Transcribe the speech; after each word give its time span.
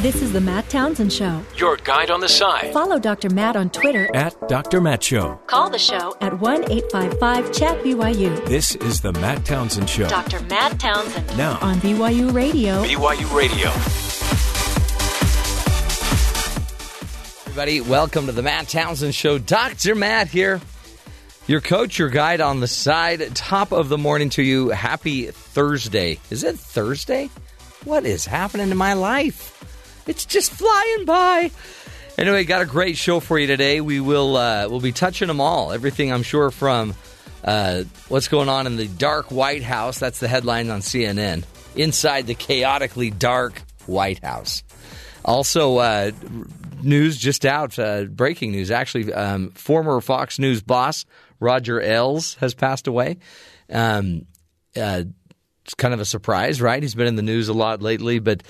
This 0.00 0.22
is 0.22 0.32
the 0.32 0.40
Matt 0.40 0.66
Townsend 0.70 1.12
Show. 1.12 1.42
Your 1.58 1.76
guide 1.76 2.10
on 2.10 2.20
the 2.20 2.28
side. 2.28 2.72
Follow 2.72 2.98
Dr. 2.98 3.28
Matt 3.28 3.54
on 3.54 3.68
Twitter. 3.68 4.08
At 4.14 4.48
Dr. 4.48 4.80
Matt 4.80 5.02
Show. 5.04 5.38
Call 5.46 5.68
the 5.68 5.78
show 5.78 6.16
at 6.22 6.40
1 6.40 6.72
855 6.72 7.52
Chat 7.52 7.84
BYU. 7.84 8.46
This 8.46 8.76
is 8.76 9.02
the 9.02 9.12
Matt 9.12 9.44
Townsend 9.44 9.90
Show. 9.90 10.08
Dr. 10.08 10.40
Matt 10.44 10.80
Townsend. 10.80 11.36
Now 11.36 11.58
on 11.60 11.74
BYU 11.80 12.32
Radio. 12.32 12.82
BYU 12.82 13.36
Radio. 13.36 13.68
Everybody, 17.44 17.82
welcome 17.82 18.24
to 18.24 18.32
the 18.32 18.40
Matt 18.40 18.70
Townsend 18.70 19.14
Show. 19.14 19.36
Dr. 19.36 19.94
Matt 19.94 20.28
here, 20.28 20.62
your 21.46 21.60
coach, 21.60 21.98
your 21.98 22.08
guide 22.08 22.40
on 22.40 22.60
the 22.60 22.68
side. 22.68 23.36
Top 23.36 23.70
of 23.70 23.90
the 23.90 23.98
morning 23.98 24.30
to 24.30 24.42
you. 24.42 24.70
Happy 24.70 25.26
Thursday. 25.26 26.18
Is 26.30 26.42
it 26.42 26.58
Thursday? 26.58 27.28
What 27.84 28.06
is 28.06 28.24
happening 28.24 28.70
to 28.70 28.74
my 28.74 28.94
life? 28.94 29.58
It's 30.10 30.24
just 30.24 30.50
flying 30.50 31.04
by. 31.04 31.52
Anyway, 32.18 32.42
got 32.42 32.62
a 32.62 32.66
great 32.66 32.96
show 32.96 33.20
for 33.20 33.38
you 33.38 33.46
today. 33.46 33.80
We 33.80 34.00
will 34.00 34.36
uh, 34.36 34.66
we'll 34.68 34.80
be 34.80 34.90
touching 34.90 35.28
them 35.28 35.40
all. 35.40 35.70
Everything 35.70 36.12
I'm 36.12 36.24
sure 36.24 36.50
from 36.50 36.94
uh, 37.44 37.84
what's 38.08 38.26
going 38.26 38.48
on 38.48 38.66
in 38.66 38.74
the 38.74 38.88
dark 38.88 39.30
White 39.30 39.62
House. 39.62 40.00
That's 40.00 40.18
the 40.18 40.26
headline 40.26 40.68
on 40.68 40.80
CNN. 40.80 41.44
Inside 41.76 42.26
the 42.26 42.34
chaotically 42.34 43.10
dark 43.10 43.62
White 43.86 44.18
House. 44.24 44.64
Also, 45.24 45.76
uh, 45.78 46.10
news 46.82 47.16
just 47.16 47.46
out, 47.46 47.78
uh, 47.78 48.02
breaking 48.02 48.50
news 48.50 48.72
actually. 48.72 49.14
Um, 49.14 49.50
former 49.52 50.00
Fox 50.00 50.40
News 50.40 50.60
boss 50.60 51.06
Roger 51.38 51.80
Ailes 51.80 52.34
has 52.40 52.52
passed 52.52 52.88
away. 52.88 53.18
Um, 53.72 54.26
uh, 54.76 55.04
it's 55.64 55.74
kind 55.74 55.94
of 55.94 56.00
a 56.00 56.04
surprise, 56.04 56.60
right? 56.60 56.82
He's 56.82 56.96
been 56.96 57.06
in 57.06 57.14
the 57.14 57.22
news 57.22 57.48
a 57.48 57.54
lot 57.54 57.80
lately, 57.80 58.18
but 58.18 58.42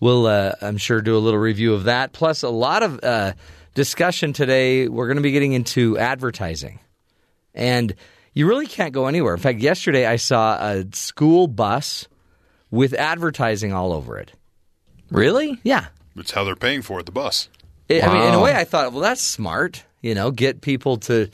we'll, 0.00 0.26
uh, 0.26 0.52
I'm 0.60 0.76
sure, 0.76 1.00
do 1.00 1.16
a 1.16 1.20
little 1.20 1.40
review 1.40 1.74
of 1.74 1.84
that. 1.84 2.12
Plus, 2.12 2.42
a 2.42 2.48
lot 2.48 2.82
of 2.82 3.00
uh, 3.02 3.32
discussion 3.74 4.32
today. 4.32 4.88
We're 4.88 5.06
going 5.06 5.16
to 5.16 5.22
be 5.22 5.32
getting 5.32 5.52
into 5.52 5.98
advertising. 5.98 6.80
And 7.54 7.94
you 8.34 8.46
really 8.46 8.66
can't 8.66 8.92
go 8.92 9.06
anywhere. 9.06 9.34
In 9.34 9.40
fact, 9.40 9.60
yesterday 9.60 10.06
I 10.06 10.16
saw 10.16 10.56
a 10.58 10.84
school 10.92 11.46
bus 11.46 12.06
with 12.70 12.92
advertising 12.94 13.72
all 13.72 13.92
over 13.92 14.18
it. 14.18 14.32
Really? 15.10 15.58
Yeah. 15.62 15.86
It's 16.16 16.32
how 16.32 16.44
they're 16.44 16.56
paying 16.56 16.82
for 16.82 17.00
it, 17.00 17.06
the 17.06 17.12
bus. 17.12 17.48
It, 17.88 18.02
I 18.02 18.12
mean, 18.12 18.22
in 18.22 18.34
a 18.34 18.40
way, 18.40 18.54
I 18.54 18.64
thought, 18.64 18.92
well, 18.92 19.02
that's 19.02 19.22
smart. 19.22 19.84
You 20.02 20.14
know, 20.14 20.30
get 20.30 20.60
people 20.60 20.96
to 20.98 21.30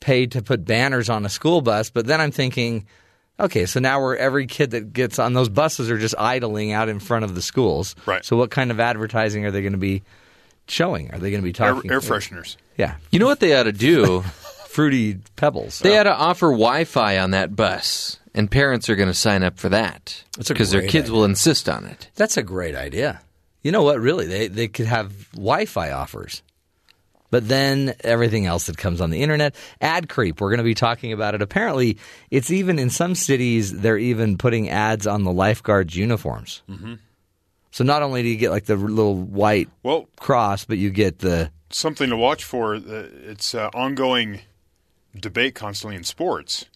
pay 0.00 0.26
to 0.26 0.42
put 0.42 0.64
banners 0.64 1.08
on 1.08 1.24
a 1.24 1.28
school 1.28 1.62
bus. 1.62 1.90
But 1.90 2.06
then 2.06 2.20
I'm 2.20 2.30
thinking, 2.30 2.86
okay, 3.40 3.66
so 3.66 3.80
now 3.80 4.00
we're 4.00 4.16
every 4.16 4.46
kid 4.46 4.70
that 4.72 4.92
gets 4.92 5.18
on 5.18 5.32
those 5.34 5.48
buses 5.48 5.90
are 5.90 5.98
just 5.98 6.14
idling 6.18 6.72
out 6.72 6.88
in 6.88 6.98
front 7.00 7.24
of 7.24 7.34
the 7.34 7.42
schools. 7.42 7.94
Right. 8.06 8.24
So 8.24 8.36
what 8.36 8.50
kind 8.50 8.70
of 8.70 8.80
advertising 8.80 9.44
are 9.46 9.50
they 9.50 9.62
going 9.62 9.72
to 9.72 9.78
be 9.78 10.02
showing? 10.68 11.12
Are 11.12 11.18
they 11.18 11.30
going 11.30 11.42
to 11.42 11.52
be 11.52 11.58
Air, 11.64 11.74
talking? 11.74 11.90
air 11.90 12.00
fresheners. 12.00 12.56
Yeah, 12.76 12.96
You 13.10 13.18
know 13.18 13.26
what 13.26 13.40
they 13.40 13.54
ought 13.58 13.62
to 13.64 13.72
do? 13.72 14.22
fruity 14.68 15.18
pebbles. 15.36 15.78
they 15.78 15.96
ought 15.98 16.02
to 16.02 16.14
offer 16.14 16.48
Wi-Fi 16.48 17.18
on 17.18 17.30
that 17.30 17.56
bus, 17.56 18.18
and 18.34 18.50
parents 18.50 18.90
are 18.90 18.96
going 18.96 19.08
to 19.08 19.14
sign 19.14 19.42
up 19.42 19.58
for 19.58 19.70
that 19.70 20.22
because 20.46 20.70
their 20.70 20.82
kids 20.82 21.06
idea. 21.06 21.12
will 21.14 21.24
insist 21.24 21.66
on 21.68 21.86
it. 21.86 22.10
That's 22.16 22.36
a 22.36 22.42
great 22.42 22.74
idea. 22.74 23.22
You 23.62 23.72
know 23.72 23.82
what? 23.82 23.98
Really, 24.00 24.26
they 24.26 24.48
they 24.48 24.68
could 24.68 24.84
have 24.86 25.30
Wi-Fi 25.32 25.90
offers, 25.92 26.42
but 27.30 27.48
then 27.48 27.94
everything 28.00 28.46
else 28.46 28.66
that 28.66 28.76
comes 28.76 29.00
on 29.00 29.10
the 29.10 29.22
internet, 29.22 29.54
ad 29.80 30.08
creep. 30.08 30.40
We're 30.40 30.50
going 30.50 30.58
to 30.58 30.64
be 30.64 30.74
talking 30.74 31.12
about 31.12 31.34
it. 31.34 31.42
Apparently, 31.42 31.98
it's 32.30 32.50
even 32.50 32.78
in 32.78 32.90
some 32.90 33.14
cities 33.14 33.72
they're 33.72 33.98
even 33.98 34.38
putting 34.38 34.68
ads 34.68 35.06
on 35.06 35.24
the 35.24 35.32
lifeguards' 35.32 35.96
uniforms. 35.96 36.62
Mm-hmm. 36.68 36.94
So 37.70 37.84
not 37.84 38.02
only 38.02 38.22
do 38.22 38.28
you 38.28 38.36
get 38.36 38.50
like 38.50 38.64
the 38.64 38.76
little 38.76 39.16
white 39.16 39.68
Well, 39.82 40.08
cross, 40.18 40.64
but 40.64 40.78
you 40.78 40.90
get 40.90 41.18
the 41.18 41.50
something 41.70 42.08
to 42.10 42.16
watch 42.16 42.44
for. 42.44 42.76
uh, 42.76 42.80
It's 43.24 43.54
uh, 43.54 43.68
ongoing 43.74 44.40
debate 45.18 45.54
constantly 45.54 45.96
in 45.96 46.04
sports. 46.04 46.66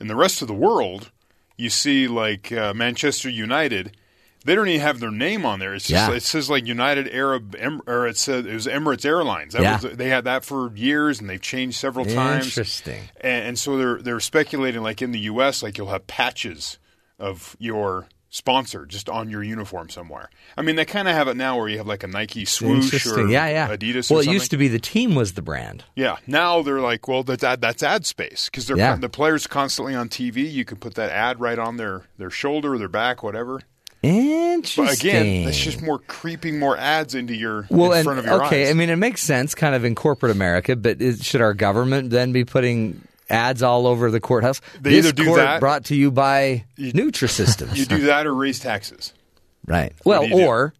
In 0.00 0.08
the 0.08 0.16
rest 0.16 0.42
of 0.42 0.48
the 0.48 0.54
world, 0.54 1.10
you 1.56 1.70
see 1.70 2.08
like 2.08 2.50
uh, 2.52 2.74
Manchester 2.74 3.30
United. 3.30 3.96
They 4.44 4.54
don't 4.54 4.68
even 4.68 4.80
have 4.80 5.00
their 5.00 5.10
name 5.10 5.44
on 5.46 5.58
there. 5.58 5.74
It's 5.74 5.86
just 5.86 6.10
Yeah. 6.10 6.16
it 6.16 6.22
says 6.22 6.50
like 6.50 6.66
United 6.66 7.08
Arab 7.08 7.54
em- 7.58 7.82
or 7.86 8.06
it 8.06 8.16
said 8.16 8.46
it 8.46 8.54
was 8.54 8.66
Emirates 8.66 9.04
Airlines. 9.04 9.52
That 9.52 9.62
Yeah. 9.62 9.80
was, 9.80 9.96
they 9.96 10.08
had 10.08 10.24
that 10.24 10.44
for 10.44 10.74
years 10.74 11.20
and 11.20 11.28
they've 11.30 11.40
changed 11.40 11.76
several 11.78 12.04
times. 12.04 12.46
Interesting. 12.46 13.02
And, 13.20 13.48
and 13.48 13.58
so 13.58 13.76
they're 13.76 14.02
they're 14.02 14.20
speculating 14.20 14.82
like 14.82 15.00
in 15.02 15.12
the 15.12 15.20
U.S. 15.20 15.62
like 15.62 15.78
you'll 15.78 15.88
have 15.90 16.06
patches 16.06 16.78
of 17.18 17.56
your 17.58 18.06
sponsor 18.34 18.86
just 18.86 19.10
on 19.10 19.28
your 19.28 19.42
uniform 19.42 19.90
somewhere. 19.90 20.30
I 20.56 20.62
mean 20.62 20.74
they 20.76 20.86
kind 20.86 21.06
of 21.06 21.14
have 21.14 21.28
it 21.28 21.36
now 21.36 21.58
where 21.58 21.68
you 21.68 21.76
have 21.76 21.86
like 21.86 22.02
a 22.02 22.06
Nike 22.06 22.46
swoosh 22.46 23.06
or 23.06 23.28
yeah, 23.28 23.46
yeah. 23.48 23.68
Adidas. 23.68 24.10
Well, 24.10 24.20
it 24.20 24.24
something. 24.24 24.32
used 24.32 24.50
to 24.52 24.56
be 24.56 24.68
the 24.68 24.78
team 24.78 25.14
was 25.14 25.34
the 25.34 25.42
brand. 25.42 25.84
Yeah, 25.94 26.16
now 26.26 26.62
they're 26.62 26.80
like, 26.80 27.06
well, 27.06 27.22
that's 27.22 27.44
ad, 27.44 27.60
that's 27.60 27.82
ad 27.82 28.06
space 28.06 28.46
because 28.46 28.66
they're 28.66 28.78
Yeah. 28.78 28.96
the 28.96 29.10
players 29.10 29.46
constantly 29.46 29.94
on 29.94 30.08
TV. 30.08 30.50
You 30.50 30.64
can 30.64 30.78
put 30.78 30.94
that 30.94 31.10
ad 31.10 31.40
right 31.40 31.58
on 31.58 31.76
their 31.76 32.04
their 32.18 32.30
shoulder 32.30 32.72
or 32.74 32.78
their 32.78 32.88
back, 32.88 33.22
whatever. 33.22 33.60
Interesting. 34.02 34.84
But 34.84 34.94
again, 35.00 35.44
that's 35.44 35.58
just 35.60 35.80
more 35.80 35.98
creeping 36.00 36.58
more 36.58 36.76
ads 36.76 37.14
into 37.14 37.34
your 37.36 37.66
well, 37.70 37.92
in 37.92 37.98
and 37.98 38.04
front 38.04 38.18
of 38.18 38.24
your 38.24 38.44
okay, 38.46 38.64
eyes. 38.64 38.70
I 38.70 38.74
mean, 38.74 38.90
it 38.90 38.96
makes 38.96 39.22
sense, 39.22 39.54
kind 39.54 39.74
of 39.74 39.84
in 39.84 39.94
corporate 39.94 40.32
America, 40.32 40.74
but 40.76 41.00
is, 41.00 41.24
should 41.24 41.40
our 41.40 41.54
government 41.54 42.10
then 42.10 42.32
be 42.32 42.44
putting 42.44 43.00
ads 43.30 43.62
all 43.62 43.86
over 43.86 44.10
the 44.10 44.20
courthouse? 44.20 44.60
They 44.80 44.90
this 44.90 45.06
either 45.06 45.12
do 45.12 45.24
court 45.26 45.38
that- 45.38 45.60
brought 45.60 45.84
to 45.86 45.94
you 45.94 46.10
by 46.10 46.64
You- 46.76 46.92
Nutrisystems, 46.92 47.76
you 47.76 47.84
do 47.86 48.06
that 48.06 48.26
or 48.26 48.34
raise 48.34 48.58
taxes. 48.58 49.12
right? 49.66 49.92
Well, 50.04 50.24
do 50.24 50.30
do? 50.30 50.44
or 50.46 50.74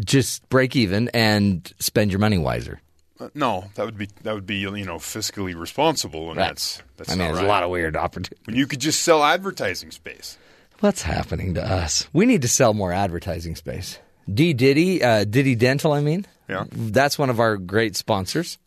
just 0.00 0.48
break 0.48 0.76
even 0.76 1.08
and 1.14 1.72
spend 1.80 2.12
your 2.12 2.20
money 2.20 2.38
wiser. 2.38 2.80
Uh, 3.18 3.30
no, 3.34 3.64
that 3.76 3.84
would 3.86 3.96
be 3.96 4.08
that 4.24 4.34
would 4.34 4.46
be 4.46 4.56
you 4.56 4.84
know 4.84 4.98
fiscally 4.98 5.58
responsible, 5.58 6.28
and 6.28 6.36
Right. 6.38 6.48
that's 6.48 6.82
that's 6.98 7.10
I 7.10 7.12
mean, 7.14 7.20
there's 7.26 7.36
right. 7.38 7.46
a 7.46 7.48
lot 7.48 7.62
of 7.62 7.70
weird 7.70 7.96
opportunities. 7.96 8.46
when 8.46 8.56
you 8.56 8.66
could 8.66 8.78
just 8.80 9.00
sell 9.02 9.24
advertising 9.24 9.90
space. 9.90 10.36
What's 10.80 11.02
happening 11.02 11.54
to 11.54 11.62
us? 11.64 12.06
We 12.12 12.26
need 12.26 12.42
to 12.42 12.48
sell 12.48 12.74
more 12.74 12.92
advertising 12.92 13.56
space. 13.56 13.98
D 14.32 14.52
Diddy, 14.52 15.02
uh, 15.02 15.24
Diddy 15.24 15.54
Dental, 15.54 15.92
I 15.92 16.00
mean. 16.00 16.26
Yeah. 16.48 16.64
That's 16.70 17.18
one 17.18 17.30
of 17.30 17.40
our 17.40 17.56
great 17.56 17.96
sponsors. 17.96 18.58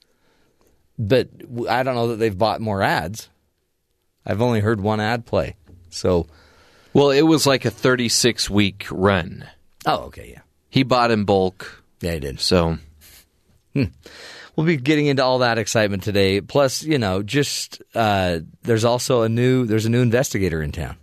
But 0.98 1.38
w- 1.38 1.70
I 1.70 1.84
don't 1.84 1.96
know 1.96 2.08
that 2.10 2.16
they've 2.18 2.38
bought 2.38 2.62
more 2.62 2.82
ads. 2.82 3.30
I've 4.26 4.42
only 4.42 4.60
heard 4.60 4.82
one 4.82 5.00
ad 5.00 5.26
play. 5.26 5.56
So, 5.90 6.28
Well, 6.94 7.12
it 7.12 7.22
was 7.22 7.46
like 7.46 7.66
a 7.66 7.72
36 7.72 8.50
week 8.50 8.88
run. 8.92 9.48
oh, 9.86 10.04
okay, 10.06 10.32
yeah. 10.32 10.42
He 10.70 10.84
bought 10.84 11.12
in 11.12 11.24
bulk, 11.26 11.84
Yeah, 12.02 12.14
he 12.14 12.20
did. 12.20 12.40
so 12.40 12.78
We'll 13.74 14.66
be 14.66 14.76
getting 14.78 15.06
into 15.06 15.24
all 15.24 15.40
that 15.40 15.58
excitement 15.58 16.04
today. 16.04 16.42
Plus, 16.42 16.84
you 16.84 16.98
know, 16.98 17.24
just 17.24 17.82
uh, 17.96 18.40
there's 18.64 18.84
also 18.84 19.22
a 19.22 19.30
new 19.30 19.66
there's 19.66 19.86
a 19.86 19.90
new 19.90 20.02
investigator 20.02 20.62
in 20.62 20.72
town. 20.74 20.98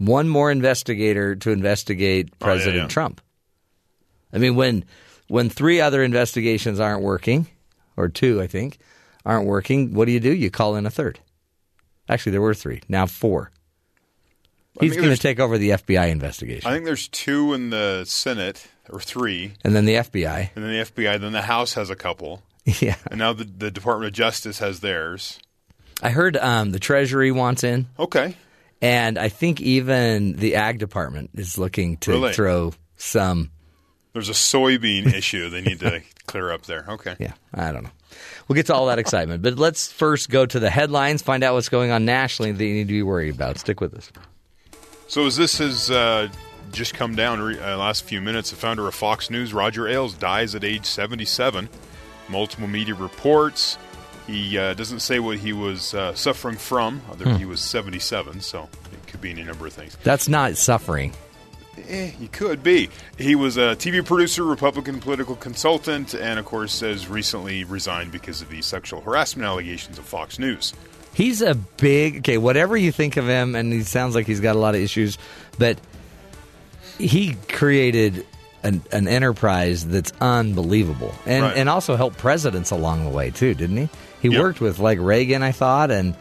One 0.00 0.28
more 0.28 0.50
investigator 0.50 1.36
to 1.36 1.50
investigate 1.50 2.30
Oh, 2.32 2.36
yeah, 2.40 2.44
President 2.44 2.82
yeah. 2.82 2.88
Trump. 2.88 3.20
I 4.32 4.38
mean, 4.38 4.56
when 4.56 4.84
when 5.28 5.48
three 5.50 5.80
other 5.80 6.02
investigations 6.02 6.80
aren't 6.80 7.02
working, 7.02 7.46
or 7.96 8.08
two, 8.08 8.40
I 8.40 8.46
think, 8.46 8.78
aren't 9.24 9.46
working, 9.46 9.92
what 9.94 10.06
do 10.06 10.12
you 10.12 10.18
do? 10.20 10.32
You 10.34 10.50
call 10.50 10.74
in 10.76 10.86
a 10.86 10.90
third. 10.90 11.20
Actually, 12.08 12.32
there 12.32 12.40
were 12.40 12.54
three. 12.54 12.80
Now 12.88 13.06
four. 13.06 13.50
He's 14.80 14.96
going 14.96 15.10
to 15.10 15.16
take 15.18 15.38
over 15.38 15.58
the 15.58 15.70
FBI 15.70 16.08
investigation, 16.08 16.68
I 16.68 16.72
think 16.72 16.86
there's 16.86 17.08
two 17.08 17.52
in 17.52 17.68
the 17.70 18.04
Senate 18.06 18.66
or 18.88 19.00
three, 19.00 19.52
and 19.62 19.76
then 19.76 19.84
the 19.84 19.94
FBI. 19.96 20.50
and 20.56 20.64
then 20.64 20.72
the 20.72 20.84
FBI. 20.90 21.20
Then 21.20 21.32
the 21.32 21.42
House 21.42 21.74
has 21.74 21.90
a 21.90 21.96
couple, 21.96 22.42
Yeah, 22.64 22.96
and 23.10 23.18
now 23.18 23.32
the, 23.34 23.44
the 23.44 23.70
Department 23.70 24.06
of 24.08 24.12
Justice 24.14 24.58
has 24.60 24.80
theirs. 24.80 25.38
I 26.02 26.10
heard 26.10 26.36
um, 26.38 26.70
the 26.70 26.78
Treasury 26.78 27.30
wants 27.30 27.62
in. 27.62 27.88
Okay, 27.98 28.36
And 28.82 29.18
I 29.18 29.28
think 29.28 29.60
even 29.60 30.36
the 30.36 30.54
ag 30.56 30.78
department 30.78 31.30
is 31.34 31.58
looking 31.58 31.98
to 31.98 32.12
Really? 32.12 32.32
throw 32.32 32.72
some. 32.96 33.50
there's 34.12 34.28
a 34.28 34.32
soybean 34.32 35.06
issue 35.14 35.50
they 35.50 35.60
need 35.60 35.80
to 35.80 36.02
clear 36.26 36.50
up 36.52 36.62
there. 36.66 36.84
Okay. 36.88 37.14
Yeah, 37.18 37.32
I 37.54 37.72
don't 37.72 37.84
know. 37.84 37.90
We'll 38.48 38.56
get 38.56 38.66
to 38.66 38.74
all 38.74 38.86
that 38.86 38.98
excitement. 38.98 39.42
But 39.42 39.56
let's 39.58 39.92
first 39.92 40.30
go 40.30 40.44
to 40.46 40.58
the 40.58 40.70
headlines, 40.70 41.22
find 41.22 41.44
out 41.44 41.54
what's 41.54 41.68
going 41.68 41.90
on 41.90 42.04
nationally 42.04 42.52
that 42.52 42.64
you 42.64 42.74
need 42.74 42.88
to 42.88 42.92
be 42.94 43.02
worried 43.02 43.34
about. 43.34 43.58
Stick 43.58 43.80
with 43.80 43.94
us. 43.94 44.10
So 45.08 45.26
as 45.26 45.36
this 45.36 45.58
has 45.58 45.90
uh, 45.90 46.28
just 46.72 46.94
come 46.94 47.14
down 47.14 47.40
re- 47.40 47.58
uh, 47.60 47.76
last 47.76 48.04
few 48.04 48.20
minutes, 48.20 48.50
the 48.50 48.56
founder 48.56 48.88
of 48.88 48.94
Fox 48.94 49.28
News, 49.30 49.52
Roger 49.52 49.86
Ailes, 49.88 50.14
dies 50.14 50.54
at 50.54 50.64
age 50.64 50.86
77. 50.86 51.68
Multiple 52.28 52.66
media 52.68 52.94
reports. 52.94 53.76
He 54.26 54.56
uh, 54.58 54.74
doesn't 54.74 55.00
say 55.00 55.18
what 55.18 55.38
he 55.38 55.52
was 55.52 55.94
uh, 55.94 56.14
suffering 56.14 56.56
from. 56.56 57.02
Other 57.10 57.24
Hmm. 57.30 57.36
he 57.36 57.44
was 57.44 57.60
77, 57.60 58.40
so 58.40 58.68
could 59.10 59.20
be 59.20 59.30
any 59.30 59.42
number 59.42 59.66
of 59.66 59.72
things. 59.72 59.96
That's 60.02 60.28
not 60.28 60.56
suffering. 60.56 61.12
Eh, 61.88 62.06
he 62.08 62.28
could 62.28 62.62
be. 62.62 62.90
He 63.18 63.34
was 63.34 63.56
a 63.56 63.74
TV 63.76 64.04
producer, 64.04 64.44
Republican 64.44 65.00
political 65.00 65.36
consultant, 65.36 66.14
and 66.14 66.38
of 66.38 66.44
course 66.44 66.80
has 66.80 67.08
recently 67.08 67.64
resigned 67.64 68.12
because 68.12 68.42
of 68.42 68.48
the 68.50 68.60
sexual 68.62 69.00
harassment 69.00 69.46
allegations 69.46 69.98
of 69.98 70.04
Fox 70.04 70.38
News. 70.38 70.74
He's 71.14 71.42
a 71.42 71.54
big 71.54 72.18
okay. 72.18 72.38
Whatever 72.38 72.76
you 72.76 72.92
think 72.92 73.16
of 73.16 73.26
him, 73.26 73.54
and 73.54 73.72
he 73.72 73.82
sounds 73.82 74.14
like 74.14 74.26
he's 74.26 74.40
got 74.40 74.56
a 74.56 74.58
lot 74.58 74.74
of 74.74 74.80
issues, 74.80 75.18
but 75.58 75.78
he 76.98 77.34
created 77.48 78.26
an, 78.62 78.82
an 78.92 79.08
enterprise 79.08 79.86
that's 79.86 80.12
unbelievable, 80.20 81.14
and 81.26 81.44
Right. 81.44 81.56
and 81.56 81.68
also 81.68 81.96
helped 81.96 82.18
presidents 82.18 82.70
along 82.70 83.04
the 83.04 83.10
way 83.10 83.30
too, 83.30 83.54
didn't 83.54 83.76
he? 83.76 83.88
He 84.20 84.28
Yep. 84.28 84.40
worked 84.40 84.60
with 84.60 84.78
like 84.78 84.98
Reagan, 85.00 85.42
I 85.42 85.52
thought, 85.52 85.90
and 85.90 86.14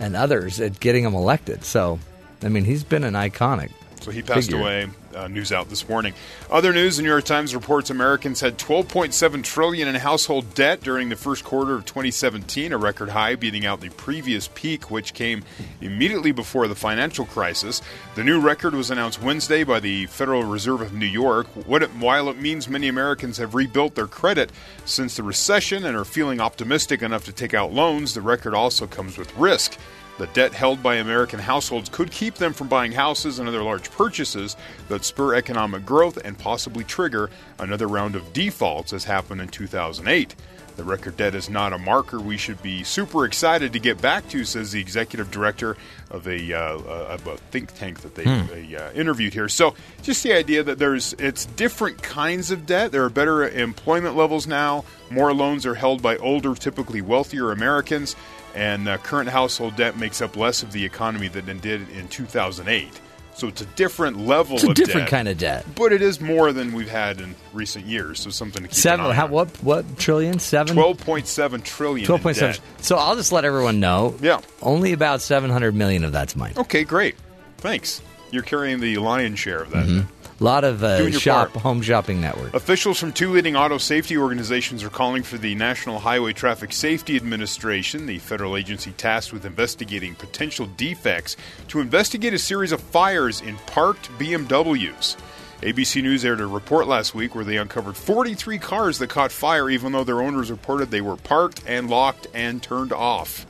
and 0.00 0.14
others 0.14 0.60
at 0.60 0.78
getting 0.78 1.02
him 1.04 1.14
elected. 1.14 1.64
So, 1.64 1.98
I 2.42 2.48
mean, 2.48 2.64
he's 2.64 2.84
been 2.84 3.04
an 3.04 3.14
iconic. 3.14 3.70
So 4.00 4.12
he 4.12 4.22
passed 4.22 4.46
figure. 4.46 4.60
away. 4.60 4.88
Uh, 5.14 5.26
news 5.26 5.52
out 5.52 5.68
this 5.68 5.88
morning. 5.88 6.14
Other 6.50 6.72
news: 6.72 6.96
The 6.96 7.02
New 7.02 7.08
York 7.08 7.24
Times 7.24 7.54
reports 7.54 7.90
Americans 7.90 8.40
had 8.40 8.58
12.7 8.58 9.42
trillion 9.42 9.88
in 9.88 9.94
household 9.96 10.54
debt 10.54 10.80
during 10.80 11.08
the 11.08 11.16
first 11.16 11.44
quarter 11.44 11.74
of 11.74 11.84
2017, 11.86 12.72
a 12.72 12.78
record 12.78 13.08
high, 13.08 13.34
beating 13.34 13.66
out 13.66 13.80
the 13.80 13.88
previous 13.90 14.48
peak, 14.54 14.90
which 14.90 15.14
came 15.14 15.42
immediately 15.80 16.30
before 16.30 16.68
the 16.68 16.74
financial 16.74 17.24
crisis. 17.24 17.82
The 18.14 18.22
new 18.22 18.38
record 18.40 18.74
was 18.74 18.90
announced 18.90 19.20
Wednesday 19.20 19.64
by 19.64 19.80
the 19.80 20.06
Federal 20.06 20.44
Reserve 20.44 20.82
of 20.82 20.92
New 20.92 21.06
York. 21.06 21.48
It, 21.56 21.90
while 21.96 22.28
it 22.28 22.38
means 22.38 22.68
many 22.68 22.88
Americans 22.88 23.38
have 23.38 23.54
rebuilt 23.54 23.94
their 23.94 24.06
credit 24.06 24.52
since 24.84 25.16
the 25.16 25.22
recession 25.22 25.84
and 25.84 25.96
are 25.96 26.04
feeling 26.04 26.40
optimistic 26.40 27.02
enough 27.02 27.24
to 27.24 27.32
take 27.32 27.54
out 27.54 27.72
loans, 27.72 28.14
the 28.14 28.20
record 28.20 28.54
also 28.54 28.86
comes 28.86 29.18
with 29.18 29.34
risk. 29.36 29.78
The 30.18 30.26
debt 30.28 30.52
held 30.52 30.82
by 30.82 30.96
American 30.96 31.38
households 31.38 31.88
could 31.88 32.10
keep 32.10 32.34
them 32.34 32.52
from 32.52 32.66
buying 32.66 32.90
houses 32.90 33.38
and 33.38 33.48
other 33.48 33.62
large 33.62 33.90
purchases 33.90 34.56
that 34.88 35.04
spur 35.04 35.34
economic 35.34 35.86
growth 35.86 36.18
and 36.24 36.36
possibly 36.36 36.82
trigger 36.82 37.30
another 37.58 37.86
round 37.86 38.16
of 38.16 38.32
defaults, 38.32 38.92
as 38.92 39.04
happened 39.04 39.40
in 39.40 39.48
2008. 39.48 40.34
The 40.78 40.84
record 40.84 41.16
debt 41.16 41.34
is 41.34 41.50
not 41.50 41.72
a 41.72 41.78
marker 41.78 42.20
we 42.20 42.36
should 42.36 42.62
be 42.62 42.84
super 42.84 43.24
excited 43.24 43.72
to 43.72 43.80
get 43.80 44.00
back 44.00 44.28
to, 44.28 44.44
says 44.44 44.70
the 44.70 44.80
executive 44.80 45.28
director 45.28 45.76
of 46.08 46.28
a, 46.28 46.52
uh, 46.52 46.78
uh, 46.78 47.06
of 47.10 47.26
a 47.26 47.36
think 47.36 47.74
tank 47.74 48.02
that 48.02 48.14
they, 48.14 48.22
they 48.22 48.76
uh, 48.76 48.92
interviewed 48.92 49.34
here. 49.34 49.48
So, 49.48 49.74
just 50.02 50.22
the 50.22 50.32
idea 50.32 50.62
that 50.62 50.78
there's 50.78 51.14
it's 51.14 51.46
different 51.46 52.00
kinds 52.00 52.52
of 52.52 52.64
debt. 52.64 52.92
There 52.92 53.04
are 53.04 53.10
better 53.10 53.48
employment 53.48 54.16
levels 54.16 54.46
now. 54.46 54.84
More 55.10 55.34
loans 55.34 55.66
are 55.66 55.74
held 55.74 56.00
by 56.00 56.16
older, 56.18 56.54
typically 56.54 57.02
wealthier 57.02 57.50
Americans 57.50 58.14
and 58.58 58.88
uh, 58.88 58.98
current 58.98 59.28
household 59.30 59.76
debt 59.76 59.96
makes 59.96 60.20
up 60.20 60.36
less 60.36 60.62
of 60.64 60.72
the 60.72 60.84
economy 60.84 61.28
than 61.28 61.48
it 61.48 61.60
did 61.62 61.88
in 61.90 62.08
2008. 62.08 63.00
So 63.34 63.46
it's 63.46 63.60
a 63.60 63.66
different 63.66 64.26
level 64.26 64.56
It's 64.56 64.64
a 64.64 64.74
different 64.74 65.02
debt, 65.06 65.10
kind 65.10 65.28
of 65.28 65.38
debt. 65.38 65.64
but 65.76 65.92
it 65.92 66.02
is 66.02 66.20
more 66.20 66.52
than 66.52 66.72
we've 66.72 66.88
had 66.90 67.20
in 67.20 67.36
recent 67.52 67.86
years. 67.86 68.18
So 68.18 68.30
something 68.30 68.62
to 68.62 68.68
keep 68.68 68.74
Seven. 68.74 69.04
an 69.06 69.12
eye 69.12 69.14
How, 69.14 69.28
what? 69.28 69.48
What 69.62 69.96
trillion? 69.96 70.40
Seven. 70.40 70.76
12.7 70.76 71.62
trillion. 71.62 72.04
Twelve 72.04 72.18
in 72.18 72.22
point 72.24 72.36
seven. 72.36 72.56
So 72.80 72.96
I'll 72.96 73.14
just 73.14 73.30
let 73.30 73.44
everyone 73.44 73.78
know. 73.78 74.16
Yeah. 74.20 74.40
Only 74.60 74.92
about 74.92 75.20
seven 75.22 75.50
hundred 75.50 75.76
million 75.76 76.02
of 76.02 76.10
that's 76.10 76.34
mine. 76.34 76.54
Okay, 76.56 76.82
great. 76.82 77.14
Thanks. 77.58 78.02
You're 78.32 78.42
carrying 78.42 78.80
the 78.80 78.98
lion's 78.98 79.38
share 79.38 79.62
of 79.62 79.70
that. 79.70 80.04
A 80.40 80.44
lot 80.44 80.62
of 80.62 80.84
uh, 80.84 81.10
shop 81.10 81.52
part. 81.52 81.62
home 81.62 81.82
shopping 81.82 82.20
network. 82.20 82.54
Officials 82.54 83.00
from 83.00 83.12
two 83.12 83.32
leading 83.32 83.56
auto 83.56 83.76
safety 83.78 84.16
organizations 84.16 84.84
are 84.84 84.88
calling 84.90 85.24
for 85.24 85.36
the 85.36 85.54
National 85.56 85.98
Highway 85.98 86.32
Traffic 86.32 86.72
Safety 86.72 87.16
Administration, 87.16 88.06
the 88.06 88.18
federal 88.18 88.56
agency 88.56 88.92
tasked 88.92 89.32
with 89.32 89.44
investigating 89.44 90.14
potential 90.14 90.66
defects, 90.76 91.36
to 91.68 91.80
investigate 91.80 92.34
a 92.34 92.38
series 92.38 92.70
of 92.70 92.80
fires 92.80 93.40
in 93.40 93.56
parked 93.66 94.10
BMWs. 94.18 95.16
ABC 95.62 96.02
News 96.04 96.24
aired 96.24 96.40
a 96.40 96.46
report 96.46 96.86
last 96.86 97.16
week 97.16 97.34
where 97.34 97.44
they 97.44 97.56
uncovered 97.56 97.96
43 97.96 98.58
cars 98.58 98.98
that 99.00 99.10
caught 99.10 99.32
fire, 99.32 99.68
even 99.68 99.90
though 99.90 100.04
their 100.04 100.22
owners 100.22 100.52
reported 100.52 100.92
they 100.92 101.00
were 101.00 101.16
parked 101.16 101.62
and 101.66 101.90
locked 101.90 102.28
and 102.32 102.62
turned 102.62 102.92
off. 102.92 103.44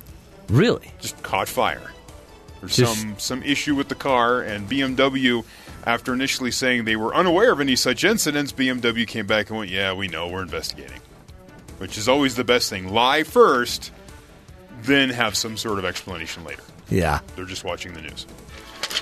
Really? 0.49 0.91
Just 1.01 1.23
caught 1.23 1.49
fire. 1.49 1.93
There's 2.61 2.77
Just- 2.77 2.99
some 2.99 3.19
some 3.19 3.43
issue 3.43 3.75
with 3.75 3.89
the 3.89 3.95
car, 3.95 4.41
and 4.41 4.69
BMW, 4.69 5.45
after 5.89 6.13
initially 6.13 6.51
saying 6.51 6.85
they 6.85 6.97
were 6.97 7.15
unaware 7.15 7.51
of 7.51 7.61
any 7.61 7.75
such 7.75 8.05
incidents, 8.05 8.53
BMW 8.53 9.07
came 9.07 9.27
back 9.27 9.49
and 9.49 9.59
went, 9.59 9.71
"Yeah, 9.71 9.95
we 9.95 10.07
know, 10.07 10.29
we're 10.29 10.43
investigating," 10.43 11.01
which 11.79 11.97
is 11.97 12.09
always 12.09 12.35
the 12.35 12.45
best 12.45 12.69
thing. 12.69 12.93
Lie 12.93 13.23
first, 13.23 13.91
then 14.83 15.09
have 15.09 15.35
some 15.35 15.57
sort 15.57 15.79
of 15.79 15.87
explanation 15.87 16.45
later. 16.45 16.63
Yeah. 16.91 17.21
They're 17.35 17.47
just 17.47 17.65
watching 17.65 17.95
the 17.95 18.03
news. 18.03 18.27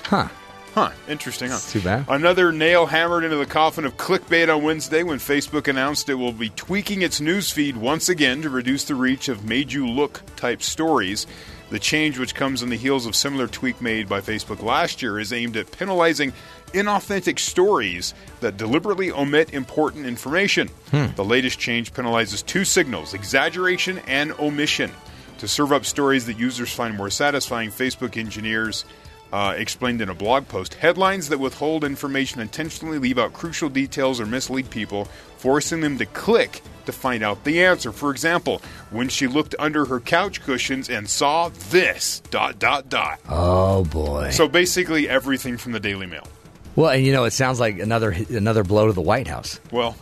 Huh. 0.05 0.29
Huh, 0.75 0.91
interesting, 1.09 1.49
huh? 1.49 1.59
Too 1.69 1.81
bad. 1.81 2.05
Another 2.07 2.51
nail 2.53 2.85
hammered 2.85 3.25
into 3.25 3.35
the 3.35 3.45
coffin 3.45 3.83
of 3.83 3.97
clickbait 3.97 4.53
on 4.53 4.63
Wednesday 4.63 5.03
when 5.03 5.17
Facebook 5.17 5.67
announced 5.67 6.07
it 6.07 6.13
will 6.13 6.31
be 6.31 6.49
tweaking 6.49 7.01
its 7.01 7.19
newsfeed 7.19 7.75
once 7.75 8.07
again 8.07 8.43
to 8.43 8.49
reduce 8.49 8.85
the 8.85 8.95
reach 8.95 9.27
of 9.27 9.43
made 9.43 9.73
you 9.73 9.87
look 9.87 10.21
type 10.37 10.61
stories. 10.61 11.27
The 11.69 11.79
change, 11.79 12.17
which 12.17 12.33
comes 12.33 12.63
on 12.63 12.69
the 12.69 12.77
heels 12.77 13.05
of 13.05 13.15
similar 13.15 13.47
tweak 13.47 13.81
made 13.81 14.07
by 14.07 14.21
Facebook 14.21 14.63
last 14.63 15.01
year, 15.01 15.19
is 15.19 15.33
aimed 15.33 15.57
at 15.57 15.71
penalizing 15.71 16.31
inauthentic 16.73 17.39
stories 17.39 18.13
that 18.39 18.55
deliberately 18.57 19.11
omit 19.11 19.53
important 19.53 20.05
information. 20.05 20.69
The 21.15 21.25
latest 21.25 21.59
change 21.59 21.93
penalizes 21.93 22.45
two 22.45 22.63
signals 22.63 23.13
exaggeration 23.13 23.99
and 24.07 24.31
omission. 24.39 24.91
To 25.39 25.47
serve 25.47 25.71
up 25.71 25.85
stories 25.85 26.25
that 26.25 26.39
users 26.39 26.73
find 26.73 26.95
more 26.95 27.09
satisfying, 27.09 27.69
Facebook 27.69 28.17
engineers 28.17 28.85
uh, 29.33 29.53
explained 29.57 30.01
in 30.01 30.09
a 30.09 30.15
blog 30.15 30.47
post 30.47 30.73
headlines 30.75 31.29
that 31.29 31.37
withhold 31.37 31.83
information 31.83 32.39
intentionally 32.39 32.97
leave 32.97 33.19
out 33.19 33.33
crucial 33.33 33.69
details 33.69 34.21
or 34.21 34.25
mislead 34.25 34.69
people, 34.69 35.05
forcing 35.37 35.81
them 35.81 35.97
to 35.97 36.05
click 36.05 36.61
to 36.87 36.91
find 36.91 37.23
out 37.23 37.43
the 37.43 37.63
answer. 37.63 37.91
For 37.91 38.09
example, 38.11 38.61
when 38.89 39.07
she 39.07 39.27
looked 39.27 39.53
under 39.59 39.85
her 39.85 39.99
couch 39.99 40.41
cushions 40.41 40.89
and 40.89 41.07
saw 41.09 41.49
this 41.69 42.21
dot 42.31 42.57
dot 42.59 42.89
dot. 42.89 43.19
Oh 43.29 43.85
boy. 43.85 44.31
So 44.31 44.47
basically, 44.47 45.07
everything 45.07 45.57
from 45.57 45.71
the 45.73 45.79
Daily 45.79 46.07
Mail. 46.07 46.27
well, 46.75 46.89
and 46.91 47.05
you 47.05 47.13
know, 47.13 47.23
it 47.25 47.31
sounds 47.31 47.59
like 47.59 47.79
another 47.79 48.11
another 48.29 48.63
blow 48.63 48.87
to 48.87 48.93
the 48.93 49.01
White 49.01 49.27
House 49.27 49.59
Well, 49.71 49.95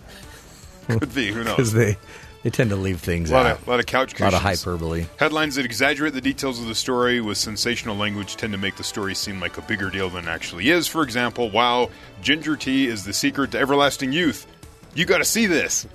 could 0.87 1.13
be. 1.13 1.31
Who 1.31 1.43
because 1.43 1.57
knows? 1.57 1.73
they 1.73 1.97
they 2.43 2.51
tend 2.51 2.69
to 2.69 2.75
leave 2.75 2.99
things 2.99 3.31
A 3.31 3.33
lot 3.33 3.45
out. 3.47 3.57
of, 3.59 3.67
lot 3.67 3.79
of 3.79 3.88
couch 3.88 4.11
cushions. 4.13 4.21
a 4.21 4.23
lot 4.25 4.33
of 4.35 4.41
hyperbole. 4.43 5.07
Headlines 5.17 5.55
that 5.55 5.65
exaggerate 5.65 6.13
the 6.13 6.21
details 6.21 6.59
of 6.61 6.67
the 6.67 6.75
story 6.75 7.19
with 7.19 7.39
sensational 7.39 7.95
language 7.95 8.35
tend 8.35 8.53
to 8.53 8.59
make 8.59 8.75
the 8.75 8.83
story 8.83 9.15
seem 9.15 9.39
like 9.39 9.57
a 9.57 9.63
bigger 9.63 9.89
deal 9.89 10.09
than 10.11 10.25
it 10.25 10.29
actually 10.29 10.69
is. 10.69 10.88
For 10.88 11.01
example, 11.01 11.49
wow, 11.49 11.89
ginger 12.21 12.55
tea 12.55 12.85
is 12.85 13.03
the 13.03 13.13
secret 13.13 13.49
to 13.53 13.59
everlasting 13.59 14.11
youth. 14.11 14.45
You 14.93 15.05
got 15.05 15.17
to 15.17 15.25
see 15.25 15.47
this. 15.47 15.88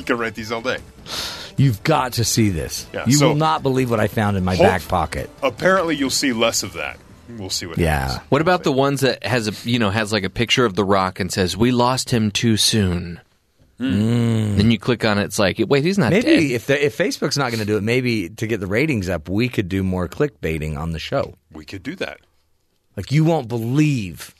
You 0.00 0.04
can 0.08 0.18
write 0.18 0.34
these 0.34 0.50
all 0.50 0.62
day. 0.62 0.78
You've 1.56 1.82
got 1.82 2.14
to 2.14 2.24
see 2.24 2.48
this. 2.48 2.86
Yeah, 2.92 3.04
you 3.06 3.12
so- 3.18 3.28
will 3.28 3.34
not 3.34 3.62
believe 3.62 3.90
what 3.90 4.00
I 4.00 4.08
found 4.08 4.36
in 4.38 4.44
my 4.44 4.56
Hope- 4.56 4.66
back 4.66 4.88
pocket. 4.88 5.28
Apparently, 5.42 5.94
you'll 5.94 6.08
see 6.10 6.32
less 6.32 6.62
of 6.62 6.72
that. 6.72 6.98
We'll 7.38 7.50
see 7.50 7.66
what 7.66 7.78
Yeah. 7.78 8.08
happens. 8.08 8.30
What 8.30 8.40
about 8.40 8.64
the 8.64 8.72
ones 8.72 9.02
that 9.02 9.24
has 9.24 9.46
a 9.46 9.68
you 9.68 9.78
know 9.78 9.90
has 9.90 10.12
like 10.12 10.24
a 10.24 10.30
picture 10.30 10.64
of 10.64 10.74
the 10.74 10.84
Rock 10.84 11.20
and 11.20 11.30
says 11.30 11.56
we 11.56 11.70
lost 11.70 12.10
him 12.10 12.30
too 12.32 12.56
soon? 12.56 13.20
Hmm. 13.78 14.56
Then 14.58 14.70
you 14.70 14.78
click 14.78 15.04
on 15.04 15.18
it, 15.18 15.24
it's 15.24 15.38
like 15.38 15.58
wait, 15.68 15.84
he's 15.84 15.96
not 15.96 16.10
Maybe 16.10 16.24
dead. 16.26 16.42
if 16.42 16.66
the, 16.66 16.84
if 16.84 16.98
Facebook's 16.98 17.38
not 17.38 17.50
going 17.50 17.60
to 17.60 17.64
do 17.66 17.76
it, 17.76 17.82
maybe 17.82 18.28
to 18.30 18.46
get 18.46 18.58
the 18.60 18.66
ratings 18.66 19.08
up, 19.08 19.28
we 19.28 19.48
could 19.48 19.68
do 19.68 19.82
more 19.82 20.08
clickbaiting 20.08 20.76
on 20.76 20.90
the 20.90 20.98
show. 20.98 21.34
We 21.52 21.64
could 21.64 21.82
do 21.82 21.94
that. 21.96 22.18
Like 22.96 23.12
you 23.12 23.24
won't 23.24 23.48
believe 23.48 24.34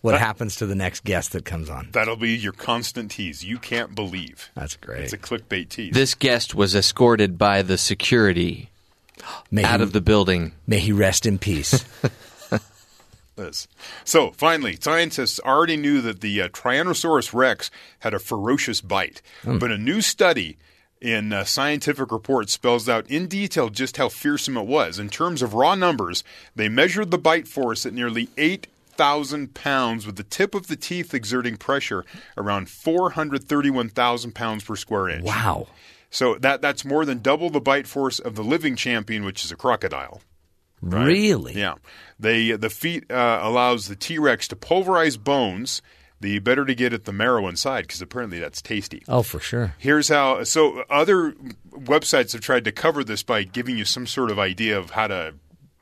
what 0.00 0.18
happens 0.18 0.56
to 0.56 0.66
the 0.66 0.74
next 0.74 1.04
guest 1.04 1.32
that 1.32 1.44
comes 1.44 1.68
on. 1.68 1.88
That'll 1.92 2.16
be 2.16 2.36
your 2.36 2.52
constant 2.52 3.10
tease. 3.10 3.44
You 3.44 3.58
can't 3.58 3.94
believe. 3.94 4.50
That's 4.54 4.76
great. 4.76 5.04
It's 5.04 5.12
a 5.12 5.18
clickbait 5.18 5.68
tease. 5.68 5.94
This 5.94 6.14
guest 6.14 6.54
was 6.54 6.74
escorted 6.74 7.36
by 7.38 7.62
the 7.62 7.76
security 7.78 8.70
may 9.50 9.64
out 9.64 9.80
he, 9.80 9.84
of 9.84 9.92
the 9.92 10.00
building. 10.00 10.52
may 10.66 10.78
he 10.78 10.92
rest 10.92 11.26
in 11.26 11.38
peace. 11.38 11.84
Liz. 13.36 13.68
So, 14.04 14.32
finally, 14.32 14.76
scientists 14.80 15.40
already 15.40 15.76
knew 15.76 16.00
that 16.02 16.20
the 16.20 16.42
uh, 16.42 16.48
Tyrannosaurus 16.48 17.32
rex 17.32 17.70
had 18.00 18.12
a 18.12 18.18
ferocious 18.18 18.80
bite, 18.80 19.22
but 19.44 19.70
a 19.70 19.78
new 19.78 20.02
study 20.02 20.58
in 21.00 21.32
uh, 21.32 21.44
scientific 21.44 22.12
report 22.12 22.50
spells 22.50 22.88
out 22.88 23.10
in 23.10 23.26
detail 23.26 23.70
just 23.70 23.96
how 23.96 24.08
fearsome 24.08 24.56
it 24.56 24.66
was. 24.66 24.98
In 24.98 25.08
terms 25.08 25.40
of 25.40 25.54
raw 25.54 25.74
numbers, 25.74 26.22
they 26.54 26.68
measured 26.68 27.10
the 27.10 27.18
bite 27.18 27.48
force 27.48 27.86
at 27.86 27.94
nearly 27.94 28.28
8,000 29.00 29.54
pounds, 29.54 30.04
with 30.06 30.16
the 30.16 30.22
tip 30.22 30.54
of 30.54 30.66
the 30.66 30.76
teeth 30.76 31.14
exerting 31.14 31.56
pressure 31.56 32.04
around 32.36 32.68
431,000 32.68 34.34
pounds 34.34 34.64
per 34.64 34.76
square 34.76 35.08
inch. 35.08 35.24
wow. 35.24 35.68
So 36.12 36.34
that 36.40 36.60
that's 36.60 36.84
more 36.84 37.04
than 37.04 37.20
double 37.22 37.50
the 37.50 37.60
bite 37.60 37.86
force 37.86 38.18
of 38.18 38.34
the 38.34 38.42
living 38.42 38.74
champion, 38.76 39.24
which 39.24 39.44
is 39.44 39.52
a 39.52 39.56
crocodile. 39.56 40.20
right? 40.82 41.06
Really? 41.06 41.54
Yeah. 41.54 41.74
They 42.18 42.50
the 42.50 42.68
feet 42.68 43.10
uh, 43.10 43.38
allows 43.42 43.86
the 43.86 43.94
T 43.96 44.18
Rex 44.18 44.48
to 44.48 44.56
pulverize 44.56 45.16
bones. 45.16 45.80
The 46.20 46.38
better 46.40 46.66
to 46.66 46.74
get 46.74 46.92
at 46.92 47.04
the 47.04 47.12
marrow 47.12 47.48
inside 47.48 47.82
because 47.82 48.02
apparently 48.02 48.38
that's 48.40 48.60
tasty. 48.60 49.02
Oh, 49.08 49.22
for 49.22 49.38
sure. 49.40 49.74
Here's 49.78 50.08
how. 50.08 50.42
So 50.44 50.82
other 50.90 51.32
websites 51.70 52.32
have 52.32 52.42
tried 52.42 52.64
to 52.64 52.72
cover 52.72 53.02
this 53.04 53.22
by 53.22 53.44
giving 53.44 53.78
you 53.78 53.86
some 53.86 54.06
sort 54.06 54.30
of 54.30 54.38
idea 54.38 54.76
of 54.78 54.90
how 54.90 55.06
to 55.06 55.34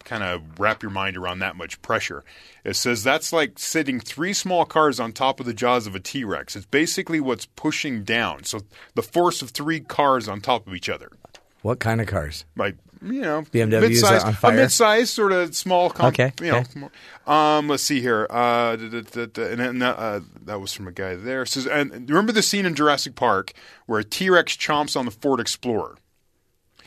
kind 0.09 0.23
of 0.23 0.43
wrap 0.59 0.83
your 0.83 0.91
mind 0.91 1.17
around 1.17 1.41
that 1.41 1.55
much 1.57 1.81
pressure. 1.83 2.25
It 2.65 2.75
says 2.77 3.05
that's 3.05 3.33
like 3.33 3.59
sitting 3.59 4.01
three 4.01 4.33
small 4.33 4.65
cars 4.65 4.99
on 4.99 5.13
top 5.13 5.39
of 5.41 5.47
the 5.47 5.55
jaws 5.55 5.87
of 5.87 5.95
a 5.95 6.01
T 6.01 6.25
Rex. 6.25 6.57
It's 6.57 6.67
basically 6.67 7.21
what's 7.21 7.47
pushing 7.47 8.05
down. 8.05 8.45
So 8.45 8.61
the 8.95 9.03
force 9.03 9.43
of 9.43 9.51
three 9.51 9.81
cars 9.81 10.29
on 10.29 10.41
top 10.41 10.67
of 10.67 10.75
each 10.75 10.89
other. 10.89 11.11
What 11.63 11.79
kind 11.81 12.01
of 12.01 12.07
cars? 12.07 12.45
Like 12.57 12.77
you 13.01 13.21
know, 13.21 13.43
BMWs 13.43 13.81
mid-size, 13.81 14.23
are 14.25 14.27
on 14.27 14.33
a 14.33 14.37
fire? 14.37 14.57
mid-size 14.57 15.09
sort 15.11 15.31
of 15.31 15.55
small. 15.55 15.89
Comp, 15.91 16.15
Okay, 16.19 16.33
you 16.45 16.51
know. 16.51 16.59
okay. 16.59 16.89
Um, 17.29 17.69
let's 17.69 17.85
see 17.85 18.01
here. 18.01 18.27
Uh, 18.29 18.75
da- 18.75 19.03
da- 19.03 19.27
da- 19.27 19.43
and, 19.53 19.83
uh, 19.83 20.21
that 20.47 20.61
was 20.61 20.73
from 20.73 20.89
a 20.89 20.93
guy 20.93 21.15
there. 21.15 21.43
It 21.43 21.49
says, 21.49 21.67
and 21.69 21.93
remember 22.11 22.33
the 22.33 22.43
scene 22.43 22.67
in 22.67 22.75
Jurassic 22.75 23.15
Park 23.15 23.53
where 23.87 24.01
a 24.01 24.05
T 24.05 24.29
Rex 24.31 24.57
chomps 24.57 24.97
on 24.99 25.05
the 25.05 25.13
Ford 25.13 25.39
Explorer? 25.39 25.97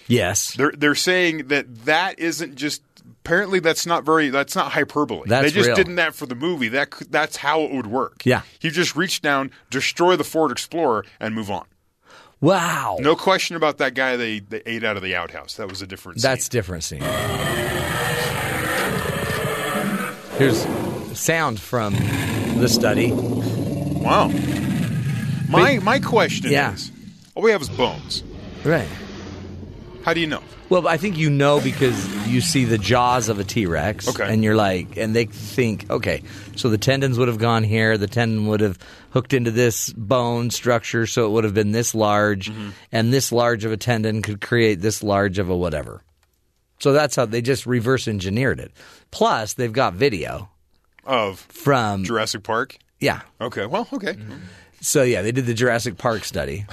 Yes. 0.08 0.54
They're 0.56 0.74
they're 0.78 0.96
saying 0.96 1.48
that 1.48 1.86
that 1.86 2.20
isn't 2.20 2.56
just. 2.56 2.82
Apparently, 3.24 3.60
that's 3.60 3.86
not 3.86 4.04
very. 4.04 4.30
That's 4.30 4.56
not 4.56 4.72
hyperbole. 4.72 5.24
That's 5.28 5.46
they 5.46 5.52
just 5.52 5.68
real. 5.68 5.76
didn't 5.76 5.96
that 5.96 6.16
for 6.16 6.26
the 6.26 6.34
movie. 6.36 6.70
That 6.70 6.92
that's 7.10 7.38
how 7.38 7.62
it 7.62 7.72
would 7.72 7.86
work. 7.88 8.26
Yeah. 8.26 8.42
he 8.60 8.70
just 8.72 8.96
reach 8.96 9.22
down, 9.22 9.52
destroy 9.70 10.16
the 10.16 10.24
Ford 10.24 10.52
Explorer, 10.52 11.06
and 11.20 11.36
move 11.36 11.52
on. 11.52 11.66
Wow. 12.40 12.98
No 13.00 13.16
question 13.16 13.56
about 13.56 13.78
that 13.78 13.94
guy 13.94 14.16
they, 14.18 14.40
they 14.40 14.64
ate 14.66 14.84
out 14.84 14.98
of 14.98 15.04
the 15.04 15.16
outhouse. 15.16 15.54
That 15.58 15.70
was 15.70 15.84
a 15.84 15.88
different. 15.88 16.20
That's 16.20 16.50
different 16.50 16.84
scene. 16.84 17.04
Here's 20.38 20.66
sound 21.18 21.60
from 21.60 21.94
the 22.60 22.68
study. 22.68 23.12
wow. 23.12 24.30
My 25.48 25.78
my 25.84 26.00
question 26.00 26.52
Yeah. 26.52 26.74
is, 26.74 26.92
all 27.36 27.44
we 27.44 27.52
have 27.52 27.62
is 27.62 27.70
bones. 27.70 28.24
Right. 28.64 28.88
How 30.04 30.14
do 30.14 30.20
you 30.20 30.28
know? 30.28 30.42
Well, 30.70 30.88
I 30.88 30.98
think 30.98 31.18
you 31.18 31.30
know 31.30 31.60
because 31.62 32.28
you 32.28 32.42
see 32.42 32.66
the 32.66 32.78
jaws 32.78 33.30
of 33.30 33.40
a 33.40 33.44
T 33.44 33.66
Rex, 33.66 34.08
Okay. 34.08 34.32
and 34.34 34.44
you're 34.44 34.56
like, 34.56 34.98
and 34.98 35.16
they 35.16 35.26
think, 35.26 35.90
okay, 35.92 36.24
so 36.56 36.70
the 36.70 36.78
tendons 36.78 37.18
would 37.20 37.28
have 37.28 37.38
gone 37.38 37.64
here, 37.64 37.98
the 37.98 38.08
tendon 38.08 38.48
would 38.48 38.62
have 38.62 38.80
hooked 39.12 39.34
into 39.34 39.52
this 39.52 39.92
bone 39.94 40.50
structure, 40.50 41.06
so 41.06 41.26
it 41.28 41.30
would 41.32 41.44
have 41.44 41.54
been 41.54 41.72
this 41.72 41.94
large, 41.94 42.50
Mm-hmm. 42.50 42.70
and 42.92 43.14
this 43.14 43.32
large 43.32 43.64
of 43.66 43.72
a 43.72 43.78
tendon 43.78 44.22
could 44.22 44.42
create 44.42 44.82
this 44.82 45.04
large 45.04 45.38
of 45.40 45.50
a 45.50 45.56
whatever. 45.56 46.02
So 46.80 46.94
that's 46.94 47.16
how 47.16 47.26
they 47.26 47.42
just 47.42 47.66
reverse 47.68 48.08
engineered 48.08 48.60
it. 48.60 48.72
Plus, 49.12 49.54
they've 49.54 49.72
got 49.74 49.94
video 49.94 50.50
Of 51.06 51.40
from 51.40 52.04
Jurassic 52.06 52.42
Park. 52.44 52.78
yeah. 53.00 53.22
Okay. 53.40 53.66
Well, 53.68 53.88
okay. 53.94 54.16
So 54.80 55.04
yeah, 55.04 55.22
they 55.22 55.32
did 55.32 55.46
the 55.46 55.54
Jurassic 55.54 55.98
Park 55.98 56.24
study. 56.24 56.66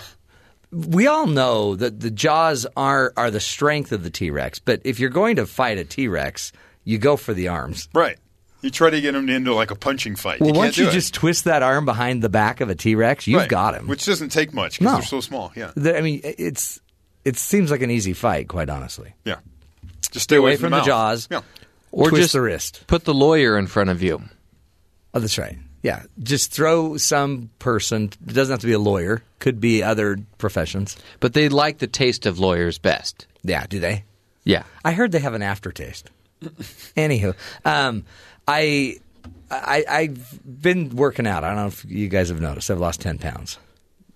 We 0.70 1.06
all 1.06 1.26
know 1.26 1.76
that 1.76 2.00
the 2.00 2.10
jaws 2.10 2.66
are 2.76 3.12
are 3.16 3.30
the 3.30 3.40
strength 3.40 3.92
of 3.92 4.02
the 4.02 4.10
T 4.10 4.30
Rex, 4.30 4.58
but 4.58 4.82
if 4.84 5.00
you're 5.00 5.08
going 5.10 5.36
to 5.36 5.46
fight 5.46 5.78
a 5.78 5.84
T 5.84 6.08
Rex, 6.08 6.52
you 6.84 6.98
go 6.98 7.16
for 7.16 7.32
the 7.32 7.48
arms. 7.48 7.88
Right. 7.94 8.18
You 8.60 8.70
try 8.70 8.90
to 8.90 9.00
get 9.00 9.14
him 9.14 9.28
into 9.28 9.54
like 9.54 9.70
a 9.70 9.76
punching 9.76 10.16
fight. 10.16 10.40
Well, 10.40 10.50
you 10.50 10.54
once 10.56 10.66
can't 10.66 10.76
do 10.76 10.82
you 10.82 10.88
it. 10.88 10.92
just 10.92 11.14
twist 11.14 11.44
that 11.44 11.62
arm 11.62 11.84
behind 11.84 12.22
the 12.22 12.28
back 12.28 12.60
of 12.60 12.68
a 12.68 12.74
T 12.74 12.94
Rex, 12.96 13.26
you've 13.26 13.40
Right. 13.40 13.48
got 13.48 13.74
him. 13.74 13.86
Which 13.86 14.04
doesn't 14.04 14.30
take 14.30 14.52
much 14.52 14.78
because 14.78 14.92
No. 14.92 14.98
they're 14.98 15.06
so 15.06 15.20
small. 15.20 15.52
Yeah. 15.56 15.70
The- 15.74 15.96
I 15.96 16.00
mean, 16.02 16.20
it's 16.24 16.80
it 17.24 17.36
seems 17.36 17.70
like 17.70 17.82
an 17.82 17.90
easy 17.90 18.12
fight, 18.12 18.48
quite 18.48 18.68
honestly. 18.68 19.14
Yeah. 19.24 19.36
Just 20.10 20.24
stay 20.24 20.36
away, 20.36 20.50
away 20.52 20.56
from 20.56 20.70
the 20.70 20.78
mouth. 20.78 20.86
jaws. 20.86 21.28
Yeah. 21.30 21.40
Or 21.92 22.08
twist 22.10 22.22
just 22.24 22.32
the 22.34 22.40
wrist. 22.42 22.84
put 22.86 23.04
the 23.04 23.14
lawyer 23.14 23.56
in 23.58 23.66
front 23.66 23.90
of 23.90 24.02
you. 24.02 24.22
Oh, 25.14 25.20
that's 25.20 25.38
right. 25.38 25.56
Yeah, 25.82 26.02
just 26.20 26.52
throw 26.52 26.96
some 26.96 27.50
person. 27.58 28.10
It 28.26 28.34
doesn't 28.34 28.52
have 28.52 28.60
to 28.60 28.66
be 28.66 28.72
a 28.72 28.78
lawyer. 28.78 29.22
Could 29.38 29.60
be 29.60 29.82
other 29.82 30.18
professions. 30.38 30.96
But 31.20 31.34
they 31.34 31.48
like 31.48 31.78
the 31.78 31.86
taste 31.86 32.26
of 32.26 32.38
lawyers 32.38 32.78
best. 32.78 33.26
Yeah, 33.42 33.66
do 33.66 33.78
they? 33.78 34.04
Yeah. 34.44 34.64
I 34.84 34.92
heard 34.92 35.12
they 35.12 35.20
have 35.20 35.34
an 35.34 35.42
aftertaste. 35.42 36.10
Anywho, 36.42 37.34
um, 37.64 38.04
I, 38.46 38.98
I 39.50 39.84
I've 39.88 40.40
been 40.62 40.90
working 40.96 41.26
out. 41.26 41.44
I 41.44 41.48
don't 41.48 41.56
know 41.56 41.66
if 41.66 41.84
you 41.84 42.08
guys 42.08 42.28
have 42.28 42.40
noticed. 42.40 42.70
I've 42.70 42.80
lost 42.80 43.00
ten 43.00 43.18
pounds. 43.18 43.58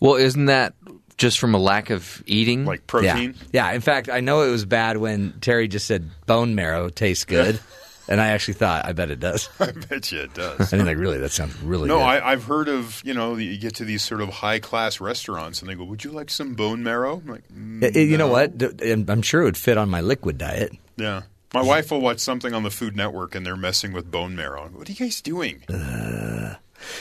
Well, 0.01 0.15
isn't 0.15 0.47
that 0.47 0.75
just 1.17 1.39
from 1.39 1.55
a 1.55 1.59
lack 1.59 1.91
of 1.91 2.23
eating? 2.27 2.65
Like 2.65 2.87
protein. 2.87 3.35
Yeah, 3.53 3.69
yeah. 3.69 3.73
In 3.73 3.81
fact, 3.81 4.09
I 4.09 4.21
know 4.21 4.43
it 4.43 4.51
was 4.51 4.65
bad 4.65 4.97
when 4.97 5.35
Terry 5.41 5.69
just 5.69 5.87
said 5.87 6.09
bone 6.27 6.55
marrow 6.55 6.89
tastes 6.89 7.25
good, 7.25 7.61
and 8.09 8.21
I 8.21 8.29
actually 8.29 8.55
thought, 8.55 8.85
I 8.85 8.93
bet 8.93 9.11
it 9.11 9.21
does. 9.21 9.49
I 9.61 9.71
bet 9.73 10.11
you 10.13 10.21
it 10.21 10.35
does. 10.35 10.73
I 10.73 10.77
mean, 10.77 10.87
like, 10.87 10.99
really, 10.99 11.19
that 11.19 11.31
sounds 11.33 11.55
really 11.63 11.89
No, 11.89 11.99
good. 11.99 12.05
I, 12.05 12.33
I've 12.33 12.45
heard 12.45 12.69
of 12.69 13.01
you 13.05 13.15
know 13.15 13.37
you 13.37 13.57
get 13.59 13.75
to 13.77 13.85
these 13.85 14.03
sort 14.03 14.21
of 14.21 14.29
high 14.29 14.59
class 14.59 15.01
restaurants 15.01 15.61
and 15.61 15.71
they 15.71 15.75
go, 15.75 15.85
"Would 15.85 16.05
you 16.05 16.11
like 16.11 16.31
some 16.31 16.55
bone 16.55 16.83
marrow?" 16.83 17.23
I'm 17.25 17.27
like, 17.27 17.49
mm, 17.49 17.85
I- 17.97 17.99
you 17.99 18.17
know 18.17 18.27
no. 18.27 18.33
what? 18.33 18.59
D- 18.59 18.91
and 18.93 19.09
I'm 19.11 19.23
sure 19.23 19.43
it 19.43 19.45
would 19.45 19.57
fit 19.57 19.79
on 19.79 19.89
my 19.89 20.01
liquid 20.01 20.39
diet. 20.39 20.73
Yeah, 20.97 21.23
my 21.55 21.63
wife 21.63 21.91
will 21.91 22.01
watch 22.01 22.19
something 22.21 22.53
on 22.55 22.63
the 22.63 22.71
Food 22.71 22.97
Network 22.97 23.35
and 23.35 23.45
they're 23.47 23.57
messing 23.57 23.93
with 23.93 24.11
bone 24.11 24.35
marrow. 24.37 24.69
What 24.73 24.89
are 24.89 24.93
you 24.93 24.99
guys 24.99 25.21
doing? 25.21 25.63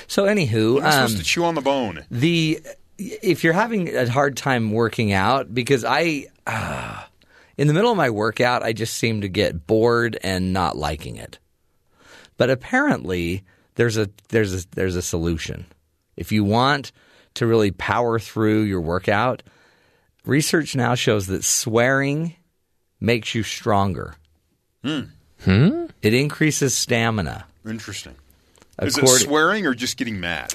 So, 0.08 0.26
anywho, 0.26 0.82
I 0.84 0.92
supposed 0.92 1.14
um, 1.16 1.20
to 1.20 1.24
chew 1.24 1.44
on 1.44 1.56
the 1.56 1.62
bone? 1.62 2.06
the 2.12 2.62
if 2.98 3.44
you're 3.44 3.54
having 3.54 3.96
a 3.96 4.08
hard 4.10 4.38
time 4.38 4.72
working 4.72 5.12
out 5.12 5.54
because 5.54 5.84
I 5.84 6.28
uh, 6.46 7.04
in 7.62 7.68
the 7.68 7.76
middle 7.76 7.92
of 7.92 7.98
my 7.98 8.10
workout 8.10 8.64
I 8.64 8.74
just 8.74 8.96
seem 8.96 9.22
to 9.22 9.30
get 9.30 9.68
bored 9.68 10.18
and 10.24 10.52
not 10.52 10.78
liking 10.78 11.18
it. 11.18 11.38
But 12.36 12.50
apparently 12.50 13.44
there's 13.76 13.98
a 13.98 14.10
there's 14.30 14.66
a 14.66 14.68
there's 14.72 14.96
a 14.96 15.02
solution. 15.04 15.68
If 16.18 16.32
you 16.32 16.44
want 16.44 16.92
to 17.36 17.46
really 17.46 17.70
power 17.70 18.18
through 18.18 18.64
your 18.64 18.82
workout, 18.82 19.44
research 20.26 20.76
now 20.76 20.96
shows 20.96 21.28
that 21.28 21.44
swearing 21.44 22.36
makes 23.00 23.36
you 23.36 23.44
stronger. 23.44 24.16
Hmm. 24.84 25.02
It 25.46 26.16
increases 26.16 26.74
stamina. 26.74 27.46
Interesting. 27.64 28.16
Is 28.82 28.98
it 28.98 29.08
swearing 29.08 29.68
or 29.68 29.76
just 29.76 29.98
getting 29.98 30.20
mad? 30.20 30.52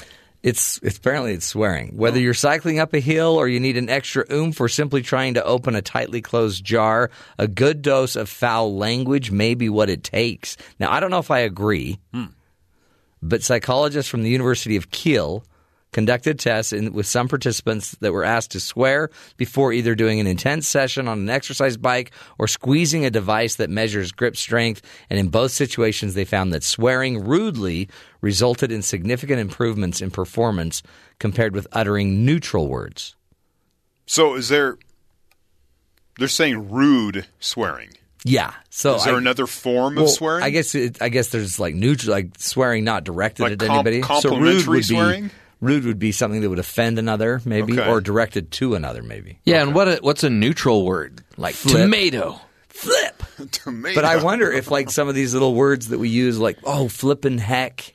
It's, 0.46 0.78
it's 0.80 0.98
apparently 0.98 1.32
it's 1.32 1.44
swearing. 1.44 1.96
Whether 1.96 2.20
you're 2.20 2.32
cycling 2.32 2.78
up 2.78 2.94
a 2.94 3.00
hill 3.00 3.34
or 3.34 3.48
you 3.48 3.58
need 3.58 3.76
an 3.76 3.88
extra 3.88 4.24
oomph 4.30 4.60
or 4.60 4.68
simply 4.68 5.02
trying 5.02 5.34
to 5.34 5.44
open 5.44 5.74
a 5.74 5.82
tightly 5.82 6.22
closed 6.22 6.64
jar, 6.64 7.10
a 7.36 7.48
good 7.48 7.82
dose 7.82 8.14
of 8.14 8.28
foul 8.28 8.76
language 8.76 9.32
may 9.32 9.54
be 9.54 9.68
what 9.68 9.90
it 9.90 10.04
takes. 10.04 10.56
Now, 10.78 10.92
I 10.92 11.00
don't 11.00 11.10
know 11.10 11.18
if 11.18 11.32
I 11.32 11.40
agree, 11.40 11.98
hmm. 12.14 12.26
but 13.20 13.42
psychologists 13.42 14.08
from 14.08 14.22
the 14.22 14.30
University 14.30 14.76
of 14.76 14.92
Keele 14.92 15.42
conducted 15.92 16.38
tests 16.38 16.72
in, 16.72 16.92
with 16.92 17.06
some 17.06 17.26
participants 17.28 17.92
that 18.00 18.12
were 18.12 18.24
asked 18.24 18.50
to 18.50 18.60
swear 18.60 19.08
before 19.36 19.72
either 19.72 19.94
doing 19.94 20.20
an 20.20 20.26
intense 20.26 20.68
session 20.68 21.08
on 21.08 21.20
an 21.20 21.30
exercise 21.30 21.76
bike 21.76 22.10
or 22.38 22.46
squeezing 22.48 23.04
a 23.06 23.10
device 23.10 23.54
that 23.56 23.70
measures 23.70 24.12
grip 24.12 24.36
strength. 24.36 24.82
And 25.08 25.18
in 25.18 25.28
both 25.28 25.52
situations, 25.52 26.14
they 26.14 26.24
found 26.24 26.52
that 26.52 26.62
swearing 26.64 27.24
rudely 27.24 27.88
resulted 28.20 28.70
in 28.70 28.82
significant 28.82 29.40
improvements 29.40 30.02
in 30.02 30.10
performance 30.10 30.82
compared 31.18 31.54
with 31.54 31.66
uttering 31.72 32.24
neutral 32.26 32.68
words. 32.68 33.14
So 34.06 34.34
is 34.34 34.48
there? 34.48 34.76
They're 36.18 36.28
saying 36.28 36.70
rude 36.70 37.26
swearing. 37.40 37.90
Yeah. 38.24 38.52
So 38.70 38.96
Is 38.96 39.04
there 39.04 39.14
I- 39.14 39.18
another 39.18 39.46
form 39.46 39.94
well, 39.96 40.04
of 40.06 40.10
swearing? 40.10 40.42
I 40.42 40.50
guess 40.50 40.74
it, 40.74 41.00
I 41.00 41.08
guess 41.10 41.28
there's 41.28 41.60
like 41.60 41.74
neutral, 41.74 42.12
like 42.12 42.30
swearing 42.38 42.84
not 42.84 43.04
directed 43.04 43.42
Like 43.42 43.52
at 43.52 43.58
com- 43.60 43.86
anybody. 43.86 44.02
so 44.02 44.36
rude 44.36 44.66
would 44.66 44.76
be 44.78 44.82
swearing? 44.82 45.30
Rude 45.60 45.84
would 45.84 45.98
be 45.98 46.12
something 46.12 46.40
that 46.42 46.50
would 46.50 46.58
offend 46.58 46.98
another, 46.98 47.40
maybe, 47.44 47.78
Okay. 47.78 47.88
or 47.90 48.00
directed 48.00 48.50
to 48.52 48.74
another, 48.74 49.02
maybe. 49.02 49.38
yeah, 49.44 49.62
and 49.62 49.74
what 49.74 49.88
a, 49.88 49.96
what's 50.02 50.22
a 50.24 50.30
neutral 50.30 50.84
word? 50.84 51.22
Like 51.36 51.54
Flip. 51.54 51.76
tomato. 51.82 52.40
Flip. 52.68 53.22
Tomato. 53.52 53.94
But 53.94 54.04
I 54.04 54.22
wonder 54.22 54.50
if 54.52 54.70
like 54.70 54.90
some 54.90 55.08
of 55.08 55.14
these 55.14 55.32
little 55.34 55.54
words 55.54 55.88
that 55.88 55.98
we 55.98 56.08
use, 56.08 56.38
like 56.38 56.58
oh 56.64 56.88
flippin' 56.88 57.38
heck, 57.38 57.92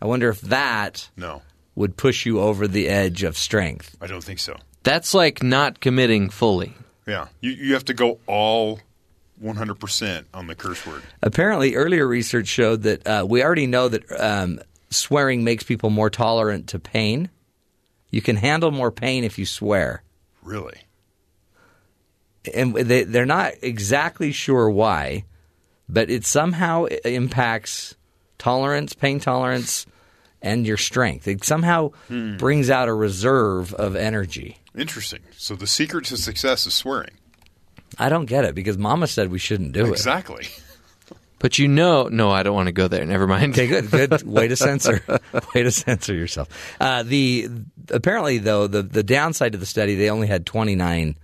I 0.00 0.06
wonder 0.06 0.28
if 0.30 0.40
that 0.42 1.08
No, 1.16 1.42
would 1.74 1.96
push 1.96 2.24
you 2.26 2.40
over 2.40 2.66
the 2.68 2.88
edge 2.88 3.22
of 3.22 3.36
strength. 3.38 3.96
I 4.00 4.06
don't 4.06 4.22
think 4.24 4.38
so. 4.38 4.56
That's 4.82 5.14
like 5.14 5.42
not 5.42 5.80
committing 5.80 6.28
fully. 6.30 6.74
Yeah, 7.06 7.28
you 7.40 7.50
you 7.52 7.72
have 7.74 7.84
to 7.86 7.94
go 7.94 8.18
all 8.26 8.80
100 9.38 9.74
percent 9.80 10.26
on 10.34 10.46
the 10.46 10.54
curse 10.54 10.84
word. 10.86 11.02
Apparently, 11.22 11.74
earlier 11.74 12.06
research 12.06 12.46
showed 12.48 12.82
that 12.82 13.06
uh, 13.06 13.26
we 13.28 13.42
already 13.42 13.66
know 13.66 13.88
that 13.88 14.04
um, 14.20 14.60
swearing 14.92 15.44
makes 15.44 15.64
people 15.64 15.90
more 15.90 16.10
tolerant 16.10 16.68
to 16.68 16.78
pain. 16.78 17.30
You 18.10 18.22
can 18.22 18.36
handle 18.36 18.70
more 18.70 18.90
pain 18.90 19.24
if 19.24 19.38
you 19.38 19.46
swear. 19.46 20.02
Really? 20.42 20.82
and 22.54 22.74
they, 22.74 23.04
they're 23.04 23.26
not 23.26 23.54
exactly 23.62 24.32
sure 24.32 24.68
why, 24.68 25.24
but 25.88 26.10
it 26.10 26.24
somehow 26.24 26.84
impacts 27.04 27.94
tolerance, 28.38 28.94
pain 28.94 29.20
tolerance, 29.20 29.86
and 30.40 30.66
your 30.66 30.76
strength. 30.76 31.28
It 31.28 31.44
somehow 31.44 31.90
hmm. 32.08 32.36
brings 32.36 32.70
out 32.70 32.88
a 32.88 32.94
reserve 32.94 33.72
of 33.74 33.94
energy. 33.94 34.58
Interesting. 34.76 35.20
So 35.36 35.54
the 35.54 35.66
secret 35.66 36.06
to 36.06 36.16
success 36.16 36.66
is 36.66 36.74
swearing. 36.74 37.12
I 37.98 38.08
don't 38.08 38.26
get 38.26 38.44
it 38.44 38.54
because 38.54 38.78
Mama 38.78 39.06
said 39.06 39.30
we 39.30 39.38
shouldn't 39.38 39.72
do 39.72 39.86
it. 39.86 39.90
Exactly. 39.90 40.46
But 41.42 41.58
you 41.58 41.68
know, 41.68 42.04
no, 42.08 42.30
I 42.30 42.42
don't 42.42 42.54
want 42.54 42.68
to 42.68 42.72
go 42.72 42.88
there. 42.88 43.04
Never 43.04 43.26
mind. 43.26 43.52
Okay, 43.52 43.66
good, 43.66 43.90
good. 43.90 44.22
Way 44.26 44.48
to 44.48 44.56
censor. 44.56 45.02
Way 45.54 45.64
to 45.64 45.70
censor 45.70 46.14
yourself. 46.14 46.48
Uh, 46.80 47.02
the 47.02 47.48
apparently 47.90 48.38
though 48.38 48.66
the 48.68 48.82
the 48.82 49.02
downside 49.02 49.52
of 49.54 49.60
the 49.60 49.66
study 49.66 49.96
they 49.96 50.08
only 50.08 50.28
had 50.28 50.46
twenty 50.46 50.76
nine 50.76 51.18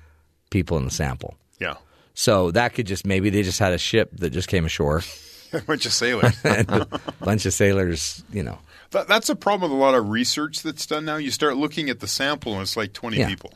people 0.51 0.77
in 0.77 0.85
the 0.85 0.91
sample, 0.91 1.37
Yeah. 1.61 1.75
so 2.15 2.51
that 2.51 2.75
could 2.75 2.87
just 2.87 3.07
maybe 3.07 3.31
they 3.31 3.43
just 3.43 3.59
had 3.61 3.73
a 3.73 3.79
ship 3.79 4.11
that 4.19 4.31
just 4.31 4.49
came 4.49 4.65
ashore 4.67 5.03
A 5.53 5.61
bunch 5.63 5.87
of 5.87 5.93
sailors. 5.95 6.37
a 6.45 6.87
bunch 7.21 7.47
of 7.47 7.55
sailors, 7.55 8.23
you 8.33 8.43
know. 8.43 8.59
That, 8.91 9.09
that's 9.09 9.29
a 9.31 9.37
problem 9.37 9.71
with 9.71 9.79
a 9.79 9.83
lot 9.83 9.95
of 9.95 10.09
research 10.11 10.63
that's 10.63 10.85
done 10.85 11.05
now. 11.07 11.17
You 11.17 11.31
start 11.31 11.57
looking 11.57 11.89
at 11.91 12.01
the 12.01 12.07
sample 12.09 12.53
and 12.55 12.63
it's 12.63 12.77
like 12.77 12.93
20 12.93 13.17
Yeah. 13.19 13.29
people. 13.29 13.55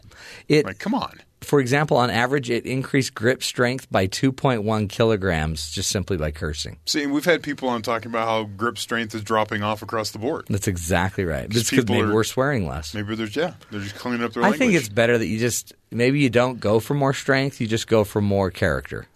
It 0.49 0.65
Like, 0.65 0.79
come 0.79 0.95
on. 0.95 1.21
For 1.45 1.61
example, 1.61 1.97
on 1.97 2.11
average, 2.11 2.51
it 2.51 2.65
increased 2.67 3.15
grip 3.15 3.43
strength 3.43 3.91
by 3.91 4.07
2.1 4.07 4.89
kilograms 4.89 5.71
just 5.71 5.91
simply 5.91 6.17
by 6.17 6.31
cursing. 6.31 6.79
See, 6.87 7.07
we've 7.07 7.25
had 7.25 7.43
people 7.43 7.69
on 7.69 7.83
talking 7.83 8.11
about 8.11 8.27
how 8.27 8.45
grip 8.45 8.79
strength 8.79 9.15
is 9.15 9.23
dropping 9.23 9.63
off 9.63 9.83
across 9.83 10.11
the 10.11 10.19
board. 10.19 10.47
That's 10.49 10.69
exactly 10.69 11.25
right. 11.25 11.45
It's 11.55 11.71
because 11.71 11.89
maybe 11.89 12.03
are- 12.03 12.13
we're 12.15 12.25
swearing 12.25 12.67
less. 12.67 12.95
Maybe 12.95 13.15
there's 13.15 13.35
yeah, 13.37 13.55
they're 13.71 13.81
just 13.81 13.95
cleaning 13.97 14.23
up 14.25 14.33
their 14.33 14.43
I 14.43 14.51
language. 14.51 14.59
think 14.59 14.75
it's 14.75 14.89
better 14.89 15.19
that 15.19 15.27
you 15.27 15.39
just 15.39 15.73
maybe 15.91 16.21
you 16.21 16.31
don't 16.31 16.61
go 16.61 16.81
for 16.81 16.95
more 16.95 17.13
strength, 17.15 17.61
you 17.61 17.67
just 17.67 17.87
go 17.87 18.05
for 18.05 18.21
more 18.21 18.51
character. 18.51 19.07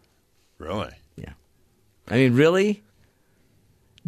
really. 0.59 0.91
Yeah. 1.17 1.33
I 2.09 2.15
mean, 2.17 2.35
really? 2.35 2.83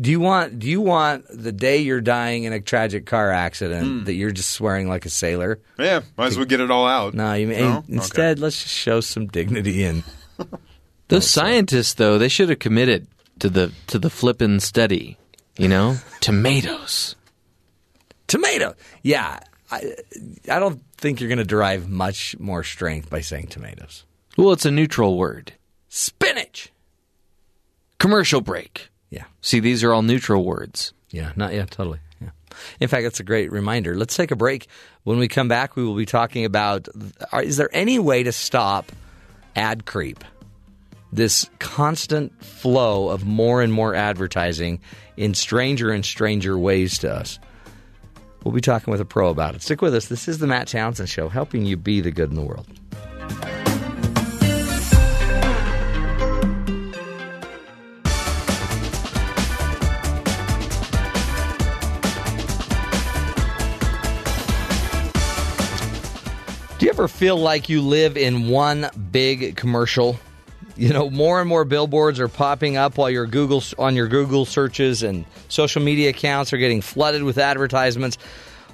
Do 0.01 0.11
you 0.13 0.21
want 0.21 0.59
do 0.61 0.69
you 0.69 0.81
want 0.81 1.25
the 1.29 1.51
day 1.51 1.79
you're 1.79 2.01
dying 2.01 2.45
in 2.45 2.53
a 2.53 2.61
tragic 2.61 3.05
car 3.07 3.33
accident 3.33 3.87
Hmm. 3.87 4.05
that 4.05 4.15
you're 4.15 4.31
just 4.31 4.53
swearing 4.53 4.89
like 4.89 5.05
a 5.07 5.11
sailor? 5.11 5.59
Yeah, 5.79 6.03
might 6.17 6.27
as 6.29 6.37
well 6.37 6.47
get 6.47 6.61
it 6.61 6.71
all 6.71 6.87
out. 6.87 7.15
No, 7.15 7.33
you 7.35 7.49
mean 7.49 7.59
No? 7.59 7.85
instead 7.89 8.39
let's 8.39 8.63
just 8.63 8.75
show 8.75 9.01
some 9.01 9.27
dignity 9.27 9.83
and 9.85 10.05
Those 11.09 11.29
scientists, 11.29 11.95
though, 11.95 12.19
they 12.19 12.29
should 12.29 12.49
have 12.51 12.59
committed 12.59 13.07
to 13.41 13.49
the 13.49 13.73
to 13.89 13.99
the 13.99 14.11
flippin' 14.11 14.61
study. 14.61 15.17
You 15.57 15.67
know, 15.69 15.97
tomatoes. 16.21 17.17
tomato. 18.29 18.75
Yeah, 19.03 19.41
I 19.71 19.95
I 20.51 20.59
don't 20.61 20.81
think 20.99 21.21
you're 21.21 21.29
going 21.29 21.39
to 21.39 21.45
derive 21.45 21.89
much 21.89 22.39
more 22.39 22.63
strength 22.63 23.11
by 23.11 23.21
saying 23.23 23.49
tomatoes. 23.49 24.05
Well, 24.37 24.53
it's 24.53 24.67
a 24.67 24.71
neutral 24.71 25.17
word. 25.17 25.55
Spinach. 25.89 26.71
Commercial 27.99 28.41
break. 28.41 28.89
Yeah. 29.11 29.25
See, 29.41 29.61
these 29.61 29.85
are 29.85 29.93
all 29.93 30.03
neutral 30.03 30.45
words. 30.45 30.93
Yeah, 31.11 31.33
not 31.37 31.55
yeah, 31.55 31.65
totally. 31.65 32.01
Yeah. 32.21 32.31
In 32.81 32.89
fact, 32.89 33.05
that's 33.05 33.21
a 33.21 33.25
great 33.25 33.51
reminder. 33.51 33.97
Let's 33.97 34.17
take 34.17 34.31
a 34.31 34.37
break. 34.37 34.67
When 35.05 35.19
we 35.19 35.29
come 35.29 35.49
back, 35.49 35.77
we 35.77 35.85
will 35.85 35.97
be 35.97 36.07
talking 36.07 36.45
about 36.45 36.89
is 37.43 37.57
there 37.57 37.71
any 37.73 37.99
way 37.99 38.23
to 38.23 38.33
stop 38.33 38.93
ad 39.57 39.87
creep? 39.87 40.23
This 41.11 41.49
constant 41.59 42.45
flow 42.45 43.09
of 43.09 43.25
more 43.25 43.63
and 43.63 43.73
more 43.73 43.95
advertising 43.95 44.81
in 45.17 45.33
stranger 45.33 45.91
and 45.91 46.05
stranger 46.05 46.59
ways 46.59 46.99
to 46.99 47.11
us. 47.11 47.39
We'll 48.45 48.55
be 48.55 48.61
talking 48.61 48.93
with 48.93 49.01
a 49.01 49.07
pro 49.07 49.31
about 49.31 49.55
it. 49.55 49.63
Stick 49.63 49.81
with 49.81 49.95
us. 49.95 50.07
This 50.07 50.29
is 50.29 50.39
the 50.39 50.47
Matt 50.47 50.69
Townsend 50.69 51.09
Show, 51.09 51.29
helping 51.29 51.65
you 51.65 51.77
be 51.77 52.01
the 52.01 52.11
good 52.11 52.29
in 52.29 52.37
the 52.37 52.43
world. 52.43 52.67
Do 66.79 66.87
you 66.87 66.93
ever 66.93 67.09
feel 67.09 67.37
like 67.37 67.69
you 67.69 67.83
live 67.83 68.17
in 68.17 68.51
one 68.51 68.89
big 69.11 69.57
commercial? 69.57 70.17
You 70.77 70.93
know, 70.93 71.11
more 71.11 71.41
and 71.41 71.49
more 71.49 71.65
billboards 71.65 72.21
are 72.21 72.29
popping 72.29 72.77
up 72.77 72.99
while 72.99 73.11
your 73.11 73.27
Google 73.27 73.65
on 73.81 73.97
your 73.97 74.07
Google 74.07 74.45
searches 74.45 75.03
and 75.03 75.25
social 75.49 75.83
media 75.83 76.11
accounts 76.11 76.53
are 76.53 76.57
getting 76.57 76.81
flooded 76.81 77.25
with 77.25 77.37
advertisements. 77.37 78.17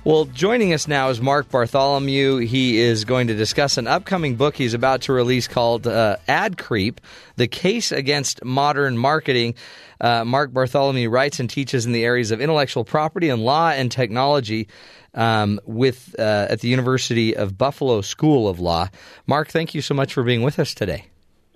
Well, 0.04 0.26
joining 0.26 0.74
us 0.74 0.86
now 0.86 1.08
is 1.08 1.22
Mark 1.22 1.48
Bartholomew. 1.48 2.36
He 2.40 2.76
is 2.76 3.06
going 3.06 3.28
to 3.28 3.34
discuss 3.34 3.78
an 3.78 3.86
upcoming 3.86 4.36
book 4.36 4.54
he's 4.54 4.74
about 4.74 5.00
to 5.02 5.14
release 5.14 5.48
called 5.48 5.86
uh, 5.86 6.18
Ad 6.28 6.58
Creep: 6.58 7.00
The 7.36 7.48
Case 7.48 7.90
Against 7.90 8.44
Modern 8.44 8.98
Marketing. 8.98 9.54
Uh, 9.98 10.26
Mark 10.26 10.52
Bartholomew 10.52 11.08
writes 11.08 11.40
and 11.40 11.48
teaches 11.48 11.86
in 11.86 11.92
the 11.92 12.04
areas 12.04 12.32
of 12.32 12.42
intellectual 12.42 12.84
property 12.84 13.30
and 13.30 13.42
law 13.42 13.70
and 13.70 13.90
technology 13.90 14.68
um, 15.14 15.60
with 15.64 16.14
uh, 16.18 16.46
at 16.50 16.60
the 16.60 16.68
University 16.68 17.36
of 17.36 17.56
Buffalo 17.56 18.00
School 18.00 18.48
of 18.48 18.60
Law. 18.60 18.88
Mark, 19.26 19.48
thank 19.48 19.74
you 19.74 19.80
so 19.80 19.94
much 19.94 20.12
for 20.12 20.22
being 20.22 20.42
with 20.42 20.58
us 20.58 20.74
today. 20.74 21.06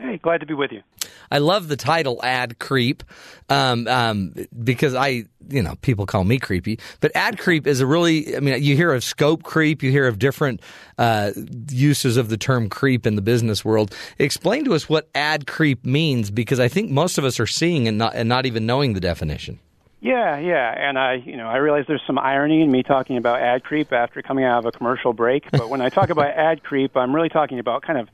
Hey, 0.00 0.16
glad 0.16 0.38
to 0.40 0.46
be 0.46 0.54
with 0.54 0.70
you. 0.70 0.82
I 1.28 1.38
love 1.38 1.66
the 1.66 1.76
title 1.76 2.20
"Ad 2.22 2.60
Creep" 2.60 3.02
um, 3.48 3.88
um, 3.88 4.32
because 4.62 4.94
I, 4.94 5.24
you 5.48 5.62
know, 5.62 5.74
people 5.82 6.06
call 6.06 6.22
me 6.22 6.38
creepy, 6.38 6.78
but 7.00 7.10
ad 7.16 7.36
creep 7.36 7.66
is 7.66 7.80
a 7.80 7.86
really. 7.86 8.36
I 8.36 8.40
mean, 8.40 8.62
you 8.62 8.76
hear 8.76 8.92
of 8.92 9.02
scope 9.02 9.42
creep, 9.42 9.82
you 9.82 9.90
hear 9.90 10.06
of 10.06 10.20
different 10.20 10.60
uh, 10.98 11.32
uses 11.70 12.16
of 12.16 12.28
the 12.28 12.36
term 12.36 12.68
creep 12.68 13.06
in 13.06 13.16
the 13.16 13.22
business 13.22 13.64
world. 13.64 13.92
Explain 14.18 14.64
to 14.66 14.75
us 14.75 14.88
what 14.88 15.08
ad 15.16 15.49
creep 15.49 15.84
means, 15.84 16.30
because 16.30 16.60
I 16.60 16.68
think 16.68 16.90
most 16.90 17.18
of 17.18 17.25
us 17.25 17.40
are 17.40 17.47
seeing 17.47 17.88
and 17.88 17.99
not 17.99 18.14
and 18.14 18.28
not 18.28 18.47
even 18.47 18.66
knowing 18.66 18.92
the 18.92 19.00
definition. 19.00 19.58
Yeah, 20.00 20.39
yeah, 20.39 20.73
and 20.76 20.97
I, 20.97 21.15
you 21.15 21.37
know, 21.37 21.49
I 21.49 21.56
realize 21.56 21.87
there's 21.89 22.04
some 22.06 22.19
irony 22.19 22.63
in 22.63 22.71
me 22.71 22.84
talking 22.84 23.17
about 23.17 23.41
ad 23.41 23.65
creep 23.65 23.93
after 23.93 24.23
coming 24.23 24.45
out 24.45 24.61
of 24.61 24.67
a 24.67 24.73
commercial 24.73 25.13
break. 25.13 25.50
But 25.50 25.69
when 25.69 25.80
I 25.80 25.89
talk 25.89 26.11
about 26.11 26.26
ad 26.37 26.63
creep, 26.63 26.97
I'm 26.97 27.15
really 27.15 27.28
talking 27.28 27.58
about 27.58 27.82
kind 27.82 27.99
of 27.99 28.08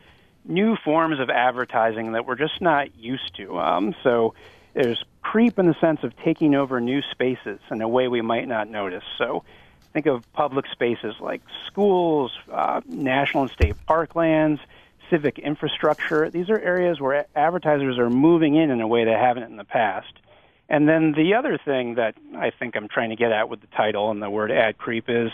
new 0.46 0.76
forms 0.76 1.20
of 1.20 1.28
advertising 1.28 2.12
that 2.12 2.26
we're 2.26 2.36
just 2.36 2.60
not 2.62 2.96
used 2.96 3.34
to. 3.36 3.58
Um, 3.58 3.94
so 4.02 4.34
there's 4.72 5.02
creep 5.22 5.58
in 5.58 5.66
the 5.66 5.74
sense 5.80 6.02
of 6.02 6.16
taking 6.24 6.54
over 6.54 6.80
new 6.80 7.02
spaces 7.10 7.60
in 7.70 7.82
a 7.82 7.88
way 7.88 8.08
we 8.08 8.22
might 8.22 8.48
not 8.48 8.68
notice. 8.68 9.04
So 9.18 9.44
think 9.92 10.06
of 10.06 10.30
public 10.32 10.66
spaces 10.72 11.14
like 11.20 11.42
schools, 11.66 12.32
uh, 12.50 12.80
national 12.86 13.44
and 13.44 13.52
state 13.52 13.76
parklands, 13.86 14.58
civic 15.10 15.38
infrastructure. 15.38 16.30
These 16.30 16.50
are 16.50 16.58
areas 16.58 17.00
where 17.00 17.26
advertisers 17.36 17.98
are 17.98 18.10
moving 18.10 18.54
in 18.54 18.70
in 18.70 18.80
a 18.80 18.86
way 18.86 19.04
they 19.04 19.12
haven't 19.12 19.44
in 19.44 19.56
the 19.56 19.64
past. 19.64 20.12
And 20.74 20.88
then 20.88 21.12
the 21.12 21.34
other 21.34 21.56
thing 21.56 21.94
that 21.94 22.16
I 22.36 22.50
think 22.50 22.74
I'm 22.74 22.88
trying 22.88 23.10
to 23.10 23.16
get 23.16 23.30
at 23.30 23.48
with 23.48 23.60
the 23.60 23.68
title 23.68 24.10
and 24.10 24.20
the 24.20 24.28
word 24.28 24.50
ad 24.50 24.76
creep 24.76 25.04
is 25.06 25.30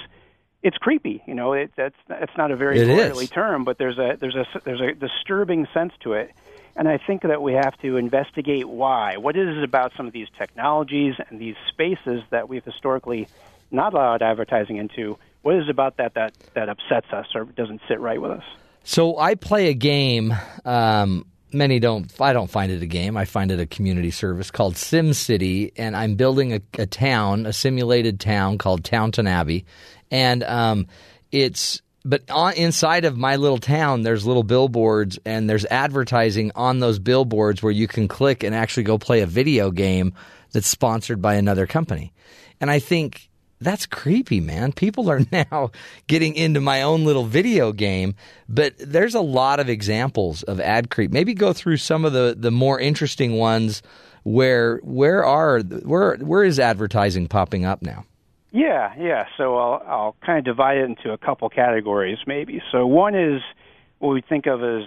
it's 0.62 0.76
creepy. 0.76 1.22
You 1.26 1.34
know, 1.34 1.54
it, 1.54 1.72
that's 1.78 1.94
that's 2.08 2.36
not 2.36 2.50
a 2.50 2.56
very 2.56 2.80
lawyerly 2.80 3.32
term, 3.32 3.64
but 3.64 3.78
there's 3.78 3.96
a 3.96 4.18
there's 4.20 4.34
a 4.34 4.44
there's 4.64 4.82
a 4.82 4.92
disturbing 4.92 5.66
sense 5.72 5.94
to 6.00 6.12
it. 6.12 6.32
And 6.76 6.86
I 6.86 6.98
think 6.98 7.22
that 7.22 7.40
we 7.40 7.54
have 7.54 7.74
to 7.78 7.96
investigate 7.96 8.68
why. 8.68 9.16
What 9.16 9.34
is 9.34 9.56
it 9.56 9.64
about 9.64 9.92
some 9.96 10.06
of 10.06 10.12
these 10.12 10.28
technologies 10.36 11.14
and 11.30 11.40
these 11.40 11.56
spaces 11.70 12.22
that 12.28 12.50
we've 12.50 12.64
historically 12.64 13.26
not 13.70 13.94
allowed 13.94 14.20
advertising 14.20 14.76
into? 14.76 15.16
What 15.40 15.54
is 15.54 15.62
it 15.64 15.70
about 15.70 15.96
that 15.96 16.12
that 16.16 16.34
that 16.52 16.68
upsets 16.68 17.06
us 17.14 17.28
or 17.34 17.46
doesn't 17.46 17.80
sit 17.88 17.98
right 17.98 18.20
with 18.20 18.32
us? 18.32 18.44
So 18.84 19.16
I 19.16 19.36
play 19.36 19.68
a 19.68 19.74
game. 19.74 20.34
Um, 20.66 21.24
many 21.52 21.78
don't. 21.78 22.10
I 22.20 22.32
don't 22.32 22.50
find 22.50 22.70
it 22.72 22.82
a 22.82 22.86
game. 22.86 23.16
I 23.16 23.24
find 23.24 23.50
it 23.50 23.60
a 23.60 23.66
community 23.66 24.10
service 24.10 24.50
called 24.50 24.74
SimCity 24.74 25.72
and 25.76 25.96
I'm 25.96 26.14
building 26.14 26.52
a, 26.52 26.60
a 26.78 26.86
town, 26.86 27.46
a 27.46 27.52
simulated 27.52 28.20
town 28.20 28.58
called 28.58 28.84
Townton 28.84 29.26
Abbey, 29.26 29.64
and 30.10 30.42
um, 30.44 30.86
it's. 31.32 31.82
But 32.02 32.30
on, 32.30 32.54
inside 32.54 33.04
of 33.04 33.18
my 33.18 33.36
little 33.36 33.58
town, 33.58 34.02
there's 34.02 34.26
little 34.26 34.42
billboards, 34.42 35.18
and 35.26 35.50
there's 35.50 35.66
advertising 35.66 36.50
on 36.54 36.80
those 36.80 36.98
billboards 36.98 37.62
where 37.62 37.72
you 37.72 37.86
can 37.86 38.08
click 38.08 38.42
and 38.42 38.54
actually 38.54 38.84
go 38.84 38.96
play 38.96 39.20
a 39.20 39.26
video 39.26 39.70
game 39.70 40.14
that's 40.50 40.66
sponsored 40.66 41.20
by 41.20 41.34
another 41.34 41.66
company. 41.66 42.14
And 42.58 42.70
I 42.70 42.78
think 42.78 43.29
that's 43.60 43.86
creepy, 43.86 44.40
man. 44.40 44.72
People 44.72 45.10
are 45.10 45.20
now 45.32 45.70
getting 46.06 46.34
into 46.34 46.60
my 46.60 46.82
own 46.82 47.04
little 47.04 47.24
video 47.24 47.72
game, 47.72 48.14
but 48.48 48.74
there's 48.78 49.14
a 49.14 49.20
lot 49.20 49.60
of 49.60 49.68
examples 49.68 50.42
of 50.44 50.60
ad 50.60 50.90
creep. 50.90 51.10
Maybe 51.10 51.34
go 51.34 51.52
through 51.52 51.76
some 51.76 52.04
of 52.04 52.12
the, 52.12 52.34
the 52.36 52.50
more 52.50 52.80
interesting 52.80 53.36
ones 53.36 53.82
where 54.22 54.78
where 54.78 55.24
are 55.24 55.60
where 55.60 56.16
where 56.16 56.44
is 56.44 56.60
advertising 56.60 57.26
popping 57.26 57.64
up 57.64 57.80
now? 57.80 58.04
Yeah, 58.52 58.92
yeah. 58.98 59.26
So 59.36 59.56
I'll 59.56 59.82
I'll 59.86 60.16
kind 60.24 60.38
of 60.38 60.44
divide 60.44 60.78
it 60.78 60.84
into 60.84 61.12
a 61.12 61.18
couple 61.18 61.48
categories, 61.48 62.18
maybe. 62.26 62.62
So 62.70 62.86
one 62.86 63.14
is 63.14 63.40
what 63.98 64.10
we 64.10 64.20
think 64.20 64.46
of 64.46 64.62
as 64.62 64.82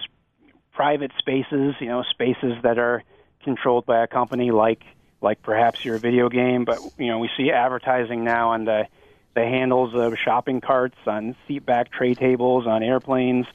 private 0.72 1.12
spaces, 1.18 1.74
you 1.80 1.88
know, 1.88 2.04
spaces 2.10 2.54
that 2.62 2.78
are 2.78 3.02
controlled 3.42 3.86
by 3.86 4.02
a 4.02 4.06
company 4.06 4.50
like 4.50 4.82
like 5.24 5.42
perhaps 5.42 5.84
your 5.84 5.98
video 5.98 6.28
game, 6.28 6.64
but 6.64 6.78
you 6.98 7.08
know, 7.08 7.18
we 7.18 7.28
see 7.36 7.50
advertising 7.50 8.22
now 8.22 8.50
on 8.50 8.64
the 8.64 8.86
the 9.34 9.40
handles 9.42 9.92
of 9.94 10.14
shopping 10.16 10.60
carts, 10.60 10.96
on 11.06 11.34
seat 11.48 11.66
back 11.66 11.90
tray 11.90 12.14
tables, 12.14 12.68
on 12.68 12.84
airplanes. 12.84 13.46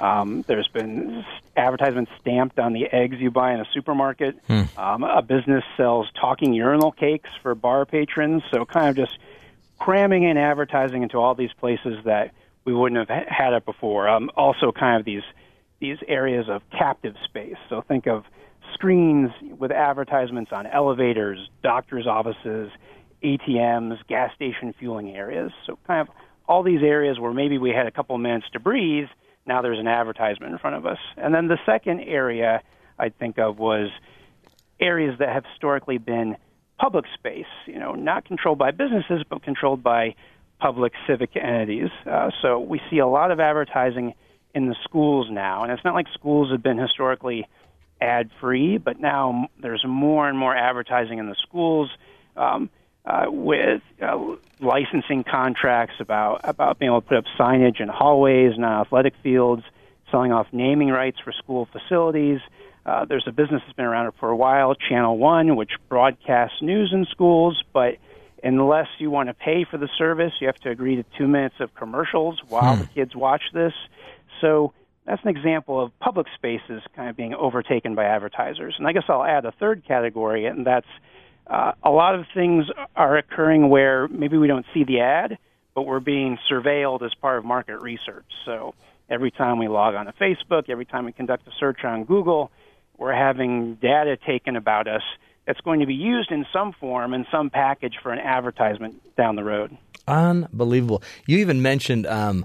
Um, 0.00 0.44
there's 0.48 0.66
been 0.68 1.24
advertisements 1.56 2.10
stamped 2.20 2.58
on 2.58 2.72
the 2.72 2.86
eggs 2.86 3.18
you 3.20 3.30
buy 3.30 3.52
in 3.52 3.60
a 3.60 3.66
supermarket. 3.72 4.36
Um, 4.76 5.04
a 5.04 5.22
business 5.22 5.64
sells 5.76 6.08
talking 6.20 6.54
urinal 6.54 6.90
cakes 6.90 7.30
for 7.42 7.54
bar 7.54 7.84
patrons. 7.84 8.42
So 8.50 8.64
kind 8.64 8.88
of 8.88 8.96
just 8.96 9.16
cramming 9.78 10.24
in 10.24 10.36
advertising 10.36 11.02
into 11.02 11.18
all 11.18 11.34
these 11.34 11.52
places 11.52 12.04
that 12.04 12.32
we 12.64 12.74
wouldn't 12.74 13.08
have 13.08 13.26
had 13.28 13.52
it 13.54 13.64
before. 13.64 14.08
Um, 14.08 14.30
also, 14.36 14.72
kind 14.72 14.98
of 14.98 15.04
these 15.04 15.22
these 15.80 15.98
areas 16.08 16.48
of 16.48 16.62
captive 16.70 17.14
space. 17.24 17.56
So 17.68 17.80
think 17.82 18.06
of 18.08 18.24
screens 18.74 19.30
with 19.58 19.70
advertisements 19.70 20.52
on 20.52 20.66
elevators, 20.66 21.38
doctors' 21.62 22.06
offices, 22.06 22.70
ATMs, 23.22 23.98
gas 24.08 24.34
station 24.34 24.74
fueling 24.78 25.14
areas. 25.14 25.52
So 25.66 25.78
kind 25.86 26.06
of 26.06 26.14
all 26.46 26.62
these 26.62 26.82
areas 26.82 27.18
where 27.18 27.32
maybe 27.32 27.58
we 27.58 27.70
had 27.70 27.86
a 27.86 27.90
couple 27.90 28.16
minutes 28.18 28.46
to 28.52 28.60
breathe. 28.60 29.08
Now 29.46 29.62
there's 29.62 29.78
an 29.78 29.88
advertisement 29.88 30.52
in 30.52 30.58
front 30.58 30.76
of 30.76 30.86
us. 30.86 30.98
And 31.16 31.34
then 31.34 31.48
the 31.48 31.58
second 31.66 32.00
area 32.00 32.62
I'd 32.98 33.18
think 33.18 33.38
of 33.38 33.58
was 33.58 33.90
areas 34.80 35.18
that 35.18 35.28
have 35.28 35.44
historically 35.44 35.98
been 35.98 36.36
public 36.78 37.04
space, 37.14 37.46
you 37.66 37.78
know, 37.78 37.94
not 37.94 38.24
controlled 38.24 38.58
by 38.58 38.70
businesses, 38.70 39.24
but 39.28 39.42
controlled 39.42 39.82
by 39.82 40.14
public 40.60 40.92
civic 41.06 41.36
entities. 41.36 41.90
Uh, 42.06 42.30
so 42.42 42.58
we 42.58 42.80
see 42.90 42.98
a 42.98 43.06
lot 43.06 43.30
of 43.30 43.40
advertising 43.40 44.14
in 44.54 44.68
the 44.68 44.76
schools 44.84 45.28
now, 45.30 45.62
and 45.62 45.72
it's 45.72 45.84
not 45.84 45.94
like 45.94 46.06
schools 46.14 46.50
have 46.50 46.62
been 46.62 46.78
historically 46.78 47.46
ad 48.00 48.30
free, 48.40 48.78
but 48.78 49.00
now 49.00 49.48
there's 49.60 49.84
more 49.86 50.28
and 50.28 50.38
more 50.38 50.54
advertising 50.56 51.18
in 51.18 51.28
the 51.28 51.36
schools 51.42 51.90
um, 52.36 52.70
uh, 53.04 53.26
with 53.28 53.82
uh, 54.02 54.36
licensing 54.60 55.24
contracts 55.24 55.94
about 56.00 56.40
about 56.44 56.78
being 56.78 56.90
able 56.90 57.00
to 57.00 57.08
put 57.08 57.16
up 57.18 57.24
signage 57.38 57.80
in 57.80 57.88
hallways 57.88 58.54
and 58.54 58.64
on 58.64 58.80
athletic 58.80 59.14
fields, 59.22 59.64
selling 60.10 60.32
off 60.32 60.46
naming 60.52 60.88
rights 60.88 61.18
for 61.24 61.32
school 61.32 61.68
facilities. 61.72 62.40
Uh, 62.84 63.04
there's 63.04 63.26
a 63.26 63.32
business 63.32 63.62
that's 63.66 63.76
been 63.76 63.84
around 63.84 64.12
for 64.18 64.30
a 64.30 64.36
while, 64.36 64.74
Channel 64.74 65.18
One, 65.18 65.56
which 65.56 65.72
broadcasts 65.88 66.62
news 66.62 66.90
in 66.92 67.04
schools, 67.06 67.62
but 67.72 67.96
unless 68.42 68.86
you 68.98 69.10
want 69.10 69.28
to 69.28 69.34
pay 69.34 69.64
for 69.64 69.76
the 69.76 69.88
service, 69.98 70.32
you 70.40 70.46
have 70.46 70.58
to 70.60 70.70
agree 70.70 70.96
to 70.96 71.04
two 71.18 71.28
minutes 71.28 71.56
of 71.60 71.74
commercials 71.74 72.40
while 72.48 72.76
the 72.76 72.86
kids 72.94 73.14
watch 73.14 73.42
this. 73.52 73.74
So 74.40 74.72
that's 75.08 75.22
an 75.24 75.30
example 75.34 75.82
of 75.82 75.98
public 76.00 76.26
spaces 76.34 76.82
kind 76.94 77.08
of 77.08 77.16
being 77.16 77.32
overtaken 77.32 77.94
by 77.94 78.04
advertisers. 78.04 78.74
And 78.76 78.86
I 78.86 78.92
guess 78.92 79.04
I'll 79.08 79.24
add 79.24 79.46
a 79.46 79.52
third 79.52 79.82
category, 79.88 80.44
and 80.44 80.66
that's 80.66 80.86
uh, 81.46 81.72
a 81.82 81.90
lot 81.90 82.14
of 82.14 82.26
things 82.34 82.66
are 82.94 83.16
occurring 83.16 83.70
where 83.70 84.06
maybe 84.06 84.36
we 84.36 84.46
don't 84.46 84.66
see 84.74 84.84
the 84.84 85.00
ad, 85.00 85.38
but 85.74 85.82
we're 85.82 86.00
being 86.00 86.36
surveilled 86.50 87.02
as 87.02 87.14
part 87.14 87.38
of 87.38 87.46
market 87.46 87.80
research. 87.80 88.26
So 88.44 88.74
every 89.08 89.30
time 89.30 89.58
we 89.58 89.66
log 89.66 89.94
on 89.94 90.04
to 90.04 90.12
Facebook, 90.12 90.68
every 90.68 90.84
time 90.84 91.06
we 91.06 91.12
conduct 91.12 91.48
a 91.48 91.52
search 91.58 91.84
on 91.84 92.04
Google, 92.04 92.50
we're 92.98 93.14
having 93.14 93.76
data 93.76 94.18
taken 94.18 94.56
about 94.56 94.88
us 94.88 95.02
that's 95.46 95.60
going 95.62 95.80
to 95.80 95.86
be 95.86 95.94
used 95.94 96.30
in 96.30 96.44
some 96.52 96.74
form 96.74 97.14
in 97.14 97.24
some 97.32 97.48
package 97.48 97.94
for 98.02 98.12
an 98.12 98.18
advertisement 98.18 99.00
down 99.16 99.36
the 99.36 99.44
road. 99.44 99.74
Unbelievable. 100.06 101.02
You 101.24 101.38
even 101.38 101.62
mentioned 101.62 102.06
um, 102.06 102.44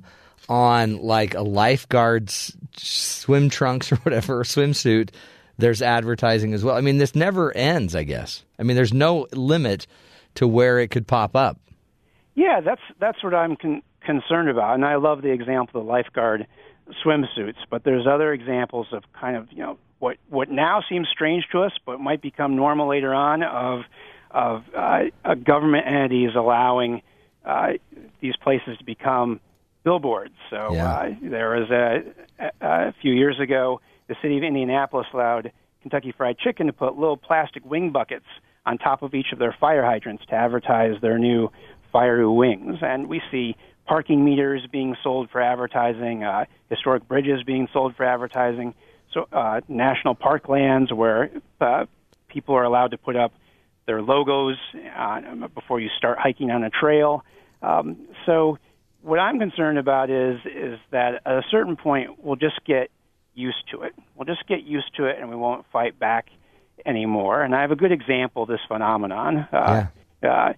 on 0.50 0.98
like 0.98 1.34
a 1.34 1.42
lifeguard's 1.42 2.56
swim 2.76 3.50
trunks 3.50 3.92
or 3.92 3.96
whatever, 3.98 4.44
swimsuit, 4.44 5.10
there's 5.58 5.82
advertising 5.82 6.54
as 6.54 6.64
well. 6.64 6.76
I 6.76 6.82
mean, 6.82 6.98
this 6.98 7.16
never 7.16 7.56
ends, 7.56 7.96
I 7.96 8.04
guess. 8.04 8.44
I 8.60 8.64
mean, 8.64 8.76
there's 8.76 8.94
no 8.94 9.28
limit 9.34 9.88
to 10.36 10.48
where 10.48 10.80
it 10.80 10.90
could 10.90 11.08
pop 11.08 11.36
up. 11.36 11.60
Yeah, 12.36 12.62
that's 12.62 12.82
that's 13.00 13.24
what 13.24 13.34
I'm 13.36 13.56
con- 13.56 13.84
concerned 14.02 14.50
about, 14.50 14.74
and 14.74 14.86
I 14.86 14.96
love 14.96 15.22
the 15.22 15.32
example 15.32 15.80
of 15.80 15.86
the 15.86 15.92
lifeguard 15.92 16.48
swimsuits. 17.06 17.58
But 17.70 17.84
there's 17.84 18.08
other 18.08 18.34
examples 18.34 18.88
of 18.92 19.04
kind 19.14 19.38
of 19.38 19.52
you 19.52 19.60
know 19.60 19.78
what 20.00 20.18
what 20.30 20.50
now 20.50 20.82
seems 20.90 21.08
strange 21.10 21.46
to 21.52 21.62
us, 21.62 21.74
but 21.86 22.00
might 22.00 22.22
become 22.22 22.56
normal 22.56 22.90
later 22.90 23.14
on 23.14 23.44
of 23.44 23.82
of 24.32 24.64
uh, 24.76 25.04
government 25.44 25.86
entities 25.86 26.32
allowing 26.36 27.04
uh, 27.46 27.74
these 28.20 28.36
places 28.38 28.78
to 28.80 28.84
become 28.84 29.40
billboards. 29.84 30.36
So 30.50 30.74
Yeah. 30.74 30.91
uh, 30.91 31.15
there 31.22 31.50
was 31.60 31.69
a, 31.69 32.04
a, 32.39 32.88
a 32.89 32.93
few 33.02 33.13
years 33.13 33.39
ago, 33.39 33.82
the 34.08 34.15
city 34.22 34.38
of 34.38 34.43
Indianapolis 34.43 35.08
allowed 35.13 35.52
Kentucky 35.82 36.12
Fried 36.12 36.38
Chicken 36.38 36.67
to 36.67 36.74
put 36.74 36.98
little 36.98 37.17
plastic 37.17 37.65
wing 37.65 37.91
buckets 37.91 38.26
on 38.65 38.78
top 38.78 39.02
of 39.02 39.13
each 39.13 39.32
of 39.34 39.39
their 39.39 39.56
fire 39.60 39.84
hydrants 39.84 40.26
to 40.28 40.36
advertise 40.36 41.00
their 41.02 41.17
new 41.19 41.52
fire 41.91 42.30
wings. 42.30 42.78
And 42.82 43.08
we 43.08 43.22
see 43.32 43.56
parking 43.86 44.24
meters 44.24 44.65
being 44.72 44.96
sold 45.04 45.30
for 45.30 45.41
advertising, 45.41 46.24
uh, 46.24 46.46
historic 46.69 47.08
bridges 47.08 47.43
being 47.43 47.67
sold 47.74 47.96
for 47.96 48.06
advertising, 48.06 48.74
so 49.13 49.28
uh, 49.32 49.62
national 49.67 50.15
park 50.15 50.50
lands 50.50 50.91
where 50.91 51.30
uh, 51.62 51.86
people 52.30 52.56
are 52.56 52.63
allowed 52.63 52.91
to 52.91 52.98
put 52.98 53.15
up 53.15 53.34
their 53.86 54.02
logos 54.02 54.56
uh, 54.98 55.22
before 55.54 55.80
you 55.80 55.89
start 55.98 56.17
hiking 56.17 56.50
on 56.50 56.63
a 56.63 56.69
trail. 56.69 57.24
Um, 57.62 58.08
so 58.26 58.58
what 59.04 59.20
I'm 59.20 59.38
concerned 59.38 59.78
about 59.78 60.10
is 60.10 60.39
is 60.46 60.80
that 60.92 61.22
at 61.26 61.34
a 61.34 61.44
certain 61.52 61.76
point 61.76 62.24
we'll 62.24 62.36
just 62.36 62.63
get 62.66 62.89
used 63.36 63.70
to 63.72 63.84
it. 63.84 63.94
We'll 64.16 64.26
just 64.26 64.48
get 64.48 64.63
used 64.63 64.96
to 64.98 65.06
it, 65.06 65.18
and 65.20 65.30
we 65.30 65.36
won't 65.36 65.66
fight 65.72 66.00
back 66.00 66.28
anymore. 66.86 67.44
And 67.44 67.56
I 67.56 67.62
have 67.62 67.72
a 67.72 67.76
good 67.76 67.92
example 67.92 68.44
of 68.44 68.50
this 68.50 68.62
phenomenon. 68.68 69.48
Uh, 69.52 69.86
uh, 70.24 70.54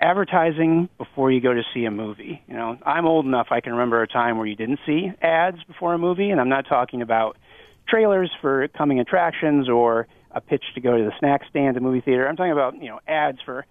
advertising 0.00 0.88
before 0.98 1.30
you 1.30 1.40
go 1.40 1.52
to 1.52 1.62
see 1.74 1.84
a 1.84 1.90
movie. 1.90 2.42
You 2.46 2.54
know, 2.54 2.78
I'm 2.84 3.06
old 3.06 3.26
enough 3.26 3.48
I 3.50 3.60
can 3.60 3.72
remember 3.72 4.02
a 4.02 4.06
time 4.06 4.38
where 4.38 4.46
you 4.46 4.56
didn't 4.56 4.80
see 4.86 5.10
ads 5.20 5.62
before 5.64 5.94
a 5.94 5.98
movie, 5.98 6.30
and 6.30 6.40
I'm 6.40 6.48
not 6.48 6.66
talking 6.68 7.02
about 7.02 7.36
trailers 7.88 8.30
for 8.40 8.68
coming 8.68 9.00
attractions 9.00 9.68
or 9.68 10.06
a 10.30 10.40
pitch 10.40 10.64
to 10.74 10.80
go 10.80 10.96
to 10.96 11.04
the 11.04 11.12
snack 11.18 11.42
stand 11.50 11.68
at 11.68 11.74
the 11.74 11.80
movie 11.80 12.00
theater. 12.00 12.26
I'm 12.26 12.36
talking 12.36 12.52
about, 12.52 12.80
you 12.80 12.88
know, 12.88 13.00
ads 13.06 13.38
for 13.44 13.66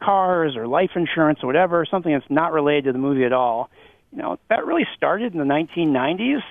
cars 0.00 0.56
or 0.56 0.66
life 0.66 0.90
insurance 0.94 1.40
or 1.42 1.46
whatever, 1.46 1.84
something 1.90 2.12
that's 2.12 2.30
not 2.30 2.52
related 2.52 2.84
to 2.84 2.92
the 2.92 2.98
movie 2.98 3.24
at 3.24 3.32
all. 3.32 3.70
You 4.12 4.18
know, 4.18 4.38
that 4.48 4.66
really 4.66 4.86
started 4.96 5.32
in 5.32 5.38
the 5.38 5.44
1990s 5.44 6.42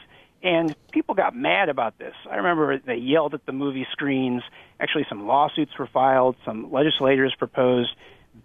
and 0.45 0.75
people 0.91 1.15
got 1.15 1.35
mad 1.35 1.69
about 1.69 1.97
this. 1.97 2.13
I 2.29 2.35
remember 2.35 2.77
they 2.77 2.97
yelled 2.97 3.33
at 3.33 3.45
the 3.47 3.51
movie 3.51 3.87
screens. 3.91 4.43
Actually, 4.79 5.07
some 5.09 5.25
lawsuits 5.25 5.71
were 5.77 5.87
filed. 5.87 6.35
Some 6.45 6.71
legislators 6.71 7.33
proposed 7.37 7.89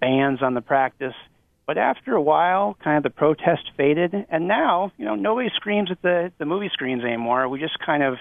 bans 0.00 0.42
on 0.42 0.54
the 0.54 0.62
practice. 0.62 1.14
But 1.66 1.76
after 1.76 2.14
a 2.16 2.22
while, 2.22 2.76
kind 2.82 2.96
of 2.96 3.02
the 3.02 3.10
protest 3.10 3.70
faded, 3.76 4.26
and 4.30 4.48
now, 4.48 4.92
you 4.96 5.04
know, 5.04 5.14
nobody 5.14 5.50
screams 5.54 5.90
at 5.90 6.00
the 6.02 6.32
the 6.38 6.46
movie 6.46 6.70
screens 6.72 7.04
anymore. 7.04 7.46
We 7.48 7.60
just 7.60 7.78
kind 7.78 8.02
of 8.02 8.16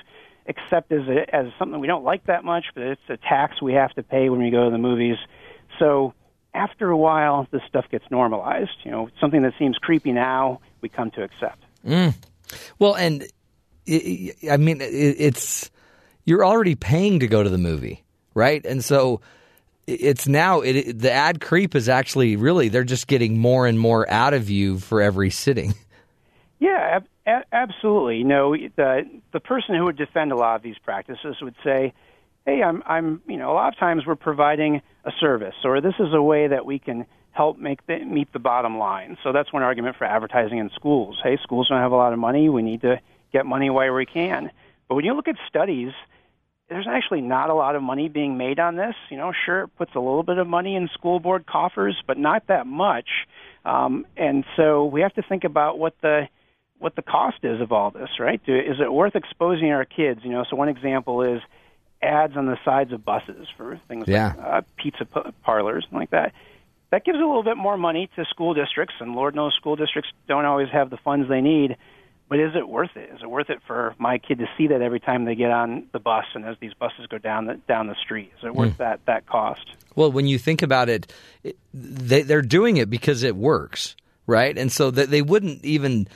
accept 0.45 0.91
as 0.91 1.01
as 1.31 1.45
something 1.57 1.79
we 1.79 1.87
don't 1.87 2.03
like 2.03 2.25
that 2.25 2.43
much, 2.43 2.65
but 2.75 2.83
it's 2.83 3.01
a 3.07 3.17
tax 3.17 3.61
we 3.61 3.73
have 3.73 3.93
to 3.93 4.03
pay 4.03 4.29
when 4.29 4.43
we 4.43 4.51
go 4.51 4.65
to 4.65 4.71
the 4.71 4.77
movies. 4.77 5.17
So 5.79 6.13
after 6.53 6.89
a 6.89 6.97
while, 6.97 7.47
this 7.51 7.61
stuff 7.67 7.85
gets 7.91 8.05
normalized. 8.09 8.71
You 8.83 8.91
know, 8.91 9.09
something 9.19 9.41
that 9.43 9.53
seems 9.59 9.77
creepy 9.77 10.11
now, 10.11 10.61
we 10.81 10.89
come 10.89 11.11
to 11.11 11.23
accept. 11.23 11.63
Mm. 11.85 12.15
Well, 12.77 12.95
and 12.95 13.23
i 13.87 14.57
mean, 14.57 14.81
it, 14.81 15.15
it's 15.19 15.71
you're 16.25 16.45
already 16.45 16.75
paying 16.75 17.19
to 17.19 17.27
go 17.27 17.41
to 17.43 17.49
the 17.49 17.57
movie, 17.57 18.03
right? 18.33 18.63
And 18.65 18.83
so 18.83 19.21
it's 19.87 20.27
now 20.27 20.61
it, 20.61 20.99
the 20.99 21.11
ad 21.11 21.41
creep 21.41 21.75
is 21.75 21.89
actually 21.89 22.35
really 22.35 22.69
they're 22.69 22.83
just 22.83 23.07
getting 23.07 23.37
more 23.39 23.65
and 23.65 23.79
more 23.79 24.09
out 24.09 24.33
of 24.33 24.49
you 24.49 24.79
for 24.79 25.01
every 25.01 25.29
sitting. 25.29 25.73
Yeah, 26.61 26.97
ab- 26.97 27.07
a- 27.25 27.55
absolutely. 27.55 28.17
You 28.17 28.25
know, 28.25 28.53
the 28.53 29.09
the 29.31 29.39
person 29.39 29.75
who 29.75 29.85
would 29.85 29.95
defend 29.95 30.33
a 30.33 30.35
lot 30.35 30.57
of 30.57 30.61
these 30.61 30.77
practices 30.77 31.37
would 31.41 31.55
say, 31.63 31.93
"Hey, 32.45 32.61
I'm 32.61 32.83
I'm 32.85 33.21
you 33.27 33.37
know, 33.37 33.51
a 33.51 33.53
lot 33.53 33.71
of 33.71 33.79
times 33.79 34.05
we're 34.05 34.15
providing 34.15 34.81
a 35.09 35.19
service, 35.19 35.55
or 35.63 35.81
this 35.81 35.95
is 35.99 36.13
a 36.13 36.21
way 36.21 36.47
that 36.47 36.65
we 36.65 36.79
can 36.79 37.05
help 37.31 37.57
make 37.57 37.85
the, 37.87 37.99
meet 37.99 38.31
the 38.33 38.39
bottom 38.39 38.77
line." 38.77 39.17
So 39.23 39.31
that's 39.31 39.51
one 39.51 39.63
argument 39.63 39.97
for 39.97 40.05
advertising 40.05 40.57
in 40.57 40.69
schools. 40.75 41.19
Hey, 41.23 41.37
schools 41.43 41.67
don't 41.69 41.79
have 41.79 41.91
a 41.91 41.95
lot 41.95 42.13
of 42.13 42.19
money. 42.19 42.49
We 42.49 42.61
need 42.61 42.81
to 42.81 42.99
get 43.31 43.45
money 43.45 43.69
while 43.69 43.93
we 43.93 44.05
can. 44.05 44.51
But 44.87 44.95
when 44.95 45.05
you 45.05 45.13
look 45.13 45.27
at 45.27 45.35
studies, 45.47 45.93
there's 46.69 46.87
actually 46.87 47.21
not 47.21 47.49
a 47.49 47.53
lot 47.53 47.75
of 47.75 47.81
money 47.81 48.09
being 48.09 48.37
made 48.37 48.59
on 48.59 48.75
this. 48.75 48.95
You 49.09 49.17
know, 49.17 49.33
sure, 49.45 49.63
it 49.63 49.75
puts 49.77 49.91
a 49.95 49.99
little 49.99 50.23
bit 50.23 50.37
of 50.37 50.47
money 50.47 50.75
in 50.75 50.87
school 50.93 51.19
board 51.19 51.45
coffers, 51.45 52.01
but 52.05 52.17
not 52.17 52.47
that 52.47 52.67
much. 52.67 53.09
Um, 53.65 54.05
and 54.15 54.45
so 54.55 54.85
we 54.85 55.01
have 55.01 55.13
to 55.15 55.21
think 55.21 55.43
about 55.43 55.77
what 55.79 55.95
the 56.01 56.27
what 56.77 56.95
the 56.95 57.01
cost 57.01 57.39
is 57.43 57.59
of 57.59 57.73
all 57.73 57.91
this, 57.91 58.09
right? 58.19 58.41
Do, 58.45 58.55
is 58.55 58.79
it 58.79 58.91
worth 58.91 59.15
exposing 59.15 59.69
our 59.71 59.83
kids? 59.83 60.21
You 60.23 60.31
know, 60.31 60.45
so 60.49 60.55
one 60.55 60.69
example 60.69 61.23
is 61.23 61.41
ads 62.01 62.37
on 62.37 62.45
the 62.45 62.57
sides 62.63 62.91
of 62.93 63.03
buses 63.03 63.47
for 63.57 63.79
things 63.87 64.05
Yeah. 64.07 64.33
like 64.37 64.45
uh, 64.45 64.61
pizza 64.77 65.05
p- 65.05 65.31
parlors 65.43 65.85
and 65.89 65.99
like 65.99 66.11
that. 66.11 66.33
That 66.91 67.05
gives 67.05 67.17
a 67.17 67.21
little 67.21 67.43
bit 67.43 67.57
more 67.57 67.77
money 67.77 68.09
to 68.15 68.25
school 68.25 68.53
districts, 68.53 68.95
and 68.99 69.13
Lord 69.15 69.35
knows 69.35 69.53
school 69.55 69.75
districts 69.75 70.09
don't 70.27 70.45
always 70.45 70.69
have 70.69 70.89
the 70.89 70.97
funds 70.97 71.29
they 71.29 71.41
need. 71.41 71.77
But 72.29 72.39
is 72.39 72.55
it 72.55 72.67
worth 72.69 72.95
it? 72.95 73.09
Is 73.15 73.23
it 73.23 73.29
worth 73.29 73.49
it 73.49 73.59
for 73.65 73.95
my 73.97 74.19
kid 74.19 74.37
to 74.37 74.45
see 74.55 74.67
that 74.67 74.83
every 74.83 74.99
time 74.99 75.25
they 75.25 75.33
get 75.33 75.49
on 75.49 75.87
the 75.93 75.99
bus 75.99 76.25
and 76.35 76.45
as 76.45 76.57
these 76.59 76.75
buses 76.75 77.07
go 77.07 77.17
down 77.17 77.45
the 77.45 77.55
down 77.67 77.87
the 77.87 77.95
street? 77.95 78.31
Is 78.37 78.43
it 78.43 78.53
worth 78.55 78.77
that 78.77 78.99
that 79.07 79.25
cost? 79.25 79.65
Well, 79.95 80.11
when 80.11 80.27
you 80.27 80.37
think 80.37 80.61
about 80.61 80.89
it, 80.89 81.11
it 81.43 81.57
they, 81.73 82.21
they're 82.21 82.43
doing 82.43 82.77
it 82.77 82.87
because 82.87 83.23
it 83.23 83.35
works, 83.35 83.95
right? 84.27 84.55
And 84.55 84.71
so 84.71 84.91
that 84.91 85.09
they 85.09 85.23
wouldn't 85.23 85.65
even 85.65 86.07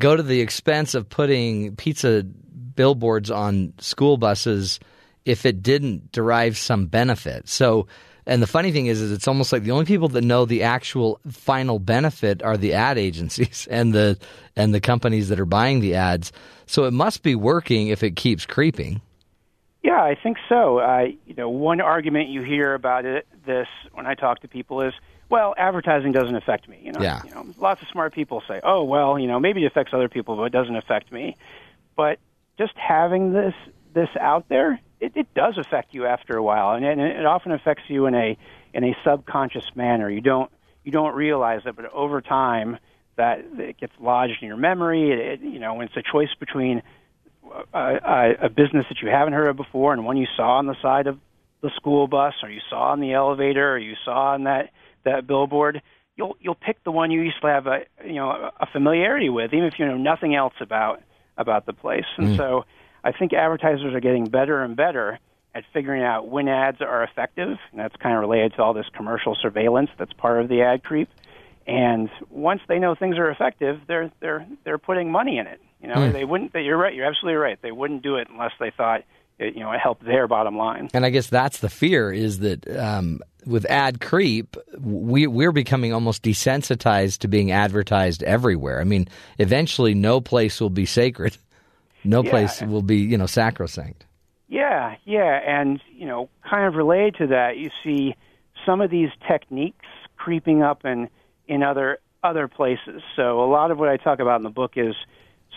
go 0.00 0.16
to 0.16 0.22
the 0.22 0.40
expense 0.40 0.94
of 0.94 1.10
putting 1.10 1.76
pizza 1.76 2.22
billboards 2.22 3.30
on 3.30 3.74
school 3.78 4.16
buses 4.16 4.80
if 5.28 5.44
it 5.46 5.62
didn't 5.62 6.10
derive 6.12 6.56
some 6.56 6.86
benefit. 6.86 7.48
So, 7.48 7.86
and 8.26 8.42
the 8.42 8.46
funny 8.46 8.72
thing 8.72 8.86
is, 8.86 9.00
is 9.00 9.12
it's 9.12 9.28
almost 9.28 9.52
like 9.52 9.62
the 9.62 9.70
only 9.70 9.84
people 9.84 10.08
that 10.08 10.22
know 10.24 10.44
the 10.44 10.62
actual 10.62 11.20
final 11.30 11.78
benefit 11.78 12.42
are 12.42 12.56
the 12.56 12.72
ad 12.74 12.98
agencies 13.08 13.68
and 13.70 13.92
the 13.92 14.18
and 14.56 14.74
the 14.74 14.80
companies 14.80 15.28
that 15.28 15.38
are 15.38 15.46
buying 15.46 15.80
the 15.80 15.94
ads. 15.94 16.32
So 16.66 16.84
it 16.84 16.92
must 16.92 17.22
be 17.22 17.34
working 17.34 17.88
if 17.88 18.02
it 18.02 18.16
keeps 18.16 18.44
creeping. 18.46 19.00
Yeah, 19.82 20.02
I 20.02 20.14
think 20.20 20.36
so. 20.48 20.78
Uh, 20.78 21.06
you 21.26 21.34
know, 21.36 21.48
one 21.48 21.80
argument 21.80 22.28
you 22.28 22.42
hear 22.42 22.74
about 22.74 23.04
it, 23.04 23.26
this 23.46 23.68
when 23.92 24.06
I 24.06 24.14
talk 24.14 24.40
to 24.40 24.48
people 24.48 24.82
is, 24.82 24.92
well, 25.30 25.54
advertising 25.56 26.12
doesn't 26.12 26.34
affect 26.34 26.68
me. 26.68 26.78
You 26.82 26.92
know, 26.92 27.00
Yeah. 27.00 27.22
you 27.24 27.30
know, 27.30 27.46
lots 27.58 27.80
of 27.80 27.88
smart 27.88 28.12
people 28.12 28.42
say, 28.48 28.60
oh, 28.64 28.82
well, 28.84 29.18
you 29.18 29.26
know, 29.28 29.38
maybe 29.38 29.62
it 29.62 29.66
affects 29.66 29.94
other 29.94 30.08
people, 30.08 30.36
but 30.36 30.42
it 30.44 30.52
doesn't 30.52 30.76
affect 30.76 31.12
me. 31.12 31.36
But 31.96 32.18
just 32.58 32.72
having 32.76 33.32
this 33.32 33.54
this 33.94 34.08
out 34.20 34.48
there, 34.48 34.80
it, 35.00 35.12
it 35.14 35.34
does 35.34 35.58
affect 35.58 35.94
you 35.94 36.06
after 36.06 36.36
a 36.36 36.42
while, 36.42 36.74
and 36.74 36.84
it, 36.84 36.98
it 36.98 37.26
often 37.26 37.52
affects 37.52 37.84
you 37.88 38.06
in 38.06 38.14
a 38.14 38.36
in 38.74 38.84
a 38.84 38.96
subconscious 39.04 39.64
manner. 39.74 40.10
You 40.10 40.20
don't 40.20 40.50
you 40.84 40.92
don't 40.92 41.14
realize 41.14 41.62
it, 41.66 41.76
but 41.76 41.92
over 41.92 42.20
time, 42.20 42.78
that 43.16 43.44
it 43.58 43.78
gets 43.78 43.92
lodged 44.00 44.38
in 44.40 44.48
your 44.48 44.56
memory. 44.56 45.12
It, 45.12 45.18
it, 45.18 45.40
you 45.40 45.58
know, 45.58 45.74
when 45.74 45.86
it's 45.88 45.96
a 45.96 46.02
choice 46.10 46.34
between 46.38 46.82
a, 47.72 47.78
a, 47.78 48.34
a 48.44 48.48
business 48.48 48.86
that 48.88 49.02
you 49.02 49.08
haven't 49.08 49.34
heard 49.34 49.48
of 49.48 49.56
before 49.56 49.92
and 49.92 50.04
one 50.04 50.16
you 50.16 50.26
saw 50.36 50.58
on 50.58 50.66
the 50.66 50.76
side 50.80 51.06
of 51.06 51.18
the 51.60 51.70
school 51.76 52.06
bus, 52.06 52.34
or 52.42 52.50
you 52.50 52.60
saw 52.70 52.92
on 52.92 53.00
the 53.00 53.12
elevator, 53.12 53.72
or 53.72 53.78
you 53.78 53.94
saw 54.04 54.34
on 54.34 54.44
that 54.44 54.70
that 55.04 55.26
billboard, 55.26 55.82
you'll 56.16 56.36
you'll 56.40 56.54
pick 56.54 56.82
the 56.84 56.90
one 56.90 57.10
you 57.10 57.22
used 57.22 57.40
to 57.40 57.46
have 57.48 57.66
a 57.66 57.80
you 58.04 58.14
know 58.14 58.50
a 58.60 58.66
familiarity 58.72 59.28
with, 59.28 59.52
even 59.52 59.66
if 59.66 59.74
you 59.78 59.86
know 59.86 59.96
nothing 59.96 60.34
else 60.34 60.54
about 60.60 61.02
about 61.36 61.66
the 61.66 61.72
place. 61.72 62.04
And 62.16 62.28
mm. 62.28 62.36
so, 62.36 62.64
I 63.04 63.12
think 63.12 63.32
advertisers 63.32 63.94
are 63.94 64.00
getting 64.00 64.26
better 64.26 64.62
and 64.62 64.76
better 64.76 65.18
at 65.54 65.64
figuring 65.72 66.02
out 66.02 66.28
when 66.28 66.48
ads 66.48 66.80
are 66.80 67.02
effective, 67.02 67.58
and 67.70 67.80
that's 67.80 67.96
kind 67.96 68.14
of 68.14 68.20
related 68.20 68.54
to 68.54 68.62
all 68.62 68.74
this 68.74 68.86
commercial 68.94 69.36
surveillance 69.40 69.90
that's 69.98 70.12
part 70.12 70.40
of 70.40 70.48
the 70.48 70.62
ad 70.62 70.84
creep. 70.84 71.08
And 71.66 72.08
once 72.30 72.60
they 72.68 72.78
know 72.78 72.94
things 72.94 73.18
are 73.18 73.30
effective, 73.30 73.80
they're 73.86 74.10
they're 74.20 74.46
they're 74.64 74.78
putting 74.78 75.12
money 75.12 75.38
in 75.38 75.46
it. 75.46 75.60
You 75.82 75.88
know, 75.88 76.10
they 76.10 76.24
wouldn't. 76.24 76.52
They, 76.52 76.62
You're 76.62 76.78
right. 76.78 76.94
You're 76.94 77.06
absolutely 77.06 77.36
right. 77.36 77.60
They 77.60 77.72
wouldn't 77.72 78.02
do 78.02 78.16
it 78.16 78.28
unless 78.30 78.52
they 78.58 78.70
thought 78.70 79.04
it, 79.38 79.54
you 79.54 79.60
know 79.60 79.70
it 79.72 79.78
helped 79.78 80.04
their 80.04 80.26
bottom 80.26 80.56
line. 80.56 80.88
And 80.92 81.04
I 81.04 81.10
guess 81.10 81.28
that's 81.28 81.58
the 81.58 81.68
fear 81.68 82.12
is 82.12 82.40
that 82.40 82.68
um, 82.76 83.20
with 83.46 83.64
ad 83.66 84.00
creep, 84.00 84.56
we 84.80 85.26
we're 85.26 85.52
becoming 85.52 85.92
almost 85.92 86.22
desensitized 86.22 87.18
to 87.18 87.28
being 87.28 87.52
advertised 87.52 88.22
everywhere. 88.22 88.80
I 88.80 88.84
mean, 88.84 89.08
eventually, 89.38 89.94
no 89.94 90.20
place 90.20 90.60
will 90.60 90.70
be 90.70 90.86
sacred. 90.86 91.36
No 92.04 92.22
Yeah. 92.22 92.30
place 92.30 92.62
will 92.62 92.82
be, 92.82 92.96
you 92.96 93.18
know, 93.18 93.26
sacrosanct. 93.26 94.06
Yeah, 94.48 94.96
yeah, 95.04 95.40
and 95.46 95.80
you 95.92 96.06
know, 96.06 96.28
kind 96.48 96.66
of 96.66 96.74
related 96.74 97.16
to 97.16 97.26
that, 97.28 97.58
you 97.58 97.70
see 97.84 98.14
some 98.64 98.80
of 98.80 98.90
these 98.90 99.10
techniques 99.26 99.84
creeping 100.16 100.62
up 100.62 100.84
in 100.84 101.08
in 101.46 101.62
other 101.62 101.98
other 102.22 102.48
places. 102.48 103.02
So 103.14 103.42
a 103.42 103.48
lot 103.50 103.70
of 103.70 103.78
what 103.78 103.88
I 103.88 103.96
talk 103.96 104.18
about 104.20 104.36
in 104.36 104.42
the 104.42 104.50
book 104.50 104.72
is 104.76 104.94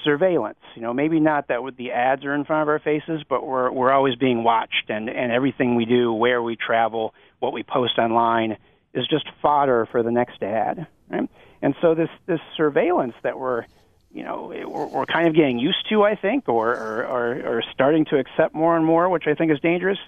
surveillance. 0.04 0.60
You 0.76 0.82
know, 0.82 0.94
maybe 0.94 1.20
not 1.20 1.48
that 1.48 1.64
with 1.64 1.78
the 1.78 1.92
ads 1.92 2.24
are 2.26 2.34
in 2.34 2.44
front 2.46 2.64
of 2.64 2.68
our 2.70 2.80
faces, 2.80 3.24
but 3.28 3.46
we're 3.46 3.72
we're 3.72 3.92
always 3.92 4.16
being 4.16 4.44
watched, 4.44 4.90
and 4.90 5.10
and 5.10 5.32
everything 5.32 5.76
we 5.76 5.86
do, 5.86 6.12
where 6.12 6.42
we 6.42 6.56
travel, 6.56 7.14
what 7.40 7.54
we 7.54 7.64
post 7.64 7.98
online, 7.98 8.58
is 8.94 9.08
just 9.08 9.26
fodder 9.42 9.88
for 9.92 10.04
the 10.04 10.12
next 10.12 10.44
ad. 10.44 10.88
Right? 11.10 11.30
And 11.62 11.76
so 11.82 11.96
this 11.96 12.10
this 12.26 12.40
surveillance 12.58 13.14
that 13.24 13.40
we're 13.40 13.66
you 14.14 14.24
know 14.24 14.54
we're, 14.68 14.86
we're 14.88 15.06
kind 15.06 15.28
of 15.28 15.36
getting 15.36 15.60
used 15.60 15.88
to, 15.90 16.04
I 16.04 16.16
think, 16.16 16.48
or, 16.48 16.70
or 16.70 17.06
or 17.06 17.58
or 17.58 17.64
starting 17.74 18.06
to 18.06 18.18
accept 18.18 18.54
more 18.54 18.76
and 18.76 18.86
more, 18.86 19.10
which 19.10 19.28
I 19.28 19.34
think 19.34 19.52
is 19.52 19.60
dangerous. 19.60 20.00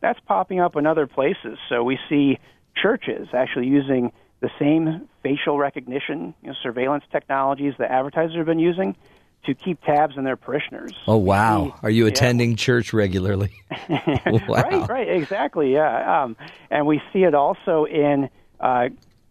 That's 0.00 0.18
popping 0.20 0.60
up 0.60 0.76
in 0.76 0.86
other 0.86 1.06
places. 1.06 1.58
So 1.68 1.84
we 1.84 1.98
see 2.08 2.38
churches 2.76 3.28
actually 3.32 3.68
using 3.68 4.12
the 4.40 4.50
same 4.58 5.08
facial 5.22 5.58
recognition, 5.58 6.34
you 6.42 6.48
know, 6.48 6.54
surveillance 6.62 7.04
technologies 7.12 7.74
that 7.78 7.90
advertisers 7.90 8.36
have 8.36 8.46
been 8.46 8.58
using 8.58 8.96
to 9.44 9.54
keep 9.54 9.80
tabs 9.82 10.16
on 10.16 10.24
their 10.24 10.36
parishioners. 10.36 10.92
Oh 11.06 11.16
wow! 11.16 11.74
Are 11.82 11.90
you 11.90 12.04
yeah. 12.04 12.10
attending 12.10 12.56
church 12.56 12.92
regularly? 12.92 13.52
wow. 13.88 14.42
Right, 14.48 14.88
right, 14.88 15.08
exactly, 15.08 15.72
yeah. 15.72 16.22
Um, 16.22 16.36
and 16.70 16.86
we 16.86 17.00
see 17.12 17.24
it 17.24 17.34
also 17.34 17.84
in 17.84 18.30
uh, 18.60 18.88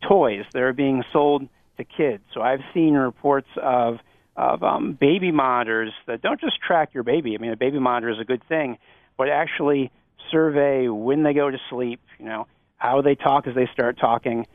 toys 0.08 0.46
that 0.54 0.62
are 0.62 0.74
being 0.74 1.04
sold 1.12 1.48
to 1.78 1.84
kids. 1.84 2.24
So 2.34 2.42
I've 2.42 2.62
seen 2.74 2.94
reports 2.96 3.48
of 3.58 4.00
of 4.36 4.64
um, 4.64 4.94
baby 4.94 5.32
monitors 5.32 5.92
that 6.08 6.22
don't 6.22 6.40
just 6.40 6.60
track 6.62 6.94
your 6.94 7.04
baby. 7.04 7.36
I 7.36 7.38
mean, 7.38 7.52
a 7.52 7.58
baby 7.58 7.80
monitor 7.80 8.10
is 8.12 8.20
a 8.20 8.26
good 8.26 8.44
thing, 8.48 8.78
but 9.18 9.30
actually 9.30 9.92
survey 10.32 10.88
when 10.88 11.24
they 11.24 11.34
go 11.34 11.50
to 11.50 11.58
sleep. 11.70 12.00
You 12.20 12.26
know, 12.26 12.48
how 12.78 13.02
they 13.02 13.16
talk 13.16 13.48
as 13.48 13.56
they 13.56 13.68
start 13.74 14.00
talking. 14.00 14.48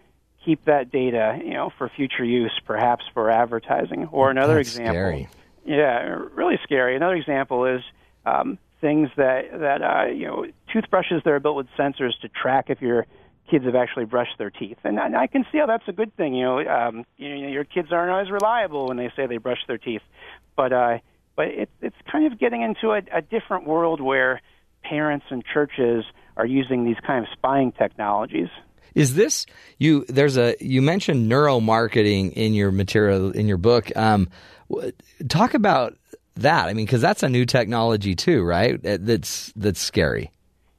Keep 0.44 0.66
that 0.66 0.92
data, 0.92 1.40
you 1.44 1.54
know, 1.54 1.72
for 1.76 1.88
future 1.88 2.24
use, 2.24 2.52
perhaps 2.64 3.04
for 3.12 3.30
advertising. 3.30 4.08
Or 4.12 4.30
another 4.30 4.56
That's 4.56 4.68
example. 4.68 4.92
scary. 4.92 5.28
Yeah, 5.64 6.20
really 6.34 6.58
scary. 6.62 6.94
Another 6.94 7.16
example 7.16 7.66
is 7.66 7.82
um, 8.24 8.56
things 8.80 9.08
that 9.16 9.50
that 9.58 9.82
uh, 9.82 10.06
you 10.06 10.26
know 10.26 10.46
toothbrushes 10.72 11.22
that 11.24 11.30
are 11.30 11.40
built 11.40 11.56
with 11.56 11.66
sensors 11.78 12.12
to 12.22 12.28
track 12.28 12.66
if 12.68 12.80
your 12.80 13.06
kids 13.50 13.64
have 13.64 13.74
actually 13.74 14.04
brushed 14.04 14.38
their 14.38 14.50
teeth, 14.50 14.78
and 14.84 14.98
I, 14.98 15.22
I 15.22 15.26
can 15.26 15.44
see 15.50 15.58
how 15.58 15.66
that's 15.66 15.86
a 15.88 15.92
good 15.92 16.14
thing. 16.16 16.34
You 16.34 16.44
know, 16.44 16.58
um, 16.60 17.04
you 17.16 17.42
know, 17.42 17.48
your 17.48 17.64
kids 17.64 17.88
aren't 17.92 18.10
always 18.10 18.30
reliable 18.30 18.88
when 18.88 18.96
they 18.96 19.10
say 19.16 19.26
they 19.26 19.38
brush 19.38 19.60
their 19.66 19.78
teeth, 19.78 20.02
but 20.56 20.72
uh, 20.72 20.98
but 21.36 21.46
it, 21.48 21.70
it's 21.80 21.96
kind 22.10 22.30
of 22.30 22.38
getting 22.38 22.62
into 22.62 22.90
a, 22.90 23.02
a 23.12 23.22
different 23.22 23.66
world 23.66 24.00
where 24.00 24.40
parents 24.82 25.26
and 25.30 25.44
churches 25.44 26.04
are 26.36 26.46
using 26.46 26.84
these 26.84 26.96
kind 27.06 27.24
of 27.24 27.30
spying 27.32 27.72
technologies. 27.72 28.48
Is 28.94 29.14
this 29.14 29.46
you? 29.78 30.04
There's 30.08 30.38
a 30.38 30.56
you 30.60 30.80
mentioned 30.80 31.30
neuromarketing 31.30 32.32
in 32.32 32.54
your 32.54 32.72
material 32.72 33.30
in 33.30 33.46
your 33.46 33.58
book. 33.58 33.94
Um, 33.94 34.28
talk 35.28 35.54
about 35.54 35.96
that. 36.36 36.68
I 36.68 36.72
mean, 36.72 36.86
because 36.86 37.02
that's 37.02 37.22
a 37.22 37.28
new 37.28 37.44
technology 37.44 38.14
too, 38.14 38.42
right? 38.42 38.80
That's 38.82 39.52
that's 39.54 39.80
scary. 39.80 40.30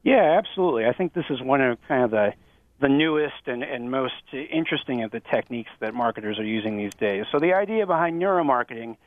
Yeah, 0.04 0.40
absolutely. 0.40 0.86
I 0.86 0.94
think 0.94 1.14
this 1.14 1.26
is 1.30 1.42
one 1.42 1.62
of 1.62 1.78
kind 1.88 2.04
of 2.04 2.12
the 2.12 2.34
the 2.80 2.90
newest 2.90 3.48
and, 3.48 3.64
and 3.64 3.90
most 3.90 4.14
interesting 4.34 5.04
of 5.04 5.12
the 5.12 5.20
techniques 5.20 5.72
that 5.80 5.94
marketers 5.94 6.38
are 6.38 6.46
using 6.46 6.78
these 6.78 6.94
days. 6.94 7.26
So 7.32 7.40
the 7.40 7.54
idea 7.54 7.88
behind 7.88 8.22
neuromarketing 8.22 8.98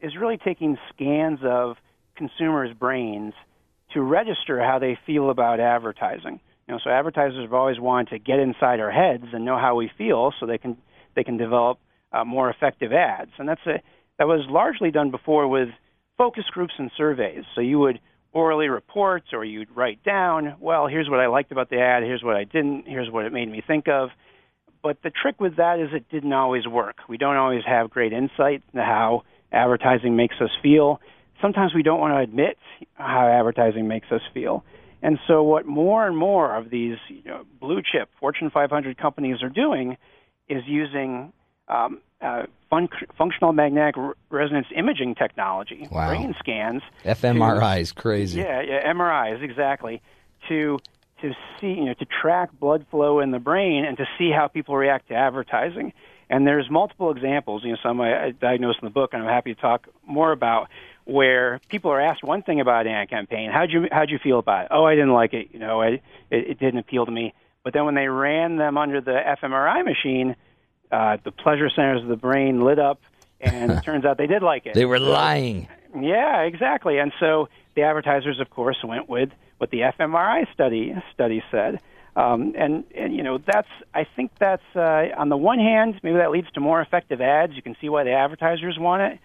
is 0.00 0.16
really 0.16 0.38
taking 0.38 0.78
scans 0.94 1.40
of 1.42 1.76
consumers' 2.16 2.74
brains 2.74 3.34
to 3.92 4.02
register 4.02 4.62
how 4.62 4.78
they 4.78 4.98
feel 5.06 5.30
about 5.30 5.60
advertising. 5.60 6.40
You 6.66 6.74
know, 6.74 6.80
so 6.82 6.90
advertisers 6.90 7.40
have 7.42 7.54
always 7.54 7.80
wanted 7.80 8.10
to 8.10 8.18
get 8.18 8.38
inside 8.38 8.80
our 8.80 8.90
heads 8.90 9.24
and 9.32 9.44
know 9.44 9.58
how 9.58 9.74
we 9.74 9.90
feel, 9.96 10.32
so 10.38 10.46
they 10.46 10.58
can 10.58 10.76
they 11.14 11.24
can 11.24 11.36
develop 11.36 11.78
uh, 12.12 12.24
more 12.24 12.50
effective 12.50 12.92
ads. 12.92 13.30
And 13.38 13.48
that's 13.48 13.66
a 13.66 13.80
that 14.18 14.26
was 14.26 14.46
largely 14.48 14.90
done 14.90 15.10
before 15.10 15.48
with 15.48 15.68
focus 16.18 16.44
groups 16.50 16.74
and 16.78 16.90
surveys. 16.96 17.44
So 17.54 17.60
you 17.60 17.78
would 17.78 18.00
orally 18.32 18.68
reports 18.68 19.26
or 19.32 19.44
you'd 19.44 19.74
write 19.74 20.02
down, 20.04 20.56
well, 20.60 20.86
here's 20.86 21.08
what 21.08 21.20
I 21.20 21.26
liked 21.26 21.52
about 21.52 21.70
the 21.70 21.80
ad, 21.80 22.02
here's 22.02 22.22
what 22.22 22.36
I 22.36 22.44
didn't, 22.44 22.84
here's 22.86 23.10
what 23.10 23.24
it 23.24 23.32
made 23.32 23.50
me 23.50 23.62
think 23.66 23.88
of. 23.88 24.10
But 24.82 25.02
the 25.02 25.10
trick 25.10 25.40
with 25.40 25.56
that 25.56 25.80
is 25.80 25.88
it 25.92 26.08
didn't 26.10 26.32
always 26.32 26.66
work. 26.66 26.96
We 27.08 27.16
don't 27.16 27.36
always 27.36 27.62
have 27.66 27.90
great 27.90 28.12
insight 28.12 28.62
into 28.72 28.84
how 28.84 29.22
advertising 29.50 30.14
makes 30.14 30.36
us 30.40 30.50
feel. 30.62 31.00
Sometimes 31.40 31.74
we 31.74 31.82
don't 31.82 32.00
want 32.00 32.12
to 32.12 32.18
admit 32.18 32.58
how 32.94 33.28
advertising 33.28 33.88
makes 33.88 34.06
us 34.12 34.20
feel. 34.32 34.64
And 35.02 35.18
so, 35.28 35.42
what 35.42 35.64
more 35.64 36.06
and 36.06 36.16
more 36.16 36.56
of 36.56 36.70
these 36.70 36.96
you 37.08 37.22
know, 37.24 37.44
blue 37.60 37.80
chip 37.82 38.08
Fortune 38.18 38.50
500 38.50 38.98
companies 38.98 39.42
are 39.42 39.48
doing 39.48 39.96
is 40.48 40.62
using 40.66 41.32
um, 41.68 42.00
uh, 42.20 42.44
fun- 42.70 42.88
functional 43.16 43.52
magnetic 43.52 43.94
resonance 44.30 44.66
imaging 44.74 45.14
technology, 45.14 45.88
Wow. 45.90 46.08
brain 46.08 46.34
scans, 46.38 46.82
fMRI 47.04 47.80
is 47.80 47.92
crazy. 47.92 48.40
yeah, 48.40 48.60
yeah, 48.60 48.92
MRIs 48.92 49.42
exactly 49.42 50.02
to 50.48 50.78
to 51.22 51.32
see 51.60 51.68
you 51.72 51.84
know 51.86 51.94
to 51.94 52.04
track 52.04 52.50
blood 52.58 52.86
flow 52.90 53.20
in 53.20 53.30
the 53.30 53.38
brain 53.38 53.84
and 53.84 53.96
to 53.98 54.06
see 54.18 54.30
how 54.30 54.48
people 54.48 54.76
react 54.76 55.08
to 55.08 55.14
advertising. 55.14 55.92
And 56.30 56.46
there's 56.46 56.68
multiple 56.70 57.10
examples. 57.10 57.64
You 57.64 57.70
know, 57.72 57.78
some 57.82 58.00
I, 58.00 58.26
I 58.26 58.30
diagnosed 58.32 58.80
in 58.82 58.86
the 58.86 58.90
book, 58.92 59.10
and 59.14 59.22
I'm 59.22 59.28
happy 59.28 59.54
to 59.54 59.60
talk 59.60 59.88
more 60.06 60.30
about 60.30 60.68
where 61.04 61.58
people 61.70 61.90
are 61.90 62.00
asked 62.00 62.22
one 62.22 62.42
thing 62.42 62.60
about 62.60 62.86
an 62.86 62.92
ad 62.92 63.08
campaign. 63.08 63.50
How'd 63.50 63.70
you 63.70 63.88
how'd 63.90 64.10
you 64.10 64.18
feel 64.18 64.38
about 64.38 64.66
it? 64.66 64.68
Oh, 64.72 64.84
I 64.84 64.94
didn't 64.94 65.12
like 65.14 65.32
it. 65.32 65.48
You 65.52 65.58
know, 65.58 65.80
I, 65.80 65.86
it, 66.30 66.50
it 66.50 66.58
didn't 66.58 66.80
appeal 66.80 67.06
to 67.06 67.12
me. 67.12 67.32
But 67.64 67.72
then 67.72 67.84
when 67.86 67.94
they 67.94 68.08
ran 68.08 68.56
them 68.56 68.76
under 68.76 69.00
the 69.00 69.18
fMRI 69.42 69.84
machine, 69.84 70.36
uh, 70.90 71.18
the 71.24 71.32
pleasure 71.32 71.68
centers 71.70 72.02
of 72.02 72.08
the 72.08 72.16
brain 72.16 72.62
lit 72.64 72.78
up, 72.78 73.00
and 73.40 73.70
it 73.72 73.82
turns 73.84 74.04
out 74.04 74.18
they 74.18 74.26
did 74.26 74.42
like 74.42 74.66
it. 74.66 74.74
They 74.74 74.84
were 74.84 74.98
So- 74.98 75.10
lying. 75.10 75.68
yeah, 76.00 76.42
exactly. 76.42 76.98
And 76.98 77.12
so 77.20 77.48
the 77.74 77.82
advertisers, 77.82 78.40
of 78.40 78.50
course, 78.50 78.78
went 78.84 79.08
with 79.08 79.30
what 79.58 79.70
the 79.70 79.80
fMRI 79.80 80.52
study 80.52 80.94
study 81.12 81.42
said. 81.50 81.80
Um, 82.16 82.54
and 82.56 82.82
and 82.96 83.14
you 83.14 83.22
know 83.22 83.38
that's 83.38 83.68
I 83.94 84.04
think 84.16 84.32
that's 84.40 84.62
uh, 84.74 85.06
on 85.16 85.28
the 85.28 85.36
one 85.36 85.60
hand 85.60 86.00
maybe 86.02 86.16
that 86.16 86.30
leads 86.32 86.50
to 86.52 86.60
more 86.60 86.80
effective 86.80 87.20
ads. 87.20 87.54
You 87.54 87.62
can 87.62 87.76
see 87.80 87.88
why 87.88 88.02
the 88.02 88.12
advertisers 88.12 88.76
want 88.76 89.02
it, 89.02 89.18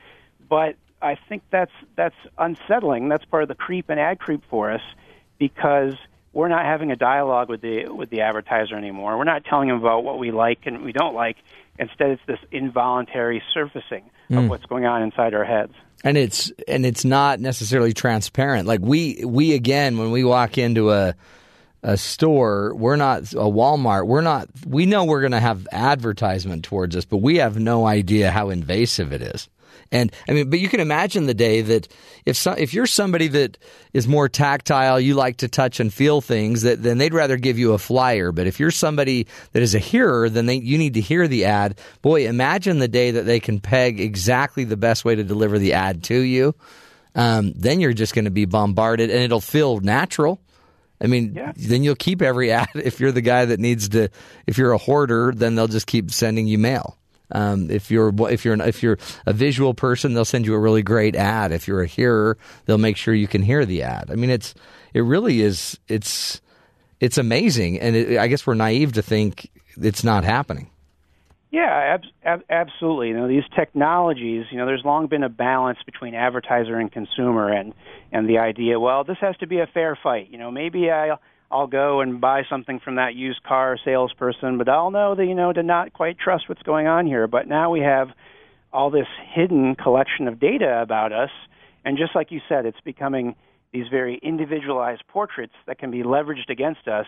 but 0.47 0.76
I 1.02 1.17
think 1.28 1.41
that's 1.49 1.71
that's 1.95 2.15
unsettling. 2.38 3.10
That's 3.10 3.26
part 3.26 3.41
of 3.43 3.49
the 3.49 3.56
creep 3.56 3.89
and 3.89 3.99
ad 3.99 4.19
creep 4.19 4.43
for 4.47 4.69
us 4.71 4.82
because 5.39 5.95
we're 6.34 6.48
not 6.48 6.65
having 6.65 6.91
a 6.91 6.96
dialogue 6.96 7.50
with 7.50 7.62
the 7.62 7.88
with 7.88 8.10
the 8.10 8.22
advertiser 8.22 8.76
anymore. 8.76 9.17
We're 9.17 9.24
not 9.24 9.46
telling 9.46 9.69
them 9.69 9.78
about 9.78 10.04
what 10.04 10.17
we 10.17 10.32
like 10.32 10.60
and 10.65 10.84
we 10.84 10.91
don't 10.91 11.15
like. 11.15 11.38
Instead, 11.80 12.12
it's 12.12 12.22
this 12.28 12.39
involuntary 12.52 13.41
surfacing 13.54 14.04
of 14.30 14.43
hmm. 14.43 14.48
what's 14.48 14.65
going 14.65 14.86
on 14.86 15.02
inside 15.04 15.34
our 15.34 15.46
heads. 15.46 15.74
and 16.04 16.17
it's 16.17 16.52
and 16.67 16.86
it's 16.86 17.06
not 17.06 17.39
necessarily 17.39 17.93
transparent. 17.93 18.67
Like 18.67 18.82
we 18.82 19.24
we 19.26 19.54
again 19.54 19.98
when 19.98 20.12
we 20.12 20.24
walk 20.24 20.58
into 20.58 20.91
a 20.91 21.15
a 21.84 21.98
store, 21.98 22.74
we're 22.76 22.96
not 22.96 23.34
a 23.34 23.50
Walmart, 23.50 24.08
we're 24.08 24.22
not. 24.22 24.48
We 24.65 24.86
know 24.86 25.04
we're 25.04 25.19
going 25.19 25.34
to 25.34 25.39
have 25.39 25.67
advertisement 25.72 26.63
towards 26.63 26.96
us, 26.96 27.06
but 27.06 27.17
we 27.17 27.38
have 27.38 27.60
no 27.60 27.86
idea 27.86 28.32
how 28.32 28.50
invasive 28.50 29.12
it 29.12 29.22
is. 29.22 29.50
And 29.91 30.12
I 30.28 30.34
mean, 30.34 30.50
but 30.50 30.60
you 30.60 30.69
can 30.69 30.80
imagine 30.80 31.26
the 31.26 31.34
day 31.34 31.62
that 31.62 31.88
if 32.26 32.36
so, 32.36 32.54
if 32.54 32.74
you're 32.74 32.88
somebody 32.88 33.28
that 33.28 33.58
is 33.93 34.08
more 34.08 34.28
tactile, 34.30 35.00
you 35.00 35.13
like 35.13 35.38
to 35.38 35.48
touch 35.48 35.80
and 35.80 35.93
feel 35.93 36.22
things, 36.22 36.63
that 36.63 36.82
then 36.82 36.98
they'd 36.98 37.13
rather 37.13 37.38
give 37.38 37.60
you 37.60 37.74
a 37.74 37.78
flyer. 37.78 38.32
But 38.32 38.48
if 38.48 38.60
you're 38.60 38.72
somebody 38.72 39.28
that 39.52 39.62
is 39.62 39.76
a 39.76 39.80
hearer, 39.80 40.30
then 40.30 40.46
they, 40.48 40.56
you 40.56 40.78
need 40.78 40.96
to 40.96 41.02
hear 41.02 41.28
the 41.28 41.46
ad. 41.46 41.78
Boy, 42.02 42.28
imagine 42.28 42.80
the 42.80 42.88
day 42.88 43.12
that 43.12 43.24
they 43.26 43.39
can 43.39 43.60
peg 43.60 44.00
exactly 44.00 44.63
the 44.63 44.78
best 44.78 45.06
way 45.06 45.15
to 45.15 45.24
deliver 45.24 45.60
the 45.60 45.74
ad 45.74 46.04
to 46.06 46.17
you. 46.17 46.56
Um, 47.15 47.54
then 47.56 47.80
you're 47.80 47.93
just 47.93 48.15
going 48.15 48.26
to 48.26 48.32
be 48.32 48.46
bombarded, 48.46 49.12
and 49.12 49.19
it'll 49.22 49.39
feel 49.41 49.80
natural. 49.82 50.41
I 51.00 51.06
mean, 51.08 51.34
Yeah. 51.36 51.52
then 51.56 51.84
you'll 51.84 51.96
keep 51.96 52.22
every 52.24 52.52
ad. 52.60 52.69
If 52.74 53.00
you're 53.00 53.12
the 53.12 53.22
guy 53.22 53.46
that 53.46 53.60
needs 53.60 53.89
to, 53.89 54.10
if 54.48 54.58
you're 54.58 54.72
a 54.72 54.78
hoarder, 54.80 55.32
then 55.36 55.54
they'll 55.56 55.67
just 55.67 55.86
keep 55.86 56.10
sending 56.12 56.48
you 56.48 56.58
mail. 56.58 56.98
Um, 57.32 57.72
if 57.72 57.90
you're 57.90 58.14
if 58.30 58.46
you're 58.46 58.54
an, 58.54 58.62
if 58.62 58.84
you're 58.84 58.98
a 59.26 59.34
visual 59.34 59.74
person, 59.74 60.14
they'll 60.14 60.26
send 60.26 60.46
you 60.46 60.54
a 60.54 60.60
really 60.60 60.84
great 60.84 61.16
ad. 61.16 61.52
If 61.52 61.68
you're 61.68 61.82
a 61.82 61.88
hearer, 61.88 62.38
they'll 62.66 62.78
make 62.78 62.98
sure 62.98 63.14
you 63.14 63.28
can 63.28 63.42
hear 63.42 63.66
the 63.66 63.84
ad. 63.84 64.12
I 64.12 64.16
mean, 64.16 64.30
it's 64.30 64.54
it 64.94 65.02
really 65.02 65.42
is 65.42 65.80
it's 65.88 66.42
it's 67.00 67.18
amazing, 67.18 67.80
and 67.80 67.96
it, 67.96 68.18
I 68.18 68.28
guess 68.28 68.46
we're 68.46 68.54
naive 68.54 68.94
to 68.94 69.02
think 69.02 69.50
it's 69.78 70.04
not 70.04 70.24
happening. 70.24 70.70
Yeah, 71.52 71.96
ab- 71.96 72.02
ab- 72.26 72.46
absolutely. 72.50 73.10
You 73.10 73.14
know, 73.14 73.28
these 73.28 73.44
technologies, 73.56 74.46
you 74.50 74.58
know, 74.58 74.66
there's 74.66 74.84
long 74.84 75.06
been 75.06 75.22
a 75.22 75.30
balance 75.30 75.78
between 75.86 76.16
advertiser 76.16 76.78
and 76.80 76.92
consumer 76.92 77.52
and 77.52 77.74
and 78.12 78.30
the 78.30 78.38
idea, 78.38 78.80
well, 78.80 79.04
this 79.04 79.18
has 79.22 79.36
to 79.38 79.48
be 79.48 79.60
a 79.60 79.68
fair 79.68 79.98
fight. 80.02 80.30
You 80.30 80.38
know, 80.38 80.52
maybe 80.52 80.90
I'll 80.90 81.20
I'll 81.54 81.68
go 81.68 82.02
and 82.02 82.20
buy 82.20 82.42
something 82.50 82.80
from 82.80 82.96
that 82.96 83.13
used 83.13 83.44
car 83.44 83.78
salesperson, 83.86 84.58
but 84.58 84.68
I'll 84.68 84.89
know 84.89 85.13
that, 85.13 85.24
you 85.24 85.36
know, 85.36 85.54
to 85.54 85.62
not 85.62 85.94
quite 85.94 86.18
trust 86.18 86.50
what's 86.50 86.63
going 86.63 86.88
on 86.88 87.06
here. 87.06 87.28
But 87.28 87.48
now 87.48 87.70
we 87.70 87.82
have 87.82 88.08
all 88.74 88.89
this 88.89 89.06
hidden 89.36 89.76
collection 89.76 90.28
of 90.28 90.39
data 90.39 90.82
about 90.82 91.13
us, 91.13 91.30
and 91.86 91.96
just 91.96 92.16
like 92.16 92.32
you 92.32 92.42
said, 92.50 92.66
it's 92.66 92.82
becoming 92.84 93.36
these 93.72 93.86
very 93.92 94.20
individualized 94.24 95.04
portraits 95.08 95.54
that 95.68 95.78
can 95.78 95.92
be 95.92 96.02
leveraged 96.02 96.50
against 96.50 96.88
us, 96.88 97.06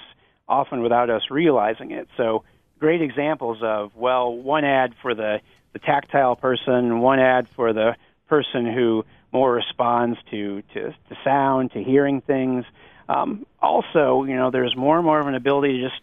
often 0.47 0.83
without 0.83 1.09
us 1.09 1.23
realizing 1.31 1.89
it. 1.89 2.07
So, 2.15 2.43
great 2.79 3.01
examples 3.01 3.57
of 3.63 3.95
well, 3.95 4.31
one 4.31 4.63
ad 4.63 4.93
for 5.01 5.15
the 5.15 5.39
the 5.73 5.79
tactile 5.79 6.35
person, 6.35 6.99
one 6.99 7.19
ad 7.19 7.47
for 7.55 7.73
the 7.73 7.95
person 8.29 8.71
who 8.71 9.05
more 9.33 9.51
responds 9.53 10.19
to 10.29 10.61
to, 10.75 10.91
to 10.91 11.17
sound, 11.23 11.71
to 11.71 11.81
hearing 11.83 12.21
things. 12.21 12.63
Um, 13.07 13.45
also, 13.61 14.23
you 14.23 14.35
know, 14.35 14.51
there's 14.51 14.75
more 14.75 14.97
and 14.97 15.05
more 15.05 15.19
of 15.19 15.27
an 15.27 15.35
ability 15.35 15.79
to 15.81 15.89
just 15.89 16.01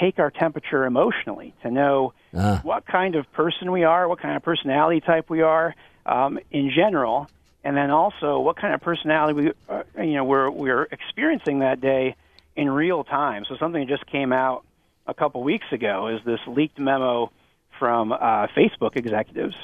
take 0.00 0.18
our 0.18 0.30
temperature 0.30 0.84
emotionally, 0.84 1.54
to 1.62 1.70
know 1.70 2.12
Ah. 2.36 2.60
what 2.62 2.86
kind 2.86 3.14
of 3.14 3.30
person 3.32 3.72
we 3.72 3.84
are, 3.84 4.06
what 4.08 4.20
kind 4.20 4.36
of 4.36 4.42
personality 4.42 5.00
type 5.00 5.30
we 5.30 5.40
are 5.42 5.74
um, 6.04 6.38
in 6.50 6.70
general, 6.70 7.28
and 7.64 7.76
then 7.76 7.90
also 7.90 8.38
what 8.40 8.56
kind 8.56 8.74
of 8.74 8.80
personality 8.80 9.32
we, 9.34 9.52
uh, 9.68 9.82
you 9.98 10.14
know, 10.14 10.24
we're 10.24 10.50
we're 10.50 10.82
experiencing 10.92 11.60
that 11.60 11.80
day 11.80 12.14
in 12.54 12.68
real 12.70 13.04
time. 13.04 13.44
So 13.48 13.56
something 13.56 13.80
that 13.86 13.88
just 13.88 14.06
came 14.06 14.32
out 14.32 14.64
a 15.06 15.14
couple 15.14 15.42
weeks 15.42 15.66
ago 15.72 16.08
is 16.08 16.20
this 16.24 16.40
leaked 16.46 16.78
memo 16.78 17.30
from 17.78 18.12
uh, 18.12 18.46
Facebook 18.48 18.96
executives, 18.96 19.54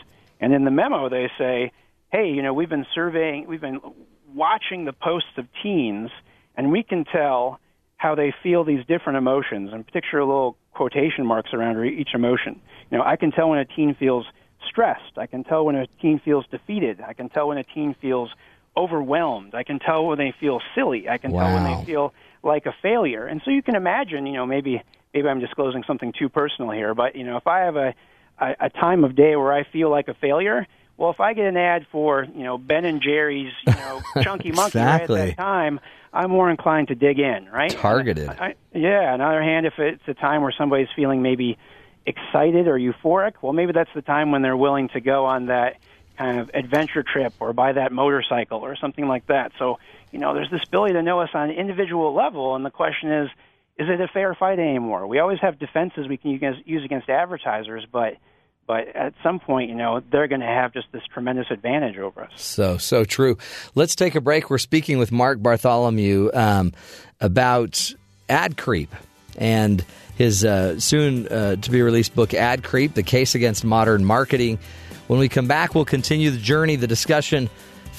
and 0.40 0.53
in 0.55 0.64
the 0.64 0.71
memo 0.71 1.09
they 1.11 1.31
say, 1.38 1.73
"Hey, 2.11 2.31
you 2.31 2.42
know, 2.42 2.55
we've 2.55 2.68
been 2.71 2.87
surveying, 2.95 3.47
we've 3.47 3.61
been 3.61 3.81
watching 4.35 4.85
the 4.87 4.92
posts 4.95 5.37
of 5.37 5.47
teens, 5.62 6.11
and 6.57 6.71
we 6.71 6.83
can 6.83 7.05
tell." 7.05 7.59
how 8.03 8.17
they 8.17 8.35
feel 8.43 8.65
these 8.65 8.85
different 8.87 9.17
emotions, 9.17 9.71
and 9.73 9.87
picture 9.87 10.25
little 10.25 10.57
quotation 10.75 11.25
marks 11.25 11.55
around 11.55 11.81
each 11.87 12.15
emotion. 12.15 12.61
You 12.91 12.99
know, 12.99 13.05
I 13.05 13.15
can 13.15 13.31
tell 13.31 13.49
when 13.51 13.61
a 13.61 13.65
teen 13.65 13.95
feels 13.95 14.27
stressed. 14.69 15.17
I 15.17 15.27
can 15.27 15.45
tell 15.45 15.65
when 15.65 15.77
a 15.77 15.87
teen 16.01 16.19
feels 16.19 16.45
defeated. 16.51 17.01
I 17.01 17.12
can 17.12 17.29
tell 17.29 17.47
when 17.47 17.59
a 17.59 17.62
teen 17.62 17.95
feels 18.01 18.31
overwhelmed. 18.77 19.55
I 19.55 19.62
can 19.62 19.79
tell 19.79 20.07
when 20.07 20.19
they 20.19 20.35
feel 20.41 20.61
silly. 20.75 21.09
I 21.09 21.19
can 21.19 21.31
tell 21.31 21.53
when 21.53 21.62
they 21.62 21.85
feel 21.87 22.12
like 22.43 22.67
a 22.67 22.75
failure. 22.83 23.25
And 23.27 23.41
so 23.45 23.53
you 23.53 23.62
can 23.62 23.77
imagine, 23.77 24.27
you 24.27 24.33
know, 24.33 24.47
maybe 24.47 24.83
maybe 25.15 25.29
I'm 25.29 25.38
disclosing 25.38 25.85
something 25.87 26.12
too 26.19 26.29
personal 26.29 26.73
here, 26.73 26.95
but 26.95 27.15
you 27.15 27.23
know, 27.23 27.37
if 27.37 27.47
I 27.47 27.61
have 27.61 27.77
a 27.77 27.95
a, 28.41 28.57
a 28.61 28.71
time 28.71 29.05
of 29.05 29.15
day 29.15 29.37
where 29.37 29.53
I 29.53 29.62
feel 29.62 29.91
like 29.91 30.09
a 30.09 30.15
failure, 30.15 30.67
well, 31.03 31.11
if 31.11 31.19
I 31.19 31.35
get 31.35 31.47
an 31.47 31.57
ad 31.57 31.85
for 31.91 32.25
you 32.33 32.45
know 32.45 32.57
Ben 32.57 32.85
and 32.85 33.03
Jerry's, 33.03 33.53
you 33.67 33.73
know, 33.73 34.01
Chunky 34.23 34.53
Monkey 34.53 34.79
right 34.79 35.03
at 35.03 35.09
that 35.09 35.37
time, 35.37 35.81
I'm 36.12 36.31
more 36.31 36.49
inclined 36.49 36.88
to 36.88 36.95
dig 36.95 37.19
in, 37.19 37.47
right? 37.47 37.73
Targeted. 37.73 38.29
I, 38.29 38.55
yeah. 38.73 39.12
On 39.12 39.19
the 39.19 39.25
other 39.25 39.43
hand, 39.43 39.67
if 39.67 39.81
it's 39.81 40.03
a 40.07 40.15
time 40.15 40.43
where 40.43 40.55
somebody's 40.57 40.87
feeling 40.95 41.21
maybe 41.21 41.59
excited 42.07 42.69
or 42.69 42.79
euphoric, 42.79 43.33
well, 43.43 43.53
maybe 43.53 43.73
that's 43.73 43.91
the 43.97 44.03
time 44.03 44.31
when 44.31 44.43
they're 44.43 44.57
willing 44.57 44.91
to 44.91 45.01
go 45.01 45.25
on 45.25 45.47
that 45.47 45.79
kind 46.17 46.38
of 46.38 46.53
adventure 46.55 47.03
trip 47.03 47.33
or 47.41 47.53
buy 47.53 47.73
that 47.73 47.91
motorcycle 47.91 48.61
or 48.61 48.77
something 48.77 49.09
like 49.09 49.27
that. 49.27 49.51
So, 49.59 49.81
you 50.12 50.21
know, 50.21 50.35
there's 50.35 50.53
this 50.53 50.62
ability 50.69 50.95
to 50.95 51.03
know 51.03 51.19
us 51.19 51.31
on 51.35 51.51
an 51.51 51.57
individual 51.57 52.15
level, 52.15 52.55
and 52.55 52.65
the 52.65 52.71
question 52.71 53.11
is, 53.11 53.29
is 53.77 53.88
it 53.88 54.01
a 54.01 54.07
fair 54.07 54.37
fight 54.37 54.61
anymore? 54.61 55.09
We 55.09 55.19
always 55.19 55.41
have 55.41 55.59
defenses 55.59 56.07
we 56.07 56.17
can 56.17 56.31
use 56.65 56.85
against 56.85 57.09
advertisers, 57.09 57.87
but 57.91 58.19
but 58.66 58.88
at 58.94 59.14
some 59.22 59.40
point, 59.40 59.68
you 59.70 59.77
know, 59.77 60.03
they're 60.11 60.29
going 60.29 60.40
to 60.40 60.46
have 60.46 60.72
just 60.72 60.87
this 60.92 61.03
tremendous 61.12 61.46
advantage 61.51 61.98
over 61.98 62.22
us. 62.22 62.31
So, 62.40 62.79
so 62.79 63.05
true. 63.05 63.38
Let's 63.75 63.94
take 63.94 64.14
a 64.14 64.20
break. 64.20 64.51
We're 64.51 64.59
speaking 64.59 64.98
with 64.98 65.12
Mark 65.12 65.42
Bartholomew 65.42 66.31
um, 66.33 66.72
about 67.20 67.92
ad 68.29 68.57
creep 68.57 68.94
and 69.37 69.85
his 70.16 70.44
uh, 70.44 70.79
soon 70.79 71.27
uh, 71.29 71.57
to 71.57 71.70
be 71.70 71.83
released 71.83 72.14
book, 72.14 72.35
Ad 72.35 72.62
Creep 72.62 72.94
The 72.94 73.03
Case 73.03 73.35
Against 73.35 73.64
Modern 73.64 74.05
Marketing. 74.05 74.59
When 75.09 75.18
we 75.18 75.29
come 75.29 75.48
back, 75.48 75.75
we'll 75.75 75.85
continue 75.85 76.31
the 76.31 76.38
journey, 76.38 76.77
the 76.77 76.87
discussion, 76.87 77.51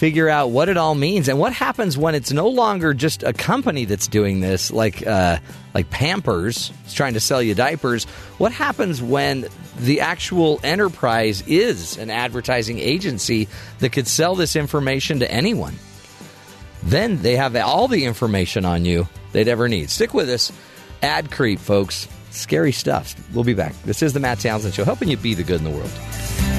figure 0.04 0.28
out 0.28 0.50
what 0.50 0.68
it 0.68 0.76
all 0.76 0.96
means 0.96 1.30
and 1.30 1.40
what 1.40 1.54
happens 1.54 1.98
when 1.98 2.14
it's 2.14 2.34
no 2.34 2.50
longer 2.50 2.94
just 2.94 3.24
a 3.24 3.32
company 3.32 3.86
that's 3.86 4.10
doing 4.10 4.42
this, 4.42 4.70
like, 4.70 5.08
uh, 5.08 5.38
like 5.74 5.90
Pampers 5.90 6.74
is 6.86 6.94
trying 6.94 7.14
to 7.14 7.22
sell 7.22 7.42
you 7.42 7.56
diapers. 7.56 8.04
What 8.38 8.52
happens 8.52 9.02
when 9.02 9.48
the 9.80 10.02
actual 10.02 10.60
enterprise 10.62 11.42
is 11.48 11.98
an 11.98 12.10
advertising 12.10 12.80
agency 12.80 13.48
that 13.80 13.94
could 13.94 14.06
sell 14.06 14.36
this 14.36 14.58
information 14.58 15.20
to 15.20 15.32
anyone? 15.32 15.76
Then 16.84 17.22
they 17.22 17.38
have 17.38 17.56
all 17.56 17.88
the 17.88 18.04
information 18.04 18.66
on 18.66 18.84
you 18.84 19.08
they'd 19.32 19.48
ever 19.48 19.70
need. 19.70 19.90
Stick 19.90 20.14
with 20.14 20.30
us. 20.30 20.52
Ad 21.02 21.32
creep, 21.32 21.60
folks. 21.60 22.10
Scary 22.32 22.74
stuff. 22.74 23.16
We'll 23.34 23.46
be 23.46 23.54
back. 23.54 23.74
This 23.84 24.02
is 24.04 24.12
the 24.12 24.20
Matt 24.20 24.42
Townsend 24.42 24.74
Show, 24.74 24.84
helping 24.84 25.08
you 25.08 25.16
be 25.16 25.34
the 25.34 25.44
good 25.44 25.60
in 25.60 25.64
the 25.64 25.70
world. 25.70 26.53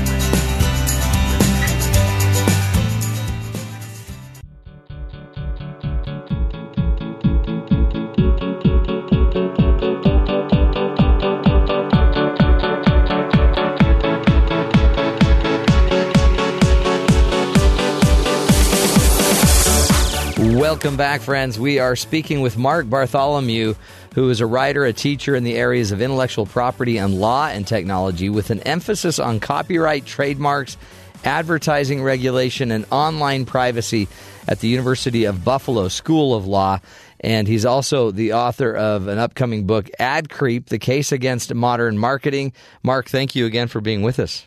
Welcome 20.84 20.98
back, 20.98 21.22
friends. 21.22 21.58
We 21.58 21.78
are 21.78 21.96
speaking 21.96 22.42
with 22.42 22.58
Mark 22.58 22.90
Bartholomew, 22.90 23.74
who 24.14 24.28
is 24.28 24.42
a 24.42 24.46
writer, 24.46 24.84
a 24.84 24.92
teacher 24.92 25.34
in 25.34 25.42
the 25.42 25.54
areas 25.54 25.92
of 25.92 26.02
intellectual 26.02 26.44
property 26.44 26.98
and 26.98 27.18
law 27.18 27.48
and 27.48 27.66
technology, 27.66 28.28
with 28.28 28.50
an 28.50 28.60
emphasis 28.60 29.18
on 29.18 29.40
copyright, 29.40 30.04
trademarks, 30.04 30.76
advertising 31.24 32.02
regulation, 32.02 32.70
and 32.70 32.84
online 32.90 33.46
privacy 33.46 34.08
at 34.46 34.60
the 34.60 34.68
University 34.68 35.24
of 35.24 35.42
Buffalo 35.42 35.88
School 35.88 36.34
of 36.34 36.46
Law. 36.46 36.80
And 37.18 37.48
he's 37.48 37.64
also 37.64 38.10
the 38.10 38.34
author 38.34 38.76
of 38.76 39.08
an 39.08 39.16
upcoming 39.16 39.66
book, 39.66 39.88
Ad 39.98 40.28
Creep 40.28 40.66
The 40.66 40.78
Case 40.78 41.12
Against 41.12 41.54
Modern 41.54 41.96
Marketing. 41.96 42.52
Mark, 42.82 43.08
thank 43.08 43.34
you 43.34 43.46
again 43.46 43.68
for 43.68 43.80
being 43.80 44.02
with 44.02 44.18
us. 44.18 44.44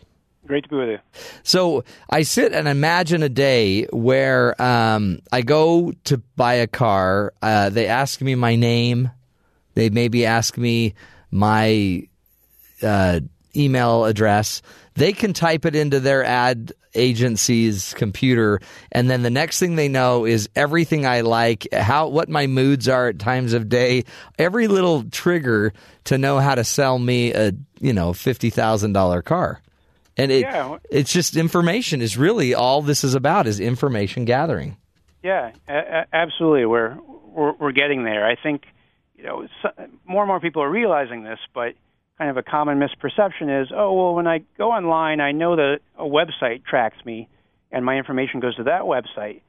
Great 0.48 0.64
to 0.64 0.70
be 0.70 0.76
with 0.78 0.90
you. 0.90 1.00
So 1.44 1.84
I 2.10 2.22
sit 2.22 2.54
and 2.54 2.68
imagine 2.68 3.22
a 3.22 3.30
day 3.30 3.84
where 3.92 4.60
um, 4.62 5.20
I 5.32 5.42
go 5.42 5.92
to 6.06 6.18
buy 6.38 6.56
a 6.56 6.68
car. 6.68 7.34
Uh, 7.42 7.70
they 7.70 7.88
ask 7.88 8.22
me 8.22 8.36
my 8.36 8.56
name. 8.56 9.12
They 9.74 9.90
maybe 9.90 10.26
ask 10.26 10.58
me 10.58 10.94
my 11.32 12.08
uh, 12.82 13.20
email 13.56 14.06
address. 14.06 14.62
They 14.96 15.12
can 15.14 15.34
type 15.34 15.66
it 15.66 15.76
into 15.76 16.00
their 16.00 16.24
ad 16.24 16.72
agency's 16.96 17.94
computer, 17.94 18.60
and 18.92 19.10
then 19.10 19.22
the 19.22 19.30
next 19.30 19.60
thing 19.60 19.76
they 19.76 19.90
know 19.90 20.26
is 20.26 20.50
everything 20.56 21.06
I 21.06 21.22
like, 21.22 21.68
how 21.72 22.08
what 22.08 22.30
my 22.30 22.48
moods 22.48 22.88
are 22.88 23.10
at 23.10 23.20
times 23.20 23.54
of 23.54 23.70
day, 23.70 24.06
every 24.40 24.68
little 24.68 25.04
trigger 25.04 25.74
to 26.06 26.18
know 26.18 26.40
how 26.40 26.56
to 26.56 26.64
sell 26.64 26.98
me 26.98 27.34
a 27.34 27.52
you 27.80 27.94
know 27.94 28.14
fifty 28.14 28.50
thousand 28.50 28.94
dollar 28.94 29.22
car. 29.22 29.62
And 30.18 30.32
it, 30.32 30.42
Yeah. 30.42 30.78
it's 30.90 31.12
just 31.14 31.36
information 31.36 32.02
is 32.02 32.18
really 32.18 32.54
all 32.54 32.82
this 32.82 33.04
is 33.04 33.14
about 33.16 33.46
is 33.48 33.60
information 33.60 34.26
gathering. 34.26 34.78
Yeah, 35.24 35.52
a- 35.68 36.06
absolutely. 36.14 36.66
We're, 36.66 36.98
we're 37.26 37.52
we're 37.54 37.72
getting 37.72 38.04
there. 38.04 38.26
I 38.26 38.36
think 38.36 38.64
you 39.16 39.24
know, 39.24 39.48
more 40.06 40.24
and 40.24 40.28
more 40.28 40.40
people 40.40 40.62
are 40.62 40.70
realizing 40.70 41.24
this, 41.24 41.40
but 41.54 41.74
kind 42.18 42.30
of 42.30 42.38
a 42.38 42.44
common 42.44 42.80
misperception 42.80 43.62
is, 43.64 43.70
oh, 43.76 43.94
well, 43.94 44.16
when 44.16 44.28
I 44.28 44.40
go 44.58 44.72
online, 44.72 45.22
I 45.22 45.32
know 45.32 45.56
that 45.56 45.80
a 45.98 46.04
website 46.04 46.64
tracks 46.66 46.98
me 47.06 47.28
and 47.72 47.84
my 47.86 47.96
information 47.98 48.40
goes 48.40 48.56
to 48.58 48.64
that 48.64 48.84
website, 48.84 49.42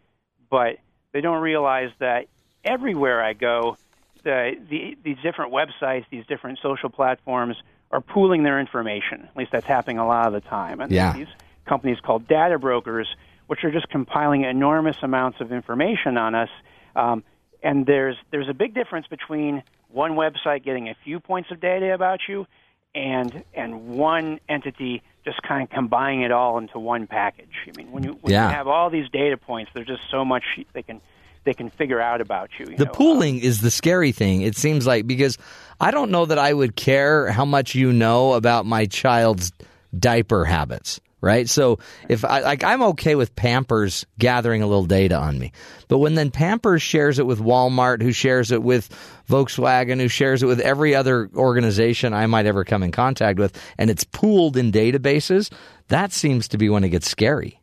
but 0.50 0.76
they 1.12 1.20
don't 1.20 1.40
realize 1.42 1.90
that 1.98 2.26
everywhere 2.64 3.22
I 3.22 3.32
go, 3.34 3.76
the, 4.24 4.52
the, 4.68 4.96
these 5.04 5.16
different 5.22 5.52
websites, 5.52 6.04
these 6.10 6.26
different 6.26 6.58
social 6.62 6.88
platforms 6.90 7.56
are 7.90 8.00
pooling 8.00 8.42
their 8.42 8.60
information. 8.60 9.28
At 9.30 9.36
least 9.36 9.52
that's 9.52 9.66
happening 9.66 9.98
a 9.98 10.06
lot 10.06 10.26
of 10.26 10.32
the 10.34 10.40
time. 10.48 10.80
And 10.80 10.92
Yeah. 10.92 11.12
these 11.12 11.28
companies 11.66 11.98
called 12.00 12.26
data 12.28 12.58
brokers, 12.58 13.08
which 13.46 13.64
are 13.64 13.70
just 13.70 13.88
compiling 13.88 14.44
enormous 14.44 14.96
amounts 15.02 15.40
of 15.40 15.52
information 15.52 16.16
on 16.18 16.34
us. 16.34 16.50
Um, 16.96 17.22
and 17.62 17.86
there's 17.86 18.16
there's 18.30 18.48
a 18.48 18.54
big 18.54 18.74
difference 18.74 19.06
between 19.06 19.62
one 19.88 20.12
website 20.12 20.62
getting 20.64 20.88
a 20.88 20.94
few 21.04 21.18
points 21.18 21.50
of 21.50 21.60
data 21.60 21.92
about 21.94 22.20
you 22.28 22.46
and 22.94 23.42
and 23.54 23.88
one 23.88 24.38
entity 24.48 25.02
just 25.24 25.42
kind 25.42 25.62
of 25.62 25.70
combining 25.70 26.22
it 26.22 26.30
all 26.30 26.58
into 26.58 26.78
one 26.78 27.06
package. 27.06 27.54
I 27.66 27.72
mean, 27.72 27.90
when 27.90 28.04
you 28.04 28.18
when 28.20 28.32
Yeah. 28.32 28.48
you 28.48 28.54
have 28.54 28.68
all 28.68 28.90
these 28.90 29.08
data 29.10 29.36
points, 29.36 29.70
there's 29.74 29.86
just 29.86 30.02
so 30.10 30.24
much 30.24 30.44
they 30.72 30.82
can 30.82 31.00
they 31.48 31.54
can 31.54 31.70
figure 31.70 31.98
out 31.98 32.20
about 32.20 32.50
you. 32.58 32.66
you 32.68 32.76
The 32.76 32.84
know. 32.84 32.90
Uh, 32.90 32.94
pooling 32.94 33.38
is 33.38 33.62
the 33.62 33.70
scary 33.70 34.12
thing. 34.12 34.42
It 34.42 34.54
seems 34.54 34.86
like 34.86 35.06
because 35.06 35.38
I 35.80 35.90
don't 35.90 36.10
know 36.10 36.26
that 36.26 36.38
I 36.38 36.52
would 36.52 36.76
care 36.76 37.30
how 37.30 37.46
much 37.46 37.74
you 37.74 37.90
know 37.90 38.34
about 38.34 38.66
my 38.66 38.84
child's 38.84 39.50
diaper 39.98 40.44
habits, 40.44 41.00
right? 41.22 41.48
So 41.48 41.78
if 42.06 42.22
I 42.22 42.40
like, 42.40 42.64
I'm 42.64 42.82
okay 42.82 43.14
with 43.14 43.34
Pampers 43.34 44.04
gathering 44.18 44.60
a 44.60 44.66
little 44.66 44.84
data 44.84 45.16
on 45.16 45.38
me, 45.38 45.52
but 45.88 46.00
when 46.00 46.16
then 46.16 46.30
Pampers 46.30 46.82
shares 46.82 47.18
it 47.18 47.24
with 47.24 47.38
Walmart, 47.38 48.02
who 48.02 48.12
shares 48.12 48.52
it 48.52 48.62
with 48.62 48.90
Volkswagen, 49.26 49.98
who 49.98 50.08
shares 50.08 50.42
it 50.42 50.46
with 50.46 50.60
every 50.60 50.94
other 50.94 51.30
organization 51.34 52.12
I 52.12 52.26
might 52.26 52.44
ever 52.44 52.62
come 52.62 52.82
in 52.82 52.92
contact 52.92 53.38
with, 53.38 53.58
and 53.78 53.88
it's 53.88 54.04
pooled 54.04 54.58
in 54.58 54.70
databases, 54.70 55.50
that 55.88 56.12
seems 56.12 56.46
to 56.48 56.58
be 56.58 56.68
when 56.68 56.84
it 56.84 56.90
gets 56.90 57.08
scary. 57.08 57.58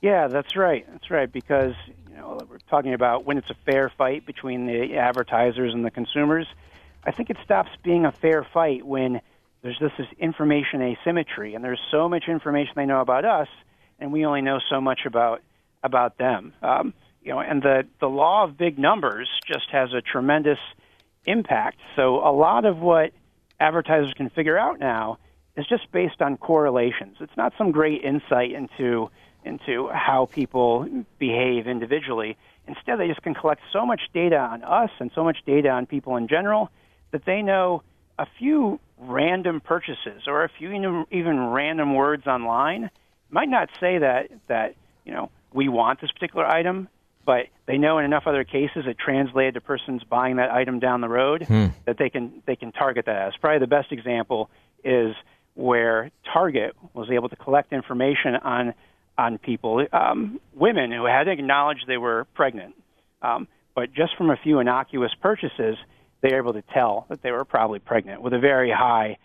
Yeah, 0.00 0.26
that's 0.26 0.56
right. 0.56 0.84
That's 0.90 1.10
right. 1.10 1.30
Because 1.30 1.74
know 2.20 2.38
we're 2.48 2.58
talking 2.70 2.94
about 2.94 3.24
when 3.24 3.38
it's 3.38 3.50
a 3.50 3.56
fair 3.66 3.92
fight 3.96 4.26
between 4.26 4.66
the 4.66 4.96
advertisers 4.96 5.74
and 5.74 5.84
the 5.84 5.90
consumers. 5.90 6.46
I 7.04 7.12
think 7.12 7.30
it 7.30 7.38
stops 7.44 7.70
being 7.82 8.04
a 8.04 8.12
fair 8.12 8.46
fight 8.52 8.84
when 8.86 9.20
there's 9.62 9.78
this, 9.80 9.92
this 9.98 10.06
information 10.18 10.82
asymmetry, 10.82 11.54
and 11.54 11.64
there's 11.64 11.80
so 11.90 12.08
much 12.08 12.24
information 12.28 12.72
they 12.76 12.86
know 12.86 13.00
about 13.00 13.24
us, 13.24 13.48
and 13.98 14.12
we 14.12 14.24
only 14.24 14.42
know 14.42 14.60
so 14.70 14.80
much 14.80 15.00
about 15.06 15.42
about 15.82 16.18
them. 16.18 16.52
Um, 16.62 16.94
you 17.22 17.32
know, 17.32 17.40
and 17.40 17.62
the 17.62 17.86
the 18.00 18.08
law 18.08 18.44
of 18.44 18.56
big 18.56 18.78
numbers 18.78 19.28
just 19.46 19.70
has 19.70 19.92
a 19.92 20.00
tremendous 20.00 20.58
impact. 21.26 21.78
So 21.96 22.16
a 22.16 22.32
lot 22.32 22.64
of 22.64 22.78
what 22.78 23.12
advertisers 23.58 24.12
can 24.14 24.30
figure 24.30 24.58
out 24.58 24.78
now 24.78 25.18
is 25.56 25.66
just 25.66 25.90
based 25.92 26.22
on 26.22 26.36
correlations. 26.36 27.16
It's 27.20 27.36
not 27.36 27.52
some 27.58 27.72
great 27.72 28.02
insight 28.02 28.52
into 28.52 29.10
into 29.44 29.88
how 29.88 30.26
people 30.26 30.86
behave 31.18 31.66
individually. 31.66 32.36
Instead, 32.66 32.98
they 32.98 33.08
just 33.08 33.22
can 33.22 33.34
collect 33.34 33.62
so 33.72 33.86
much 33.86 34.00
data 34.12 34.36
on 34.36 34.62
us 34.62 34.90
and 34.98 35.10
so 35.14 35.24
much 35.24 35.38
data 35.46 35.68
on 35.68 35.86
people 35.86 36.16
in 36.16 36.28
general 36.28 36.70
that 37.10 37.24
they 37.24 37.42
know 37.42 37.82
a 38.18 38.26
few 38.38 38.78
random 38.98 39.60
purchases 39.60 40.22
or 40.26 40.44
a 40.44 40.48
few 40.48 40.70
even- 41.10 41.46
random 41.50 41.94
words 41.94 42.26
online 42.26 42.90
might 43.30 43.48
not 43.48 43.68
say 43.80 43.98
that 43.98 44.28
that 44.48 44.74
you 45.04 45.12
know 45.12 45.30
we 45.52 45.68
want 45.68 46.00
this 46.00 46.10
particular 46.12 46.46
item, 46.46 46.88
but 47.24 47.46
they 47.66 47.78
know 47.78 47.98
in 47.98 48.04
enough 48.04 48.24
other 48.26 48.44
cases 48.44 48.84
it 48.86 48.98
translated 48.98 49.54
to 49.54 49.60
persons 49.60 50.02
buying 50.04 50.36
that 50.36 50.50
item 50.50 50.78
down 50.78 51.00
the 51.00 51.08
road 51.08 51.44
hmm. 51.44 51.66
that 51.86 51.96
they 51.98 52.10
can 52.10 52.42
they 52.46 52.56
can 52.56 52.72
target 52.72 53.06
that 53.06 53.28
as. 53.28 53.36
Probably 53.40 53.58
the 53.58 53.66
best 53.66 53.90
example 53.90 54.50
is 54.84 55.14
where 55.54 56.10
Target 56.32 56.74
was 56.94 57.10
able 57.10 57.28
to 57.28 57.36
collect 57.36 57.72
information 57.72 58.36
on 58.36 58.74
on 59.18 59.38
people, 59.38 59.86
um, 59.92 60.40
women 60.54 60.90
who 60.92 61.04
had 61.04 61.28
acknowledged 61.28 61.84
they 61.86 61.96
were 61.98 62.26
pregnant, 62.34 62.74
um, 63.22 63.46
but 63.74 63.92
just 63.92 64.16
from 64.16 64.30
a 64.30 64.36
few 64.36 64.58
innocuous 64.60 65.12
purchases, 65.20 65.76
they 66.22 66.30
were 66.32 66.38
able 66.38 66.52
to 66.54 66.62
tell 66.74 67.06
that 67.08 67.22
they 67.22 67.30
were 67.30 67.44
probably 67.44 67.78
pregnant 67.78 68.22
with 68.22 68.32
a 68.32 68.38
very 68.38 68.70
high 68.70 69.16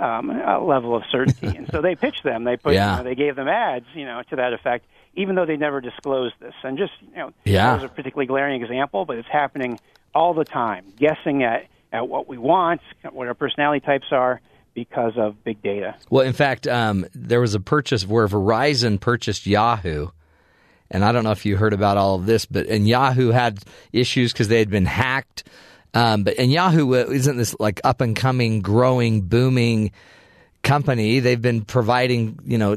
um, 0.00 0.30
uh, 0.30 0.60
level 0.60 0.96
of 0.96 1.02
certainty. 1.10 1.56
and 1.56 1.68
so 1.70 1.80
they 1.80 1.94
pitched 1.94 2.24
them. 2.24 2.44
They 2.44 2.56
put, 2.56 2.74
Yeah. 2.74 2.92
you 2.92 2.96
know, 2.98 3.04
they 3.04 3.14
gave 3.14 3.36
them 3.36 3.48
ads, 3.48 3.86
you 3.94 4.04
know, 4.04 4.22
to 4.30 4.36
that 4.36 4.52
effect, 4.52 4.86
even 5.14 5.36
though 5.36 5.46
they 5.46 5.56
never 5.56 5.80
disclosed 5.80 6.34
this. 6.40 6.54
And 6.64 6.76
just, 6.76 6.92
you 7.10 7.16
know, 7.16 7.32
Yeah. 7.44 7.76
that 7.76 7.82
was 7.82 7.90
a 7.90 7.94
particularly 7.94 8.26
glaring 8.26 8.60
example, 8.62 9.04
but 9.04 9.18
it's 9.18 9.28
happening 9.28 9.78
all 10.14 10.34
the 10.34 10.44
time. 10.44 10.92
Guessing 10.98 11.42
at 11.44 11.66
at 11.92 12.08
what 12.08 12.26
we 12.26 12.38
want, 12.38 12.80
what 13.12 13.28
our 13.28 13.34
personality 13.34 13.78
types 13.86 14.06
are, 14.10 14.40
because 14.74 15.12
of 15.16 15.42
big 15.44 15.62
data. 15.62 15.94
Well, 16.10 16.26
in 16.26 16.32
fact, 16.32 16.66
um, 16.66 17.06
there 17.14 17.40
was 17.40 17.54
a 17.54 17.60
purchase 17.60 18.06
where 18.06 18.26
Verizon 18.26 19.00
purchased 19.00 19.46
Yahoo. 19.46 20.08
And 20.90 21.04
I 21.04 21.12
don't 21.12 21.24
know 21.24 21.30
if 21.30 21.46
you 21.46 21.56
heard 21.56 21.72
about 21.72 21.96
all 21.96 22.16
of 22.16 22.26
this, 22.26 22.44
but 22.44 22.66
and 22.66 22.86
Yahoo 22.86 23.30
had 23.30 23.60
issues 23.92 24.32
because 24.32 24.48
they 24.48 24.58
had 24.58 24.70
been 24.70 24.86
hacked. 24.86 25.44
Um, 25.94 26.24
but 26.24 26.38
and 26.38 26.52
Yahoo 26.52 26.92
isn't 26.92 27.36
this 27.36 27.56
like 27.58 27.80
up 27.84 28.00
and 28.00 28.14
coming, 28.14 28.60
growing, 28.60 29.22
booming 29.22 29.92
company. 30.64 31.20
They've 31.20 31.40
been 31.40 31.62
providing, 31.62 32.38
you 32.44 32.58
know, 32.58 32.76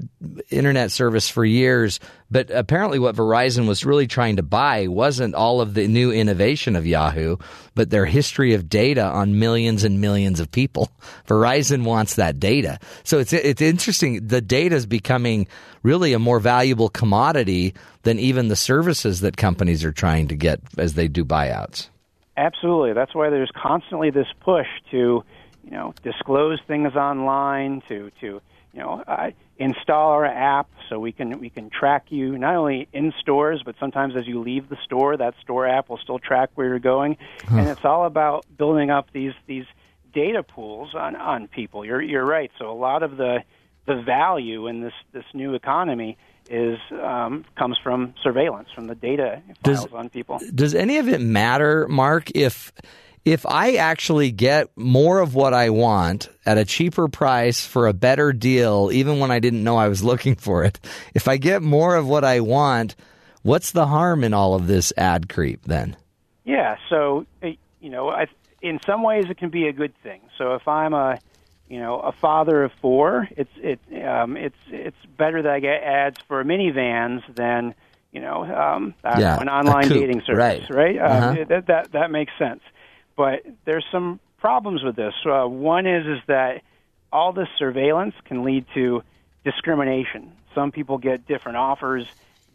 internet 0.49 0.91
service 0.91 1.27
for 1.27 1.43
years. 1.43 1.99
But 2.29 2.51
apparently, 2.51 2.99
what 2.99 3.15
Verizon 3.15 3.67
was 3.67 3.85
really 3.85 4.05
trying 4.05 4.35
to 4.35 4.43
buy 4.43 4.87
wasn't 4.87 5.33
all 5.33 5.61
of 5.61 5.73
the 5.73 5.87
new 5.87 6.11
innovation 6.11 6.75
of 6.75 6.85
Yahoo, 6.85 7.37
but 7.73 7.89
their 7.89 8.05
history 8.05 8.53
of 8.53 8.69
data 8.69 9.03
on 9.03 9.39
millions 9.39 9.83
and 9.83 9.99
millions 9.99 10.39
of 10.39 10.51
people. 10.51 10.91
Verizon 11.27 11.83
wants 11.83 12.15
that 12.15 12.39
data. 12.39 12.79
So 13.03 13.17
it's 13.17 13.33
it's 13.33 13.61
interesting. 13.61 14.27
The 14.27 14.41
data 14.41 14.75
is 14.75 14.85
becoming 14.85 15.47
really 15.81 16.13
a 16.13 16.19
more 16.19 16.39
valuable 16.39 16.89
commodity 16.89 17.73
than 18.03 18.19
even 18.19 18.49
the 18.49 18.55
services 18.55 19.21
that 19.21 19.37
companies 19.37 19.83
are 19.83 19.91
trying 19.91 20.27
to 20.27 20.35
get 20.35 20.59
as 20.77 20.93
they 20.93 21.07
do 21.07 21.25
buyouts. 21.25 21.89
Absolutely. 22.37 22.93
That's 22.93 23.15
why 23.15 23.29
there's 23.29 23.51
constantly 23.55 24.11
this 24.11 24.27
push 24.41 24.67
to, 24.91 25.23
you 25.67 25.73
know, 25.77 25.93
disclose 26.01 26.59
things 26.67 26.95
online, 26.95 27.81
to 27.89 28.11
to 28.21 28.41
you 28.73 28.83
know, 28.83 29.03
uh, 29.07 29.31
install 29.57 30.11
our 30.11 30.25
app 30.25 30.69
so 30.87 30.99
we 30.99 31.11
can 31.11 31.39
we 31.39 31.49
can 31.49 31.69
track 31.69 32.05
you 32.09 32.37
not 32.37 32.55
only 32.55 32.87
in 32.93 33.11
stores 33.19 33.63
but 33.65 33.75
sometimes 33.79 34.15
as 34.15 34.27
you 34.27 34.41
leave 34.41 34.69
the 34.69 34.77
store, 34.85 35.17
that 35.17 35.33
store 35.41 35.67
app 35.67 35.89
will 35.89 35.97
still 35.97 36.19
track 36.19 36.49
where 36.55 36.67
you're 36.67 36.79
going, 36.79 37.17
and 37.49 37.67
it's 37.67 37.83
all 37.83 38.05
about 38.05 38.45
building 38.57 38.89
up 38.89 39.11
these 39.11 39.33
these 39.45 39.65
data 40.13 40.43
pools 40.43 40.95
on 40.95 41.15
on 41.15 41.47
people. 41.47 41.83
You're 41.83 42.01
you're 42.01 42.25
right. 42.25 42.51
So 42.59 42.71
a 42.71 42.79
lot 42.87 43.03
of 43.03 43.17
the 43.17 43.43
the 43.87 44.01
value 44.01 44.67
in 44.67 44.81
this 44.81 44.93
this 45.11 45.25
new 45.33 45.53
economy 45.55 46.17
is 46.49 46.79
um, 46.91 47.43
comes 47.57 47.77
from 47.83 48.13
surveillance, 48.23 48.69
from 48.73 48.87
the 48.87 48.95
data 48.95 49.41
Does- 49.63 49.85
on 49.87 50.09
people. 50.09 50.39
does 50.53 50.73
any 50.75 50.97
of 50.97 51.09
it 51.09 51.19
matter, 51.19 51.87
Mark? 51.89 52.31
If 52.35 52.71
if 53.27 53.45
I 53.45 53.73
actually 53.73 54.31
get 54.31 54.69
more 54.77 55.19
of 55.19 55.35
what 55.35 55.53
I 55.53 55.69
want 55.69 56.29
at 56.45 56.57
a 56.57 56.63
cheaper 56.63 57.09
price 57.09 57.65
for 57.65 57.87
a 57.87 57.93
better 57.93 58.31
deal, 58.31 58.89
even 58.93 59.19
when 59.19 59.31
I 59.31 59.39
didn't 59.39 59.65
know 59.65 59.75
I 59.75 59.89
was 59.89 60.01
looking 60.11 60.35
for 60.35 60.63
it, 60.63 60.79
if 61.13 61.27
I 61.27 61.35
get 61.35 61.61
more 61.61 61.95
of 61.95 62.07
what 62.07 62.23
I 62.23 62.39
want, 62.39 62.95
what's 63.43 63.71
the 63.71 63.87
harm 63.87 64.23
in 64.23 64.33
all 64.33 64.55
of 64.55 64.67
this 64.67 64.93
ad 64.95 65.27
creep 65.27 65.63
then? 65.65 65.97
Yeah, 66.45 66.77
so 66.89 67.25
uh, 67.43 67.49
you 67.81 67.89
know, 67.89 68.09
I, 68.09 68.27
in 68.61 68.79
some 68.85 69.03
ways 69.03 69.25
it 69.29 69.37
can 69.37 69.49
be 69.49 69.67
a 69.67 69.73
good 69.73 69.93
thing. 70.01 70.21
So 70.37 70.53
if 70.55 70.65
I'm 70.65 70.93
a, 70.93 71.19
you 71.67 71.81
know, 71.81 71.99
a 71.99 72.13
father 72.13 72.63
of 72.63 72.71
four, 72.81 73.27
it's 73.31 73.51
it 73.57 73.81
um, 74.07 74.37
it's 74.37 74.55
it's 74.69 75.05
better 75.17 75.41
that 75.41 75.51
I 75.51 75.59
get 75.59 75.83
ads 75.83 76.17
for 76.29 76.41
minivans 76.45 77.23
than 77.35 77.75
you 78.13 78.21
know 78.21 78.45
um, 78.45 78.93
Yeah, 79.03 79.37
an 79.37 79.49
online 79.49 79.89
dating 79.89 80.21
service, 80.21 80.69
right. 80.69 80.69
right? 80.69 80.97
Uh-huh. 80.97 81.41
Uh, 81.41 81.45
that 81.49 81.67
that 81.67 81.91
that 81.91 82.09
makes 82.09 82.31
sense. 82.39 82.61
But 83.17 83.41
there's 83.65 83.85
some 83.91 84.21
problems 84.37 84.83
with 84.83 84.95
this. 84.95 85.13
Uh, 85.25 85.45
one 85.47 85.85
is 85.85 86.05
is 86.05 86.19
that 86.27 86.61
all 87.11 87.33
this 87.33 87.49
surveillance 87.57 88.15
can 88.25 88.43
lead 88.43 88.65
to 88.75 89.03
discrimination. 89.43 90.31
Some 90.55 90.71
people 90.71 90.97
get 90.97 91.27
different 91.27 91.57
offers, 91.57 92.05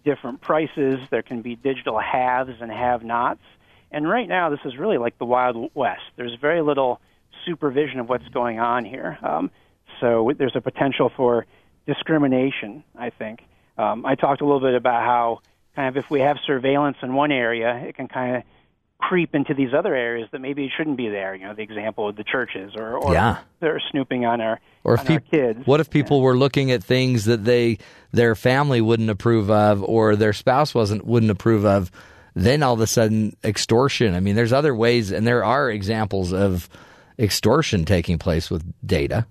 different 0.04 0.40
prices. 0.40 1.00
There 1.10 1.22
can 1.22 1.42
be 1.42 1.56
digital 1.56 1.98
haves 1.98 2.60
and 2.60 2.70
have-nots. 2.70 3.42
And 3.90 4.08
right 4.08 4.28
now, 4.28 4.48
this 4.48 4.60
is 4.64 4.76
really 4.76 4.98
like 4.98 5.18
the 5.18 5.24
Wild 5.24 5.70
West. 5.74 6.02
There's 6.16 6.34
very 6.40 6.62
little 6.62 7.00
supervision 7.44 8.00
of 8.00 8.08
what's 8.08 8.28
going 8.28 8.58
on 8.58 8.84
here. 8.84 9.18
Um, 9.22 9.50
so 10.00 10.32
there's 10.36 10.56
a 10.56 10.60
potential 10.60 11.10
for 11.14 11.46
discrimination, 11.86 12.84
I 12.96 13.10
think. 13.10 13.42
Um, 13.76 14.06
I 14.06 14.14
talked 14.14 14.40
a 14.40 14.44
little 14.44 14.60
bit 14.60 14.74
about 14.74 15.02
how 15.02 15.40
kind 15.74 15.88
of 15.88 16.02
if 16.02 16.10
we 16.10 16.20
have 16.20 16.38
surveillance 16.46 16.98
in 17.02 17.14
one 17.14 17.32
area, 17.32 17.76
it 17.76 17.96
can 17.96 18.08
kind 18.08 18.36
of 18.36 18.42
creep 19.08 19.34
into 19.34 19.52
these 19.52 19.74
other 19.76 19.94
areas 19.94 20.28
that 20.32 20.40
maybe 20.40 20.70
shouldn't 20.76 20.96
be 20.96 21.08
there. 21.08 21.34
You 21.34 21.46
know, 21.46 21.54
the 21.54 21.62
example 21.62 22.08
of 22.08 22.16
the 22.16 22.24
churches, 22.24 22.72
or, 22.76 22.96
or 22.96 23.12
Yeah. 23.12 23.38
they're 23.60 23.82
snooping 23.90 24.24
on 24.24 24.40
our 24.40 24.60
Or 24.84 24.98
on 24.98 25.06
our 25.08 25.20
kids. 25.20 25.66
what 25.66 25.80
if 25.80 25.90
people 25.90 26.20
were 26.22 26.36
looking 26.36 26.70
at 26.70 26.82
things 26.84 27.24
that 27.26 27.44
they 27.44 27.78
their 28.12 28.34
family 28.34 28.80
wouldn't 28.80 29.10
approve 29.10 29.50
of 29.50 29.82
or 29.82 30.14
their 30.16 30.32
spouse 30.32 30.74
wasn't 30.74 31.04
wouldn't 31.04 31.32
approve 31.32 31.64
of 31.66 31.90
then 32.34 32.62
all 32.62 32.74
of 32.74 32.80
a 32.80 32.86
sudden 32.86 33.36
extortion. 33.44 34.14
I 34.14 34.20
mean, 34.20 34.36
there's 34.36 34.52
other 34.54 34.74
ways, 34.74 35.10
and 35.10 35.26
there 35.26 35.44
are 35.44 35.68
examples 35.70 36.32
of 36.32 36.68
extortion 37.18 37.84
taking 37.84 38.18
place 38.18 38.50
with 38.50 38.64
data. 38.86 39.26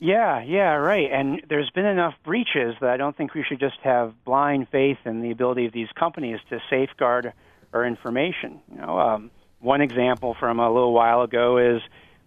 Yeah, 0.00 0.42
yeah, 0.44 0.74
right. 0.74 1.10
And 1.12 1.42
there's 1.48 1.70
been 1.70 1.84
enough 1.84 2.14
breaches 2.24 2.74
that 2.80 2.88
I 2.90 2.96
don't 2.96 3.16
think 3.16 3.34
we 3.34 3.42
should 3.46 3.58
just 3.60 3.78
have 3.82 4.12
blind 4.24 4.68
faith 4.70 4.98
in 5.04 5.22
the 5.22 5.30
ability 5.32 5.66
of 5.66 5.72
these 5.72 5.88
companies 5.98 6.38
to 6.50 6.60
safeguard 6.70 7.32
our 7.72 7.84
information. 7.84 8.60
You 8.72 8.80
know, 8.80 8.98
um, 8.98 9.30
one 9.60 9.80
example 9.80 10.34
from 10.38 10.60
a 10.60 10.70
little 10.72 10.92
while 10.92 11.22
ago 11.22 11.58
is 11.58 11.82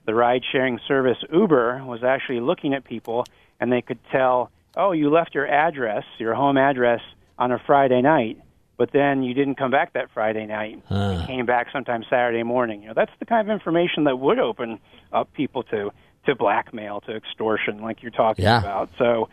the 0.05 0.13
ride-sharing 0.13 0.79
service 0.87 1.17
Uber 1.31 1.83
was 1.85 2.03
actually 2.03 2.39
looking 2.39 2.73
at 2.73 2.83
people, 2.83 3.25
and 3.59 3.71
they 3.71 3.81
could 3.81 3.99
tell, 4.11 4.51
"Oh, 4.75 4.91
you 4.91 5.09
left 5.09 5.35
your 5.35 5.47
address, 5.47 6.03
your 6.17 6.33
home 6.33 6.57
address, 6.57 7.01
on 7.37 7.51
a 7.51 7.59
Friday 7.59 8.01
night." 8.01 8.37
But 8.77 8.91
then 8.93 9.21
you 9.21 9.35
didn't 9.35 9.55
come 9.55 9.69
back 9.69 9.93
that 9.93 10.09
Friday 10.11 10.47
night. 10.47 10.81
You 10.89 11.27
came 11.27 11.45
back 11.45 11.67
sometime 11.71 12.03
Saturday 12.09 12.41
morning. 12.41 12.81
You 12.81 12.87
know, 12.87 12.93
that's 12.95 13.11
the 13.19 13.25
kind 13.25 13.47
of 13.47 13.53
information 13.53 14.05
that 14.05 14.17
would 14.17 14.39
open 14.39 14.79
up 15.13 15.31
people 15.33 15.63
to 15.63 15.91
to 16.25 16.35
blackmail, 16.35 17.01
to 17.01 17.15
extortion, 17.15 17.81
like 17.81 18.03
you're 18.03 18.11
talking 18.11 18.45
Yeah. 18.45 18.59
about. 18.59 18.89
So, 18.99 19.27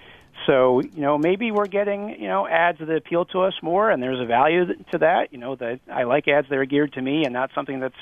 so 0.47 0.81
you 0.81 1.01
know, 1.01 1.19
maybe 1.19 1.51
we're 1.51 1.67
getting 1.67 2.21
you 2.21 2.29
know 2.29 2.47
ads 2.47 2.79
that 2.79 2.91
appeal 2.91 3.25
to 3.27 3.43
us 3.43 3.55
more, 3.63 3.91
and 3.91 4.03
there's 4.03 4.21
a 4.21 4.27
value 4.27 4.67
to 4.93 4.99
that. 4.99 5.33
You 5.33 5.39
know, 5.39 5.57
that 5.57 5.81
I 5.93 6.05
like 6.05 6.29
ads 6.29 6.49
that 6.49 6.59
are 6.59 6.65
geared 6.65 6.95
to 6.95 7.03
me 7.03 7.25
and 7.25 7.33
not 7.33 7.51
something 7.55 7.81
that's 7.81 7.97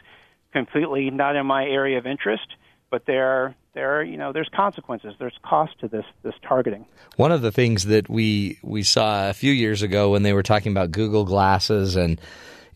completely 0.53 1.11
not 1.11 1.37
in 1.37 1.47
my 1.47 1.64
area 1.64 1.99
of 1.99 2.07
interest. 2.07 2.47
But 2.89 3.05
there, 3.05 3.26
are, 3.26 3.55
there, 3.74 3.99
are, 3.99 4.03
you 4.05 4.16
know, 4.16 4.32
there's 4.32 4.49
consequences. 4.55 5.14
There's 5.18 5.37
cost 5.43 5.78
to 5.80 5.89
this 5.89 6.05
this 6.22 6.34
targeting. 6.47 6.87
One 7.16 7.32
of 7.32 7.43
the 7.43 7.51
things 7.51 7.87
that 7.87 8.09
we 8.09 8.59
we 8.62 8.84
saw 8.84 9.28
a 9.28 9.34
few 9.34 9.53
years 9.53 9.82
ago 9.82 10.11
when 10.11 10.22
they 10.22 10.32
were 10.32 10.45
talking 10.45 10.72
about 10.72 10.93
Google 10.93 11.24
glasses 11.24 11.97
and 11.97 12.20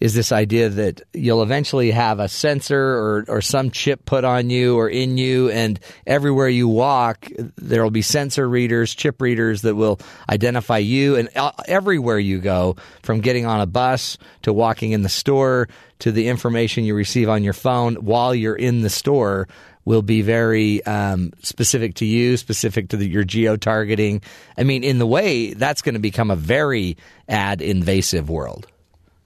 is 0.01 0.15
this 0.15 0.33
idea 0.33 0.71
that 0.71 1.03
you'll 1.13 1.43
eventually 1.43 1.91
have 1.91 2.19
a 2.19 2.29
sensor 2.29 2.81
or, 2.81 3.25
or 3.29 3.43
some 3.43 3.71
chip 3.71 4.07
put 4.07 4.25
on 4.25 4.49
you 4.49 4.79
or 4.79 4.89
in 4.89 5.19
you, 5.19 5.51
and 5.51 5.79
everywhere 6.07 6.49
you 6.49 6.67
walk, 6.67 7.29
there 7.57 7.83
will 7.83 7.91
be 7.91 8.03
sensor 8.03 8.49
readers, 8.49 8.95
chip 8.95 9.21
readers 9.21 9.63
that 9.63 9.75
will 9.75 10.01
identify 10.29 10.79
you. 10.79 11.17
And 11.17 11.29
everywhere 11.67 12.19
you 12.19 12.39
go, 12.39 12.77
from 13.03 13.21
getting 13.21 13.45
on 13.45 13.61
a 13.61 13.67
bus 13.67 14.17
to 14.43 14.53
walking 14.53 14.93
in 14.93 15.03
the 15.03 15.11
store 15.11 15.69
to 15.99 16.11
the 16.11 16.29
information 16.29 16.85
you 16.85 16.95
receive 16.95 17.29
on 17.29 17.45
your 17.45 17.53
phone 17.53 17.97
while 17.97 18.35
you're 18.35 18.57
in 18.57 18.81
the 18.81 18.91
store, 18.91 19.49
will 19.85 20.03
be 20.03 20.23
very 20.23 20.85
um, 20.85 21.33
specific 21.43 21.95
to 21.95 22.05
you, 22.05 22.37
specific 22.37 22.91
to 22.91 22.97
the, 22.97 23.09
your 23.09 23.25
geo 23.25 23.57
targeting. 23.57 24.23
I 24.57 24.63
mean, 24.63 24.85
in 24.85 24.99
the 24.99 25.07
way, 25.07 25.55
that's 25.55 25.83
going 25.83 25.95
to 25.95 26.01
become 26.01 26.31
a 26.31 26.37
very 26.37 26.97
ad 27.29 27.61
invasive 27.61 28.29
world. 28.29 28.67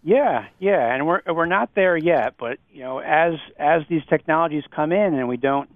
Yeah, 0.05 0.45
yeah, 0.59 0.95
and 0.95 1.07
we're 1.07 1.23
we're 1.27 1.47
not 1.47 1.71
there 1.75 1.97
yet, 1.97 2.35
but 2.39 2.59
you 2.71 2.83
know, 2.83 2.99
as 2.99 3.35
as 3.59 3.83
these 3.89 4.03
technologies 4.09 4.63
come 4.71 4.93
in 4.93 5.15
and 5.15 5.29
we 5.29 5.39
don't 5.39 5.71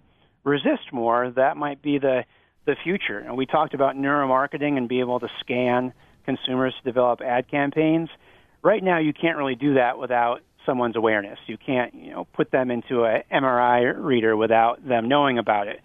resist 0.45 0.93
more, 0.93 1.31
that 1.31 1.57
might 1.57 1.81
be 1.81 1.99
the 1.99 2.25
the 2.67 2.77
future. 2.85 3.19
And 3.19 3.39
we 3.39 3.47
talked 3.47 3.73
about 3.73 3.97
neuromarketing 3.97 4.77
and 4.77 4.87
be 4.87 5.01
able 5.01 5.19
to 5.21 5.29
scan 5.41 5.95
consumers 6.27 6.75
to 6.77 6.85
develop 6.85 7.23
ad 7.23 7.51
campaigns. 7.51 8.11
Right 8.63 8.85
now, 8.85 8.99
you 8.99 9.15
can't 9.15 9.39
really 9.39 9.55
do 9.55 9.75
that 9.75 9.99
without 9.99 10.43
someone's 10.67 10.97
awareness. 10.97 11.39
You 11.47 11.57
can't, 11.57 11.95
you 11.95 12.11
know, 12.11 12.27
put 12.35 12.51
them 12.51 12.71
into 12.71 13.05
a 13.05 13.23
MRI 13.33 13.95
reader 13.97 14.37
without 14.37 14.87
them 14.87 15.09
knowing 15.09 15.39
about 15.39 15.69
it. 15.69 15.81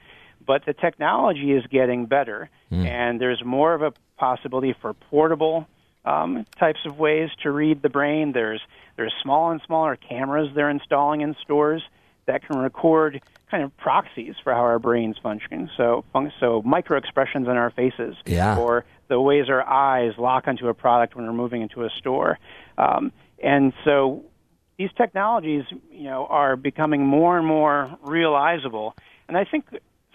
But 0.46 0.66
the 0.66 0.74
technology 0.74 1.54
is 1.54 1.64
getting 1.68 2.08
better, 2.08 2.50
hmm. 2.68 2.86
and 2.86 3.22
there's 3.22 3.42
more 3.46 3.74
of 3.74 3.82
a 3.82 3.94
possibility 4.18 4.76
for 4.82 4.94
portable 4.94 5.66
um, 6.06 6.46
types 6.60 6.80
of 6.86 6.98
ways 7.00 7.30
to 7.44 7.52
read 7.52 7.82
the 7.82 7.90
brain. 7.90 8.32
There's 8.32 8.62
there's 8.96 9.14
small 9.22 9.52
and 9.52 9.62
smaller 9.66 9.96
cameras 9.96 10.50
they're 10.54 10.70
installing 10.70 11.22
in 11.22 11.36
stores 11.42 11.82
that 12.26 12.46
can 12.46 12.58
record 12.60 13.22
kind 13.50 13.64
of 13.64 13.76
proxies 13.78 14.36
for 14.44 14.54
how 14.54 14.60
our 14.62 14.80
brains 14.80 15.18
function. 15.22 15.70
So 15.78 16.04
fun- 16.14 16.32
so 16.40 16.62
micro 16.64 16.98
expressions 16.98 17.48
on 17.48 17.58
our 17.58 17.70
faces, 17.72 18.16
Yeah. 18.26 18.58
or 18.58 18.86
the 19.08 19.20
ways 19.20 19.50
our 19.50 19.62
eyes 19.68 20.14
lock 20.18 20.48
onto 20.48 20.68
a 20.70 20.74
product 20.74 21.16
when 21.16 21.26
we're 21.26 21.34
moving 21.34 21.62
into 21.62 21.84
a 21.84 21.90
store. 21.90 22.40
Um, 22.78 23.12
and 23.44 23.74
so 23.84 24.24
these 24.78 24.90
technologies, 24.98 25.66
you 25.92 26.06
know, 26.06 26.26
are 26.28 26.56
becoming 26.56 27.06
more 27.06 27.38
and 27.38 27.46
more 27.46 27.96
realizable. 28.02 28.96
And 29.28 29.38
I 29.38 29.44
think 29.44 29.66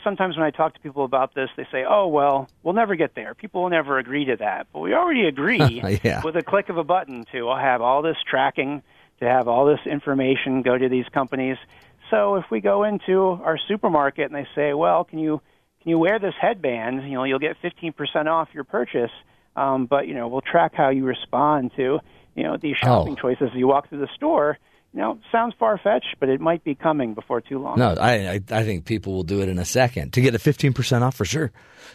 sometimes 0.05 0.37
when 0.37 0.45
I 0.47 0.51
talk 0.51 0.75
to 0.75 0.81
people 0.81 1.05
about 1.05 1.35
this, 1.35 1.51
they 1.57 1.67
say, 1.71 1.85
"Oh, 1.89 2.07
well, 2.09 2.49
we'll 2.63 2.75
never 2.75 2.95
get 2.97 3.15
there. 3.15 3.35
People 3.35 3.63
will 3.63 3.71
never 3.71 3.99
agree 3.99 4.25
to 4.27 4.37
that." 4.37 4.67
But 4.73 4.81
we 4.81 4.95
already 4.95 5.27
agree 5.27 5.83
Yeah. 6.03 6.23
with 6.23 6.37
a 6.37 6.43
click 6.43 6.69
of 6.69 6.77
a 6.79 6.85
button 6.85 7.25
to 7.33 7.49
have 7.55 7.81
all 7.83 8.03
this 8.03 8.17
tracking, 8.29 8.83
to 9.21 9.27
have 9.29 9.49
all 9.49 9.67
this 9.67 9.81
information 9.87 10.63
go 10.63 10.77
to 10.79 10.89
these 10.89 11.07
companies. 11.13 11.57
So 12.11 12.37
if 12.37 12.45
we 12.51 12.61
go 12.61 12.85
into 12.85 13.39
our 13.45 13.59
supermarket 13.69 14.31
and 14.31 14.35
they 14.35 14.49
say, 14.55 14.73
"Well, 14.75 15.05
can 15.05 15.19
you 15.19 15.41
can 15.83 15.91
you 15.91 15.99
wear 15.99 16.19
this 16.19 16.35
headband? 16.41 17.03
You 17.05 17.15
know, 17.15 17.25
you'll 17.25 17.39
get 17.39 17.57
15% 17.63 18.27
off 18.29 18.49
your 18.55 18.65
purchase." 18.65 19.13
Um, 19.57 19.87
but 19.87 20.07
you 20.07 20.15
know, 20.15 20.29
we'll 20.29 20.41
track 20.41 20.75
how 20.75 20.91
you 20.91 21.05
respond 21.05 21.73
to 21.77 22.01
you 22.35 22.43
know 22.45 22.57
these 22.57 22.77
shopping 22.77 23.15
Oh. 23.19 23.23
choices 23.23 23.51
as 23.51 23.55
you 23.57 23.67
walk 23.67 23.89
through 23.89 23.99
the 24.01 24.09
store. 24.15 24.59
You 24.95 25.01
know, 25.01 25.19
sounds 25.31 25.55
far 25.59 25.79
fetched, 25.79 26.17
but 26.19 26.29
it 26.29 26.41
might 26.41 26.65
be 26.65 26.75
coming 26.75 27.15
before 27.15 27.41
too 27.41 27.59
long. 27.59 27.79
No, 27.79 27.95
I, 27.95 28.13
I 28.29 28.41
I 28.51 28.65
think 28.65 28.85
people 28.87 29.13
will 29.13 29.23
do 29.23 29.43
it 29.43 29.49
in 29.49 29.59
a 29.59 29.65
second 29.65 30.15
to 30.15 30.21
get 30.21 30.35
a 30.35 30.39
fifteen 30.39 30.73
percent 30.73 31.05
off 31.05 31.15
for 31.15 31.25
sure. 31.25 31.53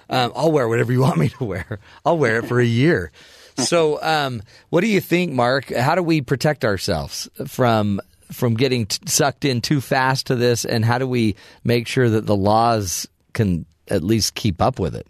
Um, 0.10 0.32
I'll 0.36 0.52
wear 0.52 0.68
whatever 0.68 0.91
you 0.91 1.02
want 1.02 1.18
me 1.18 1.30
to 1.30 1.44
wear. 1.44 1.80
I'll 2.06 2.18
wear 2.18 2.39
it 2.39 2.46
for 2.46 2.60
a 2.60 2.66
year. 2.66 3.12
So, 3.56 4.02
um, 4.02 4.41
what 4.72 4.82
do 4.82 4.88
you 4.88 5.00
think, 5.00 5.32
Mark? 5.32 5.72
How 5.72 5.94
do 5.94 6.02
we 6.02 6.22
protect 6.22 6.66
ourselves 6.66 7.30
from 7.46 8.02
from 8.32 8.56
getting 8.56 8.88
t- 8.88 8.98
sucked 9.06 9.46
in 9.46 9.62
too 9.62 9.80
fast 9.80 10.26
to 10.28 10.36
this, 10.36 10.66
and 10.66 10.84
how 10.84 10.98
do 10.98 11.08
we 11.08 11.36
make 11.64 11.88
sure 11.88 12.10
that 12.10 12.26
the 12.26 12.36
laws 12.36 13.08
can 13.34 13.68
at 13.89 14.04
least 14.04 14.34
keep 14.34 14.60
up 14.60 14.80
with 14.80 14.96
it? 14.96 15.06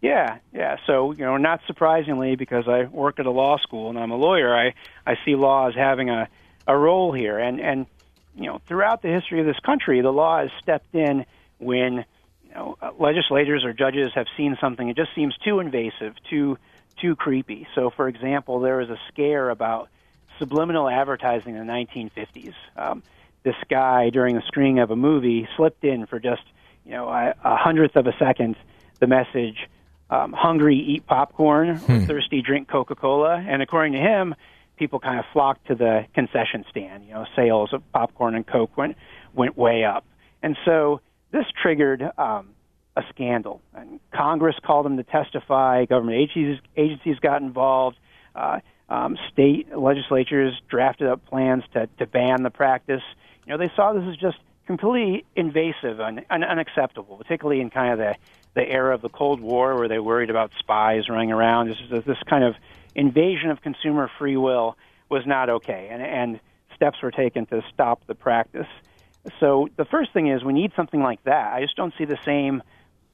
Yeah, 0.00 0.38
yeah. 0.54 0.76
So 0.86 1.12
you 1.12 1.26
know, 1.26 1.36
not 1.36 1.60
surprisingly, 1.66 2.36
because 2.36 2.66
I 2.68 2.84
work 2.84 3.18
at 3.20 3.26
a 3.26 3.30
law 3.30 3.58
school 3.58 3.90
and 3.90 3.98
I'm 3.98 4.12
a 4.12 4.16
lawyer, 4.16 4.56
I 4.56 4.72
I 5.06 5.16
see 5.26 5.34
law 5.34 5.68
as 5.68 5.74
having 5.74 6.08
a 6.08 6.26
a 6.68 6.76
role 6.76 7.12
here, 7.12 7.38
and 7.38 7.60
and 7.60 7.86
you 8.36 8.46
know, 8.46 8.60
throughout 8.68 9.02
the 9.02 9.08
history 9.08 9.40
of 9.40 9.46
this 9.46 9.58
country, 9.64 10.00
the 10.00 10.12
law 10.12 10.40
has 10.40 10.50
stepped 10.62 10.94
in 10.94 11.26
when 11.58 12.04
you 12.44 12.54
know 12.54 12.76
uh, 12.80 12.90
legislators 12.98 13.64
or 13.64 13.72
judges 13.72 14.12
have 14.14 14.26
seen 14.36 14.56
something 14.60 14.88
it 14.88 14.96
just 14.96 15.14
seems 15.16 15.36
too 15.38 15.58
invasive, 15.58 16.14
too 16.30 16.56
too 17.00 17.16
creepy. 17.16 17.66
So, 17.74 17.90
for 17.90 18.06
example, 18.06 18.60
there 18.60 18.76
was 18.76 18.90
a 18.90 18.98
scare 19.08 19.50
about 19.50 19.88
subliminal 20.38 20.88
advertising 20.88 21.56
in 21.56 21.66
the 21.66 21.72
1950s. 21.72 22.54
Um, 22.76 23.02
this 23.42 23.56
guy 23.68 24.10
during 24.10 24.34
the 24.34 24.42
screening 24.42 24.80
of 24.80 24.90
a 24.90 24.96
movie 24.96 25.48
slipped 25.56 25.84
in 25.84 26.06
for 26.06 26.20
just 26.20 26.42
you 26.84 26.92
know 26.92 27.08
a, 27.08 27.34
a 27.44 27.56
hundredth 27.56 27.96
of 27.96 28.06
a 28.06 28.12
second 28.18 28.56
the 29.00 29.06
message 29.06 29.68
um, 30.10 30.32
hungry 30.32 30.76
eat 30.76 31.06
popcorn 31.06 31.70
or 31.70 31.78
thirsty 32.06 32.42
drink 32.42 32.68
coca-cola 32.68 33.36
and 33.36 33.62
according 33.62 33.92
to 33.92 33.98
him 33.98 34.34
people 34.78 35.00
kind 35.00 35.18
of 35.18 35.24
flocked 35.32 35.66
to 35.68 35.74
the 35.74 36.06
concession 36.14 36.64
stand 36.70 37.04
you 37.04 37.12
know 37.12 37.26
sales 37.36 37.72
of 37.72 37.82
popcorn 37.92 38.34
and 38.34 38.46
coke 38.46 38.76
went 38.76 38.96
went 39.34 39.56
way 39.56 39.84
up. 39.84 40.04
And 40.42 40.56
so 40.64 41.00
this 41.32 41.44
triggered 41.60 42.02
um, 42.16 42.50
a 42.96 43.02
scandal. 43.10 43.60
And 43.74 44.00
congress 44.14 44.56
called 44.64 44.86
him 44.86 44.96
to 44.96 45.04
testify 45.04 45.84
government 45.84 46.18
agencies 46.18 46.60
agencies 46.76 47.18
got 47.20 47.42
involved 47.42 47.96
uh, 48.34 48.60
um, 48.88 49.18
state 49.32 49.76
legislatures 49.76 50.54
drafted 50.68 51.08
up 51.08 51.24
plans 51.26 51.64
to, 51.74 51.88
to 51.98 52.06
ban 52.06 52.42
the 52.42 52.50
practice. 52.50 53.02
You 53.46 53.52
know 53.52 53.58
they 53.58 53.72
saw 53.74 53.92
this 53.92 54.04
as 54.08 54.16
just 54.16 54.38
completely 54.68 55.24
invasive 55.34 55.98
and, 55.98 56.24
and 56.28 56.44
unacceptable, 56.44 57.16
particularly 57.16 57.60
in 57.60 57.70
kind 57.70 57.90
of 57.92 57.98
the, 57.98 58.14
the 58.54 58.68
era 58.68 58.94
of 58.94 59.00
the 59.00 59.08
Cold 59.08 59.40
War 59.40 59.76
where 59.76 59.88
they 59.88 59.98
worried 59.98 60.28
about 60.28 60.52
spies 60.58 61.08
running 61.08 61.32
around. 61.32 61.68
This, 61.68 61.78
is- 61.90 62.04
this 62.04 62.18
kind 62.28 62.44
of 62.44 62.54
invasion 62.98 63.50
of 63.50 63.62
consumer 63.62 64.10
free 64.18 64.36
will 64.36 64.76
was 65.08 65.22
not 65.24 65.48
okay, 65.48 65.88
and, 65.90 66.02
and 66.02 66.40
steps 66.74 66.98
were 67.02 67.10
taken 67.10 67.46
to 67.46 67.62
stop 67.72 68.06
the 68.06 68.14
practice. 68.14 68.66
So 69.40 69.68
the 69.76 69.84
first 69.84 70.12
thing 70.12 70.28
is 70.28 70.44
we 70.44 70.52
need 70.52 70.72
something 70.76 71.00
like 71.00 71.22
that. 71.24 71.52
I 71.52 71.62
just 71.62 71.76
don't 71.76 71.94
see 71.96 72.04
the 72.04 72.18
same 72.24 72.62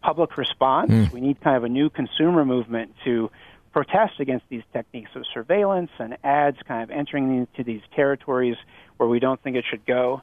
public 0.02 0.36
response. 0.36 0.90
Hmm. 0.90 1.04
We 1.12 1.20
need 1.20 1.40
kind 1.40 1.56
of 1.56 1.64
a 1.64 1.68
new 1.68 1.90
consumer 1.90 2.44
movement 2.44 2.94
to 3.04 3.30
protest 3.72 4.20
against 4.20 4.48
these 4.48 4.62
techniques 4.72 5.10
of 5.14 5.24
surveillance 5.32 5.90
and 5.98 6.16
ads 6.22 6.58
kind 6.66 6.82
of 6.82 6.90
entering 6.90 7.38
into 7.38 7.64
these 7.64 7.82
territories 7.94 8.56
where 8.96 9.08
we 9.08 9.18
don't 9.18 9.42
think 9.42 9.56
it 9.56 9.64
should 9.68 9.84
go. 9.84 10.22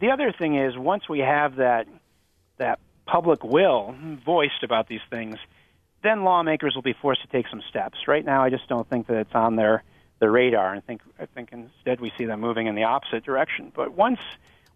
The 0.00 0.10
other 0.10 0.32
thing 0.36 0.56
is 0.56 0.76
once 0.76 1.08
we 1.08 1.20
have 1.20 1.56
that 1.56 1.86
that 2.58 2.78
public 3.06 3.42
will 3.42 3.94
voiced 4.24 4.62
about 4.62 4.86
these 4.86 5.00
things, 5.10 5.36
then 6.04 6.24
lawmakers 6.24 6.74
will 6.74 6.82
be 6.82 6.94
forced 7.00 7.22
to 7.22 7.28
take 7.28 7.48
some 7.48 7.62
steps. 7.68 7.98
Right 8.06 8.24
now, 8.24 8.44
I 8.44 8.50
just 8.50 8.68
don't 8.68 8.88
think 8.88 9.06
that 9.08 9.16
it's 9.16 9.34
on 9.34 9.56
their 9.56 9.82
their 10.20 10.30
radar. 10.30 10.74
I 10.74 10.80
think 10.80 11.00
I 11.18 11.26
think 11.26 11.50
instead 11.52 12.00
we 12.00 12.12
see 12.16 12.24
them 12.24 12.40
moving 12.40 12.66
in 12.66 12.74
the 12.74 12.84
opposite 12.84 13.24
direction. 13.24 13.72
But 13.74 13.92
once 13.92 14.20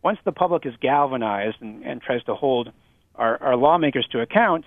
once 0.03 0.19
the 0.25 0.33
public 0.33 0.67
is 0.67 0.75
galvanized 0.81 1.61
and, 1.61 1.85
and 1.85 2.01
tries 2.01 2.23
to 2.25 2.35
hold 2.35 2.73
our, 3.15 3.43
our 3.43 3.57
lawmakers 3.57 4.07
to 4.13 4.21
account, 4.21 4.65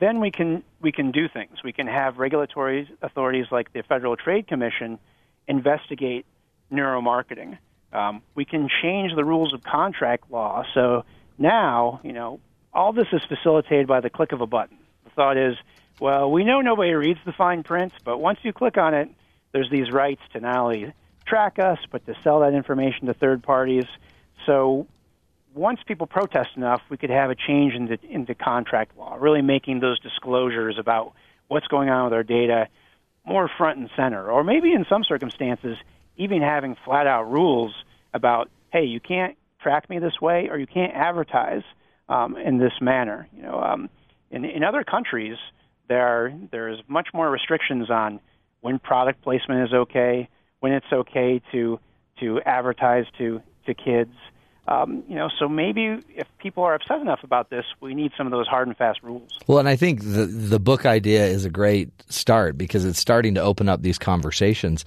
then 0.00 0.20
we 0.20 0.30
can 0.30 0.64
we 0.80 0.92
can 0.92 1.12
do 1.12 1.28
things. 1.28 1.62
We 1.62 1.72
can 1.72 1.86
have 1.86 2.18
regulatory 2.18 2.90
authorities 3.02 3.46
like 3.50 3.72
the 3.72 3.82
Federal 3.82 4.16
Trade 4.16 4.48
Commission 4.48 4.98
investigate 5.46 6.26
neuromarketing. 6.72 7.58
Um, 7.92 8.22
we 8.34 8.44
can 8.44 8.68
change 8.80 9.14
the 9.14 9.24
rules 9.24 9.52
of 9.52 9.62
contract 9.62 10.30
law. 10.30 10.64
So 10.72 11.04
now, 11.38 12.00
you 12.02 12.12
know, 12.12 12.40
all 12.72 12.92
this 12.92 13.08
is 13.12 13.22
facilitated 13.24 13.86
by 13.86 14.00
the 14.00 14.08
click 14.08 14.32
of 14.32 14.40
a 14.40 14.46
button. 14.46 14.78
The 15.04 15.10
thought 15.10 15.36
is, 15.36 15.56
well, 16.00 16.30
we 16.30 16.44
know 16.44 16.60
nobody 16.60 16.92
reads 16.92 17.20
the 17.24 17.32
fine 17.32 17.62
print, 17.62 17.92
but 18.04 18.18
once 18.18 18.38
you 18.42 18.52
click 18.52 18.76
on 18.76 18.94
it, 18.94 19.08
there's 19.52 19.70
these 19.70 19.90
rights 19.90 20.22
to 20.32 20.40
not 20.40 20.56
only 20.56 20.92
track 21.26 21.58
us, 21.58 21.78
but 21.90 22.04
to 22.06 22.14
sell 22.24 22.40
that 22.40 22.54
information 22.54 23.06
to 23.06 23.14
third 23.14 23.42
parties. 23.42 23.84
So 24.46 24.86
once 25.54 25.80
people 25.86 26.06
protest 26.06 26.50
enough, 26.56 26.82
we 26.88 26.96
could 26.96 27.10
have 27.10 27.30
a 27.30 27.34
change 27.34 27.74
into, 27.74 27.98
into 28.08 28.34
contract 28.34 28.96
law, 28.96 29.16
really 29.20 29.42
making 29.42 29.80
those 29.80 30.00
disclosures 30.00 30.78
about 30.78 31.12
what's 31.48 31.66
going 31.66 31.90
on 31.90 32.04
with 32.04 32.12
our 32.14 32.22
data 32.22 32.68
more 33.24 33.48
front 33.56 33.78
and 33.78 33.90
center. 33.94 34.30
Or 34.30 34.42
maybe 34.42 34.72
in 34.72 34.84
some 34.88 35.04
circumstances, 35.04 35.76
even 36.16 36.42
having 36.42 36.76
flat 36.84 37.06
out 37.06 37.30
rules 37.30 37.72
about, 38.12 38.50
hey, 38.72 38.84
you 38.84 39.00
can't 39.00 39.36
track 39.60 39.88
me 39.88 39.98
this 39.98 40.20
way 40.20 40.48
or 40.50 40.58
you 40.58 40.66
can't 40.66 40.94
advertise 40.94 41.62
um, 42.08 42.36
in 42.36 42.58
this 42.58 42.72
manner. 42.80 43.28
You 43.36 43.42
know, 43.42 43.60
um, 43.60 43.90
in, 44.30 44.44
in 44.44 44.64
other 44.64 44.82
countries, 44.82 45.36
there 45.92 46.06
are, 46.06 46.32
there's 46.50 46.78
much 46.88 47.08
more 47.12 47.30
restrictions 47.30 47.90
on 47.90 48.18
when 48.62 48.78
product 48.78 49.20
placement 49.20 49.68
is 49.68 49.74
okay, 49.74 50.26
when 50.60 50.72
it's 50.72 50.90
okay 50.90 51.42
to 51.52 51.78
to 52.20 52.40
advertise 52.46 53.04
to 53.18 53.42
to 53.66 53.74
kids. 53.74 54.14
Um, 54.66 55.02
you 55.06 55.16
know, 55.16 55.28
so 55.38 55.48
maybe 55.48 55.98
if 56.08 56.26
people 56.38 56.62
are 56.62 56.74
upset 56.74 57.00
enough 57.00 57.24
about 57.24 57.50
this, 57.50 57.64
we 57.80 57.94
need 57.94 58.12
some 58.16 58.26
of 58.26 58.30
those 58.30 58.46
hard 58.46 58.68
and 58.68 58.76
fast 58.76 59.02
rules. 59.02 59.38
Well, 59.46 59.58
and 59.58 59.68
I 59.68 59.76
think 59.76 60.00
the 60.00 60.24
the 60.24 60.58
book 60.58 60.86
idea 60.86 61.26
is 61.26 61.44
a 61.44 61.50
great 61.50 61.90
start 62.10 62.56
because 62.56 62.86
it's 62.86 62.98
starting 62.98 63.34
to 63.34 63.42
open 63.42 63.68
up 63.68 63.82
these 63.82 63.98
conversations. 63.98 64.86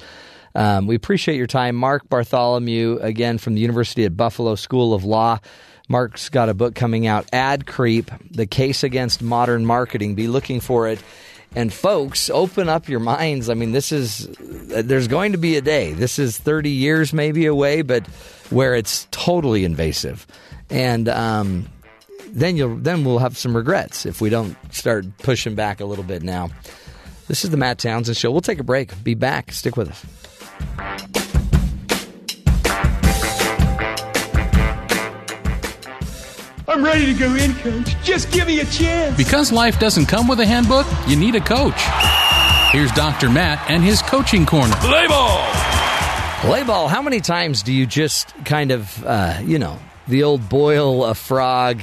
Um, 0.55 0.87
we 0.87 0.95
appreciate 0.95 1.35
your 1.35 1.45
time, 1.45 1.75
Mark 1.75 2.09
Bartholomew, 2.09 2.97
again 3.01 3.37
from 3.37 3.53
the 3.53 3.61
University 3.61 4.05
at 4.05 4.17
Buffalo 4.17 4.55
School 4.55 4.95
of 4.95 5.03
Law. 5.03 5.39
Mark's 5.88 6.29
got 6.29 6.49
a 6.49 6.53
book 6.53 6.75
coming 6.75 7.07
out, 7.07 7.27
Ad 7.33 7.65
Creep: 7.65 8.11
The 8.31 8.45
Case 8.45 8.83
Against 8.83 9.21
Modern 9.21 9.65
Marketing. 9.65 10.15
Be 10.15 10.27
looking 10.27 10.59
for 10.59 10.88
it. 10.88 10.99
And 11.55 11.71
folks, 11.71 12.29
open 12.29 12.67
up 12.67 12.89
your 12.89 12.99
minds. 12.99 13.49
I 13.49 13.53
mean, 13.53 13.71
this 13.71 13.91
is 13.93 14.27
there's 14.39 15.07
going 15.07 15.31
to 15.31 15.38
be 15.38 15.55
a 15.55 15.61
day. 15.61 15.93
This 15.93 16.19
is 16.19 16.38
30 16.38 16.69
years 16.69 17.13
maybe 17.13 17.45
away, 17.45 17.81
but 17.81 18.05
where 18.49 18.75
it's 18.75 19.07
totally 19.11 19.63
invasive, 19.63 20.27
and 20.69 21.07
um, 21.07 21.69
then 22.27 22.57
you'll 22.57 22.75
then 22.75 23.05
we'll 23.05 23.19
have 23.19 23.38
some 23.38 23.55
regrets 23.55 24.05
if 24.05 24.19
we 24.19 24.29
don't 24.29 24.57
start 24.73 25.05
pushing 25.19 25.55
back 25.55 25.79
a 25.79 25.86
little 25.86 26.03
bit 26.03 26.23
now. 26.23 26.49
This 27.27 27.43
is 27.43 27.49
the 27.49 27.57
Matt 27.57 27.79
Townsend 27.79 28.17
Show. 28.17 28.31
We'll 28.31 28.41
take 28.41 28.59
a 28.59 28.63
break. 28.63 29.03
Be 29.03 29.15
back. 29.15 29.51
Stick 29.51 29.77
with 29.77 29.89
us. 29.89 31.24
I'm 36.76 36.84
ready 36.84 37.05
to 37.05 37.13
go 37.13 37.34
in, 37.36 37.53
coach. 37.55 37.95
Just 38.03 38.34
give 38.34 38.47
me 38.47 38.59
a 38.59 38.65
chance. 38.65 39.15
Because 39.15 39.49
life 39.49 39.80
doesn't 39.80 40.07
come 40.07 40.28
with 40.28 40.41
a 40.41 40.45
handbook, 40.45 40.86
you 41.07 41.15
need 41.15 41.34
a 41.36 41.39
coach. 41.39 41.82
Here's 42.73 42.91
Dr. 42.91 43.30
Matt 43.30 43.63
and 43.71 43.82
his 43.82 44.01
coaching 44.01 44.45
corner. 44.45 44.76
Play 44.82 45.07
ball! 45.07 45.47
Play 46.41 46.63
ball. 46.63 46.89
How 46.89 47.01
many 47.01 47.21
times 47.21 47.63
do 47.63 47.71
you 47.71 47.86
just 47.86 48.36
kind 48.43 48.71
of, 48.71 49.05
uh, 49.05 49.39
you 49.45 49.57
know, 49.57 49.80
the 50.09 50.23
old 50.23 50.49
boil 50.49 51.05
a 51.05 51.15
frog 51.15 51.82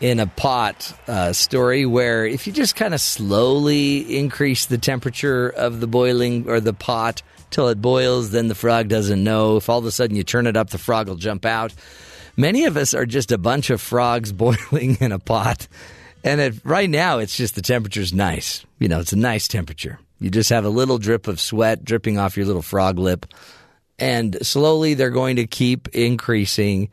in 0.00 0.18
a 0.18 0.26
pot 0.26 0.98
uh, 1.06 1.34
story 1.34 1.84
where 1.84 2.24
if 2.24 2.46
you 2.46 2.54
just 2.54 2.74
kind 2.74 2.94
of 2.94 3.02
slowly 3.02 4.16
increase 4.18 4.64
the 4.64 4.78
temperature 4.78 5.50
of 5.50 5.80
the 5.80 5.86
boiling 5.86 6.48
or 6.48 6.58
the 6.58 6.72
pot 6.72 7.20
till 7.50 7.68
it 7.68 7.82
boils, 7.82 8.30
then 8.30 8.48
the 8.48 8.54
frog 8.54 8.88
doesn't 8.88 9.22
know. 9.22 9.58
If 9.58 9.68
all 9.68 9.80
of 9.80 9.84
a 9.84 9.90
sudden 9.90 10.16
you 10.16 10.22
turn 10.22 10.46
it 10.46 10.56
up, 10.56 10.70
the 10.70 10.78
frog 10.78 11.06
will 11.06 11.16
jump 11.16 11.44
out. 11.44 11.74
Many 12.36 12.64
of 12.64 12.76
us 12.76 12.94
are 12.94 13.06
just 13.06 13.32
a 13.32 13.38
bunch 13.38 13.70
of 13.70 13.80
frogs 13.80 14.32
boiling 14.32 14.96
in 15.00 15.12
a 15.12 15.18
pot. 15.18 15.68
And 16.22 16.40
it, 16.40 16.54
right 16.64 16.90
now, 16.90 17.18
it's 17.18 17.36
just 17.36 17.54
the 17.54 17.62
temperature's 17.62 18.12
nice. 18.12 18.64
You 18.78 18.88
know, 18.88 19.00
it's 19.00 19.12
a 19.12 19.18
nice 19.18 19.48
temperature. 19.48 19.98
You 20.18 20.30
just 20.30 20.50
have 20.50 20.64
a 20.64 20.70
little 20.70 20.98
drip 20.98 21.28
of 21.28 21.40
sweat 21.40 21.84
dripping 21.84 22.18
off 22.18 22.36
your 22.36 22.46
little 22.46 22.62
frog 22.62 22.98
lip. 22.98 23.26
And 23.98 24.36
slowly 24.44 24.94
they're 24.94 25.10
going 25.10 25.36
to 25.36 25.46
keep 25.46 25.88
increasing 25.88 26.90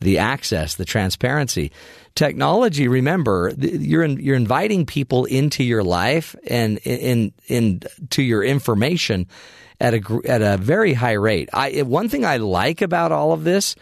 the 0.00 0.18
access, 0.18 0.76
the 0.76 0.84
transparency. 0.84 1.72
Technology, 2.14 2.88
remember, 2.88 3.52
you're 3.58 4.02
in, 4.02 4.18
you're 4.18 4.36
inviting 4.36 4.86
people 4.86 5.26
into 5.26 5.62
your 5.62 5.84
life 5.84 6.34
and 6.48 6.78
in 6.78 7.32
in 7.46 7.82
to 8.10 8.22
your 8.22 8.42
information 8.42 9.26
at 9.80 9.94
a 9.94 10.20
at 10.24 10.42
a 10.42 10.56
very 10.56 10.92
high 10.94 11.12
rate. 11.12 11.48
I 11.52 11.82
one 11.82 12.08
thing 12.08 12.24
I 12.24 12.38
like 12.38 12.82
about 12.82 13.12
all 13.12 13.32
of 13.32 13.44
this 13.44 13.76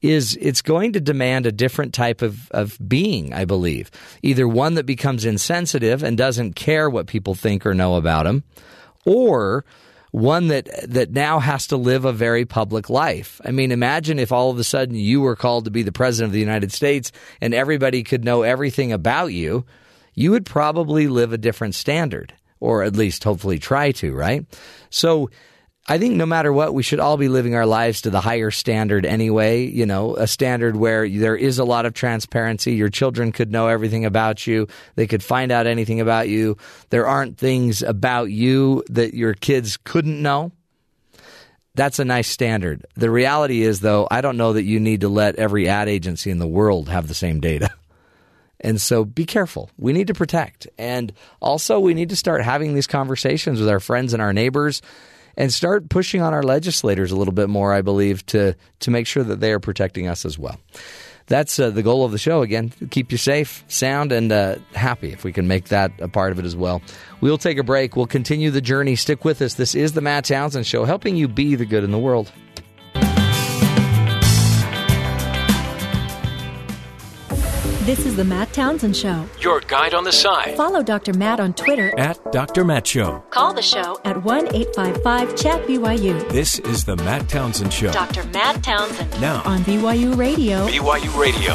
is 0.00 0.38
it's 0.40 0.62
going 0.62 0.92
to 0.92 1.00
demand 1.00 1.46
a 1.46 1.52
different 1.52 1.92
type 1.92 2.22
of, 2.22 2.50
of 2.52 2.78
being, 2.86 3.32
I 3.32 3.44
believe. 3.44 3.90
Either 4.22 4.46
one 4.46 4.74
that 4.74 4.86
becomes 4.86 5.24
insensitive 5.24 6.02
and 6.02 6.16
doesn't 6.16 6.54
care 6.54 6.88
what 6.88 7.06
people 7.06 7.34
think 7.34 7.66
or 7.66 7.74
know 7.74 7.96
about 7.96 8.26
him, 8.26 8.44
or 9.04 9.64
one 10.10 10.48
that 10.48 10.68
that 10.88 11.10
now 11.10 11.38
has 11.38 11.66
to 11.66 11.76
live 11.76 12.04
a 12.04 12.12
very 12.12 12.44
public 12.44 12.88
life. 12.88 13.40
I 13.44 13.50
mean, 13.50 13.72
imagine 13.72 14.18
if 14.18 14.32
all 14.32 14.50
of 14.50 14.58
a 14.58 14.64
sudden 14.64 14.94
you 14.94 15.20
were 15.20 15.36
called 15.36 15.66
to 15.66 15.70
be 15.70 15.82
the 15.82 15.92
president 15.92 16.30
of 16.30 16.32
the 16.32 16.40
United 16.40 16.72
States 16.72 17.12
and 17.40 17.52
everybody 17.52 18.02
could 18.02 18.24
know 18.24 18.42
everything 18.42 18.92
about 18.92 19.32
you, 19.32 19.66
you 20.14 20.30
would 20.30 20.46
probably 20.46 21.08
live 21.08 21.32
a 21.32 21.38
different 21.38 21.74
standard 21.74 22.32
or 22.60 22.82
at 22.82 22.96
least 22.96 23.22
hopefully 23.24 23.58
try 23.58 23.92
to, 23.92 24.14
right? 24.14 24.44
So 24.90 25.30
I 25.90 25.96
think 25.96 26.16
no 26.16 26.26
matter 26.26 26.52
what, 26.52 26.74
we 26.74 26.82
should 26.82 27.00
all 27.00 27.16
be 27.16 27.30
living 27.30 27.54
our 27.54 27.64
lives 27.64 28.02
to 28.02 28.10
the 28.10 28.20
higher 28.20 28.50
standard 28.50 29.06
anyway. 29.06 29.64
You 29.64 29.86
know, 29.86 30.16
a 30.16 30.26
standard 30.26 30.76
where 30.76 31.08
there 31.08 31.34
is 31.34 31.58
a 31.58 31.64
lot 31.64 31.86
of 31.86 31.94
transparency. 31.94 32.74
Your 32.74 32.90
children 32.90 33.32
could 33.32 33.50
know 33.50 33.68
everything 33.68 34.04
about 34.04 34.46
you. 34.46 34.68
They 34.96 35.06
could 35.06 35.22
find 35.22 35.50
out 35.50 35.66
anything 35.66 36.00
about 36.00 36.28
you. 36.28 36.58
There 36.90 37.06
aren't 37.06 37.38
things 37.38 37.82
about 37.82 38.30
you 38.30 38.84
that 38.90 39.14
your 39.14 39.32
kids 39.32 39.78
couldn't 39.78 40.20
know. 40.20 40.52
That's 41.74 41.98
a 41.98 42.04
nice 42.04 42.28
standard. 42.28 42.84
The 42.96 43.10
reality 43.10 43.62
is, 43.62 43.80
though, 43.80 44.06
I 44.10 44.20
don't 44.20 44.36
know 44.36 44.52
that 44.52 44.64
you 44.64 44.80
need 44.80 45.02
to 45.02 45.08
let 45.08 45.36
every 45.36 45.68
ad 45.68 45.88
agency 45.88 46.30
in 46.30 46.38
the 46.38 46.46
world 46.46 46.90
have 46.90 47.08
the 47.08 47.14
same 47.14 47.40
data. 47.40 47.70
And 48.60 48.80
so 48.80 49.04
be 49.04 49.24
careful. 49.24 49.70
We 49.78 49.92
need 49.92 50.08
to 50.08 50.14
protect. 50.14 50.66
And 50.76 51.12
also, 51.40 51.78
we 51.78 51.94
need 51.94 52.08
to 52.08 52.16
start 52.16 52.42
having 52.42 52.74
these 52.74 52.88
conversations 52.88 53.60
with 53.60 53.68
our 53.68 53.78
friends 53.78 54.12
and 54.12 54.20
our 54.20 54.32
neighbors 54.32 54.82
and 55.38 55.52
start 55.52 55.88
pushing 55.88 56.20
on 56.20 56.34
our 56.34 56.42
legislators 56.42 57.12
a 57.12 57.16
little 57.16 57.32
bit 57.32 57.48
more, 57.48 57.72
I 57.72 57.80
believe, 57.80 58.26
to, 58.26 58.56
to 58.80 58.90
make 58.90 59.06
sure 59.06 59.22
that 59.22 59.38
they 59.40 59.52
are 59.52 59.60
protecting 59.60 60.08
us 60.08 60.26
as 60.26 60.36
well. 60.38 60.58
That's 61.28 61.60
uh, 61.60 61.70
the 61.70 61.82
goal 61.82 62.04
of 62.04 62.10
the 62.10 62.18
show. 62.18 62.42
Again, 62.42 62.72
keep 62.90 63.12
you 63.12 63.18
safe, 63.18 63.62
sound, 63.68 64.12
and 64.12 64.32
uh, 64.32 64.56
happy 64.74 65.12
if 65.12 65.24
we 65.24 65.32
can 65.32 65.46
make 65.46 65.66
that 65.66 65.92
a 66.00 66.08
part 66.08 66.32
of 66.32 66.38
it 66.38 66.44
as 66.44 66.56
well. 66.56 66.82
We'll 67.20 67.38
take 67.38 67.58
a 67.58 67.62
break. 67.62 67.96
We'll 67.96 68.06
continue 68.06 68.50
the 68.50 68.60
journey. 68.60 68.96
Stick 68.96 69.24
with 69.24 69.40
us. 69.40 69.54
This 69.54 69.74
is 69.74 69.92
the 69.92 70.00
Matt 70.00 70.24
Townsend 70.24 70.66
Show, 70.66 70.84
helping 70.84 71.16
you 71.16 71.28
be 71.28 71.54
the 71.54 71.66
good 71.66 71.84
in 71.84 71.92
the 71.92 71.98
world. 71.98 72.32
This 77.88 78.04
is 78.04 78.16
the 78.16 78.24
Matt 78.24 78.52
Townsend 78.52 78.94
Show. 78.94 79.24
Your 79.40 79.60
guide 79.60 79.94
on 79.94 80.04
the 80.04 80.12
side. 80.12 80.58
Follow 80.58 80.82
Dr. 80.82 81.14
Matt 81.14 81.40
on 81.40 81.54
Twitter. 81.54 81.98
At 81.98 82.20
Dr. 82.32 82.62
Matt 82.62 82.86
Show. 82.86 83.24
Call 83.30 83.54
the 83.54 83.62
show 83.62 83.98
at 84.04 84.22
1 84.24 84.54
855 84.54 85.34
Chat 85.34 85.66
BYU. 85.66 86.28
This 86.28 86.58
is 86.58 86.84
the 86.84 86.96
Matt 86.96 87.30
Townsend 87.30 87.72
Show. 87.72 87.90
Dr. 87.90 88.24
Matt 88.24 88.62
Townsend. 88.62 89.18
Now. 89.22 89.40
On 89.46 89.60
BYU 89.60 90.14
Radio. 90.18 90.66
BYU 90.68 91.18
Radio. 91.18 91.54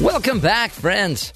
Welcome 0.00 0.38
back, 0.38 0.70
friends, 0.70 1.32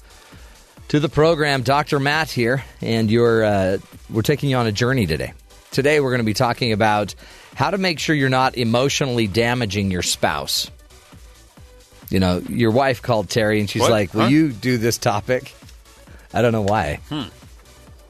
to 0.87 1.01
the 1.01 1.09
program. 1.09 1.63
Dr. 1.63 1.99
Matt 1.99 2.31
here, 2.31 2.63
and 2.79 3.11
you're 3.11 3.43
uh, 3.43 3.77
we're 4.09 4.21
taking 4.21 4.49
you 4.49 4.55
on 4.55 4.65
a 4.65 4.71
journey 4.71 5.07
today. 5.07 5.33
Today, 5.75 5.99
we're 5.99 6.11
going 6.11 6.19
to 6.21 6.23
be 6.25 6.33
talking 6.33 6.71
about 6.71 7.13
how 7.53 7.69
to 7.69 7.77
make 7.77 7.99
sure 7.99 8.15
you're 8.15 8.29
not 8.29 8.55
emotionally 8.57 9.27
damaging 9.27 9.91
your 9.91 10.03
spouse. 10.03 10.71
You 12.09 12.21
know, 12.21 12.41
your 12.47 12.71
wife 12.71 13.01
called 13.01 13.29
Terry, 13.29 13.59
and 13.59 13.69
she's 13.69 13.81
What? 13.81 13.91
like, 13.91 14.13
"Will 14.13 14.21
Huh? 14.21 14.27
you 14.27 14.53
do 14.53 14.77
this 14.77 14.97
topic?" 14.97 15.53
I 16.33 16.41
don't 16.41 16.53
know 16.53 16.61
why. 16.61 16.99
Hmm. 17.09 17.23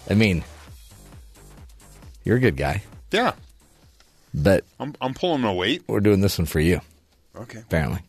I 0.07 0.13
mean, 0.13 0.43
you're 2.24 2.38
a 2.38 2.39
good 2.39 2.55
guy, 2.55 2.84
Yeah, 3.11 3.32
but 4.32 4.63
I'm, 4.80 4.93
I'm 5.01 5.16
pulling 5.16 5.41
my 5.41 5.51
weight. 5.51 5.84
we're 5.88 6.01
doing 6.01 6.22
this 6.22 6.38
one 6.38 6.45
for 6.45 6.59
you, 6.59 6.82
Okay. 7.36 7.59
apparently. 7.61 8.01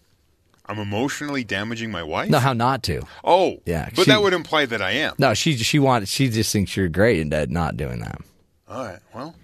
I'm 0.67 0.79
emotionally 0.79 1.45
damaging 1.45 1.91
my 1.91 2.03
wife? 2.03 2.29
No, 2.29 2.41
how 2.41 2.53
not 2.53 2.83
to? 2.85 3.01
Oh, 3.25 3.61
Yeah, 3.65 3.89
But 3.95 4.05
she- 4.05 4.11
that 4.11 4.21
would 4.21 4.35
imply 4.35 4.67
that 4.67 4.83
I 4.83 4.91
am. 4.91 5.15
No, 5.17 5.33
she 5.33 5.57
she 5.57 5.79
wants 5.79 6.11
she 6.11 6.29
just 6.29 6.53
thinks 6.53 6.77
you're 6.77 6.89
great 6.89 7.33
at 7.33 7.49
not 7.49 7.79
doing 7.79 8.01
that. 8.01 8.21
All 8.69 8.85
right. 8.85 8.99
Well, 9.15 9.35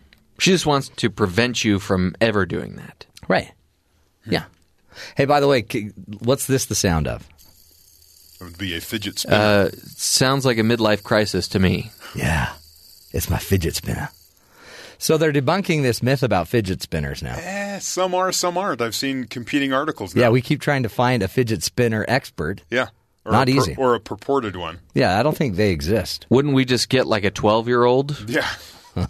She 0.42 0.50
just 0.50 0.66
wants 0.66 0.88
to 0.96 1.08
prevent 1.10 1.64
you 1.64 1.78
from 1.78 2.14
ever 2.20 2.44
doing 2.46 2.76
that. 2.76 3.06
Right. 3.28 3.52
Yeah. 4.26 4.44
Hey, 5.16 5.24
by 5.24 5.40
the 5.40 5.48
way, 5.48 5.64
c- 5.68 5.90
what's 6.20 6.46
this 6.46 6.66
the 6.66 6.74
sound 6.74 7.06
of? 7.08 7.26
It 8.40 8.44
would 8.44 8.58
be 8.58 8.76
a 8.76 8.80
fidget 8.80 9.18
spinner. 9.20 9.36
Uh, 9.36 9.70
sounds 9.84 10.44
like 10.44 10.58
a 10.58 10.62
midlife 10.62 11.02
crisis 11.02 11.46
to 11.48 11.58
me. 11.58 11.92
Yeah, 12.14 12.52
it's 13.12 13.30
my 13.30 13.38
fidget 13.38 13.76
spinner. 13.76 14.10
So 14.98 15.16
they're 15.16 15.32
debunking 15.32 15.82
this 15.82 16.02
myth 16.02 16.22
about 16.22 16.48
fidget 16.48 16.82
spinners 16.82 17.22
now. 17.22 17.36
eh, 17.38 17.78
some 17.78 18.14
are, 18.14 18.30
some 18.32 18.56
aren't. 18.58 18.80
I've 18.82 18.94
seen 18.94 19.24
competing 19.24 19.72
articles. 19.72 20.14
Now. 20.14 20.22
Yeah, 20.22 20.28
we 20.30 20.42
keep 20.42 20.60
trying 20.60 20.82
to 20.84 20.88
find 20.88 21.22
a 21.22 21.28
fidget 21.28 21.62
spinner 21.62 22.04
expert. 22.08 22.62
yeah, 22.70 22.88
or 23.24 23.32
Not 23.32 23.48
a 23.48 23.52
easy. 23.52 23.74
or 23.78 23.94
a 23.94 24.00
purported 24.00 24.56
one. 24.56 24.78
Yeah, 24.94 25.18
I 25.18 25.22
don't 25.22 25.36
think 25.36 25.56
they 25.56 25.70
exist. 25.70 26.26
Wouldn't 26.28 26.54
we 26.54 26.64
just 26.64 26.88
get 26.88 27.06
like 27.06 27.24
a 27.24 27.30
12 27.30 27.66
year 27.68 27.84
old? 27.84 28.28
Yeah, 28.28 28.48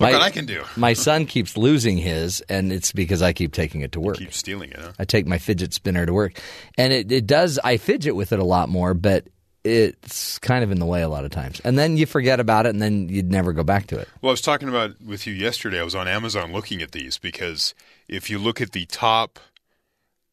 look 0.00 0.10
My- 0.10 0.12
what 0.12 0.22
I 0.22 0.30
can 0.30 0.46
do. 0.46 0.62
My 0.76 0.92
son 0.92 1.26
keeps 1.26 1.56
losing 1.56 1.96
his, 1.98 2.40
and 2.48 2.72
it's 2.72 2.92
because 2.92 3.22
I 3.22 3.32
keep 3.32 3.52
taking 3.52 3.80
it 3.82 3.92
to 3.92 4.00
work. 4.00 4.18
Keep 4.18 4.32
stealing 4.32 4.70
it. 4.70 4.78
Huh? 4.80 4.92
I 4.98 5.04
take 5.04 5.26
my 5.26 5.38
fidget 5.38 5.72
spinner 5.74 6.04
to 6.06 6.12
work, 6.12 6.40
and 6.78 6.92
it, 6.92 7.10
it 7.12 7.26
does. 7.26 7.58
I 7.64 7.76
fidget 7.76 8.14
with 8.16 8.32
it 8.32 8.38
a 8.38 8.44
lot 8.44 8.68
more, 8.68 8.94
but 8.94 9.26
it's 9.64 10.38
kind 10.40 10.62
of 10.62 10.70
in 10.70 10.78
the 10.78 10.84
way 10.86 11.00
a 11.02 11.08
lot 11.08 11.24
of 11.24 11.30
times. 11.30 11.58
And 11.64 11.78
then 11.78 11.96
you 11.96 12.04
forget 12.06 12.38
about 12.40 12.66
it, 12.66 12.70
and 12.70 12.82
then 12.82 13.08
you'd 13.08 13.30
never 13.30 13.52
go 13.52 13.62
back 13.64 13.86
to 13.88 13.98
it. 13.98 14.08
Well, 14.20 14.30
I 14.30 14.32
was 14.34 14.40
talking 14.42 14.68
about 14.68 15.00
with 15.00 15.26
you 15.26 15.32
yesterday. 15.32 15.80
I 15.80 15.84
was 15.84 15.94
on 15.94 16.06
Amazon 16.06 16.52
looking 16.52 16.82
at 16.82 16.92
these 16.92 17.16
because 17.18 17.74
if 18.08 18.28
you 18.28 18.38
look 18.38 18.60
at 18.60 18.72
the 18.72 18.84
top, 18.86 19.38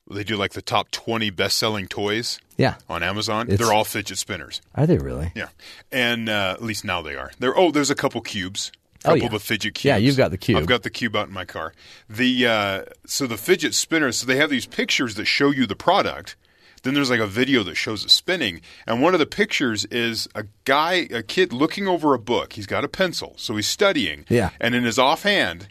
they 0.09 0.25
do 0.25 0.35
like 0.35 0.51
the 0.51 0.61
top 0.61 0.91
twenty 0.91 1.29
best-selling 1.29 1.87
toys 1.87 2.39
Yeah, 2.57 2.75
on 2.89 3.03
Amazon. 3.03 3.47
It's- 3.47 3.59
they're 3.59 3.73
all 3.73 3.85
fidget 3.85 4.17
spinners. 4.17 4.61
are 4.75 4.85
they 4.85 4.97
really? 4.97 5.31
Yeah, 5.35 5.47
and 5.93 6.27
uh, 6.27 6.51
at 6.57 6.61
least 6.63 6.83
now 6.83 7.01
they 7.01 7.15
are. 7.15 7.31
There. 7.39 7.57
Oh, 7.57 7.71
there's 7.71 7.89
a 7.91 7.95
couple 7.95 8.19
cubes. 8.19 8.71
Oh, 9.05 9.09
couple 9.13 9.29
yeah. 9.29 9.35
of 9.35 9.43
fidget 9.43 9.73
cubes. 9.75 9.85
Yeah, 9.85 9.97
you've 9.97 10.17
got 10.17 10.31
the 10.31 10.37
cube. 10.37 10.57
I've 10.57 10.67
got 10.67 10.83
the 10.83 10.89
cube 10.89 11.15
out 11.15 11.27
in 11.27 11.33
my 11.33 11.45
car. 11.45 11.73
The 12.09 12.45
uh, 12.47 12.81
so 13.05 13.25
the 13.27 13.37
fidget 13.37 13.73
spinners. 13.73 14.17
So 14.17 14.25
they 14.27 14.35
have 14.37 14.49
these 14.49 14.65
pictures 14.65 15.15
that 15.15 15.25
show 15.25 15.49
you 15.51 15.65
the 15.65 15.75
product. 15.75 16.35
Then 16.83 16.95
there's 16.95 17.11
like 17.11 17.19
a 17.19 17.27
video 17.27 17.61
that 17.63 17.75
shows 17.75 18.03
it 18.03 18.09
spinning, 18.09 18.61
and 18.87 19.01
one 19.03 19.13
of 19.13 19.19
the 19.19 19.27
pictures 19.27 19.85
is 19.85 20.27
a 20.33 20.45
guy, 20.65 21.07
a 21.11 21.21
kid 21.21 21.53
looking 21.53 21.87
over 21.87 22.15
a 22.15 22.19
book. 22.19 22.53
He's 22.53 22.65
got 22.65 22.83
a 22.83 22.87
pencil, 22.87 23.33
so 23.37 23.55
he's 23.55 23.67
studying. 23.67 24.25
Yeah. 24.29 24.49
and 24.59 24.73
in 24.73 24.83
his 24.83 24.97
offhand, 24.97 25.67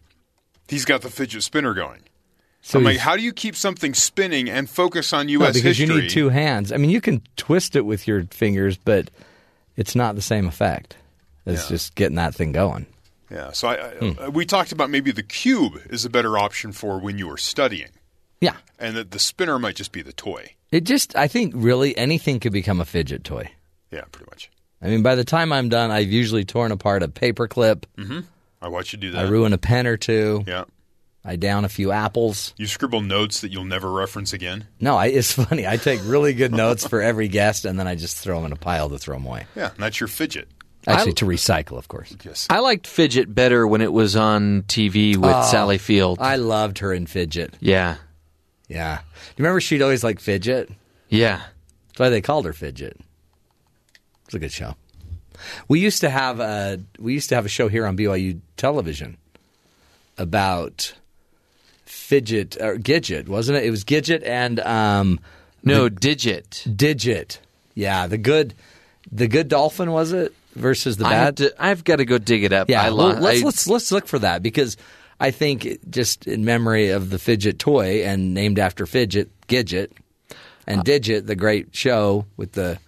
he's 0.68 0.84
got 0.84 1.02
the 1.02 1.10
fidget 1.10 1.42
spinner 1.42 1.74
going. 1.74 2.02
So 2.62 2.78
I'm 2.78 2.84
like, 2.84 2.98
how 2.98 3.16
do 3.16 3.22
you 3.22 3.32
keep 3.32 3.56
something 3.56 3.92
spinning 3.94 4.48
and 4.48 4.68
focus 4.70 5.12
on 5.12 5.26
No, 5.26 5.32
U.S. 5.32 5.54
because 5.54 5.78
history? 5.78 5.96
you 5.96 6.02
need 6.02 6.10
two 6.10 6.28
hands. 6.28 6.70
I 6.72 6.76
mean, 6.76 6.90
you 6.90 7.00
can 7.00 7.22
twist 7.36 7.74
it 7.74 7.80
with 7.86 8.06
your 8.06 8.24
fingers, 8.30 8.76
but 8.76 9.10
it's 9.76 9.96
not 9.96 10.14
the 10.14 10.22
same 10.22 10.46
effect 10.46 10.94
as 11.46 11.62
Yeah. 11.64 11.68
just 11.70 11.94
getting 11.96 12.16
that 12.16 12.34
thing 12.36 12.52
going. 12.52 12.86
Yeah, 13.30 13.52
so 13.52 13.68
I, 13.68 13.74
I, 13.74 13.90
Hmm. 13.94 14.32
we 14.32 14.44
talked 14.44 14.72
about 14.72 14.90
maybe 14.90 15.12
the 15.12 15.22
cube 15.22 15.80
is 15.90 16.04
a 16.04 16.10
better 16.10 16.36
option 16.38 16.72
for 16.72 16.98
when 16.98 17.16
you 17.18 17.30
are 17.30 17.36
studying, 17.36 17.90
Yeah, 18.40 18.56
and 18.78 18.96
that 18.96 19.10
the 19.12 19.18
spinner 19.18 19.58
might 19.58 19.76
just 19.76 19.92
be 19.92 20.02
the 20.02 20.12
toy. 20.12 20.54
it 20.72 20.84
just. 20.84 21.14
I 21.16 21.28
think 21.28 21.52
really 21.56 21.96
anything 21.96 22.40
could 22.40 22.52
become 22.52 22.80
a 22.80 22.84
fidget 22.84 23.22
toy. 23.24 23.50
Yeah, 23.90 24.02
pretty 24.12 24.30
much. 24.30 24.50
I 24.82 24.88
mean, 24.88 25.02
by 25.02 25.14
the 25.14 25.24
time 25.24 25.52
I'm 25.52 25.68
done, 25.68 25.90
I've 25.90 26.10
usually 26.10 26.44
torn 26.44 26.72
apart 26.72 27.02
a 27.02 27.08
paperclip. 27.08 27.84
I 28.62 28.68
watch 28.68 28.92
you 28.92 28.98
do 28.98 29.10
that. 29.12 29.26
I 29.26 29.28
ruin 29.28 29.52
a 29.52 29.58
pen 29.58 29.86
or 29.86 29.96
two. 29.96 30.42
Yeah, 30.46 30.64
I 31.24 31.36
down 31.36 31.64
a 31.64 31.68
few 31.68 31.92
apples. 31.92 32.52
you 32.56 32.66
scribble 32.66 33.00
notes 33.02 33.40
that 33.42 33.52
you'll 33.52 33.64
never 33.64 33.90
reference 33.92 34.32
again. 34.32 34.66
No, 34.80 34.96
I, 34.96 35.06
it's 35.06 35.32
funny. 35.44 35.66
I 35.66 35.76
take 35.76 36.00
really 36.04 36.32
good 36.34 36.52
notes 36.52 36.86
for 36.86 37.00
every 37.02 37.28
guest, 37.28 37.64
and 37.64 37.78
then 37.78 37.86
I 37.86 37.94
just 37.94 38.16
throw 38.16 38.36
them 38.36 38.46
in 38.46 38.52
a 38.52 38.56
pile 38.56 38.88
to 38.90 38.98
throw 38.98 39.16
them 39.16 39.26
away. 39.26 39.46
Yeah, 39.54 39.70
and 39.74 39.78
that's 39.82 40.00
your 40.00 40.08
fidget. 40.08 40.48
Actually, 40.86 41.12
I- 41.12 41.14
to 41.14 41.24
recycle, 41.26 41.76
of 41.78 41.88
course. 41.88 42.14
Yes. 42.24 42.46
I 42.50 42.60
liked 42.60 42.86
Fidget 42.86 43.34
better 43.34 43.66
when 43.66 43.80
it 43.82 43.92
was 43.92 44.16
on 44.16 44.62
TV 44.62 45.16
with 45.16 45.30
Oh, 45.34 45.48
Sally 45.50 45.78
Field. 45.78 46.18
I 46.20 46.36
loved 46.36 46.78
her 46.78 46.92
in 46.92 47.06
fidget. 47.06 47.54
yeah. 47.60 47.96
Yeah. 48.68 48.98
Do 48.98 49.02
you 49.36 49.44
remember 49.44 49.60
she'd 49.60 49.82
always 49.82 50.04
like 50.04 50.20
fidget? 50.20 50.70
Yeah. 51.08 51.40
That's 51.88 51.98
why 51.98 52.08
they 52.08 52.20
called 52.20 52.44
her 52.46 52.52
Fidget. 52.52 52.96
It's 54.26 54.34
a 54.34 54.38
good 54.38 54.52
show. 54.52 54.76
We 55.66 55.80
used 55.80 56.00
to 56.02 56.08
have 56.10 56.38
a 56.38 56.78
we 56.98 57.12
used 57.14 57.30
to 57.30 57.34
have 57.34 57.44
a 57.44 57.48
show 57.48 57.66
here 57.68 57.84
on 57.84 57.96
BYU 57.96 58.38
television 58.56 59.16
about 60.18 60.94
fidget 61.84 62.56
or 62.60 62.76
Gidget, 62.76 63.28
wasn't 63.28 63.58
it? 63.58 63.64
It 63.64 63.70
was 63.70 63.84
Gidget 63.84 64.24
and 64.26 64.60
um, 64.60 65.18
No, 65.64 65.88
Digit. 65.88 66.64
Digit. 66.76 67.40
Yeah, 67.74 68.06
the 68.06 68.18
good 68.18 68.54
the 69.10 69.26
good 69.28 69.48
dolphin 69.48 69.90
was 69.90 70.12
it 70.12 70.32
versus 70.54 70.96
the 70.96 71.04
bad. 71.04 71.12
have 71.12 71.34
to, 71.36 71.54
I've 71.58 71.84
got 71.84 71.96
to 71.96 72.04
go 72.04 72.18
dig 72.18 72.44
it 72.44 72.52
up. 72.52 72.68
Yeah, 72.68 72.82
I 72.82 72.90
well, 72.90 73.08
let's 73.08 73.42
I- 73.42 73.44
let's 73.44 73.66
let's 73.66 73.92
look 73.92 74.06
for 74.06 74.18
that 74.18 74.42
because 74.42 74.76
I 75.18 75.30
think 75.30 75.78
just 75.90 76.26
in 76.26 76.44
memory 76.44 76.90
of 76.90 77.10
the 77.10 77.18
fidget 77.18 77.58
toy 77.58 78.02
and 78.04 78.34
named 78.34 78.58
after 78.58 78.86
fidget 78.86 79.28
Gidget 79.48 79.90
and 80.66 80.84
Digit, 80.84 81.26
the 81.26 81.36
great 81.36 81.74
show 81.74 82.26
with 82.36 82.52
the 82.52 82.78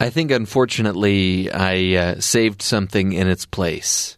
I 0.00 0.10
think 0.10 0.30
unfortunately 0.30 1.50
I 1.50 1.94
uh, 1.96 2.20
saved 2.20 2.62
something 2.62 3.12
in 3.12 3.28
its 3.28 3.44
place. 3.46 4.16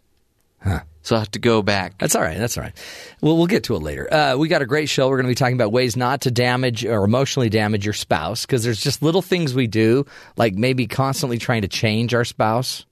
So 1.03 1.17
I 1.17 1.19
have 1.19 1.31
to 1.31 1.39
go 1.39 1.61
back. 1.61 1.97
That's 1.97 2.15
all 2.15 2.21
right. 2.21 2.37
That's 2.37 2.57
all 2.57 2.63
right. 2.63 2.73
Well, 3.21 3.35
we'll 3.35 3.47
get 3.47 3.65
to 3.65 3.75
it 3.75 3.79
later. 3.81 4.11
Uh, 4.11 4.37
we 4.37 4.47
got 4.47 4.61
a 4.61 4.65
great 4.65 4.87
show. 4.87 5.09
We're 5.09 5.17
going 5.17 5.25
to 5.25 5.31
be 5.31 5.35
talking 5.35 5.55
about 5.55 5.73
ways 5.73 5.97
not 5.97 6.21
to 6.21 6.31
damage 6.31 6.85
or 6.85 7.03
emotionally 7.03 7.49
damage 7.49 7.85
your 7.85 7.93
spouse 7.93 8.45
because 8.45 8.63
there's 8.63 8.81
just 8.81 9.03
little 9.03 9.21
things 9.21 9.53
we 9.53 9.67
do, 9.67 10.05
like 10.37 10.55
maybe 10.55 10.87
constantly 10.87 11.37
trying 11.37 11.63
to 11.63 11.67
change 11.67 12.13
our 12.13 12.23
spouse, 12.23 12.85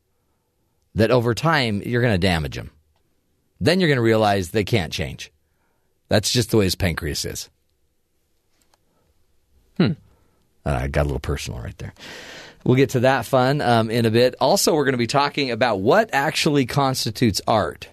that 0.96 1.10
over 1.10 1.34
time 1.34 1.82
you're 1.86 2.02
going 2.02 2.14
to 2.14 2.28
damage 2.28 2.56
them. 2.56 2.70
Then 3.62 3.80
you're 3.80 3.88
going 3.90 3.96
to 3.96 4.04
realize 4.04 4.52
they 4.52 4.66
can't 4.66 4.92
change. 4.92 5.32
That's 6.10 6.32
just 6.32 6.52
the 6.52 6.58
way 6.58 6.66
his 6.66 6.76
pancreas 6.76 7.24
is. 7.24 7.50
Hmm. 9.78 9.92
Uh, 10.66 10.80
I 10.82 10.88
got 10.90 11.04
a 11.04 11.08
little 11.08 11.20
personal 11.20 11.62
right 11.62 11.78
there. 11.78 11.94
We'll 12.66 12.76
get 12.76 12.90
to 12.92 13.00
that 13.02 13.26
fun 13.26 13.62
um, 13.62 13.90
in 13.90 14.06
a 14.06 14.12
bit. 14.12 14.36
Also, 14.42 14.76
we're 14.76 14.84
going 14.84 14.94
to 14.94 14.98
be 14.98 15.08
talking 15.08 15.52
about 15.52 15.80
what 15.80 16.10
actually 16.12 16.66
constitutes 16.66 17.40
art 17.48 17.88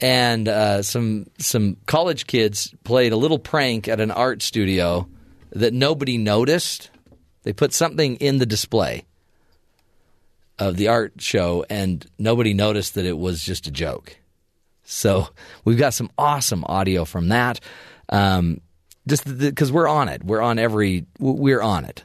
and 0.00 0.48
uh, 0.48 0.82
some 0.82 1.26
some 1.38 1.76
college 1.86 2.26
kids 2.26 2.74
played 2.84 3.12
a 3.12 3.16
little 3.16 3.38
prank 3.38 3.88
at 3.88 4.00
an 4.00 4.10
art 4.10 4.42
studio 4.42 5.08
that 5.52 5.72
nobody 5.72 6.18
noticed. 6.18 6.90
They 7.42 7.52
put 7.52 7.72
something 7.72 8.16
in 8.16 8.38
the 8.38 8.46
display 8.46 9.04
of 10.58 10.76
the 10.76 10.88
art 10.88 11.14
show, 11.18 11.64
and 11.70 12.04
nobody 12.18 12.54
noticed 12.54 12.94
that 12.94 13.06
it 13.06 13.16
was 13.16 13.42
just 13.42 13.66
a 13.66 13.70
joke. 13.70 14.16
So 14.84 15.28
we've 15.64 15.78
got 15.78 15.94
some 15.94 16.10
awesome 16.18 16.64
audio 16.66 17.04
from 17.04 17.28
that. 17.28 17.60
Um, 18.08 18.60
just 19.06 19.24
because 19.38 19.72
we're 19.72 19.88
on 19.88 20.08
it, 20.08 20.22
we're 20.24 20.42
on 20.42 20.58
every, 20.58 21.06
we're 21.18 21.62
on 21.62 21.84
it. 21.84 22.04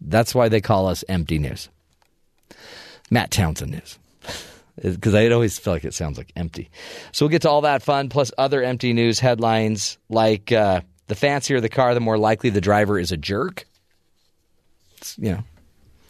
That's 0.00 0.34
why 0.34 0.48
they 0.48 0.60
call 0.60 0.86
us 0.86 1.04
empty 1.08 1.38
news. 1.38 1.68
Matt 3.10 3.30
Townsend 3.30 3.72
news 3.72 3.98
because 4.82 5.14
I 5.14 5.28
always 5.28 5.58
feel 5.58 5.72
like 5.72 5.84
it 5.84 5.94
sounds 5.94 6.16
like 6.18 6.32
empty. 6.36 6.70
So 7.12 7.24
we'll 7.26 7.30
get 7.30 7.42
to 7.42 7.50
all 7.50 7.60
that 7.62 7.82
fun, 7.82 8.08
plus 8.08 8.32
other 8.38 8.62
empty 8.62 8.92
news 8.92 9.18
headlines 9.20 9.98
like 10.08 10.50
uh, 10.52 10.80
the 11.08 11.14
fancier 11.14 11.60
the 11.60 11.68
car, 11.68 11.94
the 11.94 12.00
more 12.00 12.18
likely 12.18 12.50
the 12.50 12.60
driver 12.60 12.98
is 12.98 13.12
a 13.12 13.16
jerk. 13.16 13.66
It's, 14.98 15.16
you 15.18 15.42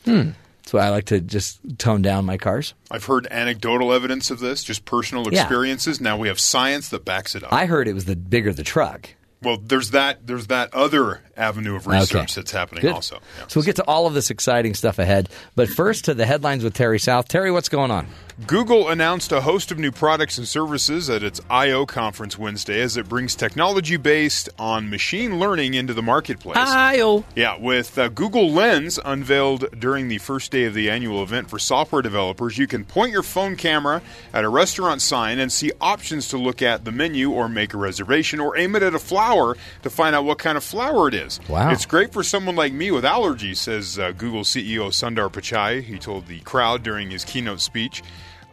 know, 0.07 0.33
that's 0.63 0.73
why 0.73 0.81
I 0.81 0.89
like 0.91 1.07
to 1.07 1.21
just 1.21 1.61
tone 1.79 2.03
down 2.03 2.25
my 2.25 2.37
cars. 2.37 2.75
I've 2.91 3.05
heard 3.05 3.27
anecdotal 3.31 3.93
evidence 3.93 4.31
of 4.31 4.41
this, 4.41 4.63
just 4.65 4.85
personal 4.85 5.25
Yeah. 5.33 5.43
experiences. 5.43 6.01
Now 6.01 6.17
we 6.17 6.29
have 6.29 6.41
science 6.41 6.89
that 6.91 7.05
backs 7.05 7.35
it 7.35 7.45
up. 7.45 7.53
I 7.53 7.67
heard 7.67 7.89
it 7.89 7.93
was 7.95 8.05
the 8.07 8.17
bigger 8.17 8.53
the 8.53 8.63
truck. 8.63 9.11
well, 9.43 9.57
there's 9.57 9.93
that. 9.93 10.27
There's 10.27 10.49
that 10.49 10.75
other 10.75 11.23
avenue 11.37 11.75
of 11.77 11.87
research 11.87 12.15
Okay. 12.15 12.27
that's 12.37 12.51
happening 12.51 12.83
Good. 12.83 12.93
also. 12.93 13.17
Yeah. 13.39 13.47
So 13.49 13.61
we'll 13.61 13.65
get 13.65 13.77
to 13.77 13.85
all 13.85 14.07
of 14.07 14.13
this 14.15 14.31
exciting 14.31 14.75
stuff 14.75 14.99
ahead. 14.99 15.29
But 15.57 15.69
first 15.71 16.05
to 16.07 16.15
the 16.15 16.27
headlines 16.27 16.63
with 16.63 16.75
Terry 16.75 16.99
South. 16.99 17.27
Terry, 17.29 17.51
what's 17.51 17.69
going 17.71 17.91
on? 17.91 18.07
Google 18.47 18.89
announced 18.89 19.33
a 19.33 19.43
host 19.43 19.71
of 19.71 19.79
new 19.79 19.93
products 19.93 20.39
and 20.39 20.49
services 20.49 21.11
at 21.11 21.23
its 21.23 21.43
I/O 21.51 21.85
conference 21.85 22.39
Wednesday 22.39 22.81
as 22.81 22.97
it 22.97 23.07
brings 23.07 23.35
technology 23.35 23.99
based 23.99 24.49
on 24.59 24.89
machine 24.89 25.39
learning 25.39 25.75
into 25.75 25.93
the 25.93 26.03
marketplace. 26.03 26.57
Io. 26.57 27.25
Yeah, 27.35 27.59
with 27.59 27.99
uh, 27.99 28.09
Google 28.09 28.51
Lens 28.51 28.99
unveiled 29.05 29.67
during 29.79 30.09
the 30.09 30.19
first 30.19 30.51
day 30.53 30.65
of 30.65 30.73
the 30.73 30.89
annual 30.89 31.23
event 31.23 31.51
for 31.51 31.59
software 31.59 32.01
developers, 32.01 32.57
you 32.57 32.67
can 32.67 32.85
point 32.85 33.13
your 33.13 33.23
phone 33.23 33.57
camera 33.57 34.01
at 34.33 34.45
a 34.45 34.49
restaurant 34.49 35.03
sign 35.03 35.39
and 35.39 35.53
see 35.53 35.73
options 35.79 36.29
to 36.29 36.39
look 36.39 36.63
at 36.63 36.87
the 36.87 36.93
menu 36.93 37.31
or 37.31 37.47
make 37.47 37.75
a 37.75 37.79
reservation 37.79 38.41
or 38.41 38.57
aim 38.57 38.75
it 38.75 38.83
at 38.83 38.95
a 38.95 38.99
flower 38.99 39.57
to 39.83 39.91
find 39.91 40.17
out 40.17 40.25
what 40.25 40.39
kind 40.39 40.57
of 40.57 40.65
flower 40.65 41.09
it 41.09 41.15
is. 41.15 41.41
Wow. 41.47 41.71
It's 41.73 41.85
great 41.85 42.13
for 42.13 42.23
someone 42.23 42.57
like 42.57 42.73
me 42.73 42.91
with 42.91 43.05
allergies, 43.05 43.59
says 43.59 43.99
uh, 43.99 44.13
Google 44.13 44.45
CEO 44.45 44.89
Sundar 44.89 45.31
Pichai. 45.31 45.83
He 45.83 45.99
told 45.99 46.27
the 46.27 46.41
crowd 46.41 46.83
during 46.83 47.11
his 47.11 47.25
keynote 47.25 47.61
speech. 47.61 48.03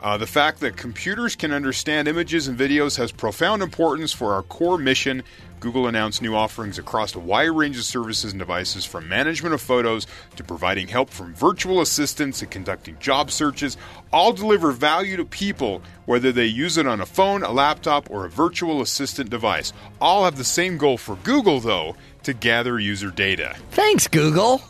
Uh, 0.02 0.18
the 0.18 0.28
fact 0.28 0.60
that 0.60 0.78
computers 0.78 1.36
can 1.36 1.52
understand 1.52 2.08
images 2.08 2.48
and 2.48 2.58
videos 2.58 2.98
has 2.98 3.12
profound 3.12 3.64
importance 3.64 4.14
for 4.14 4.34
our 4.34 4.44
core 4.44 4.78
mission. 4.78 5.24
Google 5.60 5.88
announced 5.88 6.22
new 6.22 6.36
offerings 6.36 6.78
across 6.78 7.16
a 7.16 7.20
wide 7.20 7.46
range 7.50 7.78
of 7.78 7.84
services 7.84 8.32
and 8.32 8.40
devices, 8.40 8.86
from 8.86 9.10
management 9.10 9.56
of 9.56 9.62
photos 9.62 10.06
to 10.36 10.44
providing 10.44 10.88
help 10.88 11.10
from 11.10 11.34
virtual 11.34 11.82
assistants 11.82 12.44
and 12.44 12.52
conducting 12.52 12.96
job 13.00 13.32
searches. 13.32 13.76
All 14.14 14.34
deliver 14.34 14.72
value 14.72 15.18
to 15.18 15.26
people, 15.26 15.82
whether 16.06 16.32
they 16.32 16.46
use 16.46 16.78
it 16.78 16.86
on 16.86 17.02
a 17.02 17.06
phone, 17.08 17.42
a 17.42 17.52
laptop, 17.52 18.12
or 18.12 18.26
a 18.26 18.30
virtual 18.30 18.82
assistant 18.82 19.32
device. 19.32 19.74
All 20.00 20.26
have 20.26 20.38
the 20.38 20.44
same 20.44 20.78
goal 20.78 20.98
for 20.98 21.16
Google, 21.24 21.60
though 21.60 21.96
to 22.24 22.34
gather 22.34 22.80
user 22.80 23.10
data. 23.10 23.56
Thanks, 23.72 24.08
Google. 24.08 24.62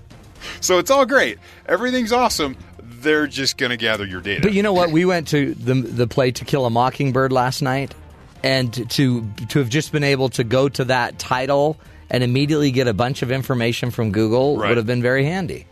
so 0.60 0.78
it's 0.78 0.90
all 0.90 1.06
great. 1.06 1.38
Everything's 1.66 2.12
awesome. 2.12 2.58
They're 3.06 3.26
just 3.26 3.56
going 3.56 3.70
to 3.70 3.76
gather 3.78 4.04
your 4.04 4.20
data. 4.20 4.42
But 4.42 4.52
you 4.52 4.62
know 4.62 4.72
what? 4.74 4.90
We 4.96 5.04
went 5.04 5.28
to 5.28 5.54
the 5.54 5.74
the 5.74 6.06
play 6.06 6.30
To 6.32 6.44
Kill 6.44 6.66
a 6.66 6.70
Mockingbird 6.70 7.32
last 7.32 7.62
night, 7.62 7.94
and 8.42 8.72
to 8.90 9.26
to 9.48 9.58
have 9.60 9.68
just 9.70 9.92
been 9.92 10.04
able 10.04 10.28
to 10.30 10.44
go 10.44 10.68
to 10.68 10.84
that 10.86 11.18
title 11.18 11.78
and 12.10 12.22
immediately 12.22 12.70
get 12.70 12.86
a 12.88 12.94
bunch 12.94 13.22
of 13.22 13.30
information 13.32 13.90
from 13.90 14.12
Google 14.12 14.58
Right. 14.58 14.68
would 14.68 14.76
have 14.76 14.86
been 14.86 15.02
very 15.02 15.24
handy. 15.24 15.66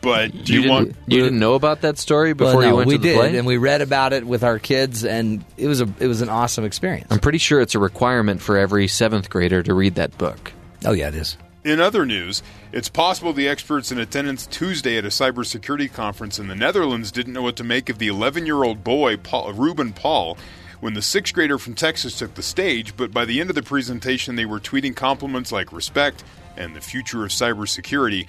but 0.00 0.32
do 0.44 0.52
You, 0.52 0.60
you, 0.62 0.70
want? 0.70 0.86
didn't, 0.88 0.98
you 1.12 1.22
didn't 1.22 1.38
know 1.38 1.54
about 1.54 1.80
that 1.82 1.98
story 1.98 2.34
before 2.34 2.58
Well, 2.58 2.62
no, 2.62 2.68
you 2.68 2.76
went 2.76 2.88
we 2.88 2.94
to 2.96 2.98
the 3.00 3.08
did, 3.08 3.16
play? 3.16 3.36
and 3.38 3.46
we 3.46 3.56
read 3.56 3.80
about 3.80 4.12
it 4.12 4.26
with 4.26 4.42
our 4.44 4.58
kids, 4.58 5.04
and 5.04 5.44
it 5.56 5.66
was 5.66 5.80
a 5.80 5.88
it 6.00 6.06
was 6.08 6.20
an 6.20 6.28
awesome 6.28 6.64
experience. 6.64 7.06
I'm 7.10 7.20
pretty 7.20 7.38
sure 7.38 7.60
it's 7.60 7.74
a 7.74 7.78
requirement 7.78 8.42
for 8.42 8.58
every 8.58 8.86
seventh 8.88 9.30
grader 9.30 9.62
to 9.62 9.72
read 9.74 9.94
that 9.94 10.16
book. 10.18 10.52
Oh 10.84 10.92
yeah, 10.92 11.08
it 11.08 11.14
is. 11.14 11.36
In 11.64 11.80
other 11.80 12.04
news, 12.04 12.42
it's 12.72 12.90
possible 12.90 13.32
the 13.32 13.48
experts 13.48 13.90
in 13.90 13.98
attendance 13.98 14.46
Tuesday 14.46 14.98
at 14.98 15.06
a 15.06 15.08
cybersecurity 15.08 15.90
conference 15.90 16.38
in 16.38 16.46
the 16.46 16.54
Netherlands 16.54 17.10
didn't 17.10 17.32
know 17.32 17.40
what 17.40 17.56
to 17.56 17.64
make 17.64 17.88
of 17.88 17.96
the 17.96 18.08
11 18.08 18.44
year 18.44 18.64
old 18.64 18.84
boy, 18.84 19.16
Paul, 19.16 19.50
Ruben 19.54 19.94
Paul, 19.94 20.36
when 20.80 20.92
the 20.92 21.00
sixth 21.00 21.32
grader 21.32 21.56
from 21.56 21.74
Texas 21.74 22.18
took 22.18 22.34
the 22.34 22.42
stage. 22.42 22.94
But 22.98 23.12
by 23.12 23.24
the 23.24 23.40
end 23.40 23.48
of 23.48 23.56
the 23.56 23.62
presentation, 23.62 24.36
they 24.36 24.44
were 24.44 24.60
tweeting 24.60 24.94
compliments 24.94 25.52
like 25.52 25.72
respect 25.72 26.22
and 26.54 26.76
the 26.76 26.82
future 26.82 27.24
of 27.24 27.30
cybersecurity. 27.30 28.26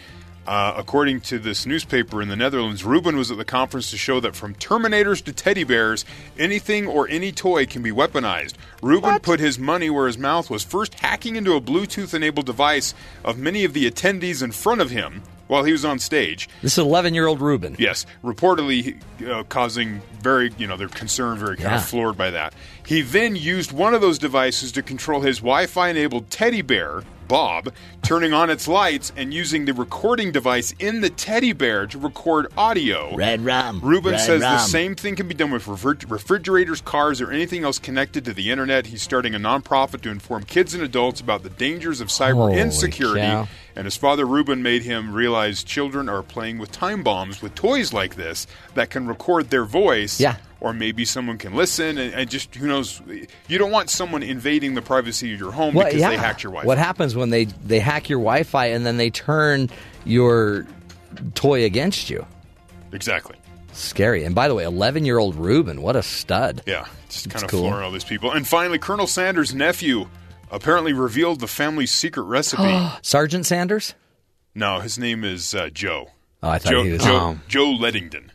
Uh, 0.48 0.76
according 0.78 1.20
to 1.22 1.40
this 1.40 1.66
newspaper 1.66 2.22
in 2.22 2.28
the 2.30 2.36
Netherlands, 2.36 2.84
Ruben 2.84 3.18
was 3.18 3.32
at 3.32 3.38
the 3.38 3.46
conference 3.46 3.90
to 3.90 3.98
show 3.98 4.20
that 4.20 4.36
from 4.36 4.54
Terminators 4.56 5.24
to 5.24 5.34
teddy 5.34 5.64
bears, 5.64 6.06
anything 6.38 6.86
or 6.86 7.08
any 7.10 7.32
toy 7.32 7.66
can 7.66 7.82
be 7.82 7.92
weaponized. 7.92 8.54
Ruben 8.84 9.20
put 9.20 9.40
his 9.40 9.58
money 9.58 9.90
where 9.90 10.06
his 10.06 10.20
mouth 10.20 10.50
was, 10.52 10.64
first 10.64 10.94
hacking 11.00 11.36
into 11.36 11.54
a 11.56 11.62
Bluetooth 11.62 12.14
enabled 12.14 12.46
device 12.46 12.94
of 13.24 13.40
many 13.40 13.64
of 13.64 13.74
the 13.74 13.90
attendees 13.90 14.44
in 14.44 14.52
front 14.52 14.82
of 14.82 14.92
him 14.92 15.24
while 15.48 15.64
he 15.64 15.72
was 15.72 15.84
on 15.86 15.98
stage. 16.00 16.48
This 16.62 16.74
is 16.74 16.80
eleven 16.80 17.14
year 17.16 17.26
old 17.28 17.42
Ruben. 17.42 17.76
Yes, 17.80 18.06
reportedly 18.24 19.00
uh, 19.28 19.44
causing 19.44 20.02
very, 20.22 20.52
you 20.58 20.68
know, 20.68 20.76
they're 20.78 20.88
concerned, 20.88 21.40
very 21.40 21.56
kind 21.56 21.70
Yeah. 21.72 21.76
of 21.78 21.86
floored 21.86 22.18
by 22.18 22.30
that. 22.32 22.54
He 22.86 23.02
then 23.02 23.36
used 23.36 23.72
one 23.72 23.94
of 23.96 24.02
those 24.02 24.20
devices 24.20 24.72
to 24.74 24.84
control 24.84 25.22
his 25.22 25.38
Wi 25.40 25.66
Fi 25.68 25.90
enabled 25.90 26.30
teddy 26.30 26.62
bear, 26.62 27.04
Bob, 27.28 27.74
turning 28.02 28.34
on 28.34 28.50
its 28.50 28.68
lights 28.68 29.12
and 29.16 29.34
using 29.34 29.66
the 29.66 29.74
recording 29.74 30.32
device 30.32 30.74
in 30.80 31.02
the 31.02 31.10
teddy 31.10 31.54
bear 31.54 31.88
to 31.88 31.98
record 31.98 32.48
audio. 32.58 33.16
Red 33.16 33.42
rum. 33.44 33.82
Ruben 33.82 34.14
Red 34.14 34.20
says 34.22 34.42
the 34.42 34.60
same 34.60 34.96
thing 34.96 35.16
can 35.16 35.28
be 35.28 35.34
done 35.34 35.52
with 35.52 35.66
refri- 35.66 36.10
refrigerators, 36.10 36.82
cars, 36.82 37.22
or 37.22 37.32
anything 37.32 37.64
else 37.64 37.80
connected 37.80 38.26
to 38.26 38.34
the 38.34 38.52
internet. 38.52 38.88
He's 38.88 39.02
starting 39.02 39.36
a 39.36 39.40
nonprofit 39.40 40.02
to 40.02 40.10
inform 40.10 40.44
kids 40.44 40.74
and 40.74 40.84
adults 40.84 41.20
about 41.22 41.44
the 41.44 41.50
dangers 41.50 42.02
of 42.02 42.10
cyber 42.10 42.34
Holy 42.34 42.60
insecurity. 42.60 43.22
cow. 43.22 43.48
And 43.76 43.86
his 43.86 43.98
father, 43.98 44.26
Ruben, 44.26 44.64
made 44.64 44.84
him 44.84 45.14
realize 45.14 45.64
children 45.64 46.08
are 46.08 46.24
playing 46.24 46.60
with 46.60 46.72
time 46.72 47.04
bombs 47.04 47.42
with 47.42 47.56
toys 47.56 47.92
like 47.92 48.16
this 48.16 48.48
that 48.74 48.90
can 48.90 49.06
record 49.08 49.50
their 49.50 49.66
voice. 49.66 50.20
Yeah. 50.20 50.38
Or 50.66 50.74
maybe 50.74 51.06
someone 51.06 51.38
can 51.38 51.54
listen 51.54 52.00
and, 52.00 52.12
and 52.16 52.28
just, 52.28 52.56
who 52.56 52.66
knows, 52.68 53.00
you 53.48 53.58
don't 53.60 53.70
want 53.70 53.92
someone 53.92 54.24
invading 54.24 54.74
the 54.74 54.82
privacy 54.82 55.32
of 55.32 55.40
your 55.40 55.52
home 55.52 55.76
Well, 55.76 55.86
because 55.86 56.02
yeah. 56.02 56.10
they 56.10 56.18
hacked 56.18 56.42
your 56.42 56.54
Wi-Fi. 56.54 56.66
What 56.66 56.80
happens 56.80 57.16
when 57.16 57.30
they 57.30 57.46
they 57.46 57.80
hack 57.80 58.10
your 58.10 58.18
Wi-Fi 58.18 58.66
and 58.72 58.84
then 58.84 58.98
they 58.98 59.12
turn 59.12 59.70
your 60.06 60.66
toy 61.36 61.66
against 61.66 62.10
you? 62.10 62.26
Exactly. 62.94 63.36
Scary. 63.74 64.24
And 64.24 64.34
by 64.34 64.48
the 64.48 64.56
way, 64.56 64.64
eleven 64.64 65.06
year 65.06 65.20
old 65.20 65.36
Ruben, 65.36 65.84
what 65.84 65.96
a 65.96 66.02
stud. 66.02 66.64
Yeah, 66.66 66.88
just 67.10 67.30
kind 67.30 67.44
of 67.44 67.52
cool. 67.52 67.60
flooring 67.62 67.86
all 67.86 67.92
these 67.92 68.04
people. 68.04 68.32
And 68.32 68.48
finally, 68.48 68.80
Colonel 68.80 69.06
Sanders' 69.06 69.54
nephew 69.54 70.08
apparently 70.50 70.94
revealed 70.94 71.42
the 71.42 71.48
family's 71.48 71.92
secret 71.92 72.24
recipe. 72.24 72.90
Sergeant 73.04 73.46
Sanders. 73.46 73.94
no, 74.56 74.80
his 74.80 74.98
name 74.98 75.24
is 75.24 75.54
uh, 75.54 75.70
Joe. 75.72 76.10
Oh, 76.42 76.50
I 76.50 76.58
thought 76.58 76.72
Joe, 76.72 76.84
he 76.84 76.92
was 76.94 77.04
Joe. 77.04 77.38
Joe 77.48 77.68
Ledington. 77.80 78.32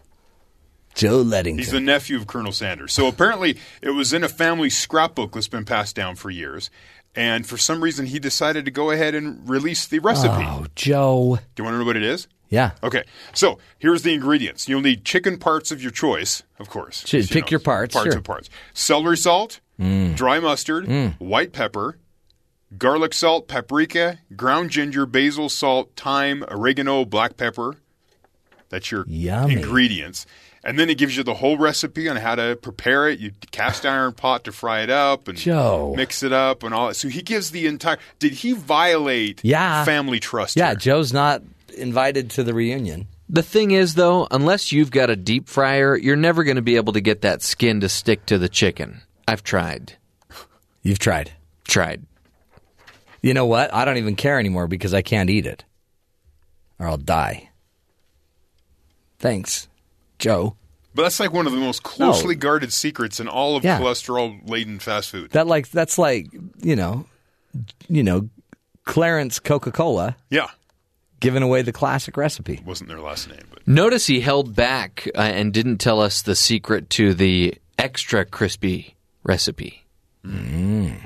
Joe 0.95 1.22
Ledington. 1.24 1.59
He's 1.59 1.70
the 1.70 1.80
nephew 1.80 2.16
of 2.16 2.26
Colonel 2.26 2.53
Sanders. 2.53 2.93
So 2.93 3.07
apparently, 3.07 3.59
it 3.80 3.91
was 3.91 4.12
in 4.12 4.24
a 4.24 4.28
family 4.28 4.70
scrapbook 4.70 5.32
that's 5.32 5.49
been 5.49 5.64
passed 5.64 5.95
down 5.97 6.16
for 6.16 6.30
years. 6.30 6.70
And 7.14 7.47
for 7.47 7.57
some 7.57 7.82
reason, 7.82 8.07
he 8.07 8.18
decided 8.18 8.64
to 8.66 8.70
go 8.70 8.91
ahead 8.91 9.14
and 9.14 9.49
release 9.49 9.86
the 9.86 9.99
recipe. 9.99 10.45
oh, 10.47 10.66
Joe. 10.76 11.38
Do 11.55 11.61
you 11.61 11.64
want 11.64 11.74
to 11.74 11.78
know 11.78 11.84
what 11.84 11.97
it 11.97 12.03
is? 12.05 12.28
Yeah. 12.51 12.72
Okay, 12.82 13.05
so 13.32 13.59
here's 13.78 14.03
the 14.03 14.12
ingredients. 14.12 14.68
You'll 14.68 14.80
need 14.80 15.05
chicken 15.05 15.38
parts 15.38 15.70
of 15.70 15.80
your 15.80 15.93
choice, 15.93 16.43
of 16.59 16.68
course. 16.68 17.11
You 17.12 17.24
pick 17.24 17.51
your 17.51 17.61
parts, 17.61 17.95
Parts 17.95 18.07
sure. 18.07 18.14
Mm. 18.14 18.18
of 18.18 18.24
parts. 18.24 18.51
Celery 18.74 19.16
salt, 19.16 19.61
dry 19.78 20.41
mustard, 20.41 20.88
white 21.20 21.53
pepper, 21.53 21.99
garlic 22.76 23.14
salt, 23.14 23.47
paprika, 23.47 24.18
ground 24.34 24.70
ginger, 24.70 25.07
basil 25.07 25.49
salt, 25.49 25.93
thyme, 25.97 26.45
oregano, 26.51 27.05
black 27.05 27.36
pepper. 27.36 27.76
That's 28.68 28.91
your 28.91 29.05
Yummy. 29.07 29.55
ingredients. 29.55 30.26
And 30.62 30.78
then 30.78 30.90
it 30.90 30.98
gives 30.98 31.16
you 31.16 31.22
the 31.22 31.34
whole 31.34 31.56
recipe 31.56 32.08
on 32.08 32.16
how 32.16 32.34
to 32.34 32.54
prepare 32.61 33.08
it. 33.08 33.18
You 33.18 33.32
cast 33.50 33.86
iron 33.86 34.12
pot 34.12 34.44
to 34.44 34.52
fry 34.52 34.82
it 34.82 34.90
up 34.90 35.26
and 35.26 35.38
Joe. 35.38 35.94
mix 35.96 36.22
it 36.22 36.32
up 36.34 36.62
and 36.62 36.74
all 36.74 36.88
that. 36.88 36.94
So 36.96 37.08
he 37.08 37.22
gives 37.22 37.50
the 37.50 37.66
entire. 37.66 37.96
Did 38.18 38.32
he 38.32 38.52
violate 38.52 39.40
Yeah. 39.42 39.84
family 39.86 40.20
trust? 40.20 40.56
Yeah, 40.56 40.68
here? 40.68 40.74
Joe's 40.76 41.12
not 41.14 41.42
invited 41.78 42.28
to 42.32 42.44
the 42.44 42.52
reunion. 42.52 43.08
The 43.28 43.42
thing 43.42 43.70
is, 43.70 43.94
though, 43.94 44.26
unless 44.30 44.70
you've 44.72 44.90
got 44.90 45.08
a 45.08 45.16
deep 45.16 45.48
fryer, 45.48 45.96
you're 45.96 46.16
never 46.16 46.44
going 46.44 46.56
to 46.56 46.62
be 46.62 46.76
able 46.76 46.92
to 46.94 47.00
get 47.00 47.22
that 47.22 47.42
skin 47.42 47.80
to 47.80 47.88
stick 47.88 48.26
to 48.26 48.36
the 48.38 48.48
chicken. 48.48 49.00
I've 49.28 49.44
tried. 49.44 49.94
You've 50.82 50.98
tried. 50.98 51.30
Tried. 51.64 52.02
You 53.22 53.32
know 53.32 53.46
what? 53.46 53.72
I 53.72 53.84
don't 53.84 53.98
even 53.98 54.16
care 54.16 54.38
anymore 54.38 54.66
because 54.66 54.92
I 54.92 55.02
can't 55.02 55.30
eat 55.30 55.46
it, 55.46 55.64
or 56.78 56.86
I'll 56.88 56.96
die. 56.96 57.50
Thanks, 59.18 59.68
Joe. 60.20 60.56
But 60.94 61.02
that's 61.02 61.20
like 61.20 61.32
one 61.32 61.46
of 61.46 61.52
the 61.52 61.58
most 61.58 61.82
closely 61.82 62.34
guarded 62.34 62.72
secrets 62.72 63.20
in 63.20 63.28
all 63.28 63.56
of 63.56 63.64
Yeah. 63.64 63.78
cholesterol 63.80 64.48
laden 64.48 64.78
fast 64.78 65.10
food. 65.10 65.30
That 65.32 65.46
like 65.46 65.70
that's 65.70 65.98
like 65.98 66.26
you 66.62 66.76
know, 66.76 67.06
you 67.88 68.02
know, 68.02 68.28
Clarence 68.84 69.38
Coca 69.38 69.70
Cola 69.72 70.16
Yeah. 70.30 70.48
giving 71.20 71.42
away 71.42 71.62
the 71.62 71.72
classic 71.72 72.16
recipe. 72.16 72.60
Wasn't 72.64 72.88
their 72.88 73.00
last 73.00 73.28
name, 73.28 73.42
but 73.50 73.66
Notice 73.68 74.06
he 74.08 74.20
held 74.20 74.56
back 74.56 75.06
uh, 75.14 75.20
and 75.20 75.52
didn't 75.52 75.78
tell 75.78 76.00
us 76.00 76.22
the 76.22 76.34
secret 76.34 76.90
to 76.90 77.14
the 77.14 77.54
extra 77.78 78.24
crispy 78.24 78.96
recipe. 79.22 79.84
I 80.24 80.98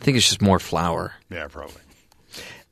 think 0.00 0.16
it's 0.16 0.28
just 0.28 0.42
more 0.42 0.58
flour. 0.58 1.14
yeah, 1.30 1.46
probably. 1.48 1.80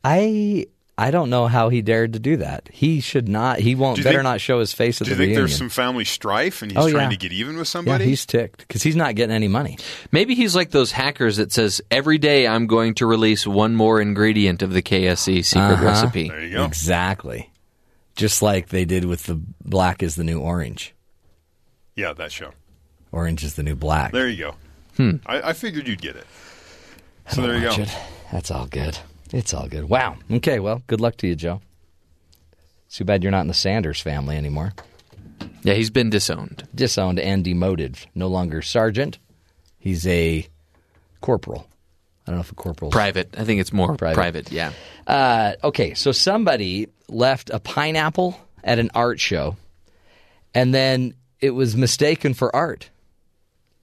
I 0.04 0.66
I 1.00 1.12
don't 1.12 1.30
know 1.30 1.46
how 1.46 1.68
he 1.68 1.80
dared 1.80 2.14
to 2.14 2.18
do 2.18 2.38
that. 2.38 2.68
He 2.72 3.00
should 3.00 3.28
not. 3.28 3.60
He 3.60 3.76
won't. 3.76 3.98
Better 4.02 4.18
think- 4.18 4.24
not 4.24 4.40
show 4.40 4.58
his 4.58 4.72
face 4.72 5.00
at 5.00 5.06
the 5.06 5.12
reunion. 5.14 5.16
Do 5.16 5.22
you 5.22 5.26
think 5.26 5.36
reunion. 5.36 5.48
there's 5.48 5.56
some 5.56 5.68
family 5.84 6.04
strife 6.04 6.60
and 6.60 6.72
he's 6.72 6.78
Oh, 6.78 6.90
trying 6.90 7.04
yeah. 7.04 7.10
to 7.10 7.16
get 7.16 7.32
even 7.32 7.56
with 7.56 7.68
yeah, 7.68 7.70
somebody? 7.70 8.04
he's 8.06 8.26
ticked 8.26 8.58
because 8.66 8.82
he's 8.82 8.96
not 8.96 9.14
getting 9.14 9.32
any 9.34 9.46
money. 9.46 9.78
Maybe 10.10 10.34
he's 10.34 10.56
like 10.56 10.70
those 10.72 10.90
hackers 10.90 11.36
that 11.36 11.52
says 11.52 11.80
every 11.90 12.18
day 12.18 12.48
I'm 12.48 12.66
going 12.66 12.94
to 12.94 13.06
release 13.06 13.46
one 13.46 13.76
more 13.76 14.00
ingredient 14.00 14.60
of 14.62 14.72
the 14.72 14.82
KFC 14.82 15.44
secret 15.44 15.74
Uh-huh. 15.74 15.84
recipe. 15.84 16.28
there 16.28 16.42
you 16.42 16.54
go. 16.56 16.64
Exactly. 16.64 17.52
Just 18.16 18.42
like 18.42 18.70
they 18.70 18.84
did 18.84 19.04
with 19.04 19.22
the 19.22 19.40
black 19.64 20.02
is 20.02 20.16
the 20.16 20.24
new 20.24 20.40
orange. 20.40 20.94
Yeah, 21.94 22.12
that 22.14 22.32
show. 22.32 22.50
Orange 23.12 23.44
is 23.44 23.54
the 23.54 23.62
new 23.62 23.76
black. 23.76 24.10
There 24.10 24.28
you 24.28 24.52
go. 24.98 25.20
I, 25.26 25.50
I 25.50 25.52
figured 25.52 25.86
you'd 25.86 26.02
get 26.02 26.16
it. 26.16 26.26
So 27.30 27.42
there 27.42 27.54
you 27.56 27.62
go. 27.62 27.82
It. 27.82 27.88
That's 28.32 28.50
all 28.50 28.66
good. 28.66 28.98
It's 29.32 29.52
all 29.54 29.68
good. 29.68 29.88
Wow. 29.88 30.16
Okay. 30.30 30.58
Well, 30.58 30.82
good 30.86 31.00
luck 31.00 31.16
to 31.18 31.26
you, 31.26 31.34
Joe. 31.36 31.60
Too 32.90 33.04
bad 33.04 33.22
you're 33.22 33.32
not 33.32 33.42
in 33.42 33.48
the 33.48 33.54
Sanders 33.54 34.00
family 34.00 34.36
anymore. 34.36 34.72
Yeah, 35.62 35.74
he's 35.74 35.90
been 35.90 36.08
disowned. 36.10 36.66
Disowned 36.74 37.18
and 37.20 37.44
demoted. 37.44 37.98
No 38.14 38.28
longer 38.28 38.62
sergeant. 38.62 39.18
He's 39.78 40.06
a 40.06 40.46
corporal. 41.20 41.66
I 42.26 42.30
don't 42.30 42.36
know 42.36 42.40
if 42.40 42.52
a 42.52 42.54
corporal. 42.54 42.90
Private. 42.90 43.34
I 43.38 43.44
think 43.44 43.60
it's 43.60 43.72
more 43.72 43.96
Private. 43.96 44.14
private. 44.14 44.52
yeah. 44.52 44.72
Uh, 45.06 45.54
okay, 45.64 45.94
so 45.94 46.12
somebody 46.12 46.88
left 47.08 47.50
a 47.50 47.58
pineapple 47.58 48.38
at 48.64 48.78
an 48.78 48.90
art 48.94 49.18
show, 49.20 49.56
and 50.54 50.74
then 50.74 51.14
it 51.40 51.50
was 51.50 51.76
mistaken 51.76 52.34
for 52.34 52.54
art. 52.54 52.90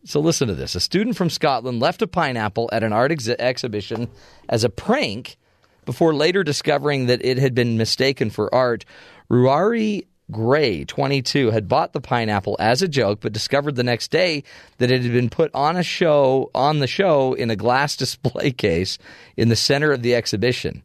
So 0.05 0.19
listen 0.19 0.47
to 0.47 0.55
this: 0.55 0.75
a 0.75 0.79
student 0.79 1.17
from 1.17 1.29
Scotland 1.29 1.79
left 1.79 2.01
a 2.01 2.07
pineapple 2.07 2.69
at 2.71 2.83
an 2.83 2.93
art 2.93 3.11
exhi- 3.11 3.35
exhibition 3.39 4.07
as 4.47 4.63
a 4.63 4.69
prank, 4.69 5.37
before 5.83 6.13
later 6.13 6.43
discovering 6.43 7.07
that 7.07 7.25
it 7.25 7.37
had 7.37 7.55
been 7.55 7.77
mistaken 7.77 8.29
for 8.29 8.53
art. 8.53 8.85
Ruaridh 9.29 10.05
Gray, 10.31 10.85
22, 10.85 11.51
had 11.51 11.67
bought 11.67 11.93
the 11.93 12.01
pineapple 12.01 12.55
as 12.59 12.81
a 12.81 12.87
joke, 12.87 13.19
but 13.21 13.33
discovered 13.33 13.75
the 13.75 13.83
next 13.83 14.09
day 14.09 14.43
that 14.79 14.89
it 14.89 15.03
had 15.03 15.11
been 15.11 15.29
put 15.29 15.51
on 15.53 15.77
a 15.77 15.83
show 15.83 16.49
on 16.55 16.79
the 16.79 16.87
show 16.87 17.33
in 17.33 17.51
a 17.51 17.55
glass 17.55 17.95
display 17.97 18.51
case 18.51 18.97
in 19.37 19.49
the 19.49 19.55
center 19.55 19.91
of 19.91 20.01
the 20.01 20.15
exhibition 20.15 20.83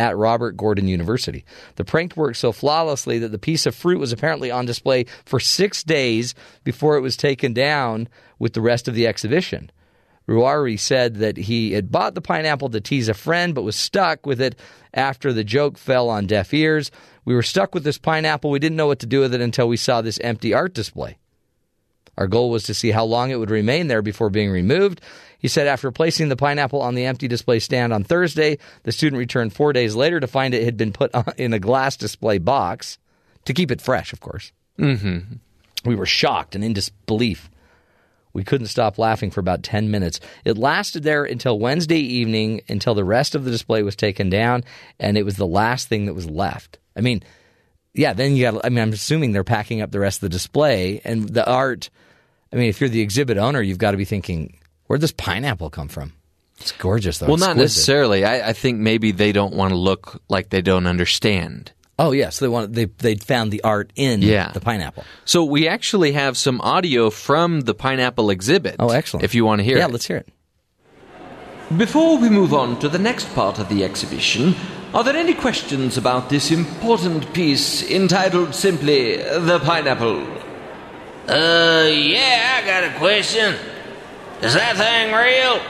at 0.00 0.16
Robert 0.16 0.56
Gordon 0.56 0.88
University. 0.88 1.44
The 1.76 1.84
prank 1.84 2.16
worked 2.16 2.38
so 2.38 2.52
flawlessly 2.52 3.18
that 3.18 3.32
the 3.32 3.38
piece 3.38 3.66
of 3.66 3.74
fruit 3.74 4.00
was 4.00 4.12
apparently 4.12 4.50
on 4.50 4.64
display 4.64 5.04
for 5.26 5.38
six 5.38 5.84
days 5.84 6.34
before 6.64 6.96
it 6.96 7.02
was 7.02 7.18
taken 7.18 7.52
down 7.52 8.08
with 8.38 8.54
the 8.54 8.62
rest 8.62 8.88
of 8.88 8.94
the 8.94 9.06
exhibition. 9.06 9.70
Ruaridh 10.26 10.80
said 10.80 11.16
that 11.16 11.36
he 11.36 11.72
had 11.72 11.92
bought 11.92 12.14
the 12.14 12.22
pineapple 12.22 12.70
to 12.70 12.80
tease 12.80 13.10
a 13.10 13.14
friend, 13.14 13.54
but 13.54 13.60
was 13.60 13.76
stuck 13.76 14.24
with 14.24 14.40
it 14.40 14.58
after 14.94 15.34
the 15.34 15.44
joke 15.44 15.76
fell 15.76 16.08
on 16.08 16.26
deaf 16.26 16.54
ears. 16.54 16.90
We 17.26 17.34
were 17.34 17.42
stuck 17.42 17.74
with 17.74 17.84
this 17.84 17.98
pineapple. 17.98 18.50
We 18.50 18.58
didn't 18.58 18.76
know 18.76 18.86
what 18.86 19.00
to 19.00 19.06
do 19.06 19.20
with 19.20 19.34
it 19.34 19.42
until 19.42 19.68
we 19.68 19.76
saw 19.76 20.00
this 20.00 20.18
empty 20.20 20.54
art 20.54 20.72
display. 20.72 21.18
Our 22.16 22.26
goal 22.26 22.48
was 22.48 22.62
to 22.64 22.74
see 22.74 22.90
how 22.90 23.04
long 23.04 23.30
it 23.30 23.36
would 23.36 23.50
remain 23.50 23.88
there 23.88 24.02
before 24.02 24.30
being 24.30 24.50
removed. 24.50 25.02
He 25.40 25.48
said 25.48 25.66
after 25.66 25.90
placing 25.90 26.28
the 26.28 26.36
pineapple 26.36 26.82
on 26.82 26.94
the 26.94 27.06
empty 27.06 27.26
display 27.26 27.58
stand 27.58 27.92
on 27.92 28.04
Thursday, 28.04 28.58
the 28.84 28.92
student 28.92 29.18
returned 29.18 29.52
four 29.52 29.72
days 29.72 29.96
later 29.96 30.20
to 30.20 30.26
find 30.26 30.54
it 30.54 30.64
had 30.64 30.76
been 30.76 30.92
put 30.92 31.12
in 31.38 31.52
a 31.52 31.58
glass 31.58 31.96
display 31.96 32.38
box 32.38 32.98
to 33.46 33.54
keep 33.54 33.70
it 33.70 33.80
fresh, 33.80 34.12
of 34.12 34.20
course. 34.20 34.52
Mm-hmm. 34.78 35.36
We 35.84 35.94
were 35.94 36.06
shocked 36.06 36.54
and 36.54 36.62
in 36.62 36.74
disbelief. 36.74 37.50
We 38.32 38.44
couldn't 38.44 38.68
stop 38.68 38.98
laughing 38.98 39.30
for 39.30 39.40
about 39.40 39.62
10 39.62 39.90
minutes. 39.90 40.20
It 40.44 40.56
lasted 40.56 41.02
there 41.02 41.24
until 41.24 41.58
Wednesday 41.58 41.98
evening, 41.98 42.60
until 42.68 42.94
the 42.94 43.04
rest 43.04 43.34
of 43.34 43.44
the 43.44 43.50
display 43.50 43.82
was 43.82 43.96
taken 43.96 44.30
down, 44.30 44.62
and 45.00 45.18
it 45.18 45.24
was 45.24 45.36
the 45.36 45.46
last 45.46 45.88
thing 45.88 46.06
that 46.06 46.14
was 46.14 46.30
left. 46.30 46.78
I 46.94 47.00
mean, 47.00 47.22
yeah, 47.92 48.12
then 48.12 48.36
you 48.36 48.50
got, 48.50 48.64
I 48.64 48.68
mean, 48.68 48.78
I'm 48.78 48.92
assuming 48.92 49.32
they're 49.32 49.42
packing 49.42 49.80
up 49.80 49.90
the 49.90 49.98
rest 49.98 50.18
of 50.18 50.20
the 50.22 50.28
display 50.28 51.00
and 51.02 51.28
the 51.28 51.48
art. 51.48 51.90
I 52.52 52.56
mean, 52.56 52.68
if 52.68 52.80
you're 52.80 52.90
the 52.90 53.00
exhibit 53.00 53.36
owner, 53.36 53.60
you've 53.60 53.78
got 53.78 53.92
to 53.92 53.96
be 53.96 54.04
thinking, 54.04 54.59
where'd 54.90 55.00
this 55.00 55.12
pineapple 55.12 55.70
come 55.70 55.86
from? 55.86 56.12
It's 56.58 56.72
gorgeous, 56.72 57.18
though. 57.18 57.28
Well, 57.28 57.36
not 57.36 57.50
Exquisite. 57.50 57.62
necessarily. 57.62 58.24
I, 58.24 58.48
I 58.48 58.52
think 58.52 58.80
maybe 58.80 59.12
they 59.12 59.30
don't 59.30 59.54
want 59.54 59.70
to 59.70 59.76
look 59.76 60.20
like 60.28 60.50
they 60.50 60.62
don't 60.62 60.88
understand. 60.88 61.70
Oh, 61.96 62.10
yeah. 62.10 62.30
So 62.30 62.44
they 62.44 62.48
want, 62.48 62.72
they, 62.72 62.86
they 62.86 63.14
found 63.14 63.52
the 63.52 63.62
art 63.62 63.92
in 63.94 64.20
Yeah. 64.20 64.50
the 64.50 64.60
pineapple. 64.60 65.04
So 65.24 65.44
we 65.44 65.68
actually 65.68 66.10
have 66.12 66.36
some 66.36 66.60
audio 66.60 67.08
from 67.10 67.60
the 67.60 67.72
pineapple 67.72 68.30
exhibit. 68.30 68.76
Oh, 68.80 68.88
excellent. 68.90 69.22
If 69.22 69.32
you 69.36 69.44
want 69.44 69.60
to 69.60 69.64
hear 69.64 69.76
it. 69.76 69.78
yeah, 69.80 69.86
it. 69.86 69.92
let's 69.92 70.06
hear 70.06 70.16
it. 70.16 70.28
Before 71.78 72.18
we 72.18 72.28
move 72.28 72.52
on 72.52 72.80
to 72.80 72.88
the 72.88 72.98
next 72.98 73.32
part 73.32 73.60
of 73.60 73.68
the 73.68 73.84
exhibition, 73.84 74.56
are 74.92 75.04
there 75.04 75.14
any 75.16 75.34
questions 75.34 75.96
about 75.96 76.28
this 76.28 76.50
important 76.50 77.32
piece 77.32 77.88
entitled 77.88 78.56
simply 78.56 79.18
The 79.18 79.60
Pineapple? 79.60 80.26
Uh, 81.28 81.86
yeah, 81.88 82.58
I 82.60 82.66
got 82.66 82.82
a 82.84 82.98
question. 82.98 83.54
Is 84.42 84.54
that 84.54 84.76
thing 84.76 85.12
real? 85.12 85.60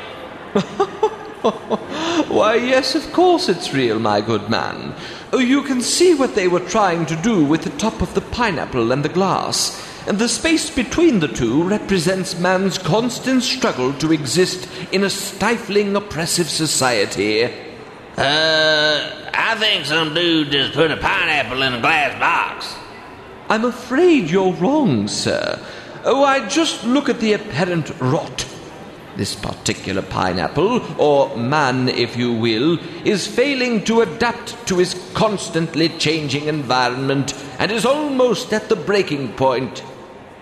Why, 2.28 2.54
yes, 2.54 2.94
of 2.94 3.12
course 3.12 3.48
it's 3.48 3.72
real, 3.72 3.98
my 3.98 4.20
good 4.20 4.48
man. 4.48 4.94
Oh, 5.32 5.38
You 5.38 5.62
can 5.62 5.80
see 5.80 6.14
what 6.14 6.34
they 6.34 6.46
were 6.48 6.60
trying 6.60 7.06
to 7.06 7.16
do 7.16 7.44
with 7.44 7.62
the 7.62 7.70
top 7.78 8.00
of 8.02 8.14
the 8.14 8.20
pineapple 8.20 8.92
and 8.92 9.04
the 9.04 9.08
glass. 9.08 9.86
And 10.06 10.18
the 10.18 10.28
space 10.28 10.70
between 10.70 11.20
the 11.20 11.28
two 11.28 11.62
represents 11.62 12.38
man's 12.38 12.78
constant 12.78 13.42
struggle 13.42 13.92
to 13.94 14.12
exist 14.12 14.68
in 14.92 15.04
a 15.04 15.10
stifling, 15.10 15.96
oppressive 15.96 16.48
society. 16.48 17.44
Uh, 18.16 19.30
I 19.34 19.56
think 19.58 19.84
some 19.86 20.14
dude 20.14 20.50
just 20.50 20.74
put 20.74 20.90
a 20.90 20.96
pineapple 20.96 21.62
in 21.62 21.74
a 21.74 21.80
glass 21.80 22.18
box. 22.20 22.74
I'm 23.48 23.64
afraid 23.64 24.30
you're 24.30 24.52
wrong, 24.54 25.08
sir. 25.08 25.58
Oh, 26.04 26.24
I 26.24 26.48
just 26.48 26.84
look 26.84 27.08
at 27.08 27.20
the 27.20 27.32
apparent 27.34 27.90
rot. 28.00 28.46
This 29.20 29.34
particular 29.34 30.00
pineapple, 30.00 30.80
or 30.98 31.36
man, 31.36 31.90
if 31.90 32.16
you 32.16 32.32
will, 32.32 32.78
is 33.06 33.26
failing 33.26 33.84
to 33.84 34.00
adapt 34.00 34.56
to 34.68 34.78
his 34.78 34.94
constantly 35.12 35.90
changing 35.90 36.46
environment 36.46 37.34
and 37.58 37.70
is 37.70 37.84
almost 37.84 38.54
at 38.54 38.70
the 38.70 38.76
breaking 38.76 39.34
point. 39.34 39.84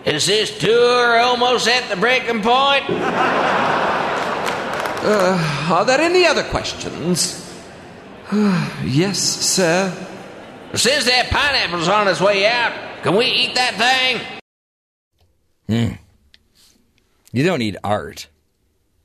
Is 0.05 0.27
this 0.29 0.57
tour 0.61 1.19
almost 1.19 1.67
at 1.67 1.89
the 1.91 1.97
breaking 1.97 2.41
point? 2.41 2.89
Are 5.03 5.85
there 5.85 6.01
any 6.01 6.25
other 6.25 6.45
questions? 6.45 7.53
yes, 8.85 9.19
sir. 9.19 9.93
Since 10.73 11.07
that 11.07 11.31
pineapple's 11.31 11.89
on 11.89 12.07
its 12.07 12.21
way 12.21 12.47
out, 12.47 13.03
can 13.03 13.17
we 13.17 13.27
eat 13.27 13.57
that 13.57 13.75
thing? 13.75 14.21
Hmm. 15.67 15.95
You 17.33 17.43
don't 17.43 17.59
need 17.59 17.77
art. 17.83 18.29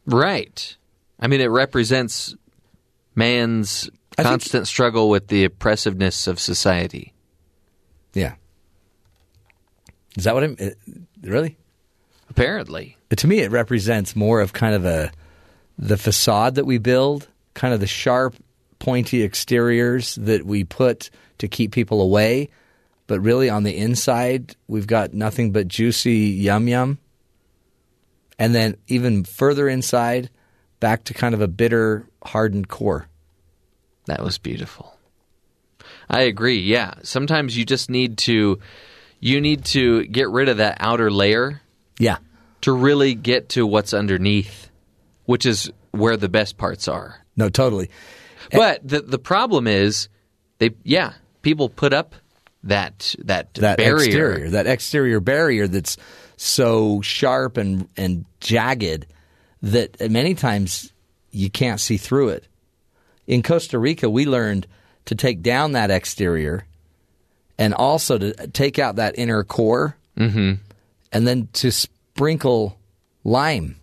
Right. 0.06 0.76
I 1.20 1.28
mean, 1.28 1.41
it 1.41 1.47
represents 1.47 2.36
man's 3.16 3.89
I 4.18 4.24
think- 4.24 4.32
constant 4.32 4.68
struggle 4.68 5.10
with 5.10 5.28
the 5.28 5.45
oppressiveness 5.45 6.28
of 6.28 6.39
society. 6.39 7.14
Yeah. 8.14 8.36
Is 10.18 10.26
that 10.26 10.34
what 10.36 10.43
I'm, 10.43 10.56
it, 10.60 10.78
really? 11.22 11.58
Apparently. 12.30 12.97
to 13.16 13.28
me 13.28 13.39
it 13.39 13.51
represents 13.51 14.16
more 14.16 14.41
of 14.41 14.54
kind 14.54 14.74
of 14.76 14.86
a 14.86 15.12
the 15.78 15.97
facade 15.97 16.56
that 16.56 16.66
we 16.66 16.78
build 16.80 17.28
kind 17.54 17.74
of 17.74 17.80
the 17.80 17.88
sharp 17.88 18.36
pointy 18.80 19.22
exteriors 19.24 20.16
that 20.16 20.43
we 20.45 20.64
put 20.64 21.10
to 21.38 21.47
keep 21.47 21.72
people 21.72 22.01
away 22.01 22.49
but 23.08 23.20
really 23.20 23.49
on 23.51 23.62
the 23.64 23.78
inside 23.78 24.56
we've 24.68 24.88
got 24.88 25.14
nothing 25.14 25.51
but 25.51 25.68
juicy 25.68 26.16
yum 26.30 26.68
yum 26.68 26.97
and 28.44 28.54
then 28.54 28.76
even 28.88 29.24
further 29.24 29.70
inside 29.70 30.30
back 30.82 31.06
to 31.06 31.14
kind 31.14 31.34
of 31.34 31.39
a 31.39 31.48
bitter 31.48 32.06
hardened 32.26 32.68
core 32.68 33.08
That 34.08 34.22
was 34.22 34.38
beautiful. 34.38 34.98
I 36.10 36.24
agree. 36.24 36.60
Yeah. 36.60 36.96
Sometimes 37.04 37.56
you 37.58 37.64
just 37.64 37.89
need 37.89 38.18
to 38.20 38.60
you 39.22 39.39
need 39.39 39.64
to 39.66 40.06
get 40.08 40.30
rid 40.30 40.50
of 40.50 40.58
that 40.58 40.76
outer 40.82 41.10
layer 41.10 41.62
yeah 41.98 42.18
to 42.62 42.74
really 42.74 43.16
get 43.16 43.48
to 43.50 43.66
what's 43.66 43.94
underneath, 43.94 44.70
which 45.26 45.46
is 45.46 45.72
where 45.91 46.18
the 46.18 46.28
best 46.28 46.58
parts 46.58 46.89
are. 46.89 47.24
no 47.38 47.48
totally 47.48 47.89
But 48.52 48.86
the 48.86 49.00
the 49.00 49.20
problem 49.20 49.68
is 49.68 50.10
they 50.58 50.72
yeah, 50.84 51.14
people 51.41 51.70
put 51.70 51.94
up 51.94 52.16
that 52.64 53.16
that, 53.20 53.54
that 53.56 53.78
barrier. 53.78 53.96
exterior, 54.06 54.50
that 54.50 54.68
exterior 54.68 55.20
barrier 55.22 55.68
that's 55.68 55.96
so 56.44 57.02
sharp 57.02 57.58
and 57.58 57.88
and 57.98 58.26
jagged 58.39 59.06
that 59.62 60.10
many 60.12 60.36
times 60.36 60.91
you 61.32 61.50
can't 61.50 61.80
see 61.80 61.98
through 61.98 62.30
it. 62.30 62.46
In 63.28 63.41
Costa 63.41 63.80
Rica, 63.80 64.10
we 64.10 64.26
learned 64.26 64.68
to 65.06 65.16
take 65.16 65.41
down 65.41 65.72
that 65.72 65.89
exterior 65.89 66.66
and 67.58 67.74
also 67.74 68.18
to 68.18 68.34
take 68.48 68.78
out 68.80 68.98
that 68.98 69.18
inner 69.18 69.44
core, 69.44 69.96
Mm-hmm. 70.18 70.54
and 71.12 71.28
then 71.28 71.48
to 71.54 71.72
sprinkle 71.72 72.78
lime 73.24 73.78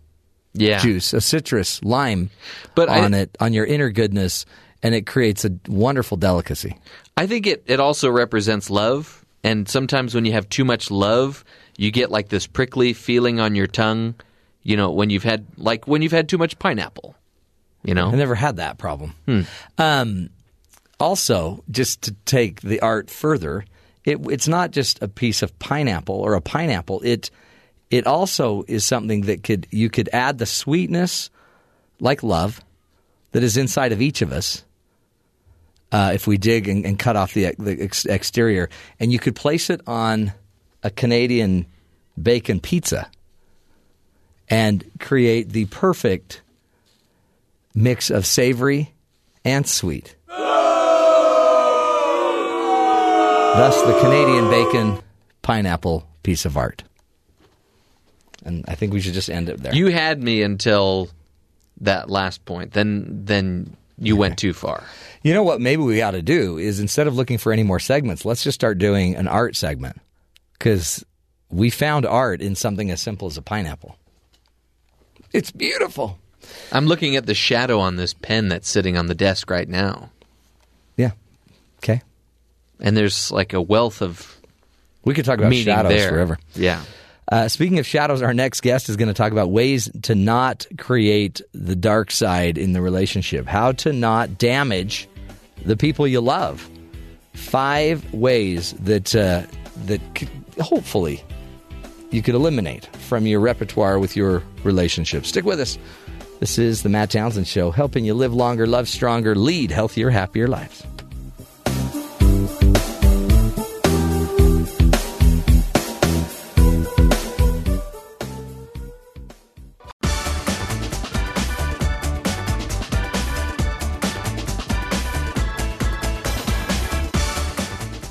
Yeah. 0.53 0.79
juice, 0.79 1.13
a 1.13 1.21
citrus 1.21 1.83
lime, 1.83 2.31
But 2.75 2.89
I- 2.89 3.01
on 3.05 3.15
it 3.15 3.37
on 3.41 3.53
your 3.53 3.65
inner 3.65 3.91
goodness, 3.91 4.45
and 4.83 4.95
it 4.95 5.07
creates 5.07 5.45
a 5.45 5.51
wonderful 5.67 6.17
delicacy. 6.19 6.77
I 7.17 7.27
think 7.27 7.47
it, 7.47 7.63
it 7.67 7.81
also 7.81 8.11
represents 8.11 8.71
love. 8.71 9.25
And 9.43 9.69
sometimes 9.69 10.15
when 10.15 10.25
you 10.27 10.33
have 10.33 10.49
too 10.51 10.65
much 10.65 10.91
love, 10.91 11.45
you 11.81 11.91
get 11.91 12.11
like 12.11 12.29
this 12.29 12.47
prickly 12.47 12.93
feeling 12.93 13.41
on 13.41 13.55
your 13.55 13.67
tongue. 13.67 14.15
You 14.63 14.77
know, 14.77 14.91
when 14.91 15.09
you've 15.09 15.23
had 15.23 15.47
like 15.57 15.89
when 15.89 16.03
you've 16.03 16.13
had 16.13 16.29
too 16.29 16.37
much 16.37 16.59
pineapple. 16.59 17.17
You 17.83 17.95
know, 17.95 18.09
I 18.09 18.17
never 18.17 18.35
had 18.35 18.57
that 18.57 18.77
problem. 18.77 19.15
Um, 19.79 20.29
also, 21.01 21.65
just 21.71 22.03
to 22.03 22.13
take 22.27 22.61
the 22.61 22.81
art 22.81 23.09
further, 23.09 23.65
it, 24.05 24.19
it's 24.29 24.47
not 24.47 24.73
just 24.73 25.03
a 25.03 25.09
piece 25.09 25.41
of 25.41 25.59
pineapple 25.59 26.17
or 26.17 26.35
a 26.35 26.43
pineapple. 26.43 27.01
It 27.03 27.31
it 27.91 28.07
also 28.07 28.65
is 28.69 28.85
something 28.85 29.23
that 29.23 29.43
could 29.43 29.67
you 29.71 29.89
could 29.89 30.11
add 30.13 30.37
the 30.37 30.45
sweetness, 30.45 31.31
like 31.99 32.23
love, 32.23 32.61
that 33.33 33.43
is 33.43 33.57
inside 33.57 33.93
of 33.93 34.03
each 34.03 34.21
of 34.21 34.33
us. 34.33 34.67
Uh, 35.91 36.13
if 36.15 36.27
we 36.27 36.37
dig 36.37 36.69
and, 36.69 36.85
and 36.85 36.99
cut 36.99 37.17
off 37.17 37.33
the, 37.33 37.55
the 37.59 37.81
ex- 37.81 38.05
exterior, 38.05 38.69
and 39.01 39.11
you 39.11 39.19
could 39.19 39.35
place 39.35 39.71
it 39.71 39.81
on 39.87 40.35
a 40.83 40.91
Canadian 40.91 41.67
bacon 42.21 42.61
pizza, 42.61 43.11
and 44.49 44.85
create 44.99 45.51
the 45.51 45.67
perfect 45.67 46.43
mix 47.75 48.11
of 48.11 48.27
savory 48.27 48.93
and 49.45 49.67
sweet. 49.67 50.17
Thus, 53.57 53.83
the 53.83 53.99
Canadian 54.01 54.49
bacon 54.49 55.03
pineapple 55.43 56.07
piece 56.23 56.45
of 56.45 56.57
art. 56.57 56.85
And 58.45 58.65
I 58.69 58.75
think 58.75 58.93
we 58.93 59.01
should 59.01 59.15
just 59.15 59.29
end 59.29 59.49
it 59.49 59.63
there. 59.63 59.75
you 59.75 59.89
had 59.89 60.23
me 60.23 60.43
until 60.43 61.11
that 61.81 62.09
last 62.09 62.45
point. 62.45 62.73
Then 62.73 63.25
then 63.25 63.77
you 63.99 64.17
went 64.17 64.39
too 64.39 64.53
far. 64.55 64.85
You 65.23 65.35
know 65.35 65.43
what? 65.43 65.61
Maybe 65.61 65.83
we 65.83 66.01
ought 66.01 66.13
to 66.13 66.23
do 66.23 66.57
is 66.57 66.81
instead 66.81 67.07
of 67.07 67.15
looking 67.15 67.37
for 67.39 67.53
any 67.53 67.65
more 67.65 67.79
segments, 67.79 68.25
let's 68.25 68.43
just 68.43 68.55
start 68.55 68.79
doing 68.79 69.15
an 69.17 69.29
art 69.29 69.57
segment 69.57 70.01
because 70.61 71.05
we 71.51 71.71
found 71.71 72.05
art 72.07 72.41
in 72.43 72.55
something 72.55 72.91
as 72.91 73.01
simple 73.01 73.27
as 73.27 73.37
a 73.39 73.43
pineapple. 73.43 73.97
It's 75.33 75.51
beautiful. 75.51 76.19
I'm 76.71 76.87
looking 76.87 77.17
at 77.17 77.27
the 77.27 77.35
shadow 77.35 77.81
on 77.81 77.97
this 77.97 78.13
pen 78.15 78.49
that's 78.49 78.69
sitting 78.69 78.97
on 78.99 79.07
the 79.07 79.15
desk 79.15 79.51
right 79.51 79.69
now. 79.69 80.11
Yeah. 80.97 81.13
Okay. 81.79 82.03
And 82.79 82.97
there's 82.97 83.33
like 83.33 83.53
a 83.55 83.61
wealth 83.61 84.03
of 84.03 84.39
We 85.05 85.15
could 85.15 85.25
talk 85.25 85.39
about 85.39 85.55
shadows 85.55 85.93
there. 85.93 86.11
forever. 86.11 86.39
Yeah. 86.55 86.83
Uh, 87.31 87.49
speaking 87.49 87.79
of 87.79 87.87
shadows, 87.87 88.23
our 88.23 88.35
next 88.35 88.61
guest 88.61 88.89
is 88.89 88.97
going 88.97 89.09
to 89.09 89.15
talk 89.15 89.33
about 89.33 89.51
ways 89.51 89.89
to 90.03 90.15
not 90.15 90.67
create 90.79 91.41
the 91.55 91.77
dark 91.77 92.11
side 92.11 92.59
in 92.59 92.73
the 92.73 92.83
relationship, 92.83 93.47
how 93.47 93.73
to 93.73 93.93
not 93.93 94.37
damage 94.37 95.09
the 95.65 95.77
people 95.77 96.07
you 96.07 96.21
love. 96.21 96.69
Five 97.35 98.13
ways 98.13 98.73
that 98.81 99.15
uh, 99.15 99.43
that 99.87 100.01
c- 100.19 100.29
hopefully 100.59 101.23
you 102.11 102.23
could 102.23 102.35
eliminate 102.35 102.87
from 102.97 103.27
your 103.27 103.41
repertoire 103.41 103.99
with 103.99 104.17
your 104.17 104.43
relationship. 104.65 105.27
Stick 105.27 105.45
with 105.45 105.61
us. 105.61 105.79
This 106.41 106.59
is 106.59 106.83
the 106.83 106.89
Matt 106.89 107.11
Townsend 107.11 107.47
Show, 107.47 107.71
helping 107.71 108.05
you 108.05 108.15
live 108.15 108.33
longer, 108.33 108.67
love 108.67 108.89
stronger, 108.89 109.35
lead 109.35 109.71
healthier, 109.71 110.11
happier 110.11 110.49
lives. 110.49 110.85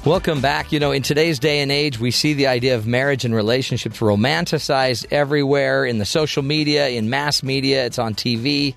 Welcome 0.10 0.42
back. 0.42 0.72
You 0.72 0.80
know, 0.80 0.92
in 0.92 1.04
today's 1.04 1.38
day 1.38 1.60
and 1.60 1.72
age, 1.72 2.00
we 2.00 2.10
see 2.10 2.34
the 2.34 2.48
idea 2.48 2.74
of 2.74 2.88
marriage 2.88 3.26
and 3.26 3.36
relationships 3.36 4.00
romanticized 4.00 5.06
everywhere 5.12 5.86
in 5.86 6.00
the 6.00 6.06
social 6.06 6.42
media, 6.42 6.90
in 6.90 7.12
mass 7.12 7.44
media, 7.44 7.86
it's 7.86 8.00
on 8.00 8.16
TV. 8.16 8.74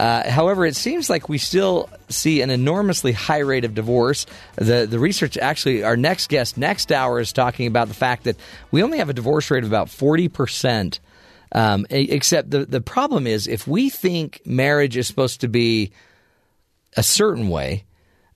Uh, 0.00 0.30
however, 0.30 0.64
it 0.64 0.74
seems 0.74 1.10
like 1.10 1.28
we 1.28 1.36
still 1.36 1.90
see 2.08 2.40
an 2.40 2.48
enormously 2.48 3.12
high 3.12 3.40
rate 3.40 3.66
of 3.66 3.74
divorce. 3.74 4.24
The 4.56 4.86
the 4.86 4.98
research 4.98 5.36
actually, 5.36 5.84
our 5.84 5.94
next 5.94 6.30
guest 6.30 6.56
next 6.56 6.90
hour 6.90 7.20
is 7.20 7.34
talking 7.34 7.66
about 7.66 7.88
the 7.88 7.94
fact 7.94 8.24
that 8.24 8.36
we 8.70 8.82
only 8.82 8.96
have 8.96 9.10
a 9.10 9.12
divorce 9.12 9.50
rate 9.50 9.64
of 9.64 9.68
about 9.68 9.90
forty 9.90 10.28
percent. 10.28 11.00
Um, 11.54 11.84
except 11.90 12.50
the 12.50 12.64
the 12.64 12.80
problem 12.80 13.26
is 13.26 13.46
if 13.46 13.66
we 13.68 13.90
think 13.90 14.40
marriage 14.46 14.96
is 14.96 15.06
supposed 15.06 15.42
to 15.42 15.48
be 15.48 15.92
a 16.96 17.02
certain 17.02 17.50
way, 17.50 17.84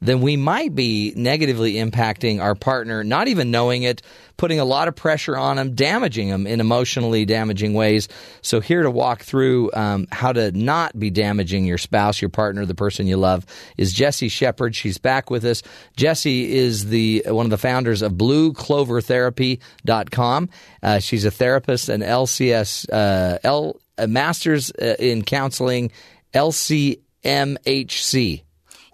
then 0.00 0.20
we 0.20 0.36
might 0.36 0.74
be 0.74 1.12
negatively 1.16 1.74
impacting 1.74 2.40
our 2.40 2.54
partner, 2.54 3.02
not 3.02 3.26
even 3.28 3.50
knowing 3.50 3.82
it, 3.82 4.02
putting 4.36 4.60
a 4.60 4.64
lot 4.64 4.88
of 4.88 4.96
pressure 4.96 5.36
on 5.36 5.56
them, 5.56 5.74
damaging 5.74 6.28
them 6.28 6.46
in 6.46 6.60
emotionally 6.60 7.24
damaging 7.24 7.74
ways. 7.74 8.06
So, 8.42 8.60
here 8.60 8.82
to 8.82 8.90
walk 8.90 9.22
through 9.22 9.70
um, 9.72 10.06
how 10.12 10.32
to 10.32 10.52
not 10.52 10.98
be 10.98 11.10
damaging 11.10 11.64
your 11.64 11.78
spouse, 11.78 12.20
your 12.20 12.28
partner, 12.28 12.66
the 12.66 12.74
person 12.74 13.06
you 13.06 13.16
love, 13.16 13.46
is 13.76 13.92
Jessie 13.92 14.28
Shepherd. 14.28 14.74
She's 14.76 14.98
back 14.98 15.30
with 15.30 15.44
us. 15.44 15.62
Jessie 15.96 16.54
is 16.54 16.86
the 16.86 17.24
one 17.26 17.46
of 17.46 17.50
the 17.50 17.58
founders 17.58 18.02
of 18.02 18.12
BlueCloverTherapy.com. 18.12 20.48
Uh, 20.82 20.98
she's 20.98 21.24
a 21.24 21.30
therapist, 21.30 21.88
an 21.88 22.02
LCS, 22.02 22.92
uh, 22.92 23.38
L, 23.42 23.80
a 23.96 24.06
master's 24.06 24.70
uh, 24.72 24.96
in 24.98 25.24
counseling, 25.24 25.90
LCMHC. 26.34 28.42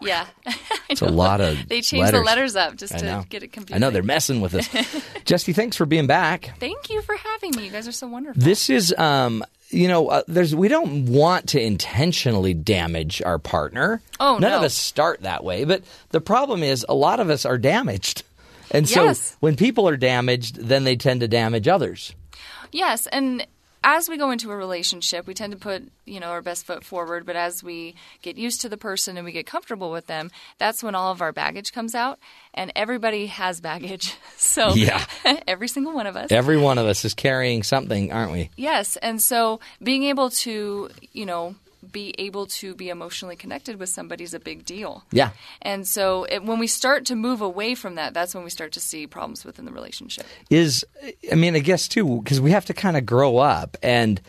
Yeah. 0.04 0.26
It's 0.88 1.00
a 1.00 1.06
lot 1.06 1.40
of 1.40 1.68
They 1.68 1.80
changed 1.80 2.12
the 2.12 2.20
letters. 2.20 2.54
letters 2.54 2.56
up 2.56 2.76
just 2.76 2.98
to 2.98 3.24
get 3.30 3.42
it 3.42 3.50
confusing. 3.52 3.76
I 3.76 3.78
know 3.78 3.90
they're 3.90 4.02
messing 4.02 4.42
with 4.42 4.54
us. 4.54 4.68
Jessie, 5.24 5.54
thanks 5.54 5.74
for 5.74 5.86
being 5.86 6.06
back. 6.06 6.52
Thank 6.60 6.90
you 6.90 7.00
for 7.00 7.16
having 7.16 7.56
me. 7.56 7.64
You 7.64 7.70
guys 7.70 7.88
are 7.88 7.92
so 7.92 8.08
wonderful. 8.08 8.42
This 8.42 8.68
is, 8.68 8.92
um, 8.98 9.42
you 9.70 9.88
know, 9.88 10.08
uh, 10.08 10.22
there's 10.28 10.54
we 10.54 10.68
don't 10.68 11.06
want 11.06 11.48
to 11.50 11.60
intentionally 11.62 12.52
damage 12.52 13.22
our 13.24 13.38
partner. 13.38 14.02
Oh, 14.20 14.36
none 14.36 14.50
no. 14.50 14.58
of 14.58 14.62
us 14.64 14.74
start 14.74 15.22
that 15.22 15.44
way. 15.44 15.64
But 15.64 15.82
the 16.10 16.20
problem 16.20 16.62
is, 16.62 16.84
a 16.90 16.94
lot 16.94 17.18
of 17.18 17.30
us 17.30 17.46
are 17.46 17.56
damaged, 17.56 18.22
and 18.70 18.86
so 18.86 19.04
Yes. 19.04 19.34
when 19.40 19.56
people 19.56 19.88
are 19.88 19.96
damaged, 19.96 20.56
then 20.56 20.84
they 20.84 20.96
tend 20.96 21.20
to 21.20 21.28
damage 21.28 21.68
others. 21.68 22.14
Yes, 22.70 23.06
and 23.06 23.46
as 23.84 24.08
we 24.08 24.16
go 24.16 24.30
into 24.30 24.50
a 24.50 24.56
relationship, 24.56 25.26
we 25.26 25.34
tend 25.34 25.52
to 25.52 25.58
put, 25.58 25.90
you 26.04 26.20
know, 26.20 26.28
our 26.28 26.42
best 26.42 26.66
foot 26.66 26.84
forward, 26.84 27.26
but 27.26 27.36
as 27.36 27.62
we 27.62 27.94
get 28.22 28.36
used 28.36 28.60
to 28.62 28.68
the 28.68 28.76
person 28.76 29.16
and 29.16 29.24
we 29.24 29.32
get 29.32 29.46
comfortable 29.46 29.90
with 29.90 30.06
them, 30.06 30.30
that's 30.58 30.82
when 30.82 30.94
all 30.94 31.10
of 31.12 31.20
our 31.20 31.32
baggage 31.32 31.72
comes 31.72 31.94
out. 31.94 32.18
And 32.54 32.70
everybody 32.76 33.26
has 33.26 33.60
baggage. 33.60 34.16
So 34.36 34.74
Yeah. 34.74 35.04
every 35.46 35.68
single 35.68 35.94
one 35.94 36.06
of 36.06 36.16
us. 36.16 36.30
Every 36.32 36.58
one 36.58 36.76
of 36.76 36.86
us 36.86 37.04
is 37.04 37.14
carrying 37.14 37.62
something, 37.62 38.12
aren't 38.12 38.32
we? 38.32 38.50
Yes, 38.56 38.96
and 38.96 39.22
so 39.22 39.60
being 39.82 40.02
able 40.04 40.30
to, 40.30 40.90
you 41.12 41.26
know, 41.26 41.54
be 41.92 42.14
able 42.18 42.46
to 42.46 42.74
be 42.74 42.88
emotionally 42.88 43.36
connected 43.36 43.78
with 43.78 43.88
somebody 43.88 44.24
is 44.24 44.34
a 44.34 44.40
big 44.40 44.64
deal. 44.64 45.04
Yeah. 45.12 45.30
And 45.60 45.86
so 45.86 46.24
it, 46.24 46.42
when 46.42 46.58
we 46.58 46.66
start 46.66 47.06
to 47.06 47.14
move 47.14 47.40
away 47.40 47.74
from 47.74 47.96
that, 47.96 48.14
that's 48.14 48.34
when 48.34 48.44
we 48.44 48.50
start 48.50 48.72
to 48.72 48.80
see 48.80 49.06
problems 49.06 49.44
within 49.44 49.64
the 49.64 49.72
relationship. 49.72 50.26
is 50.50 50.84
I 51.30 51.34
mean, 51.34 51.54
I 51.54 51.60
guess 51.60 51.88
too 51.88 52.20
because 52.22 52.40
we 52.40 52.50
have 52.52 52.64
to 52.66 52.74
kind 52.74 52.96
of 52.96 53.06
grow 53.06 53.38
up, 53.38 53.76
and 53.82 54.20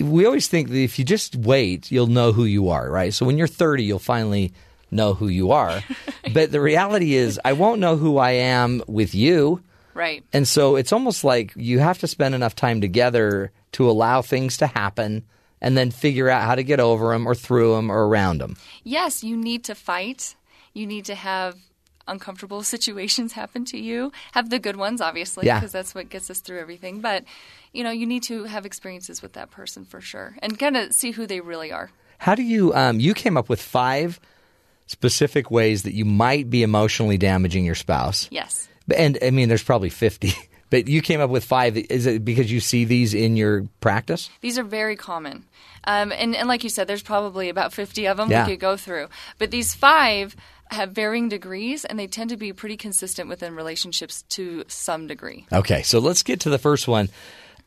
we 0.00 0.24
always 0.24 0.48
think 0.48 0.68
that 0.70 0.78
if 0.78 0.98
you 0.98 1.04
just 1.04 1.36
wait, 1.36 1.90
you'll 1.90 2.06
know 2.06 2.32
who 2.32 2.44
you 2.44 2.70
are, 2.70 2.90
right? 2.90 3.12
So 3.12 3.26
when 3.26 3.36
you're 3.36 3.46
30, 3.46 3.84
you'll 3.84 3.98
finally 3.98 4.52
know 4.90 5.14
who 5.14 5.28
you 5.28 5.52
are. 5.52 5.82
but 6.32 6.50
the 6.50 6.60
reality 6.60 7.14
is, 7.14 7.40
I 7.44 7.52
won't 7.52 7.80
know 7.80 7.96
who 7.96 8.18
I 8.18 8.32
am 8.32 8.82
with 8.86 9.14
you. 9.14 9.62
Right. 9.94 10.24
And 10.32 10.48
so 10.48 10.76
it's 10.76 10.92
almost 10.92 11.24
like 11.24 11.52
you 11.56 11.78
have 11.78 11.98
to 11.98 12.06
spend 12.06 12.34
enough 12.34 12.54
time 12.54 12.80
together 12.80 13.52
to 13.72 13.90
allow 13.90 14.22
things 14.22 14.58
to 14.58 14.66
happen 14.66 15.24
and 15.62 15.78
then 15.78 15.90
figure 15.90 16.28
out 16.28 16.42
how 16.42 16.54
to 16.54 16.62
get 16.62 16.78
over 16.80 17.12
them 17.12 17.26
or 17.26 17.34
through 17.34 17.74
them 17.76 17.90
or 17.90 18.06
around 18.06 18.38
them. 18.38 18.56
Yes, 18.84 19.24
you 19.24 19.34
need 19.36 19.64
to 19.64 19.74
fight. 19.74 20.34
You 20.74 20.86
need 20.86 21.06
to 21.06 21.14
have 21.14 21.56
uncomfortable 22.06 22.62
situations 22.74 23.32
happen 23.32 23.64
to 23.66 23.78
you. 23.78 24.12
Have 24.32 24.50
the 24.50 24.58
good 24.58 24.76
ones, 24.76 25.00
obviously, 25.00 25.46
Yeah. 25.46 25.60
because 25.60 25.72
that's 25.72 25.94
what 25.94 26.10
gets 26.10 26.28
us 26.28 26.40
through 26.40 26.58
everything. 26.60 27.00
But, 27.00 27.24
you 27.72 27.84
know, 27.84 27.90
you 27.92 28.06
need 28.06 28.24
to 28.24 28.44
have 28.44 28.66
experiences 28.66 29.22
with 29.22 29.32
that 29.34 29.50
person 29.50 29.84
for 29.86 30.00
sure 30.02 30.36
and 30.42 30.58
kind 30.58 30.76
of 30.76 30.92
see 30.92 31.12
who 31.12 31.26
they 31.26 31.40
really 31.40 31.72
are. 31.72 31.90
How 32.18 32.34
do 32.34 32.42
you? 32.42 32.74
Um, 32.74 33.00
you 33.00 33.14
came 33.14 33.36
up 33.36 33.48
with 33.48 33.62
five 33.62 34.20
specific 34.86 35.50
ways 35.50 35.84
that 35.84 35.94
you 35.94 36.04
might 36.04 36.50
be 36.50 36.62
emotionally 36.62 37.16
damaging 37.18 37.64
your 37.64 37.74
spouse. 37.74 38.28
Yes. 38.30 38.68
And 38.96 39.16
I 39.22 39.30
mean, 39.30 39.48
there's 39.48 39.62
probably 39.62 39.88
50, 39.90 40.32
but 40.72 40.88
you 40.88 41.02
came 41.02 41.20
up 41.20 41.28
with 41.28 41.44
five. 41.44 41.76
Is 41.76 42.06
it 42.06 42.24
because 42.24 42.50
you 42.50 42.58
see 42.58 42.86
these 42.86 43.12
in 43.12 43.36
your 43.36 43.68
practice? 43.80 44.30
These 44.40 44.58
are 44.58 44.64
very 44.64 44.96
common. 44.96 45.44
Um, 45.84 46.12
and, 46.12 46.34
and 46.34 46.48
like 46.48 46.64
you 46.64 46.70
said, 46.70 46.86
there's 46.88 47.02
probably 47.02 47.50
about 47.50 47.74
50 47.74 48.08
of 48.08 48.16
them 48.16 48.30
Yeah. 48.30 48.46
we 48.46 48.52
could 48.52 48.60
go 48.60 48.78
through. 48.78 49.08
But 49.36 49.50
these 49.50 49.74
five 49.74 50.34
have 50.70 50.92
varying 50.92 51.28
degrees, 51.28 51.84
and 51.84 51.98
they 51.98 52.06
tend 52.06 52.30
to 52.30 52.38
be 52.38 52.54
pretty 52.54 52.78
consistent 52.78 53.28
within 53.28 53.54
relationships 53.54 54.22
to 54.30 54.64
some 54.66 55.06
degree. 55.06 55.46
Okay, 55.52 55.82
so 55.82 55.98
let's 55.98 56.22
get 56.22 56.40
to 56.40 56.48
the 56.50 56.58
first 56.58 56.88
one. 56.88 57.10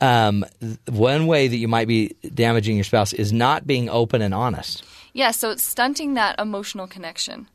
Um, 0.01 0.43
one 0.89 1.27
way 1.27 1.47
that 1.47 1.57
you 1.57 1.67
might 1.67 1.87
be 1.87 2.15
damaging 2.33 2.75
your 2.75 2.85
spouse 2.85 3.13
is 3.13 3.31
not 3.31 3.67
being 3.67 3.87
open 3.87 4.23
and 4.23 4.33
honest. 4.33 4.83
Yeah, 5.13 5.29
so 5.29 5.51
it's 5.51 5.63
stunting 5.63 6.15
that 6.15 6.39
emotional 6.39 6.87
connection. 6.87 7.47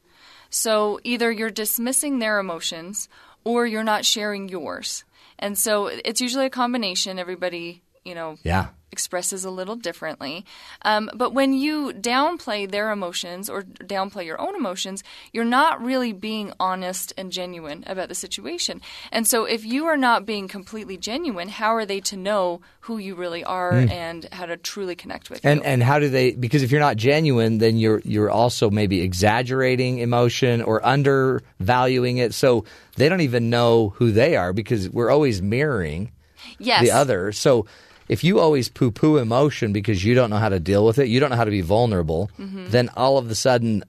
So 0.49 1.01
either 1.03 1.33
you're 1.33 1.51
dismissing 1.51 2.21
their 2.21 2.39
emotions 2.39 3.09
or 3.43 3.67
you're 3.67 3.83
not 3.83 4.05
sharing 4.05 4.49
yours. 4.49 5.05
And 5.41 5.59
so 5.59 5.87
it's 5.87 6.21
usually 6.21 6.47
a 6.47 6.51
combination. 6.51 7.19
Everybody, 7.19 7.83
you 8.05 8.15
know, 8.15 8.37
Yeah. 8.45 8.69
Expresses 9.01 9.47
a 9.47 9.51
little 9.51 9.77
differently. 9.77 10.45
Um, 10.83 11.09
but 11.15 11.33
when 11.33 11.55
you 11.55 11.93
downplay 11.95 12.71
their 12.71 12.91
emotions 12.93 13.49
or 13.49 13.63
downplay 13.63 14.27
your 14.27 14.39
own 14.39 14.55
emotions, 14.55 15.03
you're 15.33 15.47
not 15.61 15.83
really 15.83 16.13
being 16.13 16.53
honest 16.61 17.15
and 17.17 17.33
genuine 17.33 17.83
about 17.87 18.09
the 18.11 18.15
situation. 18.15 18.83
And 19.11 19.27
so 19.27 19.45
if 19.47 19.65
you 19.65 19.87
are 19.87 19.97
not 19.97 20.27
being 20.27 20.49
completely 20.49 20.99
genuine, 20.99 21.49
how 21.49 21.71
are 21.75 21.87
they 21.87 22.01
to 22.11 22.17
know 22.17 22.61
who 22.81 22.99
you 22.99 23.15
really 23.15 23.43
are 23.45 23.73
Mm. 23.73 23.91
and 23.91 24.29
how 24.33 24.45
to 24.47 24.57
truly 24.59 24.95
connect 24.97 25.31
with 25.31 25.41
And 25.45 25.61
you? 25.61 25.65
and 25.71 25.83
how 25.83 25.99
do 25.99 26.09
they? 26.11 26.33
Because 26.33 26.63
if 26.63 26.71
you're 26.71 26.87
not 26.89 26.97
genuine, 26.99 27.57
then 27.59 27.79
you're 27.79 28.01
you're 28.05 28.31
also 28.31 28.69
maybe 28.71 29.01
exaggerating 29.01 29.99
emotion 29.99 30.61
or 30.69 30.77
undervaluing 30.85 32.19
it. 32.19 32.35
So 32.35 32.65
they 32.97 33.09
don't 33.09 33.21
even 33.23 33.49
know 33.49 33.91
who 33.97 34.13
they 34.13 34.37
are 34.37 34.53
because 34.53 34.91
we're 34.91 35.11
always 35.11 35.41
mirroring 35.41 36.11
Yes. 36.59 36.83
the 36.85 36.91
other. 36.91 37.33
So 37.33 37.67
if 38.11 38.25
you 38.27 38.41
always 38.41 38.69
poo 38.69 38.91
poo 38.91 39.17
emotion 39.19 39.73
because 39.73 40.05
you 40.05 40.15
don't 40.19 40.31
know 40.31 40.43
how 40.43 40.49
to 40.51 40.59
deal 40.61 40.85
with 40.85 40.99
it, 40.99 41.07
you 41.09 41.21
don't 41.21 41.31
know 41.31 41.37
how 41.37 41.45
to 41.53 41.57
be 41.61 41.61
vulnerable, 41.77 42.29
Mhm. 42.39 42.71
then 42.75 42.89
all 42.97 43.17
of 43.19 43.31
a 43.31 43.35
sudden, 43.35 43.85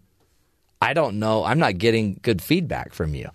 I 0.81 0.93
don't 0.93 1.17
know. 1.19 1.43
I'm 1.43 1.59
not 1.59 1.77
getting 1.77 2.19
good 2.21 2.41
feedback 2.41 2.93
from 2.93 3.13
you. 3.15 3.29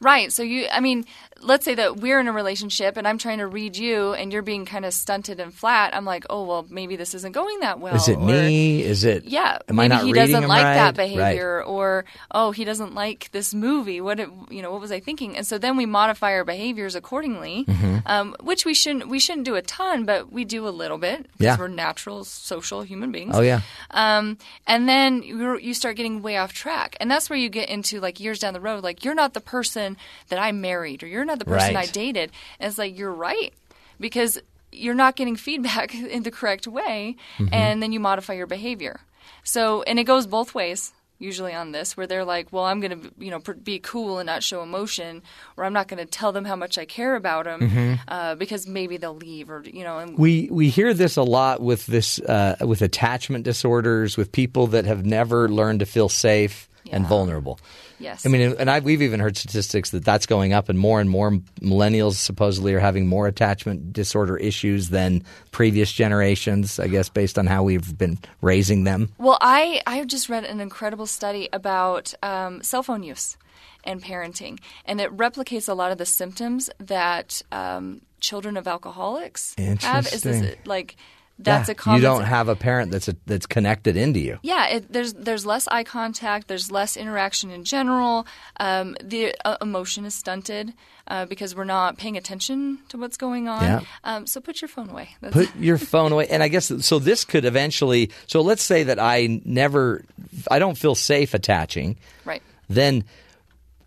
Right. 0.00 0.30
So 0.32 0.42
you, 0.42 0.66
I 0.70 0.80
mean, 0.80 1.04
let's 1.42 1.64
say 1.64 1.74
that 1.74 1.96
we're 1.98 2.20
in 2.20 2.28
a 2.28 2.32
relationship 2.32 2.96
and 2.96 3.06
I'm 3.06 3.18
trying 3.18 3.38
to 3.38 3.46
read 3.46 3.76
you 3.76 4.12
and 4.12 4.32
you're 4.32 4.42
being 4.42 4.64
kind 4.64 4.84
of 4.84 4.94
stunted 4.94 5.40
and 5.40 5.52
flat. 5.52 5.94
I'm 5.94 6.04
like, 6.04 6.24
oh, 6.30 6.44
well, 6.44 6.66
maybe 6.70 6.96
this 6.96 7.14
isn't 7.14 7.32
going 7.32 7.60
that 7.60 7.80
well. 7.80 7.94
Is 7.96 8.08
it 8.08 8.16
or- 8.16 8.26
me? 8.26 8.82
Is 8.82 9.04
it? 9.04 9.24
Yeah, 9.24 9.58
Am 9.68 9.78
I 9.78 9.84
maybe 9.84 9.88
not 9.88 10.04
he 10.04 10.12
reading 10.12 10.32
doesn't 10.32 10.48
like 10.48 10.64
right? 10.64 10.74
that 10.74 10.84
Right. 10.84 10.96
behavior, 10.96 11.62
or 11.64 12.04
oh, 12.30 12.52
he 12.52 12.64
doesn't 12.64 12.94
like 12.94 13.30
this 13.32 13.52
movie. 13.54 14.00
What 14.00 14.20
it, 14.20 14.28
you 14.50 14.62
know? 14.62 14.70
What 14.72 14.80
was 14.80 14.92
I 14.92 15.00
thinking? 15.00 15.36
And 15.36 15.46
so 15.46 15.58
then 15.58 15.76
we 15.76 15.86
modify 15.86 16.32
our 16.32 16.44
behaviors 16.44 16.94
accordingly, 16.94 17.64
Mhm. 17.66 18.02
um, 18.06 18.36
which 18.40 18.64
we 18.64 18.74
shouldn't. 18.74 19.08
We 19.08 19.18
shouldn't 19.18 19.44
do 19.44 19.54
a 19.56 19.62
ton, 19.62 20.04
but 20.04 20.32
we 20.32 20.44
do 20.44 20.66
a 20.66 20.70
little 20.70 20.98
bit 20.98 21.22
because 21.32 21.44
Yeah. 21.44 21.56
we're 21.58 21.68
natural, 21.68 22.24
social 22.24 22.82
human 22.82 23.10
beings. 23.12 23.34
Oh, 23.36 23.40
yeah. 23.42 23.60
Um, 23.90 24.38
and 24.66 24.88
then 24.88 25.22
you 25.22 25.74
start 25.74 25.96
getting 25.96 26.22
way 26.22 26.36
off 26.36 26.52
track, 26.52 26.96
and 27.00 27.10
that's 27.10 27.28
where 27.28 27.38
you 27.38 27.48
get 27.48 27.68
into 27.68 28.00
like 28.00 28.20
years 28.20 28.38
down 28.38 28.54
the 28.54 28.60
road. 28.60 28.82
Like 28.84 29.04
you're 29.04 29.14
not 29.14 29.34
the 29.34 29.40
person 29.40 29.96
that 30.28 30.38
I 30.38 30.52
married, 30.52 31.02
or 31.02 31.06
you're 31.06 31.24
not 31.24 31.31
the 31.38 31.44
person 31.44 31.74
Right. 31.74 31.88
I 31.88 31.90
dated. 31.92 32.30
And 32.60 32.68
it's 32.68 32.78
like 32.78 32.96
you're 32.98 33.12
right. 33.12 33.52
because 34.00 34.38
you're 34.72 34.94
not 34.94 35.16
getting 35.16 35.36
feedback 35.36 35.94
in 36.16 36.22
the 36.24 36.30
correct 36.30 36.66
way, 36.66 37.14
Mhm. 37.38 37.50
and 37.52 37.82
then 37.82 37.92
you 37.92 38.00
modify 38.00 38.32
your 38.32 38.46
behavior. 38.46 39.00
So, 39.44 39.82
and 39.82 39.98
it 39.98 40.04
goes 40.04 40.26
both 40.26 40.54
ways 40.54 40.92
usually 41.18 41.52
on 41.54 41.70
this, 41.70 41.96
where 41.96 42.06
they're 42.08 42.24
like, 42.24 42.48
"Well, 42.52 42.64
I'm 42.64 42.80
going 42.80 43.00
to, 43.00 43.10
you 43.16 43.30
know, 43.30 43.38
be 43.62 43.78
cool 43.78 44.18
and 44.18 44.26
not 44.26 44.42
show 44.42 44.60
emotion, 44.62 45.22
or 45.56 45.64
I'm 45.64 45.72
not 45.72 45.86
going 45.86 46.04
to 46.04 46.10
tell 46.10 46.32
them 46.32 46.44
how 46.44 46.56
much 46.56 46.78
I 46.78 46.84
care 46.84 47.14
about 47.14 47.44
them 47.44 47.60
Mhm. 47.60 47.98
uh, 48.08 48.34
because 48.34 48.66
maybe 48.66 48.96
they'll 48.96 49.14
leave, 49.14 49.48
or 49.50 49.62
you 49.64 49.84
know." 49.84 49.98
And 49.98 50.18
We 50.18 50.48
we 50.50 50.68
hear 50.68 50.92
this 50.94 51.16
a 51.16 51.22
lot 51.22 51.60
with 51.62 51.86
this 51.86 52.18
uh, 52.18 52.56
with 52.62 52.82
attachment 52.82 53.44
disorders, 53.44 54.16
with 54.16 54.32
people 54.32 54.66
that 54.68 54.84
have 54.86 55.04
never 55.06 55.48
learned 55.48 55.78
to 55.80 55.86
feel 55.86 56.08
safe 56.08 56.68
and 56.90 57.06
vulnerable. 57.06 57.60
Yes. 57.98 58.26
I 58.26 58.28
mean, 58.28 58.56
and 58.58 58.68
I, 58.68 58.80
we've 58.80 59.02
even 59.02 59.20
heard 59.20 59.36
statistics 59.36 59.90
that 59.90 60.04
that's 60.04 60.26
going 60.26 60.52
up, 60.52 60.68
and 60.68 60.78
more 60.78 61.00
and 61.00 61.08
more 61.08 61.30
millennials 61.60 62.14
supposedly 62.14 62.74
are 62.74 62.80
having 62.80 63.06
more 63.06 63.26
attachment 63.26 63.92
disorder 63.92 64.36
issues 64.36 64.88
than 64.88 65.24
previous 65.52 65.92
generations. 65.92 66.80
I 66.80 66.88
guess 66.88 67.08
based 67.08 67.38
on 67.38 67.46
how 67.46 67.62
we've 67.62 67.96
been 67.96 68.18
raising 68.40 68.84
them. 68.84 69.12
Well, 69.18 69.38
I 69.40 69.82
I 69.86 70.04
just 70.04 70.28
read 70.28 70.44
an 70.44 70.60
incredible 70.60 71.06
study 71.06 71.48
about 71.52 72.12
um, 72.22 72.62
cell 72.62 72.82
phone 72.82 73.02
use 73.02 73.36
and 73.84 74.02
parenting, 74.02 74.58
and 74.84 75.00
it 75.00 75.16
replicates 75.16 75.68
a 75.68 75.74
lot 75.74 75.92
of 75.92 75.98
the 75.98 76.06
symptoms 76.06 76.70
that 76.78 77.42
um, 77.52 78.00
children 78.20 78.56
of 78.56 78.66
alcoholics 78.66 79.54
have. 79.80 80.06
Is 80.12 80.22
this 80.22 80.56
like 80.64 80.96
that's 81.38 81.68
Yeah, 81.68 81.72
a 81.72 81.74
common 81.74 81.96
you 82.00 82.02
don't 82.02 82.24
have 82.24 82.48
a 82.48 82.54
parent 82.54 82.90
that's 82.92 83.08
a, 83.08 83.16
that's 83.26 83.46
connected 83.46 83.96
into 83.96 84.20
you. 84.20 84.38
yeah, 84.42 84.68
it, 84.68 84.92
there's 84.92 85.12
there's 85.14 85.44
less 85.46 85.66
eye 85.68 85.84
contact. 85.84 86.46
There's 86.48 86.70
less 86.70 86.96
interaction 86.96 87.50
in 87.50 87.64
general. 87.64 88.26
Um, 88.60 88.96
the 89.02 89.34
uh, 89.44 89.56
emotion 89.60 90.04
is 90.04 90.14
stunted 90.14 90.72
uh, 91.08 91.24
because 91.26 91.56
we're 91.56 91.64
not 91.64 91.98
paying 91.98 92.16
attention 92.16 92.78
to 92.90 92.98
what's 92.98 93.16
going 93.16 93.48
on. 93.48 93.62
Yeah. 93.62 93.80
Um, 94.04 94.26
so 94.26 94.40
put 94.40 94.60
your 94.60 94.68
phone 94.68 94.90
away. 94.90 95.10
That's 95.20 95.34
Put 95.34 95.56
your 95.58 95.78
phone 95.78 96.12
away. 96.12 96.28
And 96.28 96.42
I 96.42 96.48
guess 96.48 96.70
so. 96.86 96.98
This 96.98 97.24
could 97.24 97.44
eventually. 97.44 98.10
So 98.26 98.40
let's 98.40 98.62
say 98.62 98.84
that 98.84 98.98
I 99.00 99.40
never, 99.44 100.04
I 100.50 100.58
don't 100.58 100.78
feel 100.78 100.94
safe 100.94 101.34
attaching. 101.34 101.96
right. 102.24 102.42
Then, 102.68 103.04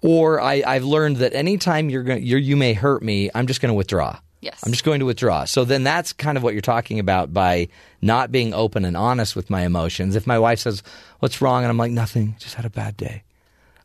or 0.01 0.39
I, 0.41 0.61
I've 0.67 0.83
learned 0.83 1.17
that 1.17 1.33
anytime 1.33 1.89
you're 1.89 2.03
going, 2.03 2.21
you 2.23 2.55
may 2.55 2.73
hurt 2.73 3.01
me, 3.01 3.31
I'm 3.33 3.47
just 3.47 3.61
going 3.61 3.69
to 3.69 3.73
withdraw. 3.75 4.19
Yes. 4.45 4.61
I'm 4.65 4.71
just 4.71 4.83
going 4.85 4.99
to 4.99 5.05
withdraw. 5.05 5.45
So 5.45 5.65
then 5.65 5.83
that's 5.83 6.13
kind 6.13 6.37
of 6.37 6.43
what 6.43 6.53
you're 6.53 6.61
talking 6.61 6.99
about 6.99 7.33
by 7.33 7.67
not 8.01 8.31
being 8.31 8.53
open 8.53 8.85
and 8.85 8.95
honest 8.95 9.35
with 9.35 9.49
my 9.49 9.65
emotions. 9.65 10.15
If 10.15 10.27
my 10.27 10.37
wife 10.39 10.59
says, 10.59 10.83
"What's 11.19 11.41
wrong?" 11.41 11.63
and 11.63 11.69
I'm 11.71 11.77
like, 11.77 11.91
"Nothing. 11.91 12.35
Just 12.39 12.53
had 12.55 12.65
a 12.65 12.69
bad 12.69 12.95
day." 12.95 13.23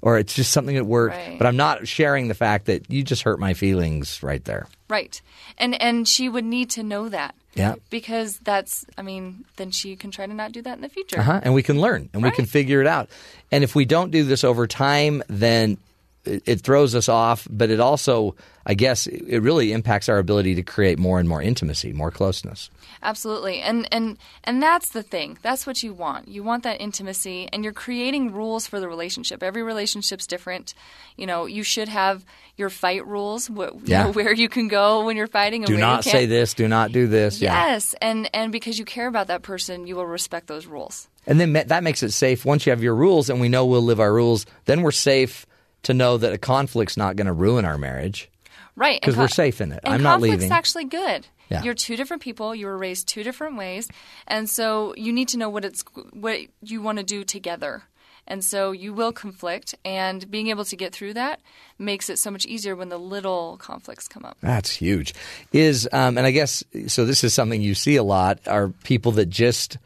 Or 0.03 0.19
it's 0.19 0.35
just 0.35 0.51
something 0.53 0.77
at 0.79 0.87
work, 0.87 1.11
Right. 1.13 1.37
but 1.39 1.47
I'm 1.47 1.57
not 1.57 1.87
sharing 1.87 2.29
the 2.29 2.35
fact 2.35 2.65
that 2.67 2.91
you 2.91 3.03
just 3.03 3.23
hurt 3.23 3.39
my 3.39 3.53
feelings 3.53 4.23
right 4.23 4.43
there. 4.45 4.67
Right. 4.89 5.21
And 5.59 5.81
and 5.81 6.07
she 6.09 6.29
would 6.29 6.45
need 6.45 6.71
to 6.71 6.83
know 6.83 7.09
that. 7.11 7.35
Yeah. 7.55 7.75
Because 7.91 8.39
that's 8.39 8.85
I 8.97 9.03
mean, 9.03 9.45
then 9.57 9.71
she 9.73 9.97
can 9.97 10.11
try 10.11 10.27
to 10.27 10.33
not 10.35 10.53
do 10.53 10.63
that 10.63 10.77
in 10.77 10.81
the 10.83 10.89
future. 10.89 11.19
Uh-huh. 11.21 11.41
And 11.43 11.53
we 11.55 11.63
can 11.63 11.81
learn 11.81 12.09
and 12.15 12.23
we 12.23 12.31
can 12.31 12.47
figure 12.47 12.81
it 12.81 12.87
out. 12.87 13.09
And 13.53 13.63
if 13.65 13.75
we 13.75 13.85
don't 13.85 14.11
do 14.11 14.25
this 14.25 14.43
over 14.45 14.67
time, 14.67 15.23
then 15.29 15.77
it, 16.25 16.43
it 16.47 16.61
throws 16.61 16.95
us 16.95 17.09
off. 17.09 17.47
But 17.51 17.71
it 17.71 17.81
also, 17.81 18.35
I 18.67 18.75
guess, 18.75 19.07
it 19.07 19.39
really 19.41 19.73
impacts 19.73 20.09
our 20.09 20.19
ability 20.19 20.55
to 20.57 20.63
create 20.63 20.99
more 20.99 21.19
and 21.19 21.29
more 21.29 21.43
intimacy, 21.43 21.93
more 21.93 22.11
closeness. 22.11 22.71
Absolutely. 23.03 23.61
And 23.61 23.89
and 23.91 24.19
and 24.45 24.63
that's 24.63 24.91
the 24.91 25.03
thing. 25.03 25.39
That's 25.43 25.67
what 25.67 25.83
you 25.83 25.95
want. 25.95 26.29
You 26.29 26.43
want 26.43 26.65
that 26.65 26.81
intimacy 26.81 27.49
and 27.53 27.65
you're 27.65 27.73
creating 27.73 28.33
rules 28.33 28.67
for 28.67 28.79
the 28.79 28.89
relationship. 28.89 29.43
Every 29.43 29.63
relationship's 29.63 30.27
different. 30.27 30.75
You 31.17 31.27
know, 31.27 31.47
you 31.47 31.63
should 31.63 31.89
have 31.89 32.25
your 32.59 32.69
fight 32.69 33.07
rules, 33.07 33.49
you 33.49 33.81
Yeah. 33.85 34.05
know, 34.05 34.13
where 34.19 34.35
you 34.35 34.51
can 34.51 34.69
go 34.69 35.07
when 35.07 35.17
you're 35.17 35.27
fighting 35.29 35.63
and 35.63 35.69
Do 35.69 35.79
not 35.79 36.05
say 36.05 36.27
this. 36.27 36.53
Do 36.53 36.69
not 36.69 36.93
do 36.93 37.07
this. 37.07 37.41
Yeah. 37.41 37.69
Yes, 37.71 37.95
and 38.03 38.29
and 38.35 38.53
because 38.53 38.79
you 38.79 38.85
care 38.85 39.07
about 39.09 39.29
that 39.29 39.41
person, 39.43 39.87
you 39.87 39.97
will 39.97 40.07
respect 40.07 40.47
those 40.47 40.67
rules. 40.67 41.09
And 41.27 41.41
then 41.41 41.53
that 41.55 41.83
makes 41.83 42.03
it 42.03 42.11
safe. 42.13 42.45
Once 42.45 42.67
you 42.67 42.71
have 42.71 42.83
your 42.83 42.95
rules 42.95 43.31
and 43.31 43.41
we 43.41 43.49
know 43.49 43.65
we'll 43.67 43.83
live 43.83 44.01
our 44.01 44.13
rules, 44.13 44.45
then 44.65 44.83
we're 44.83 44.91
safe 44.91 45.47
to 45.85 45.95
know 45.95 46.17
that 46.17 46.33
a 46.33 46.39
conflict's 46.39 46.97
not 46.97 47.17
going 47.17 47.27
to 47.27 47.33
ruin 47.33 47.65
our 47.65 47.79
marriage. 47.79 48.31
Right. 48.77 48.95
and 48.95 49.03
'Cause 49.03 49.17
we're 49.17 49.29
safe 49.29 49.61
in 49.61 49.73
it. 49.73 49.81
And 49.85 49.95
I'm 49.95 50.03
not 50.03 50.21
leaving. 50.21 50.39
conflict's 50.39 50.57
actually 50.59 50.85
good. 50.87 51.27
Yeah. 51.51 51.63
You're 51.65 51.75
two 51.75 51.97
different 51.97 52.23
people. 52.23 52.55
You 52.55 52.67
were 52.67 52.79
raised 52.79 53.09
two 53.09 53.23
different 53.25 53.57
ways, 53.57 53.89
and 54.29 54.49
so 54.49 54.95
you 54.97 55.13
need 55.13 55.29
to 55.29 55.37
know 55.37 55.51
what 55.51 55.65
it's 55.65 55.83
what 56.13 56.39
you 56.63 56.81
want 56.81 56.99
to 56.99 57.05
do 57.05 57.25
together. 57.25 57.83
And 58.29 58.45
so 58.45 58.71
you 58.71 58.95
will 58.95 59.11
conflict, 59.13 59.75
and 59.85 60.31
being 60.31 60.47
able 60.49 60.65
to 60.67 60.77
get 60.77 60.93
through 60.95 61.15
that 61.15 61.41
makes 61.79 62.09
it 62.09 62.21
so 62.21 62.31
much 62.31 62.47
easier 62.47 62.77
when 62.77 62.89
the 62.89 62.99
little 62.99 63.57
conflicts 63.57 64.07
come 64.07 64.25
up. 64.25 64.37
That's 64.41 64.71
huge. 64.71 65.13
Is 65.53 65.89
um, 65.93 66.17
and 66.17 66.25
I 66.27 66.31
guess 66.31 66.63
so. 66.87 67.05
This 67.05 67.25
is 67.25 67.35
something 67.35 67.61
you 67.61 67.75
see 67.75 67.97
a 67.97 68.05
lot. 68.05 68.39
Are 68.47 68.69
people 68.85 69.11
that 69.13 69.27
just 69.27 69.77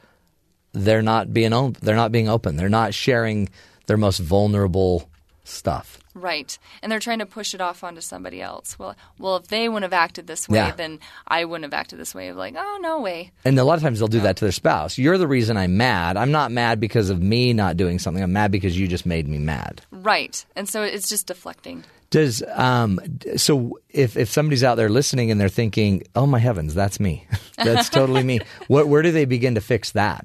they're 0.72 1.00
not 1.02 1.32
being 1.32 1.54
open. 1.54 1.80
They're 1.82 1.96
not 1.96 2.12
being 2.12 2.28
open. 2.28 2.56
They're 2.56 2.68
not 2.68 2.92
sharing 2.92 3.48
their 3.86 3.96
most 3.96 4.18
vulnerable 4.18 5.08
stuff. 5.44 5.98
Right. 6.14 6.58
And 6.82 6.90
they're 6.90 6.98
trying 7.00 7.18
to 7.18 7.26
push 7.26 7.54
it 7.54 7.60
off 7.60 7.84
onto 7.84 8.00
somebody 8.00 8.40
else. 8.40 8.78
Well, 8.78 8.96
well, 9.18 9.36
if 9.36 9.48
they 9.48 9.68
wouldn't 9.68 9.84
have 9.84 9.92
acted 9.98 10.26
this 10.26 10.48
way, 10.48 10.58
Yeah. 10.58 10.70
then 10.72 10.98
I 11.28 11.44
wouldn't 11.44 11.64
have 11.64 11.78
acted 11.78 11.98
this 11.98 12.14
way. 12.14 12.28
Of 12.28 12.36
like, 12.36 12.54
oh, 12.56 12.78
no 12.80 13.00
way. 13.00 13.30
And 13.44 13.58
a 13.58 13.64
lot 13.64 13.76
of 13.76 13.82
times 13.82 13.98
they'll 13.98 14.08
do 14.08 14.20
that 14.20 14.36
to 14.36 14.44
their 14.44 14.52
spouse. 14.52 14.96
You're 14.98 15.18
the 15.18 15.28
reason 15.28 15.56
I'm 15.56 15.76
mad. 15.76 16.16
I'm 16.16 16.30
not 16.32 16.50
mad 16.50 16.80
because 16.80 17.10
of 17.10 17.22
me 17.22 17.52
not 17.52 17.76
doing 17.76 17.98
something. 17.98 18.22
I'm 18.22 18.32
mad 18.32 18.50
because 18.50 18.78
you 18.78 18.88
just 18.88 19.06
made 19.06 19.28
me 19.28 19.38
mad. 19.38 19.82
Right. 19.90 20.44
And 20.56 20.68
so 20.68 20.82
it's 20.82 21.08
just 21.08 21.26
deflecting. 21.26 21.84
Does 22.10 22.44
um 22.52 23.00
so 23.36 23.80
if 23.88 24.16
if 24.16 24.30
somebody's 24.30 24.62
out 24.62 24.76
there 24.76 24.88
listening 24.88 25.32
and 25.32 25.40
they're 25.40 25.48
thinking, 25.48 26.04
"Oh 26.14 26.26
my 26.26 26.38
heavens, 26.38 26.72
that's 26.72 27.00
me. 27.00 27.26
that's 27.56 27.88
totally 27.88 28.22
me." 28.22 28.38
What 28.68 28.86
where 28.86 29.02
do 29.02 29.10
they 29.10 29.24
begin 29.24 29.56
to 29.56 29.60
fix 29.60 29.90
that? 29.92 30.24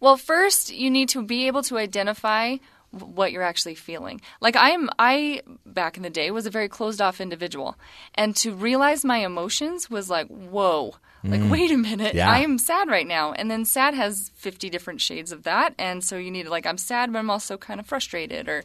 Well, 0.00 0.16
first 0.16 0.72
you 0.72 0.90
need 0.90 1.10
to 1.10 1.22
be 1.22 1.46
able 1.46 1.62
to 1.64 1.76
identify 1.76 2.56
what 2.90 3.32
you're 3.32 3.42
actually 3.42 3.74
feeling. 3.74 4.20
Like 4.40 4.56
I'm 4.56 4.88
I 4.98 5.42
back 5.66 5.96
in 5.96 6.02
the 6.02 6.10
day 6.10 6.30
was 6.30 6.46
a 6.46 6.50
very 6.50 6.68
closed 6.68 7.00
off 7.02 7.20
individual 7.20 7.76
and 8.14 8.34
to 8.36 8.54
realize 8.54 9.04
my 9.04 9.18
emotions 9.18 9.90
was 9.90 10.08
like, 10.08 10.28
"Whoa." 10.28 10.94
Like, 11.24 11.40
Mm. 11.40 11.50
wait 11.50 11.70
a 11.72 11.76
minute, 11.76 12.14
Yeah. 12.14 12.30
I 12.30 12.38
am 12.40 12.56
sad 12.56 12.88
right 12.88 13.06
now. 13.06 13.32
And 13.32 13.50
then 13.50 13.64
sad 13.64 13.94
has 13.94 14.30
50 14.36 14.70
different 14.70 15.00
shades 15.00 15.32
of 15.32 15.42
that. 15.42 15.74
And 15.76 16.04
so 16.04 16.16
you 16.18 16.30
need 16.30 16.44
to, 16.44 16.50
like, 16.50 16.66
I'm 16.66 16.78
sad, 16.78 17.12
but 17.12 17.18
I'm 17.18 17.30
also 17.30 17.56
kind 17.56 17.80
of 17.80 17.86
frustrated 17.86 18.48
or, 18.48 18.62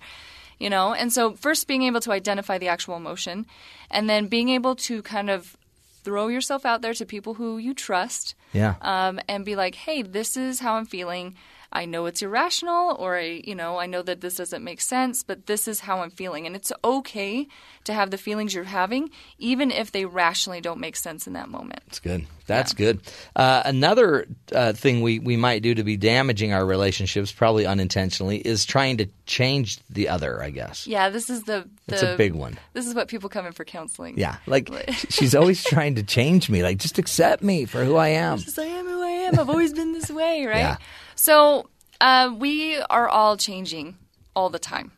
you 0.59 0.69
know. 0.69 0.93
And 0.93 1.11
so 1.11 1.33
first 1.33 1.67
being 1.67 1.81
able 1.83 2.01
to 2.01 2.11
identify 2.11 2.59
the 2.59 2.67
actual 2.67 2.95
emotion 2.97 3.47
and 3.89 4.07
then 4.07 4.27
being 4.27 4.49
able 4.49 4.75
to 4.75 5.01
kind 5.01 5.31
of 5.31 5.57
throw 6.03 6.27
yourself 6.27 6.63
out 6.63 6.81
there 6.83 6.93
to 6.93 7.05
people 7.05 7.33
who 7.35 7.57
you 7.57 7.73
trust 7.73 8.35
Yeah. 8.53 8.75
um, 8.81 9.19
and 9.27 9.43
be 9.43 9.55
like, 9.55 9.73
"Hey, 9.73 10.03
this 10.03 10.37
is 10.37 10.59
how 10.59 10.75
I'm 10.75 10.85
feeling. 10.85 11.35
I 11.71 11.85
know 11.85 12.05
it's 12.05 12.21
irrational, 12.21 12.95
or 12.99 13.17
I, 13.17 13.41
you 13.43 13.55
know, 13.55 13.79
I 13.79 13.85
know 13.85 14.01
that 14.01 14.21
this 14.21 14.35
doesn't 14.35 14.63
make 14.63 14.81
sense, 14.81 15.23
but 15.23 15.45
this 15.47 15.67
is 15.67 15.81
how 15.81 16.01
I'm 16.01 16.11
feeling." 16.11 16.45
And 16.45 16.55
it's 16.55 16.71
okay 16.83 17.47
to 17.85 17.93
have 17.93 18.11
the 18.11 18.17
feelings 18.17 18.53
you're 18.53 18.63
having, 18.63 19.09
even 19.37 19.71
if 19.71 19.91
they 19.91 20.05
rationally 20.05 20.61
don't 20.61 20.79
make 20.79 20.95
sense 20.95 21.27
in 21.27 21.33
that 21.33 21.49
moment. 21.49 21.81
That's 21.87 21.99
good. 21.99 22.25
That's 22.47 22.73
good. 22.73 22.99
Uh, 23.35 23.61
another 23.65 24.27
uh, 24.53 24.73
thing 24.73 25.01
we, 25.01 25.19
we 25.19 25.37
might 25.37 25.61
do 25.61 25.73
to 25.73 25.83
be 25.83 25.95
damaging 25.95 26.51
our 26.51 26.65
relationships, 26.65 27.31
probably 27.31 27.65
unintentionally, 27.65 28.39
is 28.39 28.65
trying 28.65 28.97
to 28.97 29.07
change 29.25 29.79
the 29.89 30.09
other. 30.09 30.41
I 30.41 30.49
guess. 30.49 30.85
Yeah, 30.87 31.09
this 31.09 31.29
is 31.29 31.43
the. 31.43 31.61
the 31.61 31.69
That's 31.87 32.03
a 32.03 32.17
big 32.17 32.33
one. 32.33 32.57
This 32.73 32.87
is 32.87 32.93
what 32.93 33.07
people 33.07 33.29
come 33.29 33.45
in 33.45 33.53
for 33.53 33.65
counseling. 33.65 34.17
Yeah, 34.17 34.37
like 34.45 34.69
she's 35.09 35.33
always 35.33 35.63
trying 35.71 35.95
to 35.95 36.03
change 36.03 36.49
me. 36.49 36.63
Like, 36.63 36.77
just 36.77 36.99
accept 36.99 37.41
me 37.41 37.65
for 37.65 37.83
who 37.83 37.95
I 37.95 38.09
am. 38.09 38.37
Just 38.37 38.59
I 38.59 38.65
am 38.65 38.85
who 38.85 39.01
I 39.01 39.09
am. 39.09 39.39
I've 39.39 39.49
always 39.49 39.73
been 39.73 39.93
this 39.93 40.09
way, 40.09 40.45
right? 40.45 40.57
Yeah. 40.57 40.77
So 41.21 41.69
uh, 41.99 42.33
we 42.35 42.77
are 42.89 43.07
all 43.07 43.37
changing 43.37 43.95
all 44.35 44.49
the 44.49 44.57
time. 44.57 44.91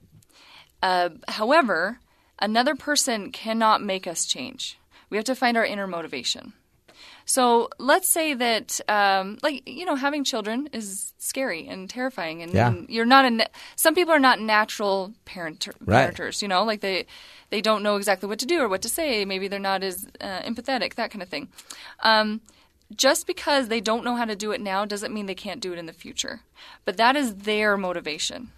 Uh, 0.82 1.10
however, 1.28 2.00
another 2.40 2.76
person 2.76 3.30
cannot 3.30 3.82
make 3.84 4.08
us 4.08 4.26
change. 4.26 4.80
We 5.10 5.18
have 5.18 5.26
to 5.26 5.36
find 5.36 5.58
our 5.58 5.66
inner 5.66 5.86
motivation. 5.86 6.54
So 7.26 7.68
let's 7.78 8.08
say 8.08 8.34
that, 8.36 8.80
um, 8.88 9.38
like 9.44 9.68
you 9.68 9.84
know, 9.84 9.96
having 9.96 10.24
children 10.24 10.70
is 10.72 11.12
scary 11.18 11.68
and 11.68 11.90
terrifying, 11.90 12.42
and, 12.42 12.54
Yeah. 12.54 12.68
and 12.70 12.90
you're 12.90 13.06
not 13.16 13.26
a. 13.26 13.30
na- 13.30 13.52
Some 13.76 13.94
people 13.94 14.14
are 14.14 14.20
not 14.30 14.40
natural 14.40 15.14
parent 15.26 15.60
Right. 15.82 16.42
You 16.42 16.48
know, 16.48 16.64
like 16.64 16.80
they 16.80 17.06
they 17.50 17.60
don't 17.62 17.84
know 17.84 17.98
exactly 17.98 18.30
what 18.30 18.40
to 18.40 18.46
do 18.46 18.62
or 18.62 18.70
what 18.70 18.82
to 18.84 18.90
say. 18.90 19.26
Maybe 19.26 19.50
they're 19.50 19.60
not 19.72 19.84
as 19.84 20.08
uh, 20.22 20.42
empathetic, 20.50 20.96
that 20.96 21.12
kind 21.12 21.22
of 21.22 21.28
thing. 21.30 21.50
Um, 22.00 22.40
just 22.96 23.28
because 23.28 23.68
they 23.68 23.82
don't 23.82 24.04
know 24.04 24.16
how 24.16 24.26
to 24.26 24.36
do 24.36 24.52
it 24.52 24.62
now 24.62 24.86
doesn't 24.86 25.14
mean 25.14 25.26
they 25.26 25.36
can't 25.36 25.62
do 25.62 25.74
it 25.74 25.80
in 25.80 25.86
the 25.86 25.94
future. 25.94 26.42
But 26.86 26.98
that 26.98 27.16
is 27.16 27.36
their 27.36 27.78
motivation. 27.78 28.52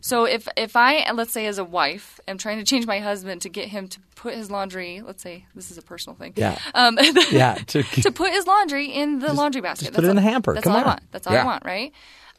So 0.00 0.24
if 0.24 0.46
if 0.56 0.76
I 0.76 1.10
let's 1.12 1.32
say 1.32 1.46
as 1.46 1.58
a 1.58 1.64
wife 1.64 2.20
am 2.28 2.38
trying 2.38 2.58
to 2.58 2.64
change 2.64 2.86
my 2.86 3.00
husband 3.00 3.42
to 3.42 3.48
get 3.48 3.68
him 3.68 3.88
to 3.88 4.00
put 4.14 4.34
his 4.34 4.50
laundry, 4.50 5.00
let's 5.04 5.22
say 5.22 5.46
this 5.54 5.70
is 5.70 5.78
a 5.78 5.82
personal 5.82 6.16
thing. 6.16 6.32
Yeah. 6.36 6.58
Um, 6.74 6.98
Yeah, 7.30 7.54
to- 7.68 7.82
to 7.82 8.12
put 8.12 8.32
his 8.32 8.46
laundry 8.46 8.86
in 8.86 9.18
the 9.18 9.32
laundry 9.32 9.60
basket. 9.60 9.86
just 9.86 9.94
put 9.94 10.04
it 10.04 10.08
in 10.08 10.16
the 10.16 10.22
hamper. 10.22 10.54
That's 10.54 10.64
Come 10.64 10.72
all 10.74 10.78
on. 10.80 10.84
I 10.84 10.88
want. 10.88 11.02
That's 11.10 11.26
all 11.26 11.32
Yeah. 11.32 11.42
I 11.42 11.46
want, 11.46 11.64
right? 11.64 11.92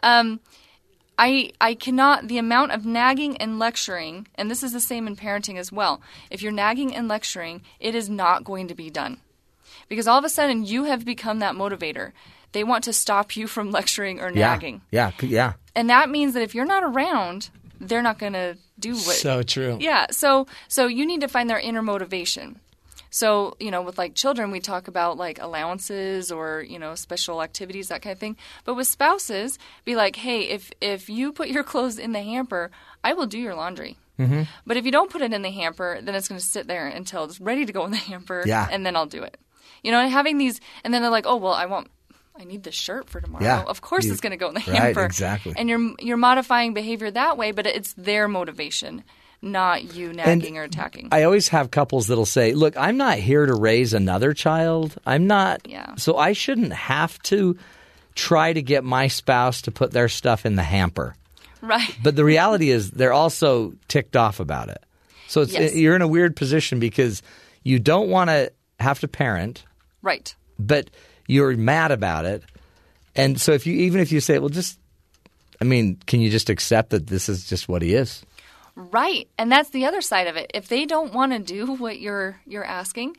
Um, 0.03 0.39
I 1.17 1.51
I 1.59 1.73
cannot 1.73 2.29
the 2.29 2.37
amount 2.37 2.71
of 2.71 2.85
nagging 2.85 3.35
and 3.37 3.59
lecturing, 3.59 4.27
and 4.35 4.49
this 4.49 4.63
is 4.63 4.71
the 4.71 4.79
same 4.79 5.05
in 5.05 5.17
parenting 5.17 5.57
as 5.57 5.69
well. 5.71 6.01
If 6.29 6.41
you're 6.41 6.53
nagging 6.53 6.95
and 6.95 7.07
lecturing, 7.09 7.61
it 7.79 7.93
is 7.93 8.09
not 8.09 8.45
going 8.45 8.69
to 8.69 8.75
be 8.75 8.89
done. 8.89 9.19
Because 9.89 10.07
all 10.07 10.17
of 10.17 10.23
a 10.25 10.29
sudden 10.29 10.63
you 10.65 10.85
have 10.85 11.03
become 11.03 11.39
that 11.39 11.55
motivator. 11.55 12.11
They 12.51 12.63
want 12.63 12.83
to 12.85 12.93
stop 12.93 13.35
you 13.35 13.45
from 13.47 13.71
lecturing 13.79 14.19
or 14.21 14.29
Yeah. 14.31 14.51
nagging. 14.53 14.81
Yeah. 14.91 15.11
c- 15.19 15.27
Yeah. 15.27 15.53
And 15.75 15.89
that 15.89 16.09
means 16.09 16.33
that 16.33 16.41
if 16.43 16.55
you're 16.55 16.65
not 16.65 16.83
around, 16.83 17.49
they're 17.79 18.01
not 18.01 18.17
going 18.19 18.33
to 18.33 18.57
do 18.79 18.93
what 18.93 19.15
So 19.17 19.43
true. 19.43 19.77
Yeah, 19.79 20.07
so 20.11 20.47
so 20.67 20.87
you 20.87 21.05
need 21.05 21.21
to 21.21 21.27
find 21.27 21.49
their 21.49 21.59
inner 21.59 21.81
motivation. 21.81 22.59
So, 23.11 23.55
you 23.59 23.71
know, 23.71 23.81
with 23.81 23.97
like 23.97 24.13
children, 24.13 24.51
we 24.51 24.59
talk 24.59 24.87
about 24.87 25.17
like 25.17 25.41
allowances 25.41 26.31
or, 26.31 26.61
you 26.67 26.77
know, 26.77 26.93
special 26.95 27.41
activities, 27.41 27.87
that 27.87 28.01
kind 28.01 28.13
of 28.13 28.19
thing. 28.19 28.37
But 28.65 28.75
with 28.75 28.87
spouses, 28.87 29.57
be 29.85 29.95
like, 29.95 30.15
hey, 30.17 30.41
if 30.41 30.71
if 30.81 31.09
you 31.09 31.31
put 31.31 31.49
your 31.49 31.63
clothes 31.71 31.97
in 31.97 32.11
the 32.11 32.21
hamper, 32.21 32.69
I 33.03 33.13
will 33.13 33.25
do 33.25 33.39
your 33.39 33.55
laundry. 33.55 33.97
Mm-hmm. 34.19 34.43
But 34.67 34.77
if 34.77 34.85
you 34.85 34.91
don't 34.91 35.09
put 35.09 35.21
it 35.21 35.33
in 35.33 35.41
the 35.41 35.49
hamper, 35.51 35.99
then 36.01 36.13
it's 36.13 36.27
going 36.27 36.39
to 36.39 36.45
sit 36.45 36.67
there 36.67 36.87
until 36.87 37.23
it's 37.23 37.39
ready 37.39 37.65
to 37.65 37.71
go 37.73 37.85
in 37.85 37.91
the 37.91 37.97
hamper, 38.11 38.43
Yeah. 38.45 38.67
and 38.69 38.85
then 38.85 38.95
I'll 38.95 39.05
do 39.05 39.23
it. 39.23 39.37
You 39.83 39.91
know, 39.91 39.99
and 39.99 40.11
having 40.11 40.37
these, 40.37 40.59
and 40.83 40.93
then 40.93 41.01
they're 41.01 41.11
like, 41.11 41.25
oh, 41.27 41.37
well, 41.37 41.53
I 41.53 41.65
want, 41.65 41.89
I 42.39 42.43
need 42.43 42.63
this 42.63 42.75
shirt 42.75 43.09
for 43.09 43.19
tomorrow. 43.21 43.43
Yeah. 43.43 43.63
Of 43.63 43.81
course, 43.81 44.05
You- 44.05 44.11
it's 44.11 44.21
going 44.21 44.31
to 44.31 44.37
go 44.37 44.47
in 44.49 44.53
the 44.55 44.63
Right, 44.67 44.75
hamper. 44.81 45.05
exactly. 45.05 45.53
And 45.57 45.69
you're 45.69 45.93
you're 45.99 46.17
modifying 46.17 46.73
behavior 46.73 47.11
that 47.11 47.37
way, 47.37 47.51
but 47.51 47.65
it's 47.67 47.93
their 47.93 48.27
motivation, 48.27 49.03
not 49.41 49.95
you 49.95 50.13
nagging 50.13 50.57
or 50.57 50.63
attacking. 50.63 51.09
I 51.11 51.23
always 51.23 51.49
have 51.49 51.69
couples 51.71 52.07
that'll 52.07 52.25
say, 52.25 52.53
"Look, 52.53 52.75
I'm 52.77 52.97
not 52.97 53.17
here 53.19 53.45
to 53.45 53.53
raise 53.55 53.93
another 53.93 54.33
child. 54.33 54.95
I'm 55.05 55.27
not. 55.27 55.67
Yeah. 55.67 55.95
So 55.95 56.17
I 56.17 56.33
shouldn't 56.33 56.73
have 56.73 57.17
to 57.23 57.57
try 58.15 58.51
to 58.53 58.61
get 58.61 58.83
my 58.83 59.07
spouse 59.07 59.61
to 59.63 59.71
put 59.71 59.91
their 59.91 60.09
stuff 60.09 60.45
in 60.45 60.55
the 60.55 60.63
hamper." 60.63 61.15
right. 61.61 61.93
But 62.01 62.15
the 62.15 62.23
reality 62.23 62.69
is, 62.69 62.89
they're 62.91 63.11
also 63.13 63.73
ticked 63.89 64.15
off 64.15 64.39
about 64.39 64.69
it. 64.69 64.81
So 65.27 65.41
it's 65.41 65.51
Yes. 65.53 65.75
you're 65.75 65.95
in 65.95 66.01
a 66.01 66.07
weird 66.07 66.35
position 66.37 66.79
because 66.79 67.21
you 67.63 67.79
don't 67.79 68.09
want 68.09 68.29
to 68.29 68.51
have 68.79 68.99
to 69.01 69.07
parent, 69.09 69.63
Right. 70.01 70.33
but 70.57 70.89
you're 71.27 71.55
mad 71.55 71.91
about 71.91 72.25
it. 72.25 72.43
And 73.15 73.39
so 73.39 73.53
if 73.53 73.67
you 73.67 73.73
even 73.75 74.01
if 74.01 74.11
you 74.11 74.19
say, 74.19 74.39
"Well, 74.39 74.49
just," 74.49 74.79
I 75.61 75.63
mean, 75.65 75.97
can 76.07 76.21
you 76.21 76.29
just 76.29 76.49
accept 76.49 76.91
that 76.91 77.07
this 77.07 77.29
is 77.29 77.47
just 77.47 77.67
what 77.67 77.81
he 77.81 77.93
is? 77.93 78.23
Right. 78.75 79.27
And 79.37 79.51
that's 79.51 79.71
the 79.71 79.85
other 79.85 80.01
side 80.01 80.27
of 80.27 80.37
it. 80.37 80.51
If 80.53 80.69
they 80.69 80.85
don't 80.85 81.13
want 81.13 81.33
to 81.33 81.39
do 81.39 81.73
what 81.73 81.99
you're 81.99 82.39
you're 82.45 82.63
asking, 82.63 83.17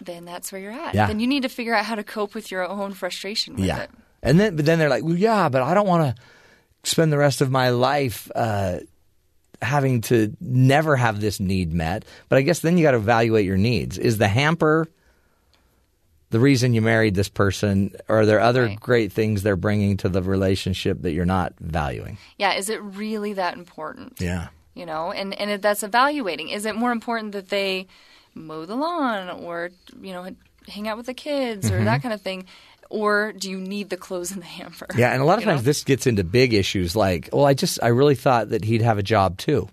then 0.00 0.24
that's 0.24 0.52
where 0.52 0.60
you're 0.60 0.72
at. 0.72 0.94
Yeah. 0.94 1.06
Then 1.06 1.20
you 1.20 1.26
need 1.26 1.42
to 1.42 1.48
figure 1.48 1.74
out 1.74 1.84
how 1.84 1.94
to 1.94 2.04
cope 2.04 2.34
with 2.34 2.50
your 2.50 2.66
own 2.66 2.92
frustration 2.92 3.54
with 3.56 3.64
yeah. 3.64 3.82
it. 3.82 3.90
And 4.22 4.40
then, 4.40 4.56
but 4.56 4.66
then 4.66 4.78
they're 4.78 4.88
like, 4.88 5.04
well, 5.04 5.16
yeah, 5.16 5.48
but 5.48 5.62
I 5.62 5.74
don't 5.74 5.86
want 5.86 6.16
to 6.16 6.22
spend 6.82 7.12
the 7.12 7.18
rest 7.18 7.40
of 7.40 7.50
my 7.52 7.70
life 7.70 8.28
uh, 8.34 8.80
having 9.62 10.00
to 10.02 10.36
never 10.40 10.96
have 10.96 11.20
this 11.20 11.38
need 11.38 11.72
met. 11.72 12.04
But 12.28 12.38
I 12.38 12.42
guess 12.42 12.60
then 12.60 12.76
you 12.76 12.82
got 12.82 12.92
to 12.92 12.96
evaluate 12.96 13.46
your 13.46 13.56
needs. 13.56 13.96
Is 13.96 14.18
the 14.18 14.28
hamper 14.28 14.88
the 16.30 16.40
reason 16.40 16.74
you 16.74 16.82
married 16.82 17.14
this 17.14 17.28
person? 17.28 17.92
Or 18.08 18.20
are 18.20 18.26
there 18.26 18.40
other 18.40 18.64
Right. 18.64 18.80
great 18.80 19.12
things 19.12 19.42
they're 19.42 19.56
bringing 19.56 19.96
to 19.98 20.08
the 20.08 20.22
relationship 20.22 21.02
that 21.02 21.12
you're 21.12 21.24
not 21.24 21.54
valuing? 21.60 22.18
Yeah, 22.36 22.54
is 22.54 22.68
it 22.68 22.82
really 22.82 23.32
that 23.34 23.54
important? 23.56 24.20
Yeah. 24.20 24.48
You 24.74 24.86
know, 24.86 25.10
and 25.12 25.34
and 25.40 25.60
that's 25.62 25.82
evaluating. 25.82 26.48
Is 26.50 26.64
it 26.66 26.76
more 26.76 26.92
important 26.92 27.32
that 27.32 27.48
they 27.48 27.86
mow 28.34 28.64
the 28.66 28.76
lawn 28.76 29.28
or 29.30 29.70
you 30.00 30.12
know 30.12 30.28
hang 30.68 30.86
out 30.86 30.96
with 30.96 31.06
the 31.06 31.14
kids 31.14 31.70
or 31.70 31.80
Mhm. 31.80 31.84
that 31.86 32.02
kind 32.02 32.12
of 32.12 32.20
thing, 32.20 32.44
or 32.90 33.32
do 33.32 33.50
you 33.50 33.58
need 33.58 33.88
the 33.90 33.96
clothes 33.96 34.30
in 34.32 34.38
the 34.38 34.44
hamper? 34.46 34.86
Yeah. 34.96 35.12
And 35.12 35.20
a 35.22 35.24
lot 35.24 35.38
of 35.38 35.40
You 35.40 35.46
know? 35.46 35.52
times 35.54 35.64
this 35.64 35.82
gets 35.82 36.06
into 36.06 36.22
big 36.24 36.52
issues 36.54 36.94
like, 36.94 37.30
well, 37.32 37.46
I 37.46 37.54
just, 37.54 37.78
I 37.82 37.88
really 37.88 38.14
thought 38.14 38.50
that 38.50 38.64
he'd 38.64 38.82
have 38.82 38.98
a 38.98 39.02
job 39.02 39.38
too. 39.38 39.68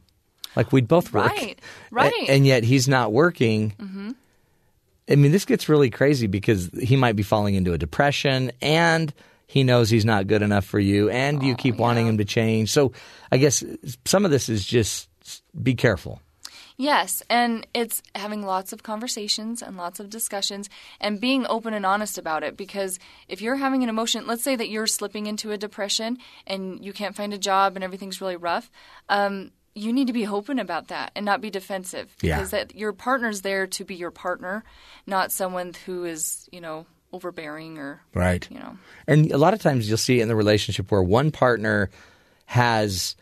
Like 0.56 0.72
we'd 0.72 0.88
both 0.88 1.12
work. 1.14 1.28
Right, 1.30 1.60
right. 1.92 2.14
And 2.30 2.48
yet 2.48 2.64
he's 2.64 2.88
not 2.88 3.12
working. 3.12 3.72
hmm 3.80 4.12
I 5.10 5.16
mean, 5.16 5.32
this 5.32 5.46
gets 5.46 5.70
really 5.70 5.90
crazy 5.90 6.28
because 6.28 6.70
he 6.82 6.96
might 6.96 7.16
be 7.16 7.24
falling 7.24 7.56
into 7.56 7.74
a 7.74 7.78
depression 7.78 8.52
and 8.62 9.14
he 9.48 9.64
knows 9.64 9.90
he's 9.90 10.06
not 10.06 10.28
good 10.28 10.42
enough 10.42 10.66
for 10.66 10.80
you 10.80 11.10
and 11.10 11.44
you 11.44 11.56
keep 11.56 11.76
wanting 11.78 12.08
him 12.08 12.18
to 12.18 12.26
change. 12.26 12.72
So 12.72 12.92
I 13.32 13.38
guess 13.38 13.64
some 14.06 14.26
of 14.26 14.32
this 14.32 14.50
is 14.50 14.66
just 14.66 15.10
be 15.62 15.76
careful. 15.76 16.22
Yes, 16.78 17.24
and 17.30 17.66
it's 17.74 18.04
having 18.16 18.46
lots 18.46 18.74
of 18.74 18.84
conversations 18.84 19.62
and 19.62 19.78
lots 19.78 20.02
of 20.02 20.10
discussions 20.10 20.70
and 21.00 21.22
being 21.22 21.46
open 21.48 21.74
and 21.74 21.86
honest 21.86 22.18
about 22.18 22.44
it 22.44 22.58
because 22.58 23.00
if 23.30 23.42
you're 23.42 23.56
having 23.56 23.82
an 23.84 23.88
emotion, 23.88 24.28
let's 24.28 24.44
say 24.44 24.58
that 24.58 24.68
you're 24.68 24.88
slipping 24.88 25.26
into 25.26 25.52
a 25.52 25.58
depression 25.58 26.18
and 26.46 26.84
you 26.84 26.92
can't 26.92 27.16
find 27.16 27.34
a 27.34 27.38
job 27.38 27.76
and 27.76 27.84
everything's 27.84 28.20
really 28.20 28.36
rough, 28.36 28.70
um, 29.08 29.52
you 29.76 29.92
need 29.92 30.08
to 30.08 30.14
be 30.14 30.26
open 30.26 30.58
about 30.58 30.88
that 30.88 31.12
and 31.16 31.26
not 31.26 31.42
be 31.42 31.50
defensive 31.50 32.16
Yeah. 32.22 32.38
because 32.38 32.52
that 32.52 32.74
your 32.76 32.94
partner's 32.94 33.42
there 33.42 33.68
to 33.68 33.84
be 33.84 33.96
your 33.96 34.10
partner, 34.12 34.64
not 35.06 35.32
someone 35.34 35.74
who 35.86 36.06
is, 36.06 36.48
you 36.52 36.62
know, 36.62 36.86
overbearing 37.12 37.78
or 37.78 38.02
Right. 38.14 38.48
you 38.50 38.58
know. 38.58 38.78
And 39.08 39.32
a 39.32 39.38
lot 39.38 39.54
of 39.54 39.62
times 39.62 39.88
you'll 39.88 39.98
see 39.98 40.20
it 40.20 40.24
in 40.24 40.28
the 40.30 40.36
relationship 40.36 40.92
where 40.92 41.04
one 41.04 41.30
partner 41.32 41.90
has, 42.46 43.16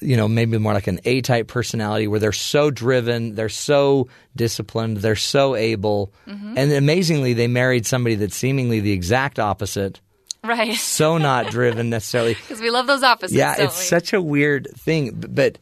you 0.00 0.16
know, 0.16 0.28
maybe 0.28 0.58
more 0.58 0.74
like 0.74 0.86
an 0.86 1.00
A 1.04 1.20
type 1.22 1.46
personality 1.48 2.06
where 2.08 2.18
they're 2.20 2.32
so 2.32 2.70
driven, 2.70 3.34
they're 3.34 3.48
so 3.48 4.08
disciplined, 4.36 4.98
they're 4.98 5.16
so 5.16 5.54
able. 5.56 6.12
Mhm. 6.26 6.54
And 6.56 6.72
amazingly, 6.72 7.32
they 7.34 7.46
married 7.48 7.86
somebody 7.86 8.14
that's 8.16 8.36
seemingly 8.36 8.80
the 8.80 8.92
exact 8.92 9.38
opposite, 9.38 10.00
Right. 10.44 10.74
so 10.76 11.18
not 11.18 11.50
driven 11.50 11.90
necessarily. 11.90 12.34
Because 12.34 12.60
we 12.60 12.70
love 12.70 12.86
those 12.86 13.02
opposites. 13.02 13.36
yeah, 13.36 13.54
it's 13.58 13.78
we? 13.78 13.84
such 13.84 14.12
a 14.12 14.20
weird 14.22 14.68
thing, 14.76 15.12
but 15.12 15.58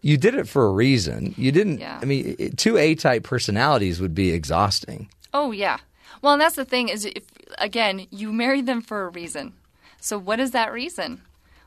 you 0.00 0.16
did 0.16 0.34
it 0.34 0.48
for 0.48 0.66
a 0.66 0.72
reason. 0.72 1.34
You 1.36 1.50
didn't. 1.52 1.80
Yeah. 1.80 1.98
I 2.00 2.04
mean, 2.04 2.54
two 2.56 2.76
A 2.76 2.94
type 2.94 3.24
personalities 3.24 4.00
would 4.00 4.14
be 4.14 4.30
exhausting. 4.30 5.08
Oh 5.34 5.50
yeah. 5.50 5.78
Well, 6.22 6.34
and 6.34 6.40
that's 6.40 6.56
the 6.56 6.64
thing 6.64 6.88
is, 6.88 7.04
if 7.04 7.24
again, 7.58 8.06
you 8.10 8.32
married 8.32 8.66
them 8.66 8.80
for 8.80 9.04
a 9.04 9.08
reason. 9.08 9.54
So 10.00 10.18
what 10.18 10.40
is 10.40 10.52
that 10.52 10.72
reason? 10.72 11.22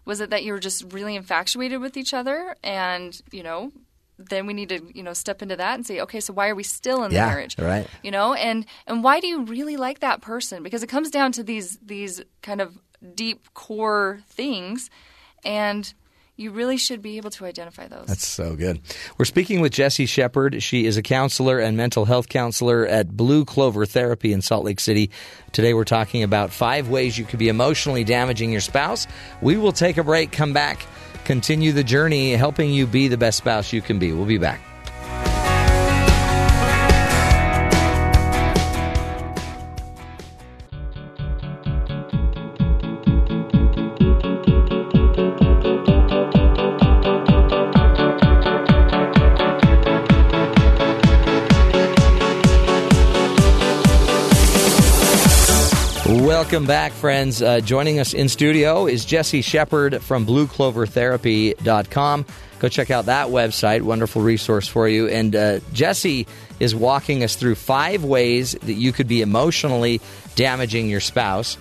Was 0.05 0.21
it 0.21 0.29
that 0.29 0.43
you 0.43 0.53
were 0.53 0.59
just 0.59 0.91
really 0.93 1.15
infatuated 1.15 1.81
with 1.81 1.97
each 1.97 2.13
other, 2.13 2.55
and 2.63 3.19
you 3.31 3.43
know, 3.43 3.71
then 4.19 4.45
we 4.45 4.53
need 4.53 4.69
to 4.69 4.81
you 4.93 5.01
know 5.01 5.13
step 5.13 5.41
into 5.41 5.55
that 5.55 5.75
and 5.75 5.87
say, 5.87 6.01
okay, 6.01 6.19
so 6.19 6.33
why 6.33 6.49
are 6.49 6.55
we 6.55 6.63
still 6.63 7.03
in 7.03 7.11
Yeah, 7.11 7.25
the 7.25 7.31
marriage? 7.31 7.55
right. 7.57 7.87
You 8.03 8.11
know, 8.11 8.33
and 8.33 8.65
and 8.85 9.03
why 9.03 9.19
do 9.21 9.27
you 9.27 9.43
really 9.45 9.77
like 9.77 9.99
that 9.99 10.21
person? 10.21 10.61
Because 10.61 10.83
it 10.83 10.87
comes 10.87 11.09
down 11.09 11.31
to 11.33 11.43
these 11.43 11.77
these 11.77 12.21
kind 12.41 12.61
of 12.61 12.77
deep 13.15 13.53
core 13.53 14.19
things, 14.27 14.89
and 15.45 15.91
you 16.35 16.51
really 16.51 16.77
should 16.77 17.01
be 17.01 17.17
able 17.17 17.29
to 17.29 17.45
identify 17.45 17.87
those. 17.89 18.07
That's 18.07 18.25
so 18.25 18.55
good. 18.55 18.79
We're 19.17 19.25
speaking 19.25 19.59
with 19.59 19.73
Jessie 19.73 20.05
Shepherd. 20.05 20.63
She 20.63 20.85
is 20.85 20.95
a 20.95 21.01
counselor 21.01 21.59
and 21.59 21.75
mental 21.75 22.05
health 22.05 22.29
counselor 22.29 22.85
at 22.87 23.09
Blue 23.09 23.43
Clover 23.43 23.85
Therapy 23.85 24.31
in 24.31 24.41
Salt 24.41 24.63
Lake 24.63 24.79
City. 24.79 25.11
Today 25.51 25.73
we're 25.73 25.83
talking 25.83 26.23
about 26.23 26.51
five 26.51 26.87
ways 26.87 27.17
you 27.17 27.25
could 27.25 27.39
be 27.39 27.49
emotionally 27.49 28.05
damaging 28.05 28.53
your 28.53 28.61
spouse. 28.61 29.05
We 29.41 29.57
will 29.57 29.73
take 29.73 29.97
a 29.97 30.03
break, 30.03 30.31
come 30.31 30.53
back, 30.53 30.85
continue 31.29 31.71
the 31.71 31.83
journey, 31.83 32.31
helping 32.31 32.71
you 32.71 32.87
be 32.87 33.07
the 33.07 33.15
best 33.15 33.37
spouse 33.37 33.71
you 33.71 33.83
can 33.83 33.99
be. 33.99 34.11
We'll 34.11 34.25
be 34.25 34.39
back. 34.39 34.68
Welcome 56.49 56.65
back, 56.65 56.93
friends. 56.93 57.43
Uh, 57.43 57.59
joining 57.59 57.99
us 57.99 58.11
in 58.11 58.27
studio 58.27 58.87
is 58.87 59.05
Jessie 59.05 59.43
Shepherd 59.43 60.01
from 60.01 60.25
BlueCloverTherapy.com. 60.25 62.25
Go 62.57 62.67
check 62.67 62.89
out 62.89 63.05
that 63.05 63.27
website, 63.27 63.83
wonderful 63.83 64.23
resource 64.23 64.67
for 64.67 64.89
you. 64.89 65.07
And 65.07 65.35
uh, 65.35 65.59
Jessie 65.73 66.25
is 66.59 66.73
walking 66.73 67.23
us 67.23 67.35
through 67.35 67.53
five 67.53 68.03
ways 68.03 68.53
that 68.63 68.73
you 68.73 68.91
could 68.91 69.07
be 69.07 69.21
emotionally 69.21 70.01
damaging 70.33 70.89
your 70.89 71.01
spouse. 71.01 71.53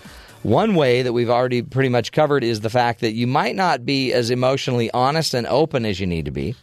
One 0.43 0.75
way 0.75 1.03
that 1.03 1.13
we've 1.13 1.29
already 1.29 1.61
pretty 1.61 1.91
much 1.91 2.11
covered 2.11 2.43
is 2.43 2.63
the 2.63 2.71
fact 2.71 3.01
that 3.01 3.13
you 3.13 3.27
might 3.27 3.57
not 3.57 3.85
be 3.85 4.15
as 4.15 4.31
emotionally 4.31 4.91
honest 4.93 5.35
and 5.35 5.47
open 5.49 5.85
as 5.85 6.01
you 6.01 6.07
need 6.07 6.25
to 6.25 6.31
be. 6.31 6.55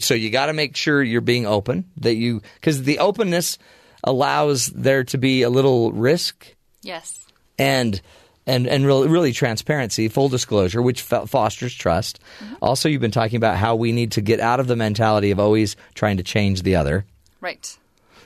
So 0.00 0.14
you 0.14 0.30
got 0.30 0.46
to 0.46 0.54
make 0.54 0.78
sure 0.78 1.02
you're 1.02 1.20
being 1.20 1.44
open, 1.44 1.84
that 1.98 2.14
you, 2.14 2.40
because 2.54 2.84
the 2.84 3.00
openness 3.00 3.58
allows 4.02 4.68
there 4.68 5.04
to 5.04 5.18
be 5.18 5.42
a 5.42 5.50
little 5.50 5.92
risk 5.92 6.54
yes. 6.80 7.25
And 7.58 8.00
and 8.46 8.66
and 8.68 8.86
really, 8.86 9.08
really 9.08 9.32
transparency, 9.32 10.08
full 10.08 10.28
disclosure, 10.28 10.80
which 10.80 11.02
fo- 11.02 11.26
fosters 11.26 11.74
trust. 11.74 12.20
Also, 12.62 12.88
you've 12.88 13.00
been 13.00 13.10
talking 13.10 13.36
about 13.36 13.56
how 13.56 13.74
we 13.74 13.90
need 13.92 14.12
to 14.12 14.20
get 14.20 14.38
out 14.40 14.60
of 14.60 14.66
the 14.68 14.76
mentality 14.76 15.30
of 15.32 15.40
always 15.40 15.74
trying 15.94 16.16
to 16.18 16.22
change 16.22 16.62
the 16.62 16.76
other. 16.76 17.04
Right. 17.40 17.76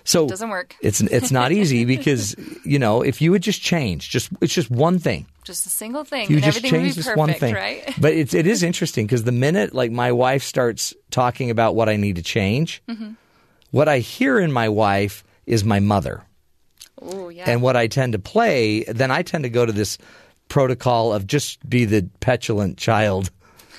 So 0.04 0.24
it 0.26 0.28
Doesn't 0.30 0.50
work. 0.50 0.76
It's 0.82 1.00
it's 1.00 1.30
not 1.30 1.52
easy 1.52 1.84
because 1.96 2.34
you 2.64 2.78
know 2.78 3.02
if 3.02 3.20
you 3.22 3.30
would 3.32 3.42
just 3.42 3.62
change, 3.62 4.10
just 4.10 4.30
it's 4.40 4.52
just 4.54 4.70
one 4.70 4.98
thing. 4.98 5.26
Just 5.44 5.64
a 5.66 5.70
single 5.70 6.04
thing, 6.04 6.28
You 6.28 6.36
and 6.36 6.44
just 6.44 6.58
everything 6.58 6.80
would 6.80 6.84
change 6.86 6.96
this 6.96 7.06
perfect, 7.06 7.18
one 7.18 7.32
thing, 7.34 7.54
right? 7.54 7.94
but 8.00 8.12
it's 8.12 8.34
it 8.34 8.46
is 8.46 8.62
interesting 8.62 9.06
because 9.06 9.24
the 9.24 9.32
minute 9.32 9.74
like 9.74 9.90
my 9.90 10.12
wife 10.12 10.42
starts 10.42 10.92
talking 11.10 11.50
about 11.50 11.74
what 11.74 11.88
I 11.88 11.96
need 11.96 12.16
to 12.16 12.22
change, 12.22 12.82
Mhm. 12.88 13.16
what 13.70 13.88
I 13.88 13.98
hear 14.00 14.38
in 14.38 14.52
my 14.52 14.68
wife 14.68 15.24
is 15.46 15.64
my 15.64 15.80
mother. 15.80 16.22
Yeah. 17.02 17.44
And 17.46 17.62
what 17.62 17.76
I 17.76 17.86
tend 17.86 18.12
to 18.12 18.18
play, 18.18 18.84
then 18.84 19.10
I 19.10 19.22
tend 19.22 19.44
to 19.44 19.50
go 19.50 19.64
to 19.64 19.72
this 19.72 19.98
protocol 20.48 21.12
of 21.12 21.26
just 21.26 21.66
be 21.68 21.84
the 21.84 22.08
petulant 22.20 22.76
child 22.76 23.30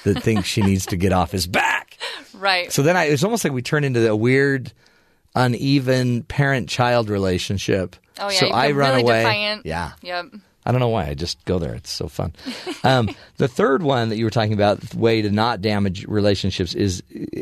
that 0.04 0.24
thinks 0.24 0.48
she 0.48 0.62
needs 0.62 0.88
to 0.88 0.96
get 0.96 1.14
off 1.14 1.32
his 1.32 1.48
back. 1.48 1.98
right. 2.34 2.72
So 2.72 2.82
then 2.82 2.98
I, 2.98 3.06
it's 3.06 3.24
almost 3.24 3.44
like 3.44 3.54
we 3.54 3.62
turn 3.62 3.84
into 3.84 4.10
a 4.10 4.16
weird, 4.16 4.74
uneven 5.36 6.24
parent-child 6.24 7.10
relationship. 7.10 7.96
oh 8.20 8.30
yeah. 8.30 8.40
So 8.40 8.48
I 8.48 8.72
run 8.72 8.92
really 8.92 9.02
away. 9.04 9.20
Defiant. 9.20 9.66
Yeah. 9.66 9.92
Yep. 10.02 10.26
I 10.66 10.72
don't 10.72 10.80
know 10.80 10.90
why. 10.90 11.08
I 11.08 11.14
just 11.16 11.44
go 11.46 11.58
there. 11.58 11.74
It's 11.74 11.92
so 11.92 12.08
fun. 12.08 12.34
Um, 12.84 13.10
the 13.38 13.48
third 13.48 13.82
one 13.82 14.10
that 14.10 14.18
you 14.18 14.26
were 14.26 14.32
talking 14.32 14.54
about, 14.54 14.80
the 14.80 14.98
way 14.98 15.22
to 15.24 15.32
not 15.32 15.62
damage 15.62 16.06
relationships, 16.06 16.76
is 16.76 17.02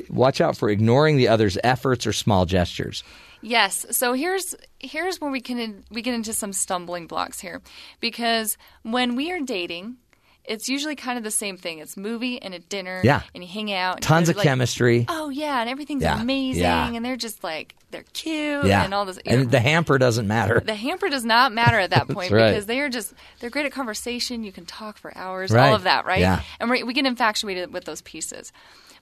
watch 0.10 0.40
out 0.40 0.56
for 0.56 0.70
ignoring 0.70 1.18
the 1.18 1.28
other's 1.28 1.58
efforts 1.64 2.08
or 2.08 2.14
small 2.14 2.46
gestures. 2.46 3.04
Yes. 3.42 3.86
So 3.92 4.14
here's 4.14 4.56
here's 4.80 5.20
where 5.22 5.32
we 5.32 5.42
can 5.42 5.84
we 5.90 6.02
get 6.02 6.14
into 6.14 6.34
some 6.34 6.54
stumbling 6.54 7.08
blocks 7.08 7.40
here, 7.40 7.62
because 8.00 8.58
when 8.84 9.16
we 9.16 9.32
are 9.32 9.40
dating, 9.40 9.98
it's 10.46 10.68
usually 10.68 10.96
kind 10.96 11.18
of 11.18 11.24
the 11.24 11.32
same 11.32 11.58
thing. 11.58 11.80
It's 11.80 11.96
movie 11.96 12.42
and 12.42 12.54
a 12.54 12.60
dinner. 12.60 13.02
Yeah. 13.04 13.22
And 13.36 13.44
you 13.44 13.50
hang 13.50 13.72
out. 13.72 13.96
and 13.98 14.04
Tons 14.04 14.30
of 14.30 14.36
like, 14.36 14.44
chemistry. 14.44 15.06
Oh 15.08 15.30
yeah, 15.30 15.62
and 15.62 15.70
everything's 15.70 16.04
Yeah. 16.04 16.20
amazing, 16.22 16.64
Yeah. 16.64 16.92
and 16.92 17.06
they're 17.06 17.16
just 17.16 17.44
like 17.44 17.76
they're 17.92 18.04
cute 18.14 18.66
yeah. 18.66 18.84
and 18.84 18.94
all 18.94 19.06
this. 19.06 19.18
and 19.26 19.50
the 19.50 19.60
hamper 19.60 19.98
doesn't 19.98 20.28
matter. 20.28 20.60
the 20.60 20.76
hamper 20.76 21.10
does 21.10 21.24
not 21.26 21.54
matter 21.54 21.80
at 21.80 21.92
that 21.92 22.08
point 22.10 22.32
right. 22.32 22.50
because 22.52 22.66
they 22.66 22.80
are 22.82 22.90
just 22.90 23.14
they're 23.40 23.50
great 23.50 23.66
at 23.66 23.72
conversation. 23.72 24.44
You 24.44 24.52
can 24.52 24.66
talk 24.66 24.98
for 24.98 25.16
hours, 25.18 25.52
Right. 25.52 25.70
all 25.70 25.76
of 25.76 25.84
that, 25.84 26.06
right? 26.06 26.20
Yeah. 26.20 26.42
And 26.60 26.70
we 26.70 26.84
we 26.84 26.94
get 26.94 27.06
infatuated 27.06 27.72
with 27.72 27.86
those 27.86 28.02
pieces. 28.02 28.52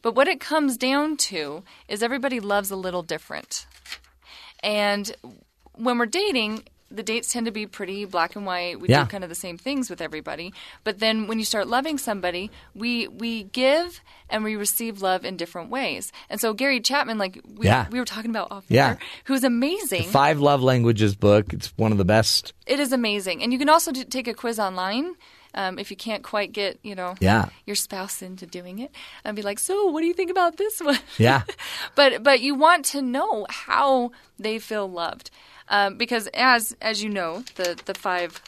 But 0.04 0.14
what 0.16 0.28
it 0.28 0.40
comes 0.40 0.78
down 0.78 1.18
to 1.18 1.64
is 1.88 2.04
everybody 2.04 2.40
loves 2.40 2.70
a 2.70 2.76
little 2.76 3.02
different. 3.04 3.66
And 4.62 5.14
when 5.76 5.98
we're 5.98 6.06
dating, 6.06 6.64
the 6.90 7.04
dates 7.04 7.34
tend 7.34 7.46
to 7.46 7.52
be 7.52 7.66
pretty 7.68 8.06
black 8.06 8.36
and 8.38 8.46
white. 8.46 8.80
We 8.80 8.88
Yeah. 8.88 9.04
do 9.04 9.10
kind 9.10 9.24
of 9.24 9.30
the 9.30 9.36
same 9.36 9.58
things 9.58 9.90
with 9.90 10.00
everybody. 10.02 10.54
But 10.86 11.00
then 11.00 11.28
when 11.28 11.38
you 11.38 11.44
start 11.44 11.68
loving 11.68 11.98
somebody, 11.98 12.50
we 12.74 13.08
we 13.10 13.44
give 13.44 14.00
and 14.30 14.44
we 14.44 14.56
receive 14.56 15.02
love 15.02 15.26
in 15.26 15.36
different 15.36 15.70
ways. 15.70 16.12
And 16.30 16.40
so 16.40 16.54
Gary 16.54 16.80
Chapman, 16.80 17.18
like 17.18 17.42
we, 17.46 17.66
Yeah. 17.66 17.88
we 17.92 18.00
were 18.00 18.06
talking 18.06 18.30
about 18.32 18.52
off 18.52 18.64
Yeah. 18.70 18.88
air, 18.92 19.00
who's 19.26 19.44
amazing. 19.44 20.04
Five 20.04 20.40
Love 20.40 20.62
Languages 20.64 21.14
book. 21.16 21.52
It's 21.52 21.74
one 21.78 21.92
of 21.92 21.98
the 21.98 22.06
best. 22.06 22.54
It 22.66 22.80
is 22.80 22.94
amazing, 22.94 23.44
and 23.44 23.52
you 23.52 23.60
can 23.60 23.70
also 23.70 23.92
do, 23.92 24.04
take 24.06 24.28
a 24.30 24.34
quiz 24.34 24.58
online 24.58 25.16
um, 25.58 25.78
if 25.80 25.90
you 25.92 25.98
can't 25.98 26.24
quite 26.24 26.52
get 26.54 26.78
you 26.84 26.96
know 26.96 27.16
Yeah. 27.20 27.50
your 27.66 27.76
spouse 27.76 28.22
into 28.22 28.46
doing 28.46 28.80
it, 28.80 28.92
and 29.26 29.36
be 29.36 29.42
like, 29.42 29.60
so 29.60 29.74
what 29.92 30.02
do 30.02 30.08
you 30.08 30.14
think 30.14 30.32
about 30.32 30.56
this 30.58 30.80
one? 30.80 31.00
Yeah. 31.18 31.42
but 31.96 32.24
but 32.24 32.40
you 32.40 32.56
want 32.56 32.86
to 32.94 33.02
know 33.02 33.46
how 33.50 34.12
they 34.40 34.60
feel 34.60 34.88
loved, 34.90 35.30
um, 35.70 35.98
because 35.98 36.28
as 36.34 36.76
as 36.82 37.04
you 37.04 37.10
know 37.10 37.44
the 37.56 37.76
the 37.86 37.94
five. 37.94 38.42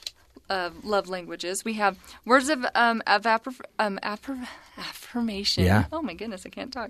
Uh, 0.51 0.71
love 0.81 1.07
languages. 1.07 1.63
We 1.63 1.73
have 1.75 1.95
words 2.25 2.49
of 2.49 2.65
um, 2.73 3.03
of 3.05 3.21
appro- 3.21 3.61
um, 3.77 3.99
appro- 4.01 4.47
affirmation. 4.79 5.63
Yeah. 5.63 5.85
Oh 5.91 6.01
my 6.01 6.15
goodness, 6.15 6.43
I 6.43 6.49
can't 6.49 6.73
talk. 6.73 6.89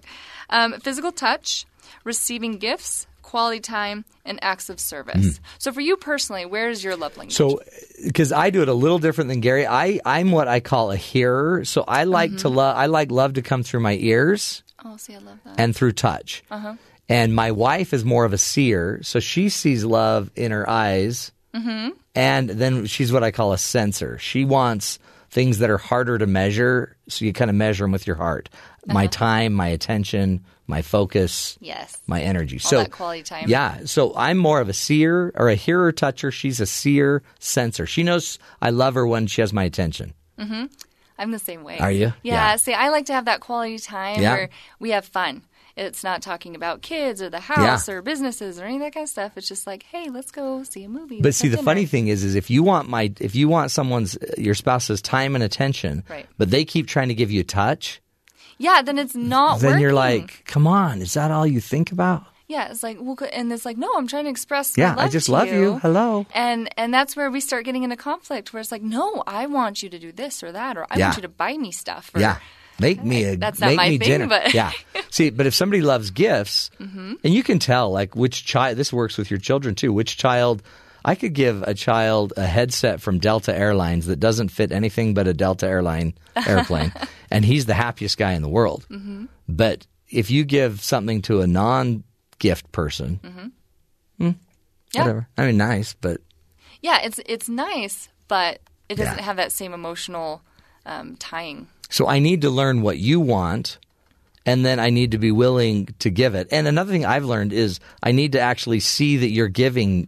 Um, 0.50 0.80
physical 0.80 1.12
touch, 1.12 1.66
receiving 2.06 2.58
gifts, 2.58 3.06
quality 3.30 3.60
time, 3.60 4.06
and 4.26 4.40
acts 4.42 4.70
of 4.70 4.80
service. 4.80 5.40
So 5.58 5.72
for 5.72 5.82
you 5.82 5.98
personally, 5.98 6.46
where 6.46 6.70
is 6.70 6.84
your 6.84 6.96
love 6.96 7.16
language? 7.18 7.36
Mm. 7.36 7.38
So, 7.38 7.60
because 8.04 8.32
I 8.32 8.50
do 8.50 8.62
it 8.62 8.70
a 8.70 8.74
little 8.74 9.00
different 9.00 9.30
than 9.30 9.40
Gary, 9.40 9.68
I 9.68 10.00
I'm 10.06 10.32
what 10.32 10.48
I 10.48 10.60
call 10.60 10.92
a 10.92 10.96
hearer. 10.96 11.64
So 11.66 11.84
I 11.88 12.06
like 12.06 12.38
to 12.38 12.50
love. 12.50 12.76
I 12.76 12.88
like 12.88 13.12
love 13.12 13.34
to 13.34 13.42
come 13.42 13.64
through 13.64 13.82
my 13.82 13.94
ears 13.94 14.64
oh, 14.86 14.98
see, 14.98 15.16
I 15.16 15.20
love 15.20 15.40
that. 15.46 15.60
and 15.60 15.76
through 15.76 15.94
touch. 15.94 16.44
Uh-huh. 16.50 16.76
And 17.08 17.34
my 17.34 17.52
wife 17.52 17.94
is 17.94 18.06
more 18.06 18.26
of 18.26 18.34
a 18.34 18.38
seer, 18.38 19.00
so 19.02 19.20
she 19.20 19.50
sees 19.50 19.84
love 19.84 20.30
in 20.36 20.52
her 20.52 20.70
eyes. 20.70 21.32
Mm-hmm. 21.54 21.90
And 22.16 22.50
then 22.50 22.86
she's 22.86 23.12
what 23.12 23.24
I 23.24 23.32
call 23.32 23.54
a 23.54 23.58
sensor. 23.58 24.20
She 24.20 24.46
wants 24.46 25.00
things 25.32 25.60
that 25.60 25.70
are 25.70 25.78
harder 25.78 26.18
to 26.18 26.28
measure, 26.28 26.96
so 27.08 27.26
you 27.26 27.34
kind 27.34 27.50
of 27.50 27.56
measure 27.56 27.84
them 27.84 27.92
with 27.92 28.06
your 28.06 28.16
heart. 28.16 28.50
My 28.88 29.08
time, 29.08 29.54
my 29.54 29.68
attention, 29.68 30.44
my 30.68 30.82
focus, 30.82 31.58
Yes. 31.62 31.98
my 32.08 32.22
energy. 32.22 32.58
All 32.58 32.70
so 32.70 32.78
that 32.80 32.92
quality 32.92 33.24
time. 33.24 33.46
Yeah, 33.48 33.80
so 33.86 34.14
I'm 34.16 34.38
more 34.38 34.62
of 34.62 34.70
a 34.70 34.74
seer 34.74 35.32
or 35.36 35.50
a 35.50 35.56
hearer 35.56 35.92
toucher. 35.92 36.32
She's 36.32 36.60
a 36.60 36.66
seer 36.66 37.24
sensor. 37.40 37.86
She 37.86 38.04
knows 38.04 38.40
I 38.62 38.70
love 38.70 38.94
her 38.96 39.06
when 39.08 39.28
she 39.28 39.42
has 39.42 39.52
my 39.54 39.64
attention. 39.64 40.14
Mm-hmm. 40.40 40.66
I'm 41.18 41.32
the 41.32 41.40
same 41.40 41.64
way. 41.64 41.80
Are 41.80 41.92
you? 41.92 42.14
Yeah, 42.24 42.52
Yeah. 42.52 42.56
See, 42.56 42.74
I 42.74 42.90
like 42.90 43.08
to 43.08 43.14
have 43.14 43.26
that 43.26 43.42
quality 43.42 43.78
time 43.80 44.22
Yeah. 44.22 44.34
where 44.34 44.50
we 44.80 44.92
have 44.92 45.06
fun. 45.06 45.42
It's 45.76 46.04
not 46.04 46.22
talking 46.22 46.56
about 46.56 46.82
kids 46.82 47.22
or 47.22 47.30
the 47.30 47.40
house 47.40 47.88
or 47.88 48.02
businesses 48.02 48.60
or 48.60 48.66
any 48.66 48.76
of 48.76 48.82
that 48.82 48.94
kind 48.94 49.04
of 49.06 49.10
stuff. 49.10 49.34
It's 49.38 49.48
just 49.48 49.66
like, 49.66 49.84
hey, 49.84 50.10
let's 50.10 50.30
go 50.32 50.62
see 50.64 50.84
a 50.84 50.90
movie. 50.90 51.22
But 51.22 51.34
see, 51.36 51.48
the 51.48 51.56
dinner. 51.56 51.66
funny 51.66 51.86
thing 51.86 52.10
is, 52.10 52.24
is 52.26 52.36
if 52.36 52.50
you 52.50 52.64
want 52.64 52.90
my, 52.90 53.14
if 53.22 53.34
you 53.34 53.48
want 53.48 53.72
someone's, 53.72 54.18
your 54.38 54.56
spouse's 54.56 55.02
time 55.02 55.36
and 55.36 55.44
attention, 55.44 56.04
Right. 56.10 56.26
but 56.38 56.52
they 56.52 56.66
keep 56.66 56.88
trying 56.88 57.08
to 57.10 57.14
give 57.14 57.32
you 57.32 57.44
touch, 57.44 58.02
yeah, 58.60 58.84
then 58.84 59.00
it's 59.00 59.16
not 59.16 59.60
then 59.62 59.80
you're 59.80 59.94
like, 59.94 60.44
come 60.46 60.68
on, 60.68 61.02
is 61.02 61.16
that 61.16 61.32
all 61.32 61.48
you 61.48 61.60
think 61.60 61.92
about? 61.92 62.24
Yeah, 62.48 62.70
it's 62.72 62.82
like, 62.82 62.98
well, 63.00 63.16
and 63.32 63.52
it's 63.54 63.64
like, 63.64 63.78
no, 63.78 63.92
I'm 63.96 64.08
trying 64.08 64.24
to 64.26 64.30
express. 64.32 64.76
Yeah, 64.76 64.96
I 64.98 65.08
just 65.08 65.30
love 65.30 65.48
you. 65.50 65.78
Hello. 65.80 66.26
And 66.34 66.68
and 66.78 66.92
that's 66.94 67.16
where 67.16 67.30
we 67.30 67.42
start 67.42 67.64
getting 67.66 67.84
into 67.84 67.96
conflict, 67.96 68.54
where 68.54 68.60
it's 68.62 68.72
like, 68.72 68.82
no, 68.82 69.24
I 69.28 69.46
want 69.46 69.84
you 69.84 69.90
to 69.90 70.00
do 70.00 70.12
this 70.12 70.42
or 70.44 70.52
that, 70.52 70.76
or 70.78 70.86
I 70.90 70.98
Yeah. 70.98 71.06
want 71.08 71.18
you 71.18 71.22
to 71.24 71.30
buy 71.30 71.56
me 71.58 71.72
stuff. 71.72 72.10
Or, 72.16 72.20
yeah, 72.22 72.38
make 72.80 73.04
me 73.04 73.24
a, 73.26 73.36
That's 73.38 73.60
not 73.60 73.68
make 73.68 73.78
my 73.78 73.90
me 73.90 73.98
thing, 74.00 74.08
dinner. 74.08 74.28
but- 74.28 74.54
yeah, 74.56 74.72
see, 75.12 75.30
but 75.30 75.46
if 75.46 75.54
somebody 75.54 75.84
loves 75.84 76.10
gifts, 76.10 76.72
Mhm. 76.82 77.18
and 77.24 77.34
you 77.34 77.44
can 77.44 77.60
tell, 77.60 77.92
like 77.92 78.16
which 78.16 78.46
child, 78.46 78.78
this 78.78 78.92
works 78.92 79.16
with 79.18 79.30
your 79.30 79.40
children 79.40 79.76
too. 79.76 79.94
Which 79.94 80.18
child, 80.18 80.64
I 81.06 81.14
could 81.14 81.34
give 81.34 81.62
a 81.64 81.76
child 81.76 82.34
a 82.36 82.48
headset 82.48 83.00
from 83.00 83.20
Delta 83.20 83.56
Airlines 83.56 84.08
that 84.08 84.20
doesn't 84.20 84.50
fit 84.50 84.72
anything 84.72 85.14
but 85.14 85.28
a 85.28 85.36
Delta 85.36 85.68
airline 85.68 86.14
airplane, 86.48 86.92
and 87.32 87.46
he's 87.46 87.66
the 87.66 87.74
happiest 87.74 88.18
guy 88.18 88.34
in 88.34 88.42
the 88.42 88.50
world. 88.50 88.86
Mhm. 88.90 89.28
But 89.48 89.86
if 90.10 90.32
you 90.32 90.44
give 90.44 90.82
something 90.84 91.22
to 91.24 91.42
a 91.42 91.48
non-gift 91.48 92.72
person, 92.72 93.20
Mhm. 93.24 93.52
hmm, 94.18 94.32
Yeah. 94.94 95.02
whatever. 95.02 95.28
I 95.38 95.46
mean, 95.48 95.58
nice, 95.58 95.94
but 96.00 96.22
Yeah, 96.82 97.00
it's 97.04 97.20
it's 97.26 97.50
nice, 97.50 98.08
but 98.30 98.62
it 98.88 98.96
doesn't 98.96 99.18
Yeah. 99.18 99.24
have 99.24 99.36
that 99.38 99.52
same 99.52 99.74
emotional 99.74 100.42
um, 100.86 101.18
tying. 101.18 101.68
So 101.90 102.08
I 102.08 102.20
need 102.20 102.42
to 102.42 102.50
learn 102.50 102.82
what 102.82 102.98
you 102.98 103.20
want, 103.20 103.78
and 104.46 104.66
then 104.66 104.80
I 104.80 104.90
need 104.90 105.12
to 105.12 105.18
be 105.20 105.30
willing 105.32 105.90
to 106.00 106.10
give 106.10 106.34
it. 106.36 106.48
And 106.52 106.68
another 106.68 106.92
thing 106.92 107.06
I've 107.06 107.26
learned 107.26 107.52
is 107.54 107.80
I 108.02 108.12
need 108.14 108.32
to 108.32 108.40
actually 108.40 108.80
see 108.80 109.18
that 109.18 109.30
you're 109.30 109.50
giving. 109.50 110.08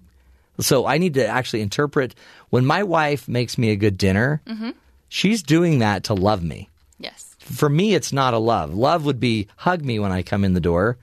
So 0.60 0.86
I 0.88 0.98
need 0.98 1.14
to 1.16 1.28
actually 1.28 1.62
interpret 1.62 2.16
when 2.50 2.66
my 2.66 2.82
wife 2.84 3.28
makes 3.28 3.58
me 3.58 3.70
a 3.70 3.76
good 3.76 3.98
dinner, 3.98 4.42
Mhm. 4.48 4.74
she's 5.10 5.44
doing 5.44 5.80
that 5.80 6.06
to 6.06 6.14
love 6.16 6.42
me. 6.42 6.70
For 7.42 7.70
me, 7.70 7.94
it's 7.94 8.14
not 8.14 8.34
a 8.34 8.38
love. 8.38 8.74
Love 8.74 9.06
would 9.06 9.20
be 9.20 9.48
hug 9.58 9.84
me 9.84 10.00
when 10.00 10.12
I 10.12 10.22
come 10.22 10.44
in 10.44 10.54
the 10.54 10.62
door. 10.62 10.98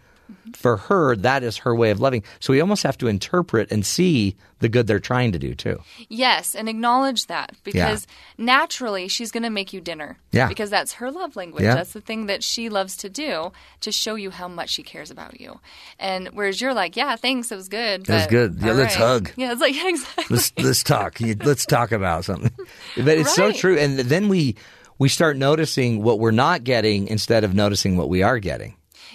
For 0.54 0.78
her, 0.78 1.14
that 1.16 1.42
is 1.42 1.58
her 1.58 1.74
way 1.74 1.90
of 1.90 2.00
loving. 2.00 2.22
So 2.40 2.52
we 2.52 2.60
almost 2.60 2.82
have 2.82 2.96
to 2.98 3.06
interpret 3.06 3.70
and 3.70 3.84
see 3.84 4.34
the 4.60 4.68
good 4.68 4.86
they're 4.86 4.98
trying 4.98 5.32
to 5.32 5.38
do 5.38 5.54
too. 5.54 5.80
Yes, 6.08 6.54
and 6.54 6.68
acknowledge 6.68 7.26
that 7.26 7.52
because 7.64 8.06
naturally 8.38 9.08
she's 9.08 9.30
going 9.30 9.42
to 9.42 9.50
make 9.50 9.72
you 9.72 9.80
dinner. 9.80 10.18
Yeah. 10.32 10.48
Because 10.48 10.70
that's 10.70 10.94
her 10.94 11.10
love 11.10 11.36
language. 11.36 11.64
Yeah. 11.64 11.74
That's 11.74 11.92
the 11.92 12.00
thing 12.00 12.26
that 12.26 12.42
she 12.42 12.68
loves 12.70 12.96
to 12.98 13.10
do 13.10 13.52
to 13.80 13.92
show 13.92 14.14
you 14.14 14.30
how 14.30 14.48
much 14.48 14.70
she 14.70 14.82
cares 14.82 15.10
about 15.10 15.40
you. 15.40 15.60
And 15.98 16.28
whereas 16.32 16.60
you're 16.60 16.74
like, 16.74 16.96
yeah, 16.96 17.16
thanks, 17.16 17.52
it 17.52 17.56
was 17.56 17.68
good. 17.68 18.08
It 18.08 18.12
was 18.12 18.26
good. 18.26 18.58
Yeah, 18.60 18.72
let's 18.72 18.96
right." 18.96 19.04
hug. 19.04 19.30
Yeah, 19.36 19.52
it's 19.52 19.60
like 19.60 19.76
yeah, 19.76 19.88
exactly. 19.88 20.24
let's 20.30 20.52
let's 20.58 20.82
talk. 20.82 21.18
Let's 21.20 21.66
talk 21.66 21.92
about 21.92 22.24
something. 22.24 22.52
But 22.96 23.18
it's 23.18 23.34
so 23.34 23.52
true. 23.52 23.78
And 23.78 23.98
then 23.98 24.28
we 24.28 24.56
we 24.98 25.08
start 25.08 25.36
noticing 25.36 26.02
what 26.02 26.18
we're 26.18 26.30
not 26.30 26.64
getting 26.64 27.08
instead 27.08 27.44
of 27.44 27.54
noticing 27.54 27.96
what 27.96 28.08
we 28.08 28.22
are 28.22 28.38
getting. 28.38 28.74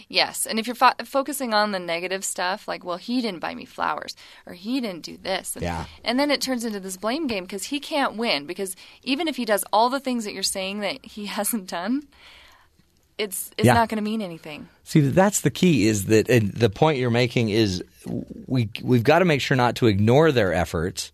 Yes, 0.10 0.46
and 0.46 0.60
if 0.60 0.68
you're 0.68 0.76
fo- 0.76 0.92
focusing 1.06 1.54
on 1.54 1.72
the 1.72 1.80
negative 1.80 2.24
stuff, 2.24 2.68
like, 2.68 2.84
well, 2.84 2.98
he 2.98 3.20
didn't 3.22 3.40
buy 3.40 3.56
me 3.56 3.66
flowers, 3.66 4.16
or 4.46 4.54
he 4.54 4.80
didn't 4.80 5.02
do 5.04 5.18
this, 5.18 5.56
and, 5.56 5.64
Yeah. 5.64 5.86
and 6.04 6.20
then 6.20 6.30
it 6.30 6.40
turns 6.42 6.66
into 6.66 6.80
this 6.80 6.98
blame 6.98 7.26
game 7.26 7.46
because 7.46 7.64
he 7.66 7.80
can't 7.80 8.16
win. 8.16 8.46
Because 8.46 8.76
even 9.04 9.28
if 9.28 9.38
he 9.38 9.46
does 9.46 9.64
all 9.74 9.90
the 9.90 10.00
things 10.00 10.26
that 10.26 10.34
you're 10.34 10.44
saying 10.44 10.82
that 10.82 11.04
he 11.04 11.26
hasn't 11.38 11.68
done, 11.68 12.04
it's 13.18 13.52
it's 13.58 13.66
Yeah. 13.66 13.74
not 13.74 13.90
going 13.90 13.98
to 13.98 14.04
mean 14.04 14.22
anything. 14.22 14.68
See, 14.84 15.00
that's 15.02 15.42
the 15.42 15.52
key. 15.52 15.88
Is 15.88 16.06
that 16.06 16.30
and 16.30 16.52
the 16.54 16.70
point 16.70 16.98
you're 16.98 17.10
making 17.12 17.50
is 17.50 17.84
we 18.48 18.70
we've 18.82 19.04
got 19.04 19.20
to 19.20 19.26
make 19.26 19.42
sure 19.42 19.56
not 19.58 19.76
to 19.78 19.88
ignore 19.88 20.32
their 20.32 20.54
efforts, 20.54 21.12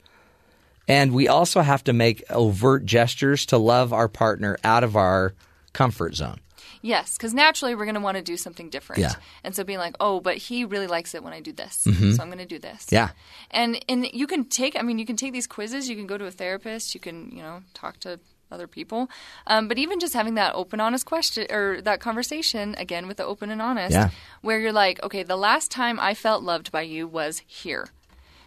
and 0.90 1.14
we 1.14 1.28
also 1.30 1.62
have 1.62 1.84
to 1.86 1.94
make 1.94 2.24
overt 2.30 2.86
gestures 2.86 3.46
to 3.46 3.58
love 3.58 3.94
our 3.94 4.10
partner 4.10 4.58
out 4.66 4.84
of 4.84 4.96
our 4.98 5.34
comfort 5.72 6.16
zone. 6.16 6.40
Yes, 6.82 7.18
because 7.18 7.34
naturally 7.34 7.76
we're 7.76 7.84
going 7.86 7.96
to 7.96 8.02
want 8.02 8.16
to 8.18 8.24
do 8.24 8.38
something 8.38 8.70
different. 8.70 9.02
Yeah. 9.02 9.14
And 9.44 9.54
so 9.54 9.64
being 9.66 9.80
like, 9.80 9.96
oh, 10.00 10.22
but 10.22 10.38
he 10.38 10.64
really 10.64 10.88
likes 10.88 11.14
it 11.14 11.22
when 11.24 11.34
I 11.34 11.42
do 11.42 11.52
this, 11.52 11.84
Mhm. 11.86 12.16
so 12.16 12.22
I'm 12.24 12.30
going 12.30 12.38
to 12.40 12.46
do 12.46 12.58
this. 12.60 12.88
Yeah. 12.90 13.10
And 13.52 13.84
and 13.90 14.08
you 14.14 14.28
can 14.28 14.46
take, 14.46 14.78
I 14.78 14.82
mean, 14.82 14.98
you 14.98 15.06
can 15.06 15.18
take 15.18 15.34
these 15.34 15.48
quizzes. 15.48 15.90
You 15.90 15.96
can 15.98 16.08
go 16.08 16.18
to 16.18 16.26
a 16.26 16.32
therapist. 16.32 16.94
You 16.96 17.02
can, 17.02 17.32
you 17.32 17.42
know, 17.42 17.64
talk 17.74 18.00
to 18.02 18.20
other 18.52 18.66
people. 18.66 19.10
Um, 19.46 19.68
but 19.68 19.78
even 19.78 20.00
just 20.00 20.14
having 20.16 20.36
that 20.36 20.56
open, 20.56 20.80
honest 20.80 21.06
question 21.06 21.46
or 21.52 21.82
that 21.82 22.00
conversation 22.00 22.74
again 22.80 23.08
with 23.08 23.18
the 23.18 23.26
open 23.26 23.52
and 23.52 23.62
honest, 23.62 23.94
Yeah. 23.94 24.10
where 24.42 24.58
you're 24.60 24.72
like, 24.72 25.04
okay, 25.04 25.22
the 25.22 25.36
last 25.36 25.70
time 25.70 26.00
I 26.00 26.14
felt 26.16 26.42
loved 26.44 26.72
by 26.72 26.82
you 26.82 27.08
was 27.08 27.44
here. 27.46 27.90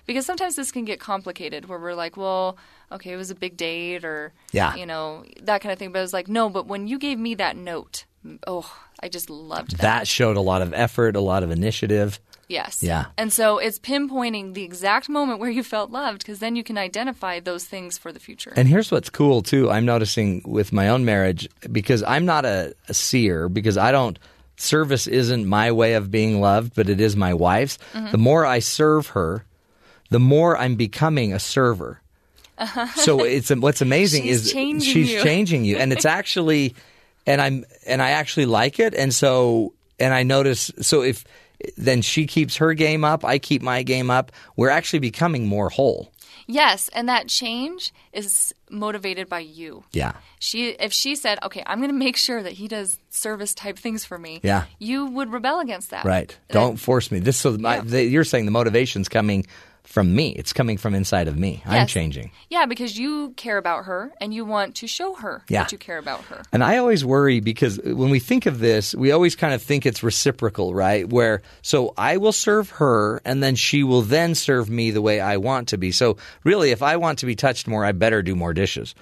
Because 0.07 0.27
sometimes 0.27 0.57
this 0.57 0.73
can 0.73 0.85
get 0.85 0.99
complicated 1.01 1.69
where 1.69 1.79
we're 1.79 1.95
like, 1.95 2.17
well, 2.17 2.57
okay, 2.91 3.13
it 3.13 3.17
was 3.17 3.31
a 3.31 3.35
big 3.35 3.57
date 3.57 4.05
or, 4.05 4.33
Yeah. 4.53 4.75
you 4.75 4.87
know, 4.87 5.25
that 5.43 5.61
kind 5.61 5.73
of 5.73 5.79
thing. 5.79 5.93
But 5.93 6.01
it 6.01 6.03
was 6.03 6.13
like, 6.13 6.29
no, 6.29 6.49
but 6.49 6.67
when 6.67 6.87
you 6.89 6.99
gave 6.99 7.19
me 7.19 7.35
that 7.37 7.57
note, 7.57 8.05
oh, 8.47 8.71
I 9.03 9.09
just 9.09 9.31
loved 9.31 9.73
that. 9.73 9.81
That 9.83 10.09
showed 10.09 10.37
a 10.37 10.41
lot 10.41 10.63
of 10.63 10.73
effort, 10.75 11.17
a 11.17 11.21
lot 11.21 11.43
of 11.43 11.51
initiative. 11.51 12.21
Yes. 12.49 12.83
Yeah. 12.83 13.07
And 13.17 13.33
so 13.33 13.59
it's 13.59 13.79
pinpointing 13.79 14.53
the 14.55 14.63
exact 14.65 15.09
moment 15.09 15.39
where 15.39 15.49
you 15.49 15.63
felt 15.63 15.91
loved 15.91 16.19
because 16.19 16.39
then 16.41 16.55
you 16.55 16.63
can 16.63 16.77
identify 16.77 17.41
those 17.41 17.65
things 17.65 17.97
for 17.97 18.13
the 18.13 18.21
future. 18.21 18.53
And 18.57 18.69
here's 18.69 18.91
what's 18.91 19.09
cool 19.09 19.41
too. 19.43 19.71
I'm 19.71 19.87
noticing 19.87 20.43
with 20.45 20.73
my 20.73 20.89
own 20.89 21.05
marriage 21.05 21.49
because 21.71 22.03
I'm 22.03 22.27
not 22.27 22.45
a, 22.45 22.75
a 22.89 22.95
seer 22.95 23.49
because 23.49 23.79
I 23.79 23.91
don't 23.93 24.19
service 24.57 25.07
isn't 25.07 25.47
my 25.47 25.73
way 25.73 25.95
of 25.95 26.11
being 26.11 26.41
loved, 26.41 26.75
but 26.75 26.91
it 26.91 27.01
is 27.01 27.17
my 27.17 27.33
wife's. 27.33 27.79
Mhm. 27.95 28.11
The 28.11 28.19
more 28.19 28.45
I 28.45 28.59
serve 28.59 29.07
her, 29.09 29.45
the 30.13 30.21
more 30.21 30.57
I'm 30.57 30.77
becoming 30.77 31.33
a 31.33 31.39
server. 31.39 32.01
Uh-huh. 32.59 32.87
So 32.95 33.25
it's 33.25 33.51
what's 33.51 33.81
amazing 33.81 34.25
She's 34.25 34.47
is 34.47 34.53
changing 34.53 34.93
she's 34.93 35.11
you. 35.13 35.23
changing 35.23 35.65
you, 35.65 35.77
and 35.79 35.93
it's 35.93 36.05
actually, 36.05 36.75
and 37.27 37.41
I'm 37.41 37.65
and 37.87 38.01
I 38.03 38.11
actually 38.11 38.47
like 38.47 38.79
it, 38.79 38.95
and 38.95 39.13
so 39.13 39.73
and 39.99 40.15
I 40.15 40.23
notice 40.23 40.71
so 40.81 41.03
if 41.03 41.25
then 41.77 42.03
she 42.03 42.27
keeps 42.27 42.57
her 42.59 42.75
game 42.75 43.05
up, 43.05 43.25
I 43.25 43.39
keep 43.39 43.63
my 43.63 43.83
game 43.83 44.11
up. 44.11 44.33
We're 44.57 44.69
actually 44.71 44.99
becoming 45.01 45.47
more 45.47 45.71
whole. 45.71 46.13
yes. 46.47 46.91
And 46.93 47.09
that 47.09 47.29
change 47.29 47.93
is 48.13 48.53
motivated 48.69 49.29
by 49.29 49.39
you. 49.41 49.85
Yeah. 49.93 50.13
She, 50.41 50.71
if 50.71 50.93
she 50.93 51.15
said, 51.15 51.39
"Okay, 51.43 51.63
I'm 51.67 51.79
going 51.79 51.91
to 51.91 51.97
make 52.07 52.17
sure 52.17 52.43
that 52.43 52.53
he 52.53 52.67
does 52.69 52.99
service 53.11 53.55
type 53.55 53.79
things 53.79 54.05
for 54.05 54.19
me," 54.19 54.41
Yeah. 54.43 54.65
you 54.79 55.07
would 55.07 55.33
rebel 55.33 55.61
against 55.61 55.91
that, 55.91 56.05
Right. 56.05 56.37
Don't 56.51 56.77
force 56.79 57.11
me. 57.11 57.19
This 57.21 57.37
so 57.39 57.57
my, 57.59 57.79
the, 57.81 58.03
you're 58.05 58.25
saying 58.25 58.45
the 58.45 58.51
motivation's 58.51 59.09
coming 59.09 59.47
from 59.85 60.15
me. 60.15 60.31
It's 60.31 60.53
coming 60.53 60.77
from 60.79 60.95
inside 60.95 61.29
of 61.29 61.37
me. 61.39 61.63
I'm 61.67 61.87
changing. 61.87 62.31
Yeah, 62.49 62.67
because 62.67 62.97
you 62.99 63.31
care 63.37 63.59
about 63.59 63.85
her 63.87 64.13
and 64.21 64.33
you 64.33 64.45
want 64.45 64.77
to 64.77 64.87
show 64.87 65.15
her 65.15 65.43
Yeah. 65.49 65.63
that 65.65 65.73
you 65.73 65.79
care 65.79 65.99
about 65.99 66.23
her. 66.25 66.43
And 66.53 66.63
I 66.65 66.79
always 66.79 67.05
worry 67.05 67.41
because 67.41 67.79
when 67.85 68.09
we 68.11 68.19
think 68.21 68.47
of 68.47 68.59
this, 68.61 68.95
we 68.95 69.11
always 69.13 69.35
kind 69.37 69.53
of 69.53 69.61
think 69.61 69.85
it's 69.85 70.03
reciprocal, 70.03 70.73
right? 70.73 71.07
Where 71.09 71.43
so 71.63 71.93
I 71.99 72.17
will 72.19 72.33
serve 72.33 72.71
her 72.71 73.21
and 73.25 73.43
then 73.43 73.55
she 73.57 73.83
will 73.83 74.03
then 74.03 74.35
serve 74.35 74.71
me 74.71 74.93
the 74.93 75.03
way 75.03 75.21
I 75.21 75.37
want 75.37 75.69
to 75.69 75.77
be. 75.79 75.91
So 75.93 76.17
really 76.45 76.71
if 76.71 76.83
I 76.83 76.97
want 76.97 77.19
to 77.19 77.27
be 77.27 77.35
touched 77.35 77.67
more, 77.67 77.85
I 77.85 77.93
better 77.93 78.23
do 78.23 78.35
more 78.37 78.55
dishes. 78.55 78.95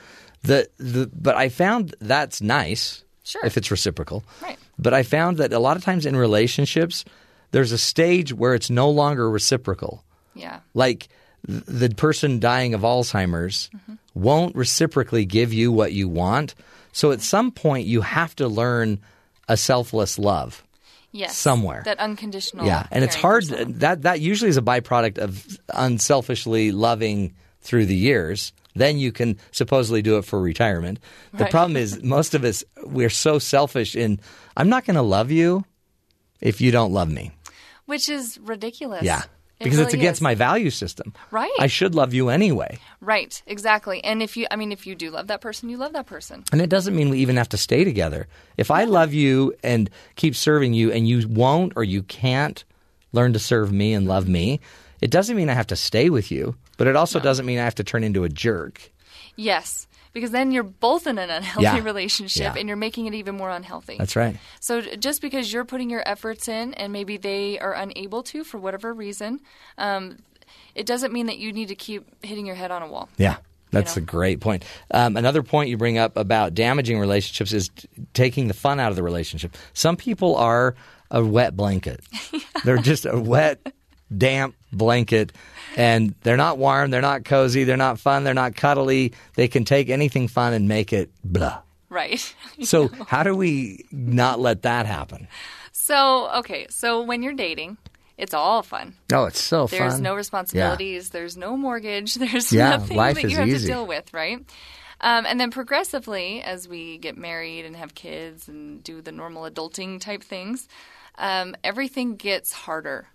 The 0.42 0.68
the 0.78 1.10
but 1.14 1.36
I 1.36 1.50
found 1.50 1.94
that's 2.00 2.40
nice 2.40 3.04
Sure. 3.22 3.44
if 3.44 3.56
it's 3.58 3.70
reciprocal. 3.70 4.24
Right. 4.42 4.58
But 4.78 4.94
I 4.94 5.02
found 5.02 5.36
that 5.36 5.52
a 5.52 5.58
lot 5.58 5.76
of 5.76 5.84
times 5.84 6.06
in 6.06 6.16
relationships 6.16 7.04
there's 7.52 7.70
a 7.70 7.78
stage 7.78 8.32
where 8.32 8.54
it's 8.54 8.70
no 8.70 8.88
longer 8.90 9.30
reciprocal. 9.30 10.02
Yeah. 10.34 10.60
Like 10.74 11.08
the 11.42 11.88
person 11.90 12.38
dying 12.40 12.74
of 12.74 12.82
Alzheimer's 12.82 13.70
Mm-hmm. 13.74 13.94
won't 14.14 14.54
reciprocally 14.56 15.24
give 15.24 15.52
you 15.52 15.72
what 15.72 15.92
you 15.92 16.08
want. 16.08 16.54
So 16.92 17.12
at 17.12 17.20
some 17.20 17.50
point, 17.52 17.86
you 17.86 18.00
have 18.02 18.34
to 18.36 18.48
learn 18.48 19.00
a 19.48 19.56
selfless 19.56 20.18
love. 20.18 20.62
Yes. 21.12 21.36
Somewhere. 21.36 21.82
That 21.84 21.98
unconditional. 21.98 22.66
yeah, 22.66 22.86
and 22.92 23.02
it's 23.02 23.16
hard. 23.16 23.44
That 23.80 24.02
that 24.02 24.20
usually 24.20 24.48
is 24.50 24.56
a 24.56 24.62
byproduct 24.62 25.18
of 25.18 25.44
unselfishly 25.74 26.70
loving 26.72 27.34
through 27.62 27.86
the 27.86 27.96
years. 27.96 28.52
Then 28.76 28.98
you 28.98 29.10
can 29.10 29.36
supposedly 29.50 30.02
do 30.02 30.18
it 30.18 30.24
for 30.24 30.40
retirement. 30.40 31.00
The 31.32 31.44
Right. 31.44 31.50
problem 31.50 31.76
is 31.76 32.00
most 32.16 32.34
of 32.34 32.44
us 32.44 32.62
we're 32.84 33.10
so 33.10 33.38
selfish 33.40 33.96
in 33.96 34.20
I'm 34.56 34.68
not 34.68 34.84
going 34.84 34.94
to 34.96 35.02
love 35.02 35.30
you 35.32 35.64
if 36.40 36.60
you 36.60 36.70
don't 36.70 36.92
love 36.92 37.10
me. 37.10 37.32
Which 37.86 38.08
is 38.08 38.38
ridiculous. 38.40 39.02
Yeah. 39.02 39.22
It 39.60 39.64
Because 39.64 39.78
it's 39.78 39.92
against 39.94 40.18
is. 40.18 40.22
my 40.22 40.34
value 40.34 40.70
system. 40.70 41.12
Right. 41.30 41.50
I 41.58 41.66
should 41.66 41.94
love 41.94 42.14
you 42.14 42.30
anyway. 42.30 42.78
Right, 43.02 43.42
exactly. 43.46 44.02
And 44.02 44.22
if 44.22 44.34
you, 44.34 44.46
I 44.50 44.56
mean, 44.56 44.72
if 44.72 44.86
you 44.86 44.94
do 44.94 45.10
love 45.10 45.26
that 45.26 45.42
person, 45.42 45.68
you 45.68 45.76
love 45.76 45.92
that 45.92 46.06
person. 46.06 46.44
And 46.50 46.62
it 46.62 46.70
doesn't 46.70 46.96
mean 46.96 47.10
we 47.10 47.18
even 47.18 47.36
have 47.36 47.50
to 47.50 47.58
stay 47.58 47.84
together. 47.84 48.26
If 48.56 48.70
I 48.70 48.84
love 48.84 49.12
you 49.12 49.54
and 49.62 49.90
keep 50.16 50.34
serving 50.34 50.72
you 50.72 50.90
and 50.90 51.06
you 51.06 51.28
won't 51.28 51.74
or 51.76 51.84
you 51.84 52.02
can't 52.02 52.64
learn 53.12 53.34
to 53.34 53.38
serve 53.38 53.70
me 53.70 53.92
and 53.92 54.08
love 54.08 54.26
me, 54.26 54.60
it 55.02 55.10
doesn't 55.10 55.36
mean 55.36 55.50
I 55.50 55.54
have 55.54 55.66
to 55.68 55.76
stay 55.76 56.08
with 56.08 56.30
you, 56.30 56.56
but 56.78 56.86
it 56.86 56.96
also 56.96 57.20
doesn't 57.20 57.44
mean 57.44 57.58
I 57.58 57.64
have 57.64 57.74
to 57.76 57.84
turn 57.84 58.02
into 58.02 58.24
a 58.24 58.28
jerk. 58.30 58.90
Yes, 59.36 59.86
because 60.12 60.30
then 60.30 60.50
you're 60.50 60.62
both 60.62 61.06
in 61.06 61.18
an 61.18 61.30
unhealthy 61.30 61.62
Yeah. 61.64 61.82
relationship 61.82 62.54
Yeah. 62.54 62.60
and 62.60 62.68
you're 62.68 62.76
making 62.76 63.06
it 63.06 63.14
even 63.14 63.36
more 63.36 63.50
unhealthy. 63.50 63.96
That's 63.98 64.16
right. 64.16 64.36
So 64.60 64.80
just 64.80 65.20
because 65.22 65.52
you're 65.52 65.64
putting 65.64 65.90
your 65.90 66.02
efforts 66.06 66.48
in 66.48 66.74
and 66.74 66.92
maybe 66.92 67.16
they 67.16 67.58
are 67.58 67.72
unable 67.74 68.22
to 68.24 68.44
for 68.44 68.58
whatever 68.58 68.92
reason, 68.92 69.40
um, 69.78 70.18
it 70.74 70.86
doesn't 70.86 71.12
mean 71.12 71.26
that 71.26 71.38
you 71.38 71.52
need 71.52 71.68
to 71.68 71.74
keep 71.74 72.04
hitting 72.24 72.46
your 72.46 72.56
head 72.56 72.70
on 72.70 72.82
a 72.82 72.88
wall. 72.88 73.08
Yeah. 73.16 73.36
That's 73.72 73.96
a 73.96 74.00
great 74.00 74.40
point. 74.40 74.64
Um, 74.90 75.16
another 75.16 75.44
point 75.44 75.70
you 75.70 75.76
bring 75.76 75.96
up 75.96 76.16
about 76.16 76.54
damaging 76.54 76.98
relationships 76.98 77.52
is 77.52 77.68
t- 77.68 77.88
taking 78.14 78.48
the 78.48 78.54
fun 78.54 78.80
out 78.80 78.90
of 78.90 78.96
the 78.96 79.02
relationship. 79.04 79.56
Some 79.74 79.96
people 79.96 80.34
are 80.34 80.74
a 81.08 81.24
wet 81.24 81.56
blanket. 81.56 82.00
They're 82.64 82.78
just 82.78 83.06
a 83.06 83.16
wet, 83.16 83.60
damp 84.16 84.54
blanket, 84.72 85.32
and 85.76 86.14
they're 86.22 86.36
not 86.36 86.58
warm, 86.58 86.90
they're 86.90 87.00
not 87.00 87.24
cozy, 87.24 87.64
they're 87.64 87.76
not 87.76 87.98
fun, 87.98 88.24
they're 88.24 88.34
not 88.34 88.54
cuddly. 88.56 89.12
They 89.34 89.48
can 89.48 89.64
take 89.64 89.88
anything 89.90 90.28
fun 90.28 90.52
and 90.52 90.68
make 90.68 90.92
it 90.92 91.10
blah. 91.24 91.62
Right. 91.88 92.34
So, 92.62 92.88
how 93.06 93.22
do 93.22 93.34
we 93.34 93.86
not 93.90 94.38
let 94.38 94.62
that 94.62 94.84
happen? 94.84 95.28
So, 95.72 96.30
okay, 96.40 96.66
so 96.68 97.02
when 97.02 97.22
you're 97.22 97.32
dating, 97.32 97.78
it's 98.18 98.34
all 98.34 98.62
fun. 98.62 98.96
Oh, 99.12 99.24
it's 99.24 99.40
so 99.40 99.66
There's 99.66 99.78
fun. 99.80 99.88
There's 99.88 100.00
no 100.02 100.14
responsibilities. 100.14 101.08
There's 101.08 101.38
no 101.38 101.56
mortgage. 101.56 102.14
There's 102.16 102.52
Yeah, 102.52 102.70
nothing 102.76 102.96
that 102.98 103.22
you 103.22 103.36
have 103.38 103.48
easy. 103.48 103.66
to 103.66 103.72
deal 103.72 103.86
with, 103.86 104.12
right? 104.12 104.44
Um, 105.00 105.24
and 105.26 105.40
then 105.40 105.50
progressively, 105.50 106.42
as 106.42 106.68
we 106.68 106.98
get 106.98 107.16
married 107.16 107.64
and 107.64 107.74
have 107.76 107.94
kids 107.94 108.46
and 108.48 108.84
do 108.84 109.00
the 109.00 109.12
normal 109.12 109.50
adulting 109.50 109.98
type 110.00 110.22
things, 110.22 110.68
um, 111.16 111.56
everything 111.64 112.16
gets 112.16 112.52
harder. 112.52 113.08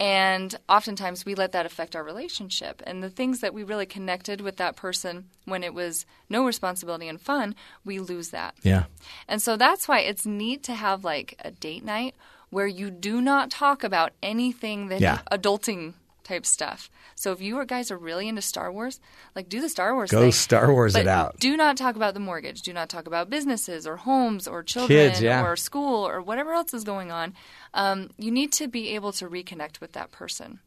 And 0.00 0.54
oftentimes 0.68 1.24
we 1.24 1.34
let 1.34 1.52
that 1.52 1.66
affect 1.66 1.94
our 1.94 2.02
relationship. 2.02 2.82
And 2.86 3.02
the 3.02 3.10
things 3.10 3.40
that 3.40 3.54
we 3.54 3.62
really 3.62 3.86
connected 3.86 4.40
with 4.40 4.56
that 4.56 4.74
person 4.76 5.26
when 5.44 5.62
it 5.62 5.72
was 5.72 6.04
no 6.28 6.44
responsibility 6.44 7.06
and 7.08 7.20
fun, 7.20 7.54
we 7.84 8.00
lose 8.00 8.30
that. 8.30 8.54
Yeah. 8.62 8.84
And 9.28 9.40
so 9.40 9.56
that's 9.56 9.86
why 9.86 10.00
it's 10.00 10.26
neat 10.26 10.62
to 10.64 10.74
have 10.74 11.04
like 11.04 11.40
a 11.44 11.50
date 11.52 11.84
night 11.84 12.14
where 12.50 12.66
you 12.66 12.90
do 12.90 13.20
not 13.20 13.50
talk 13.50 13.84
about 13.84 14.12
anything 14.22 14.88
that 14.88 15.00
Yeah. 15.00 15.20
adulting 15.30 15.94
type 16.24 16.46
stuff. 16.46 16.90
So 17.14 17.32
if 17.32 17.40
you 17.42 17.62
guys 17.66 17.90
are 17.90 17.98
really 17.98 18.28
into 18.28 18.40
Star 18.40 18.72
Wars, 18.72 18.98
like 19.36 19.48
do 19.48 19.60
the 19.60 19.68
Star 19.68 19.94
Wars 19.94 20.10
Go 20.10 20.22
thing. 20.22 20.32
Star 20.32 20.72
Wars 20.72 20.94
but 20.94 21.02
it 21.02 21.08
out. 21.08 21.38
Do 21.38 21.54
not 21.56 21.76
talk 21.76 21.96
about 21.96 22.14
the 22.14 22.20
mortgage. 22.20 22.62
Do 22.62 22.72
not 22.72 22.88
talk 22.88 23.06
about 23.06 23.28
businesses 23.28 23.86
or 23.86 23.96
homes 23.98 24.48
or 24.48 24.62
children 24.62 25.10
Kids, 25.10 25.20
yeah. 25.20 25.44
or 25.44 25.54
school 25.54 26.08
or 26.08 26.22
whatever 26.22 26.52
else 26.54 26.72
is 26.72 26.82
going 26.82 27.12
on. 27.12 27.34
Um, 27.74 28.10
you 28.16 28.30
need 28.30 28.52
to 28.52 28.68
be 28.68 28.90
able 28.94 29.12
to 29.12 29.28
reconnect 29.28 29.80
with 29.80 29.92
that 29.92 30.10
person. 30.12 30.60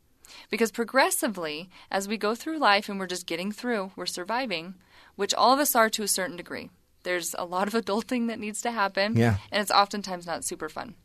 Because 0.51 0.71
progressively, 0.71 1.69
as 1.89 2.07
we 2.07 2.17
go 2.17 2.35
through 2.35 2.59
life 2.59 2.89
and 2.89 2.99
we're 2.99 3.07
just 3.07 3.25
getting 3.25 3.51
through, 3.51 3.91
we're 3.95 4.05
surviving, 4.05 4.75
which 5.15 5.33
all 5.33 5.53
of 5.53 5.59
us 5.59 5.73
are 5.73 5.89
to 5.89 6.03
a 6.03 6.07
certain 6.07 6.35
degree. 6.35 6.69
There's 7.03 7.33
a 7.39 7.45
lot 7.45 7.67
of 7.67 7.73
adulting 7.85 8.27
that 8.27 8.39
needs 8.39 8.61
to 8.63 8.71
happen, 8.71 9.15
Yeah. 9.15 9.37
and 9.51 9.61
it's 9.61 9.71
oftentimes 9.71 10.27
not 10.27 10.43
super 10.43 10.67
fun. 10.67 10.95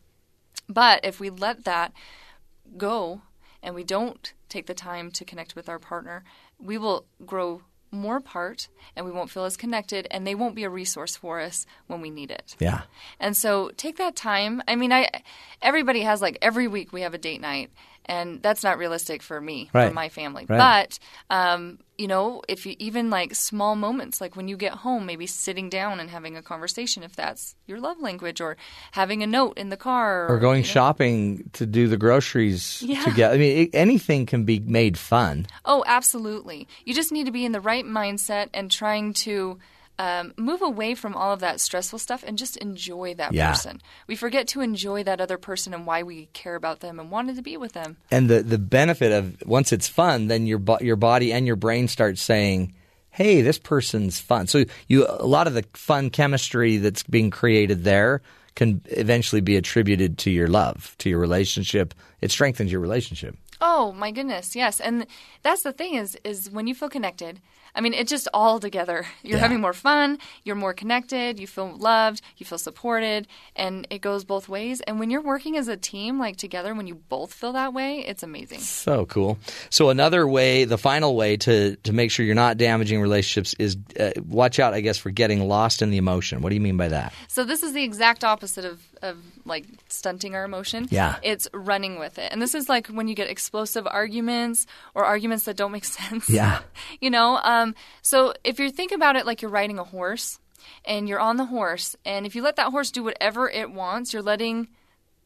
But 0.67 1.03
if 1.05 1.19
we 1.21 1.29
let 1.29 1.63
that 1.63 1.93
go 2.77 3.21
and 3.61 3.73
we 3.73 3.83
don't 3.85 4.33
take 4.49 4.65
the 4.67 4.73
time 4.73 5.09
to 5.11 5.23
connect 5.25 5.55
with 5.55 5.69
our 5.69 5.79
partner, 5.79 6.25
we 6.59 6.77
will 6.77 7.05
grow 7.25 7.61
more 7.93 8.17
apart 8.17 8.67
and 8.95 9.05
we 9.05 9.11
won't 9.11 9.29
feel 9.29 9.45
as 9.45 9.55
connected 9.55 10.07
and 10.11 10.25
they 10.25 10.35
won't 10.35 10.55
be 10.55 10.63
a 10.63 10.69
resource 10.69 11.15
for 11.15 11.39
us 11.39 11.65
when 11.87 12.01
we 12.01 12.09
need 12.09 12.31
it. 12.31 12.55
Yeah. 12.59 12.81
And 13.19 13.37
so 13.37 13.71
take 13.77 13.97
that 13.97 14.15
time. 14.15 14.61
I 14.67 14.75
mean, 14.75 14.91
I 14.91 15.09
everybody 15.61 16.01
has 16.01 16.21
like 16.21 16.37
every 16.41 16.67
week 16.67 16.91
we 16.91 17.01
have 17.01 17.13
a 17.13 17.17
date 17.17 17.41
night, 17.41 17.71
and 18.05 18.41
that's 18.41 18.63
not 18.63 18.77
realistic 18.77 19.21
for 19.21 19.39
me 19.39 19.69
Right. 19.73 19.87
for 19.87 19.93
my 19.93 20.09
family. 20.09 20.45
Right. 20.47 20.57
But 20.57 20.99
um, 21.35 21.79
you 21.97 22.07
know, 22.07 22.41
if 22.49 22.65
you 22.65 22.75
even 22.79 23.09
like 23.09 23.35
small 23.35 23.75
moments, 23.75 24.19
like 24.19 24.35
when 24.35 24.47
you 24.47 24.57
get 24.57 24.73
home, 24.73 25.05
maybe 25.05 25.27
sitting 25.27 25.69
down 25.69 25.99
and 25.99 26.09
having 26.09 26.35
a 26.35 26.41
conversation, 26.41 27.03
if 27.03 27.15
that's 27.15 27.55
your 27.67 27.79
love 27.79 27.99
language, 28.01 28.41
or 28.41 28.57
having 28.91 29.21
a 29.23 29.27
note 29.27 29.57
in 29.57 29.69
the 29.69 29.77
car, 29.77 30.27
Or 30.29 30.39
going 30.39 30.61
you 30.63 30.67
know. 30.67 30.73
shopping 30.73 31.49
to 31.53 31.65
do 31.65 31.87
the 31.87 31.97
groceries 31.97 32.81
Yeah. 32.85 33.03
together. 33.03 33.35
I 33.35 33.37
mean, 33.37 33.57
it, 33.57 33.69
anything 33.75 34.25
can 34.25 34.43
be 34.43 34.59
made 34.59 34.97
fun. 34.97 35.45
Oh, 35.65 35.83
absolutely. 35.87 36.67
You 36.85 36.93
just 36.93 37.11
need 37.11 37.25
to 37.27 37.31
be 37.31 37.45
in 37.45 37.51
the 37.51 37.61
right 37.61 37.85
mindset 37.85 38.49
and 38.53 38.69
trying 38.71 39.13
to 39.13 39.59
um, 39.99 40.33
move 40.37 40.61
away 40.61 40.95
from 40.95 41.15
all 41.15 41.31
of 41.33 41.39
that 41.41 41.59
stressful 41.59 41.99
stuff 41.99 42.23
and 42.25 42.37
just 42.37 42.57
enjoy 42.57 43.13
that 43.15 43.33
Yeah. 43.33 43.49
person. 43.49 43.81
We 44.07 44.15
forget 44.15 44.47
to 44.49 44.61
enjoy 44.61 45.03
that 45.03 45.21
other 45.21 45.37
person 45.37 45.73
and 45.73 45.85
why 45.85 46.01
we 46.03 46.27
care 46.33 46.55
about 46.55 46.79
them 46.79 46.99
and 46.99 47.11
wanted 47.11 47.35
to 47.35 47.41
be 47.43 47.57
with 47.57 47.73
them. 47.73 47.97
And 48.11 48.29
the 48.29 48.41
the 48.41 48.57
benefit 48.57 49.11
of 49.11 49.37
once 49.45 49.71
it's 49.71 49.87
fun, 49.87 50.27
then 50.27 50.47
your 50.47 50.57
bo- 50.59 50.79
your 50.81 50.95
body 50.95 51.31
and 51.31 51.45
your 51.45 51.55
brain 51.55 51.87
start 51.87 52.17
saying, 52.17 52.73
"Hey, 53.11 53.41
this 53.41 53.59
person's 53.59 54.19
fun." 54.19 54.47
So 54.47 54.65
you 54.87 55.05
a 55.07 55.27
lot 55.27 55.45
of 55.47 55.53
the 55.53 55.63
fun 55.73 56.09
chemistry 56.09 56.77
that's 56.77 57.03
being 57.03 57.29
created 57.29 57.83
there 57.83 58.21
can 58.55 58.81
eventually 58.89 59.41
be 59.41 59.55
attributed 59.55 60.17
to 60.19 60.29
your 60.29 60.47
love, 60.47 60.95
to 60.99 61.09
your 61.09 61.19
relationship. 61.19 61.93
It 62.21 62.29
strengthens 62.31 62.71
your 62.71 62.81
relationship. 62.81 63.35
Oh, 63.61 63.73
Oh 63.85 63.91
my 63.93 64.11
goodness, 64.11 64.55
yes. 64.55 64.79
And 64.81 65.07
that's 65.41 65.63
the 65.63 65.71
thing 65.71 65.95
is 65.95 66.17
is 66.23 66.49
when 66.49 66.67
you 66.67 66.75
feel 66.75 66.89
connected, 66.89 67.39
I 67.75 67.81
mean, 67.81 67.93
it's 67.93 68.09
just 68.11 68.27
all 68.33 68.59
together. 68.59 69.05
You're 69.23 69.37
Yeah. 69.37 69.43
having 69.43 69.61
more 69.61 69.73
fun, 69.73 70.19
you're 70.43 70.55
more 70.55 70.73
connected, 70.73 71.39
you 71.39 71.47
feel 71.47 71.75
loved, 71.75 72.21
you 72.37 72.45
feel 72.45 72.57
supported, 72.59 73.27
and 73.55 73.87
it 73.89 74.01
goes 74.01 74.23
both 74.25 74.47
ways. 74.47 74.81
And 74.81 74.99
when 74.99 75.09
you're 75.09 75.21
working 75.21 75.57
as 75.57 75.67
a 75.67 75.75
team, 75.77 76.19
like 76.19 76.37
together, 76.37 76.73
when 76.75 76.85
you 76.87 76.95
both 77.09 77.33
feel 77.33 77.53
that 77.53 77.73
way, 77.73 77.99
it's 77.99 78.21
amazing. 78.23 78.59
So 78.59 79.05
cool. 79.07 79.39
So 79.69 79.89
another 79.89 80.27
way, 80.27 80.65
the 80.65 80.77
final 80.77 81.15
way 81.15 81.37
to 81.37 81.75
to 81.77 81.93
make 81.93 82.11
sure 82.11 82.25
you're 82.25 82.35
not 82.35 82.57
damaging 82.57 83.01
relationships 83.01 83.55
is 83.57 83.77
uh, 83.99 84.11
watch 84.27 84.59
out, 84.59 84.73
I 84.73 84.81
guess, 84.81 84.97
for 84.97 85.09
getting 85.11 85.47
lost 85.47 85.81
in 85.81 85.89
the 85.89 85.97
emotion. 85.97 86.41
What 86.41 86.49
do 86.49 86.55
you 86.55 86.61
mean 86.61 86.77
by 86.77 86.89
that? 86.89 87.13
So 87.27 87.43
this 87.43 87.63
is 87.63 87.73
the 87.73 87.83
exact 87.83 88.23
opposite 88.23 88.65
of, 88.65 88.81
of 89.03 89.17
like 89.45 89.65
stunting 89.89 90.33
our 90.33 90.45
emotion. 90.45 90.87
Yeah. 90.89 91.17
It's 91.21 91.47
running 91.53 91.99
with 91.99 92.17
it. 92.17 92.31
And 92.31 92.41
this 92.41 92.55
is 92.55 92.69
like 92.69 92.87
when 92.87 93.07
you 93.07 93.15
get 93.15 93.29
explosive 93.29 93.85
arguments 93.85 94.65
or 94.95 95.05
arguments 95.05 95.45
that 95.45 95.57
don't 95.57 95.71
make 95.71 95.85
sense. 95.99 96.29
Yeah. 96.29 96.61
you 97.01 97.09
know, 97.09 97.39
um, 97.43 97.75
so 98.01 98.33
if 98.43 98.59
you 98.59 98.71
think 98.71 98.91
about 98.91 99.15
it 99.15 99.25
like 99.25 99.41
you're 99.41 99.51
riding 99.51 99.77
a 99.77 99.83
horse 99.83 100.39
and 100.85 101.07
you're 101.07 101.19
on 101.19 101.37
the 101.37 101.45
horse, 101.45 101.95
and 102.05 102.25
if 102.25 102.35
you 102.35 102.41
let 102.41 102.55
that 102.55 102.71
horse 102.71 102.89
do 102.89 103.03
whatever 103.03 103.49
it 103.49 103.71
wants, 103.71 104.13
you're 104.13 104.21
letting 104.21 104.69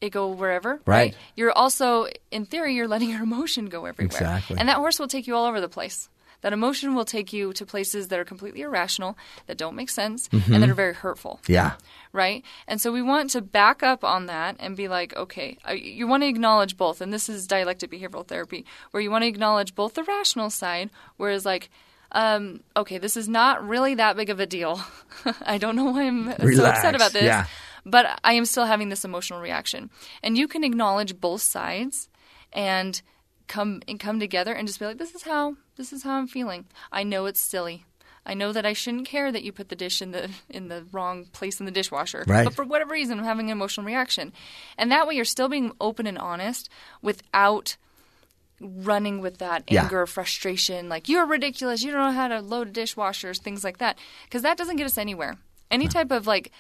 it 0.02 0.10
go 0.10 0.30
wherever. 0.30 0.82
Right. 0.86 1.16
You're 1.36 1.52
also, 1.52 2.08
in 2.32 2.46
theory, 2.46 2.76
you're 2.76 2.88
letting 2.88 3.10
your 3.10 3.24
emotion 3.24 3.68
go 3.68 3.86
everywhere. 3.86 4.06
Exactly. 4.06 4.58
And 4.60 4.70
that 4.70 4.78
horse 4.78 5.00
will 5.00 5.08
take 5.08 5.28
you 5.28 5.36
all 5.36 5.46
over 5.46 5.62
the 5.62 5.70
place. 5.70 6.10
That 6.48 6.54
emotion 6.54 6.96
will 6.96 7.04
take 7.04 7.34
you 7.34 7.52
to 7.52 7.66
places 7.66 8.08
that 8.08 8.18
are 8.18 8.24
completely 8.24 8.62
irrational, 8.62 9.18
that 9.48 9.58
don't 9.58 9.76
make 9.76 9.90
sense, 9.90 10.30
and 10.32 10.64
that 10.64 10.70
are 10.70 10.74
very 10.74 10.94
hurtful 10.94 11.42
Yeah. 11.46 11.74
right? 12.14 12.42
And 12.70 12.80
so 12.80 12.90
we 12.90 13.02
want 13.02 13.32
to 13.32 13.42
back 13.42 13.84
up 13.84 14.06
on 14.06 14.28
that 14.28 14.56
and 14.62 14.78
be 14.78 14.88
like, 14.88 15.14
okay, 15.18 15.58
uh, 15.68 15.74
you 15.74 16.08
want 16.08 16.24
to 16.24 16.28
acknowledge 16.28 16.78
both, 16.78 17.02
and 17.02 17.12
this 17.12 17.28
is 17.28 17.48
dialectic 17.48 17.92
behavioral 17.92 18.26
therapy, 18.26 18.66
where 18.92 19.04
you 19.04 19.12
want 19.12 19.24
to 19.24 19.28
acknowledge 19.28 19.76
both 19.76 19.96
the 19.96 20.04
rational 20.04 20.50
side, 20.50 20.90
whereas 21.18 21.44
like. 21.46 21.70
Um, 22.14 22.62
okay, 22.78 22.98
this 23.00 23.18
is 23.18 23.28
not 23.28 23.68
really 23.68 23.96
that 23.96 24.16
big 24.16 24.30
of 24.30 24.40
a 24.40 24.46
deal. 24.46 24.80
I 25.42 25.58
don't 25.58 25.76
know 25.76 25.92
why 25.92 26.04
I'm 26.04 26.32
so 26.56 26.64
upset 26.64 26.96
about 26.96 27.12
this, 27.12 27.24
yeah. 27.24 27.48
but 27.86 28.22
I 28.24 28.32
am 28.40 28.46
still 28.46 28.64
having 28.66 28.88
this 28.88 29.04
emotional 29.04 29.42
reaction. 29.42 29.90
And 30.24 30.38
you 30.38 30.48
can 30.48 30.64
acknowledge 30.64 31.20
both 31.20 31.42
sides 31.42 32.08
and 32.54 33.02
come 33.50 33.82
and 33.90 34.00
come 34.00 34.22
together 34.22 34.54
and 34.54 34.66
just 34.70 34.80
be 34.80 34.86
like, 34.86 34.98
this 34.98 35.14
is 35.16 35.24
how 35.24 35.58
this 35.78 35.94
is 35.94 36.04
how 36.04 36.16
I'm 36.18 36.28
feeling. 36.28 36.66
I 36.92 37.04
know 37.04 37.26
it's 37.28 37.40
silly. 37.40 37.86
I 38.26 38.34
know 38.34 38.52
that 38.52 38.66
I 38.66 38.74
shouldn't 38.74 39.08
care 39.08 39.32
that 39.32 39.44
you 39.44 39.54
put 39.54 39.70
the 39.70 39.76
dish 39.76 40.02
in 40.02 40.12
the 40.12 40.30
in 40.50 40.68
the 40.68 40.86
wrong 40.92 41.26
place 41.32 41.60
in 41.62 41.66
the 41.66 41.72
dishwasher. 41.72 42.26
Right. 42.28 42.44
But 42.44 42.56
for 42.56 42.66
whatever 42.66 42.92
reason, 42.94 43.20
I'm 43.20 43.24
having 43.26 43.46
an 43.46 43.54
emotional 43.58 43.86
reaction, 43.86 44.34
and 44.78 44.92
that 44.92 45.08
way 45.08 45.16
you're 45.16 45.24
still 45.24 45.48
being 45.48 45.72
open 45.80 46.06
and 46.08 46.18
honest 46.18 46.68
without 47.02 47.78
running 48.60 49.22
with 49.22 49.38
that 49.38 49.64
Yeah. 49.70 49.84
anger, 49.84 50.06
frustration, 50.08 50.90
like 50.90 51.08
you're 51.08 51.26
ridiculous, 51.28 51.84
you 51.84 51.92
don't 51.92 52.02
know 52.02 52.12
how 52.12 52.28
to 52.28 52.42
load 52.42 52.74
dishwashers, 52.74 53.40
things 53.40 53.64
like 53.64 53.78
that, 53.78 53.98
because 54.26 54.42
that 54.42 54.58
doesn't 54.58 54.78
get 54.78 54.86
us 54.88 54.98
anywhere. 54.98 55.38
Any 55.70 55.88
type 55.88 56.12
of 56.12 56.26
like 56.28 56.52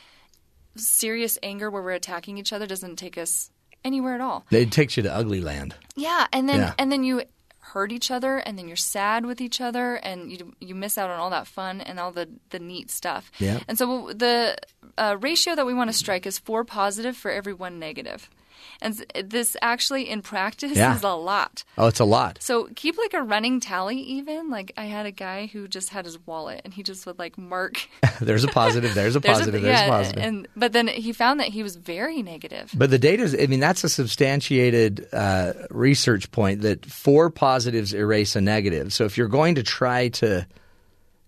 serious 0.75 1.37
anger 1.41 1.69
where 1.69 1.81
we're 1.81 1.91
attacking 1.91 2.37
each 2.37 2.53
other 2.53 2.67
doesn't 2.67 2.97
take 2.97 3.17
us 3.17 3.49
anywhere 3.83 4.15
at 4.15 4.21
all. 4.21 4.45
It 4.51 4.71
takes 4.71 4.95
you 4.95 5.03
to 5.03 5.13
ugly 5.13 5.41
land. 5.41 5.75
Yeah, 5.95 6.27
and 6.31 6.47
then 6.47 6.59
Yeah. 6.59 6.73
and 6.77 6.91
then 6.91 7.03
you 7.03 7.23
hurt 7.73 7.91
each 7.91 8.11
other, 8.11 8.37
and 8.37 8.57
then 8.57 8.67
you're 8.67 8.75
sad 8.75 9.25
with 9.25 9.41
each 9.41 9.59
other, 9.61 9.95
and 9.95 10.31
you 10.31 10.53
you 10.59 10.75
miss 10.75 10.97
out 10.97 11.09
on 11.09 11.19
all 11.19 11.29
that 11.29 11.47
fun 11.47 11.81
and 11.81 11.99
all 11.99 12.11
the 12.11 12.27
the 12.49 12.59
neat 12.59 12.89
stuff. 12.89 13.31
Yeah. 13.39 13.59
And 13.67 13.77
so 13.77 14.11
the 14.13 14.57
uh, 14.97 15.17
ratio 15.19 15.55
that 15.55 15.65
we 15.65 15.73
want 15.73 15.89
to 15.89 15.93
strike 15.93 16.25
is 16.25 16.39
four 16.39 16.63
positive 16.63 17.15
for 17.17 17.31
every 17.31 17.53
one 17.53 17.79
negative, 17.79 18.29
and 18.81 19.05
this 19.25 19.55
actually 19.61 20.09
in 20.09 20.21
practice 20.21 20.75
Yeah. 20.77 20.95
is 20.95 21.03
a 21.03 21.09
lot. 21.09 21.63
Oh, 21.77 21.87
it's 21.87 21.99
a 21.99 22.05
lot. 22.05 22.37
So 22.41 22.69
keep 22.75 22.97
like 22.97 23.13
a 23.13 23.21
running 23.23 23.59
tally. 23.59 23.97
Even 23.97 24.49
like 24.49 24.71
I 24.77 24.85
had 24.85 25.05
a 25.05 25.11
guy 25.11 25.47
who 25.47 25.67
just 25.67 25.89
had 25.89 26.05
his 26.05 26.17
wallet, 26.25 26.61
and 26.65 26.73
he 26.73 26.83
just 26.83 27.05
would 27.05 27.19
like 27.19 27.37
mark. 27.37 27.87
there's 28.21 28.43
a 28.43 28.47
positive. 28.47 28.93
There's 28.93 29.15
a 29.15 29.19
There's 29.27 29.37
positive. 29.39 29.61
There's 29.61 29.79
yeah, 29.79 29.85
a 29.85 29.89
positive. 29.89 30.23
And 30.23 30.47
but 30.55 30.73
then 30.73 30.87
he 30.87 31.13
found 31.13 31.39
that 31.39 31.47
he 31.47 31.63
was 31.63 31.75
very 31.75 32.21
negative. 32.21 32.71
But 32.73 32.89
the 32.89 32.99
data 32.99 33.23
is, 33.23 33.35
I 33.39 33.47
mean, 33.47 33.59
that's 33.59 33.83
a 33.83 33.89
substantiated 33.89 35.07
uh, 35.13 35.53
research 35.69 36.31
point 36.31 36.61
that 36.61 36.85
four 36.85 37.29
positives 37.29 37.93
erase 37.93 38.35
a 38.35 38.41
negative. 38.41 38.93
So 38.93 39.05
if 39.05 39.17
you're 39.17 39.27
going 39.27 39.55
to 39.55 39.63
try 39.63 40.09
to 40.09 40.45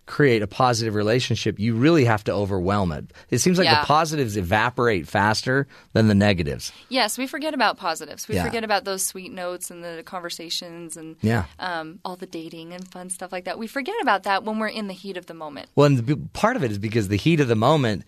create 0.10 0.42
a 0.42 0.48
positive 0.48 0.96
relationship, 0.96 1.60
you 1.60 1.76
really 1.76 2.04
have 2.04 2.24
to 2.24 2.32
overwhelm 2.34 2.92
it. 2.92 3.06
It 3.30 3.38
seems 3.38 3.58
like 3.60 3.66
Yeah. 3.66 3.82
the 3.82 3.86
positives 3.86 4.36
evaporate 4.38 5.08
faster 5.08 5.68
than 5.94 6.08
the 6.08 6.16
negatives. 6.16 6.72
Yes, 6.90 7.18
we 7.18 7.28
forget 7.28 7.54
about 7.54 7.78
positives. 7.78 8.28
We 8.28 8.36
Yeah. 8.36 8.44
forget 8.46 8.64
about 8.64 8.86
those 8.86 9.06
sweet 9.06 9.32
notes 9.32 9.70
and 9.70 9.84
the 9.84 10.02
conversations 10.04 10.98
and 10.98 11.16
Yeah. 11.22 11.46
um, 11.60 12.00
all 12.04 12.16
the 12.16 12.26
dating 12.26 12.74
and 12.74 12.86
fun 12.92 13.10
stuff 13.12 13.32
like 13.32 13.46
that. 13.46 13.60
We 13.60 13.68
forget 13.68 13.96
about 14.02 14.24
that 14.24 14.44
when 14.44 14.58
we're 14.60 14.68
in 14.68 14.88
the 14.88 14.94
heat 14.94 15.16
of 15.16 15.28
the 15.28 15.36
moment. 15.36 15.70
Well, 15.76 15.86
and 15.86 15.98
the, 16.00 16.16
part 16.34 16.56
of 16.56 16.64
it 16.64 16.72
is 16.72 16.80
because 16.80 17.08
the 17.08 17.16
heat 17.16 17.40
of 17.40 17.48
the 17.48 17.56
moment, 17.56 18.04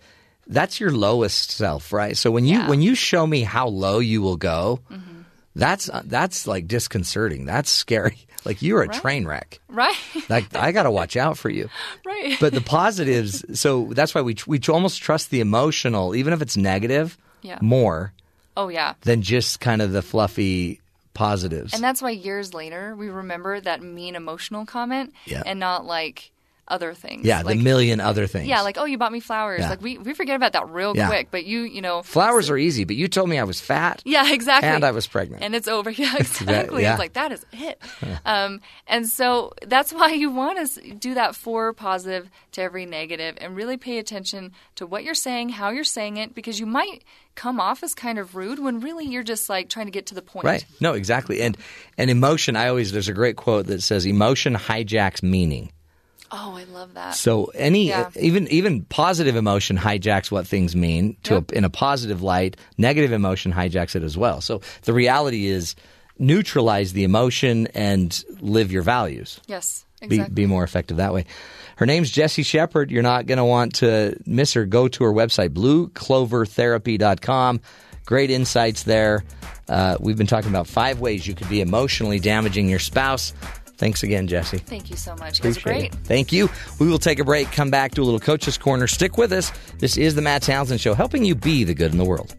that's 0.48 0.80
your 0.80 0.90
lowest 0.90 1.52
self, 1.52 1.92
right? 1.92 2.16
So 2.16 2.30
when 2.32 2.44
you 2.44 2.58
Yeah. 2.58 2.68
when 2.68 2.82
you 2.82 2.96
show 2.96 3.26
me 3.26 3.42
how 3.44 3.68
low 3.68 4.00
you 4.00 4.20
will 4.22 4.36
go, 4.36 4.80
Mm-hmm. 4.90 5.20
that's 5.54 5.88
that's 6.04 6.46
like 6.48 6.66
disconcerting. 6.66 7.44
That's 7.46 7.70
scary. 7.70 8.18
Like 8.44 8.62
you're 8.62 8.82
a 8.82 8.88
Right. 8.88 9.00
train 9.00 9.26
wreck. 9.26 9.60
Right? 9.68 9.96
Like 10.28 10.54
I 10.56 10.72
got 10.72 10.82
to 10.84 10.90
watch 10.90 11.16
out 11.16 11.38
for 11.38 11.48
you. 11.50 11.68
right. 12.04 12.36
But 12.40 12.52
the 12.52 12.60
positives, 12.60 13.44
so 13.58 13.88
that's 13.92 14.14
why 14.14 14.20
we 14.22 14.36
we 14.46 14.60
almost 14.68 15.00
trust 15.02 15.30
the 15.30 15.40
emotional, 15.40 16.14
even 16.14 16.32
if 16.32 16.42
it's 16.42 16.56
negative, 16.56 17.16
Yeah. 17.42 17.58
more 17.60 18.12
oh, 18.56 18.68
yeah. 18.68 18.94
than 19.02 19.22
just 19.22 19.60
kind 19.60 19.80
of 19.82 19.92
the 19.92 20.02
fluffy 20.02 20.80
positives. 21.14 21.74
And 21.74 21.82
that's 21.82 22.00
why 22.02 22.10
years 22.10 22.54
later 22.54 22.94
we 22.96 23.08
remember 23.08 23.60
that 23.60 23.82
mean 23.82 24.16
emotional 24.16 24.64
comment 24.66 25.12
Yeah. 25.26 25.42
and 25.44 25.60
not 25.60 25.84
like 25.84 26.30
other 26.68 26.94
things. 26.94 27.26
yeah, 27.26 27.42
like, 27.42 27.58
the 27.58 27.62
million 27.64 28.00
other 28.00 28.26
things. 28.26 28.46
Yeah, 28.48 28.62
like, 28.62 28.78
oh, 28.78 28.84
you 28.84 28.96
bought 28.96 29.12
me 29.12 29.20
flowers. 29.20 29.60
Yeah. 29.60 29.70
Like, 29.70 29.82
we, 29.82 29.98
we 29.98 30.14
forget 30.14 30.36
about 30.36 30.52
that 30.52 30.68
real 30.70 30.96
Yeah. 30.96 31.08
quick. 31.08 31.28
But 31.30 31.44
you, 31.44 31.62
you 31.62 31.82
know. 31.82 32.02
flowers 32.02 32.48
are 32.50 32.56
easy, 32.56 32.84
but 32.84 32.96
you 32.96 33.08
told 33.08 33.28
me 33.28 33.38
I 33.38 33.44
was 33.44 33.60
fat. 33.60 34.00
Yeah, 34.04 34.32
exactly. 34.32 34.68
And 34.70 34.84
I 34.84 34.92
was 34.92 35.06
pregnant. 35.06 35.42
And 35.42 35.54
it's 35.54 35.68
over. 35.68 35.90
Yeah, 36.02 36.16
exactly. 36.16 36.82
yeah. 36.82 36.92
It's 36.92 36.98
like, 36.98 37.12
that 37.14 37.32
is 37.32 37.44
it. 37.52 37.80
um, 38.24 38.60
and 38.86 39.06
so 39.06 39.52
that's 39.66 39.92
why 39.92 40.12
you 40.12 40.30
want 40.30 40.66
to 40.70 40.94
do 40.94 41.14
that 41.14 41.34
four 41.36 41.72
positive 41.72 42.30
to 42.52 42.62
every 42.62 42.86
negative 42.86 43.36
and 43.40 43.54
really 43.56 43.76
pay 43.76 43.98
attention 43.98 44.52
to 44.76 44.86
what 44.86 45.04
you're 45.04 45.14
saying, 45.14 45.50
how 45.50 45.70
you're 45.70 45.84
saying 45.84 46.16
it, 46.16 46.34
because 46.34 46.58
you 46.58 46.66
might 46.66 47.04
come 47.34 47.60
off 47.60 47.82
as 47.82 47.94
kind 47.94 48.18
of 48.18 48.34
rude 48.36 48.58
when 48.58 48.80
really 48.80 49.06
you're 49.06 49.22
just 49.22 49.48
like 49.48 49.68
trying 49.68 49.86
to 49.86 49.92
get 49.92 50.06
to 50.06 50.14
the 50.14 50.22
point. 50.22 50.44
Right. 50.44 50.64
No, 50.80 50.92
exactly. 50.92 51.40
And 51.42 51.56
and 51.98 52.10
emotion, 52.10 52.56
I 52.56 52.68
always 52.68 52.92
there's 52.92 53.08
a 53.08 53.12
great 53.14 53.36
quote 53.36 53.66
that 53.66 53.82
says 53.82 54.06
emotion 54.06 54.54
hijacks 54.54 55.22
meaning. 55.22 55.70
Oh, 56.32 56.56
I 56.56 56.64
love 56.72 56.94
that. 56.94 57.14
So 57.14 57.46
any 57.54 57.88
Yeah. 57.88 58.08
even 58.18 58.48
even 58.48 58.84
positive 58.84 59.36
emotion 59.36 59.76
hijacks 59.76 60.30
what 60.30 60.46
things 60.46 60.74
mean 60.74 61.16
to 61.24 61.34
Yep. 61.34 61.52
a, 61.52 61.58
in 61.58 61.64
a 61.64 61.70
positive 61.70 62.22
light. 62.22 62.56
Negative 62.78 63.12
emotion 63.12 63.52
hijacks 63.52 63.94
it 63.94 64.02
as 64.02 64.16
well. 64.16 64.40
So 64.40 64.62
the 64.82 64.94
reality 64.94 65.46
is 65.46 65.74
neutralize 66.18 66.94
the 66.94 67.04
emotion 67.04 67.66
and 67.74 68.24
live 68.40 68.72
your 68.72 68.82
values. 68.82 69.40
yes, 69.46 69.84
Be, 70.00 70.06
exactly. 70.06 70.34
be 70.34 70.46
more 70.46 70.64
effective 70.64 70.96
that 70.98 71.12
way. 71.12 71.26
Her 71.76 71.86
name's 71.86 72.10
Jessie 72.10 72.42
Shepherd. 72.44 72.90
You're 72.90 73.02
not 73.02 73.26
going 73.26 73.38
to 73.38 73.44
want 73.44 73.74
to 73.76 74.16
miss 74.26 74.52
her. 74.52 74.66
Go 74.66 74.86
to 74.88 75.04
her 75.04 75.12
website, 75.12 75.48
blueclovertherapy.com. 75.50 77.60
Great 78.04 78.30
insights 78.30 78.82
there. 78.84 79.24
Uh, 79.68 79.96
we've 80.00 80.18
been 80.18 80.26
talking 80.26 80.50
about 80.50 80.66
five 80.66 81.00
ways 81.00 81.26
you 81.26 81.34
could 81.34 81.48
be 81.48 81.60
emotionally 81.60 82.20
damaging 82.20 82.68
your 82.68 82.78
spouse. 82.78 83.32
Thanks 83.82 84.04
again, 84.04 84.28
Jessie. 84.28 84.58
Thank 84.58 84.90
you 84.90 84.96
so 84.96 85.16
much. 85.16 85.40
You 85.40 85.42
guys 85.42 85.56
are 85.56 85.60
Appreciate 85.60 85.90
great. 85.90 85.92
it. 85.92 86.06
Thank 86.06 86.30
you. 86.32 86.48
We 86.78 86.86
will 86.86 87.00
take 87.00 87.18
a 87.18 87.24
break, 87.24 87.50
come 87.50 87.68
back, 87.68 87.90
do 87.90 88.04
a 88.04 88.04
little 88.04 88.20
Coach's 88.20 88.56
Corner. 88.56 88.86
Stick 88.86 89.18
with 89.18 89.32
us. 89.32 89.50
This 89.80 89.96
is 89.96 90.14
the 90.14 90.22
Matt 90.22 90.42
Townsend 90.42 90.80
Show, 90.80 90.94
helping 90.94 91.24
you 91.24 91.34
be 91.34 91.64
the 91.64 91.74
good 91.74 91.90
in 91.90 91.98
the 91.98 92.04
world. 92.04 92.32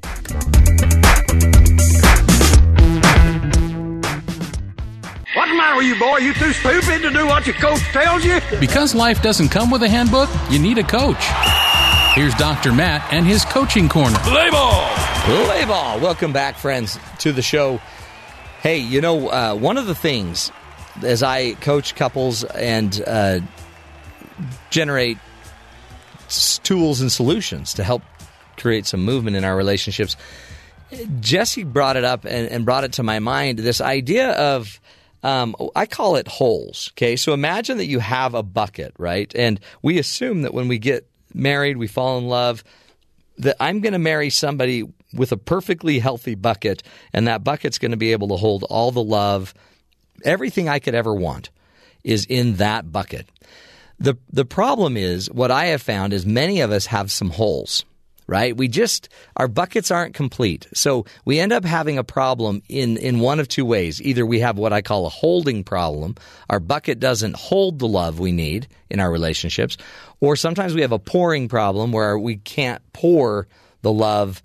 What's 5.36 5.52
the 5.52 5.57
matter 5.57 5.76
with 5.76 5.86
you, 5.86 5.99
boy? 5.99 6.20
You 6.20 6.34
too 6.34 6.53
stupid 6.53 7.02
to 7.02 7.10
do 7.11 7.26
what 7.28 7.45
your 7.45 7.56
coach 7.56 7.82
tells 7.91 8.24
you? 8.24 8.40
Because 8.61 8.95
life 8.95 9.22
doesn't 9.22 9.49
come 9.49 9.70
with 9.70 9.84
a 9.84 9.90
handbook, 9.90 10.30
you 10.49 10.60
need 10.60 10.78
a 10.78 10.84
coach. 10.84 11.26
Here's 12.15 12.34
Dr. 12.36 12.72
Matt 12.72 13.11
and 13.11 13.26
his 13.28 13.44
coaching 13.44 13.90
corner. 13.90 14.18
Play 14.20 14.49
ball! 14.49 14.90
Play 15.26 15.65
ball. 15.65 15.99
Welcome 15.99 16.32
back, 16.32 16.56
friends, 16.56 16.98
to 17.20 17.34
the 17.34 17.41
show. 17.41 17.82
Hey, 18.61 18.78
you 18.78 19.02
know, 19.02 19.28
uh, 19.28 19.56
one 19.56 19.76
of 19.76 19.88
the 19.88 19.95
things 19.95 20.49
as 21.02 21.24
I 21.24 21.53
coach 21.56 21.95
couples 21.95 22.44
and 22.44 23.02
uh, 23.06 23.40
generate 24.70 25.18
tools 26.64 27.02
and 27.02 27.11
solutions 27.11 27.74
to 27.76 27.84
help 27.84 28.02
create 28.57 28.86
some 28.86 29.03
movement 29.03 29.36
in 29.36 29.44
our 29.44 29.56
relationships, 29.56 30.15
Jessie 31.20 31.64
brought 31.64 31.98
it 31.98 32.03
up 32.03 32.26
and, 32.26 32.49
and 32.49 32.65
brought 32.65 32.84
it 32.84 32.94
to 32.94 33.03
my 33.03 33.20
mind 33.20 33.60
this 33.60 33.82
idea 33.82 34.32
of. 34.32 34.80
Um, 35.26 35.56
I 35.74 35.86
call 35.86 36.18
it 36.18 36.28
holes. 36.28 36.91
Okay, 36.94 37.15
so 37.15 37.32
imagine 37.32 37.78
that 37.78 37.86
you 37.86 37.99
have 37.99 38.34
a 38.34 38.44
bucket, 38.44 38.94
right? 38.98 39.34
And 39.34 39.57
we 39.82 39.98
assume 39.98 40.41
that 40.41 40.53
when 40.53 40.68
we 40.68 40.80
get 40.80 41.07
married, 41.34 41.78
we 41.78 41.88
fall 41.88 42.18
in 42.18 42.28
love, 42.28 42.61
that 43.38 43.56
I'm 43.57 43.80
going 43.80 43.94
to 43.94 43.99
marry 43.99 44.30
somebody 44.30 44.84
with 45.14 45.32
a 45.32 45.38
perfectly 45.38 45.99
healthy 45.99 46.36
bucket, 46.36 46.84
and 47.14 47.26
that 47.28 47.41
bucket's 47.41 47.78
going 47.78 47.91
to 47.91 47.98
be 47.98 48.11
able 48.11 48.28
to 48.28 48.36
hold 48.36 48.64
all 48.64 48.91
the 48.91 49.02
love 49.02 49.53
everything 50.24 50.70
I 50.70 50.80
could 50.80 50.95
ever 50.95 51.14
want 51.14 51.50
is 52.04 52.26
in 52.26 52.56
that 52.56 52.91
bucket. 52.91 53.28
The 54.00 54.16
the 54.32 54.45
problem 54.45 54.98
is 54.98 55.30
what 55.32 55.52
I 55.52 55.68
have 55.68 55.82
found 55.82 56.14
is 56.14 56.26
many 56.26 56.62
of 56.62 56.72
us 56.72 56.88
have 56.88 57.12
some 57.12 57.30
holes 57.30 57.86
right? 58.28 58.56
We 58.56 58.68
just 58.68 59.10
our 59.38 59.48
buckets 59.48 59.91
aren't 59.91 60.14
complete. 60.14 60.68
So 60.74 61.06
we 61.26 61.40
end 61.40 61.52
up 61.52 61.66
having 61.66 61.98
a 61.98 62.04
problem 62.04 62.62
in 62.70 62.98
in 62.98 63.20
one 63.20 63.40
of 63.40 63.48
two 63.48 63.66
ways. 63.66 64.02
Either 64.02 64.26
we 64.26 64.40
have 64.40 64.58
what 64.58 64.74
I 64.74 64.82
call 64.82 65.06
a 65.06 65.10
holding 65.10 65.64
problem. 65.64 66.16
Our 66.50 66.60
bucket 66.60 67.00
doesn't 67.00 67.36
hold 67.36 67.80
the 67.80 67.88
love 67.88 68.20
we 68.20 68.32
need 68.32 68.68
in 68.90 69.00
our 69.00 69.12
relationships, 69.12 69.78
or 70.20 70.36
sometimes 70.36 70.74
we 70.74 70.82
have 70.82 70.91
a 70.91 71.00
pouring 71.00 71.48
problem 71.48 71.91
where 71.91 72.18
we 72.18 72.38
can't 72.38 72.82
pour 72.94 73.48
the 73.82 73.91
love 73.91 74.41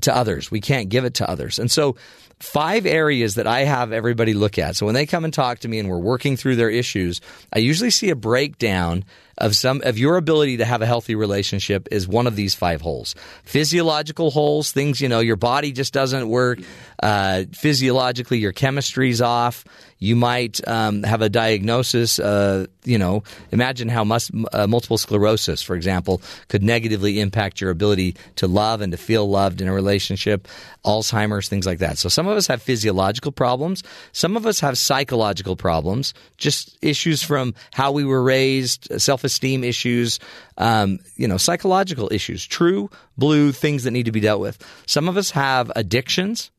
to 0.00 0.14
others. 0.14 0.50
We 0.50 0.60
can't 0.60 0.88
give 0.88 1.04
it 1.04 1.14
to 1.14 1.28
others. 1.28 1.58
And 1.58 1.70
so 1.70 1.96
five 2.42 2.86
areas 2.86 3.36
that 3.36 3.46
I 3.46 3.60
have 3.60 3.92
everybody 3.92 4.34
look 4.34 4.58
at. 4.58 4.74
So 4.74 4.84
when 4.84 4.96
they 4.96 5.06
come 5.06 5.24
and 5.24 5.32
talk 5.32 5.60
to 5.60 5.68
me 5.68 5.78
and 5.78 5.88
we're 5.88 5.98
working 5.98 6.36
through 6.36 6.56
their 6.56 6.70
issues, 6.70 7.20
I 7.52 7.60
usually 7.60 7.90
see 7.90 8.10
a 8.10 8.16
breakdown 8.16 9.04
of 9.38 9.54
some 9.54 9.80
of 9.84 9.96
your 9.96 10.16
ability 10.16 10.56
to 10.56 10.64
have 10.64 10.82
a 10.82 10.86
healthy 10.86 11.14
relationship 11.14 11.86
is 11.92 12.08
one 12.08 12.26
of 12.26 12.34
these 12.34 12.56
five 12.56 12.80
holes. 12.80 13.14
Physiological 13.44 14.32
holes, 14.32 14.72
things 14.72 15.00
you 15.00 15.08
know, 15.08 15.20
your 15.20 15.36
body 15.36 15.70
just 15.70 15.92
doesn't 15.92 16.28
work. 16.28 16.58
Uh, 17.00 17.44
physiologically, 17.52 18.38
your 18.38 18.52
chemistry's 18.52 19.20
off. 19.20 19.64
You 20.02 20.16
might 20.16 20.66
um, 20.66 21.04
have 21.04 21.22
a 21.22 21.28
diagnosis. 21.28 22.18
Uh, 22.18 22.66
you 22.82 22.98
know, 22.98 23.22
imagine 23.52 23.88
how 23.88 24.02
mus- 24.02 24.32
uh, 24.52 24.66
multiple 24.66 24.98
sclerosis, 24.98 25.62
for 25.62 25.76
example, 25.76 26.20
could 26.48 26.64
negatively 26.64 27.20
impact 27.20 27.60
your 27.60 27.70
ability 27.70 28.16
to 28.36 28.48
love 28.48 28.80
and 28.80 28.90
to 28.90 28.98
feel 28.98 29.30
loved 29.30 29.60
in 29.60 29.68
a 29.68 29.72
relationship. 29.72 30.48
Alzheimer's, 30.84 31.48
things 31.48 31.66
like 31.66 31.78
that. 31.78 31.98
So 31.98 32.08
some 32.08 32.26
of 32.26 32.36
us 32.36 32.48
have 32.48 32.60
physiological 32.60 33.30
problems. 33.30 33.84
Some 34.10 34.36
of 34.36 34.44
us 34.44 34.58
have 34.58 34.76
psychological 34.76 35.54
problems, 35.54 36.14
just 36.36 36.76
issues 36.82 37.22
from 37.22 37.54
how 37.72 37.92
we 37.92 38.04
were 38.04 38.24
raised, 38.24 39.00
self 39.00 39.22
esteem 39.22 39.62
issues, 39.62 40.18
um, 40.58 40.98
you 41.14 41.28
know, 41.28 41.36
psychological 41.36 42.12
issues, 42.12 42.44
true 42.44 42.90
blue 43.16 43.52
things 43.52 43.84
that 43.84 43.92
need 43.92 44.06
to 44.06 44.12
be 44.12 44.18
dealt 44.18 44.40
with. 44.40 44.58
Some 44.84 45.08
of 45.08 45.16
us 45.16 45.30
have 45.30 45.70
addictions. 45.76 46.50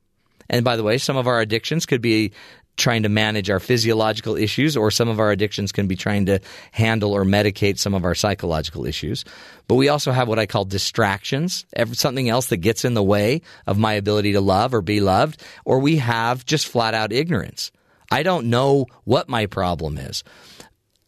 And 0.49 0.63
by 0.63 0.75
the 0.75 0.83
way, 0.83 0.97
some 0.97 1.17
of 1.17 1.25
our 1.25 1.39
addictions 1.39 1.85
could 1.85 2.01
be 2.01 2.33
trying 2.75 3.03
to 3.03 3.09
manage 3.09 3.49
our 3.49 3.59
physiological 3.59 4.35
issues, 4.35 4.75
or 4.75 4.89
some 4.89 5.07
of 5.07 5.19
our 5.19 5.31
addictions 5.31 5.71
can 5.71 5.87
be 5.87 5.95
trying 5.95 6.25
to 6.25 6.39
handle 6.71 7.13
or 7.13 7.23
medicate 7.23 7.77
some 7.77 7.93
of 7.93 8.03
our 8.03 8.15
psychological 8.15 8.85
issues. 8.85 9.23
But 9.67 9.75
we 9.75 9.89
also 9.89 10.11
have 10.11 10.27
what 10.27 10.39
I 10.39 10.45
call 10.45 10.65
distractions, 10.65 11.65
something 11.93 12.29
else 12.29 12.47
that 12.47 12.57
gets 12.57 12.83
in 12.83 12.95
the 12.95 13.03
way 13.03 13.41
of 13.67 13.77
my 13.77 13.93
ability 13.93 14.33
to 14.33 14.41
love 14.41 14.73
or 14.73 14.81
be 14.81 15.01
loved, 15.01 15.43
or 15.65 15.79
we 15.79 15.97
have 15.97 16.45
just 16.45 16.67
flat 16.67 16.93
out 16.93 17.11
ignorance. 17.11 17.71
I 18.11 18.23
don't 18.23 18.47
know 18.47 18.87
what 19.03 19.29
my 19.29 19.45
problem 19.45 19.97
is. 19.97 20.23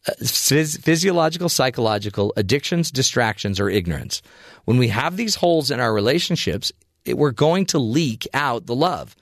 Uh, 0.07 0.13
physiological, 0.23 1.49
psychological, 1.49 2.31
addictions, 2.37 2.91
distractions, 2.91 3.59
or 3.59 3.69
ignorance. 3.69 4.21
When 4.65 4.77
we 4.77 4.89
have 4.89 5.17
these 5.17 5.35
holes 5.35 5.71
in 5.71 5.79
our 5.79 5.91
relationships, 5.93 6.71
it, 7.05 7.17
we're 7.17 7.31
going 7.31 7.65
to 7.67 7.79
leak 7.79 8.27
out 8.33 8.67
the 8.67 8.75
love. 8.75 9.15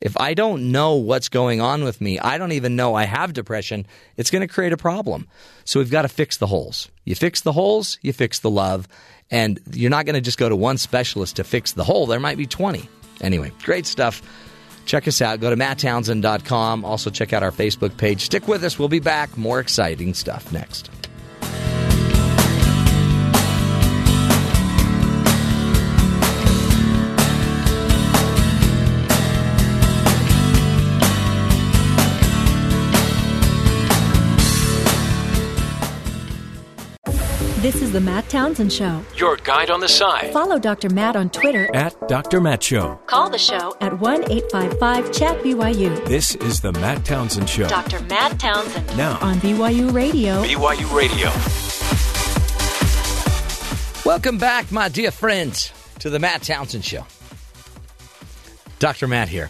If 0.00 0.18
I 0.20 0.34
don't 0.34 0.72
know 0.72 0.96
what's 0.96 1.28
going 1.28 1.60
on 1.60 1.84
with 1.84 2.00
me, 2.00 2.18
I 2.18 2.36
don't 2.38 2.52
even 2.52 2.76
know 2.76 2.94
I 2.94 3.04
have 3.04 3.32
depression, 3.32 3.86
it's 4.16 4.30
going 4.30 4.46
to 4.46 4.52
create 4.52 4.72
a 4.72 4.76
problem. 4.76 5.28
So 5.64 5.80
we've 5.80 5.90
got 5.90 6.02
to 6.02 6.08
fix 6.08 6.36
the 6.36 6.46
holes. 6.46 6.88
You 7.04 7.14
fix 7.14 7.40
the 7.40 7.52
holes, 7.52 7.98
you 8.02 8.12
fix 8.12 8.40
the 8.40 8.50
love. 8.50 8.88
And 9.30 9.58
you're 9.72 9.90
not 9.90 10.04
going 10.04 10.14
to 10.14 10.20
just 10.20 10.38
go 10.38 10.48
to 10.48 10.56
one 10.56 10.76
specialist 10.76 11.36
to 11.36 11.44
fix 11.44 11.72
the 11.72 11.84
hole. 11.84 12.06
There 12.06 12.20
might 12.20 12.36
be 12.36 12.46
20. 12.46 12.88
Anyway, 13.20 13.52
great 13.62 13.86
stuff. 13.86 14.20
Check 14.84 15.08
us 15.08 15.22
out. 15.22 15.40
Go 15.40 15.50
to 15.50 15.56
matttownsend.com. 15.56 16.84
Also, 16.84 17.10
check 17.10 17.32
out 17.32 17.42
our 17.42 17.50
Facebook 17.50 17.96
page. 17.96 18.20
Stick 18.22 18.46
with 18.46 18.62
us. 18.64 18.78
We'll 18.78 18.88
be 18.88 19.00
back. 19.00 19.36
More 19.38 19.60
exciting 19.60 20.12
stuff 20.12 20.52
next. 20.52 20.90
This 37.64 37.80
is 37.80 37.92
the 37.92 38.00
Matt 38.00 38.28
Townsend 38.28 38.70
Show. 38.70 39.02
Your 39.16 39.38
guide 39.38 39.70
on 39.70 39.80
the 39.80 39.88
side. 39.88 40.34
Follow 40.34 40.58
Dr. 40.58 40.90
Matt 40.90 41.16
on 41.16 41.30
Twitter 41.30 41.74
at 41.74 41.96
Dr. 42.08 42.38
Matt 42.38 42.62
Show. 42.62 43.00
Call 43.06 43.30
the 43.30 43.38
show 43.38 43.74
at 43.80 43.98
1 44.00 44.30
855 44.30 45.10
Chat 45.10 45.38
BYU. 45.38 46.04
This 46.04 46.34
is 46.34 46.60
the 46.60 46.72
Matt 46.72 47.06
Townsend 47.06 47.48
Show. 47.48 47.66
Dr. 47.66 48.00
Matt 48.00 48.38
Townsend. 48.38 48.86
Now 48.98 49.18
on 49.22 49.36
BYU 49.36 49.90
Radio. 49.94 50.42
BYU 50.44 50.94
Radio. 50.94 51.30
Welcome 54.04 54.36
back, 54.36 54.70
my 54.70 54.90
dear 54.90 55.10
friends, 55.10 55.72
to 56.00 56.10
the 56.10 56.18
Matt 56.18 56.42
Townsend 56.42 56.84
Show. 56.84 57.06
Dr. 58.78 59.08
Matt 59.08 59.30
here. 59.30 59.48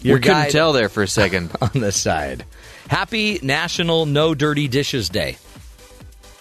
Your 0.00 0.16
we 0.16 0.22
couldn't 0.22 0.52
tell 0.52 0.72
there 0.72 0.88
for 0.88 1.02
a 1.02 1.08
second. 1.08 1.50
on 1.60 1.82
the 1.82 1.92
side. 1.92 2.46
Happy 2.88 3.40
National 3.42 4.06
No 4.06 4.34
Dirty 4.34 4.68
Dishes 4.68 5.10
Day. 5.10 5.36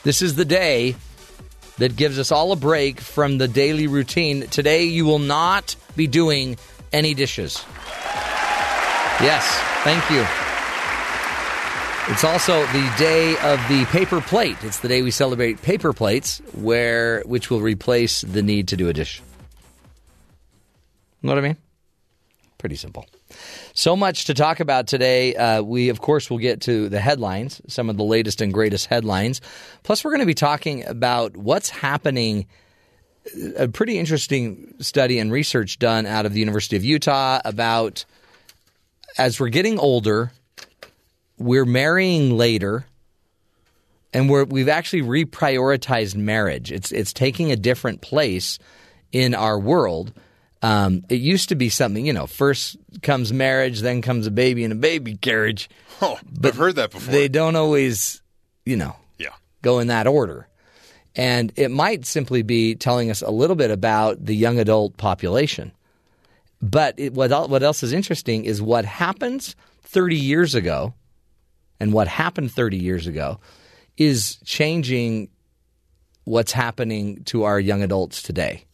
This 0.03 0.22
is 0.22 0.36
the 0.36 0.45
day 0.45 0.95
that 1.78 1.95
gives 1.95 2.18
us 2.18 2.32
all 2.32 2.52
a 2.52 2.56
break 2.56 2.99
from 3.02 3.38
the 3.38 3.48
daily 3.48 3.88
routine. 3.88 4.48
Today, 4.48 4.86
you 4.86 5.06
will 5.06 5.19
not 5.19 5.76
be 5.95 6.07
doing 6.07 6.57
any 6.91 7.14
dishes. 7.14 7.64
Yes, 9.19 9.45
thank 9.84 10.10
you. 10.10 10.26
It's 12.10 12.24
also 12.24 12.65
the 12.68 12.94
day 12.98 13.36
of 13.40 13.60
the 13.68 13.86
paper 13.91 14.22
plate. 14.22 14.56
It's 14.61 14.80
the 14.80 14.88
day 14.88 15.02
we 15.02 15.11
celebrate 15.11 15.61
paper 15.61 15.91
plates, 15.91 16.41
where 16.53 17.22
which 17.26 17.49
will 17.49 17.60
replace 17.60 18.22
the 18.22 18.41
need 18.41 18.69
to 18.69 18.78
do 18.78 18.88
a 18.88 18.94
dish. 18.94 19.22
You 21.22 21.28
know 21.28 21.36
what 21.36 21.44
I 21.44 21.48
mean? 21.48 21.57
Pretty 22.57 22.76
simple. 22.76 23.06
So 23.77 23.95
much 23.95 24.25
to 24.25 24.33
talk 24.33 24.59
about 24.59 24.87
today. 24.87 25.35
Uh, 25.35 25.61
we, 25.61 25.89
of 25.89 26.01
course, 26.01 26.31
will 26.31 26.39
get 26.39 26.61
to 26.61 26.89
the 26.89 26.99
headlines, 26.99 27.61
some 27.67 27.91
of 27.91 27.97
the 27.97 28.03
latest 28.03 28.41
and 28.41 28.51
greatest 28.51 28.87
headlines. 28.87 29.39
Plus, 29.83 30.03
we're 30.03 30.09
going 30.09 30.21
to 30.21 30.25
be 30.25 30.33
talking 30.33 30.83
about 30.87 31.37
what's 31.37 31.69
happening. 31.69 32.47
A 33.55 33.67
pretty 33.67 33.99
interesting 33.99 34.73
study 34.79 35.19
and 35.19 35.31
research 35.31 35.77
done 35.77 36.07
out 36.07 36.25
of 36.25 36.33
the 36.33 36.39
University 36.39 36.75
of 36.75 36.83
Utah 36.83 37.39
about 37.45 38.03
as 39.15 39.39
we're 39.39 39.49
getting 39.49 39.77
older, 39.77 40.31
we're 41.37 41.63
marrying 41.63 42.35
later, 42.35 42.87
and 44.11 44.27
we're, 44.27 44.45
we've 44.45 44.69
actually 44.69 45.03
reprioritized 45.03 46.15
marriage. 46.15 46.71
It's 46.71 46.91
it's 46.91 47.13
taking 47.13 47.51
a 47.51 47.55
different 47.55 48.01
place 48.01 48.57
in 49.11 49.35
our 49.35 49.59
world 49.59 50.13
um, 50.61 51.03
it 51.09 51.19
used 51.19 51.49
to 51.49 51.55
be 51.55 51.69
something, 51.69 52.05
you 52.05 52.13
know, 52.13 52.27
first 52.27 52.77
comes 53.01 53.31
marriage, 53.31 53.81
then 53.81 54.01
comes 54.01 54.27
a 54.27 54.31
baby 54.31 54.63
and 54.63 54.73
a 54.73 54.77
baby 54.77 55.15
carriage. 55.15 55.69
Oh, 56.01 56.19
but 56.31 56.49
I've 56.49 56.57
heard 56.57 56.75
that 56.75 56.91
before. 56.91 57.11
They 57.11 57.27
don't 57.27 57.55
always, 57.55 58.21
you 58.65 58.75
know, 58.75 58.95
yeah. 59.17 59.34
go 59.61 59.79
in 59.79 59.88
that 59.88 60.07
order. 60.07 60.47
And 61.15 61.51
it 61.55 61.71
might 61.71 62.05
simply 62.05 62.43
be 62.43 62.75
telling 62.75 63.09
us 63.09 63.21
a 63.21 63.31
little 63.31 63.55
bit 63.55 63.71
about 63.71 64.23
the 64.23 64.35
young 64.35 64.59
adult 64.59 64.97
population. 64.97 65.71
But 66.61 66.99
it, 66.99 67.13
what, 67.13 67.49
what 67.49 67.63
else 67.63 67.84
is 67.84 67.93
interesting 67.93 68.45
is 68.45 68.61
what 68.61 68.85
happens 68.85 69.55
30 69.84 70.15
years 70.15 70.55
ago 70.55 70.93
and 71.79 71.93
what 71.93 72.07
happened 72.07 72.51
30 72.51 72.77
years 72.77 73.07
ago 73.07 73.39
is 73.95 74.38
changing 74.45 75.29
what's 76.23 76.51
happening 76.51 77.23
to 77.25 77.43
our 77.43 77.59
young 77.59 77.81
adults 77.81 78.21
today. 78.21 78.65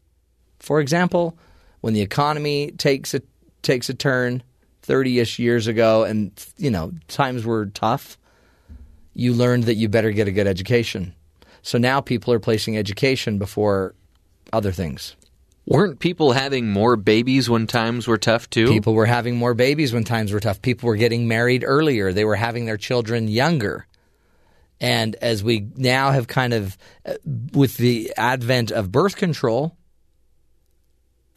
For 0.59 0.79
example, 0.79 1.37
when 1.83 1.93
the 1.93 2.01
economy 2.01 2.71
takes 2.71 3.13
a 3.13 3.21
takes 3.61 3.89
a 3.89 3.93
turn 3.93 4.41
30ish 4.83 5.37
years 5.37 5.67
ago 5.67 6.03
and 6.03 6.31
you 6.57 6.71
know 6.71 6.91
times 7.07 7.45
were 7.45 7.65
tough 7.67 8.17
you 9.13 9.33
learned 9.33 9.65
that 9.65 9.75
you 9.75 9.89
better 9.89 10.11
get 10.11 10.27
a 10.27 10.31
good 10.31 10.47
education. 10.47 11.13
So 11.61 11.77
now 11.77 12.01
people 12.01 12.33
are 12.33 12.39
placing 12.39 12.77
education 12.77 13.37
before 13.37 13.95
other 14.51 14.71
things. 14.71 15.15
Weren't 15.65 15.99
people 15.99 16.33
having 16.33 16.69
more 16.69 16.97
babies 16.97 17.49
when 17.49 17.67
times 17.67 18.07
were 18.07 18.17
tough 18.17 18.49
too? 18.49 18.67
People 18.67 18.93
were 18.93 19.05
having 19.05 19.37
more 19.37 19.53
babies 19.53 19.93
when 19.93 20.03
times 20.03 20.33
were 20.33 20.41
tough. 20.41 20.61
People 20.61 20.87
were 20.87 20.97
getting 20.97 21.27
married 21.27 21.63
earlier. 21.65 22.11
They 22.11 22.25
were 22.25 22.35
having 22.35 22.65
their 22.65 22.77
children 22.77 23.29
younger. 23.29 23.87
And 24.81 25.15
as 25.15 25.41
we 25.41 25.69
now 25.77 26.11
have 26.11 26.27
kind 26.27 26.53
of 26.53 26.77
uh, 27.05 27.13
with 27.53 27.77
the 27.77 28.11
advent 28.17 28.71
of 28.71 28.91
birth 28.91 29.15
control 29.15 29.77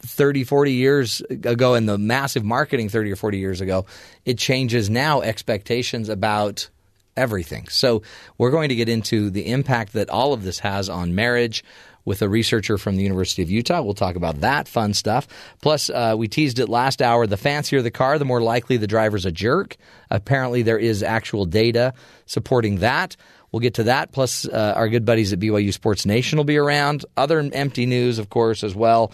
30, 0.07 0.43
40 0.43 0.71
years 0.71 1.21
ago 1.29 1.75
and 1.75 1.87
the 1.87 1.97
massive 1.97 2.43
marketing 2.43 2.89
30 2.89 3.11
or 3.11 3.15
40 3.15 3.37
years 3.37 3.61
ago, 3.61 3.85
it 4.25 4.37
changes 4.37 4.89
now 4.89 5.21
expectations 5.21 6.09
about 6.09 6.69
everything. 7.15 7.67
So 7.67 8.03
we're 8.37 8.51
going 8.51 8.69
to 8.69 8.75
get 8.75 8.89
into 8.89 9.29
the 9.29 9.51
impact 9.51 9.93
that 9.93 10.09
all 10.09 10.33
of 10.33 10.43
this 10.43 10.59
has 10.59 10.89
on 10.89 11.15
marriage. 11.15 11.63
with 12.05 12.21
a 12.21 12.29
researcher 12.29 12.77
from 12.77 12.95
the 12.95 13.03
University 13.03 13.41
of 13.41 13.51
Utah. 13.51 13.81
We'll 13.81 13.93
talk 13.93 14.15
about 14.15 14.39
that 14.39 14.69
fun 14.69 14.93
stuff. 14.93 15.27
Plus, 15.61 15.89
uh, 15.89 16.15
we 16.17 16.29
teased 16.29 16.57
it 16.57 16.69
last 16.69 17.01
hour. 17.01 17.27
The 17.27 17.35
fancier 17.35 17.81
the 17.81 17.91
car, 17.91 18.17
the 18.17 18.23
more 18.23 18.41
likely 18.41 18.77
the 18.77 18.87
driver's 18.87 19.25
a 19.25 19.31
jerk. 19.31 19.75
Apparently, 20.09 20.61
there 20.61 20.77
is 20.77 21.03
actual 21.03 21.43
data 21.43 21.93
supporting 22.25 22.77
that. 22.77 23.17
We'll 23.51 23.59
get 23.59 23.73
to 23.73 23.83
that. 23.83 24.13
Plus, 24.13 24.47
uh, 24.47 24.73
our 24.77 24.87
good 24.87 25.03
buddies 25.03 25.33
at 25.33 25.39
BYU 25.39 25.73
Sports 25.73 26.05
Nation 26.05 26.37
will 26.37 26.45
be 26.45 26.55
around. 26.55 27.05
Other 27.17 27.39
empty 27.51 27.85
news, 27.85 28.19
of 28.19 28.29
course, 28.29 28.63
as 28.63 28.73
well. 28.73 29.11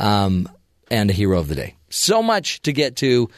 Um, 0.00 0.48
and 0.90 1.08
a 1.08 1.12
hero 1.12 1.38
of 1.38 1.48
the 1.48 1.54
day. 1.54 1.76
So 1.88 2.22
much 2.22 2.62
to 2.62 2.72
get 2.72 2.96
to. 2.96 3.28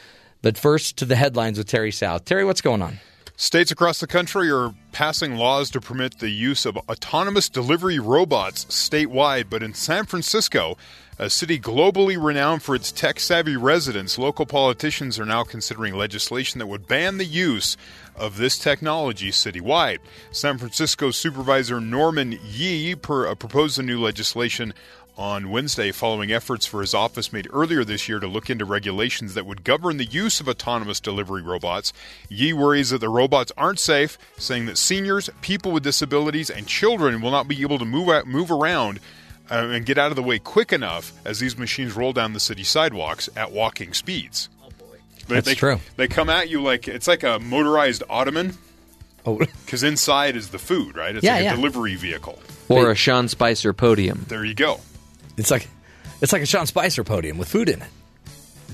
But 0.41 0.57
first, 0.57 0.97
to 0.97 1.05
the 1.05 1.15
headlines 1.15 1.57
with 1.57 1.67
Terry 1.67 1.91
South. 1.91 2.25
Terry, 2.25 2.43
what's 2.43 2.61
going 2.61 2.81
on? 2.81 2.99
States 3.35 3.71
across 3.71 3.99
the 3.99 4.07
country 4.07 4.51
are 4.51 4.73
passing 4.91 5.37
laws 5.37 5.71
to 5.71 5.81
permit 5.81 6.19
the 6.19 6.29
use 6.29 6.65
of 6.65 6.77
autonomous 6.77 7.49
delivery 7.49 7.97
robots 7.97 8.65
statewide, 8.65 9.49
but 9.49 9.63
in 9.63 9.73
San 9.73 10.05
Francisco, 10.05 10.77
a 11.17 11.29
city 11.29 11.59
globally 11.59 12.21
renowned 12.21 12.61
for 12.61 12.75
its 12.75 12.91
tech 12.91 13.19
savvy 13.19 13.55
residents, 13.55 14.17
local 14.17 14.45
politicians 14.45 15.19
are 15.19 15.25
now 15.25 15.43
considering 15.43 15.95
legislation 15.95 16.59
that 16.59 16.67
would 16.67 16.87
ban 16.87 17.17
the 17.17 17.25
use 17.25 17.77
of 18.15 18.37
this 18.37 18.57
technology 18.59 19.31
citywide. 19.31 19.99
San 20.31 20.57
Francisco 20.57 21.09
Supervisor 21.09 21.79
Norman 21.79 22.37
Yee 22.43 22.95
per, 22.95 23.27
uh, 23.27 23.35
proposed 23.35 23.77
the 23.77 23.83
new 23.83 23.99
legislation 23.99 24.73
on 25.17 25.49
Wednesday 25.49 25.91
following 25.91 26.31
efforts 26.31 26.65
for 26.65 26.81
his 26.81 26.93
office 26.93 27.31
made 27.31 27.47
earlier 27.53 27.83
this 27.83 28.09
year 28.09 28.19
to 28.19 28.27
look 28.27 28.49
into 28.49 28.65
regulations 28.65 29.33
that 29.35 29.45
would 29.45 29.63
govern 29.63 29.97
the 29.97 30.05
use 30.05 30.39
of 30.39 30.47
autonomous 30.47 30.99
delivery 30.99 31.41
robots. 31.41 31.93
Yee 32.29 32.53
worries 32.53 32.89
that 32.89 32.99
the 32.99 33.09
robots 33.09 33.51
aren't 33.55 33.79
safe, 33.79 34.17
saying 34.37 34.65
that 34.65 34.77
seniors, 34.77 35.29
people 35.41 35.71
with 35.71 35.83
disabilities, 35.83 36.49
and 36.49 36.65
children 36.67 37.21
will 37.21 37.31
not 37.31 37.47
be 37.47 37.61
able 37.61 37.77
to 37.77 37.85
move 37.85 38.09
out, 38.09 38.25
move 38.25 38.51
around 38.51 38.99
uh, 39.51 39.67
and 39.71 39.85
get 39.85 39.97
out 39.97 40.09
of 40.11 40.15
the 40.15 40.23
way 40.23 40.39
quick 40.39 40.73
enough 40.73 41.13
as 41.25 41.39
these 41.39 41.57
machines 41.57 41.95
roll 41.95 42.13
down 42.13 42.33
the 42.33 42.39
city 42.39 42.63
sidewalks 42.63 43.29
at 43.35 43.51
walking 43.51 43.93
speeds. 43.93 44.49
They, 45.27 45.35
That's 45.35 45.47
they, 45.47 45.55
true. 45.55 45.79
They 45.95 46.07
come 46.07 46.29
at 46.29 46.49
you 46.49 46.61
like 46.61 46.87
it's 46.87 47.07
like 47.07 47.23
a 47.23 47.39
motorized 47.39 48.03
ottoman. 48.09 48.57
Oh, 49.25 49.37
because 49.65 49.83
inside 49.83 50.35
is 50.35 50.49
the 50.49 50.59
food, 50.59 50.97
right? 50.97 51.15
It's 51.15 51.23
Yeah, 51.23 51.35
like 51.35 51.43
yeah. 51.43 51.53
a 51.53 51.55
delivery 51.55 51.95
vehicle. 51.95 52.39
Or 52.67 52.89
a 52.91 52.95
Sean 52.95 53.27
Spicer 53.27 53.71
podium. 53.73 54.25
There 54.27 54.43
you 54.43 54.53
go. 54.55 54.79
It's 55.37 55.51
like 55.51 55.67
it's 56.21 56.31
like 56.33 56.41
a 56.41 56.45
Sean 56.45 56.65
Spicer 56.65 57.03
podium 57.03 57.37
with 57.37 57.47
food 57.49 57.69
in 57.69 57.81
it. 57.81 57.87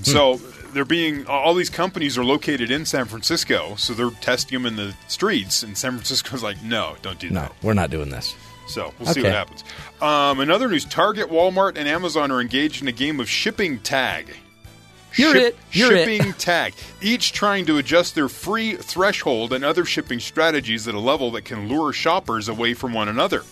So 0.02 0.36
they're 0.72 0.84
being 0.84 1.26
all 1.26 1.54
these 1.54 1.70
companies 1.70 2.16
are 2.16 2.24
located 2.24 2.70
in 2.70 2.86
San 2.86 3.04
Francisco, 3.06 3.74
so 3.76 3.92
they're 3.92 4.10
testing 4.20 4.56
them 4.62 4.66
in 4.66 4.76
the 4.76 4.94
streets. 5.08 5.62
And 5.62 5.76
San 5.76 5.92
Francisco's 5.92 6.42
like, 6.42 6.62
no, 6.62 6.96
don't 7.02 7.18
do 7.18 7.30
No, 7.30 7.40
that. 7.42 7.52
we're 7.62 7.74
not 7.74 7.90
doing 7.90 8.08
this. 8.10 8.34
So 8.68 8.94
we'll 8.98 9.12
see 9.12 9.20
Okay. 9.20 9.28
what 9.28 9.32
happens. 9.32 9.64
Um, 10.00 10.40
in 10.40 10.50
other 10.50 10.68
news, 10.68 10.84
Target, 10.84 11.28
Walmart, 11.28 11.76
and 11.76 11.88
Amazon 11.88 12.30
are 12.30 12.40
engaged 12.40 12.82
in 12.82 12.88
a 12.88 12.92
game 12.92 13.18
of 13.18 13.28
shipping 13.28 13.80
tag. 13.80 14.32
You're 15.16 15.34
it. 15.36 15.56
You're 15.72 15.92
it. 15.92 16.06
shipping 16.08 16.32
tag. 16.34 16.74
Each 17.02 17.32
trying 17.32 17.66
to 17.66 17.78
adjust 17.78 18.14
their 18.14 18.28
free 18.28 18.76
threshold 18.76 19.52
and 19.52 19.64
other 19.64 19.84
shipping 19.84 20.20
strategies 20.20 20.86
at 20.86 20.94
a 20.94 21.00
level 21.00 21.32
that 21.32 21.44
can 21.44 21.68
lure 21.68 21.92
shoppers 21.92 22.48
away 22.48 22.74
from 22.74 22.92
one 22.92 23.08
another. 23.08 23.42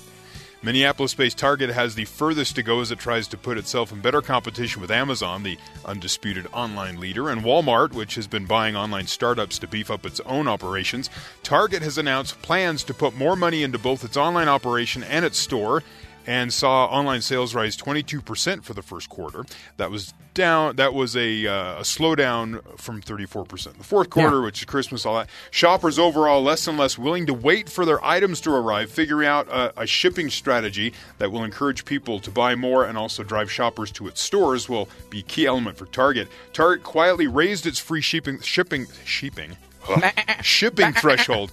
Minneapolis 0.60 1.14
based 1.14 1.38
Target 1.38 1.70
has 1.70 1.94
the 1.94 2.04
furthest 2.04 2.56
to 2.56 2.64
go 2.64 2.80
as 2.80 2.90
it 2.90 2.98
tries 2.98 3.28
to 3.28 3.36
put 3.36 3.58
itself 3.58 3.92
in 3.92 4.00
better 4.00 4.20
competition 4.20 4.82
with 4.82 4.90
Amazon, 4.90 5.44
the 5.44 5.56
undisputed 5.84 6.48
online 6.52 6.98
leader, 6.98 7.30
and 7.30 7.42
Walmart, 7.42 7.92
which 7.92 8.16
has 8.16 8.26
been 8.26 8.44
buying 8.44 8.74
online 8.74 9.06
startups 9.06 9.60
to 9.60 9.68
beef 9.68 9.88
up 9.88 10.04
its 10.04 10.18
own 10.26 10.48
operations. 10.48 11.10
Target 11.44 11.82
has 11.82 11.96
announced 11.96 12.42
plans 12.42 12.82
to 12.84 12.94
put 12.94 13.14
more 13.14 13.36
money 13.36 13.62
into 13.62 13.78
both 13.78 14.04
its 14.04 14.16
online 14.16 14.48
operation 14.48 15.04
and 15.04 15.24
its 15.24 15.38
store 15.38 15.84
and 16.28 16.52
saw 16.52 16.84
online 16.84 17.22
sales 17.22 17.54
rise 17.54 17.74
22% 17.74 18.62
for 18.62 18.74
the 18.74 18.82
first 18.82 19.08
quarter. 19.08 19.46
That 19.78 19.90
was 19.90 20.12
down. 20.34 20.76
That 20.76 20.92
was 20.92 21.16
a, 21.16 21.46
uh, 21.46 21.78
a 21.78 21.82
slowdown 21.82 22.60
from 22.78 23.00
34% 23.00 23.78
the 23.78 23.82
fourth 23.82 24.10
quarter, 24.10 24.36
Yeah. 24.36 24.44
which 24.44 24.58
is 24.58 24.66
Christmas. 24.66 25.06
All 25.06 25.14
that 25.16 25.30
shoppers 25.50 25.98
overall 25.98 26.42
less 26.42 26.68
and 26.68 26.76
less 26.76 26.98
willing 26.98 27.24
to 27.26 27.32
wait 27.34 27.70
for 27.70 27.86
their 27.86 28.04
items 28.04 28.42
to 28.42 28.50
arrive, 28.52 28.90
figuring 28.90 29.26
out 29.26 29.48
a, 29.48 29.80
a 29.80 29.86
shipping 29.86 30.28
strategy 30.28 30.92
that 31.16 31.32
will 31.32 31.44
encourage 31.44 31.86
people 31.86 32.20
to 32.20 32.30
buy 32.30 32.54
more 32.54 32.84
and 32.84 32.98
also 32.98 33.22
drive 33.22 33.50
shoppers 33.50 33.90
to 33.92 34.06
its 34.06 34.20
stores. 34.20 34.68
Will 34.68 34.86
be 35.08 35.22
key 35.22 35.46
element 35.46 35.78
for 35.78 35.86
Target. 35.86 36.28
Target 36.52 36.84
quietly 36.84 37.26
raised 37.26 37.66
its 37.66 37.78
free 37.78 38.02
shipping 38.02 38.38
shipping 38.42 38.86
shipping 39.06 39.56
shipping 40.42 40.92
threshold. 40.92 41.50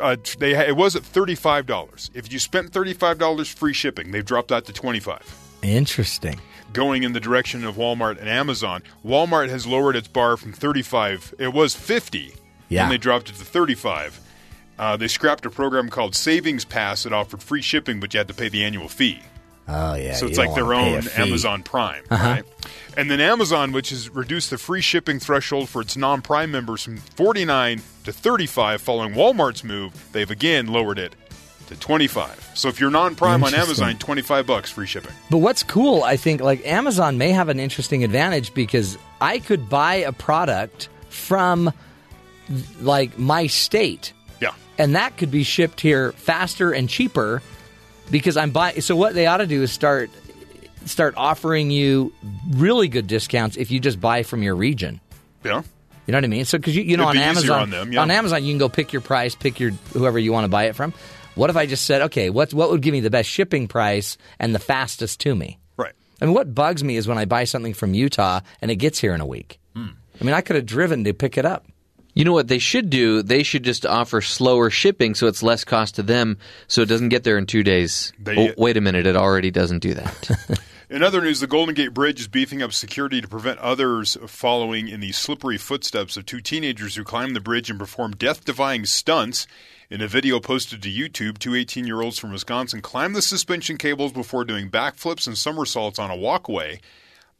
Uh, 0.00 0.16
they 0.38 0.54
it 0.68 0.76
was 0.76 0.96
at 0.96 1.02
thirty 1.02 1.34
five 1.34 1.66
dollars. 1.66 2.10
If 2.14 2.32
you 2.32 2.38
spent 2.38 2.72
thirty 2.72 2.92
five 2.92 3.18
dollars 3.18 3.48
free 3.48 3.72
shipping, 3.72 4.10
they've 4.10 4.24
dropped 4.24 4.48
that 4.48 4.64
to 4.66 4.72
twenty 4.72 5.00
five. 5.00 5.22
Interesting. 5.62 6.40
Going 6.72 7.02
in 7.04 7.12
the 7.12 7.20
direction 7.20 7.64
of 7.64 7.76
Walmart 7.76 8.18
and 8.18 8.28
Amazon, 8.28 8.82
Walmart 9.04 9.48
has 9.48 9.66
lowered 9.66 9.96
its 9.96 10.08
bar 10.08 10.36
from 10.36 10.52
thirty 10.52 10.82
five. 10.82 11.32
It 11.38 11.52
was 11.52 11.74
fifty, 11.74 12.34
Yeah. 12.68 12.82
and 12.84 12.92
they 12.92 12.98
dropped 12.98 13.28
it 13.30 13.36
to 13.36 13.44
thirty 13.44 13.74
five. 13.74 14.20
Uh, 14.78 14.96
they 14.96 15.06
scrapped 15.06 15.46
a 15.46 15.50
program 15.50 15.88
called 15.88 16.16
Savings 16.16 16.64
Pass 16.64 17.04
that 17.04 17.12
offered 17.12 17.42
free 17.42 17.62
shipping, 17.62 18.00
but 18.00 18.12
you 18.12 18.18
had 18.18 18.26
to 18.28 18.34
pay 18.34 18.48
the 18.48 18.64
annual 18.64 18.88
fee. 18.88 19.20
Oh 19.66 19.94
yeah. 19.94 20.14
So 20.14 20.26
it's 20.26 20.38
like 20.38 20.54
their 20.54 20.74
own. 20.74 21.06
Amazon 21.16 21.62
Prime, 21.62 22.04
Uh-huh. 22.10 22.24
right? 22.28 22.44
And 22.96 23.10
then 23.10 23.20
Amazon, 23.20 23.72
which 23.72 23.90
has 23.90 24.08
reduced 24.10 24.50
the 24.50 24.58
free 24.58 24.80
shipping 24.80 25.18
threshold 25.18 25.68
for 25.68 25.80
its 25.82 25.96
non-Prime 25.96 26.50
members 26.50 26.82
from 26.84 26.98
49 26.98 27.82
to 28.04 28.12
35 28.12 28.80
following 28.82 29.14
Walmart's 29.14 29.64
move, 29.64 29.92
they've 30.12 30.30
again 30.30 30.66
lowered 30.66 30.98
it 30.98 31.14
to 31.68 31.76
25. 31.76 32.50
So 32.54 32.68
if 32.68 32.78
you're 32.78 32.90
non-Prime 32.90 33.42
on 33.42 33.54
Amazon, 33.54 33.96
25 33.96 34.46
bucks 34.46 34.70
free 34.70 34.86
shipping. 34.86 35.10
But 35.30 35.38
what's 35.38 35.62
cool, 35.62 36.02
I 36.04 36.16
think, 36.16 36.40
like 36.42 36.64
Amazon 36.66 37.16
may 37.18 37.30
have 37.30 37.48
an 37.48 37.58
interesting 37.58 38.04
advantage 38.04 38.52
because 38.54 38.96
I 39.20 39.38
could 39.38 39.68
buy 39.70 39.94
a 39.96 40.12
product 40.12 40.88
from 41.08 41.72
like 42.80 43.18
my 43.18 43.46
state, 43.46 44.12
Yeah. 44.40 44.50
and 44.78 44.94
that 44.94 45.16
could 45.16 45.30
be 45.30 45.42
shipped 45.42 45.80
here 45.80 46.12
faster 46.12 46.70
and 46.72 46.88
cheaper 46.88 47.42
because 48.10 48.36
I'm 48.36 48.50
buying. 48.50 48.80
So 48.80 48.96
what 48.96 49.14
they 49.14 49.26
ought 49.26 49.38
to 49.38 49.46
do 49.46 49.62
is 49.62 49.72
start 49.72 50.10
start 50.84 51.14
offering 51.16 51.70
you 51.70 52.12
really 52.50 52.88
good 52.88 53.06
discounts 53.06 53.56
if 53.56 53.70
you 53.70 53.80
just 53.80 54.00
buy 54.00 54.22
from 54.22 54.42
your 54.42 54.54
region. 54.54 55.00
Yeah. 55.42 55.62
You 56.06 56.12
know 56.12 56.18
what 56.18 56.24
I 56.24 56.28
mean? 56.28 56.44
So 56.44 56.58
because 56.58 56.76
you, 56.76 56.82
you 56.82 56.96
know 56.96 57.08
It'd 57.08 57.22
on 57.22 57.28
Amazon 57.28 57.62
on 57.62 57.70
them, 57.70 57.92
yeah. 57.92 58.02
Amazon 58.02 58.44
you 58.44 58.52
can 58.52 58.58
go 58.58 58.68
pick 58.68 58.92
your 58.92 59.02
price, 59.02 59.34
pick 59.34 59.58
your 59.58 59.70
whoever 59.92 60.18
you 60.18 60.32
want 60.32 60.44
to 60.44 60.48
buy 60.48 60.64
it 60.64 60.76
from. 60.76 60.92
What 61.34 61.50
if 61.50 61.56
I 61.56 61.66
just 61.66 61.86
said, 61.86 62.02
okay, 62.02 62.30
what 62.30 62.52
what 62.52 62.70
would 62.70 62.82
give 62.82 62.92
me 62.92 63.00
the 63.00 63.10
best 63.10 63.28
shipping 63.28 63.68
price 63.68 64.18
and 64.38 64.54
the 64.54 64.58
fastest 64.58 65.20
to 65.20 65.34
me? 65.34 65.58
Right. 65.76 65.92
I 66.20 66.26
mean, 66.26 66.34
what 66.34 66.54
bugs 66.54 66.84
me 66.84 66.96
is 66.96 67.08
when 67.08 67.18
I 67.18 67.24
buy 67.24 67.44
something 67.44 67.74
from 67.74 67.94
Utah 67.94 68.40
and 68.60 68.70
it 68.70 68.76
gets 68.76 68.98
here 68.98 69.14
in 69.14 69.20
a 69.20 69.26
week. 69.26 69.58
Hmm. 69.74 69.88
I 70.20 70.24
mean, 70.24 70.34
I 70.34 70.42
could 70.42 70.56
have 70.56 70.66
driven 70.66 71.04
to 71.04 71.14
pick 71.14 71.38
it 71.38 71.44
up. 71.46 71.66
You 72.14 72.24
know 72.24 72.32
what 72.32 72.48
they 72.48 72.58
should 72.58 72.90
do? 72.90 73.22
They 73.22 73.42
should 73.42 73.64
just 73.64 73.84
offer 73.84 74.20
slower 74.20 74.70
shipping 74.70 75.14
so 75.14 75.26
it's 75.26 75.42
less 75.42 75.64
cost 75.64 75.96
to 75.96 76.02
them 76.02 76.38
so 76.68 76.82
it 76.82 76.88
doesn't 76.88 77.08
get 77.08 77.24
there 77.24 77.36
in 77.38 77.46
two 77.46 77.62
days. 77.62 78.12
They- 78.18 78.50
oh, 78.50 78.54
wait 78.56 78.76
a 78.76 78.80
minute, 78.80 79.06
it 79.06 79.16
already 79.16 79.50
doesn't 79.50 79.80
do 79.80 79.94
that. 79.94 80.60
In 80.90 81.02
other 81.02 81.22
news, 81.22 81.40
the 81.40 81.46
Golden 81.48 81.74
Gate 81.74 81.94
Bridge 81.94 82.20
is 82.20 82.28
beefing 82.28 82.62
up 82.62 82.72
security 82.72 83.20
to 83.20 83.26
prevent 83.26 83.58
others 83.58 84.18
following 84.26 84.86
in 84.86 85.00
the 85.00 85.12
slippery 85.12 85.56
footsteps 85.56 86.16
of 86.16 86.26
two 86.26 86.40
teenagers 86.42 86.94
who 86.94 87.02
climbed 87.02 87.34
the 87.34 87.40
bridge 87.40 87.70
and 87.70 87.78
performed 87.78 88.18
death 88.18 88.44
defying 88.44 88.84
stunts. 88.84 89.46
In 89.90 90.02
a 90.02 90.06
video 90.06 90.40
posted 90.40 90.82
to 90.82 90.90
YouTube, 90.90 91.38
two 91.38 91.54
18 91.54 91.86
year 91.86 92.02
olds 92.02 92.18
from 92.18 92.32
Wisconsin 92.32 92.80
climbed 92.82 93.16
the 93.16 93.22
suspension 93.22 93.76
cables 93.78 94.12
before 94.12 94.44
doing 94.44 94.70
backflips 94.70 95.26
and 95.26 95.36
somersaults 95.38 95.98
on 95.98 96.10
a 96.10 96.16
walkway. 96.16 96.80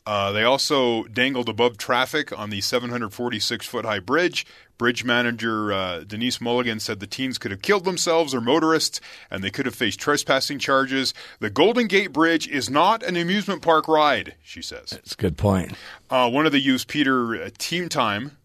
Uh, 0.06 0.32
they 0.32 0.42
also 0.42 1.04
dangled 1.04 1.48
above 1.48 1.78
traffic 1.78 2.36
on 2.38 2.50
the 2.50 2.60
746 2.60 3.66
foot 3.66 3.84
high 3.84 4.00
bridge. 4.00 4.46
Bridge 4.78 5.04
manager 5.04 5.72
uh, 5.72 6.00
Denise 6.00 6.40
Mulligan 6.40 6.80
said 6.80 7.00
the 7.00 7.06
teens 7.06 7.38
could 7.38 7.50
have 7.50 7.62
killed 7.62 7.84
themselves 7.84 8.34
or 8.34 8.40
motorists, 8.40 9.00
and 9.30 9.42
they 9.42 9.50
could 9.50 9.66
have 9.66 9.74
faced 9.74 10.00
trespassing 10.00 10.58
charges. 10.58 11.14
The 11.40 11.50
Golden 11.50 11.86
Gate 11.86 12.12
Bridge 12.12 12.48
is 12.48 12.68
not 12.68 13.02
an 13.02 13.16
amusement 13.16 13.62
park 13.62 13.86
ride, 13.88 14.34
she 14.42 14.62
says. 14.62 14.90
That's 14.90 15.12
a 15.12 15.16
good 15.16 15.36
point. 15.36 15.72
Uh, 16.10 16.30
one 16.30 16.46
of 16.46 16.52
the 16.52 16.60
youths, 16.60 16.84
Peter 16.84 17.44
uh, 17.44 17.50
Team 17.58 17.88
Time, 17.88 18.36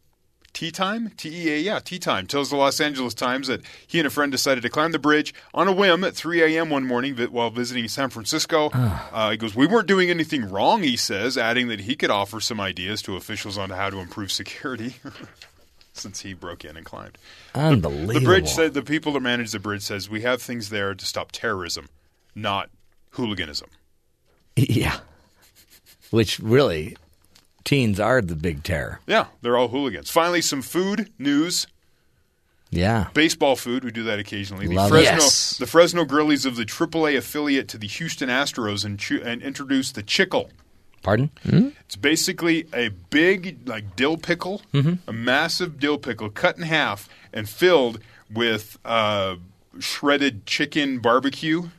Tea 0.53 0.72
Time? 0.72 1.11
T 1.15 1.30
E 1.30 1.53
A, 1.53 1.57
yeah, 1.60 1.80
Tea 1.80 1.99
Time, 1.99 2.27
tells 2.27 2.49
the 2.49 2.56
Los 2.56 2.80
Angeles 2.81 3.14
Times 3.14 3.47
that 3.47 3.61
he 3.88 3.99
and 3.99 4.07
a 4.07 4.10
friend 4.10 4.31
decided 4.31 4.61
to 4.61 4.69
climb 4.69 4.91
the 4.91 4.99
bridge 4.99 5.34
on 5.53 5.68
a 5.68 5.72
whim 5.72 6.03
at 6.03 6.15
3 6.15 6.41
a.m. 6.43 6.69
one 6.69 6.85
morning 6.85 7.15
vi- 7.15 7.27
while 7.27 7.49
visiting 7.49 7.88
San 7.88 8.10
Francisco. 8.10 8.69
uh, 8.73 9.31
he 9.31 9.38
goes, 9.38 9.56
We 9.56 9.68
weren't 9.68 9.88
doing 9.88 10.10
anything 10.10 10.49
wrong, 10.49 10.84
he 10.84 10.97
says, 10.97 11.38
adding 11.38 11.68
that 11.69 11.81
he 11.81 11.95
could 11.95 12.10
offer 12.10 12.39
some 12.39 12.60
ideas 12.60 13.01
to 13.03 13.15
officials 13.15 13.57
on 13.57 13.69
how 13.69 13.89
to 13.89 13.99
improve 13.99 14.31
security. 14.31 14.95
Since 16.00 16.22
he 16.22 16.34
broke 16.34 16.64
in 16.66 16.78
and 16.78 16.86
climbed. 16.86 17.18
Unbelievable. 17.54 18.14
The 18.20 18.26
bridge 18.26 18.48
said 18.48 18.74
the 18.74 18.82
people 18.82 19.14
that 19.14 19.20
manage 19.20 19.52
the 19.52 19.60
bridge 19.60 19.82
says 19.84 20.10
we 20.10 20.22
have 20.22 20.42
things 20.42 20.70
there 20.70 20.96
to 20.96 21.06
stop 21.06 21.32
terrorism, 21.32 21.90
not 22.36 22.70
hooliganism. 23.12 23.70
Yeah. 24.56 25.00
Which 26.10 26.40
really, 26.40 26.96
teens 27.64 28.00
are 28.00 28.22
the 28.22 28.36
big 28.36 28.64
terror. 28.64 29.00
Yeah, 29.06 29.28
they're 29.42 29.58
all 29.58 29.68
hooligans. 29.68 30.10
Finally, 30.10 30.42
some 30.42 30.62
food 30.62 31.12
news. 31.20 31.68
Yeah. 32.72 33.08
Baseball 33.14 33.56
food, 33.56 33.84
we 33.84 33.92
do 33.92 34.04
that 34.04 34.20
occasionally. 34.20 34.68
The 34.68 34.76
Love. 34.76 34.90
Fresno, 34.90 35.12
Yes. 35.16 35.58
the 35.58 35.66
Fresno 35.68 36.06
Grizzlies 36.06 36.46
of 36.46 36.56
the 36.56 36.66
AAA 36.66 37.18
affiliate 37.18 37.68
to 37.70 37.78
the 37.78 37.88
Houston 37.88 38.30
Astros 38.30 38.86
and, 38.86 39.02
and 39.26 39.42
introduced 39.42 39.96
the 39.96 40.04
chickle. 40.04 40.52
Pardon? 41.02 41.30
It's 41.86 41.96
basically 41.96 42.68
a 42.74 42.90
big, 42.90 43.68
like 43.68 43.96
dill 43.96 44.18
pickle, 44.18 44.62
a 44.74 45.14
massive 45.14 45.80
dill 45.80 45.98
pickle 45.98 46.30
cut 46.30 46.58
in 46.58 46.64
half 46.64 47.08
and 47.34 47.48
filled 47.50 48.00
with 48.32 48.78
uh, 48.86 49.36
shredded 49.80 50.46
chicken 50.46 51.00
barbecue. 51.00 51.70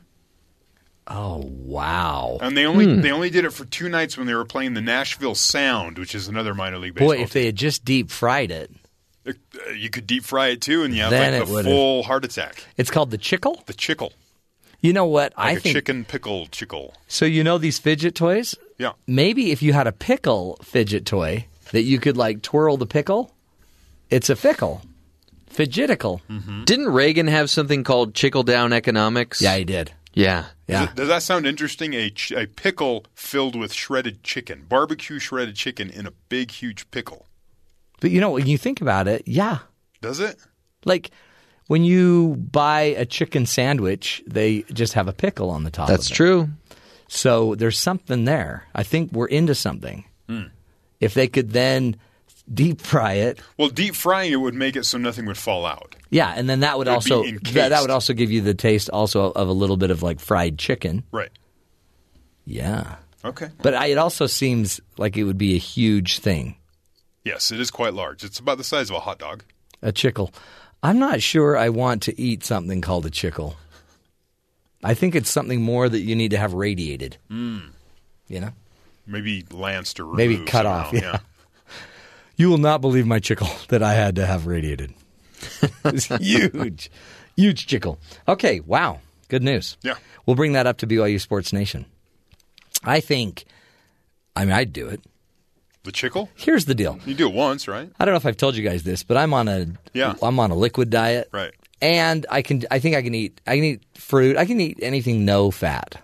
Oh 1.07 1.43
wow! 1.45 2.37
And 2.41 2.55
they 2.55 2.65
only 2.65 2.85
Hmm. 2.85 3.01
they 3.01 3.11
only 3.11 3.29
did 3.29 3.43
it 3.43 3.51
for 3.51 3.65
two 3.65 3.89
nights 3.89 4.17
when 4.17 4.27
they 4.27 4.33
were 4.35 4.45
playing 4.45 4.75
the 4.75 4.81
Nashville 4.81 5.35
Sound, 5.35 5.97
which 5.97 6.13
is 6.15 6.27
another 6.27 6.53
minor 6.53 6.77
league 6.77 6.93
baseball. 6.93 7.15
Boy, 7.15 7.21
if 7.21 7.31
they 7.33 7.45
had 7.47 7.55
just 7.55 7.83
deep 7.83 8.09
fried 8.11 8.51
it, 8.51 8.71
Uh, 9.27 9.33
you 9.71 9.89
could 9.89 10.07
deep 10.07 10.23
fry 10.23 10.47
it 10.49 10.61
too, 10.61 10.83
and 10.83 10.95
you 10.95 11.01
have 11.01 11.11
Then 11.11 11.33
like 11.33 11.41
it 11.41 11.45
the 11.47 11.51
would've- 11.53 11.69
full 11.69 12.03
heart 12.03 12.23
attack. 12.23 12.63
it's 12.77 12.89
called 12.91 13.11
the 13.11 13.17
chickle. 13.17 13.63
The 13.65 13.73
chickle, 13.73 14.13
You 14.79 14.93
know 14.93 15.05
what? 15.05 15.33
like 15.37 15.45
I 15.47 15.51
a 15.53 15.59
think 15.59 15.75
chicken 15.75 16.05
pickle 16.05 16.47
chickle. 16.47 16.93
so. 17.07 17.25
You 17.25 17.43
know 17.43 17.57
these 17.57 17.77
fidget 17.79 18.15
toys? 18.15 18.55
Yeah. 18.81 18.93
Maybe 19.07 19.51
if 19.51 19.61
you 19.61 19.73
had 19.73 19.87
a 19.87 19.91
pickle 19.91 20.57
fidget 20.63 21.05
toy 21.05 21.45
that 21.71 21.83
you 21.83 21.99
could 21.99 22.17
like 22.17 22.41
twirl 22.41 22.77
the 22.77 22.87
pickle, 22.87 23.31
it's 24.09 24.29
a 24.29 24.35
fickle, 24.35 24.81
fidgetical. 25.49 26.21
Mm-hmm. 26.29 26.63
Didn't 26.65 26.89
Reagan 26.89 27.27
have 27.27 27.49
something 27.49 27.83
called 27.83 28.15
trickle 28.15 28.43
down 28.43 28.73
economics? 28.73 29.41
Yeah, 29.41 29.55
he 29.57 29.63
did. 29.65 29.91
Yeah. 30.13 30.45
Yeah. 30.67 30.87
Does, 30.87 30.95
does 30.95 31.07
that 31.09 31.23
sound 31.23 31.45
interesting? 31.45 31.93
A, 31.93 32.09
ch- 32.09 32.31
a 32.31 32.47
pickle 32.47 33.05
filled 33.15 33.55
with 33.55 33.71
shredded 33.73 34.23
chicken, 34.23 34.65
barbecue 34.67 35.19
shredded 35.19 35.55
chicken 35.55 35.89
in 35.89 36.05
a 36.05 36.11
big, 36.29 36.51
huge 36.51 36.89
pickle. 36.91 37.27
But 38.01 38.11
you 38.11 38.19
know 38.19 38.31
when 38.31 38.47
you 38.47 38.57
think 38.57 38.81
about 38.81 39.07
it, 39.07 39.23
yeah, 39.27 39.59
Does 40.01 40.19
it? 40.19 40.37
like 40.85 41.11
when 41.67 41.83
you 41.85 42.35
buy 42.51 42.81
a 42.81 43.05
chicken 43.05 43.45
sandwich, 43.45 44.23
they 44.27 44.63
just 44.73 44.93
have 44.93 45.07
a 45.07 45.13
pickle 45.13 45.49
on 45.51 45.63
the 45.63 45.69
top. 45.71 45.87
That's 45.87 46.07
of 46.07 46.11
it. 46.11 46.15
true. 46.15 46.49
So 47.13 47.55
there's 47.55 47.77
something 47.77 48.23
there. 48.23 48.63
I 48.73 48.83
think 48.83 49.11
we're 49.11 49.27
into 49.27 49.53
something. 49.53 50.05
Hmm. 50.29 50.43
If 51.01 51.13
they 51.13 51.27
could 51.27 51.51
then 51.51 51.97
deep 52.51 52.79
fry 52.79 53.13
it, 53.15 53.41
Well, 53.57 53.67
deep 53.67 53.95
frying 53.95 54.31
it 54.31 54.37
would 54.37 54.53
make 54.53 54.77
it 54.77 54.85
so 54.85 54.97
nothing 54.97 55.25
would 55.25 55.37
fall 55.37 55.65
out. 55.65 55.95
yeah, 56.09 56.33
and 56.35 56.49
then 56.49 56.61
that 56.61 56.77
would 56.77 56.87
would 56.87 56.93
also 56.93 57.23
that, 57.23 57.69
that 57.69 57.81
would 57.81 57.91
also 57.91 58.13
give 58.13 58.31
you 58.31 58.39
the 58.41 58.53
taste 58.53 58.89
also 58.89 59.31
of 59.31 59.49
a 59.49 59.51
little 59.51 59.75
bit 59.75 59.91
of 59.91 60.01
like 60.01 60.21
fried 60.21 60.57
chicken. 60.57 61.03
Right. 61.11 61.31
Yeah, 62.45 62.95
Okay. 63.25 63.49
but 63.61 63.73
I, 63.75 63.87
it 63.87 63.97
also 63.97 64.25
seems 64.25 64.79
like 64.97 65.17
it 65.17 65.25
would 65.25 65.37
be 65.37 65.53
a 65.55 65.59
huge 65.59 66.19
thing. 66.19 66.55
Yes, 67.25 67.51
it 67.51 67.59
is 67.59 67.69
quite 67.71 67.93
large. 67.93 68.23
It's 68.23 68.39
about 68.39 68.57
the 68.57 68.63
size 68.63 68.89
of 68.89 68.95
a 68.95 68.99
hot 69.01 69.19
dog. 69.19 69.43
A 69.81 69.91
chickle. 69.91 70.33
I'm 70.81 70.97
not 70.97 71.21
sure 71.21 71.55
I 71.57 71.69
want 71.69 72.01
to 72.03 72.19
eat 72.19 72.43
something 72.43 72.81
called 72.81 73.05
a 73.05 73.09
chickle. 73.11 73.55
I 74.83 74.93
think 74.93 75.15
it's 75.15 75.29
something 75.29 75.61
more 75.61 75.87
that 75.87 75.99
you 75.99 76.15
need 76.15 76.31
to 76.31 76.37
have 76.37 76.53
radiated. 76.53 77.17
Mm. 77.29 77.69
You 78.27 78.39
know, 78.39 78.51
Maybe 79.05 79.45
lanced 79.51 79.99
or 79.99 80.05
maybe 80.13 80.37
cut 80.37 80.63
somehow, 80.65 80.87
off. 80.87 80.93
Yeah. 80.93 81.19
You 82.37 82.49
will 82.49 82.57
not 82.57 82.81
believe 82.81 83.05
my 83.05 83.19
chickle 83.19 83.49
that 83.67 83.83
I 83.83 83.93
had 83.93 84.15
to 84.15 84.25
have 84.25 84.47
radiated. 84.47 84.95
it's 85.85 86.05
huge, 86.05 86.89
huge 87.35 87.67
chickle. 87.67 87.99
Okay, 88.27 88.61
wow, 88.61 88.99
good 89.27 89.43
news. 89.43 89.77
Yeah. 89.83 89.95
we'll 90.25 90.35
bring 90.35 90.53
that 90.53 90.65
up 90.65 90.77
to 90.77 90.87
BYU 90.87 91.21
Sports 91.21 91.53
Nation. 91.53 91.85
I 92.83 92.99
think. 92.99 93.45
I 94.35 94.45
mean, 94.45 94.53
I'd 94.53 94.73
do 94.73 94.87
it. 94.87 95.01
The 95.83 95.91
chickle? 95.91 96.29
Here's 96.35 96.65
the 96.65 96.73
deal. 96.73 96.99
You 97.05 97.13
do 97.13 97.27
it 97.27 97.33
once, 97.35 97.67
right? 97.67 97.91
I 97.99 98.05
don't 98.05 98.13
know 98.13 98.17
if 98.17 98.25
I've 98.25 98.37
told 98.37 98.55
you 98.55 98.63
guys 98.67 98.81
this, 98.81 99.03
but 99.03 99.17
I'm 99.17 99.35
on 99.35 99.47
a 99.47 99.67
Yeah. 99.93 100.15
I'm 100.23 100.39
on 100.39 100.49
a 100.49 100.55
liquid 100.55 100.89
diet. 100.89 101.29
Right. 101.31 101.53
And 101.81 102.25
I 102.29 102.41
can 102.43 102.63
I 102.69 102.79
think 102.79 102.95
I 102.95 103.01
can 103.01 103.15
eat 103.15 103.41
I 103.47 103.55
can 103.55 103.63
eat 103.63 103.81
fruit. 103.95 104.37
I 104.37 104.45
can 104.45 104.59
eat 104.61 104.79
anything 104.81 105.25
no 105.25 105.49
fat. 105.51 106.01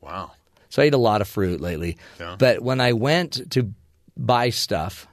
Wow. 0.00 0.32
So 0.68 0.82
I 0.82 0.86
eat 0.86 0.94
a 0.94 0.98
lot 0.98 1.20
of 1.20 1.28
fruit 1.28 1.60
lately. 1.60 1.96
Yeah. 2.20 2.36
But 2.38 2.60
when 2.62 2.80
I 2.80 2.92
went 2.92 3.50
to 3.52 3.72
buy 4.16 4.50
stuff, 4.50 5.06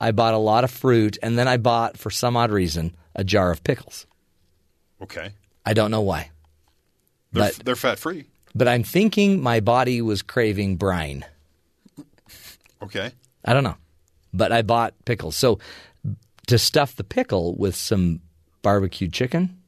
I 0.00 0.12
bought 0.12 0.34
a 0.34 0.38
lot 0.38 0.64
of 0.64 0.70
fruit 0.70 1.18
and 1.22 1.38
then 1.38 1.46
I 1.48 1.56
bought 1.58 1.98
for 1.98 2.10
some 2.10 2.36
odd 2.36 2.50
reason 2.50 2.94
a 3.14 3.24
jar 3.24 3.50
of 3.50 3.62
pickles. 3.64 4.06
Okay. 5.02 5.32
I 5.66 5.74
don't 5.74 5.90
know 5.90 6.00
why. 6.00 6.30
They're, 7.32 7.44
But 7.56 7.64
they're 7.64 7.76
fat 7.76 7.98
free. 7.98 8.26
but 8.54 8.68
I'm 8.68 8.82
thinking 8.82 9.40
my 9.42 9.60
body 9.60 10.00
was 10.02 10.22
craving 10.22 10.76
brine. 10.76 11.24
Okay. 12.82 13.12
I 13.44 13.52
don't 13.52 13.64
know. 13.64 13.76
But 14.34 14.52
I 14.52 14.62
bought 14.62 14.94
pickles. 15.04 15.36
So 15.36 15.58
to 16.48 16.58
stuff 16.58 16.96
the 16.96 17.04
pickle 17.04 17.54
with 17.56 17.76
some 17.76 18.20
barbecue 18.62 19.08
chicken, 19.08 19.58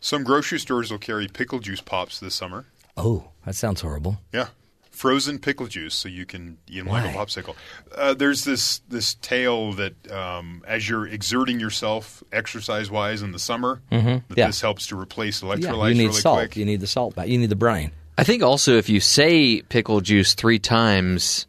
Some 0.00 0.24
grocery 0.24 0.58
stores 0.58 0.90
will 0.90 0.98
carry 0.98 1.28
pickle 1.28 1.60
juice 1.60 1.80
pops 1.80 2.18
this 2.20 2.34
summer. 2.34 2.66
oh, 2.96 3.24
that 3.46 3.54
sounds 3.54 3.80
horrible. 3.80 4.18
Yeah. 4.32 4.48
Frozen 4.90 5.38
pickle 5.38 5.66
juice, 5.68 5.94
so 5.94 6.08
you 6.08 6.26
can 6.26 6.58
eat 6.68 6.78
them 6.78 6.86
like 6.88 7.04
a 7.12 7.16
popsicle. 7.16 7.54
Uh, 7.96 8.12
there's 8.14 8.44
this 8.44 8.80
this 8.90 9.14
tale 9.14 9.72
that 9.72 9.94
um, 10.12 10.62
as 10.68 10.86
you're 10.88 11.06
exerting 11.06 11.58
yourself 11.58 12.22
exercise 12.30 12.90
wise 12.90 13.22
in 13.22 13.32
the 13.32 13.38
summer, 13.38 13.80
that 13.90 13.96
Mm-hmm. 14.04 14.34
Yeah. 14.36 14.48
this 14.48 14.60
helps 14.60 14.86
to 14.88 15.00
replace 15.00 15.40
electrolytes 15.40 15.62
Yeah, 15.62 15.88
you 15.88 15.94
need 15.94 16.06
really 16.08 16.20
salt. 16.20 16.38
quick. 16.40 16.56
You 16.56 16.66
need 16.66 16.80
the 16.80 16.86
salt 16.86 17.14
back. 17.14 17.26
You 17.28 17.38
need 17.38 17.48
the 17.48 17.56
brine. 17.56 17.90
I 18.18 18.24
think 18.24 18.42
also 18.42 18.76
if 18.76 18.90
you 18.90 19.00
say 19.00 19.62
pickle 19.62 20.02
juice 20.02 20.34
three 20.34 20.58
times, 20.58 21.46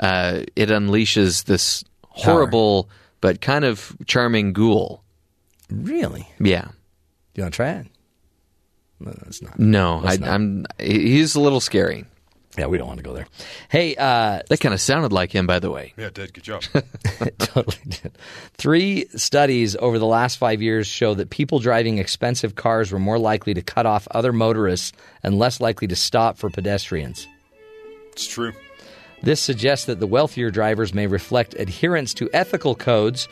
uh, 0.00 0.40
it 0.56 0.70
unleashes 0.70 1.44
this 1.44 1.84
horrible 2.08 2.88
but 3.26 3.40
kind 3.40 3.64
of 3.64 3.96
charming 4.06 4.52
ghoul. 4.52 5.02
Really? 5.68 6.28
Yeah. 6.38 6.68
Do 7.34 7.40
you 7.40 7.42
want 7.42 7.54
to 7.54 7.56
try 7.56 7.70
it? 7.72 7.86
No, 9.00 9.18
it's 9.26 9.42
not. 9.42 9.58
No, 9.58 10.00
I, 10.04 10.16
not. 10.16 10.28
I'm. 10.28 10.64
He's 10.78 11.34
a 11.34 11.40
little 11.40 11.58
scary. 11.58 12.04
Yeah, 12.56 12.66
we 12.66 12.78
don't 12.78 12.86
want 12.86 12.98
to 12.98 13.02
go 13.02 13.12
there. 13.12 13.26
Hey, 13.68 13.96
uh, 13.96 14.42
That 14.48 14.60
kind 14.60 14.72
of 14.72 14.80
sounded 14.80 15.12
like 15.12 15.32
him, 15.32 15.44
by 15.44 15.58
the 15.58 15.72
way. 15.72 15.92
Yeah, 15.96 16.10
did 16.10 16.34
good 16.34 16.44
job. 16.44 16.62
totally 17.38 17.78
did. 17.88 18.16
Three 18.58 19.06
studies 19.16 19.74
over 19.74 19.98
the 19.98 20.06
last 20.06 20.38
five 20.38 20.62
years 20.62 20.86
show 20.86 21.14
that 21.14 21.30
people 21.30 21.58
driving 21.58 21.98
expensive 21.98 22.54
cars 22.54 22.92
were 22.92 23.00
more 23.00 23.18
likely 23.18 23.54
to 23.54 23.60
cut 23.60 23.86
off 23.86 24.06
other 24.12 24.32
motorists 24.32 24.92
and 25.24 25.36
less 25.36 25.60
likely 25.60 25.88
to 25.88 25.96
stop 25.96 26.38
for 26.38 26.48
pedestrians. 26.48 27.26
it's 28.12 28.28
true. 28.28 28.52
This 29.22 29.40
suggests 29.40 29.86
that 29.86 30.00
the 30.00 30.06
wealthier 30.06 30.50
drivers 30.50 30.94
may 30.94 31.06
reflect 31.06 31.54
adherence 31.54 32.14
to 32.14 32.30
ethical 32.32 32.74
codes 32.74 33.28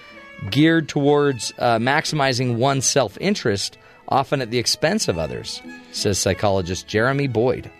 geared 0.51 0.89
towards 0.89 1.52
uh, 1.59 1.78
maximizing 1.78 2.56
one's 2.56 2.86
self 2.86 3.16
interest, 3.20 3.78
often 4.09 4.40
at 4.40 4.51
the 4.51 4.59
expense 4.59 5.09
of 5.09 5.19
others, 5.19 5.62
says 5.93 6.19
psychologist 6.19 6.89
Jeremy 6.89 7.27
Boyd. 7.28 7.70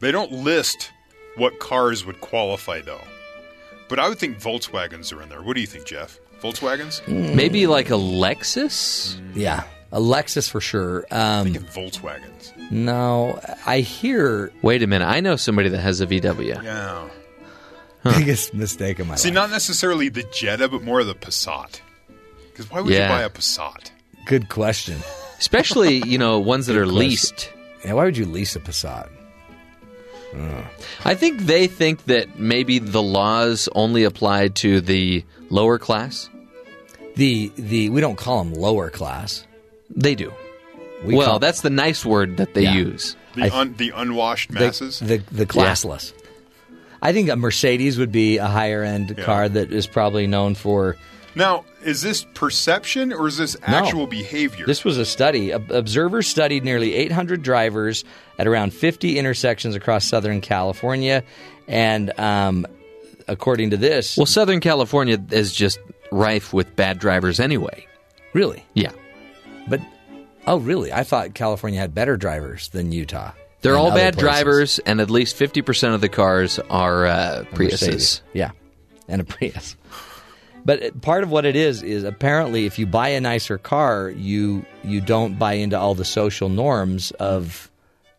They 0.00 0.12
don't 0.12 0.32
list 0.32 0.92
what 1.36 1.58
cars 1.58 2.04
would 2.04 2.20
qualify 2.20 2.80
though, 2.80 3.04
but 3.88 3.98
I 3.98 4.08
would 4.08 4.18
think 4.18 4.38
Volkswagens 4.38 5.16
are 5.16 5.22
in 5.22 5.28
there. 5.28 5.42
What 5.42 5.54
do 5.54 5.60
you 5.60 5.66
think, 5.66 5.86
Jeff? 5.86 6.18
Volkswagens? 6.42 7.06
Maybe 7.08 7.66
like 7.66 7.88
a 7.88 7.94
Lexus. 7.94 9.18
Yeah, 9.34 9.64
a 9.96 10.00
Lexus 10.00 10.50
for 10.50 10.60
sure. 10.60 11.06
Um, 11.10 11.44
Thinking 11.52 11.64
Volkswagens. 11.64 12.52
no, 12.70 13.40
I 13.64 13.80
hear 13.80 14.52
Wait 14.62 14.82
a 14.82 14.86
minute. 14.86 15.06
I 15.06 15.20
know 15.20 15.36
somebody 15.36 15.68
that 15.70 15.78
has 15.80 16.00
a 16.00 16.06
VW. 16.06 16.62
Yeah. 16.62 17.08
biggest 18.04 18.52
mistake 18.54 18.98
of 18.98 19.06
my 19.06 19.16
See, 19.16 19.28
life. 19.28 19.34
not 19.34 19.50
necessarily 19.50 20.08
the 20.10 20.22
Jetta, 20.24 20.68
but 20.68 20.82
more 20.82 21.00
of 21.00 21.06
the 21.06 21.14
Passat. 21.14 21.80
Because 22.52 22.70
why 22.70 22.80
would 22.80 22.92
Yeah. 22.92 23.08
you 23.08 23.14
buy 23.18 23.22
a 23.22 23.30
Passat? 23.30 23.90
Good 24.26 24.48
question. 24.48 24.98
Especially, 25.38 26.02
you 26.06 26.18
know, 26.18 26.38
ones 26.38 26.66
that 26.66 26.76
are 26.76 26.84
question. 26.84 26.98
leased. 26.98 27.50
Yeah, 27.84 27.94
why 27.94 28.04
would 28.04 28.16
you 28.16 28.26
lease 28.26 28.54
a 28.56 28.60
Passat? 28.60 29.08
I 31.04 31.14
think 31.14 31.40
they 31.42 31.66
think 31.66 32.04
that 32.06 32.38
maybe 32.38 32.78
the 32.78 33.02
laws 33.02 33.68
only 33.74 34.04
apply 34.04 34.48
to 34.48 34.80
the 34.82 35.24
lower 35.48 35.78
class. 35.78 36.28
The 37.14 37.50
the 37.56 37.88
we 37.88 38.02
don't 38.02 38.16
call 38.18 38.44
them 38.44 38.52
lower 38.52 38.90
class. 38.90 39.45
They 39.90 40.14
do. 40.14 40.32
We 41.04 41.14
well, 41.14 41.26
call- 41.26 41.38
that's 41.38 41.60
the 41.60 41.70
nice 41.70 42.04
word 42.04 42.38
that 42.38 42.54
they 42.54 42.62
Yeah. 42.62 42.74
use. 42.74 43.16
The, 43.34 43.42
I- 43.44 43.60
un, 43.60 43.74
the 43.76 43.92
unwashed 43.94 44.50
the, 44.52 44.60
masses? 44.60 44.98
the 45.00 45.18
the 45.30 45.46
classless. 45.46 46.12
I 47.02 47.12
think 47.12 47.28
a 47.28 47.36
Mercedes 47.36 47.98
would 47.98 48.10
be 48.10 48.38
a 48.38 48.46
higher 48.46 48.82
end 48.82 49.14
Yeah. 49.16 49.24
car 49.24 49.48
that 49.48 49.70
is 49.72 49.86
probably 49.86 50.26
known 50.26 50.54
for. 50.54 50.96
now, 51.34 51.64
is 51.84 52.00
this 52.00 52.24
perception 52.34 53.12
or 53.12 53.28
is 53.28 53.36
this 53.36 53.56
No. 53.68 53.76
actual 53.76 54.06
behavior? 54.06 54.64
This 54.66 54.82
was 54.84 54.96
a 54.96 55.04
study. 55.04 55.52
Ob- 55.52 55.70
Observers 55.70 56.26
studied 56.26 56.64
nearly 56.64 56.94
800 56.94 57.42
drivers 57.42 58.02
at 58.38 58.46
around 58.46 58.72
50 58.72 59.18
intersections 59.18 59.74
across 59.76 60.06
Southern 60.06 60.40
California, 60.40 61.22
and 61.68 62.18
um, 62.18 62.66
according 63.28 63.70
to 63.70 63.76
this, 63.76 64.16
Well, 64.16 64.24
Southern 64.26 64.60
California 64.60 65.18
is 65.30 65.52
just 65.52 65.78
rife 66.10 66.54
with 66.54 66.74
bad 66.74 66.98
drivers 66.98 67.38
anyway. 67.38 67.86
really, 68.32 68.64
Yeah. 68.74 68.90
But 69.68 69.80
oh, 70.46 70.58
really? 70.58 70.92
I 70.92 71.02
thought 71.02 71.34
California 71.34 71.78
had 71.80 71.94
better 71.94 72.16
drivers 72.16 72.68
than 72.70 72.92
Utah. 72.92 73.32
They're 73.62 73.76
all 73.76 73.90
bad 73.90 74.14
places. 74.14 74.20
drivers, 74.20 74.78
and 74.80 75.00
at 75.00 75.10
least 75.10 75.36
50% 75.36 75.94
of 75.94 76.00
the 76.00 76.08
cars 76.08 76.58
are 76.70 77.06
uh, 77.06 77.40
A 77.40 77.44
Priuses. 77.54 77.70
Mercedes. 77.72 78.22
Yeah, 78.32 78.50
and 79.08 79.20
a 79.20 79.24
Prius. 79.24 79.76
But 80.64 81.00
part 81.00 81.22
of 81.24 81.30
what 81.30 81.44
it 81.46 81.56
is 81.56 81.82
is 81.82 82.02
apparently 82.04 82.66
if 82.66 82.78
you 82.78 82.86
buy 82.86 83.08
a 83.10 83.20
nicer 83.20 83.56
car, 83.58 84.10
you 84.10 84.64
you 84.84 85.00
don't 85.00 85.38
buy 85.38 85.54
into 85.54 85.78
all 85.78 85.94
the 85.94 86.04
social 86.04 86.48
norms 86.48 87.12
of 87.12 87.70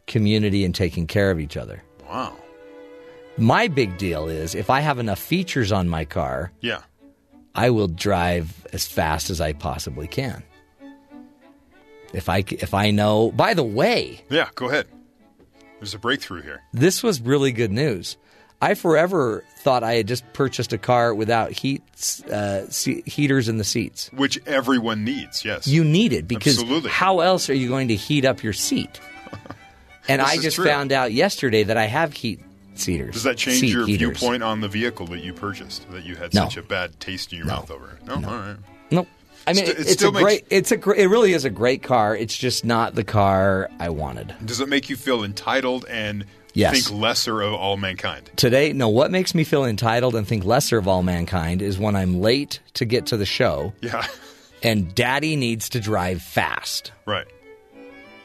community 0.06 0.64
and 0.66 0.74
taking 0.74 1.08
care 1.08 1.30
of 1.32 1.40
each 1.40 1.58
other. 1.58 1.84
Wow. 2.10 2.36
My 3.38 3.68
big 3.68 3.98
deal 3.98 4.30
is 4.30 4.56
if 4.56 4.70
I 4.70 4.80
have 4.80 4.98
enough 4.98 5.20
features 5.20 5.72
on 5.72 5.88
my 5.90 6.06
car, 6.06 6.52
Yeah. 6.62 6.82
I 7.54 7.70
will 7.72 7.88
drive 7.88 8.66
as 8.72 8.88
fast 8.88 9.30
as 9.30 9.42
I 9.42 9.52
possibly 9.54 10.08
can. 10.08 10.42
If 12.14 12.30
I 12.30 12.44
if 12.50 12.74
I 12.74 12.92
know, 12.92 13.32
by 13.32 13.54
the 13.54 13.64
way, 13.64 14.22
Yeah, 14.30 14.50
go 14.56 14.68
ahead. 14.70 14.88
There's 15.80 15.94
a 15.94 16.00
breakthrough 16.00 16.42
here. 16.42 16.62
this 16.74 17.04
was 17.04 17.22
really 17.22 17.52
good 17.52 17.72
news. 17.72 18.18
I 18.60 18.74
forever 18.74 19.44
thought 19.60 19.84
I 19.84 19.94
had 19.94 20.08
just 20.08 20.24
purchased 20.34 20.74
a 20.74 20.80
car 20.80 21.14
without 21.14 21.52
heat 21.52 21.84
uh, 22.32 22.68
se- 22.70 23.04
heaters 23.06 23.48
in 23.50 23.58
the 23.58 23.64
seats. 23.64 24.10
Which 24.14 24.40
everyone 24.48 25.04
needs, 25.04 25.46
yes. 25.46 25.68
You 25.68 25.84
need 25.84 26.12
it 26.14 26.28
because 26.28 26.58
Absolutely. 26.58 26.90
how 26.90 27.20
else 27.20 27.52
are 27.52 27.54
you 27.54 27.68
going 27.68 27.90
to 27.90 27.96
heat 27.96 28.26
up 28.26 28.42
your 28.44 28.54
seat? 28.54 29.00
And 30.10 30.22
I 30.22 30.38
just 30.38 30.56
true. 30.56 30.64
found 30.66 30.94
out 30.94 31.12
yesterday 31.12 31.64
that 31.64 31.76
I 31.76 31.84
have 31.84 32.14
heat 32.14 32.40
seaters. 32.76 33.14
Does 33.14 33.24
that 33.24 33.36
change 33.38 33.62
your 33.64 33.86
heaters. 33.86 34.18
viewpoint 34.18 34.42
on 34.42 34.62
the 34.62 34.70
vehicle 34.70 35.06
that 35.08 35.20
you 35.20 35.34
purchased? 35.34 35.86
That 35.92 36.06
you 36.06 36.16
had 36.16 36.34
No. 36.34 36.44
such 36.46 36.56
a 36.56 36.62
bad 36.62 36.98
taste 37.02 37.34
in 37.34 37.40
your 37.40 37.48
mouth 37.48 37.70
over? 37.70 38.00
No, 38.08 38.14
all 38.14 38.22
right. 38.22 38.56
Nope. 38.90 39.10
I 39.48 39.54
mean, 39.54 39.66
St- 39.66 39.80
it 39.80 39.88
it's 39.88 40.04
a 40.04 40.12
makes- 40.12 40.24
great. 40.24 40.46
It's 40.50 40.72
a. 40.72 40.92
It 40.92 41.06
really 41.08 41.34
is 41.34 41.46
a 41.46 41.50
great 41.50 41.82
car. 41.82 42.16
It's 42.16 42.38
just 42.38 42.66
not 42.66 42.94
the 42.96 43.04
car 43.04 43.70
I 43.80 43.90
wanted. 43.90 44.36
Does 44.46 44.60
it 44.60 44.68
make 44.70 44.90
you 44.90 44.96
feel 44.96 45.24
entitled 45.24 45.86
and 45.90 46.26
Yes. 46.54 46.74
think 46.88 47.00
lesser 47.00 47.42
of 47.42 47.54
all 47.54 47.78
mankind? 47.78 48.30
Today, 48.36 48.74
no. 48.74 48.90
What 48.90 49.10
makes 49.12 49.34
me 49.36 49.44
feel 49.44 49.64
entitled 49.64 50.16
and 50.16 50.28
think 50.28 50.44
lesser 50.44 50.78
of 50.78 50.88
all 50.88 51.02
mankind 51.04 51.62
is 51.62 51.78
when 51.80 51.96
I'm 51.96 52.20
late 52.20 52.60
to 52.76 52.86
get 52.86 53.06
to 53.08 53.18
the 53.18 53.26
show, 53.28 53.74
Yeah, 53.82 54.06
and 54.64 54.94
Daddy 54.94 55.36
needs 55.36 55.70
to 55.70 55.80
drive 55.80 56.22
fast. 56.22 56.92
right. 57.06 57.26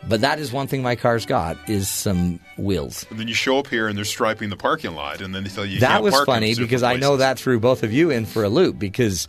But 0.09 0.23
that 0.23 0.41
is 0.41 0.51
one 0.51 0.67
thing 0.67 0.83
my 0.83 0.97
car's 0.97 1.27
got 1.27 1.57
is 1.71 1.89
some 1.89 2.41
wheels. 2.57 3.07
And 3.11 3.21
then 3.21 3.29
you 3.29 3.35
show 3.35 3.59
up 3.61 3.69
here 3.69 3.87
and 3.87 3.97
they're 3.97 4.05
striping 4.05 4.51
the 4.51 4.57
parking 4.57 4.97
lot, 4.97 5.21
and 5.21 5.33
then 5.33 5.45
they 5.45 5.49
tell 5.51 5.65
you, 5.65 5.75
you 5.75 5.81
that 5.81 6.03
was 6.03 6.19
funny 6.25 6.57
because 6.57 6.83
I 6.83 6.97
know 6.97 7.19
that 7.19 7.39
threw 7.39 7.61
both 7.61 7.85
of 7.85 7.93
you 7.93 8.11
in 8.11 8.27
for 8.27 8.43
a 8.43 8.49
loop 8.49 8.81
because 8.81 9.29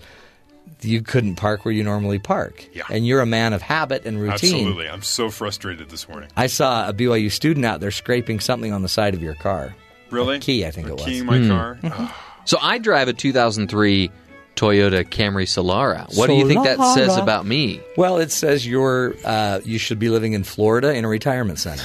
you 0.81 1.01
couldn't 1.01 1.35
park 1.35 1.63
where 1.65 1.73
you 1.73 1.83
normally 1.83 2.19
park. 2.19 2.67
Yeah. 2.73 2.83
And 2.89 3.05
you're 3.07 3.21
a 3.21 3.25
man 3.25 3.53
of 3.53 3.61
habit 3.61 4.05
and 4.05 4.19
routine. 4.19 4.53
Absolutely, 4.55 4.89
I'm 4.89 5.01
so 5.01 5.29
frustrated 5.29 5.89
this 5.89 6.07
morning. 6.09 6.29
I 6.35 6.47
saw 6.47 6.87
a 6.89 6.93
BYU 6.93 7.31
student 7.31 7.65
out 7.65 7.79
there 7.79 7.91
scraping 7.91 8.39
something 8.39 8.73
on 8.73 8.81
the 8.81 8.89
side 8.89 9.13
of 9.13 9.21
your 9.23 9.35
car. 9.35 9.75
Really? 10.09 10.39
Key, 10.39 10.65
I 10.65 10.71
think 10.71 10.87
it 10.87 10.93
was. 10.93 11.05
Keying 11.05 11.25
my 11.25 11.37
Hmm. 11.39 11.49
car. 11.49 12.11
So 12.45 12.57
I 12.61 12.77
drive 12.77 13.07
a 13.07 13.13
2003 13.13 14.11
Toyota 14.55 15.03
Camry 15.03 15.45
Solara. 15.47 16.15
What 16.17 16.27
do 16.27 16.33
you 16.33 16.47
think 16.47 16.63
that 16.65 16.77
says 16.93 17.17
about 17.17 17.45
me? 17.45 17.79
Well, 17.97 18.17
it 18.19 18.31
says 18.31 18.67
you're 18.67 19.15
uh, 19.25 19.61
you 19.63 19.79
should 19.79 19.97
be 19.99 20.09
living 20.09 20.33
in 20.33 20.43
Florida 20.43 20.93
in 20.93 21.05
a 21.05 21.07
retirement 21.07 21.57
center. 21.59 21.83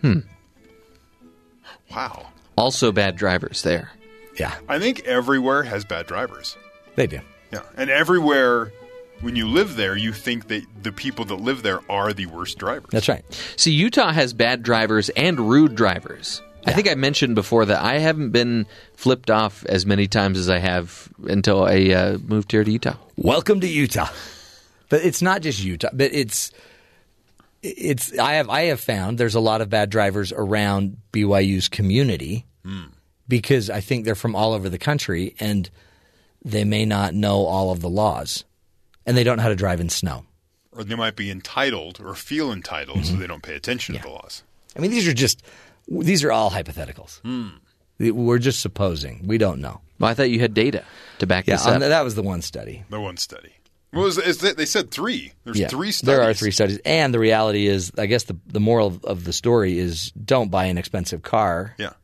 Hmm. 0.00 0.20
Wow. 1.90 2.26
Also 2.56 2.92
bad 2.92 3.16
drivers 3.16 3.62
there. 3.62 3.90
Yeah, 4.38 4.54
I 4.68 4.78
think 4.78 5.00
everywhere 5.04 5.62
has 5.64 5.84
bad 5.84 6.06
drivers. 6.06 6.56
they 6.96 7.06
do. 7.06 7.20
Yeah, 7.52 7.62
and 7.76 7.90
everywhere 7.90 8.72
when 9.20 9.36
you 9.36 9.48
live 9.48 9.76
there, 9.76 9.96
you 9.96 10.12
think 10.12 10.48
that 10.48 10.64
the 10.82 10.92
people 10.92 11.24
that 11.26 11.36
live 11.36 11.62
there 11.62 11.80
are 11.90 12.12
the 12.12 12.26
worst 12.26 12.58
drivers. 12.58 12.90
That's 12.90 13.08
right. 13.08 13.24
See, 13.56 13.72
Utah 13.72 14.12
has 14.12 14.32
bad 14.32 14.62
drivers 14.62 15.08
and 15.10 15.38
rude 15.40 15.74
drivers. 15.74 16.42
I 16.66 16.72
think 16.72 16.88
I 16.90 16.94
mentioned 16.94 17.34
before 17.34 17.64
that 17.64 17.80
I 17.82 17.98
haven't 17.98 18.30
been 18.30 18.66
flipped 18.94 19.30
off 19.30 19.64
as 19.66 19.86
many 19.86 20.06
times 20.06 20.38
as 20.38 20.50
I 20.50 20.58
have 20.58 21.08
until 21.24 21.64
I 21.64 21.90
uh, 21.90 22.18
moved 22.18 22.52
here 22.52 22.62
to 22.62 22.70
Utah. 22.70 22.96
Welcome 23.16 23.60
to 23.60 23.68
Utah. 23.68 24.10
But 24.90 25.02
it's 25.04 25.22
not 25.22 25.40
just 25.40 25.62
Utah, 25.62 25.88
but 25.92 26.12
it's 26.12 26.50
it's 27.62 28.18
I 28.18 28.34
have 28.34 28.50
I 28.50 28.62
have 28.64 28.80
found 28.80 29.18
there's 29.18 29.34
a 29.34 29.40
lot 29.40 29.60
of 29.60 29.70
bad 29.70 29.90
drivers 29.90 30.32
around 30.32 30.98
BYU's 31.12 31.68
community 31.68 32.44
because 33.26 33.70
I 33.70 33.80
think 33.80 34.04
they're 34.04 34.14
from 34.14 34.36
all 34.36 34.52
over 34.52 34.68
the 34.68 34.78
country 34.78 35.34
and 35.40 35.70
they 36.50 36.64
may 36.64 36.84
not 36.84 37.14
know 37.14 37.44
all 37.46 37.70
of 37.70 37.80
the 37.80 37.88
laws 37.88 38.44
and 39.06 39.16
they 39.16 39.24
don't 39.24 39.36
know 39.36 39.42
how 39.42 39.48
to 39.48 39.56
drive 39.56 39.80
in 39.80 39.88
snow. 39.88 40.24
Or 40.72 40.84
they 40.84 40.94
might 40.94 41.16
be 41.16 41.30
entitled 41.30 42.00
or 42.00 42.14
feel 42.14 42.52
entitled, 42.52 42.98
Mm-hmm. 42.98 43.14
so 43.14 43.20
they 43.20 43.26
don't 43.26 43.42
pay 43.42 43.54
attention 43.54 43.94
to 43.96 44.02
the 44.02 44.08
laws. 44.10 44.42
I 44.76 44.80
mean, 44.80 44.90
these 44.90 45.08
are 45.08 45.14
just 45.14 45.42
these 45.88 46.22
are 46.24 46.30
all 46.32 46.50
hypotheticals. 46.50 47.20
We're 47.98 48.38
just 48.38 48.60
supposing. 48.60 49.26
We 49.26 49.38
don't 49.38 49.60
know. 49.60 49.80
Well, 49.98 50.08
I 50.10 50.14
thought 50.14 50.30
you 50.30 50.38
had 50.38 50.54
data 50.54 50.84
to 51.18 51.26
back 51.26 51.46
Yeah, 51.48 51.56
this 51.56 51.66
up. 51.66 51.74
on 51.74 51.80
the- 51.80 51.88
that 51.88 52.04
was 52.04 52.14
the 52.14 52.22
one 52.22 52.42
study. 52.42 52.84
The 52.90 53.00
one 53.00 53.16
study. 53.16 53.50
What 53.90 54.02
was 54.02 54.18
is 54.18 54.38
they 54.38 54.66
said 54.66 54.90
three? 54.90 55.32
There's 55.44 55.58
Yeah, 55.58 55.68
three 55.68 55.90
studies. 55.92 56.14
There 56.14 56.22
are 56.22 56.34
three 56.34 56.50
studies, 56.50 56.78
and 56.84 57.12
the 57.12 57.18
reality 57.18 57.66
is, 57.66 57.90
I 57.98 58.04
guess 58.06 58.24
the 58.24 58.36
the 58.46 58.60
moral 58.60 58.86
of, 58.88 59.04
of 59.04 59.24
the 59.24 59.32
story 59.32 59.78
is 59.78 60.12
don't 60.12 60.50
buy 60.50 60.66
an 60.66 60.76
expensive 60.78 61.22
car. 61.22 61.74
Yeah. 61.78 61.94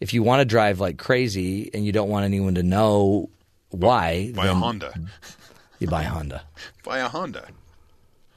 If 0.00 0.12
you 0.12 0.22
want 0.24 0.40
to 0.40 0.44
drive 0.44 0.80
like 0.80 0.98
crazy 0.98 1.70
and 1.72 1.86
you 1.86 1.92
don't 1.92 2.08
want 2.08 2.24
anyone 2.24 2.56
to 2.56 2.62
know 2.64 3.30
why, 3.70 4.32
Buy 4.34 4.46
a 4.46 4.54
Honda. 4.54 4.92
You 5.80 5.86
buy 5.86 6.02
a 6.02 6.08
Honda. 6.08 6.42
Buy 6.82 6.98
a 6.98 7.08
Honda. 7.08 7.46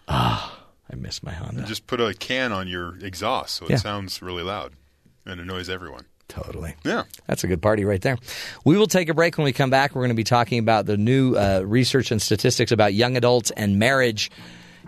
Ah, 0.08 0.60
I 0.92 0.96
miss 0.96 1.24
my 1.24 1.32
Honda. 1.32 1.60
And 1.60 1.68
just 1.68 1.88
put 1.88 2.00
a 2.00 2.14
can 2.14 2.52
on 2.52 2.68
your 2.68 2.96
exhaust 3.04 3.56
so 3.56 3.66
it 3.66 3.72
Yeah. 3.72 3.76
sounds 3.78 4.22
really 4.22 4.44
loud 4.44 4.74
and 5.26 5.40
annoys 5.42 5.68
everyone. 5.70 6.06
Totally. 6.28 6.76
Yeah. 6.86 7.04
That's 7.28 7.44
a 7.44 7.48
good 7.48 7.62
party 7.62 7.84
right 7.84 8.02
there. 8.02 8.18
We 8.64 8.78
will 8.78 8.86
take 8.88 9.10
a 9.10 9.14
break 9.16 9.38
when 9.38 9.46
we 9.46 9.54
come 9.54 9.70
back. 9.72 9.96
We're 9.96 10.02
going 10.02 10.10
to 10.10 10.16
be 10.16 10.24
talking 10.24 10.60
about 10.60 10.86
the 10.86 10.98
new 10.98 11.36
uh, 11.36 11.62
research 11.66 12.12
and 12.12 12.22
statistics 12.22 12.72
about 12.72 12.94
young 12.94 13.18
adults 13.18 13.50
and 13.52 13.80
marriage. 13.80 14.30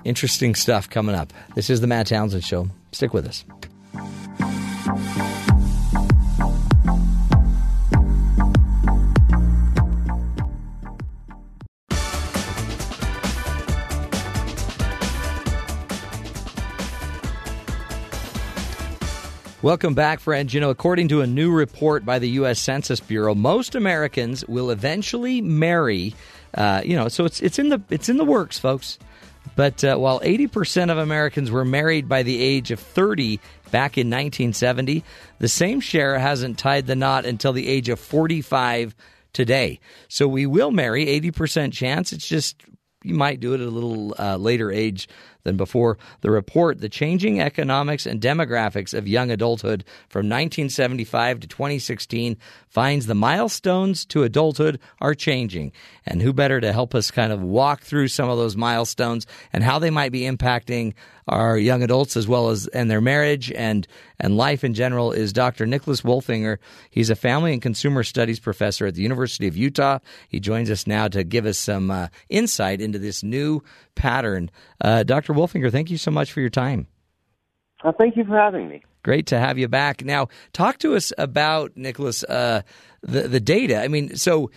Interesting 0.04 0.54
stuff 0.56 0.90
coming 0.90 1.16
up. 1.16 1.34
This 1.56 1.70
is 1.72 1.82
the 1.82 1.88
Matt 1.88 2.08
Townsend 2.08 2.44
Show. 2.44 2.68
Stick 2.92 3.14
with 3.14 3.26
us. 3.28 3.44
Welcome 19.64 19.94
back, 19.94 20.20
friends. 20.20 20.54
You 20.54 20.60
know, 20.60 20.72
according 20.72 21.08
to 21.08 21.22
a 21.22 21.26
new 21.26 21.50
report 21.50 22.04
by 22.04 22.20
the 22.20 22.28
U.S. 22.32 22.60
Census 22.60 23.00
Bureau, 23.00 23.34
most 23.34 23.76
Americans 23.76 24.46
will 24.46 24.70
eventually 24.70 25.40
marry. 25.40 26.16
Uh, 26.54 26.82
you 26.84 26.98
know, 26.98 27.08
so 27.08 27.24
it's 27.24 27.40
it's 27.40 27.58
in 27.60 27.70
the 27.70 27.82
it's 27.90 28.10
in 28.10 28.18
the 28.18 28.26
works, 28.26 28.60
folks. 28.60 29.00
But 29.56 29.82
uh, 29.86 29.96
while 29.96 30.20
80% 30.20 30.92
of 30.92 30.98
Americans 30.98 31.50
were 31.50 31.64
married 31.64 32.10
by 32.10 32.24
the 32.24 32.42
age 32.42 32.72
of 32.72 32.80
30 32.82 33.38
back 33.72 33.98
in 33.98 34.08
1970, 34.08 35.02
the 35.40 35.48
same 35.48 35.80
share 35.80 36.20
hasn't 36.20 36.60
tied 36.60 36.86
the 36.86 36.96
knot 36.98 37.26
until 37.26 37.54
the 37.54 37.70
age 37.70 37.88
of 37.88 38.02
45 38.02 38.94
today. 39.32 39.80
So 40.10 40.28
we 40.28 40.46
will 40.46 40.72
marry 40.72 41.06
80% 41.06 41.72
chance. 41.72 42.12
It's 42.12 42.28
just 42.28 42.62
you 43.02 43.14
might 43.16 43.40
do 43.40 43.54
it 43.54 43.62
at 43.62 43.68
a 43.68 43.70
little 43.70 44.14
uh, 44.20 44.36
later 44.36 44.72
age 44.72 45.08
than 45.44 45.58
before. 45.58 45.98
The 46.22 46.32
report, 46.32 46.80
The 46.80 46.90
Changing 46.90 47.40
Economics 47.40 48.06
and 48.06 48.22
Demographics 48.22 48.94
of 48.94 49.08
Young 49.08 49.32
Adulthood 49.32 49.84
from 50.10 50.28
1975 50.30 51.42
to 51.42 51.48
2016, 51.48 52.38
finds 52.68 53.06
the 53.06 53.16
milestones 53.16 54.06
to 54.06 54.24
adulthood 54.24 54.80
are 55.00 55.14
changing. 55.14 55.72
And 56.06 56.22
who 56.22 56.34
better 56.34 56.60
to 56.60 56.74
help 56.74 56.96
us 56.96 57.12
kind 57.12 57.32
of 57.32 57.42
walk 57.42 57.82
through 57.82 58.08
some 58.08 58.30
of 58.30 58.38
those 58.38 58.58
milestones 58.58 59.28
and 59.52 59.64
how 59.64 59.80
they 59.80 59.90
might 59.90 60.12
be 60.12 60.22
impacting 60.22 60.94
our 61.28 61.58
young 61.58 61.84
adults 61.84 62.18
as 62.18 62.28
well 62.28 62.50
as 62.50 62.68
and 62.68 62.90
their 62.90 63.02
marriage 63.02 63.52
and 63.52 63.88
and 64.20 64.38
life 64.38 64.64
in 64.64 64.74
general 64.74 65.12
is 65.12 65.34
Dr. 65.34 65.66
Nicholas 65.66 66.02
Wolfinger. 66.02 66.58
He's 66.90 67.10
a 67.10 67.16
family 67.16 67.54
and 67.54 67.62
consumer 67.62 68.04
studies 68.04 68.40
professor 68.40 68.86
at 68.86 68.96
the 68.96 69.02
University 69.02 69.48
of 69.48 69.58
Utah. 69.58 70.00
He 70.30 70.40
joins 70.40 70.70
us 70.70 70.88
now 70.88 71.08
to 71.10 71.24
give 71.24 71.46
us 71.46 71.58
some 71.58 71.92
uh, 71.92 72.08
insight 72.30 72.82
into 72.82 73.00
this 73.00 73.24
new 73.24 73.62
pattern. 73.96 74.50
Uh, 74.82 75.04
Dr. 75.04 75.34
Wolfinger, 75.34 75.72
thank 75.72 75.90
you 75.90 75.98
so 75.98 76.12
much 76.12 76.32
for 76.32 76.42
your 76.42 76.50
time. 76.50 76.88
Uh, 77.84 77.92
thank 77.92 78.16
you 78.16 78.24
for 78.24 78.38
having 78.38 78.70
me. 78.70 78.82
Great 79.04 79.28
to 79.28 79.40
have 79.40 79.58
you 79.58 79.68
back. 79.68 80.04
Now, 80.06 80.30
talk 80.54 80.78
to 80.80 80.96
us 80.96 81.12
about 81.18 81.76
Nicholas 81.76 82.24
uh, 82.24 82.62
the 83.02 83.28
the 83.28 83.42
data. 83.42 83.82
I 83.82 83.90
mean, 83.90 84.16
so 84.16 84.50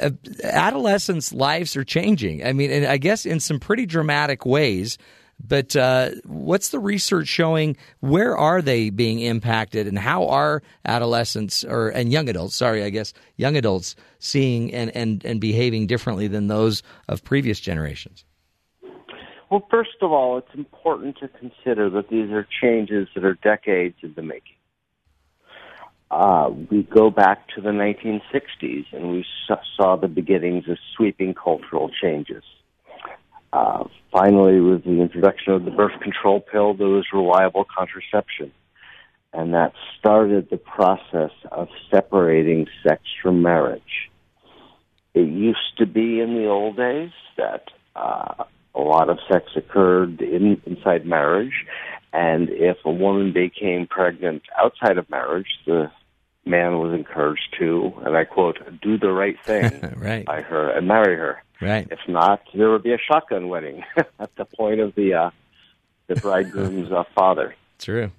uh, 0.00 0.10
adolescents' 0.44 1.32
lives 1.32 1.74
are 1.76 1.84
changing. 1.84 2.44
I 2.44 2.52
mean, 2.52 2.70
and 2.70 2.86
I 2.86 2.98
guess 2.98 3.24
in 3.24 3.40
some 3.40 3.58
pretty 3.58 3.86
dramatic 3.86 4.44
ways. 4.44 4.98
But 5.46 5.74
uh, 5.74 6.10
what's 6.24 6.68
the 6.68 6.78
research 6.78 7.26
showing? 7.26 7.76
Where 8.00 8.36
are 8.36 8.62
they 8.62 8.90
being 8.90 9.20
impacted, 9.20 9.86
and 9.86 9.98
how 9.98 10.28
are 10.28 10.62
adolescents 10.84 11.64
or 11.64 11.88
and 11.88 12.12
young 12.12 12.28
adults? 12.28 12.54
Sorry, 12.54 12.84
I 12.84 12.90
guess 12.90 13.12
young 13.36 13.56
adults 13.56 13.96
seeing 14.18 14.72
and 14.72 14.94
and, 14.96 15.24
and 15.24 15.40
behaving 15.40 15.88
differently 15.88 16.28
than 16.28 16.46
those 16.46 16.82
of 17.08 17.24
previous 17.24 17.58
generations. 17.58 18.24
Well, 19.50 19.66
first 19.70 19.96
of 20.00 20.12
all, 20.12 20.38
it's 20.38 20.54
important 20.54 21.18
to 21.18 21.28
consider 21.28 21.90
that 21.90 22.08
these 22.08 22.30
are 22.30 22.46
changes 22.62 23.08
that 23.14 23.24
are 23.24 23.34
decades 23.34 23.96
in 24.02 24.14
the 24.14 24.22
making. 24.22 24.56
uh, 26.12 26.50
we 26.70 26.82
go 26.82 27.10
back 27.10 27.48
to 27.48 27.60
the 27.60 27.70
1960s 27.70 28.84
and 28.92 29.10
we 29.10 29.24
saw 29.76 29.96
the 29.96 30.08
beginnings 30.08 30.68
of 30.68 30.76
sweeping 30.94 31.34
cultural 31.34 31.90
changes. 32.02 32.44
Uh, 33.52 33.84
finally, 34.10 34.60
with 34.60 34.84
the 34.84 35.00
introduction 35.00 35.52
of 35.52 35.64
the 35.64 35.70
birth 35.70 36.00
control 36.00 36.40
pill, 36.40 36.74
there 36.74 36.88
was 36.88 37.04
reliable 37.12 37.64
contraception. 37.64 38.50
And 39.34 39.54
that 39.54 39.72
started 39.98 40.48
the 40.50 40.56
process 40.56 41.30
of 41.50 41.68
separating 41.90 42.66
sex 42.86 43.02
from 43.22 43.42
marriage. 43.42 44.10
It 45.14 45.28
used 45.28 45.76
to 45.78 45.86
be 45.86 46.20
in 46.20 46.34
the 46.34 46.46
old 46.46 46.76
days 46.76 47.12
that 47.36 47.68
uh, 47.94 48.44
a 48.74 48.80
lot 48.80 49.10
of 49.10 49.18
sex 49.30 49.46
occurred 49.56 50.20
in, 50.20 50.60
inside 50.64 51.06
marriage, 51.06 51.66
and 52.12 52.48
if 52.50 52.78
a 52.84 52.90
woman 52.90 53.32
became 53.32 53.86
pregnant 53.86 54.42
outside 54.58 54.98
of 54.98 55.08
marriage, 55.10 55.46
the 55.66 55.90
man 56.44 56.78
was 56.78 56.92
encouraged 56.92 57.54
to, 57.58 57.92
and 58.04 58.16
I 58.16 58.24
quote, 58.24 58.58
do 58.80 58.98
the 58.98 59.12
right 59.12 59.36
thing 59.44 59.94
right. 59.96 60.24
by 60.24 60.42
her 60.42 60.70
and 60.70 60.86
marry 60.88 61.16
her. 61.16 61.42
Right. 61.60 61.86
If 61.90 62.00
not, 62.08 62.42
there 62.54 62.70
would 62.70 62.82
be 62.82 62.92
a 62.92 62.98
shotgun 62.98 63.48
wedding 63.48 63.84
at 64.18 64.34
the 64.36 64.44
point 64.44 64.80
of 64.80 64.94
the 64.94 65.14
uh, 65.14 65.30
the 66.08 66.16
bridegroom's 66.16 66.90
uh, 66.90 67.04
father. 67.14 67.54
True. 67.78 68.10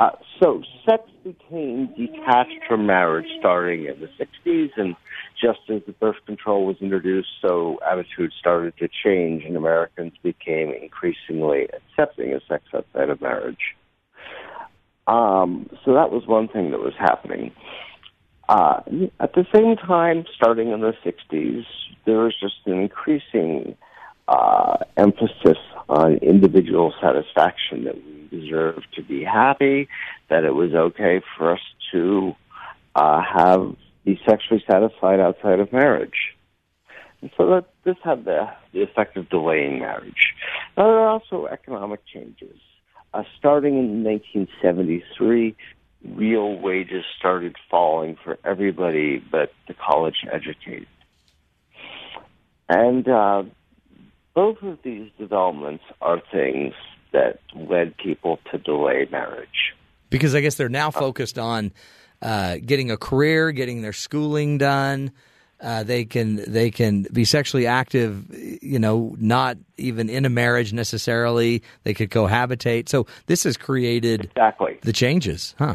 Uh, 0.00 0.10
so 0.40 0.62
sex 0.88 1.02
became 1.22 1.86
detached 1.94 2.64
from 2.66 2.86
marriage 2.86 3.26
starting 3.38 3.84
in 3.84 4.00
the 4.00 4.08
60s, 4.18 4.70
and 4.76 4.96
just 5.38 5.60
as 5.68 5.82
the 5.86 5.92
birth 5.92 6.16
control 6.24 6.64
was 6.64 6.76
introduced, 6.80 7.28
so 7.42 7.78
attitudes 7.86 8.34
started 8.38 8.74
to 8.78 8.88
change, 9.04 9.44
and 9.44 9.56
Americans 9.56 10.14
became 10.22 10.72
increasingly 10.72 11.68
accepting 11.74 12.32
of 12.32 12.42
sex 12.48 12.64
outside 12.74 13.10
of 13.10 13.20
marriage. 13.20 13.76
Um, 15.10 15.68
so 15.84 15.94
that 15.94 16.12
was 16.12 16.24
one 16.26 16.46
thing 16.46 16.70
that 16.70 16.78
was 16.78 16.94
happening. 16.96 17.50
Uh, 18.48 18.80
at 19.18 19.34
the 19.34 19.44
same 19.52 19.76
time, 19.76 20.24
starting 20.36 20.70
in 20.70 20.80
the 20.80 20.94
60s, 21.04 21.64
there 22.04 22.18
was 22.18 22.34
just 22.40 22.54
an 22.66 22.74
increasing 22.74 23.76
uh, 24.28 24.76
emphasis 24.96 25.58
on 25.88 26.14
individual 26.18 26.94
satisfaction 27.02 27.84
that 27.84 27.96
we 27.96 28.28
deserve 28.30 28.82
to 28.94 29.02
be 29.02 29.24
happy, 29.24 29.88
that 30.28 30.44
it 30.44 30.54
was 30.54 30.72
okay 30.74 31.20
for 31.36 31.54
us 31.54 31.60
to 31.90 32.36
uh, 32.94 33.20
have 33.20 33.74
be 34.04 34.18
sexually 34.28 34.62
satisfied 34.70 35.18
outside 35.18 35.58
of 35.58 35.72
marriage. 35.72 36.36
And 37.20 37.30
so 37.36 37.48
that 37.50 37.66
this 37.84 37.96
had 38.02 38.24
the, 38.24 38.48
the 38.72 38.82
effect 38.82 39.16
of 39.16 39.28
delaying 39.28 39.80
marriage. 39.80 40.34
Now, 40.76 40.84
there 40.84 40.98
are 41.00 41.08
also 41.08 41.46
economic 41.46 42.00
changes. 42.06 42.58
Uh, 43.12 43.24
starting 43.38 43.76
in 43.76 44.04
1973, 44.04 45.56
real 46.14 46.56
wages 46.58 47.04
started 47.18 47.56
falling 47.70 48.16
for 48.22 48.38
everybody 48.44 49.18
but 49.18 49.52
the 49.66 49.74
college 49.74 50.24
educated. 50.30 50.86
And 52.68 53.08
uh, 53.08 53.42
both 54.34 54.62
of 54.62 54.78
these 54.84 55.10
developments 55.18 55.82
are 56.00 56.22
things 56.30 56.74
that 57.12 57.40
led 57.54 57.96
people 57.96 58.38
to 58.52 58.58
delay 58.58 59.08
marriage. 59.10 59.74
Because 60.08 60.34
I 60.34 60.40
guess 60.40 60.54
they're 60.54 60.68
now 60.68 60.90
focused 60.90 61.38
on 61.38 61.72
uh, 62.22 62.58
getting 62.64 62.90
a 62.90 62.96
career, 62.96 63.50
getting 63.50 63.82
their 63.82 63.92
schooling 63.92 64.58
done. 64.58 65.10
Uh, 65.62 65.82
they 65.82 66.04
can 66.04 66.36
they 66.50 66.70
can 66.70 67.02
be 67.12 67.24
sexually 67.24 67.66
active, 67.66 68.24
you 68.62 68.78
know, 68.78 69.14
not 69.18 69.58
even 69.76 70.08
in 70.08 70.24
a 70.24 70.30
marriage 70.30 70.72
necessarily. 70.72 71.62
They 71.82 71.92
could 71.92 72.10
cohabitate. 72.10 72.88
So 72.88 73.06
this 73.26 73.44
has 73.44 73.56
created 73.56 74.24
exactly 74.24 74.78
the 74.82 74.92
changes, 74.92 75.54
huh? 75.58 75.74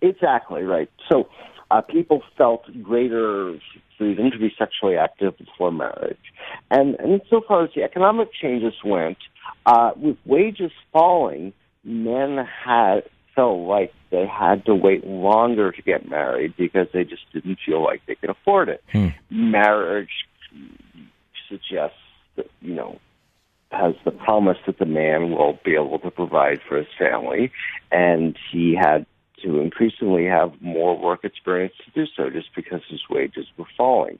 Exactly 0.00 0.62
right. 0.62 0.90
So 1.10 1.28
uh, 1.70 1.82
people 1.82 2.22
felt 2.38 2.62
greater 2.82 3.58
freedom 3.98 4.30
to 4.30 4.38
be 4.38 4.50
sexually 4.58 4.96
active 4.96 5.36
before 5.36 5.70
marriage, 5.70 6.32
and 6.70 6.94
and 7.00 7.20
so 7.28 7.42
far 7.46 7.64
as 7.64 7.70
the 7.74 7.82
economic 7.82 8.32
changes 8.32 8.72
went, 8.82 9.18
uh, 9.66 9.90
with 9.94 10.16
wages 10.24 10.72
falling, 10.90 11.52
men 11.84 12.46
had 12.64 13.02
like 13.48 13.92
they 14.10 14.26
had 14.26 14.64
to 14.66 14.74
wait 14.74 15.06
longer 15.06 15.72
to 15.72 15.82
get 15.82 16.08
married 16.08 16.54
because 16.56 16.86
they 16.92 17.04
just 17.04 17.22
didn't 17.32 17.58
feel 17.64 17.82
like 17.82 18.02
they 18.06 18.14
could 18.14 18.30
afford 18.30 18.68
it. 18.68 18.82
Hmm. 18.92 19.08
Marriage 19.30 20.26
suggests 21.48 21.96
that, 22.36 22.46
you 22.60 22.74
know, 22.74 22.98
has 23.70 23.94
the 24.04 24.10
promise 24.10 24.58
that 24.66 24.78
the 24.78 24.86
man 24.86 25.30
will 25.30 25.58
be 25.64 25.74
able 25.74 25.98
to 26.00 26.10
provide 26.10 26.60
for 26.68 26.76
his 26.76 26.88
family, 26.98 27.52
and 27.92 28.36
he 28.52 28.74
had 28.74 29.06
to 29.44 29.60
increasingly 29.60 30.26
have 30.26 30.52
more 30.60 30.98
work 30.98 31.24
experience 31.24 31.74
to 31.84 31.90
do 31.92 32.10
so 32.16 32.30
just 32.30 32.48
because 32.54 32.80
his 32.88 33.00
wages 33.08 33.46
were 33.56 33.66
falling. 33.76 34.18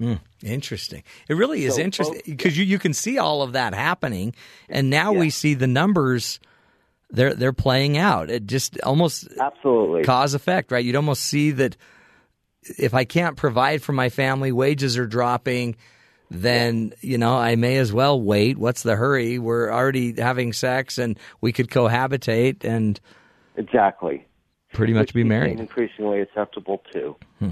Mm, 0.00 0.20
interesting. 0.42 1.02
It 1.28 1.34
really 1.34 1.64
is 1.64 1.74
So 1.74 1.82
interesting 1.82 2.22
because 2.24 2.56
you, 2.56 2.64
you 2.64 2.78
can 2.78 2.94
see 2.94 3.18
all 3.18 3.42
of 3.42 3.52
that 3.52 3.74
happening, 3.74 4.34
and 4.68 4.88
now 4.88 5.12
we 5.12 5.28
see 5.28 5.54
the 5.54 5.66
numbers. 5.66 6.40
They're 7.12 7.34
they're 7.34 7.52
playing 7.52 7.98
out. 7.98 8.30
It 8.30 8.46
just 8.46 8.80
almost 8.82 9.28
Absolutely. 9.38 10.04
cause 10.04 10.34
effect, 10.34 10.70
right? 10.70 10.84
You'd 10.84 10.96
almost 10.96 11.22
see 11.24 11.50
that 11.52 11.76
if 12.62 12.94
I 12.94 13.04
can't 13.04 13.36
provide 13.36 13.82
for 13.82 13.92
my 13.92 14.08
family, 14.10 14.52
wages 14.52 14.96
are 14.98 15.06
dropping. 15.06 15.76
Then 16.30 16.92
you 17.00 17.18
know 17.18 17.36
I 17.36 17.56
may 17.56 17.78
as 17.78 17.92
well 17.92 18.20
wait. 18.20 18.56
What's 18.58 18.84
the 18.84 18.94
hurry? 18.94 19.38
We're 19.40 19.72
already 19.72 20.20
having 20.20 20.52
sex, 20.52 20.98
and 20.98 21.18
we 21.40 21.52
could 21.52 21.68
cohabitate 21.68 22.64
and 22.64 23.00
Exactly. 23.56 24.24
pretty 24.72 24.92
much 24.92 25.12
be 25.12 25.24
married. 25.24 25.58
Increasingly 25.58 26.20
acceptable 26.20 26.82
too. 26.92 27.16
Hmm. 27.40 27.50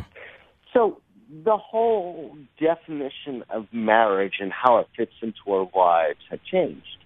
So 0.72 1.00
the 1.44 1.56
whole 1.56 2.36
definition 2.60 3.42
of 3.50 3.66
marriage 3.72 4.34
and 4.40 4.52
how 4.52 4.78
it 4.78 4.86
fits 4.96 5.12
into 5.22 5.40
our 5.48 5.68
lives 5.74 6.20
had 6.30 6.40
changed. 6.44 6.97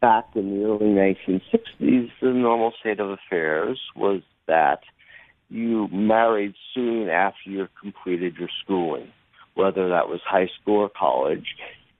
Back 0.00 0.30
in 0.34 0.50
the 0.50 0.64
early 0.64 0.86
1960s, 0.86 2.10
the 2.22 2.28
normal 2.28 2.72
state 2.80 3.00
of 3.00 3.10
affairs 3.10 3.78
was 3.94 4.22
that 4.46 4.80
you 5.50 5.88
married 5.88 6.54
soon 6.74 7.08
after 7.08 7.50
you 7.50 7.68
completed 7.78 8.36
your 8.38 8.48
schooling, 8.64 9.08
whether 9.54 9.88
that 9.90 10.08
was 10.08 10.20
high 10.24 10.48
school 10.60 10.78
or 10.78 10.88
college. 10.88 11.54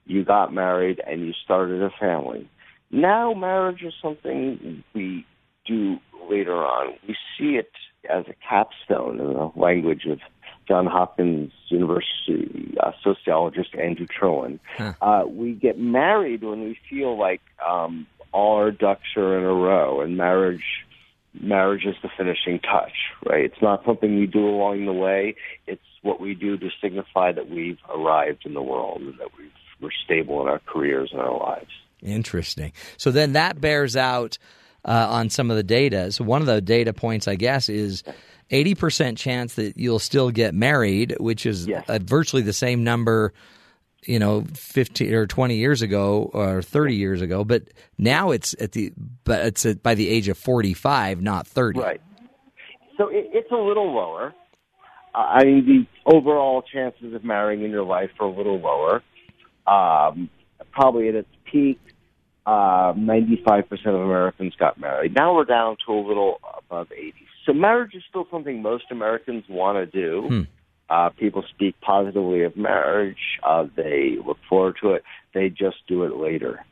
You 0.05 0.25
got 0.25 0.51
married 0.51 0.99
and 1.05 1.21
you 1.21 1.33
started 1.43 1.83
a 1.83 1.91
family. 1.99 2.49
Now 2.89 3.33
marriage 3.33 3.83
is 3.83 3.93
something 4.01 4.83
we 4.95 5.25
do 5.67 5.97
later 6.29 6.55
on. 6.55 6.95
We 7.07 7.15
see 7.37 7.55
it 7.57 7.71
as 8.09 8.25
a 8.27 8.33
capstone 8.47 9.19
in 9.19 9.33
the 9.33 9.51
language 9.55 10.05
of 10.09 10.19
John 10.67 10.85
Hopkins 10.85 11.51
University 11.67 12.75
uh, 12.79 12.91
sociologist 13.03 13.75
Andrew 13.75 14.07
Cherlin. 14.07 14.59
Huh. 14.77 14.93
Uh, 15.01 15.23
we 15.27 15.53
get 15.53 15.79
married 15.79 16.43
when 16.43 16.61
we 16.61 16.77
feel 16.89 17.17
like 17.17 17.41
um, 17.67 18.07
all 18.31 18.57
our 18.57 18.71
ducks 18.71 19.15
are 19.15 19.37
in 19.37 19.43
a 19.43 19.53
row, 19.53 20.01
and 20.01 20.17
marriage 20.17 20.85
marriage 21.39 21.85
is 21.85 21.95
the 22.03 22.09
finishing 22.17 22.59
touch. 22.59 22.93
Right? 23.25 23.45
It's 23.45 23.61
not 23.61 23.83
something 23.85 24.19
we 24.19 24.27
do 24.27 24.47
along 24.47 24.85
the 24.85 24.93
way. 24.93 25.35
It's 25.67 25.81
what 26.01 26.19
we 26.19 26.33
do 26.33 26.57
to 26.57 26.69
signify 26.81 27.31
that 27.31 27.49
we've 27.49 27.79
arrived 27.89 28.45
in 28.45 28.53
the 28.53 28.61
world 28.61 29.01
and 29.01 29.19
that 29.19 29.29
we've, 29.37 29.51
we're 29.79 29.91
stable 30.03 30.41
in 30.41 30.47
our 30.47 30.59
careers 30.59 31.09
and 31.11 31.21
our 31.21 31.37
lives. 31.37 31.69
Interesting. 32.01 32.73
So 32.97 33.11
then 33.11 33.33
that 33.33 33.61
bears 33.61 33.95
out 33.95 34.37
uh, 34.85 35.07
on 35.09 35.29
some 35.29 35.49
of 35.51 35.57
the 35.57 35.63
data. 35.63 36.11
So 36.11 36.23
one 36.23 36.41
of 36.41 36.47
the 36.47 36.61
data 36.61 36.93
points, 36.93 37.27
I 37.27 37.35
guess, 37.35 37.69
is 37.69 38.03
80% 38.49 39.17
chance 39.17 39.55
that 39.55 39.77
you'll 39.77 39.99
still 39.99 40.31
get 40.31 40.53
married, 40.53 41.15
which 41.19 41.45
is 41.45 41.67
Yes. 41.67 41.85
uh, 41.87 41.99
virtually 42.01 42.41
the 42.41 42.53
same 42.53 42.83
number, 42.83 43.33
you 44.05 44.19
know, 44.19 44.43
15 44.53 45.13
or 45.13 45.27
20 45.27 45.55
years 45.55 45.81
ago 45.81 46.29
or 46.33 46.61
30 46.61 46.95
years 46.95 47.21
ago. 47.21 47.43
But 47.43 47.63
now 47.97 48.31
it's 48.31 48.55
at 48.59 48.71
the 48.73 48.91
but 49.23 49.45
it's 49.45 49.65
at, 49.65 49.83
by 49.83 49.95
the 49.95 50.09
age 50.09 50.27
of 50.27 50.37
45, 50.37 51.21
not 51.21 51.47
30. 51.47 51.79
Right. 51.79 52.01
So 52.97 53.07
it, 53.07 53.29
it's 53.33 53.51
a 53.51 53.55
little 53.55 53.93
lower. 53.93 54.33
Uh, 55.13 55.17
I 55.17 55.43
mean, 55.43 55.65
the 56.05 56.11
overall 56.11 56.61
chances 56.61 57.13
of 57.13 57.23
marrying 57.23 57.63
in 57.63 57.71
your 57.71 57.83
life 57.83 58.09
are 58.19 58.27
a 58.27 58.31
little 58.35 58.59
lower. 58.59 59.03
Um, 59.67 60.29
probably 60.71 61.07
at 61.09 61.15
its 61.15 61.29
peak, 61.45 61.79
uh, 62.45 62.93
95% 62.93 63.63
of 63.85 63.95
Americans 63.95 64.53
got 64.57 64.79
married. 64.79 65.13
Now 65.15 65.35
we're 65.35 65.45
down 65.45 65.77
to 65.85 65.93
a 65.93 66.01
little 66.01 66.39
above 66.57 66.91
80. 66.91 67.13
So 67.45 67.53
marriage 67.53 67.93
is 67.93 68.03
still 68.09 68.27
something 68.31 68.61
most 68.61 68.85
Americans 68.91 69.43
want 69.49 69.77
to 69.77 69.85
do. 69.85 70.27
Hmm. 70.27 70.41
Uh, 70.89 71.09
people 71.09 71.43
speak 71.49 71.79
positively 71.81 72.43
of 72.43 72.57
marriage. 72.57 73.39
Uh, 73.43 73.65
they 73.75 74.17
look 74.25 74.37
forward 74.49 74.75
to 74.81 74.91
it. 74.91 75.03
They 75.33 75.49
just 75.49 75.77
do 75.87 76.03
it 76.03 76.17
later. 76.17 76.65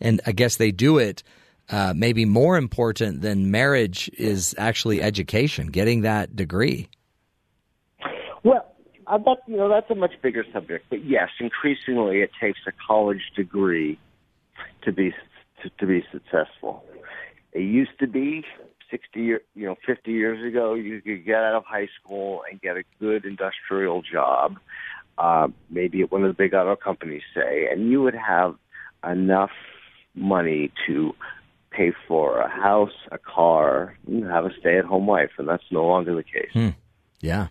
And 0.00 0.20
I 0.26 0.32
guess 0.32 0.56
they 0.56 0.72
do 0.72 0.98
it. 0.98 1.22
Uh, 1.68 1.92
maybe 1.94 2.24
more 2.24 2.56
important 2.56 3.20
than 3.20 3.52
marriage 3.52 4.10
is 4.18 4.56
actually 4.58 5.00
education, 5.00 5.68
getting 5.68 6.00
that 6.00 6.34
degree. 6.34 6.88
Well, 8.42 8.74
that 9.06 9.36
you 9.46 9.56
know 9.56 9.68
that's 9.68 9.88
a 9.88 9.94
much 9.94 10.14
bigger 10.20 10.44
subject, 10.52 10.86
but 10.90 11.04
yes, 11.04 11.28
increasingly 11.38 12.22
it 12.22 12.30
takes 12.40 12.58
a 12.66 12.72
college 12.88 13.22
degree 13.36 14.00
to 14.82 14.92
be 14.92 15.14
to, 15.62 15.70
to 15.78 15.86
be 15.86 16.04
successful. 16.10 16.84
It 17.52 17.62
used 17.62 17.98
to 17.98 18.06
be 18.06 18.44
60 18.90 19.20
year, 19.20 19.40
you 19.54 19.66
know, 19.66 19.76
50 19.86 20.10
years 20.10 20.44
ago, 20.44 20.74
you 20.74 21.00
could 21.00 21.24
get 21.24 21.36
out 21.36 21.54
of 21.54 21.64
high 21.64 21.88
school 22.00 22.42
and 22.50 22.60
get 22.60 22.76
a 22.76 22.82
good 22.98 23.24
industrial 23.24 24.02
job, 24.02 24.58
uh, 25.18 25.48
maybe 25.70 26.02
at 26.02 26.10
one 26.10 26.24
of 26.24 26.28
the 26.28 26.34
big 26.34 26.54
auto 26.54 26.76
companies, 26.76 27.22
say, 27.34 27.68
and 27.70 27.90
you 27.90 28.02
would 28.02 28.14
have 28.14 28.56
enough 29.08 29.50
money 30.14 30.72
to 30.86 31.14
pay 31.70 31.92
for 32.08 32.40
a 32.40 32.48
house, 32.48 32.92
a 33.12 33.18
car, 33.18 33.96
have 34.28 34.44
a 34.44 34.50
stay-at-home 34.58 35.06
wife, 35.06 35.30
and 35.38 35.48
that's 35.48 35.62
no 35.70 35.86
longer 35.86 36.14
the 36.14 36.24
case. 36.24 36.50
Hmm. 36.52 36.70
Yeah. 37.20 37.48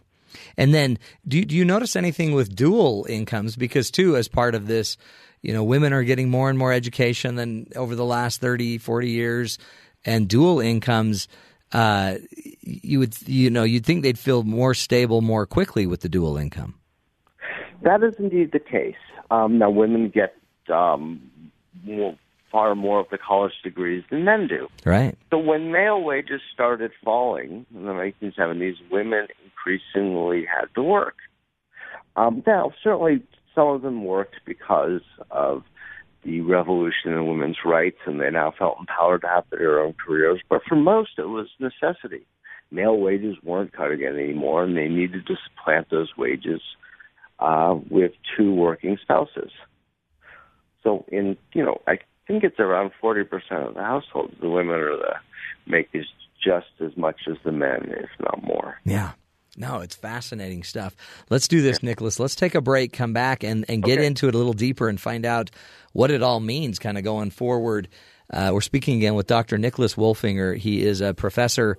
And 0.58 0.74
then, 0.74 1.00
do 1.28 1.44
do 1.44 1.56
you 1.56 1.66
notice 1.66 1.96
anything 1.96 2.34
with 2.34 2.56
dual 2.56 3.06
incomes? 3.10 3.56
Because 3.56 3.90
too, 3.90 4.16
as 4.16 4.28
part 4.28 4.54
of 4.54 4.68
this, 4.68 4.96
you 5.42 5.54
know, 5.54 5.64
women 5.64 5.94
are 5.94 6.04
getting 6.04 6.30
more 6.30 6.50
and 6.50 6.58
more 6.58 6.74
education 6.74 7.36
than 7.36 7.68
over 7.76 7.96
the 7.96 8.06
last 8.06 8.42
30, 8.42 8.78
40 8.78 9.10
years, 9.10 9.58
and 10.06 10.28
dual 10.28 10.60
incomes. 10.60 11.28
Uh, 11.72 12.16
you 12.62 13.00
would, 13.00 13.16
you 13.28 13.50
know, 13.50 13.64
you'd 13.64 13.86
think 13.86 14.04
they'd 14.04 14.20
feel 14.20 14.44
more 14.44 14.74
stable 14.74 15.22
more 15.22 15.46
quickly 15.46 15.86
with 15.86 16.02
the 16.02 16.10
dual 16.10 16.38
income. 16.38 16.76
That 17.84 18.04
is 18.04 18.16
indeed 18.20 18.52
the 18.52 18.60
case. 18.60 18.96
Um, 19.32 19.60
now, 19.60 19.70
women 19.70 20.10
get 20.10 20.36
um, 20.74 21.22
more, 21.84 22.18
far 22.52 22.76
more 22.76 23.00
of 23.00 23.08
the 23.12 23.18
college 23.18 23.54
degrees 23.64 24.04
than 24.10 24.26
men 24.26 24.48
do. 24.48 24.68
Right. 24.86 25.18
So 25.30 25.38
when 25.38 25.72
male 25.72 26.02
wages 26.02 26.42
started 26.54 26.92
falling 27.04 27.66
in 27.74 27.86
the 27.86 27.92
1970s, 27.92 28.76
women 28.92 29.28
increasingly 29.46 30.46
had 30.46 30.66
to 30.76 30.84
work. 30.84 31.16
Um, 32.16 32.44
now, 32.46 32.72
certainly 32.84 33.22
some 33.56 33.68
of 33.68 33.82
them 33.82 34.04
worked 34.06 34.36
because 34.46 35.02
of 35.32 35.64
the 36.24 36.42
revolution 36.42 37.12
in 37.12 37.28
women's 37.28 37.60
rights, 37.66 38.00
and 38.06 38.20
they 38.20 38.30
now 38.30 38.54
felt 38.58 38.78
empowered 38.80 39.22
to 39.22 39.28
have 39.28 39.46
their 39.50 39.80
own 39.80 39.94
careers. 39.94 40.42
But 40.50 40.62
for 40.68 40.76
most, 40.76 41.12
it 41.18 41.30
was 41.30 41.48
necessity. 41.60 42.26
Male 42.72 42.98
wages 42.98 43.38
weren't 43.44 43.74
cutting 43.74 44.02
it 44.02 44.16
anymore, 44.16 44.64
and 44.64 44.78
they 44.78 44.88
needed 44.88 45.26
to 45.28 45.36
supplant 45.48 45.90
those 45.90 46.10
wages 46.18 46.62
uh, 47.40 47.76
with 47.90 48.12
two 48.38 48.54
working 48.54 48.98
spouses. 49.02 49.52
So, 50.84 51.06
in 51.08 51.38
you 51.54 51.64
know, 51.64 51.82
I 51.88 52.00
think 52.28 52.44
it's 52.44 52.60
around 52.60 52.92
forty 53.02 53.24
percent 53.24 53.64
of 53.64 53.74
the 53.74 53.82
households 53.82 54.34
the 54.40 54.50
women 54.50 54.76
are 54.76 54.98
the 54.98 55.16
make 55.66 55.90
is 55.94 56.06
just 56.44 56.68
as 56.80 56.96
much 56.96 57.22
as 57.30 57.38
the 57.44 57.52
men, 57.52 57.92
if 57.98 58.10
not 58.20 58.44
more. 58.44 58.80
Yeah. 58.86 59.12
No, 59.60 59.82
it's 59.82 59.96
fascinating 59.96 60.64
stuff. 60.64 60.96
Let's 61.30 61.48
do 61.50 61.62
this, 61.62 61.84
Nicholas. 61.84 62.20
Let's 62.20 62.34
take 62.36 62.56
a 62.56 62.62
break, 62.62 62.94
come 62.94 63.12
back, 63.14 63.44
and, 63.44 63.66
and 63.68 63.84
get 63.84 64.00
Okay. 64.00 64.08
into 64.08 64.28
it 64.30 64.34
a 64.34 64.38
little 64.38 64.54
deeper 64.54 64.88
and 64.88 65.00
find 65.00 65.26
out 65.26 65.52
what 65.92 66.12
it 66.12 66.24
all 66.24 66.40
means 66.40 66.80
kind 66.80 66.98
of 66.98 67.04
going 67.04 67.30
forward. 67.30 67.90
Uh, 68.32 68.52
we're 68.54 68.62
speaking 68.62 68.96
again 68.98 69.16
with 69.16 69.28
Dr. 69.28 69.58
Nicholas 69.58 69.96
Wolfinger. 69.96 70.56
He 70.56 70.82
is 70.82 71.02
a 71.02 71.14
professor 71.14 71.78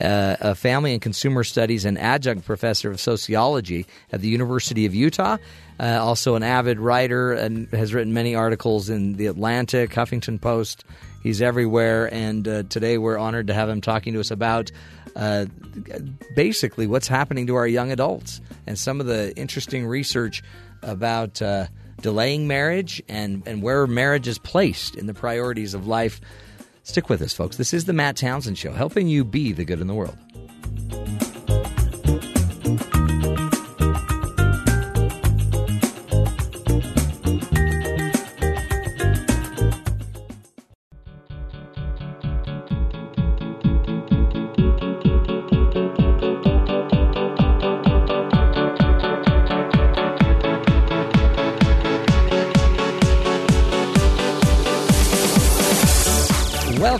uh, 0.00 0.36
of 0.40 0.58
family 0.58 0.92
and 0.92 1.00
consumer 1.00 1.42
studies 1.44 1.84
and 1.84 1.98
adjunct 1.98 2.44
professor 2.44 2.90
of 2.90 3.00
sociology 3.00 3.86
at 4.10 4.20
the 4.20 4.28
University 4.28 4.84
of 4.84 4.94
Utah. 4.94 5.36
Uh, 5.80 5.98
also, 6.02 6.34
an 6.34 6.42
avid 6.42 6.78
writer 6.80 7.32
and 7.32 7.68
has 7.72 7.94
written 7.94 8.12
many 8.12 8.34
articles 8.34 8.90
in 8.90 9.14
The 9.14 9.26
Atlantic, 9.26 9.90
Huffington 9.90 10.40
Post. 10.40 10.84
He's 11.22 11.40
everywhere, 11.40 12.12
and 12.12 12.46
uh, 12.48 12.62
today 12.64 12.98
we're 12.98 13.16
honored 13.18 13.46
to 13.46 13.54
have 13.54 13.68
him 13.68 13.80
talking 13.80 14.12
to 14.14 14.20
us 14.20 14.30
about 14.32 14.70
uh, 15.16 15.46
basically 16.34 16.86
what's 16.86 17.08
happening 17.08 17.46
to 17.46 17.54
our 17.54 17.66
young 17.66 17.90
adults 17.92 18.40
and 18.66 18.78
some 18.78 19.00
of 19.00 19.06
the 19.06 19.36
interesting 19.36 19.86
research 19.86 20.42
about 20.82 21.40
uh, 21.42 21.66
delaying 22.00 22.46
marriage 22.46 23.02
and, 23.08 23.42
and 23.46 23.62
where 23.62 23.86
marriage 23.86 24.28
is 24.28 24.38
placed 24.38 24.96
in 24.96 25.06
the 25.06 25.14
priorities 25.14 25.74
of 25.74 25.86
life. 25.86 26.20
Stick 26.82 27.08
with 27.08 27.22
us, 27.22 27.32
folks. 27.32 27.56
This 27.56 27.72
is 27.72 27.84
the 27.84 27.92
Matt 27.92 28.16
Townsend 28.16 28.58
Show, 28.58 28.72
helping 28.72 29.08
you 29.08 29.24
be 29.24 29.52
the 29.52 29.64
good 29.64 29.80
in 29.80 29.86
the 29.86 29.94
world. 29.94 30.16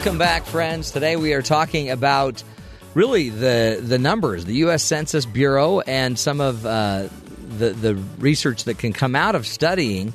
Welcome 0.02 0.18
back, 0.18 0.46
friends. 0.46 0.90
Today 0.90 1.14
we 1.14 1.32
are 1.32 1.42
talking 1.42 1.88
about 1.88 2.42
really 2.92 3.28
the 3.28 3.80
the 3.80 4.00
numbers, 4.00 4.44
the 4.44 4.54
U.S. 4.54 4.82
Census 4.82 5.24
Bureau, 5.24 5.78
and 5.78 6.18
some 6.18 6.40
of 6.40 6.66
uh, 6.66 7.06
the 7.56 7.70
the 7.70 7.94
research 8.18 8.64
that 8.64 8.78
can 8.78 8.92
come 8.92 9.14
out 9.14 9.36
of 9.36 9.46
studying 9.46 10.12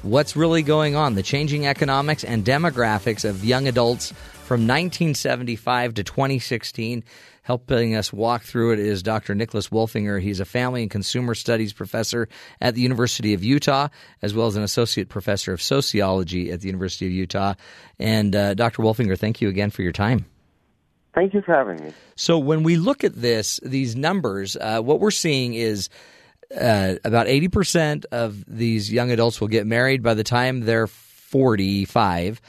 what's 0.00 0.36
really 0.36 0.62
going 0.62 0.96
on, 0.96 1.16
the 1.16 1.22
changing 1.22 1.66
economics 1.66 2.24
and 2.24 2.46
demographics 2.46 3.28
of 3.28 3.44
young 3.44 3.68
adults 3.68 4.12
from 4.44 4.62
1975 4.62 5.92
to 5.92 6.02
2016. 6.02 7.04
Helping 7.46 7.94
us 7.94 8.12
walk 8.12 8.42
through 8.42 8.72
it 8.72 8.80
is 8.80 9.04
Dr. 9.04 9.32
Nicholas 9.32 9.68
Wolfinger. 9.68 10.20
He's 10.20 10.40
a 10.40 10.44
family 10.44 10.82
and 10.82 10.90
consumer 10.90 11.32
studies 11.36 11.72
professor 11.72 12.28
at 12.60 12.74
the 12.74 12.80
University 12.80 13.34
of 13.34 13.44
Utah, 13.44 13.86
as 14.20 14.34
well 14.34 14.48
as 14.48 14.56
an 14.56 14.64
associate 14.64 15.08
professor 15.08 15.52
of 15.52 15.62
sociology 15.62 16.50
at 16.50 16.60
the 16.60 16.66
University 16.66 17.06
of 17.06 17.12
Utah. 17.12 17.54
And 18.00 18.34
uh, 18.34 18.54
Dr. 18.54 18.82
Wolfinger, 18.82 19.16
thank 19.16 19.40
you 19.40 19.48
again 19.48 19.70
for 19.70 19.82
your 19.82 19.92
time. 19.92 20.26
Thank 21.14 21.34
you 21.34 21.40
for 21.40 21.54
having 21.54 21.84
me. 21.84 21.92
So 22.16 22.36
when 22.36 22.64
we 22.64 22.74
look 22.74 23.04
at 23.04 23.14
this, 23.14 23.60
these 23.62 23.94
numbers, 23.94 24.56
uh, 24.60 24.80
what 24.80 24.98
we're 24.98 25.12
seeing 25.12 25.54
is 25.54 25.88
uh, 26.60 26.96
about 27.04 27.28
80% 27.28 28.06
of 28.10 28.44
these 28.48 28.92
young 28.92 29.12
adults 29.12 29.40
will 29.40 29.46
get 29.46 29.68
married 29.68 30.02
by 30.02 30.14
the 30.14 30.24
time 30.24 30.62
they're 30.62 30.88
45. 30.88 32.40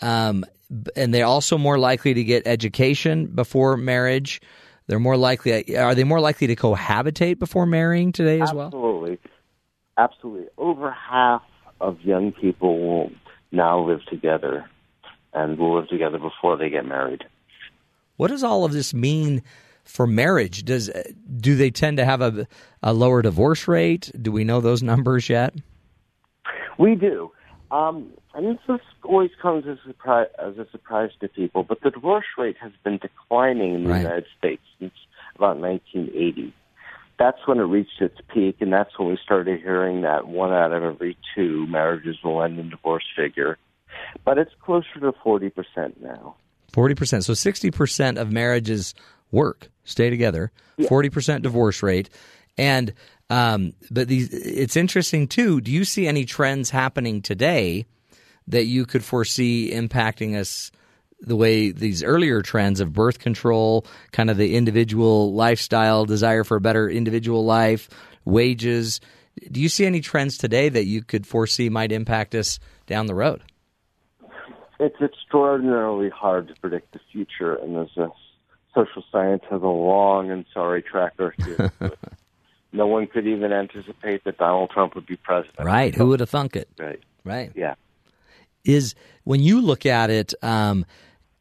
Um, 0.00 0.46
and 0.94 1.14
they're 1.14 1.26
also 1.26 1.58
more 1.58 1.78
likely 1.78 2.14
to 2.14 2.24
get 2.24 2.46
education 2.46 3.26
before 3.26 3.76
marriage. 3.76 4.40
They're 4.86 5.00
more 5.00 5.16
likely, 5.16 5.76
are 5.76 5.94
they 5.94 6.04
more 6.04 6.20
likely 6.20 6.46
to 6.46 6.56
cohabitate 6.56 7.38
before 7.38 7.66
marrying 7.66 8.12
today 8.12 8.40
as 8.40 8.52
well? 8.52 8.66
Absolutely. 8.66 9.18
Absolutely. 9.98 10.46
Over 10.58 10.90
half 10.90 11.42
of 11.80 12.00
young 12.02 12.32
people 12.32 12.78
will 12.78 13.12
now 13.50 13.80
live 13.80 14.04
together 14.06 14.68
and 15.32 15.58
will 15.58 15.76
live 15.78 15.88
together 15.88 16.18
before 16.18 16.56
they 16.56 16.70
get 16.70 16.84
married. 16.84 17.24
What 18.16 18.28
does 18.28 18.42
all 18.42 18.64
of 18.64 18.72
this 18.72 18.94
mean 18.94 19.42
for 19.84 20.06
marriage? 20.06 20.64
Does 20.64 20.90
do 21.38 21.54
they 21.56 21.70
tend 21.70 21.98
to 21.98 22.04
have 22.04 22.20
a, 22.20 22.46
a 22.82 22.92
lower 22.92 23.22
divorce 23.22 23.68
rate? 23.68 24.10
Do 24.20 24.32
we 24.32 24.44
know 24.44 24.60
those 24.60 24.82
numbers 24.84 25.28
yet? 25.28 25.54
We 26.78 26.94
do. 26.94 27.30
Um, 27.70 28.12
and 28.34 28.58
this 28.68 28.80
always 29.02 29.30
comes 29.40 29.64
as 29.66 29.78
a, 29.84 29.88
surprise, 29.88 30.28
as 30.38 30.56
a 30.58 30.66
surprise 30.70 31.10
to 31.20 31.28
people, 31.28 31.64
but 31.64 31.80
the 31.82 31.90
divorce 31.90 32.26
rate 32.38 32.56
has 32.60 32.72
been 32.84 32.98
declining 32.98 33.74
in 33.74 33.84
the 33.84 33.90
Right. 33.90 34.02
United 34.02 34.26
States 34.38 34.62
since 34.78 34.92
about 35.34 35.58
1980. 35.58 36.54
That's 37.18 37.38
when 37.46 37.58
it 37.58 37.62
reached 37.62 38.00
its 38.00 38.18
peak, 38.32 38.56
and 38.60 38.72
that's 38.72 38.98
when 38.98 39.08
we 39.08 39.18
started 39.22 39.60
hearing 39.60 40.02
that 40.02 40.28
one 40.28 40.52
out 40.52 40.72
of 40.72 40.82
every 40.82 41.16
two 41.34 41.66
marriages 41.66 42.16
will 42.22 42.42
end 42.42 42.58
in 42.58 42.68
divorce 42.70 43.04
figure. 43.16 43.58
But 44.24 44.38
it's 44.38 44.52
closer 44.62 45.00
to 45.00 45.12
40% 45.12 45.52
now. 46.02 46.36
Forty 46.72 46.94
percent. 46.94 47.24
So 47.24 47.32
sixty 47.32 47.70
percent 47.70 48.18
of 48.18 48.30
marriages 48.30 48.94
work, 49.30 49.70
stay 49.84 50.10
together. 50.10 50.52
Forty 50.88 51.08
percent 51.08 51.42
divorce 51.42 51.82
rate, 51.82 52.10
and 52.58 52.92
um, 53.30 53.72
but 53.90 54.08
these. 54.08 54.32
It's 54.32 54.76
interesting 54.76 55.26
too. 55.26 55.60
Do 55.60 55.70
you 55.70 55.84
see 55.84 56.06
any 56.06 56.24
trends 56.24 56.70
happening 56.70 57.22
today 57.22 57.86
that 58.46 58.66
you 58.66 58.86
could 58.86 59.04
foresee 59.04 59.72
impacting 59.72 60.36
us? 60.36 60.70
The 61.18 61.34
way 61.34 61.72
these 61.72 62.02
earlier 62.02 62.42
trends 62.42 62.78
of 62.78 62.92
birth 62.92 63.18
control, 63.18 63.86
kind 64.12 64.28
of 64.28 64.36
the 64.36 64.54
individual 64.54 65.32
lifestyle, 65.32 66.04
desire 66.04 66.44
for 66.44 66.58
a 66.58 66.60
better 66.60 66.90
individual 66.90 67.44
life, 67.44 67.88
wages. 68.26 69.00
Do 69.50 69.60
you 69.60 69.70
see 69.70 69.86
any 69.86 70.00
trends 70.00 70.36
today 70.36 70.68
that 70.68 70.84
you 70.84 71.02
could 71.02 71.26
foresee 71.26 71.70
might 71.70 71.90
impact 71.90 72.34
us 72.34 72.58
down 72.86 73.06
the 73.06 73.14
road? 73.14 73.42
It's 74.78 75.00
extraordinarily 75.00 76.10
hard 76.10 76.48
to 76.48 76.54
predict 76.60 76.92
the 76.92 77.00
future, 77.10 77.54
and 77.54 77.78
as 77.78 77.96
a 77.96 78.08
social 78.74 79.02
science 79.10 79.42
has 79.50 79.62
a 79.62 79.66
long 79.66 80.30
and 80.30 80.44
sorry 80.52 80.82
track 80.82 81.14
record. 81.18 81.72
no 82.76 82.86
one 82.86 83.06
could 83.06 83.26
even 83.26 83.52
anticipate 83.52 84.24
that 84.24 84.38
Donald 84.38 84.70
Trump 84.70 84.94
would 84.94 85.06
be 85.06 85.16
president. 85.16 85.58
Right? 85.58 85.94
Who 85.94 86.06
would 86.08 86.20
have 86.20 86.30
thunk 86.30 86.54
it? 86.56 86.68
Right. 86.78 87.00
Right. 87.24 87.50
Yeah. 87.56 87.74
is 88.64 88.94
when 89.24 89.40
you 89.40 89.60
look 89.60 89.86
at 89.86 90.10
it 90.10 90.34
um, 90.42 90.84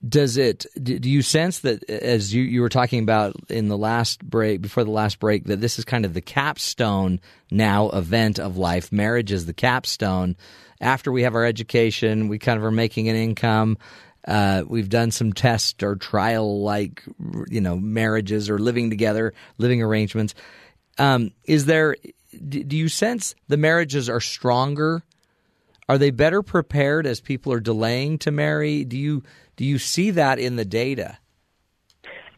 does 0.07 0.37
it 0.37 0.65
do 0.81 1.09
you 1.09 1.21
sense 1.21 1.59
that 1.59 1.83
as 1.89 2.33
you, 2.33 2.43
you 2.43 2.61
were 2.61 2.69
talking 2.69 3.01
about 3.01 3.35
in 3.49 3.67
the 3.67 3.77
last 3.77 4.23
break 4.23 4.61
before 4.61 4.83
the 4.83 4.91
last 4.91 5.19
break 5.19 5.45
that 5.45 5.61
this 5.61 5.79
is 5.79 5.85
kind 5.85 6.05
of 6.05 6.13
the 6.13 6.21
capstone 6.21 7.19
now 7.51 7.89
event 7.89 8.39
of 8.39 8.57
life 8.57 8.91
marriage 8.91 9.31
is 9.31 9.45
the 9.45 9.53
capstone 9.53 10.35
after 10.81 11.11
we 11.11 11.23
have 11.23 11.33
our 11.35 11.45
education 11.45 12.27
we 12.27 12.37
kind 12.37 12.57
of 12.57 12.63
are 12.63 12.71
making 12.71 13.09
an 13.09 13.15
income 13.15 13.77
Uh, 14.27 14.63
we've 14.67 14.89
done 14.89 15.11
some 15.11 15.31
test 15.33 15.83
or 15.83 15.95
trial 15.95 16.61
like 16.63 17.03
you 17.47 17.61
know 17.61 17.75
marriages 17.77 18.49
or 18.49 18.57
living 18.57 18.89
together, 18.89 19.33
living 19.59 19.83
arrangements. 19.83 20.33
Um, 20.97 21.31
is 21.43 21.65
there? 21.65 21.95
Do 22.49 22.75
you 22.75 22.89
sense 22.89 23.35
the 23.47 23.57
marriages 23.57 24.09
are 24.09 24.19
stronger? 24.19 25.03
Are 25.87 25.97
they 25.97 26.11
better 26.11 26.41
prepared 26.41 27.05
as 27.05 27.21
people 27.21 27.53
are 27.53 27.59
delaying 27.59 28.17
to 28.19 28.31
marry? 28.31 28.83
Do 28.83 28.97
you 28.97 29.23
do 29.55 29.65
you 29.65 29.77
see 29.77 30.11
that 30.11 30.39
in 30.39 30.55
the 30.55 30.65
data? 30.65 31.17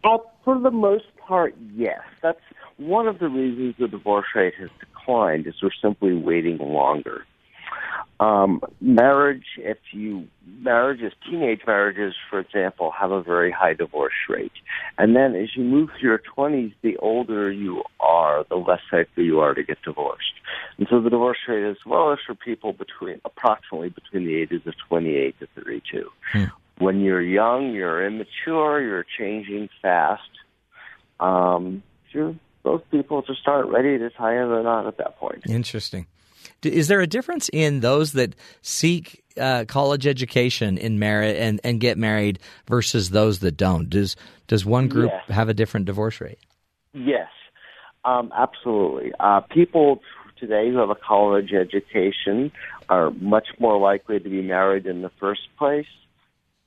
Uh, 0.04 0.18
for 0.44 0.60
the 0.60 0.72
most 0.72 1.06
part, 1.18 1.56
yes. 1.74 2.02
That's 2.22 2.40
one 2.78 3.08
of 3.08 3.20
the 3.20 3.28
reasons 3.28 3.76
the 3.80 3.88
divorce 3.88 4.28
rate 4.36 4.54
has 4.60 4.70
declined 4.80 5.48
is 5.48 5.56
we're 5.62 5.72
simply 5.82 6.14
waiting 6.14 6.58
longer. 6.58 7.26
Um, 8.20 8.62
marriage, 8.82 9.46
if 9.60 9.78
you 9.92 10.28
marriages, 10.48 11.14
teenage 11.30 11.62
marriages, 11.68 12.16
for 12.30 12.40
example, 12.40 12.92
have 12.92 13.12
a 13.12 13.22
very 13.22 13.52
high 13.52 13.74
divorce 13.74 14.14
rate. 14.28 14.52
And 14.98 15.16
then 15.16 15.36
as 15.36 15.50
you 15.56 15.64
move 15.64 15.90
through 16.00 16.10
your 16.10 16.22
20s, 16.36 16.74
the 16.82 16.98
older 16.98 17.52
you 17.52 17.84
are, 18.00 18.44
the 18.50 18.56
less 18.56 18.82
likely 18.92 19.26
you 19.26 19.40
are 19.40 19.54
to 19.54 19.64
get 19.64 19.78
divorced. 19.84 20.34
And 20.78 20.88
so 20.90 21.00
the 21.00 21.12
divorce 21.12 21.38
rate 21.48 21.64
is 21.64 21.78
lowest 21.86 22.24
for 22.26 22.34
people 22.34 22.74
between 22.74 23.22
approximately 23.24 23.90
between 23.90 24.26
the 24.26 24.36
ages 24.36 24.62
of 24.66 24.74
28 24.88 25.40
to 25.40 25.48
32. 25.56 26.10
When 26.80 27.02
you're 27.02 27.22
young, 27.22 27.72
you're 27.74 28.06
immature, 28.06 28.82
you're 28.82 29.06
changing 29.18 29.70
fast. 29.82 30.22
Um, 31.20 31.84
you're, 32.12 32.36
those 32.64 32.82
people 32.90 33.22
just 33.22 33.48
aren't 33.48 33.70
ready 33.70 33.98
to 33.98 34.10
tie 34.12 34.42
in 34.42 34.50
the 34.50 34.62
knot 34.62 34.88
at 34.88 34.98
that 34.98 35.18
point. 35.18 35.44
Interesting. 35.48 36.08
Is 36.64 36.88
there 36.88 37.02
a 37.02 37.08
difference 37.08 37.50
in 37.54 37.82
those 37.82 38.14
that 38.14 38.36
seek 38.62 39.24
uh, 39.40 39.66
college 39.68 40.08
education 40.08 40.78
in 40.78 40.98
marriage 41.00 41.38
and, 41.38 41.60
and 41.64 41.80
get 41.80 41.98
married 41.98 42.40
versus 42.68 43.12
those 43.12 43.40
that 43.40 43.58
don't? 43.58 43.90
Does 43.90 44.16
does 44.48 44.66
one 44.66 44.88
group 44.88 45.12
Yes. 45.12 45.36
have 45.36 45.50
a 45.50 45.54
different 45.54 45.86
divorce 45.86 46.20
rate? 46.22 46.40
Yes, 46.94 47.30
um, 48.06 48.32
absolutely. 48.36 49.12
Uh, 49.20 49.42
people 49.42 50.02
today 50.40 50.70
who 50.70 50.78
have 50.78 50.90
a 50.90 50.96
college 50.96 51.52
education 51.54 52.52
are 52.90 53.12
much 53.12 53.48
more 53.60 53.78
likely 53.80 54.20
to 54.20 54.30
be 54.30 54.42
married 54.42 54.86
in 54.86 55.02
the 55.02 55.12
first 55.20 55.42
place 55.58 55.86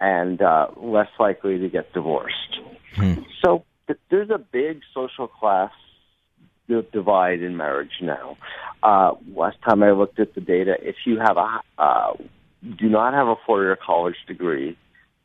and 0.00 0.40
uh, 0.42 0.66
less 0.76 1.08
likely 1.18 1.58
to 1.58 1.68
get 1.68 1.92
divorced. 1.92 2.60
So 3.44 3.64
th- 3.86 3.98
there's 4.10 4.30
a 4.30 4.38
big 4.38 4.80
social 4.94 5.26
class 5.28 5.72
divide 6.92 7.42
in 7.42 7.56
marriage 7.56 8.00
now. 8.00 8.36
Uh, 8.82 9.12
last 9.34 9.58
time 9.62 9.82
I 9.82 9.90
looked 9.92 10.18
at 10.18 10.34
the 10.34 10.40
data, 10.40 10.74
if 10.80 10.96
you 11.04 11.18
have 11.18 11.36
a 11.36 11.60
uh, 11.78 12.14
do 12.78 12.88
not 12.88 13.14
have 13.14 13.26
a 13.26 13.36
four-year 13.46 13.76
college 13.76 14.16
degree, 14.26 14.76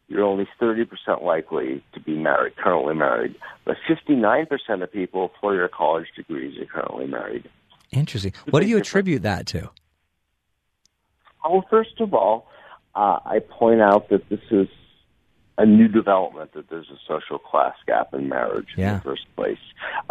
you're 0.08 0.24
only 0.24 0.48
30% 0.62 1.24
likely 1.24 1.84
to 1.94 2.00
be 2.00 2.16
married, 2.16 2.56
currently 2.58 2.96
married. 2.96 3.36
But 3.66 3.78
59% 3.90 4.84
of 4.84 4.92
people 4.92 5.24
with 5.24 5.32
four-year 5.42 5.68
college 5.68 6.08
degrees 6.16 6.58
are 6.60 6.66
currently 6.66 7.08
married. 7.08 7.50
Interesting. 7.92 8.34
What 8.50 8.62
do 8.62 8.68
you 8.68 8.78
attribute 8.78 9.24
that 9.24 9.48
to? 9.48 9.70
Well, 11.44 11.66
first 11.70 12.00
of 12.00 12.14
all, 12.14 12.48
uh, 12.96 13.20
I 13.26 13.40
point 13.40 13.82
out 13.82 14.10
that 14.10 14.28
this 14.30 14.40
is 14.52 14.68
a 15.58 15.66
new 15.66 15.88
development 15.88 16.54
that 16.54 16.70
there's 16.70 16.90
a 16.90 16.98
social 17.08 17.38
class 17.40 17.76
gap 17.88 18.14
in 18.14 18.28
marriage 18.28 18.68
in 18.76 18.84
Yeah. 18.84 18.96
the 18.96 19.02
first 19.02 19.26
place. 19.36 19.60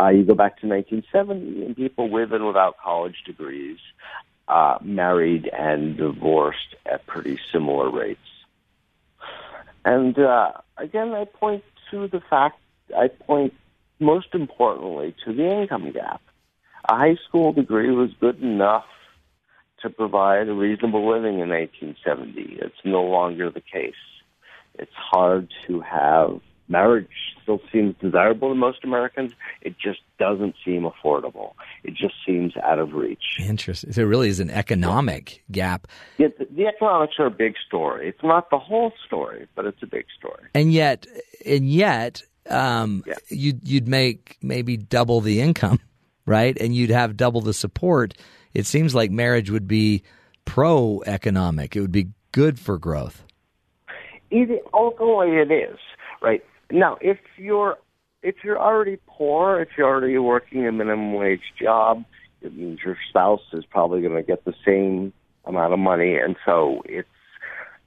Uh, 0.00 0.08
you 0.08 0.24
go 0.24 0.34
back 0.34 0.58
to 0.60 0.66
1970, 0.66 1.64
and 1.66 1.76
people 1.76 2.08
with 2.08 2.32
and 2.32 2.46
without 2.46 2.78
college 2.78 3.22
degrees 3.26 3.78
uh, 4.48 4.78
married 4.82 5.46
and 5.48 5.96
divorced 5.96 6.74
at 6.86 7.06
pretty 7.06 7.38
similar 7.52 7.90
rates. 7.90 8.20
And 9.84 10.18
uh, 10.18 10.52
again, 10.78 11.12
I 11.12 11.24
point 11.24 11.62
to 11.90 12.08
the 12.08 12.20
fact, 12.20 12.58
I 12.96 13.08
point 13.08 13.54
most 14.00 14.28
importantly 14.34 15.14
to 15.24 15.32
the 15.32 15.60
income 15.60 15.92
gap. 15.92 16.20
A 16.88 16.96
high 16.96 17.16
school 17.28 17.52
degree 17.52 17.90
was 17.90 18.10
good 18.20 18.42
enough 18.42 18.84
to 19.82 19.90
provide 19.90 20.48
a 20.48 20.52
reasonable 20.54 21.06
living 21.08 21.40
in 21.40 21.48
1970. 21.50 22.58
It's 22.60 22.74
no 22.84 23.02
longer 23.02 23.50
the 23.50 23.60
case. 23.60 23.94
It's 24.78 24.94
hard 24.94 25.52
to 25.66 25.80
have 25.80 26.40
marriage 26.68 27.08
still 27.42 27.60
seems 27.72 27.94
desirable 28.00 28.48
to 28.48 28.54
most 28.54 28.84
Americans. 28.84 29.32
It 29.60 29.76
just 29.78 30.00
doesn't 30.18 30.54
seem 30.64 30.82
affordable. 30.82 31.52
It 31.82 31.94
just 31.94 32.14
seems 32.26 32.56
out 32.56 32.78
of 32.78 32.94
reach. 32.94 33.36
Interesting. 33.38 33.92
So 33.92 34.02
it 34.02 34.04
really 34.04 34.28
is 34.28 34.40
an 34.40 34.50
economic 34.50 35.44
gap, 35.50 35.86
Yet 36.18 36.38
the, 36.38 36.46
the 36.50 36.66
economics 36.66 37.14
are 37.18 37.26
a 37.26 37.30
big 37.30 37.54
story. 37.66 38.08
It's 38.08 38.22
not 38.22 38.50
the 38.50 38.58
whole 38.58 38.92
story, 39.06 39.46
but 39.54 39.66
it's 39.66 39.82
a 39.82 39.86
big 39.86 40.06
story. 40.18 40.44
and 40.54 40.72
yet, 40.72 41.06
and 41.44 41.68
yet, 41.68 42.22
um, 42.48 43.04
you'd 43.28 43.66
you'd 43.66 43.88
make 43.88 44.38
maybe 44.42 44.76
double 44.76 45.20
the 45.20 45.40
income, 45.40 45.80
right? 46.26 46.56
And 46.58 46.74
you'd 46.74 46.90
have 46.90 47.16
double 47.16 47.40
the 47.40 47.54
support. 47.54 48.14
It 48.52 48.66
seems 48.66 48.94
like 48.94 49.10
marriage 49.10 49.50
would 49.50 49.68
be 49.68 50.02
pro 50.44 51.02
economic. 51.06 51.76
It 51.76 51.80
would 51.80 51.92
be 51.92 52.08
good 52.32 52.58
for 52.58 52.78
growth. 52.78 53.24
It, 54.36 54.64
ultimately, 54.74 55.36
it 55.36 55.52
is 55.52 55.78
right 56.20 56.42
now. 56.72 56.98
If 57.00 57.18
you're 57.36 57.78
if 58.24 58.36
you're 58.42 58.60
already 58.60 58.98
poor, 59.06 59.60
if 59.60 59.68
you're 59.78 59.86
already 59.86 60.18
working 60.18 60.66
a 60.66 60.72
minimum 60.72 61.14
wage 61.14 61.52
job, 61.60 62.04
it 62.42 62.56
means 62.56 62.80
your 62.84 62.96
spouse 63.08 63.42
is 63.52 63.64
probably 63.64 64.00
going 64.00 64.16
to 64.16 64.24
get 64.24 64.44
the 64.44 64.54
same 64.66 65.12
amount 65.44 65.72
of 65.72 65.78
money, 65.78 66.16
and 66.16 66.34
so 66.44 66.82
it's 66.84 67.08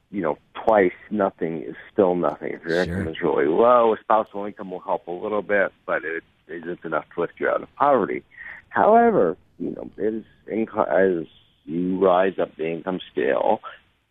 you 0.09 0.21
know 0.21 0.37
twice 0.65 0.93
nothing 1.11 1.63
is 1.63 1.75
still 1.91 2.15
nothing. 2.15 2.53
If 2.53 2.63
your 2.63 2.81
income 2.81 3.09
is 3.09 3.21
really 3.21 3.47
low, 3.47 3.93
a 3.93 3.97
spousal 3.99 4.45
income 4.45 4.71
will 4.71 4.79
help 4.79 5.05
a 5.07 5.11
little 5.11 5.41
bit, 5.41 5.73
but 5.85 6.05
it 6.05 6.23
isn't 6.47 6.85
enough 6.85 7.05
to 7.15 7.21
lift 7.21 7.33
you 7.39 7.49
out 7.49 7.61
of 7.61 7.75
poverty. 7.75 8.23
However, 8.69 9.35
you 9.59 9.71
know, 9.71 9.91
as 9.97 10.23
as 10.47 11.27
you 11.65 11.99
rise 11.99 12.39
up 12.39 12.55
the 12.55 12.71
income 12.71 13.01
scale, 13.11 13.59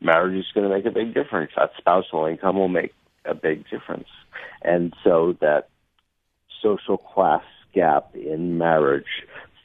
marriage 0.00 0.38
is 0.38 0.46
going 0.54 0.68
to 0.68 0.74
make 0.74 0.86
a 0.86 0.90
big 0.90 1.14
difference. 1.14 1.52
That 1.56 1.70
spousal 1.78 2.26
income 2.26 2.56
will 2.56 2.68
make 2.68 2.94
a 3.24 3.34
big 3.34 3.64
difference, 3.70 4.08
and 4.62 4.94
so 5.02 5.36
that 5.40 5.68
social 6.62 6.96
class 6.98 7.42
gap 7.74 8.14
in 8.14 8.58
marriage 8.58 9.04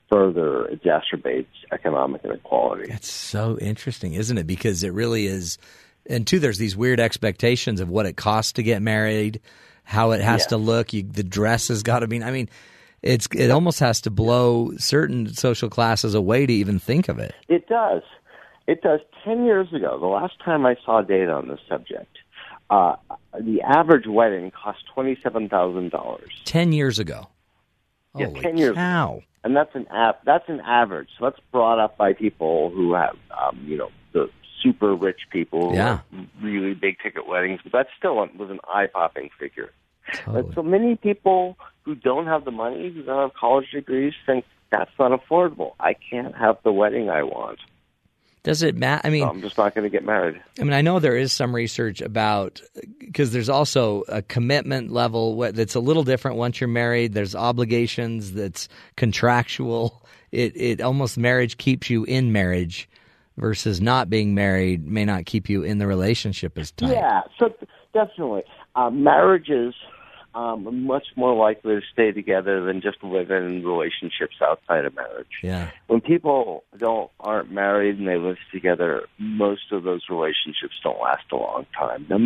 further 0.09 0.69
exacerbates 0.71 1.45
economic 1.71 2.21
inequality. 2.25 2.87
That's 2.89 3.11
so 3.11 3.57
interesting, 3.59 4.13
isn't 4.13 4.37
it? 4.37 4.45
Because 4.45 4.83
it 4.83 4.91
really 4.93 5.25
is. 5.25 5.57
And 6.07 6.27
two, 6.27 6.39
there's 6.39 6.57
these 6.57 6.75
weird 6.75 6.99
expectations 6.99 7.79
of 7.79 7.87
what 7.87 8.05
it 8.05 8.17
costs 8.17 8.53
to 8.53 8.63
get 8.63 8.81
married, 8.81 9.39
how 9.83 10.11
it 10.11 10.19
has 10.21 10.41
Yeah. 10.41 10.47
to 10.47 10.57
look. 10.57 10.91
You, 10.93 11.03
the 11.03 11.23
dress 11.23 11.69
has 11.69 11.81
got 11.83 11.99
to 11.99 12.07
be. 12.07 12.21
I 12.21 12.31
mean, 12.31 12.49
it's 13.01 13.27
it 13.33 13.51
almost 13.51 13.79
has 13.79 14.01
to 14.01 14.09
blow 14.11 14.71
certain 14.77 15.27
social 15.33 15.69
classes 15.69 16.13
away 16.13 16.45
to 16.45 16.51
even 16.53 16.77
think 16.79 17.07
of 17.07 17.17
it. 17.19 17.33
It 17.47 17.67
does. 17.69 18.01
It 18.71 18.81
does. 18.81 19.01
Ten 19.25 19.45
years 19.45 19.73
ago, 19.73 19.99
the 19.99 20.07
last 20.07 20.39
time 20.39 20.65
I 20.65 20.77
saw 20.85 21.01
data 21.01 21.33
on 21.33 21.49
this 21.49 21.59
subject, 21.67 22.17
uh, 22.69 22.95
the 23.37 23.61
average 23.61 24.07
wedding 24.07 24.51
cost 24.51 24.79
twenty-seven 24.93 25.49
thousand 25.49 25.91
dollars. 25.91 26.31
Ten 26.45 26.71
years 26.71 26.97
ago. 26.97 27.27
Yeah, 28.15 28.27
Holy 28.27 28.41
ten 28.41 28.57
years. 28.57 28.71
Ago. 28.71 29.23
And 29.43 29.55
that's 29.55 29.75
an 29.75 29.87
app. 29.91 30.23
That's 30.23 30.47
an 30.47 30.61
average. 30.61 31.09
So 31.17 31.25
that's 31.25 31.39
brought 31.51 31.79
up 31.79 31.97
by 31.97 32.13
people 32.13 32.69
who 32.69 32.93
have, 32.93 33.17
um, 33.37 33.59
you 33.65 33.75
know, 33.75 33.89
the 34.13 34.29
super 34.61 34.95
rich 34.95 35.21
people. 35.31 35.71
Yeah. 35.73 35.99
Really 36.41 36.73
big 36.75 36.99
ticket 37.03 37.27
weddings, 37.27 37.59
but 37.63 37.73
that 37.73 37.87
still 37.97 38.15
was 38.15 38.49
an 38.49 38.59
eye-popping 38.71 39.31
figure. 39.37 39.71
But 40.25 40.53
so 40.53 40.61
many 40.61 40.95
people 40.95 41.57
who 41.83 41.95
don't 41.95 42.27
have 42.27 42.45
the 42.45 42.51
money, 42.51 42.91
who 42.91 43.03
don't 43.03 43.21
have 43.21 43.33
college 43.33 43.71
degrees, 43.71 44.13
think 44.25 44.45
that's 44.69 44.91
not 44.99 45.11
affordable. 45.11 45.73
I 45.79 45.93
can't 45.93 46.35
have 46.35 46.57
the 46.63 46.71
wedding 46.71 47.09
I 47.09 47.23
want. 47.23 47.59
Does 48.43 48.63
it 48.63 48.75
matter? 48.75 49.01
I 49.05 49.11
mean, 49.11 49.23
So 49.23 49.29
I'm 49.29 49.41
just 49.41 49.57
not 49.57 49.75
going 49.75 49.83
to 49.83 49.89
get 49.89 50.03
married. 50.03 50.41
I 50.59 50.63
mean, 50.63 50.73
I 50.73 50.81
know 50.81 50.99
there 50.99 51.15
is 51.15 51.31
some 51.31 51.53
research 51.53 52.01
about 52.01 52.61
because 52.99 53.31
there's 53.31 53.49
also 53.49 54.03
a 54.07 54.23
commitment 54.23 54.91
level 54.91 55.37
that's 55.51 55.75
a 55.75 55.79
little 55.79 56.03
different 56.03 56.37
once 56.37 56.59
you're 56.59 56.67
married. 56.67 57.13
There's 57.13 57.35
obligations 57.35 58.33
that's 58.33 58.67
contractual. 58.95 60.05
It 60.31 60.55
it 60.55 60.81
almost 60.81 61.17
marriage 61.17 61.57
keeps 61.57 61.89
you 61.89 62.05
in 62.05 62.31
marriage 62.31 62.87
versus 63.37 63.81
not 63.81 64.09
being 64.09 64.33
married 64.33 64.87
may 64.87 65.03
not 65.03 65.25
keep 65.25 65.49
you 65.49 65.63
in 65.63 65.77
the 65.77 65.87
relationship 65.87 66.57
as 66.57 66.71
tight. 66.71 66.93
Yeah, 66.93 67.21
so 67.37 67.53
definitely, 67.93 68.43
uh, 68.75 68.89
marriages 68.89 69.73
um, 70.33 70.85
much 70.85 71.07
more 71.15 71.35
likely 71.35 71.75
to 71.75 71.81
stay 71.91 72.11
together 72.11 72.63
than 72.63 72.81
just 72.81 73.03
live 73.03 73.31
in 73.31 73.65
relationships 73.65 74.35
outside 74.41 74.85
of 74.85 74.95
marriage. 74.95 75.39
Yeah. 75.43 75.69
When 75.87 76.01
people 76.01 76.63
don't 76.77 77.11
aren't 77.19 77.51
married 77.51 77.99
and 77.99 78.07
they 78.07 78.17
live 78.17 78.37
together, 78.51 79.07
most 79.17 79.71
of 79.71 79.83
those 79.83 80.03
relationships 80.09 80.75
don't 80.83 80.99
last 80.99 81.25
a 81.31 81.35
long 81.35 81.65
time. 81.77 82.05
Now, 82.09 82.17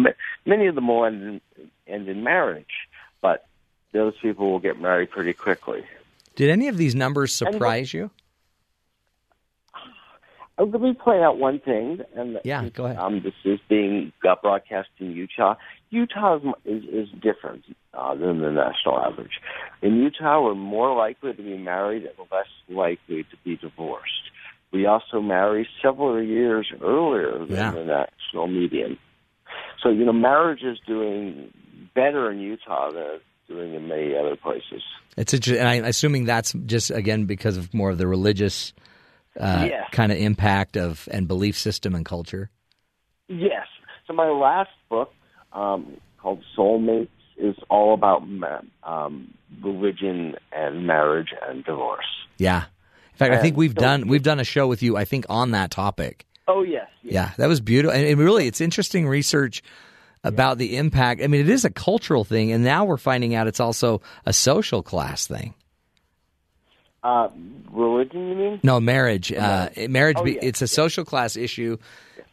many 0.45 0.67
of 0.67 0.75
them 0.75 0.87
will 0.87 1.05
end 1.05 1.41
in, 1.57 1.71
end 1.87 2.07
in 2.07 2.23
marriage, 2.23 2.87
but 3.21 3.47
those 3.91 4.13
people 4.21 4.51
will 4.51 4.59
get 4.59 4.79
married 4.79 5.09
pretty 5.09 5.33
quickly. 5.33 5.83
Did 6.35 6.49
any 6.49 6.67
of 6.67 6.77
these 6.77 6.95
numbers 6.95 7.33
surprise 7.33 7.93
you? 7.93 8.11
Uh, 10.57 10.63
let 10.65 10.81
me 10.81 10.93
point 10.93 11.21
out 11.21 11.37
one 11.37 11.59
thing, 11.59 11.99
and 12.15 12.39
Yeah, 12.45 12.69
go 12.69 12.85
ahead. 12.85 12.97
um, 12.97 13.21
this 13.23 13.33
is 13.43 13.59
being 13.67 14.11
got 14.23 14.41
broadcast 14.41 14.89
in 14.99 15.11
Utah. 15.11 15.55
Utah 15.89 16.37
is, 16.37 16.43
is, 16.65 16.83
is 16.85 17.09
different 17.21 17.63
uh, 17.93 18.15
than 18.15 18.41
the 18.41 18.51
national 18.51 18.99
average. 18.99 19.39
In 19.81 19.95
Utah, 19.97 20.43
we're 20.43 20.55
more 20.55 20.95
likely 20.95 21.33
to 21.33 21.41
be 21.41 21.57
married 21.57 22.03
and 22.03 22.13
less 22.31 22.47
likely 22.69 23.23
to 23.23 23.37
be 23.43 23.57
divorced. 23.57 24.11
We 24.71 24.85
also 24.85 25.21
marry 25.21 25.67
several 25.81 26.21
years 26.21 26.71
earlier 26.81 27.37
than 27.39 27.49
Yeah. 27.55 27.71
the 27.71 27.83
national 27.85 28.47
median. 28.47 28.97
So, 29.81 29.89
you 29.89 30.05
know, 30.05 30.13
marriage 30.13 30.63
is 30.63 30.77
doing 30.87 31.51
better 31.93 32.31
in 32.31 32.39
Utah 32.39 32.91
than 32.91 33.19
doing 33.47 33.73
in 33.73 33.87
many 33.87 34.15
other 34.17 34.35
places. 34.35 34.81
It's 35.17 35.33
interesting, 35.33 35.59
and 35.59 35.69
I'm 35.69 35.85
assuming 35.85 36.25
that's 36.25 36.51
just 36.65 36.91
again 36.91 37.25
because 37.25 37.55
of 37.57 37.73
more 37.73 37.89
of 37.91 37.97
the 37.97 38.07
religious 38.07 38.73
uh, 39.39 39.65
Yes. 39.69 39.87
kind 39.91 40.11
of 40.11 40.17
impact 40.17 40.77
of 40.77 41.07
and 41.11 41.27
belief 41.27 41.57
system 41.57 41.93
and 41.95 42.05
culture. 42.05 42.49
Yes. 43.27 43.67
So 44.07 44.13
my 44.13 44.29
last 44.29 44.69
book, 44.89 45.11
um, 45.53 45.97
called 46.21 46.43
Soulmates, 46.57 47.09
is 47.37 47.55
all 47.69 47.93
about 47.93 48.27
ma- 48.27 48.61
um, 48.83 49.33
religion 49.63 50.35
and 50.51 50.85
marriage 50.87 51.29
and 51.47 51.63
divorce. 51.65 52.05
Yeah. 52.37 52.63
In 53.11 53.17
fact, 53.17 53.33
I 53.33 53.37
think 53.41 53.57
we've 53.57 53.71
so- 53.71 53.81
done 53.81 54.07
we've 54.07 54.23
done 54.23 54.39
a 54.39 54.43
show 54.43 54.67
with 54.67 54.83
you. 54.83 54.95
I 54.97 55.05
think 55.05 55.25
on 55.29 55.51
that 55.51 55.71
topic. 55.71 56.25
Oh 56.47 56.61
yes. 56.63 56.87
yes. 57.01 57.13
Yeah, 57.13 57.31
that 57.37 57.47
was 57.47 57.59
beautiful, 57.59 57.95
and, 57.97 58.05
and 58.05 58.19
really, 58.19 58.45
it's 58.47 58.61
interesting 58.61 59.07
research 59.07 59.63
about 60.23 60.57
the 60.59 60.77
impact. 60.77 61.21
I 61.23 61.27
mean, 61.27 61.41
it 61.41 61.49
is 61.49 61.65
a 61.65 61.69
cultural 61.71 62.23
thing, 62.23 62.51
and 62.51 62.63
now 62.63 62.85
we're 62.85 62.97
finding 62.97 63.33
out 63.33 63.47
it's 63.47 63.59
also 63.59 64.01
a 64.25 64.33
social 64.33 64.83
class 64.83 65.25
thing. 65.27 65.55
Uh, 67.05 67.29
religion, 67.71 68.29
you 68.29 68.35
mean? 68.35 68.59
No, 68.63 68.79
marriage. 68.79 69.31
Uh, 69.31 69.69
marriage. 69.87 70.17
Oh, 70.19 70.23
be, 70.23 70.31
yeah, 70.33 70.39
it's 70.41 70.63
a 70.63 70.67
social 70.67 71.05
class 71.05 71.35
issue, 71.35 71.77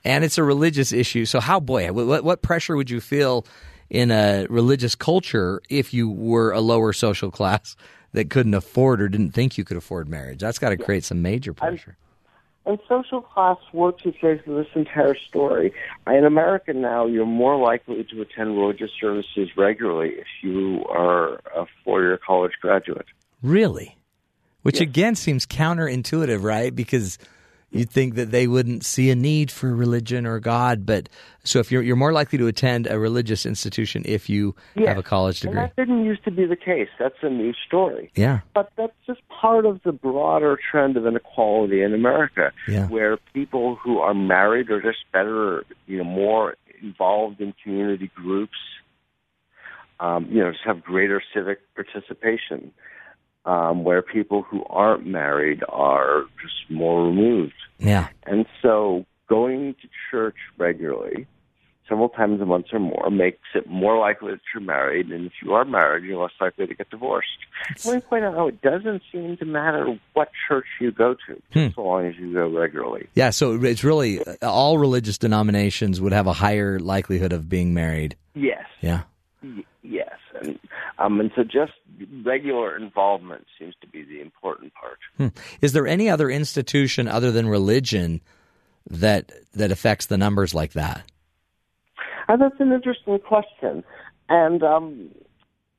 and 0.02 0.24
it's 0.24 0.38
a 0.38 0.42
religious 0.42 0.92
issue. 0.92 1.26
So, 1.26 1.40
how 1.40 1.60
boy, 1.60 1.92
what, 1.92 2.24
what 2.24 2.40
pressure 2.40 2.74
would 2.74 2.88
you 2.88 3.02
feel 3.02 3.44
in 3.90 4.10
a 4.10 4.46
religious 4.48 4.94
culture 4.94 5.60
if 5.68 5.92
you 5.92 6.08
were 6.08 6.52
a 6.52 6.60
lower 6.60 6.94
social 6.94 7.30
class 7.30 7.76
that 8.12 8.30
couldn't 8.30 8.54
afford 8.54 9.02
or 9.02 9.10
didn't 9.10 9.32
think 9.32 9.58
you 9.58 9.64
could 9.64 9.76
afford 9.76 10.08
marriage? 10.08 10.40
That's 10.40 10.58
got 10.58 10.70
to 10.70 10.78
create 10.78 11.04
some 11.04 11.20
major 11.20 11.52
pressure. 11.52 11.98
And 12.64 12.78
social 12.88 13.20
class 13.20 13.58
works 13.74 14.06
its 14.06 14.22
way 14.22 14.38
through 14.38 14.56
this 14.56 14.72
entire 14.74 15.16
story. 15.16 15.74
In 16.06 16.24
America 16.24 16.72
now, 16.72 17.04
you're 17.04 17.26
more 17.26 17.58
likely 17.58 18.04
to 18.04 18.22
attend 18.22 18.56
religious 18.56 18.92
services 18.98 19.50
regularly 19.54 20.10
if 20.10 20.28
you 20.42 20.82
are 20.88 21.42
a 21.54 21.66
four-year 21.84 22.18
college 22.24 22.52
graduate. 22.62 23.06
Really? 23.42 23.98
Which 24.62 24.80
again 24.80 25.14
seems 25.16 25.46
counterintuitive, 25.46 26.42
right? 26.42 26.74
Because 26.74 27.18
you'd 27.70 27.90
think 27.90 28.14
that 28.16 28.30
they 28.30 28.46
wouldn't 28.46 28.84
see 28.84 29.10
a 29.10 29.14
need 29.14 29.50
for 29.50 29.74
religion 29.74 30.26
or 30.26 30.38
God, 30.40 30.84
but 30.84 31.08
so 31.42 31.58
if 31.58 31.72
you're 31.72 31.82
you're 31.82 31.96
more 31.96 32.12
likely 32.12 32.36
to 32.38 32.46
attend 32.46 32.86
a 32.86 32.98
religious 32.98 33.46
institution 33.46 34.02
if 34.04 34.28
you 34.28 34.54
have 34.76 34.98
a 34.98 35.02
college 35.02 35.42
And 35.42 35.52
degree. 35.54 35.62
that 35.66 35.76
didn't 35.76 36.04
used 36.04 36.22
to 36.24 36.30
be 36.30 36.44
the 36.44 36.54
case. 36.56 36.90
That's 36.98 37.16
a 37.22 37.30
new 37.30 37.54
story. 37.66 38.10
Yeah. 38.14 38.40
But 38.54 38.70
that's 38.76 38.92
just 39.06 39.20
part 39.28 39.64
of 39.66 39.80
the 39.84 39.92
broader 39.92 40.58
trend 40.70 40.96
of 40.98 41.06
inequality 41.06 41.80
in 41.82 41.94
America, 41.94 42.52
Yeah. 42.68 42.88
where 42.88 43.16
people 43.32 43.76
who 43.76 43.98
are 44.00 44.14
married 44.14 44.70
are 44.70 44.82
just 44.82 45.10
better, 45.10 45.64
you 45.86 45.96
know, 45.98 46.04
more 46.04 46.56
involved 46.82 47.40
in 47.40 47.54
community 47.64 48.10
groups, 48.14 48.58
um, 49.98 50.26
you 50.30 50.40
know, 50.42 50.50
just 50.52 50.64
have 50.64 50.82
greater 50.82 51.22
civic 51.32 51.60
participation, 51.74 52.70
um, 53.44 53.84
where 53.84 54.02
people 54.02 54.42
who 54.42 54.64
aren't 54.70 55.06
married 55.06 55.62
are 55.68 56.24
just 56.40 56.70
more 56.70 57.06
removed. 57.06 57.54
Yeah. 57.78 58.08
And 58.24 58.46
so 58.60 59.04
going 59.28 59.74
to 59.82 59.88
church 60.10 60.36
regularly, 60.58 61.26
several 61.88 62.08
times 62.08 62.40
a 62.40 62.46
month 62.46 62.66
or 62.72 62.78
more, 62.78 63.10
makes 63.10 63.38
it 63.54 63.66
more 63.68 63.98
likely 63.98 64.32
that 64.32 64.40
you're 64.54 64.62
married. 64.62 65.10
And 65.10 65.26
if 65.26 65.32
you 65.42 65.52
are 65.54 65.64
married, 65.64 66.04
you're 66.04 66.22
less 66.22 66.32
likely 66.40 66.66
to 66.66 66.74
get 66.74 66.90
divorced. 66.90 67.28
Let 67.84 67.94
me 67.96 68.00
point 68.00 68.24
out 68.24 68.34
how 68.34 68.48
it 68.48 68.62
doesn't 68.62 69.02
seem 69.10 69.36
to 69.38 69.44
matter 69.44 69.98
what 70.12 70.30
church 70.48 70.66
you 70.80 70.92
go 70.92 71.14
to, 71.26 71.42
just 71.52 71.74
so 71.74 71.82
long 71.82 72.06
as 72.06 72.16
you 72.16 72.32
go 72.32 72.48
regularly. 72.48 73.08
Yeah, 73.14 73.30
so 73.30 73.62
it's 73.62 73.84
really 73.84 74.24
uh, 74.24 74.36
all 74.42 74.78
religious 74.78 75.18
denominations 75.18 76.00
would 76.00 76.12
have 76.12 76.26
a 76.26 76.32
higher 76.32 76.78
likelihood 76.78 77.32
of 77.32 77.48
being 77.48 77.74
married. 77.74 78.16
Yes. 78.34 78.64
Yeah. 78.80 79.02
Y- 79.42 79.64
yes. 79.82 80.16
And, 80.40 80.58
um, 80.98 81.20
and 81.20 81.30
so 81.34 81.42
just 81.42 81.72
regular 82.24 82.76
involvement 82.76 83.46
seems 83.58 83.74
to 83.80 83.86
be 83.86 84.02
the 84.04 84.20
important 84.20 84.72
part. 84.74 84.98
Hmm. 85.16 85.28
Is 85.60 85.72
there 85.72 85.86
any 85.86 86.08
other 86.08 86.30
institution 86.30 87.08
other 87.08 87.30
than 87.30 87.48
religion 87.48 88.20
that 88.88 89.32
that 89.54 89.70
affects 89.70 90.06
the 90.06 90.18
numbers 90.18 90.54
like 90.54 90.72
that? 90.72 91.04
Uh, 92.28 92.36
that's 92.36 92.58
an 92.60 92.72
interesting 92.72 93.18
question, 93.18 93.84
and 94.28 94.62
um, 94.62 95.10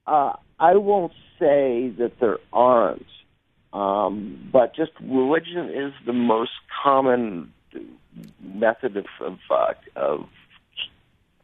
uh, 0.08 0.34
I 0.60 0.76
won't 0.76 1.14
say 1.40 1.90
that 1.98 2.20
there 2.20 2.38
aren't, 2.52 3.06
um, 3.72 4.50
but 4.52 4.76
just 4.76 4.92
religion 5.02 5.70
is 5.70 5.94
the 6.06 6.14
most 6.14 6.52
common 6.84 7.52
method 8.42 8.98
of 8.98 9.06
of, 9.20 9.38
uh, 9.50 9.74
of, 9.96 10.26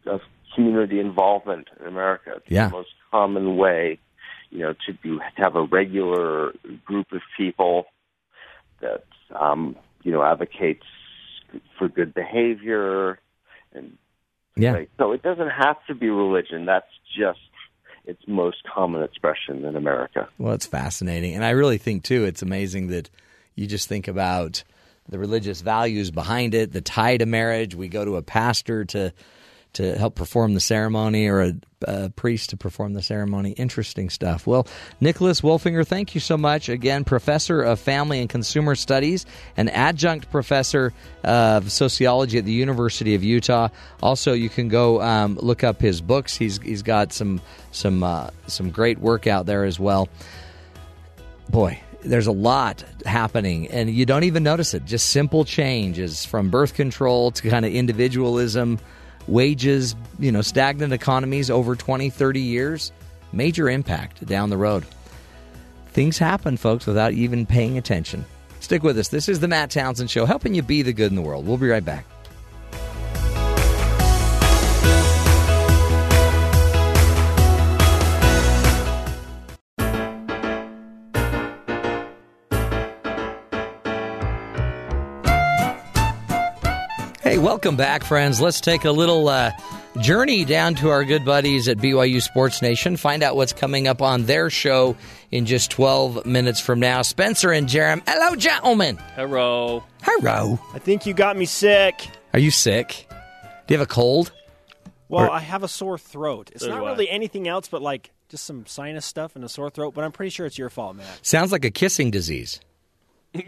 of 0.05 0.21
community 0.55 0.99
involvement 0.99 1.67
in 1.79 1.87
America. 1.87 2.33
It's 2.37 2.49
Yeah. 2.51 2.67
the 2.67 2.73
most 2.73 2.89
common 3.11 3.57
way, 3.57 3.99
you 4.49 4.59
know, 4.59 4.73
to 4.85 4.93
do 4.93 5.19
to 5.19 5.23
have 5.41 5.55
a 5.55 5.63
regular 5.63 6.53
group 6.85 7.11
of 7.11 7.21
people 7.37 7.85
that 8.81 9.03
um, 9.39 9.75
you 10.03 10.11
know 10.11 10.23
advocates 10.23 10.85
for 11.77 11.87
good 11.87 12.13
behavior 12.13 13.19
and 13.73 13.97
Yeah. 14.55 14.83
So 14.97 15.11
it 15.13 15.21
doesn't 15.21 15.49
have 15.49 15.77
to 15.87 15.95
be 15.95 16.09
religion. 16.09 16.65
That's 16.65 16.91
just 17.17 17.39
its 18.05 18.21
most 18.27 18.57
common 18.63 19.03
expression 19.03 19.63
in 19.65 19.75
America. 19.75 20.27
Well, 20.37 20.53
it's 20.53 20.65
fascinating. 20.65 21.35
And 21.35 21.45
I 21.45 21.51
really 21.51 21.77
think, 21.77 22.03
too, 22.03 22.25
it's 22.25 22.41
amazing 22.41 22.87
that 22.87 23.09
you 23.55 23.67
just 23.67 23.87
think 23.87 24.07
about 24.07 24.63
the 25.07 25.19
religious 25.19 25.61
values 25.61 26.11
behind 26.11 26.53
it, 26.55 26.71
the 26.71 26.81
tie 26.81 27.17
to 27.17 27.25
marriage. 27.25 27.75
We 27.75 27.87
go 27.87 28.03
to 28.05 28.15
a 28.17 28.21
pastor 28.21 28.83
to 28.85 29.13
to 29.73 29.97
help 29.97 30.15
perform 30.15 30.53
the 30.53 30.59
ceremony 30.59 31.27
or 31.27 31.41
a, 31.41 31.53
a 31.83 32.09
priest 32.09 32.49
to 32.51 32.57
perform 32.57 32.93
the 32.93 33.01
ceremony. 33.01 33.51
Interesting 33.51 34.09
stuff. 34.09 34.47
Well, 34.47 34.67
Nicholas 34.99 35.41
Wolfinger, 35.41 35.85
thank 35.85 36.15
you 36.15 36.21
so 36.21 36.37
much. 36.37 36.69
Again, 36.69 37.03
professor 37.03 37.61
of 37.61 37.79
family 37.79 38.19
and 38.19 38.29
consumer 38.29 38.75
studies 38.75 39.25
and 39.55 39.69
adjunct 39.69 40.31
professor 40.31 40.93
of 41.23 41.71
sociology 41.71 42.37
at 42.37 42.45
the 42.45 42.51
University 42.51 43.15
of 43.15 43.23
Utah. 43.23 43.69
Also, 44.01 44.33
you 44.33 44.49
can 44.49 44.69
go 44.69 45.01
um, 45.01 45.35
look 45.35 45.63
up 45.63 45.81
his 45.81 46.01
books. 46.01 46.35
He's 46.35 46.59
he's 46.61 46.81
got 46.81 47.13
some 47.13 47.41
some 47.71 48.03
uh, 48.03 48.31
some 48.47 48.71
great 48.71 48.99
work 48.99 49.27
out 49.27 49.45
there 49.45 49.65
as 49.65 49.79
well 49.79 50.09
boy, 51.49 51.81
there's 52.01 52.27
a 52.27 52.31
lot 52.31 52.83
happening 53.05 53.67
and 53.67 53.89
you 53.89 54.05
don't 54.05 54.23
even 54.23 54.43
notice 54.43 54.73
it. 54.73 54.85
Just 54.85 55.09
simple 55.09 55.43
changes 55.43 56.25
from 56.25 56.49
birth 56.49 56.73
control 56.73 57.31
to 57.31 57.49
kind 57.49 57.65
of 57.65 57.73
individualism, 57.73 58.79
wages, 59.29 59.95
you 60.19 60.31
know, 60.31 60.41
stagnant 60.41 60.93
economies 60.93 61.49
over 61.49 61.75
20, 61.75 62.09
30 62.09 62.39
years. 62.39 62.91
Major 63.31 63.69
impact 63.69 64.25
down 64.25 64.49
the 64.49 64.57
road. 64.57 64.85
Things 65.87 66.17
happen, 66.17 66.57
folks, 66.57 66.85
without 66.85 67.13
even 67.13 67.45
paying 67.45 67.77
attention. 67.77 68.25
Stick 68.59 68.83
with 68.83 68.97
us. 68.97 69.09
This 69.09 69.29
is 69.29 69.39
the 69.39 69.47
Matt 69.47 69.71
Townsend 69.71 70.09
Show, 70.09 70.25
helping 70.25 70.53
you 70.53 70.61
be 70.61 70.81
the 70.81 70.93
good 70.93 71.11
in 71.11 71.15
the 71.15 71.21
world. 71.21 71.47
We'll 71.47 71.57
be 71.57 71.67
right 71.67 71.83
back. 71.83 72.05
Welcome 87.49 87.77
back, 87.77 88.03
friends. 88.03 88.39
Let's 88.39 88.61
take 88.61 88.85
a 88.85 88.91
little 88.91 89.27
uh, 89.27 89.51
journey 90.01 90.45
down 90.45 90.75
to 90.75 90.89
our 90.91 91.03
good 91.03 91.25
buddies 91.25 91.67
at 91.67 91.79
BYU 91.79 92.21
Sports 92.21 92.61
Nation. 92.61 92.95
Find 92.95 93.23
out 93.23 93.35
what's 93.35 93.53
coming 93.53 93.87
up 93.87 94.03
on 94.03 94.25
their 94.25 94.51
show 94.51 94.95
in 95.31 95.47
just 95.47 95.71
12 95.71 96.27
minutes 96.27 96.59
from 96.59 96.79
now. 96.79 97.01
Spencer 97.01 97.51
and 97.51 97.67
Jarom. 97.67 98.03
Hello, 98.07 98.35
gentlemen. 98.35 98.97
Hello. 99.15 99.83
Hello. 100.03 100.59
I 100.75 100.77
think 100.77 101.07
you 101.07 101.15
got 101.15 101.35
me 101.35 101.45
sick. 101.45 102.07
Are 102.33 102.39
you 102.39 102.51
sick? 102.51 103.07
Do 103.65 103.73
you 103.73 103.79
have 103.79 103.87
a 103.87 103.91
cold? 103.91 104.31
Well, 105.07 105.25
Or- 105.25 105.31
I 105.31 105.39
have 105.39 105.63
a 105.63 105.67
sore 105.67 105.97
throat. 105.97 106.51
It's 106.53 106.63
So 106.63 106.69
not 106.69 106.83
really 106.83 107.09
anything 107.09 107.47
else 107.47 107.67
but 107.67 107.81
like 107.81 108.11
just 108.29 108.45
some 108.45 108.67
sinus 108.67 109.07
stuff 109.07 109.35
and 109.35 109.43
a 109.43 109.49
sore 109.49 109.71
throat, 109.71 109.95
but 109.95 110.03
I'm 110.03 110.11
pretty 110.11 110.29
sure 110.29 110.45
it's 110.45 110.59
your 110.59 110.69
fault, 110.69 110.97
Matt. 110.97 111.25
Sounds 111.25 111.51
like 111.51 111.65
a 111.65 111.71
kissing 111.71 112.11
disease. 112.11 112.59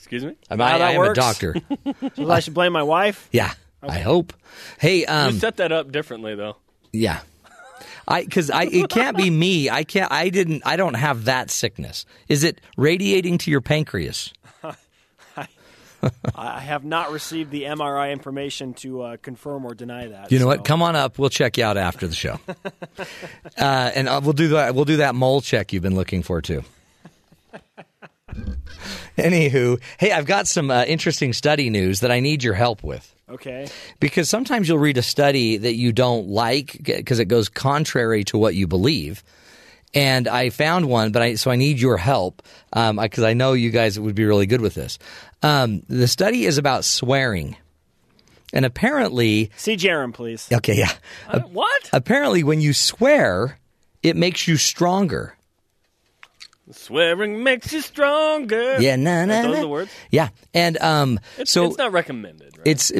Excuse 0.00 0.24
me? 0.24 0.34
Am 0.50 0.60
I- 0.62 0.78
I 0.78 0.92
am 0.92 1.02
a 1.02 1.12
doctor. 1.12 1.54
so 2.16 2.30
I 2.30 2.40
should 2.40 2.54
blame 2.54 2.72
my 2.72 2.82
wife? 2.82 3.28
Yeah, 3.32 3.52
I 3.82 3.98
hope. 3.98 4.32
Hey, 4.78 5.04
um, 5.04 5.34
you 5.34 5.38
set 5.40 5.58
that 5.58 5.72
up 5.72 5.92
differently, 5.92 6.34
though. 6.34 6.56
Yeah. 6.90 7.20
I 8.08 8.24
because 8.24 8.50
I 8.50 8.64
it 8.64 8.88
can't 8.88 9.16
be 9.16 9.28
me. 9.30 9.68
I 9.70 9.84
can't. 9.84 10.10
I 10.10 10.30
didn't. 10.30 10.62
I 10.66 10.76
don't 10.76 10.94
have 10.94 11.26
that 11.26 11.50
sickness. 11.50 12.06
Is 12.28 12.42
it 12.44 12.60
radiating 12.76 13.38
to 13.38 13.50
your 13.50 13.60
pancreas? 13.60 14.32
I 16.34 16.60
have 16.60 16.82
not 16.82 17.12
received 17.12 17.50
the 17.50 17.64
MRI 17.64 18.10
information 18.10 18.72
to 18.74 19.02
uh, 19.02 19.16
confirm 19.18 19.66
or 19.66 19.74
deny 19.74 20.08
that. 20.08 20.32
You 20.32 20.38
know 20.38 20.44
so- 20.44 20.48
what? 20.48 20.64
Come 20.64 20.82
on 20.82 20.96
up. 20.96 21.18
We'll 21.18 21.28
check 21.28 21.58
you 21.58 21.64
out 21.64 21.76
after 21.76 22.06
the 22.08 22.14
show, 22.14 22.40
uh, 23.58 23.90
and 23.94 24.08
uh, 24.08 24.20
we'll 24.24 24.32
do 24.32 24.48
that. 24.48 24.74
We'll 24.74 24.86
do 24.86 24.96
that 24.96 25.14
mole 25.14 25.42
check 25.42 25.72
you've 25.72 25.82
been 25.82 25.94
looking 25.94 26.22
for 26.22 26.40
too. 26.40 26.64
Anywho, 29.16 29.80
hey, 29.98 30.12
I've 30.12 30.26
got 30.26 30.46
some 30.46 30.70
uh, 30.70 30.84
interesting 30.84 31.32
study 31.32 31.70
news 31.70 32.00
that 32.00 32.10
I 32.10 32.20
need 32.20 32.42
your 32.42 32.54
help 32.54 32.82
with. 32.82 33.14
Okay. 33.28 33.68
Because 34.00 34.28
sometimes 34.28 34.68
you'll 34.68 34.78
read 34.78 34.98
a 34.98 35.02
study 35.02 35.56
that 35.58 35.74
you 35.74 35.92
don't 35.92 36.28
like 36.28 36.78
because 36.82 37.18
it 37.20 37.26
goes 37.26 37.48
contrary 37.48 38.24
to 38.24 38.38
what 38.38 38.54
you 38.54 38.66
believe. 38.66 39.22
And 39.92 40.28
I 40.28 40.50
found 40.50 40.88
one, 40.88 41.10
but 41.12 41.22
I 41.22 41.34
so 41.34 41.50
I 41.50 41.56
need 41.56 41.80
your 41.80 41.96
help 41.96 42.42
because 42.72 43.24
I 43.24 43.34
know 43.34 43.52
you 43.54 43.70
guys 43.70 43.98
would 43.98 44.14
be 44.14 44.24
really 44.24 44.46
good 44.46 44.60
with 44.60 44.74
this. 44.74 44.98
Um, 45.42 45.82
the 45.88 46.06
study 46.06 46.44
is 46.44 46.58
about 46.58 46.84
swearing, 46.84 47.56
and 48.52 48.64
apparently, 48.64 49.50
See 49.56 49.76
Jarom, 49.76 50.12
please. 50.14 50.48
okay, 50.52 50.76
yeah, 50.76 50.92
what? 51.50 51.90
apparently 51.92 52.44
when 52.44 52.60
you 52.60 52.72
swear, 52.72 53.58
it 54.02 54.16
makes 54.16 54.46
you 54.46 54.56
stronger. 54.56 55.34
Swearing 56.72 57.42
makes 57.42 57.72
you 57.72 57.80
stronger. 57.80 58.80
Yeah, 58.80 58.94
Are 58.94 58.96
na. 58.96 59.26
those 59.26 59.56
are 59.56 59.60
the 59.60 59.68
words? 59.68 59.90
Yeah, 60.10 60.28
and 60.54 60.76
um, 60.78 61.20
It's, 61.38 61.50
so 61.50 61.66
it's 61.66 61.78
not 61.78 61.92
recommended. 61.92 62.58
Right? 62.58 62.66
It's 62.66 62.92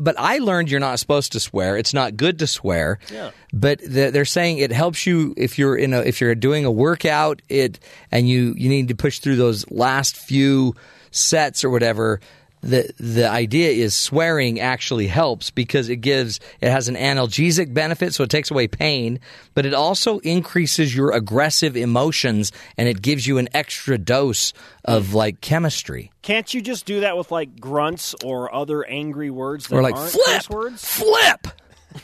but 0.00 0.14
I 0.18 0.38
learned 0.38 0.70
you're 0.70 0.80
not 0.80 0.98
supposed 0.98 1.32
to 1.32 1.40
swear. 1.40 1.76
It's 1.76 1.94
not 1.94 2.16
good 2.16 2.38
to 2.40 2.46
swear. 2.46 2.98
Yeah. 3.12 3.30
But 3.52 3.80
the, 3.80 4.10
they're 4.10 4.24
saying 4.24 4.58
it 4.58 4.72
helps 4.72 5.06
you 5.06 5.34
if 5.36 5.58
you're 5.58 5.76
in 5.76 5.92
a 5.94 6.00
if 6.00 6.20
you're 6.20 6.34
doing 6.34 6.64
a 6.64 6.70
workout 6.70 7.42
it 7.48 7.78
and 8.10 8.28
you 8.28 8.54
you 8.56 8.68
need 8.68 8.88
to 8.88 8.94
push 8.94 9.18
through 9.18 9.36
those 9.36 9.70
last 9.70 10.16
few 10.16 10.74
sets 11.10 11.64
or 11.64 11.70
whatever. 11.70 12.20
The 12.62 12.92
the 12.98 13.28
idea 13.28 13.70
is 13.70 13.92
swearing 13.94 14.60
actually 14.60 15.08
helps 15.08 15.50
because 15.50 15.88
it 15.88 15.96
gives 15.96 16.38
it 16.60 16.70
has 16.70 16.86
an 16.88 16.94
analgesic 16.94 17.74
benefit, 17.74 18.14
so 18.14 18.22
it 18.22 18.30
takes 18.30 18.52
away 18.52 18.68
pain, 18.68 19.18
but 19.54 19.66
it 19.66 19.74
also 19.74 20.18
increases 20.20 20.94
your 20.94 21.10
aggressive 21.10 21.76
emotions 21.76 22.52
and 22.78 22.88
it 22.88 23.02
gives 23.02 23.26
you 23.26 23.38
an 23.38 23.48
extra 23.52 23.98
dose 23.98 24.52
of 24.84 25.12
like 25.12 25.40
chemistry. 25.40 26.12
Can't 26.22 26.54
you 26.54 26.60
just 26.62 26.86
do 26.86 27.00
that 27.00 27.16
with 27.16 27.32
like 27.32 27.58
grunts 27.58 28.14
or 28.24 28.54
other 28.54 28.84
angry 28.84 29.30
words 29.30 29.66
that 29.66 29.74
Or 29.76 29.82
like 29.82 29.96
aren't 29.96 30.12
flip, 30.12 30.50
words? 30.50 30.84
flip, 30.86 31.46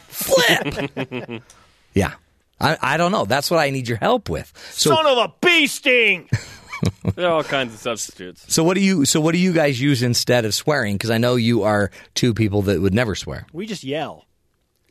flip. 0.09 1.43
Yeah. 1.95 2.15
I, 2.61 2.77
I 2.83 2.97
don't 2.97 3.13
know. 3.13 3.25
That's 3.25 3.51
what 3.51 3.59
I 3.61 3.71
need 3.71 3.87
your 3.87 3.99
help 3.99 4.29
with. 4.29 4.53
So 4.73 4.93
Son 4.95 5.07
of 5.07 5.19
a 5.19 5.33
bee 5.41 5.69
sting! 5.69 6.29
there 7.15 7.27
are 7.29 7.33
all 7.35 7.45
kinds 7.45 7.75
of 7.75 7.81
substitutes. 7.81 8.45
so 8.53 8.63
what 8.65 8.75
do 8.75 8.81
you 8.81 9.05
so 9.05 9.21
what 9.21 9.33
do 9.33 9.39
you 9.39 9.53
guys 9.53 9.81
use 9.81 10.03
instead 10.03 10.45
of 10.45 10.55
swearing? 10.55 10.95
Because 10.97 11.11
I 11.11 11.19
know 11.19 11.37
you 11.37 11.63
are 11.65 11.91
two 12.15 12.35
people 12.35 12.63
that 12.63 12.81
would 12.81 12.95
never 12.95 13.15
swear. 13.15 13.47
We 13.53 13.67
just 13.67 13.85
yell. 13.85 14.25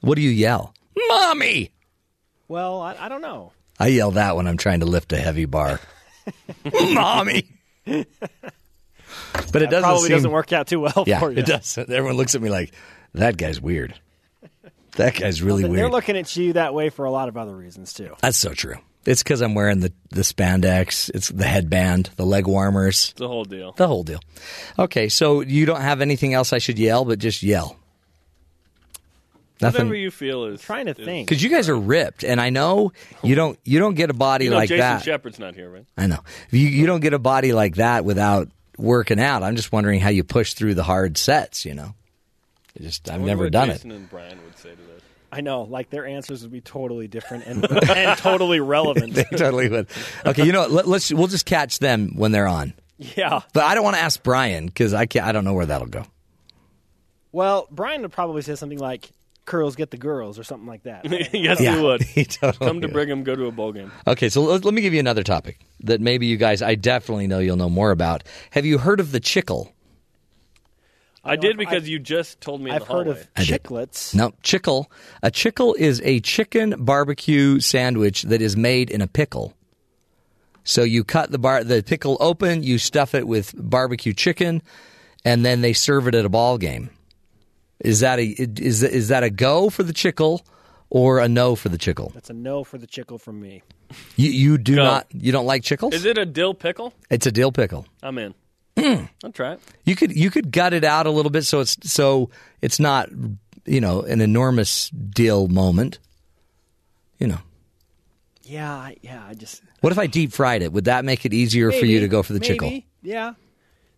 What 0.01 0.15
do 0.15 0.21
you 0.21 0.29
yell? 0.29 0.73
Mommy. 1.07 1.71
Well, 2.47 2.81
I, 2.81 2.95
I 2.99 3.09
don't 3.09 3.21
know. 3.21 3.51
I 3.79 3.87
yell 3.87 4.11
that 4.11 4.35
when 4.35 4.47
I'm 4.47 4.57
trying 4.57 4.79
to 4.81 4.85
lift 4.85 5.11
a 5.13 5.17
heavy 5.17 5.45
bar. 5.45 5.79
Mommy. 6.93 7.47
But 7.85 9.61
it 9.61 9.69
doesn't 9.69 9.83
probably 9.83 10.07
seem, 10.07 10.17
doesn't 10.17 10.31
work 10.31 10.51
out 10.53 10.67
too 10.67 10.79
well 10.81 11.03
Yeah, 11.07 11.19
for 11.19 11.31
you. 11.31 11.39
it 11.39 11.45
does. 11.45 11.77
Everyone 11.77 12.17
looks 12.17 12.35
at 12.35 12.41
me 12.41 12.49
like 12.49 12.73
that 13.13 13.37
guy's 13.37 13.61
weird. 13.61 13.93
That 14.97 15.15
guy's 15.15 15.41
really 15.41 15.63
weird. 15.63 15.75
They're 15.75 15.83
weird. 15.85 15.91
looking 15.93 16.17
at 16.17 16.35
you 16.35 16.53
that 16.53 16.73
way 16.73 16.89
for 16.89 17.05
a 17.05 17.11
lot 17.11 17.29
of 17.29 17.37
other 17.37 17.55
reasons 17.55 17.93
too. 17.93 18.15
That's 18.21 18.37
so 18.37 18.53
true. 18.53 18.75
It's 19.07 19.23
because 19.23 19.41
I'm 19.41 19.55
wearing 19.55 19.79
the, 19.79 19.91
the 20.09 20.21
spandex. 20.21 21.09
It's 21.15 21.29
the 21.29 21.45
headband, 21.45 22.09
the 22.17 22.25
leg 22.25 22.45
warmers, 22.45 23.13
The 23.17 23.27
whole 23.27 23.45
deal. 23.45 23.71
the 23.71 23.87
whole 23.87 24.03
deal. 24.03 24.19
Okay, 24.77 25.07
so 25.09 25.39
you 25.41 25.65
don't 25.65 25.81
have 25.81 26.01
anything 26.01 26.33
else 26.33 26.51
I 26.53 26.57
should 26.59 26.77
yell, 26.77 27.05
but 27.05 27.17
just 27.17 27.41
yell. 27.41 27.77
Nothing. 29.59 29.73
Whatever 29.73 29.83
Nothing, 29.85 30.01
you 30.03 30.11
feel 30.11 30.45
is 30.45 30.61
trying 30.61 30.85
to 30.85 30.91
is- 30.91 31.03
think. 31.05 31.27
because 31.27 31.41
you 31.41 31.49
guys 31.49 31.67
are 31.69 31.77
ripped, 31.77 32.23
and 32.23 32.39
I 32.39 32.51
know 32.51 32.91
you 33.23 33.33
don't. 33.33 33.57
You 33.63 33.79
don't 33.79 33.95
get 33.95 34.09
a 34.11 34.13
body 34.13 34.45
You 34.45 34.51
know, 34.51 34.57
like 34.57 34.69
Jason 34.69 34.79
that. 34.81 35.03
Shepard's 35.03 35.39
not 35.39 35.55
here, 35.55 35.69
right? 35.71 35.85
I 35.97 36.05
know 36.07 36.19
you. 36.51 36.67
You 36.67 36.85
don't 36.85 36.99
get 36.99 37.13
a 37.13 37.19
body 37.19 37.53
like 37.53 37.75
that 37.77 38.05
without 38.05 38.49
working 38.77 39.19
out. 39.19 39.41
I'm 39.41 39.55
just 39.55 39.71
wondering 39.71 39.99
how 39.99 40.09
you 40.09 40.23
push 40.23 40.53
through 40.53 40.75
the 40.75 40.83
hard 40.83 41.17
sets. 41.17 41.65
You 41.65 41.73
know, 41.73 41.95
I 42.79 42.83
just 42.83 43.09
I 43.09 43.13
I've 43.15 43.21
wonder 43.21 43.31
never 43.31 43.43
what 43.45 43.51
done 43.53 43.69
Jason 43.69 43.91
it. 43.91 43.95
and 43.95 44.09
Brian 44.11 44.37
would 44.43 44.57
say 44.59 44.69
to 44.69 44.75
this. 44.75 45.01
I 45.31 45.41
know, 45.41 45.63
like 45.63 45.89
their 45.89 46.05
answers 46.05 46.43
would 46.43 46.51
be 46.51 46.61
totally 46.61 47.07
different 47.07 47.45
and, 47.45 47.69
and 47.89 48.17
totally 48.17 48.59
relevant. 48.59 49.13
they 49.15 49.23
totally 49.25 49.69
would. 49.69 49.87
Okay, 50.25 50.45
you 50.45 50.51
know 50.51 50.61
what? 50.61 50.71
Let, 50.71 50.87
let's 50.87 51.11
we'll 51.13 51.27
just 51.27 51.45
catch 51.45 51.79
them 51.79 52.13
when 52.15 52.31
they're 52.31 52.47
on. 52.47 52.73
yeah. 52.97 53.41
But 53.53 53.63
I 53.65 53.75
don't 53.75 53.83
want 53.83 53.95
to 53.97 54.01
ask 54.01 54.21
Brian 54.23 54.67
because 54.67 54.93
I 54.93 55.05
can't. 55.05 55.25
I 55.25 55.31
don't 55.33 55.43
know 55.43 55.53
where 55.53 55.65
that'll 55.65 55.87
go. 55.87 56.03
Well, 57.31 57.67
Brian 57.71 58.01
would 58.01 58.11
probably 58.11 58.41
say 58.41 58.55
something 58.55 58.79
like 58.79 59.11
"Curls 59.45 59.75
get 59.75 59.91
the 59.91 59.97
girls" 59.97 60.39
or 60.39 60.43
something 60.43 60.67
like 60.67 60.83
that. 60.83 61.05
yes, 61.33 61.59
Yeah, 61.59 61.75
you 61.75 61.83
would. 61.83 62.01
he 62.03 62.25
totally 62.25 62.65
Come 62.67 62.81
to 62.81 62.87
would. 62.87 62.93
Brigham, 62.93 63.23
go 63.23 63.35
to 63.35 63.45
a 63.47 63.51
bowl 63.51 63.73
game. 63.73 63.91
Okay, 64.07 64.29
so 64.29 64.41
let, 64.41 64.63
let 64.65 64.73
me 64.73 64.81
give 64.81 64.93
you 64.93 64.99
another 64.99 65.23
topic 65.23 65.59
that 65.81 66.01
maybe 66.01 66.25
you 66.25 66.37
guys, 66.37 66.61
I 66.61 66.75
definitely 66.75 67.27
know 67.27 67.39
you'll 67.39 67.57
know 67.57 67.69
more 67.69 67.91
about. 67.91 68.23
Have 68.51 68.65
you 68.65 68.77
heard 68.77 68.99
of 68.99 69.11
the 69.11 69.19
chickle? 69.19 69.73
I, 71.27 71.35
did 71.35 71.57
because 71.57 71.87
you 71.87 71.99
just 71.99 72.41
told 72.41 72.61
me 72.61 72.69
in 72.69 72.75
I've 72.75 72.87
the 72.87 72.93
heard 72.93 73.07
of 73.07 73.27
I 73.35 73.43
did. 73.43 73.47
No, 74.13 74.33
chickle. 74.43 74.91
A 75.21 75.31
chickle 75.31 75.73
is 75.75 76.01
a 76.03 76.19
chicken 76.21 76.75
barbecue 76.77 77.59
sandwich 77.59 78.23
that 78.23 78.41
is 78.41 78.55
made 78.57 78.89
in 78.89 79.01
a 79.01 79.07
pickle. 79.07 79.53
So 80.63 80.83
you 80.83 81.03
cut 81.03 81.31
the 81.31 81.39
bar, 81.39 81.63
the 81.63 81.81
pickle 81.81 82.17
open, 82.19 82.63
you 82.63 82.77
stuff 82.77 83.15
it 83.15 83.25
with 83.25 83.53
barbecue 83.57 84.13
chicken, 84.13 84.61
and 85.23 85.45
then 85.45 85.61
they 85.61 85.73
serve 85.73 86.07
it 86.07 86.15
at 86.15 86.25
a 86.25 86.29
ball 86.29 86.57
game. 86.57 86.89
Is 87.79 87.99
that 88.01 88.19
a 88.19 88.25
is 88.25 88.83
is 88.83 89.09
that 89.09 89.23
a 89.23 89.29
go 89.29 89.69
for 89.69 89.83
the 89.83 89.93
chickle 89.93 90.45
or 90.89 91.19
a 91.19 91.27
no 91.29 91.55
for 91.55 91.69
the 91.69 91.77
chickle? 91.77 92.11
That's 92.13 92.29
a 92.29 92.33
no 92.33 92.63
for 92.63 92.77
the 92.77 92.87
chickle 92.87 93.17
from 93.17 93.39
me. 93.39 93.61
You 94.15 94.29
you 94.31 94.57
do 94.57 94.75
Go. 94.75 94.83
not 94.83 95.07
you 95.13 95.31
don't 95.31 95.45
like 95.45 95.63
chickles? 95.63 95.93
Is 95.93 96.05
it 96.05 96.17
a 96.17 96.25
dill 96.25 96.53
pickle? 96.53 96.93
It's 97.09 97.25
a 97.25 97.31
dill 97.31 97.51
pickle. 97.51 97.85
I'm 98.01 98.17
in. 98.17 98.33
Hmm. 98.77 99.05
I'll 99.23 99.31
try 99.31 99.53
it. 99.53 99.59
You 99.85 99.95
could 99.95 100.15
you 100.15 100.29
could 100.29 100.51
gut 100.51 100.73
it 100.73 100.83
out 100.83 101.05
a 101.07 101.11
little 101.11 101.31
bit 101.31 101.43
so 101.45 101.61
it's 101.61 101.77
so 101.91 102.29
it's 102.61 102.79
not 102.79 103.09
you 103.65 103.81
know 103.81 104.01
an 104.01 104.21
enormous 104.21 104.89
deal 104.89 105.47
moment. 105.47 105.99
You 107.19 107.27
know. 107.27 107.39
Yeah, 108.43 108.71
I- 108.71 108.97
yeah. 109.01 109.25
I 109.27 109.33
just 109.33 109.61
What 109.81 109.91
if 109.91 109.97
I 109.99 110.05
deep 110.07 110.31
fried 110.31 110.61
it? 110.61 110.71
Would 110.71 110.85
that 110.85 111.03
make 111.05 111.25
it 111.25 111.33
easier 111.33 111.71
for 111.71 111.85
you 111.85 111.95
Maybe, 111.95 111.99
to 112.01 112.07
go 112.07 112.23
for 112.23 112.33
the 112.33 112.39
maybe, 112.39 112.53
chickle? 112.53 112.81
Yeah, 113.01 113.33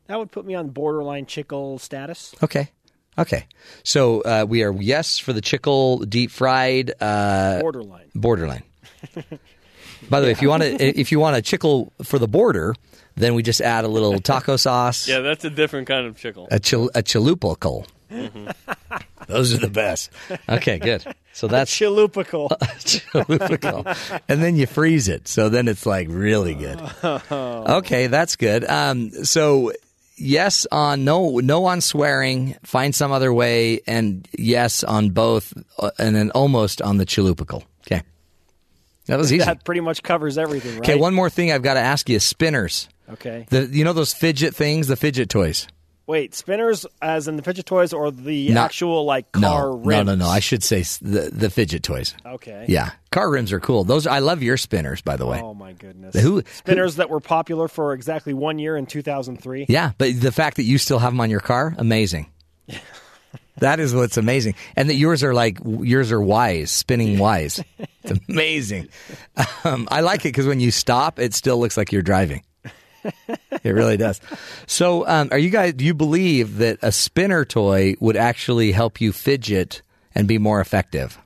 that 0.07 0.17
would 0.17 0.31
put 0.31 0.45
me 0.45 0.55
on 0.55 0.69
borderline 0.69 1.25
chickle 1.25 1.77
status. 1.79 2.33
Okay. 2.41 2.69
Okay. 3.17 3.45
So 3.83 4.21
uh, 4.21 4.45
we 4.47 4.63
are 4.63 4.71
yes 4.71 5.17
for 5.19 5.33
the 5.33 5.41
chickle 5.41 5.99
deep 5.99 6.31
fried 6.31 6.93
uh, 7.01 7.59
Borderline. 7.59 8.09
borderline. 8.15 8.63
By 10.09 10.21
the 10.21 10.27
way, 10.27 10.31
if 10.31 10.41
you 10.41 10.47
want 10.49 10.63
to 10.63 10.69
if 10.99 11.11
you 11.11 11.19
want 11.19 11.35
a 11.35 11.41
chickle 11.41 11.91
for 12.03 12.17
the 12.17 12.27
border, 12.27 12.73
then 13.19 13.35
we 13.35 13.43
just 13.43 13.61
add 13.61 13.85
a 13.85 13.87
little 13.87 14.19
taco 14.21 14.55
sauce, 14.57 15.07
Yeah, 15.07 15.19
that's 15.19 15.45
a 15.45 15.49
different 15.49 15.87
kind 15.87 16.07
of 16.07 16.17
chickle. 16.17 16.47
a 16.51 16.59
chil- 16.59 16.89
a 16.95 17.03
chalupacle. 17.03 17.85
Mhm. 18.11 18.53
Those 19.27 19.53
are 19.53 19.57
the 19.59 19.69
best. 19.69 20.09
Okay, 20.49 20.79
good. 20.79 21.03
So 21.33 21.47
that's 21.47 21.69
chalupacle. 21.71 22.49
chalupacle. 22.79 24.21
and 24.27 24.41
then 24.41 24.55
you 24.55 24.65
freeze 24.65 25.07
it, 25.07 25.27
so 25.27 25.49
then 25.49 25.67
it's 25.67 25.85
like 25.85 26.07
really 26.09 26.55
good. 26.55 26.79
Okay, 27.31 28.07
that's 28.07 28.35
good. 28.35 28.65
Um, 28.65 29.11
so 29.11 29.71
yes 30.17 30.65
on 30.71 31.03
no, 31.05 31.37
no 31.37 31.65
on 31.65 31.81
swearing. 31.81 32.55
Find 32.63 32.95
some 32.95 33.11
other 33.11 33.31
way, 33.31 33.81
and 33.85 34.27
yes 34.37 34.83
on 34.83 35.11
both, 35.11 35.53
uh, 35.77 35.91
and 35.99 36.15
then 36.15 36.31
almost 36.31 36.81
on 36.81 36.97
the 36.97 37.05
chalupacle. 37.05 37.63
Okay, 37.85 38.01
that 39.05 39.17
was 39.19 39.31
easy. 39.31 39.45
That 39.45 39.63
pretty 39.63 39.81
much 39.81 40.01
covers 40.01 40.39
everything, 40.39 40.71
right? 40.79 40.89
Okay, 40.89 40.95
one 40.99 41.13
more 41.13 41.29
thing 41.29 41.51
I've 41.51 41.61
got 41.61 41.75
to 41.75 41.79
ask 41.81 42.09
you: 42.09 42.19
spinners. 42.19 42.89
Okay. 43.13 43.45
The 43.49 43.65
you 43.71 43.83
know 43.83 43.93
those 43.93 44.13
fidget 44.13 44.55
things, 44.55 44.87
the 44.87 44.95
fidget 44.95 45.29
toys. 45.29 45.67
Wait, 46.07 46.33
spinners 46.33 46.87
as 47.03 47.27
in 47.27 47.35
the 47.35 47.43
fidget 47.43 47.67
toys 47.67 47.93
or 47.93 48.09
the 48.09 48.49
Not- 48.49 48.65
actual 48.65 49.05
like 49.05 49.31
car 49.31 49.69
no, 49.69 49.77
rims? 49.77 50.07
no, 50.07 50.15
no, 50.15 50.25
no. 50.25 50.27
I 50.27 50.39
should 50.39 50.63
say 50.63 50.81
the 51.01 51.29
the 51.31 51.49
fidget 51.51 51.83
toys. 51.83 52.15
Okay. 52.25 52.65
Yeah, 52.67 52.91
car 53.11 53.29
rims 53.29 53.51
are 53.53 53.59
cool. 53.59 53.83
Those 53.83 54.07
I 54.07 54.17
love 54.17 54.41
your 54.41 54.57
spinners, 54.57 55.01
by 55.03 55.17
the 55.17 55.27
way. 55.27 55.39
Oh 55.39 55.53
my 55.53 55.73
goodness. 55.73 56.15
Who- 56.19 56.41
spinners 56.51 56.95
that 56.95 57.09
were 57.11 57.19
popular 57.19 57.67
for 57.67 57.93
exactly 57.93 58.33
one 58.33 58.57
year 58.57 58.75
in 58.75 58.87
2003? 58.87 59.67
Yeah, 59.69 59.91
but 59.99 60.19
the 60.19 60.31
fact 60.31 60.57
that 60.57 60.63
you 60.63 60.77
still 60.79 60.97
have 60.97 61.11
them 61.13 61.21
on 61.21 61.29
your 61.29 61.41
car, 61.41 61.75
amazing. 61.77 62.25
that 63.57 63.79
is 63.79 63.93
what's 63.93 64.17
amazing, 64.17 64.55
and 64.75 64.89
that 64.89 64.95
yours 64.95 65.23
are 65.23 65.33
like 65.33 65.59
yours 65.63 66.11
are 66.11 66.21
wise, 66.21 66.71
spinning 66.71 67.19
wise. 67.19 67.63
It's 68.03 68.19
amazing. 68.29 68.89
Um, 69.63 69.87
I 69.91 70.01
like 70.01 70.21
it 70.21 70.29
because 70.29 70.47
when 70.47 70.59
you 70.61 70.71
stop, 70.71 71.19
it 71.19 71.33
still 71.33 71.59
looks 71.59 71.75
like 71.77 71.91
you're 71.91 72.01
driving. 72.01 72.43
It 73.61 73.71
really 73.71 73.97
does. 73.97 74.21
So, 74.67 75.05
um, 75.05 75.27
are 75.31 75.37
you 75.37 75.49
guys? 75.49 75.73
Do 75.73 75.83
you 75.83 75.93
believe 75.93 76.59
that 76.59 76.79
a 76.81 76.93
spinner 76.93 77.43
toy 77.43 77.95
would 77.99 78.15
actually 78.15 78.71
help 78.71 79.01
you 79.01 79.11
fidget 79.11 79.81
and 80.15 80.29
be 80.29 80.37
more 80.37 80.61
effective? 80.61 81.17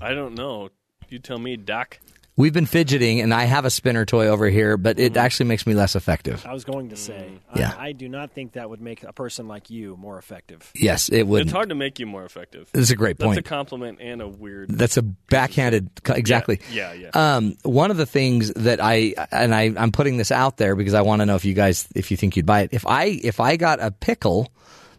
I 0.00 0.14
don't 0.14 0.34
know. 0.34 0.70
You 1.08 1.20
tell 1.20 1.38
me, 1.38 1.56
Doc. 1.56 2.00
We've 2.38 2.52
been 2.52 2.66
fidgeting, 2.66 3.22
and 3.22 3.32
I 3.32 3.44
have 3.44 3.64
a 3.64 3.70
spinner 3.70 4.04
toy 4.04 4.26
over 4.26 4.46
here, 4.50 4.76
but 4.76 4.98
it 4.98 5.16
actually 5.16 5.46
makes 5.46 5.66
me 5.66 5.72
less 5.72 5.96
effective. 5.96 6.44
I 6.44 6.52
was 6.52 6.64
going 6.64 6.90
to 6.90 6.96
say, 6.96 7.30
Yeah. 7.54 7.72
I, 7.78 7.88
I 7.88 7.92
do 7.92 8.10
not 8.10 8.32
think 8.32 8.52
that 8.52 8.68
would 8.68 8.82
make 8.82 9.04
a 9.04 9.12
person 9.14 9.48
like 9.48 9.70
you 9.70 9.96
more 9.96 10.18
effective. 10.18 10.70
Yes, 10.74 11.08
it 11.08 11.22
would. 11.22 11.42
It's 11.44 11.52
hard 11.52 11.70
to 11.70 11.74
make 11.74 11.98
you 11.98 12.04
more 12.04 12.26
effective. 12.26 12.68
This 12.72 12.82
is 12.82 12.90
a 12.90 12.96
great 12.96 13.16
That's 13.16 13.26
point. 13.26 13.38
a 13.38 13.42
compliment 13.42 14.00
and 14.02 14.20
a 14.20 14.28
weird. 14.28 14.68
That's 14.68 14.98
a 14.98 15.02
backhanded, 15.02 15.88
exactly. 16.10 16.60
Yeah, 16.70 16.92
yeah. 16.92 17.08
Um, 17.14 17.56
one 17.62 17.90
of 17.90 17.96
the 17.96 18.04
things 18.04 18.52
that 18.52 18.80
I 18.82 19.14
and 19.32 19.54
I, 19.54 19.72
I'm 19.74 19.90
putting 19.90 20.18
this 20.18 20.30
out 20.30 20.58
there 20.58 20.76
because 20.76 20.92
I 20.92 21.00
want 21.00 21.20
to 21.20 21.26
know 21.26 21.36
if 21.36 21.46
you 21.46 21.54
guys, 21.54 21.88
if 21.94 22.10
you 22.10 22.18
think 22.18 22.36
you'd 22.36 22.44
buy 22.44 22.60
it. 22.60 22.70
If 22.72 22.86
I 22.86 23.04
if 23.04 23.40
I 23.40 23.56
got 23.56 23.80
a 23.80 23.90
pickle 23.90 24.52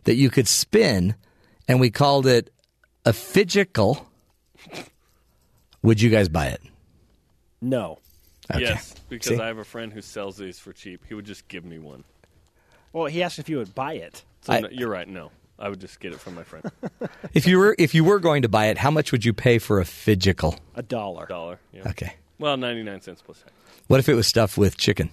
that 0.05 0.15
you 0.15 0.31
could 0.31 0.47
spin, 0.47 1.13
and 1.67 1.79
we 1.79 1.91
called 1.91 2.25
it 2.25 2.51
a 3.05 3.13
fidgicle, 3.13 4.07
would 5.83 6.01
you 6.01 6.09
guys 6.09 6.29
buy 6.29 6.47
it? 6.47 6.61
No. 7.61 7.99
Okay. 8.51 8.61
Yes, 8.61 8.95
because 9.09 9.35
See? 9.37 9.41
I 9.41 9.47
have 9.47 9.57
a 9.57 9.65
friend 9.65 9.91
who 9.91 10.01
sells 10.01 10.37
these 10.37 10.57
for 10.57 10.71
cheap. 10.71 11.03
He 11.07 11.13
would 11.13 11.25
just 11.25 11.47
give 11.47 11.65
me 11.65 11.79
one. 11.79 12.03
Well, 12.93 13.07
he 13.07 13.21
asked 13.21 13.39
if 13.39 13.49
you 13.49 13.57
would 13.57 13.75
buy 13.75 13.93
it. 13.93 14.23
So 14.41 14.53
I- 14.53 14.61
no, 14.61 14.69
you're 14.71 14.89
right. 14.89 15.07
No, 15.07 15.31
I 15.59 15.67
would 15.67 15.81
just 15.81 15.99
get 15.99 16.13
it 16.13 16.19
from 16.19 16.35
my 16.35 16.43
friend. 16.43 16.69
If 17.33 17.45
you 17.45 17.59
were 17.59 17.75
if 17.77 17.93
you 17.93 18.03
were 18.03 18.19
going 18.19 18.43
to 18.43 18.49
buy 18.49 18.67
it, 18.67 18.77
how 18.77 18.89
much 18.89 19.11
would 19.11 19.23
you 19.25 19.33
pay 19.33 19.59
for 19.59 19.79
a 19.79 19.85
fidgicle? 19.85 20.55
A 20.75 20.81
dollar. 20.81 21.25
Dollar. 21.27 21.59
Yeah. 21.73 21.89
Okay. 21.89 22.15
Well, 22.39 22.57
ninety 22.57 22.83
nine 22.83 23.01
cents 23.01 23.21
plus 23.21 23.39
tax. 23.39 23.51
What 23.87 23.99
if 23.99 24.09
it 24.09 24.15
was 24.15 24.25
stuffed 24.27 24.57
with 24.57 24.77
chicken? 24.77 25.09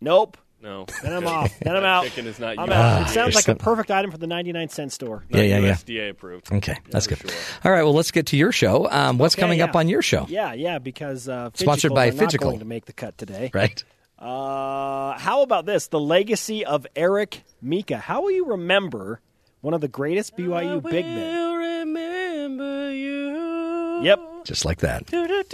Nope. 0.00 0.36
No. 0.64 0.86
Then 1.02 1.12
I'm 1.12 1.26
off. 1.28 1.56
Then 1.60 1.76
I'm 1.76 1.84
out. 1.84 2.04
Chicken 2.04 2.26
is 2.26 2.40
not. 2.40 2.58
I'm 2.58 2.72
out. 2.72 3.02
It 3.02 3.10
sounds 3.12 3.34
like 3.34 3.48
a 3.48 3.54
perfect 3.54 3.90
item 3.90 4.10
for 4.10 4.18
the 4.18 4.26
99 4.26 4.70
cent 4.70 4.92
store. 4.92 5.22
Yeah, 5.28 5.42
yeah, 5.42 5.58
yeah. 5.58 5.74
USDA 5.74 6.10
approved. 6.10 6.50
Okay, 6.50 6.76
that's 6.90 7.06
good. 7.06 7.18
sure. 7.18 7.30
All 7.64 7.70
right, 7.70 7.82
well, 7.82 7.92
let's 7.92 8.10
get 8.10 8.26
to 8.28 8.36
your 8.36 8.50
show. 8.50 8.90
Um, 8.90 9.18
what's 9.18 9.34
Okay, 9.34 9.42
coming 9.42 9.60
up 9.60 9.76
on 9.76 9.88
your 9.88 10.00
show? 10.02 10.26
Yeah, 10.28 10.54
yeah, 10.54 10.78
because 10.78 11.28
uh, 11.28 11.50
Sponsored 11.54 11.94
by 11.94 12.08
are 12.08 12.12
not 12.12 12.36
going 12.38 12.58
to 12.60 12.64
make 12.64 12.86
the 12.86 12.94
cut 12.94 13.18
today. 13.18 13.50
Right. 13.52 13.84
Uh, 14.18 15.18
how 15.18 15.42
about 15.42 15.66
this? 15.66 15.88
The 15.88 16.00
legacy 16.00 16.64
of 16.64 16.86
Eric 16.96 17.42
Mika. 17.60 17.98
How 17.98 18.22
will 18.22 18.30
you 18.30 18.46
remember 18.46 19.20
one 19.60 19.74
of 19.74 19.82
the 19.82 19.88
greatest 19.88 20.34
BYU 20.34 20.82
big 20.82 21.04
men? 21.04 21.54
remember 21.84 22.90
you. 22.92 24.00
Yep. 24.02 24.20
Just 24.44 24.64
like 24.64 24.78
that. 24.78 25.06
Do, 25.06 25.26
do, 25.28 25.44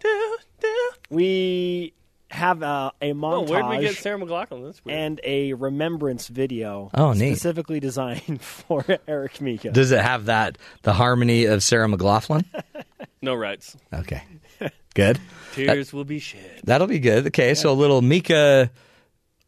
do, 0.00 0.78
We 1.10 1.92
have 2.30 2.62
uh, 2.62 2.90
a 3.00 3.10
Oh, 3.10 3.14
montage 3.14 3.48
where'd 3.48 3.68
we 3.68 3.78
get 3.80 3.96
Sarah 3.96 4.18
McLachlan? 4.18 4.64
That's 4.64 4.84
weird. 4.84 4.98
and 4.98 5.20
a 5.24 5.54
remembrance 5.54 6.28
video 6.28 6.90
Oh, 6.94 7.12
neat. 7.12 7.30
specifically 7.32 7.80
designed 7.80 8.40
for 8.42 8.84
Eric 9.06 9.40
Mika. 9.40 9.70
Does 9.70 9.92
it 9.92 10.00
have 10.00 10.26
that 10.26 10.58
the 10.82 10.92
harmony 10.92 11.44
of 11.46 11.62
Sarah 11.62 11.88
McLachlan? 11.88 12.44
no 13.22 13.34
rights. 13.34 13.76
Okay, 13.92 14.22
good. 14.94 15.18
Tears 15.52 15.92
will 15.92 16.04
be 16.04 16.18
shed. 16.18 16.60
That'll 16.64 16.86
be 16.86 16.98
good. 16.98 17.28
Okay, 17.28 17.54
so 17.54 17.70
a 17.70 17.72
little 17.72 18.02
Mika 18.02 18.70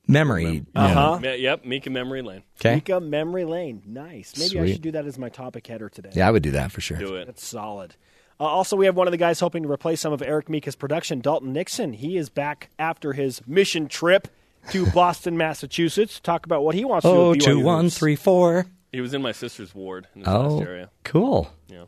memory. 0.08 0.64
Uh-huh. 0.74 1.20
Yeah, 1.22 1.34
yep, 1.34 1.64
Mika 1.64 1.90
Memory 1.90 2.22
Lane. 2.22 2.42
Okay. 2.60 2.76
Mika 2.76 2.98
Memory 3.00 3.44
Lane. 3.44 3.82
Nice. 3.86 4.36
Maybe 4.38 4.58
I 4.58 4.72
should 4.72 4.82
do 4.82 4.92
that 4.92 5.06
as 5.06 5.18
my 5.18 5.28
topic 5.28 5.66
header 5.66 5.88
today. 5.88 6.10
Yeah, 6.14 6.26
I 6.26 6.30
would 6.30 6.42
do 6.42 6.52
that 6.52 6.72
for 6.72 6.80
sure. 6.80 6.96
Do 6.98 7.14
it. 7.16 7.26
That's 7.26 7.44
solid. 7.46 7.94
Uh, 8.40 8.44
also, 8.44 8.74
we 8.74 8.86
have 8.86 8.96
one 8.96 9.06
of 9.06 9.10
the 9.10 9.18
guys 9.18 9.38
hoping 9.38 9.62
to 9.64 9.70
replace 9.70 10.00
some 10.00 10.12
of 10.14 10.22
Eric 10.22 10.48
Mika's 10.48 10.74
production, 10.74 11.20
Dalton 11.20 11.52
Nixon. 11.52 11.92
He 11.92 12.16
is 12.16 12.30
back 12.30 12.70
after 12.78 13.12
his 13.12 13.46
mission 13.46 13.86
trip 13.86 14.28
to 14.70 14.86
Boston, 14.92 15.36
Massachusetts. 15.36 16.16
to 16.16 16.22
Talk 16.22 16.46
about 16.46 16.64
what 16.64 16.74
he 16.74 16.84
wants 16.84 17.04
to 17.04 17.08
Oh, 17.10 17.14
do. 17.34 17.38
with 17.38 17.40
two, 17.42 17.58
BYU 17.58 17.64
one, 17.64 17.84
hoops. 17.84 17.98
three, 17.98 18.16
four. 18.16 18.66
He 18.92 19.00
was 19.02 19.12
in 19.14 19.20
my 19.22 19.32
sister's 19.32 19.74
ward 19.74 20.08
in 20.14 20.22
this 20.22 20.28
Oh, 20.28 20.56
last 20.56 20.66
area. 20.66 20.90
cool. 21.04 21.50
Yeah. 21.68 21.84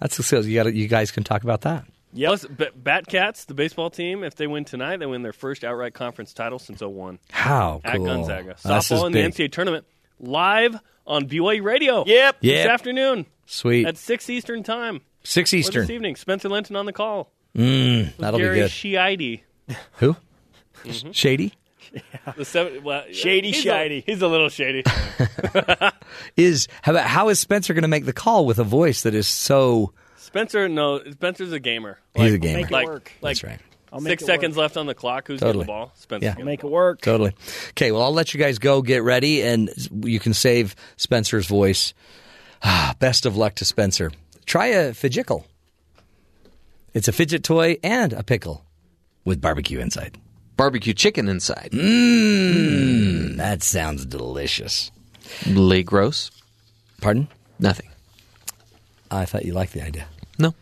That's 0.00 0.24
so 0.26 0.40
you 0.40 0.54
got. 0.62 0.74
You 0.74 0.88
guys 0.88 1.12
can 1.12 1.22
talk 1.22 1.44
about 1.44 1.60
that. 1.62 1.84
Plus, 2.14 2.44
B- 2.44 2.66
Batcats, 2.82 3.46
the 3.46 3.54
baseball 3.54 3.88
team, 3.88 4.22
if 4.24 4.34
they 4.34 4.46
win 4.48 4.64
tonight, 4.64 4.98
they 4.98 5.06
win 5.06 5.22
their 5.22 5.32
first 5.32 5.62
outright 5.64 5.94
conference 5.94 6.34
title 6.34 6.58
since 6.58 6.82
01. 6.82 7.20
How 7.30 7.80
At 7.84 7.96
cool. 7.96 8.04
Gonzaga. 8.06 8.56
Oh, 8.64 8.74
this 8.74 8.90
is 8.90 8.98
Softball 9.00 9.06
in 9.06 9.12
the. 9.12 9.20
NCAA 9.20 9.50
tournament. 9.52 9.86
Live 10.20 10.76
on 11.06 11.26
BYU 11.28 11.62
Radio. 11.62 12.04
Yep. 12.04 12.40
This 12.42 12.66
afternoon 12.66 13.24
Sweet. 13.46 13.86
at 13.86 13.96
6 13.96 14.28
Eastern 14.28 14.62
time. 14.62 15.00
Six 15.24 15.52
Or 15.52 15.56
Eastern. 15.56 15.82
this 15.82 15.90
evening. 15.90 16.16
Spencer 16.16 16.48
Linton 16.48 16.76
on 16.76 16.86
the 16.86 16.92
call. 16.92 17.30
Mm, 17.56 18.16
that'll 18.16 18.40
Gary 18.40 18.56
be 18.56 18.60
good. 18.62 18.70
Sheide. 18.70 19.40
Who? 19.98 20.16
Mm-hmm. 20.84 21.10
Shady 21.12 21.52
The 22.36 22.44
seven, 22.44 22.82
well, 22.82 23.04
Shady 23.12 23.52
he's 23.52 23.62
Shady. 23.62 23.98
A, 23.98 24.00
he's 24.12 24.22
a 24.22 24.26
little 24.28 24.48
shady. 24.48 24.82
is 26.36 26.66
how 26.82 26.92
about 26.92 27.06
how 27.06 27.28
is 27.28 27.38
Spencer 27.38 27.74
going 27.74 27.82
to 27.82 27.88
make 27.88 28.04
the 28.04 28.12
call 28.12 28.46
with 28.46 28.58
a 28.58 28.64
voice 28.64 29.02
that 29.02 29.14
is 29.14 29.28
so? 29.28 29.92
Spencer, 30.16 30.68
no, 30.68 31.02
Spencer's 31.12 31.52
a 31.52 31.60
gamer. 31.60 31.98
He's 32.14 32.32
a 32.34 32.38
gamer. 32.38 32.58
Make 32.60 32.66
it 32.66 32.72
Like, 32.72 32.86
work. 32.88 33.12
like 33.20 33.36
That's 33.40 33.44
right. 33.44 33.60
I'll 33.92 34.00
make 34.00 34.20
six 34.20 34.24
seconds 34.24 34.56
work. 34.56 34.62
left 34.62 34.76
on 34.78 34.86
the 34.86 34.94
clock. 34.94 35.26
Who's 35.28 35.40
Totally. 35.40 35.64
getting 35.64 35.74
the 35.74 35.80
ball? 35.80 35.92
Spencer. 35.96 36.24
Yeah. 36.26 36.34
I'll 36.38 36.44
make 36.46 36.64
it 36.64 36.70
work. 36.70 37.02
Totally. 37.02 37.34
Okay, 37.70 37.92
well, 37.92 38.02
I'll 38.02 38.14
let 38.14 38.32
you 38.32 38.40
guys 38.40 38.58
go 38.58 38.80
get 38.80 39.02
ready, 39.02 39.42
and 39.42 39.70
you 40.02 40.18
can 40.18 40.32
save 40.32 40.74
Spencer's 40.96 41.46
voice. 41.46 41.92
Ah, 42.62 42.94
Best 42.98 43.26
of 43.26 43.36
luck 43.36 43.54
to 43.56 43.66
Spencer. 43.66 44.10
Try 44.46 44.66
a 44.66 44.92
fidgicle. 44.94 45.46
It's 46.94 47.08
a 47.08 47.12
fidget 47.12 47.42
toy 47.42 47.78
and 47.82 48.12
a 48.12 48.22
pickle 48.22 48.64
with 49.24 49.40
barbecue 49.40 49.78
inside. 49.78 50.18
Barbecue 50.56 50.92
chicken 50.92 51.28
inside. 51.28 51.70
Mmm, 51.72 53.36
that 53.36 53.62
sounds 53.62 54.04
delicious. 54.04 54.90
Leg 55.46 55.86
gross. 55.86 56.30
Pardon? 57.00 57.28
Nothing. 57.58 57.88
I 59.10 59.24
thought 59.24 59.44
you 59.44 59.52
liked 59.52 59.72
the 59.72 59.82
idea. 59.84 60.06
No. 60.38 60.54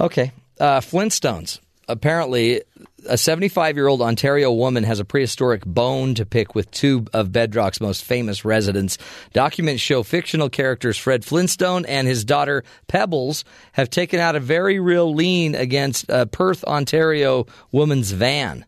Okay. 0.00 0.32
Uh, 0.58 0.80
Flintstones. 0.80 1.60
Apparently, 1.88 2.62
a 3.06 3.16
75 3.16 3.76
year 3.76 3.88
old 3.88 4.02
Ontario 4.02 4.52
woman 4.52 4.84
has 4.84 5.00
a 5.00 5.04
prehistoric 5.04 5.64
bone 5.64 6.14
to 6.14 6.26
pick 6.26 6.54
with 6.54 6.70
two 6.70 7.06
of 7.14 7.32
Bedrock's 7.32 7.80
most 7.80 8.04
famous 8.04 8.44
residents. 8.44 8.98
Documents 9.32 9.80
show 9.80 10.02
fictional 10.02 10.50
characters 10.50 10.98
Fred 10.98 11.24
Flintstone 11.24 11.86
and 11.86 12.06
his 12.06 12.24
daughter 12.24 12.62
Pebbles 12.88 13.44
have 13.72 13.88
taken 13.88 14.20
out 14.20 14.36
a 14.36 14.40
very 14.40 14.78
real 14.78 15.14
lien 15.14 15.54
against 15.54 16.04
a 16.10 16.26
Perth, 16.26 16.62
Ontario 16.64 17.46
woman's 17.72 18.12
van. 18.12 18.66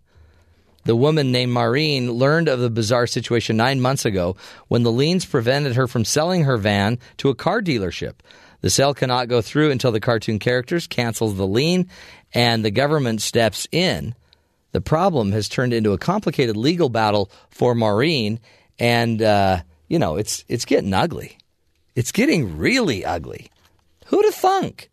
The 0.85 0.97
woman 0.97 1.31
named 1.31 1.53
Maureen 1.53 2.11
learned 2.11 2.49
of 2.49 2.61
the 2.61 2.71
bizarre 2.71 3.07
situation 3.07 3.59
nine 3.59 3.83
months 3.83 4.07
ago 4.07 4.37
when 4.69 4.83
the 4.83 4.91
liens 4.91 5.27
prevented 5.27 5.77
her 5.77 5.87
from 5.87 6.07
selling 6.07 6.45
her 6.45 6.57
van 6.57 6.99
to 7.19 7.29
a 7.29 7.35
car 7.35 7.61
dealership. 7.61 8.15
The 8.63 8.71
sale 8.71 8.95
cannot 8.95 9.29
go 9.29 9.41
through 9.41 9.71
until 9.71 9.93
the 9.93 10.01
cartoon 10.01 10.39
characters 10.39 10.87
cancels 10.87 11.37
the 11.37 11.47
lien 11.47 11.89
and 12.33 12.65
the 12.65 12.71
government 12.71 13.23
steps 13.23 13.67
in. 13.73 14.15
The 14.73 14.81
problem 14.81 15.33
has 15.33 15.49
turned 15.49 15.73
into 15.73 15.93
a 15.93 15.99
complicated 15.99 16.57
legal 16.57 16.89
battle 16.89 17.31
for 17.51 17.75
Maureen, 17.75 18.39
and 18.79 19.21
uh, 19.21 19.63
you 19.89 19.99
know 19.99 20.17
it's 20.17 20.45
it's 20.49 20.65
getting 20.65 20.95
ugly. 20.95 21.39
It's 21.95 22.13
getting 22.13 22.57
really 22.57 23.05
ugly. 23.05 23.51
Who'd 24.07 24.25
have 24.25 24.35
thunk? 24.35 24.90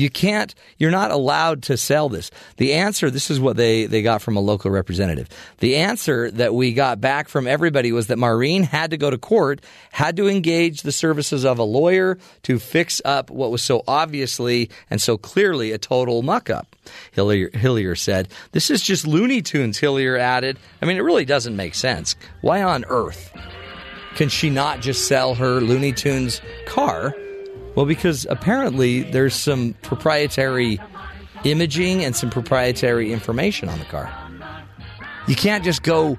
You 0.00 0.08
can't, 0.08 0.54
you're 0.78 0.90
not 0.90 1.10
allowed 1.10 1.64
to 1.64 1.76
sell 1.76 2.08
this. 2.08 2.30
The 2.56 2.72
answer, 2.72 3.10
this 3.10 3.30
is 3.30 3.38
what 3.38 3.58
they, 3.58 3.84
they 3.84 4.00
got 4.00 4.22
from 4.22 4.34
a 4.34 4.40
local 4.40 4.70
representative. 4.70 5.28
The 5.58 5.76
answer 5.76 6.30
that 6.30 6.54
we 6.54 6.72
got 6.72 7.02
back 7.02 7.28
from 7.28 7.46
everybody 7.46 7.92
was 7.92 8.06
that 8.06 8.16
Maureen 8.16 8.62
had 8.62 8.92
to 8.92 8.96
go 8.96 9.10
to 9.10 9.18
court, 9.18 9.60
had 9.92 10.16
to 10.16 10.26
engage 10.26 10.80
the 10.80 10.90
services 10.90 11.44
of 11.44 11.58
a 11.58 11.64
lawyer 11.64 12.16
to 12.44 12.58
fix 12.58 13.02
up 13.04 13.30
what 13.30 13.50
was 13.50 13.62
so 13.62 13.82
obviously 13.86 14.70
and 14.88 15.02
so 15.02 15.18
clearly 15.18 15.70
a 15.70 15.76
total 15.76 16.22
muck 16.22 16.48
up. 16.48 16.74
Hillier, 17.12 17.50
Hillier 17.50 17.94
said, 17.94 18.28
This 18.52 18.70
is 18.70 18.80
just 18.80 19.06
Looney 19.06 19.42
Tunes, 19.42 19.76
Hillier 19.76 20.16
added. 20.16 20.58
I 20.80 20.86
mean, 20.86 20.96
it 20.96 21.02
really 21.02 21.26
doesn't 21.26 21.56
make 21.56 21.74
sense. 21.74 22.16
Why 22.40 22.62
on 22.62 22.86
earth 22.88 23.36
can 24.14 24.30
she 24.30 24.48
not 24.48 24.80
just 24.80 25.06
sell 25.06 25.34
her 25.34 25.60
Looney 25.60 25.92
Tunes 25.92 26.40
car? 26.64 27.14
Well, 27.74 27.86
because 27.86 28.26
apparently 28.28 29.02
there's 29.02 29.34
some 29.34 29.74
proprietary 29.82 30.78
imaging 31.44 32.04
and 32.04 32.14
some 32.14 32.30
proprietary 32.30 33.12
information 33.12 33.68
on 33.68 33.78
the 33.78 33.84
car. 33.86 34.12
You 35.26 35.36
can't 35.36 35.64
just 35.64 35.82
go 35.82 36.18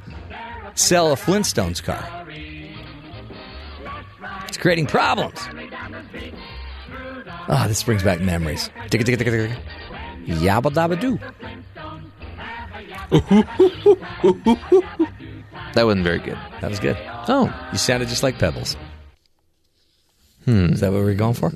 sell 0.75 1.11
a 1.11 1.15
Flintstones 1.15 1.83
car. 1.83 2.07
It's 4.47 4.57
creating 4.57 4.87
problems. 4.87 5.39
Ah, 7.47 7.65
this 7.67 7.83
brings 7.83 8.03
back 8.03 8.21
memories. 8.21 8.69
Ticka, 8.89 9.03
ticka, 9.03 9.17
ticka, 9.17 9.31
ticka. 9.31 9.57
Yabba 10.27 10.71
dabba 10.71 10.99
doo. 10.99 11.19
That 15.73 15.85
wasn't 15.85 16.03
very 16.03 16.19
good. 16.19 16.37
That 16.59 16.69
was 16.69 16.79
good. 16.79 16.97
Oh. 17.27 17.53
You 17.71 17.77
sounded 17.77 18.09
just 18.09 18.23
like 18.23 18.37
Pebbles. 18.37 18.75
Hmm. 20.45 20.73
Is 20.73 20.79
that 20.79 20.91
what 20.91 21.01
we're 21.01 21.13
going 21.13 21.35
for? 21.35 21.51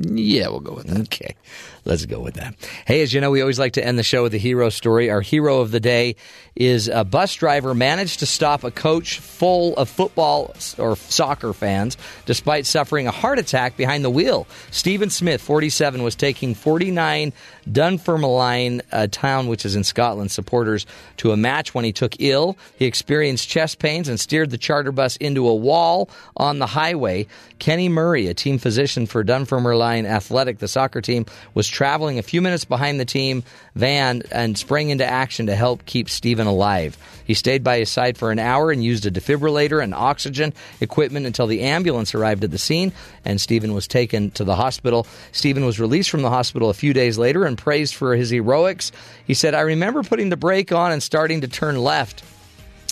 Yeah, 0.00 0.48
we'll 0.48 0.60
go 0.60 0.74
with 0.74 0.86
that. 0.86 1.00
Okay, 1.02 1.36
let's 1.84 2.06
go 2.06 2.20
with 2.20 2.34
that. 2.34 2.54
Hey, 2.86 3.02
as 3.02 3.12
you 3.12 3.20
know, 3.20 3.30
we 3.30 3.40
always 3.40 3.58
like 3.58 3.74
to 3.74 3.84
end 3.84 3.98
the 3.98 4.02
show 4.02 4.22
with 4.22 4.34
a 4.34 4.38
hero 4.38 4.70
story. 4.70 5.10
Our 5.10 5.20
hero 5.20 5.60
of 5.60 5.70
the 5.70 5.80
day 5.80 6.16
is 6.56 6.88
a 6.88 7.04
bus 7.04 7.34
driver 7.34 7.74
managed 7.74 8.20
to 8.20 8.26
stop 8.26 8.64
a 8.64 8.70
coach 8.70 9.18
full 9.18 9.76
of 9.76 9.88
football 9.88 10.54
or 10.78 10.96
soccer 10.96 11.52
fans 11.52 11.96
despite 12.26 12.66
suffering 12.66 13.06
a 13.06 13.10
heart 13.10 13.38
attack 13.38 13.76
behind 13.76 14.04
the 14.04 14.10
wheel. 14.10 14.46
Stephen 14.70 15.10
Smith, 15.10 15.40
47, 15.40 16.02
was 16.02 16.14
taking 16.14 16.54
49 16.54 17.32
Dunfermline, 17.70 18.82
a 18.92 19.08
town 19.08 19.48
which 19.48 19.64
is 19.64 19.74
in 19.74 19.84
Scotland, 19.84 20.30
supporters 20.30 20.86
to 21.18 21.32
a 21.32 21.36
match 21.36 21.74
when 21.74 21.84
he 21.84 21.92
took 21.92 22.20
ill. 22.20 22.56
He 22.76 22.84
experienced 22.84 23.48
chest 23.48 23.78
pains 23.78 24.08
and 24.08 24.20
steered 24.20 24.50
the 24.50 24.58
charter 24.58 24.92
bus 24.92 25.16
into 25.16 25.48
a 25.48 25.54
wall 25.54 26.08
on 26.36 26.58
the 26.58 26.66
highway. 26.66 27.26
Kenny 27.58 27.88
Murray, 27.88 28.28
a 28.28 28.34
team 28.34 28.58
physician 28.58 29.06
for 29.06 29.24
Dunfermline 29.24 30.06
Athletic, 30.06 30.58
the 30.58 30.68
soccer 30.68 31.00
team, 31.00 31.26
was 31.54 31.66
traveling 31.66 32.18
a 32.18 32.22
few 32.22 32.42
minutes 32.42 32.64
behind 32.64 33.00
the 33.00 33.04
team 33.04 33.42
van 33.74 34.22
and 34.30 34.56
sprang 34.58 34.90
into 34.90 35.06
action 35.06 35.46
to 35.46 35.56
help 35.56 35.84
keep 35.86 36.08
Stephen 36.08 36.43
alive. 36.46 36.96
He 37.24 37.34
stayed 37.34 37.64
by 37.64 37.78
his 37.78 37.90
side 37.90 38.18
for 38.18 38.30
an 38.30 38.38
hour 38.38 38.70
and 38.70 38.84
used 38.84 39.06
a 39.06 39.10
defibrillator 39.10 39.82
and 39.82 39.94
oxygen 39.94 40.52
equipment 40.80 41.26
until 41.26 41.46
the 41.46 41.62
ambulance 41.62 42.14
arrived 42.14 42.44
at 42.44 42.50
the 42.50 42.58
scene 42.58 42.92
and 43.24 43.40
Stephen 43.40 43.72
was 43.72 43.88
taken 43.88 44.30
to 44.32 44.44
the 44.44 44.56
hospital. 44.56 45.06
Stephen 45.32 45.64
was 45.64 45.80
released 45.80 46.10
from 46.10 46.22
the 46.22 46.30
hospital 46.30 46.70
a 46.70 46.74
few 46.74 46.92
days 46.92 47.16
later 47.16 47.44
and 47.44 47.56
praised 47.56 47.94
for 47.94 48.14
his 48.14 48.30
heroics. 48.30 48.92
He 49.26 49.34
said, 49.34 49.54
I 49.54 49.60
remember 49.60 50.02
putting 50.02 50.28
the 50.28 50.36
brake 50.36 50.72
on 50.72 50.92
and 50.92 51.02
starting 51.02 51.40
to 51.40 51.48
turn 51.48 51.78
left. 51.78 52.22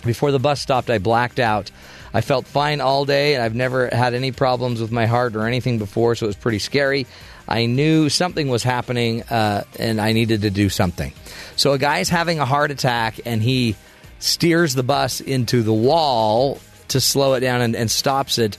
Before 0.04 0.32
the 0.32 0.40
bus 0.40 0.60
stopped, 0.60 0.90
I 0.90 0.98
blacked 0.98 1.38
out. 1.38 1.70
I 2.14 2.20
felt 2.20 2.46
fine 2.46 2.80
all 2.80 3.04
day, 3.04 3.34
and 3.34 3.42
I've 3.42 3.54
never 3.54 3.88
had 3.88 4.14
any 4.14 4.32
problems 4.32 4.80
with 4.80 4.92
my 4.92 5.06
heart 5.06 5.34
or 5.34 5.46
anything 5.46 5.78
before, 5.78 6.14
so 6.14 6.26
it 6.26 6.28
was 6.28 6.36
pretty 6.36 6.58
scary. 6.58 7.06
I 7.48 7.66
knew 7.66 8.08
something 8.08 8.48
was 8.48 8.62
happening, 8.62 9.22
uh, 9.24 9.64
and 9.78 10.00
I 10.00 10.12
needed 10.12 10.42
to 10.42 10.50
do 10.50 10.68
something. 10.68 11.12
So 11.56 11.72
a 11.72 11.78
guy's 11.78 12.08
having 12.08 12.38
a 12.38 12.46
heart 12.46 12.70
attack, 12.70 13.20
and 13.26 13.42
he 13.42 13.76
steers 14.18 14.74
the 14.74 14.82
bus 14.82 15.20
into 15.20 15.62
the 15.62 15.72
wall 15.72 16.60
to 16.88 17.00
slow 17.00 17.34
it 17.34 17.40
down 17.40 17.60
and, 17.60 17.74
and 17.74 17.90
stops 17.90 18.38
it. 18.38 18.56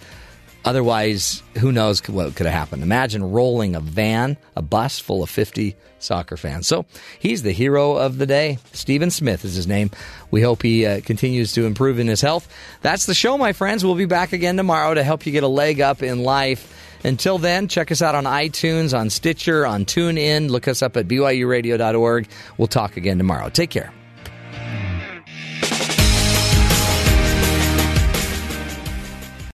Otherwise, 0.66 1.44
who 1.58 1.72
knows 1.72 2.08
what 2.08 2.36
could 2.36 2.46
have 2.46 2.56
happened? 2.56 2.84
Imagine 2.84 3.24
rolling 3.24 3.76
a 3.76 3.82
van, 3.82 4.38
a 4.56 4.62
bus 4.62 4.98
full 5.00 5.22
of 5.22 5.30
50 5.30 5.76
soccer 6.00 6.38
fans. 6.38 6.68
So 6.68 6.86
he's 7.20 7.44
the 7.44 7.52
hero 7.52 7.96
of 7.96 8.18
the 8.18 8.26
day. 8.26 8.60
Stephen 8.72 9.10
Smith 9.10 9.44
is 9.44 9.56
his 9.56 9.68
name. 9.68 9.92
We 10.32 10.42
hope 10.42 10.62
he 10.62 10.86
uh, 10.86 11.02
continues 11.02 11.54
to 11.54 11.66
improve 11.66 12.00
in 12.00 12.08
his 12.08 12.22
health. 12.22 12.48
That's 12.82 13.06
the 13.06 13.14
show, 13.14 13.38
my 13.38 13.54
friends. 13.54 13.84
We'll 13.84 13.96
be 13.96 14.06
back 14.06 14.32
again 14.32 14.56
tomorrow 14.56 14.94
to 14.94 15.04
help 15.04 15.26
you 15.26 15.32
get 15.32 15.44
a 15.44 15.50
leg 15.50 15.82
up 15.82 16.02
in 16.02 16.24
life. 16.24 16.70
Until 17.04 17.38
then, 17.38 17.68
check 17.68 17.92
us 17.92 18.02
out 18.02 18.16
on 18.16 18.26
iTunes, 18.26 18.98
on 18.98 19.10
Stitcher, 19.10 19.66
on 19.66 19.86
TuneIn. 19.86 20.50
Look 20.50 20.68
us 20.68 20.82
up 20.82 20.98
at 20.98 21.08
BYURadio.org. 21.08 22.28
We'll 22.58 22.68
talk 22.68 22.98
again 22.98 23.18
tomorrow. 23.18 23.50
Take 23.50 23.70
care. 23.70 23.92